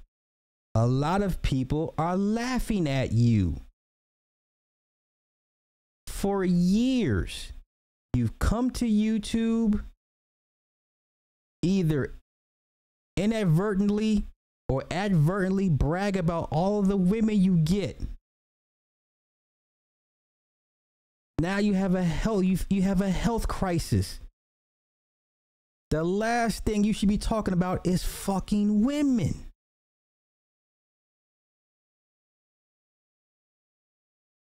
A 0.74 0.86
lot 0.86 1.22
of 1.22 1.42
people 1.42 1.94
are 1.98 2.16
laughing 2.16 2.88
at 2.88 3.12
you. 3.12 3.60
For 6.06 6.44
years, 6.44 7.52
you've 8.14 8.38
come 8.38 8.70
to 8.72 8.86
YouTube 8.86 9.82
either 11.62 12.14
inadvertently 13.16 14.24
or 14.68 14.84
advertently 14.90 15.68
brag 15.68 16.16
about 16.16 16.48
all 16.50 16.82
the 16.82 16.96
women 16.96 17.40
you 17.40 17.56
get. 17.56 18.00
Now 21.38 21.58
you 21.58 21.74
have 21.74 21.94
a 21.94 22.04
health 22.04 22.44
you, 22.44 22.58
you 22.70 22.82
have 22.82 23.00
a 23.02 23.10
health 23.10 23.48
crisis. 23.48 24.20
The 25.92 26.02
last 26.02 26.64
thing 26.64 26.84
you 26.84 26.94
should 26.94 27.10
be 27.10 27.18
talking 27.18 27.52
about 27.52 27.86
is 27.86 28.02
fucking 28.02 28.82
women. 28.82 29.34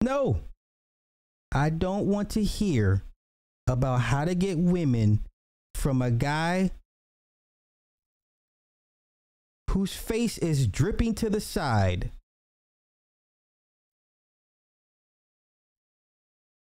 No. 0.04 0.42
I 1.52 1.72
don't 1.72 2.06
want 2.06 2.30
to 2.32 2.44
hear 2.44 3.02
about 3.68 4.02
how 4.02 4.24
to 4.24 4.36
get 4.36 4.60
women 4.60 5.22
from 5.74 6.04
a 6.04 6.12
guy 6.12 6.70
whose 9.72 9.96
face 9.96 10.38
is 10.38 10.68
dripping 10.68 11.16
to 11.16 11.30
the 11.32 11.42
side. 11.42 12.12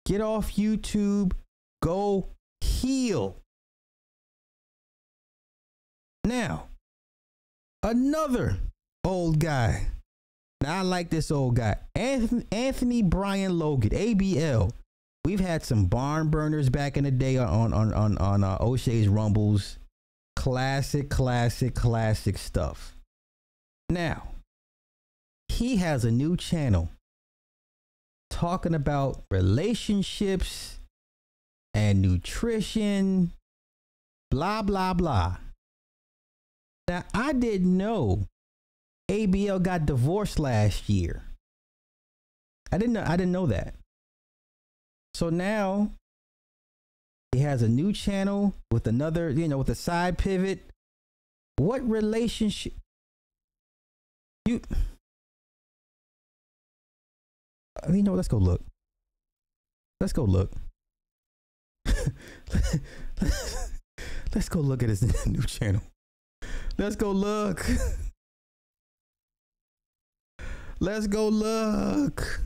Get 0.05 0.19
off 0.19 0.57
YouTube, 0.57 1.31
go 1.81 2.27
heal. 2.59 3.37
Now, 6.27 6.67
another 7.83 8.57
old 9.06 9.39
guy. 9.39 9.88
Now 10.61 10.80
I 10.80 10.81
like 10.81 11.09
this 11.09 11.31
old 11.31 11.56
guy, 11.56 11.77
Anthony, 11.95 13.01
Brian 13.01 13.57
Logan, 13.57 13.91
ABL. 13.91 14.72
We've 15.23 15.39
had 15.39 15.64
some 15.64 15.85
barn 15.85 16.30
burners 16.30 16.67
back 16.67 16.97
in 16.97 17.06
the 17.06 17.11
day 17.11 17.38
on 17.38 17.72
on 17.72 17.93
on 17.93 18.17
on 18.17 18.43
uh, 18.43 18.57
O'Shea's 18.59 19.07
Rumbles. 19.07 19.77
Classic, 20.35 21.09
classic, 21.09 21.73
classic 21.73 22.38
stuff. 22.38 22.97
Now, 23.89 24.27
he 25.47 25.77
has 25.77 26.03
a 26.03 26.11
new 26.11 26.35
channel 26.35 26.89
talking 28.30 28.75
about 28.75 29.23
relationships 29.31 30.80
and 31.73 32.01
nutrition, 32.01 33.31
blah 34.30 34.61
blah 34.61 34.93
blah. 34.93 35.38
Now, 36.88 37.03
I 37.14 37.33
didn't 37.33 37.75
know 37.75 38.24
ABL 39.09 39.61
got 39.61 39.85
divorced 39.85 40.40
last 40.40 40.90
year. 40.90 41.24
I 42.72 42.77
didn't 42.77 42.93
know 42.93 43.03
I 43.06 43.16
didn't 43.17 43.32
know 43.32 43.48
that. 43.48 43.75
So 45.14 45.30
now 45.30 45.91
he 47.32 47.40
has 47.40 47.61
a 47.61 47.69
new 47.69 47.93
channel 47.93 48.53
with 48.72 48.88
another, 48.88 49.30
you 49.30 49.48
know, 49.48 49.57
with 49.57 49.69
a 49.69 49.75
side 49.75 50.17
pivot. 50.17 50.69
What 51.57 51.88
relationship 51.90 52.74
you 54.45 54.61
uh, 57.83 57.91
you 57.91 58.03
know, 58.03 58.14
let's 58.14 58.27
go 58.27 58.38
look. 58.38 58.64
Let's 59.99 60.14
go 60.14 60.24
look. 60.24 60.53
let's 64.33 64.49
go 64.49 64.59
look 64.59 64.83
at 64.83 64.90
his 64.90 65.25
new 65.27 65.41
channel. 65.43 65.82
Let's 66.77 66.95
go 66.95 67.11
look. 67.11 67.66
Let's 70.80 71.07
go 71.07 71.27
look. 71.27 72.41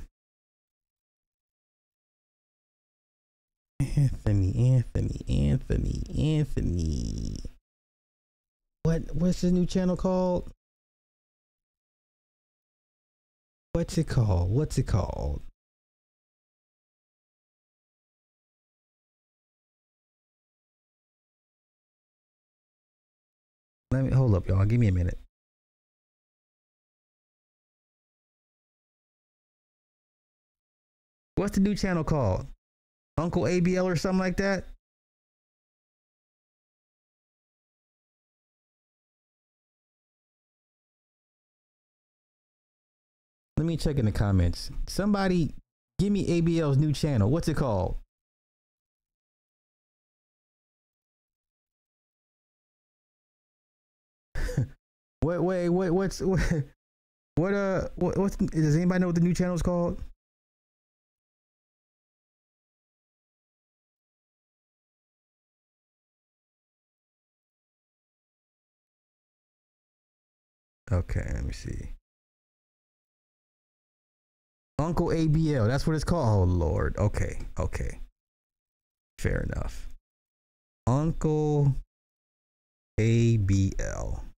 Anthony, 3.97 4.73
Anthony, 4.73 5.49
Anthony, 5.49 6.37
Anthony. 6.37 7.35
What 8.83 9.13
what's 9.13 9.41
his 9.41 9.51
new 9.51 9.65
channel 9.65 9.97
called? 9.97 10.49
What's 13.73 13.97
it 13.97 14.07
called? 14.07 14.51
What's 14.51 14.77
it 14.77 14.87
called? 14.87 15.41
Let 23.91 24.05
me 24.05 24.11
hold 24.11 24.33
up, 24.35 24.47
y'all. 24.47 24.63
Give 24.65 24.79
me 24.79 24.87
a 24.87 24.91
minute. 24.91 25.19
What's 31.35 31.55
the 31.55 31.61
new 31.61 31.75
channel 31.75 32.03
called? 32.03 32.45
Uncle 33.17 33.43
ABL 33.43 33.83
or 33.83 33.95
something 33.95 34.19
like 34.19 34.37
that? 34.37 34.65
Let 43.57 43.65
me 43.65 43.77
check 43.77 43.97
in 43.97 44.05
the 44.05 44.11
comments. 44.11 44.71
Somebody 44.87 45.53
give 45.99 46.11
me 46.11 46.41
ABL's 46.41 46.77
new 46.77 46.93
channel. 46.93 47.29
What's 47.29 47.47
it 47.47 47.57
called? 47.57 48.00
Wait, 55.23 55.39
wait, 55.39 55.69
wait, 55.69 55.89
what's 55.91 56.19
what, 56.21 56.39
what 57.35 57.53
uh 57.53 57.87
what, 57.95 58.17
what's 58.17 58.35
does 58.35 58.75
anybody 58.75 58.99
know 59.01 59.07
what 59.07 59.15
the 59.15 59.21
new 59.21 59.33
channel 59.33 59.55
is 59.55 59.61
called? 59.61 60.03
Okay, 70.91 71.31
let 71.33 71.45
me 71.45 71.53
see. 71.53 71.93
Uncle 74.77 75.07
ABL, 75.07 75.67
that's 75.67 75.85
what 75.87 75.95
it's 75.95 76.03
called. 76.03 76.49
Oh 76.49 76.51
Lord. 76.51 76.97
Okay, 76.97 77.39
okay. 77.59 77.99
Fair 79.19 79.47
enough. 79.53 79.87
Uncle 80.87 81.75
ABL. 82.99 84.30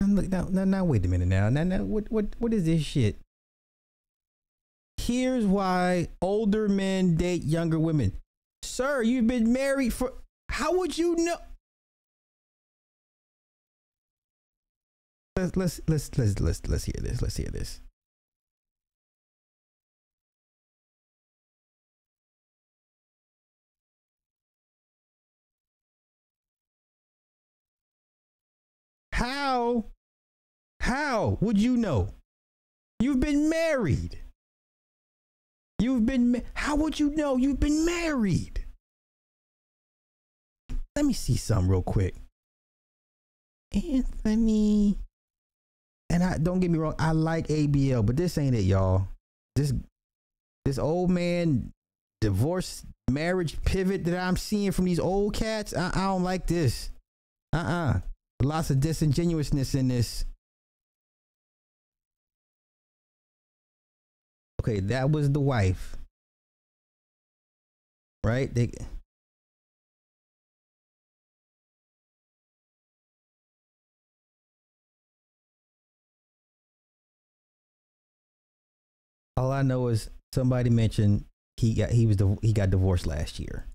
Now, 0.00 0.48
now, 0.50 0.64
now, 0.64 0.84
wait 0.84 1.04
a 1.04 1.08
minute 1.08 1.28
now. 1.28 1.48
Now, 1.48 1.64
now, 1.64 1.82
what, 1.82 2.10
what, 2.10 2.26
what 2.38 2.52
is 2.52 2.64
this 2.64 2.82
shit? 2.82 3.18
Here's 4.96 5.44
why 5.44 6.08
older 6.22 6.68
men 6.68 7.16
date 7.16 7.42
younger 7.42 7.78
women. 7.78 8.12
Sir, 8.62 9.02
you've 9.02 9.26
been 9.26 9.52
married 9.52 9.92
for. 9.92 10.12
How 10.48 10.78
would 10.78 10.96
you 10.96 11.16
know? 11.16 11.36
Let's 15.36 15.56
let's 15.56 15.80
let's 15.88 16.16
let's 16.16 16.40
let's 16.40 16.66
let's 16.68 16.84
hear 16.84 16.94
this. 17.00 17.20
Let's 17.20 17.36
hear 17.36 17.50
this. 17.52 17.80
How 29.24 29.86
how 30.80 31.38
would 31.40 31.58
you 31.58 31.78
know? 31.78 32.10
You've 33.00 33.20
been 33.20 33.48
married. 33.48 34.18
You've 35.78 36.04
been 36.04 36.42
how 36.52 36.76
would 36.76 37.00
you 37.00 37.08
know 37.08 37.38
you've 37.38 37.58
been 37.58 37.86
married? 37.86 38.66
Let 40.94 41.06
me 41.06 41.14
see 41.14 41.36
some 41.36 41.68
real 41.68 41.82
quick. 41.82 42.14
Anthony 43.74 44.98
and 46.10 46.22
I 46.22 46.36
don't 46.36 46.60
get 46.60 46.70
me 46.70 46.78
wrong, 46.78 46.94
I 46.98 47.12
like 47.12 47.48
ABL, 47.48 48.04
but 48.04 48.18
this 48.18 48.36
ain't 48.36 48.54
it, 48.54 48.64
y'all. 48.64 49.08
This 49.56 49.72
this 50.66 50.78
old 50.78 51.10
man 51.10 51.72
divorce 52.20 52.84
marriage 53.10 53.56
pivot 53.64 54.04
that 54.04 54.18
I'm 54.18 54.36
seeing 54.36 54.72
from 54.72 54.84
these 54.84 55.00
old 55.00 55.32
cats, 55.32 55.74
I, 55.74 55.92
I 55.94 56.00
don't 56.08 56.24
like 56.24 56.46
this. 56.46 56.90
Uh-uh. 57.54 58.00
Lots 58.42 58.70
of 58.70 58.80
disingenuousness 58.80 59.74
in 59.74 59.88
this. 59.88 60.24
Okay, 64.60 64.80
that 64.80 65.10
was 65.10 65.30
the 65.30 65.40
wife. 65.40 65.96
Right? 68.24 68.52
They 68.54 68.72
All 79.36 79.52
I 79.52 79.62
know 79.62 79.88
is 79.88 80.10
somebody 80.32 80.70
mentioned 80.70 81.24
he 81.56 81.74
got 81.74 81.90
he 81.90 82.06
was 82.06 82.16
he 82.40 82.52
got 82.52 82.70
divorced 82.70 83.06
last 83.06 83.38
year. 83.38 83.66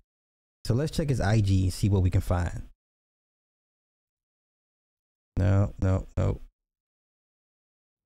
So 0.66 0.74
let's 0.74 0.90
check 0.90 1.08
his 1.08 1.20
IG 1.20 1.50
and 1.50 1.72
see 1.72 1.88
what 1.88 2.02
we 2.02 2.10
can 2.10 2.20
find. 2.20 2.69
No, 5.40 5.72
no, 5.80 6.06
no. 6.18 6.40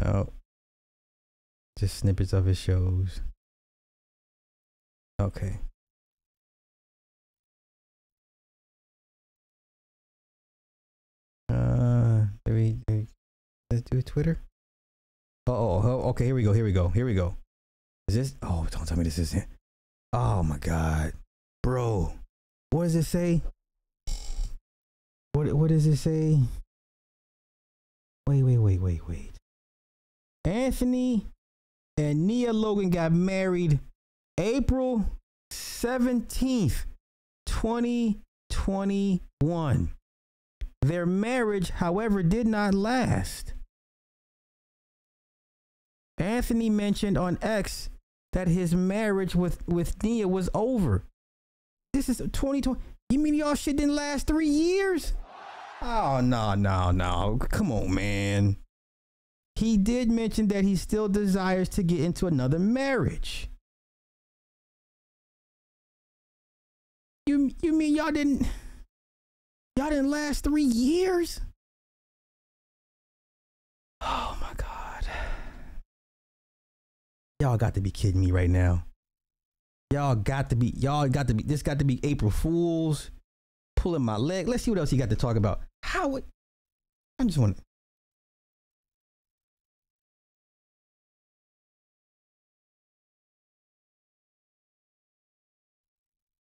No. 0.05 0.33
Just 1.77 1.97
snippets 1.99 2.33
of 2.33 2.45
his 2.45 2.57
shows. 2.57 3.23
Okay. 5.21 5.59
Uh, 11.49 12.27
do 12.45 12.55
we, 12.55 12.77
do 12.87 13.05
let's 13.69 13.83
do 13.83 14.01
Twitter. 14.01 14.39
Oh, 15.49 15.83
oh, 15.83 16.09
okay. 16.11 16.27
Here 16.27 16.37
we 16.37 16.45
go. 16.45 16.53
Here 16.53 16.65
we 16.65 16.71
go. 16.71 16.87
Here 16.87 17.05
we 17.05 17.15
go. 17.15 17.35
Is 18.07 18.15
this? 18.15 18.35
Oh, 18.43 18.65
don't 18.71 18.87
tell 18.87 18.97
me 18.97 19.03
this 19.03 19.19
is 19.19 19.35
it. 19.35 19.47
Oh 20.13 20.45
my 20.45 20.59
god, 20.59 21.15
bro. 21.65 22.15
What 22.71 22.85
does 22.85 22.95
it 22.95 23.03
say? 23.03 23.43
What 25.33 25.53
What 25.53 25.71
does 25.71 25.87
it 25.87 25.97
say? 25.97 26.39
Wait, 28.27 28.43
wait, 28.43 28.59
wait, 28.59 28.81
wait, 28.81 29.07
wait. 29.07 29.33
Anthony 30.45 31.29
and 31.97 32.27
Nia 32.27 32.53
Logan 32.53 32.91
got 32.91 33.13
married 33.13 33.79
April 34.39 35.07
17th, 35.53 36.85
2021. 37.47 39.93
Their 40.83 41.07
marriage, 41.07 41.71
however, 41.71 42.23
did 42.23 42.47
not 42.47 42.75
last. 42.75 43.55
Anthony 46.19 46.69
mentioned 46.71 47.19
on 47.19 47.39
X 47.43 47.91
that 48.33 48.47
his 48.49 48.75
marriage 48.75 49.35
with, 49.35 49.67
with 49.69 50.03
Nia 50.03 50.29
was 50.29 50.49
over. 50.55 51.05
This 51.93 52.09
is 52.09 52.17
2020. 52.19 52.81
You 53.11 53.19
mean 53.19 53.35
y'all 53.35 53.55
shit 53.55 53.77
didn't 53.77 53.95
last 53.95 54.27
three 54.27 54.49
years? 54.49 55.13
Oh, 55.87 56.23
no, 56.23 56.55
no, 56.55 56.93
no. 56.93 57.39
Come 57.51 57.71
on, 57.71 57.95
man. 57.95 58.57
He 59.55 59.77
did 59.77 60.11
mention 60.11 60.49
that 60.49 60.65
he 60.65 60.77
still 60.77 61.11
desires 61.11 61.69
to 61.71 61.83
get 61.83 62.01
into 62.01 62.27
another 62.27 62.59
marriage. 62.59 63.51
You 67.27 67.51
you 67.63 67.75
mean 67.75 67.95
y'all 67.95 68.13
didn't 68.13 68.47
y'all 69.77 69.91
didn't 69.91 70.11
last 70.11 70.43
three 70.43 70.65
years? 70.65 71.41
Oh 74.01 74.39
my 74.41 74.53
god. 74.57 75.07
Y'all 77.41 77.59
got 77.59 77.75
to 77.75 77.83
be 77.83 77.91
kidding 77.91 78.23
me 78.23 78.31
right 78.31 78.51
now. 78.51 78.87
Y'all 79.93 80.15
got 80.15 80.49
to 80.49 80.57
be 80.57 80.73
y'all 80.79 81.09
got 81.09 81.29
to 81.29 81.35
be 81.35 81.43
this 81.43 81.63
got 81.63 81.79
to 81.79 81.85
be 81.85 82.01
April 82.03 82.31
Fools. 82.31 83.11
Pulling 83.77 84.03
my 84.03 84.17
leg. 84.17 84.49
Let's 84.49 84.63
see 84.63 84.71
what 84.71 84.81
else 84.81 84.91
he 84.91 84.97
got 84.97 85.11
to 85.11 85.17
talk 85.17 85.37
about. 85.37 85.61
How 85.85 86.09
would 86.09 86.25
I 87.19 87.25
just 87.25 87.39
want 87.39 87.59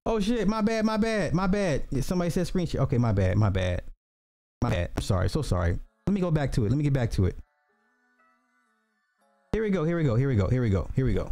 Oh 0.06 0.20
shit, 0.20 0.48
my 0.48 0.60
bad, 0.60 0.84
my 0.84 0.96
bad, 0.96 1.34
my 1.34 1.46
bad. 1.46 1.84
Somebody 2.04 2.30
said 2.30 2.46
screenshot. 2.46 2.80
Okay, 2.80 2.98
my 2.98 3.12
bad, 3.12 3.36
my 3.36 3.48
bad. 3.48 3.82
My 4.62 4.70
bad. 4.70 4.90
I'm 4.96 5.02
sorry, 5.02 5.28
so 5.28 5.42
sorry. 5.42 5.78
Let 6.06 6.12
me 6.12 6.20
go 6.20 6.30
back 6.30 6.52
to 6.52 6.64
it. 6.64 6.70
Let 6.70 6.76
me 6.76 6.84
get 6.84 6.92
back 6.92 7.10
to 7.12 7.26
it. 7.26 7.38
Here 9.52 9.62
we 9.62 9.70
go, 9.70 9.84
here 9.84 9.96
we 9.96 10.04
go, 10.04 10.14
here 10.14 10.28
we 10.28 10.36
go, 10.36 10.48
here 10.48 10.62
we 10.62 10.70
go, 10.70 10.90
here 10.96 11.06
we 11.06 11.14
go. 11.14 11.30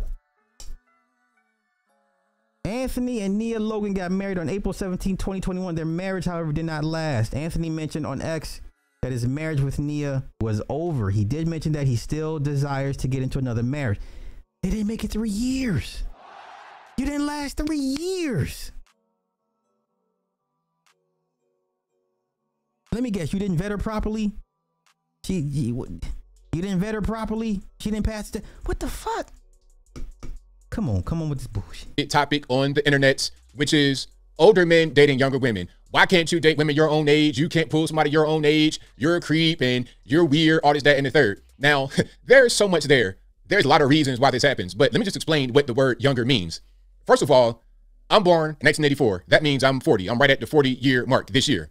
Anthony 2.64 3.20
and 3.22 3.38
Nia 3.38 3.58
Logan 3.58 3.92
got 3.92 4.12
married 4.12 4.38
on 4.38 4.48
April 4.48 4.72
17, 4.72 5.16
2021. 5.16 5.74
Their 5.74 5.84
marriage, 5.84 6.26
however, 6.26 6.52
did 6.52 6.64
not 6.64 6.84
last. 6.84 7.34
Anthony 7.34 7.70
mentioned 7.70 8.06
on 8.06 8.22
X 8.22 8.60
that 9.02 9.10
his 9.10 9.26
marriage 9.26 9.60
with 9.60 9.80
Nia 9.80 10.24
was 10.40 10.62
over. 10.68 11.10
He 11.10 11.24
did 11.24 11.48
mention 11.48 11.72
that 11.72 11.88
he 11.88 11.96
still 11.96 12.38
desires 12.38 12.96
to 12.98 13.08
get 13.08 13.22
into 13.22 13.38
another 13.38 13.64
marriage. 13.64 13.98
They 14.62 14.70
didn't 14.70 14.86
make 14.86 15.02
it 15.02 15.10
three 15.10 15.30
years. 15.30 16.04
You 16.96 17.04
didn't 17.04 17.26
last 17.26 17.56
three 17.56 17.78
years. 17.78 18.70
Let 22.92 23.02
me 23.02 23.10
guess, 23.10 23.32
you 23.32 23.40
didn't 23.40 23.56
vet 23.56 23.72
her 23.72 23.78
properly? 23.78 24.32
She, 25.24 25.34
you, 25.34 26.00
you 26.52 26.62
didn't 26.62 26.78
vet 26.78 26.94
her 26.94 27.02
properly? 27.02 27.60
She 27.80 27.90
didn't 27.90 28.06
pass 28.06 28.30
the. 28.30 28.42
What 28.66 28.78
the 28.78 28.88
fuck? 28.88 29.32
Come 30.72 30.88
on, 30.88 31.02
come 31.02 31.20
on 31.20 31.28
with 31.28 31.36
this 31.36 31.46
bullshit. 31.46 32.08
topic 32.08 32.46
on 32.48 32.72
the 32.72 32.84
internet, 32.86 33.30
which 33.54 33.74
is 33.74 34.06
older 34.38 34.64
men 34.64 34.94
dating 34.94 35.18
younger 35.18 35.36
women. 35.36 35.68
Why 35.90 36.06
can't 36.06 36.32
you 36.32 36.40
date 36.40 36.56
women 36.56 36.74
your 36.74 36.88
own 36.88 37.10
age? 37.10 37.38
You 37.38 37.50
can't 37.50 37.68
pull 37.68 37.86
somebody 37.86 38.08
your 38.08 38.26
own 38.26 38.46
age. 38.46 38.80
You're 38.96 39.16
a 39.16 39.20
creep 39.20 39.60
and 39.60 39.86
you're 40.02 40.24
weird, 40.24 40.62
all 40.64 40.72
this, 40.72 40.82
that, 40.84 40.96
and 40.96 41.04
the 41.04 41.10
third. 41.10 41.42
Now, 41.58 41.90
there's 42.24 42.54
so 42.54 42.68
much 42.68 42.84
there. 42.84 43.18
There's 43.46 43.66
a 43.66 43.68
lot 43.68 43.82
of 43.82 43.90
reasons 43.90 44.18
why 44.18 44.30
this 44.30 44.42
happens, 44.42 44.72
but 44.72 44.94
let 44.94 44.98
me 44.98 45.04
just 45.04 45.14
explain 45.14 45.52
what 45.52 45.66
the 45.66 45.74
word 45.74 46.02
younger 46.02 46.24
means. 46.24 46.62
First 47.06 47.20
of 47.20 47.30
all, 47.30 47.62
I'm 48.08 48.22
born 48.22 48.56
in 48.58 48.64
1984. 48.64 49.24
That 49.28 49.42
means 49.42 49.62
I'm 49.62 49.78
40. 49.78 50.08
I'm 50.08 50.18
right 50.18 50.30
at 50.30 50.40
the 50.40 50.46
40 50.46 50.70
year 50.70 51.04
mark 51.04 51.28
this 51.32 51.48
year. 51.48 51.68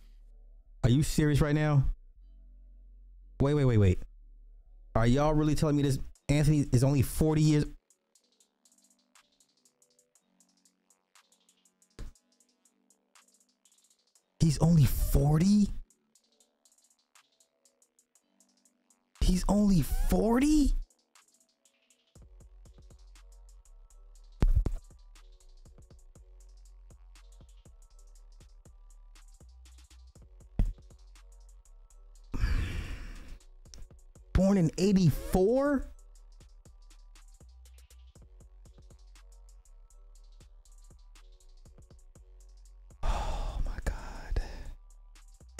Are 0.84 0.92
you 0.92 1.02
serious 1.02 1.42
right 1.42 1.56
now? 1.56 1.86
Wait, 3.40 3.56
wait, 3.56 3.66
wait, 3.66 3.80
wait. 3.80 4.00
Are 4.94 5.08
y'all 5.08 5.34
really 5.34 5.56
telling 5.56 5.76
me 5.76 5.82
this 5.82 5.98
Anthony 6.30 6.68
is 6.72 6.84
only 6.84 7.02
40 7.02 7.42
years? 7.42 7.66
He's 14.42 14.58
only 14.58 14.86
40? 14.86 15.70
He's 19.22 19.46
only 19.48 19.84
40? 20.10 20.74
Born 34.34 34.58
in 34.58 34.72
84? 34.80 35.91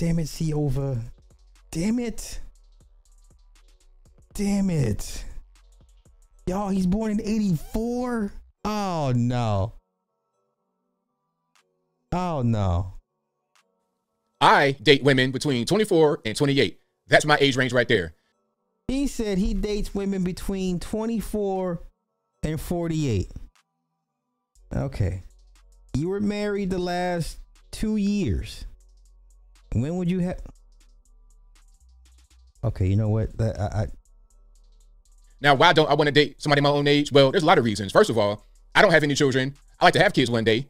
Damn 0.02 0.18
it, 0.18 0.30
see 0.30 0.52
over. 0.52 1.00
Damn 1.70 2.00
it. 2.00 2.40
Damn 4.34 4.72
it. 4.72 5.24
Y'all, 6.48 6.70
he's 6.70 6.88
born 6.88 7.12
in 7.12 7.22
84? 7.22 8.34
Oh 8.66 9.14
no. 9.16 9.74
Oh 12.12 12.42
no. 12.44 12.94
I 14.42 14.72
date 14.82 15.04
women 15.04 15.30
between 15.30 15.68
24 15.68 16.22
and 16.26 16.36
28. 16.36 16.80
That's 17.08 17.26
my 17.26 17.38
age 17.40 17.56
range 17.56 17.72
right 17.72 17.88
there. 17.88 18.16
He 18.88 19.06
said 19.06 19.38
he 19.38 19.54
dates 19.54 19.94
women 19.94 20.24
between 20.24 20.80
24 20.80 21.80
and 22.42 22.60
48. 22.60 23.32
Okay. 24.76 25.22
You 25.94 26.10
were 26.10 26.20
married 26.20 26.72
the 26.72 26.80
last 26.80 27.38
two 27.70 27.98
years. 27.98 28.66
When 29.74 29.96
would 29.98 30.10
you 30.10 30.20
have? 30.20 30.40
Okay, 32.64 32.88
you 32.88 32.96
know 32.96 33.10
what? 33.10 33.36
That- 33.38 33.60
I, 33.60 33.84
I 33.84 33.88
Now, 35.42 35.56
why 35.56 35.74
don't 35.74 35.90
I 35.90 35.94
want 35.94 36.08
to 36.08 36.12
date 36.12 36.42
somebody 36.42 36.62
my 36.62 36.70
own 36.70 36.88
age? 36.88 37.12
Well, 37.12 37.32
there's 37.32 37.44
a 37.44 37.48
lot 37.48 37.58
of 37.58 37.66
reasons. 37.66 37.92
First 37.92 38.10
of 38.10 38.18
all, 38.18 38.46
I 38.76 38.82
don't 38.82 38.92
have 38.92 39.04
any 39.04 39.16
children. 39.16 39.56
I 39.80 39.86
like 39.86 39.94
to 39.94 40.04
have 40.04 40.14
kids 40.14 40.30
one 40.30 40.44
day. 40.44 40.68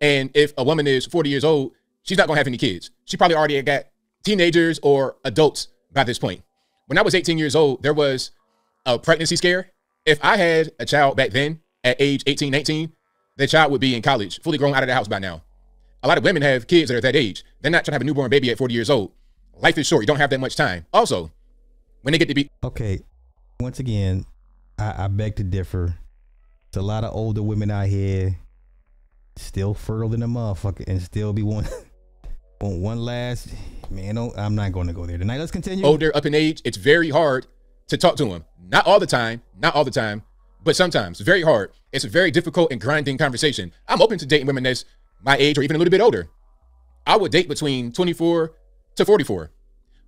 And 0.00 0.30
if 0.34 0.52
a 0.56 0.64
woman 0.64 0.86
is 0.86 1.06
40 1.06 1.30
years 1.30 1.44
old, 1.44 1.72
she's 2.02 2.18
not 2.18 2.26
going 2.26 2.36
to 2.36 2.40
have 2.40 2.46
any 2.46 2.58
kids. 2.58 2.90
She 3.04 3.16
probably 3.16 3.36
already 3.36 3.60
got 3.62 3.84
teenagers 4.24 4.78
or 4.82 5.16
adults 5.24 5.68
by 5.92 6.04
this 6.04 6.18
point. 6.18 6.42
When 6.86 6.98
I 6.98 7.02
was 7.02 7.14
18 7.14 7.38
years 7.38 7.56
old, 7.56 7.82
there 7.82 7.94
was 7.94 8.30
a 8.86 8.98
pregnancy 8.98 9.36
scare. 9.36 9.70
If 10.04 10.18
I 10.24 10.36
had 10.36 10.72
a 10.78 10.84
child 10.86 11.16
back 11.16 11.30
then 11.30 11.60
at 11.84 11.96
age 12.00 12.22
18, 12.26 12.50
19, 12.50 12.92
the 13.36 13.46
child 13.46 13.72
would 13.72 13.80
be 13.80 13.94
in 13.94 14.02
college, 14.02 14.40
fully 14.42 14.58
grown 14.58 14.74
out 14.74 14.82
of 14.82 14.88
the 14.88 14.94
house 14.94 15.08
by 15.08 15.18
now. 15.18 15.42
A 16.02 16.08
lot 16.08 16.18
of 16.18 16.24
women 16.24 16.42
have 16.42 16.66
kids 16.66 16.88
that 16.88 16.96
are 16.96 17.00
that 17.00 17.14
age. 17.14 17.44
They're 17.60 17.70
not 17.70 17.84
trying 17.84 17.92
to 17.92 17.94
have 17.94 18.02
a 18.02 18.04
newborn 18.04 18.28
baby 18.28 18.50
at 18.50 18.58
40 18.58 18.74
years 18.74 18.90
old. 18.90 19.12
Life 19.54 19.78
is 19.78 19.86
short. 19.86 20.02
You 20.02 20.06
don't 20.06 20.16
have 20.16 20.30
that 20.30 20.40
much 20.40 20.56
time. 20.56 20.84
Also, 20.92 21.30
when 22.02 22.12
they 22.12 22.18
get 22.18 22.28
to 22.28 22.34
be 22.34 22.50
okay. 22.64 23.00
Once 23.60 23.78
again, 23.78 24.26
I, 24.78 25.04
I 25.04 25.08
beg 25.08 25.36
to 25.36 25.44
differ. 25.44 25.96
There's 26.72 26.82
a 26.82 26.86
lot 26.86 27.04
of 27.04 27.14
older 27.14 27.42
women 27.42 27.70
out 27.70 27.86
here 27.86 28.36
still 29.36 29.74
fertile 29.74 30.08
than 30.08 30.22
a 30.22 30.28
motherfucker 30.28 30.84
and 30.88 31.00
still 31.00 31.32
be 31.32 31.42
one 31.42 31.68
on 32.60 32.80
one 32.80 32.98
last 32.98 33.48
man. 33.90 34.18
I'm 34.18 34.56
not 34.56 34.72
going 34.72 34.88
to 34.88 34.92
go 34.92 35.06
there 35.06 35.18
tonight. 35.18 35.38
Let's 35.38 35.52
continue. 35.52 35.84
older, 35.84 36.14
up 36.16 36.26
in 36.26 36.34
age, 36.34 36.60
it's 36.64 36.76
very 36.76 37.10
hard 37.10 37.46
to 37.88 37.96
talk 37.96 38.16
to 38.16 38.24
them. 38.24 38.44
Not 38.68 38.86
all 38.86 38.98
the 38.98 39.06
time, 39.06 39.42
not 39.56 39.76
all 39.76 39.84
the 39.84 39.90
time, 39.90 40.22
but 40.64 40.74
sometimes 40.74 41.20
very 41.20 41.42
hard. 41.42 41.72
It's 41.92 42.04
a 42.04 42.08
very 42.08 42.30
difficult 42.30 42.72
and 42.72 42.80
grinding 42.80 43.18
conversation. 43.18 43.72
I'm 43.86 44.02
open 44.02 44.18
to 44.18 44.26
dating 44.26 44.46
women 44.46 44.64
that's 44.64 44.84
my 45.22 45.36
age 45.36 45.58
or 45.58 45.62
even 45.62 45.76
a 45.76 45.78
little 45.78 45.90
bit 45.90 46.00
older. 46.00 46.28
I 47.06 47.16
would 47.16 47.32
date 47.32 47.48
between 47.48 47.92
24 47.92 48.52
to 48.96 49.04
44, 49.04 49.50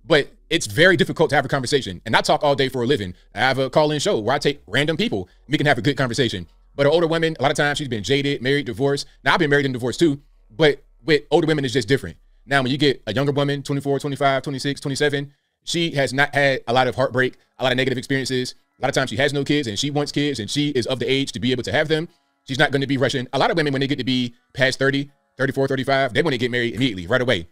but 0.05 0.31
it's 0.49 0.67
very 0.67 0.95
difficult 0.95 1.29
to 1.31 1.35
have 1.35 1.45
a 1.45 1.49
conversation. 1.49 2.01
And 2.05 2.15
I 2.15 2.21
talk 2.21 2.43
all 2.43 2.55
day 2.55 2.69
for 2.69 2.83
a 2.83 2.85
living. 2.85 3.13
I 3.33 3.39
have 3.39 3.57
a 3.57 3.69
call 3.69 3.91
in 3.91 3.99
show 3.99 4.19
where 4.19 4.35
I 4.35 4.39
take 4.39 4.61
random 4.67 4.97
people. 4.97 5.27
We 5.47 5.57
can 5.57 5.65
have 5.65 5.77
a 5.77 5.81
good 5.81 5.97
conversation. 5.97 6.47
But 6.75 6.85
an 6.85 6.91
older 6.91 7.07
woman, 7.07 7.35
a 7.39 7.41
lot 7.41 7.51
of 7.51 7.57
times 7.57 7.77
she's 7.77 7.87
been 7.87 8.03
jaded, 8.03 8.41
married, 8.41 8.65
divorced. 8.65 9.07
Now 9.23 9.33
I've 9.33 9.39
been 9.39 9.49
married 9.49 9.65
and 9.65 9.73
divorced 9.73 9.99
too, 9.99 10.21
but 10.49 10.83
with 11.03 11.23
older 11.31 11.47
women, 11.47 11.63
it's 11.63 11.73
just 11.73 11.87
different. 11.87 12.17
Now, 12.45 12.61
when 12.61 12.71
you 12.71 12.77
get 12.77 13.01
a 13.07 13.13
younger 13.13 13.31
woman, 13.31 13.63
24, 13.63 13.99
25, 13.99 14.43
26, 14.43 14.81
27, 14.81 15.33
she 15.63 15.91
has 15.91 16.13
not 16.13 16.33
had 16.35 16.61
a 16.67 16.73
lot 16.73 16.87
of 16.87 16.95
heartbreak, 16.95 17.37
a 17.57 17.63
lot 17.63 17.71
of 17.71 17.77
negative 17.77 17.97
experiences. 17.97 18.55
A 18.79 18.81
lot 18.83 18.89
of 18.89 18.95
times 18.95 19.09
she 19.09 19.15
has 19.15 19.33
no 19.33 19.43
kids 19.43 19.67
and 19.67 19.79
she 19.79 19.89
wants 19.89 20.11
kids 20.11 20.39
and 20.39 20.49
she 20.49 20.69
is 20.69 20.85
of 20.85 20.99
the 20.99 21.09
age 21.09 21.31
to 21.31 21.39
be 21.39 21.51
able 21.51 21.63
to 21.63 21.71
have 21.71 21.87
them. 21.87 22.07
She's 22.45 22.59
not 22.59 22.71
going 22.71 22.81
to 22.81 22.87
be 22.87 22.97
rushing. 22.97 23.27
A 23.33 23.39
lot 23.39 23.51
of 23.51 23.57
women, 23.57 23.73
when 23.73 23.79
they 23.79 23.87
get 23.87 23.97
to 23.97 24.03
be 24.03 24.35
past 24.53 24.79
30, 24.79 25.09
34, 25.37 25.67
35, 25.67 26.13
they 26.13 26.21
want 26.21 26.33
to 26.33 26.37
get 26.37 26.51
married 26.51 26.75
immediately, 26.75 27.07
right 27.07 27.21
away. 27.21 27.47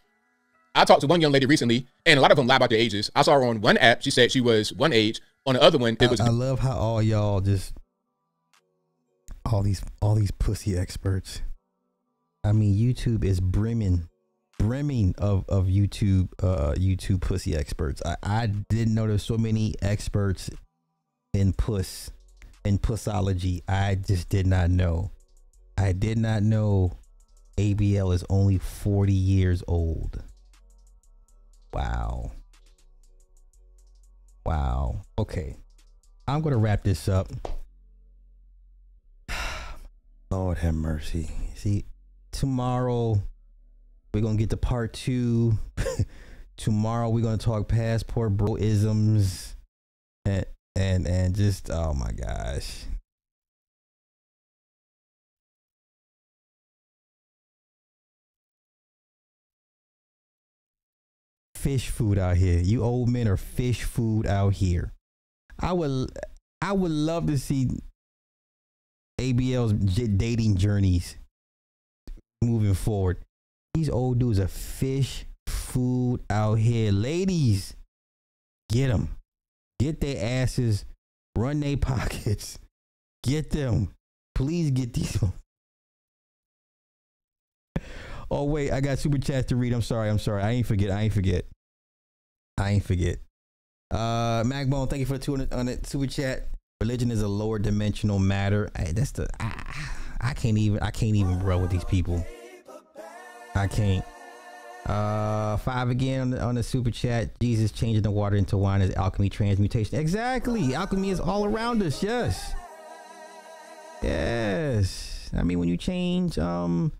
I 0.75 0.85
talked 0.85 1.01
to 1.01 1.07
one 1.07 1.21
young 1.21 1.31
lady 1.31 1.45
recently, 1.45 1.87
and 2.05 2.17
a 2.17 2.21
lot 2.21 2.31
of 2.31 2.37
them 2.37 2.47
lie 2.47 2.55
about 2.55 2.69
their 2.69 2.79
ages. 2.79 3.11
I 3.15 3.21
saw 3.21 3.33
her 3.33 3.45
on 3.45 3.61
one 3.61 3.77
app. 3.77 4.01
She 4.01 4.11
said 4.11 4.31
she 4.31 4.41
was 4.41 4.73
one 4.73 4.93
age. 4.93 5.21
On 5.45 5.55
the 5.55 5.61
other 5.61 5.77
one, 5.77 5.97
it 5.99 6.09
was 6.09 6.21
I 6.21 6.29
love 6.29 6.59
how 6.59 6.77
all 6.77 7.01
y'all 7.01 7.41
just 7.41 7.73
all 9.45 9.61
these 9.61 9.83
all 10.01 10.15
these 10.15 10.31
pussy 10.31 10.77
experts. 10.77 11.41
I 12.43 12.53
mean, 12.53 12.75
YouTube 12.75 13.23
is 13.25 13.41
brimming, 13.41 14.07
brimming 14.57 15.15
of 15.17 15.45
of 15.49 15.65
YouTube 15.65 16.29
uh 16.41 16.73
YouTube 16.77 17.21
pussy 17.21 17.55
experts. 17.55 18.01
I 18.05 18.15
I 18.23 18.47
didn't 18.47 18.95
know 18.95 19.05
there's 19.05 19.23
so 19.23 19.37
many 19.37 19.75
experts 19.81 20.49
in 21.33 21.51
puss 21.51 22.09
in 22.65 22.77
pussology. 22.77 23.61
I 23.67 23.95
just 23.95 24.29
did 24.29 24.47
not 24.47 24.69
know. 24.69 25.11
I 25.77 25.91
did 25.91 26.17
not 26.17 26.43
know 26.43 26.93
ABL 27.57 28.13
is 28.13 28.23
only 28.29 28.57
40 28.57 29.13
years 29.13 29.63
old. 29.67 30.21
Wow. 31.73 32.31
Wow. 34.45 35.01
Okay. 35.17 35.55
I'm 36.27 36.41
to 36.53 36.57
wrap 36.57 36.83
this 36.83 37.09
up. 37.09 37.27
Lord 40.31 40.57
have 40.59 40.75
mercy. 40.75 41.29
See, 41.55 41.85
tomorrow 42.31 43.21
we're 44.13 44.21
to 44.37 44.41
get 44.41 44.51
to 44.51 44.57
part 44.57 44.93
two. 44.93 45.57
tomorrow 46.57 47.09
we're 47.09 47.23
to 47.37 47.43
talk 47.43 47.67
passport 47.67 48.37
broisms 48.37 49.55
and 50.25 50.45
and 50.75 51.07
and 51.07 51.35
just 51.35 51.69
oh 51.69 51.93
my 51.93 52.11
gosh. 52.11 52.85
Fish 61.55 61.89
food 61.89 62.17
out 62.17 62.35
here. 62.35 62.59
You 62.59 62.83
old 62.83 63.09
men 63.09 63.27
are 63.27 63.37
fish 63.37 63.83
food 63.83 64.27
out 64.27 64.53
here. 64.53 64.91
I 65.59 65.71
would 65.71 66.09
I 66.61 66.73
would 66.73 66.91
love 66.91 67.27
to 67.27 67.37
see 67.37 67.69
ABL's 69.19 69.73
dating 69.73 70.57
journeys 70.57 71.15
moving 72.43 72.73
forward. 72.73 73.23
These 73.73 73.89
old 73.89 74.19
dudes 74.19 74.39
are 74.39 74.47
fish 74.47 75.25
food 75.47 76.21
out 76.29 76.55
here. 76.55 76.91
Ladies, 76.91 77.75
get 78.69 78.89
them. 78.89 79.09
Get 79.79 80.01
their 80.01 80.41
asses, 80.41 80.85
run 81.37 81.59
their 81.59 81.77
pockets. 81.77 82.59
Get 83.23 83.51
them. 83.51 83.93
Please 84.35 84.71
get 84.71 84.93
these. 84.93 85.17
Oh 88.31 88.45
wait, 88.45 88.71
I 88.71 88.81
got 88.81 88.97
super 88.97 89.19
chats 89.19 89.47
to 89.47 89.55
read. 89.55 89.73
I'm 89.73 89.81
sorry. 89.81 90.09
I'm 90.09 90.19
sorry. 90.19 90.41
I 90.41 90.51
ain't 90.51 90.65
forget. 90.65 90.89
I 90.89 91.03
ain't 91.03 91.13
forget. 91.13 91.45
I 92.57 92.71
ain't 92.71 92.83
forget. 92.83 93.19
Uh, 93.91 94.43
Macbone, 94.43 94.89
thank 94.89 95.01
you 95.01 95.05
for 95.05 95.17
the 95.17 95.23
two 95.23 95.35
on 95.51 95.67
it 95.67 95.85
super 95.85 96.07
chat. 96.07 96.49
Religion 96.81 97.11
is 97.11 97.21
a 97.21 97.27
lower 97.27 97.59
dimensional 97.59 98.19
matter. 98.19 98.69
I, 98.75 98.85
that's 98.85 99.11
the 99.11 99.27
I, 99.39 99.53
I 100.19 100.33
can't 100.33 100.57
even 100.57 100.79
I 100.79 100.91
can't 100.91 101.15
even 101.15 101.39
roll 101.43 101.61
with 101.61 101.69
these 101.69 101.83
people. 101.85 102.25
I 103.55 103.67
can't. 103.67 104.03
Uh, 104.85 105.55
five 105.57 105.89
again 105.89 106.21
on 106.21 106.29
the, 106.31 106.41
on 106.41 106.55
the 106.55 106.63
super 106.63 106.91
chat. 106.91 107.39
Jesus 107.39 107.71
changing 107.71 108.03
the 108.03 108.11
water 108.11 108.35
into 108.35 108.57
wine 108.57 108.81
is 108.81 108.93
alchemy 108.95 109.29
transmutation. 109.29 109.97
Exactly. 109.97 110.75
Alchemy 110.75 111.09
is 111.09 111.19
all 111.19 111.45
around 111.45 111.81
us. 111.81 112.03
Yes. 112.03 112.53
Yes. 114.01 115.29
I 115.35 115.43
mean, 115.43 115.59
when 115.59 115.69
you 115.69 115.77
change 115.77 116.37
um 116.37 116.91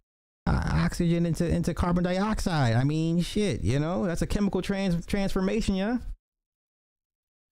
uh, 0.46 0.62
oxygen 0.74 1.26
into 1.26 1.48
into 1.48 1.74
carbon 1.74 2.04
dioxide, 2.04 2.76
I 2.76 2.84
mean, 2.84 3.22
shit. 3.22 3.62
You 3.62 3.80
know, 3.80 4.06
that's 4.06 4.22
a 4.22 4.28
chemical 4.28 4.62
trans 4.62 5.06
transformation. 5.06 5.76
Yeah. 5.76 5.98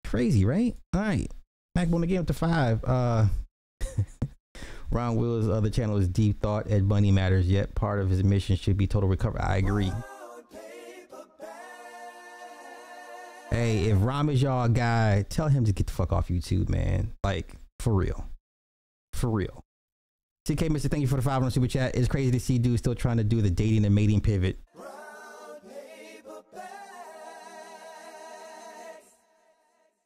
Crazy, 0.05 0.45
right? 0.45 0.75
All 0.93 1.01
right. 1.01 1.29
Macbone 1.77 2.03
again 2.03 2.19
up 2.19 2.27
to 2.27 2.33
five. 2.33 2.83
Uh. 2.85 3.27
Rom 4.91 5.15
Wills' 5.15 5.47
other 5.47 5.69
channel 5.69 5.97
is 5.97 6.09
Deep 6.09 6.41
Thought. 6.41 6.69
Ed 6.69 6.87
Bunny 6.87 7.11
matters, 7.11 7.47
yet 7.47 7.73
part 7.75 8.01
of 8.01 8.09
his 8.09 8.25
mission 8.25 8.57
should 8.57 8.75
be 8.75 8.87
total 8.87 9.07
recovery. 9.07 9.39
I 9.39 9.55
agree. 9.55 9.89
Hey, 13.51 13.89
if 13.89 13.97
Rom 13.99 14.29
is 14.29 14.41
y'all 14.41 14.69
guy, 14.69 15.25
tell 15.27 15.49
him 15.49 15.65
to 15.65 15.73
get 15.73 15.85
the 15.87 15.91
fuck 15.91 16.13
off 16.13 16.29
YouTube, 16.29 16.69
man. 16.69 17.11
Like, 17.21 17.53
for 17.79 17.93
real. 17.93 18.25
For 19.11 19.29
real. 19.29 19.61
CK 20.47 20.69
Mister, 20.69 20.87
thank 20.87 21.01
you 21.01 21.07
for 21.07 21.17
the 21.17 21.21
500 21.21 21.51
super 21.51 21.67
chat. 21.67 21.93
It's 21.95 22.07
crazy 22.07 22.31
to 22.31 22.39
see 22.39 22.57
dudes 22.57 22.79
still 22.79 22.95
trying 22.95 23.17
to 23.17 23.25
do 23.25 23.41
the 23.41 23.49
dating 23.49 23.83
and 23.83 23.93
mating 23.93 24.21
pivot. 24.21 24.57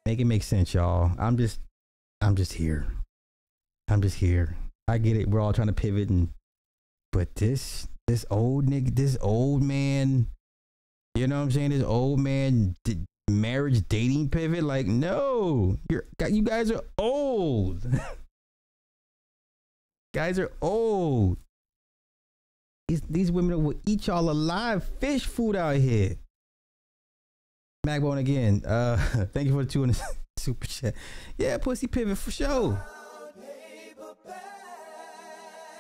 Make 0.07 0.19
it 0.19 0.25
make 0.25 0.43
sense, 0.43 0.74
y'all. 0.74 1.11
I'm 1.19 1.38
just 1.38 1.59
I'm 2.22 2.35
just 2.35 2.53
here. 2.53 2.88
I'm 3.88 4.01
just 4.01 4.17
here. 4.17 4.56
I 4.88 4.98
get 4.98 5.17
it. 5.17 5.30
We're 5.30 5.40
all 5.40 5.53
trying 5.53 5.67
to 5.67 5.74
pivot 5.74 6.09
and 6.09 6.30
but 7.11 7.33
this 7.35 7.88
this 8.07 8.25
old 8.30 8.65
nigga, 8.65 8.95
this 8.95 9.17
old 9.22 9.64
man, 9.64 10.27
you 11.15 11.27
know 11.27 11.38
what 11.38 11.43
I'm 11.43 11.51
saying? 11.51 11.69
This 11.69 11.83
old 11.83 12.19
man 12.19 12.75
marriage 13.30 13.88
dating 13.90 14.30
pivot 14.30 14.64
like 14.64 14.88
no. 14.88 15.78
You're 15.90 16.06
you 16.30 16.44
guys 16.44 16.72
are 16.72 16.84
old. 16.98 17.84
guys 20.14 20.40
are 20.40 20.52
old. 20.62 21.38
These 22.88 23.02
these 23.10 23.32
women 23.32 23.64
will 23.64 23.80
eat 23.86 24.08
y'all 24.08 24.30
alive. 24.30 24.84
Fish 25.00 25.26
food 25.26 25.56
out 25.56 25.78
here. 25.78 26.16
Macbone 27.86 28.20
again. 28.20 28.64
Uh 28.66 28.98
thank 29.34 29.48
you 29.48 29.54
for 29.54 29.64
the 29.64 29.70
two 29.70 29.92
super 30.38 30.68
chat. 30.68 30.94
Yeah, 31.38 31.58
pussy 31.58 31.88
pivot 31.88 32.18
for 32.18 32.32
sure. 32.32 32.82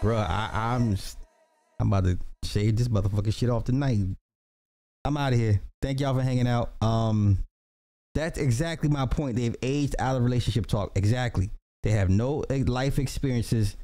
Bro, 0.01 0.17
I, 0.17 0.49
I'm 0.53 0.97
I'm 1.79 1.91
about 1.91 2.05
to 2.05 2.19
shave 2.43 2.75
this 2.75 2.87
motherfucking 2.87 3.33
shit 3.33 3.49
off 3.49 3.63
tonight. 3.63 3.99
I'm 5.05 5.17
out 5.17 5.33
of 5.33 5.39
here. 5.39 5.61
Thank 5.81 5.99
y'all 5.99 6.15
for 6.15 6.21
hanging 6.21 6.47
out. 6.47 6.73
Um, 6.81 7.37
that's 8.15 8.39
exactly 8.39 8.89
my 8.89 9.05
point. 9.05 9.35
They've 9.35 9.55
aged 9.61 9.95
out 9.99 10.15
of 10.15 10.23
relationship 10.23 10.65
talk. 10.65 10.97
Exactly. 10.97 11.51
They 11.83 11.91
have 11.91 12.09
no 12.09 12.41
eh, 12.49 12.63
life 12.65 12.97
experiences 12.97 13.77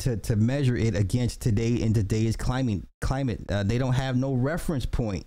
to 0.00 0.16
to 0.16 0.34
measure 0.34 0.76
it 0.76 0.96
against 0.96 1.40
today 1.40 1.74
in 1.74 1.92
today's 1.92 2.36
climate. 2.36 2.82
Climate. 3.00 3.44
Uh, 3.48 3.62
they 3.62 3.78
don't 3.78 3.92
have 3.92 4.16
no 4.16 4.34
reference 4.34 4.86
point. 4.86 5.26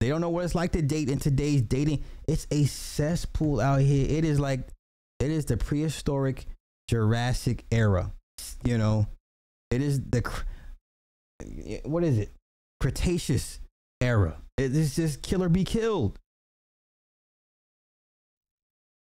They 0.00 0.08
don't 0.08 0.22
know 0.22 0.30
what 0.30 0.46
it's 0.46 0.54
like 0.54 0.72
to 0.72 0.80
date 0.80 1.10
in 1.10 1.18
today's 1.18 1.60
dating. 1.60 2.02
It's 2.26 2.46
a 2.50 2.64
cesspool 2.64 3.60
out 3.60 3.82
here. 3.82 4.06
It 4.08 4.24
is 4.24 4.40
like 4.40 4.60
it 5.18 5.30
is 5.30 5.44
the 5.44 5.58
prehistoric 5.58 6.46
Jurassic 6.88 7.64
era. 7.70 8.10
You 8.64 8.78
know, 8.78 9.06
it 9.70 9.82
is 9.82 10.00
the 10.00 10.22
what 11.84 12.04
is 12.04 12.16
it? 12.16 12.30
Cretaceous 12.80 13.60
era. 14.00 14.36
It 14.56 14.74
is 14.74 14.96
just 14.96 15.22
kill 15.22 15.42
or 15.42 15.48
be 15.48 15.64
killed. 15.64 16.18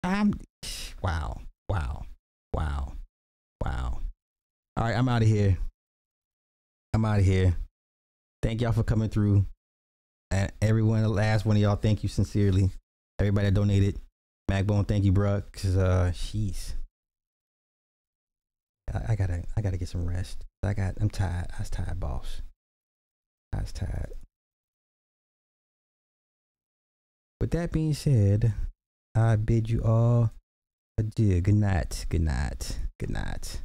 I'm 0.03 0.33
wow, 1.01 1.41
wow, 1.69 2.03
wow, 2.53 2.93
wow. 3.63 3.99
All 4.77 4.83
right, 4.83 4.95
I'm 4.95 5.09
out 5.09 5.21
of 5.21 5.27
here. 5.27 5.57
I'm 6.93 7.05
out 7.05 7.19
of 7.19 7.25
here. 7.25 7.55
Thank 8.41 8.61
y'all 8.61 8.71
for 8.71 8.83
coming 8.83 9.09
through. 9.09 9.45
And 10.31 10.51
everyone, 10.61 11.01
the 11.01 11.09
last 11.09 11.45
one 11.45 11.55
of 11.55 11.61
y'all, 11.61 11.75
thank 11.75 12.03
you 12.03 12.09
sincerely. 12.09 12.69
Everybody 13.19 13.47
that 13.47 13.53
donated. 13.53 13.99
Macbone, 14.49 14.87
thank 14.87 15.05
you, 15.05 15.11
bro. 15.11 15.41
Cause 15.51 15.75
uh. 15.75 16.11
I, 18.93 19.13
I 19.13 19.15
gotta 19.15 19.43
I 19.57 19.61
gotta 19.61 19.77
get 19.77 19.89
some 19.89 20.05
rest. 20.05 20.45
I 20.63 20.73
got 20.73 20.95
I'm 21.01 21.09
tired. 21.09 21.47
I 21.57 21.61
was 21.61 21.69
tired, 21.69 21.99
boss. 21.99 22.41
I 23.53 23.61
was 23.61 23.71
tired. 23.71 24.13
With 27.41 27.51
that 27.51 27.71
being 27.71 27.93
said, 27.93 28.53
I 29.13 29.35
bid 29.35 29.69
you 29.69 29.81
all 29.83 30.31
adieu. 30.97 31.41
Good 31.41 31.55
night. 31.55 32.05
Good 32.09 32.21
night. 32.21 32.79
Good 32.97 33.09
night. 33.09 33.61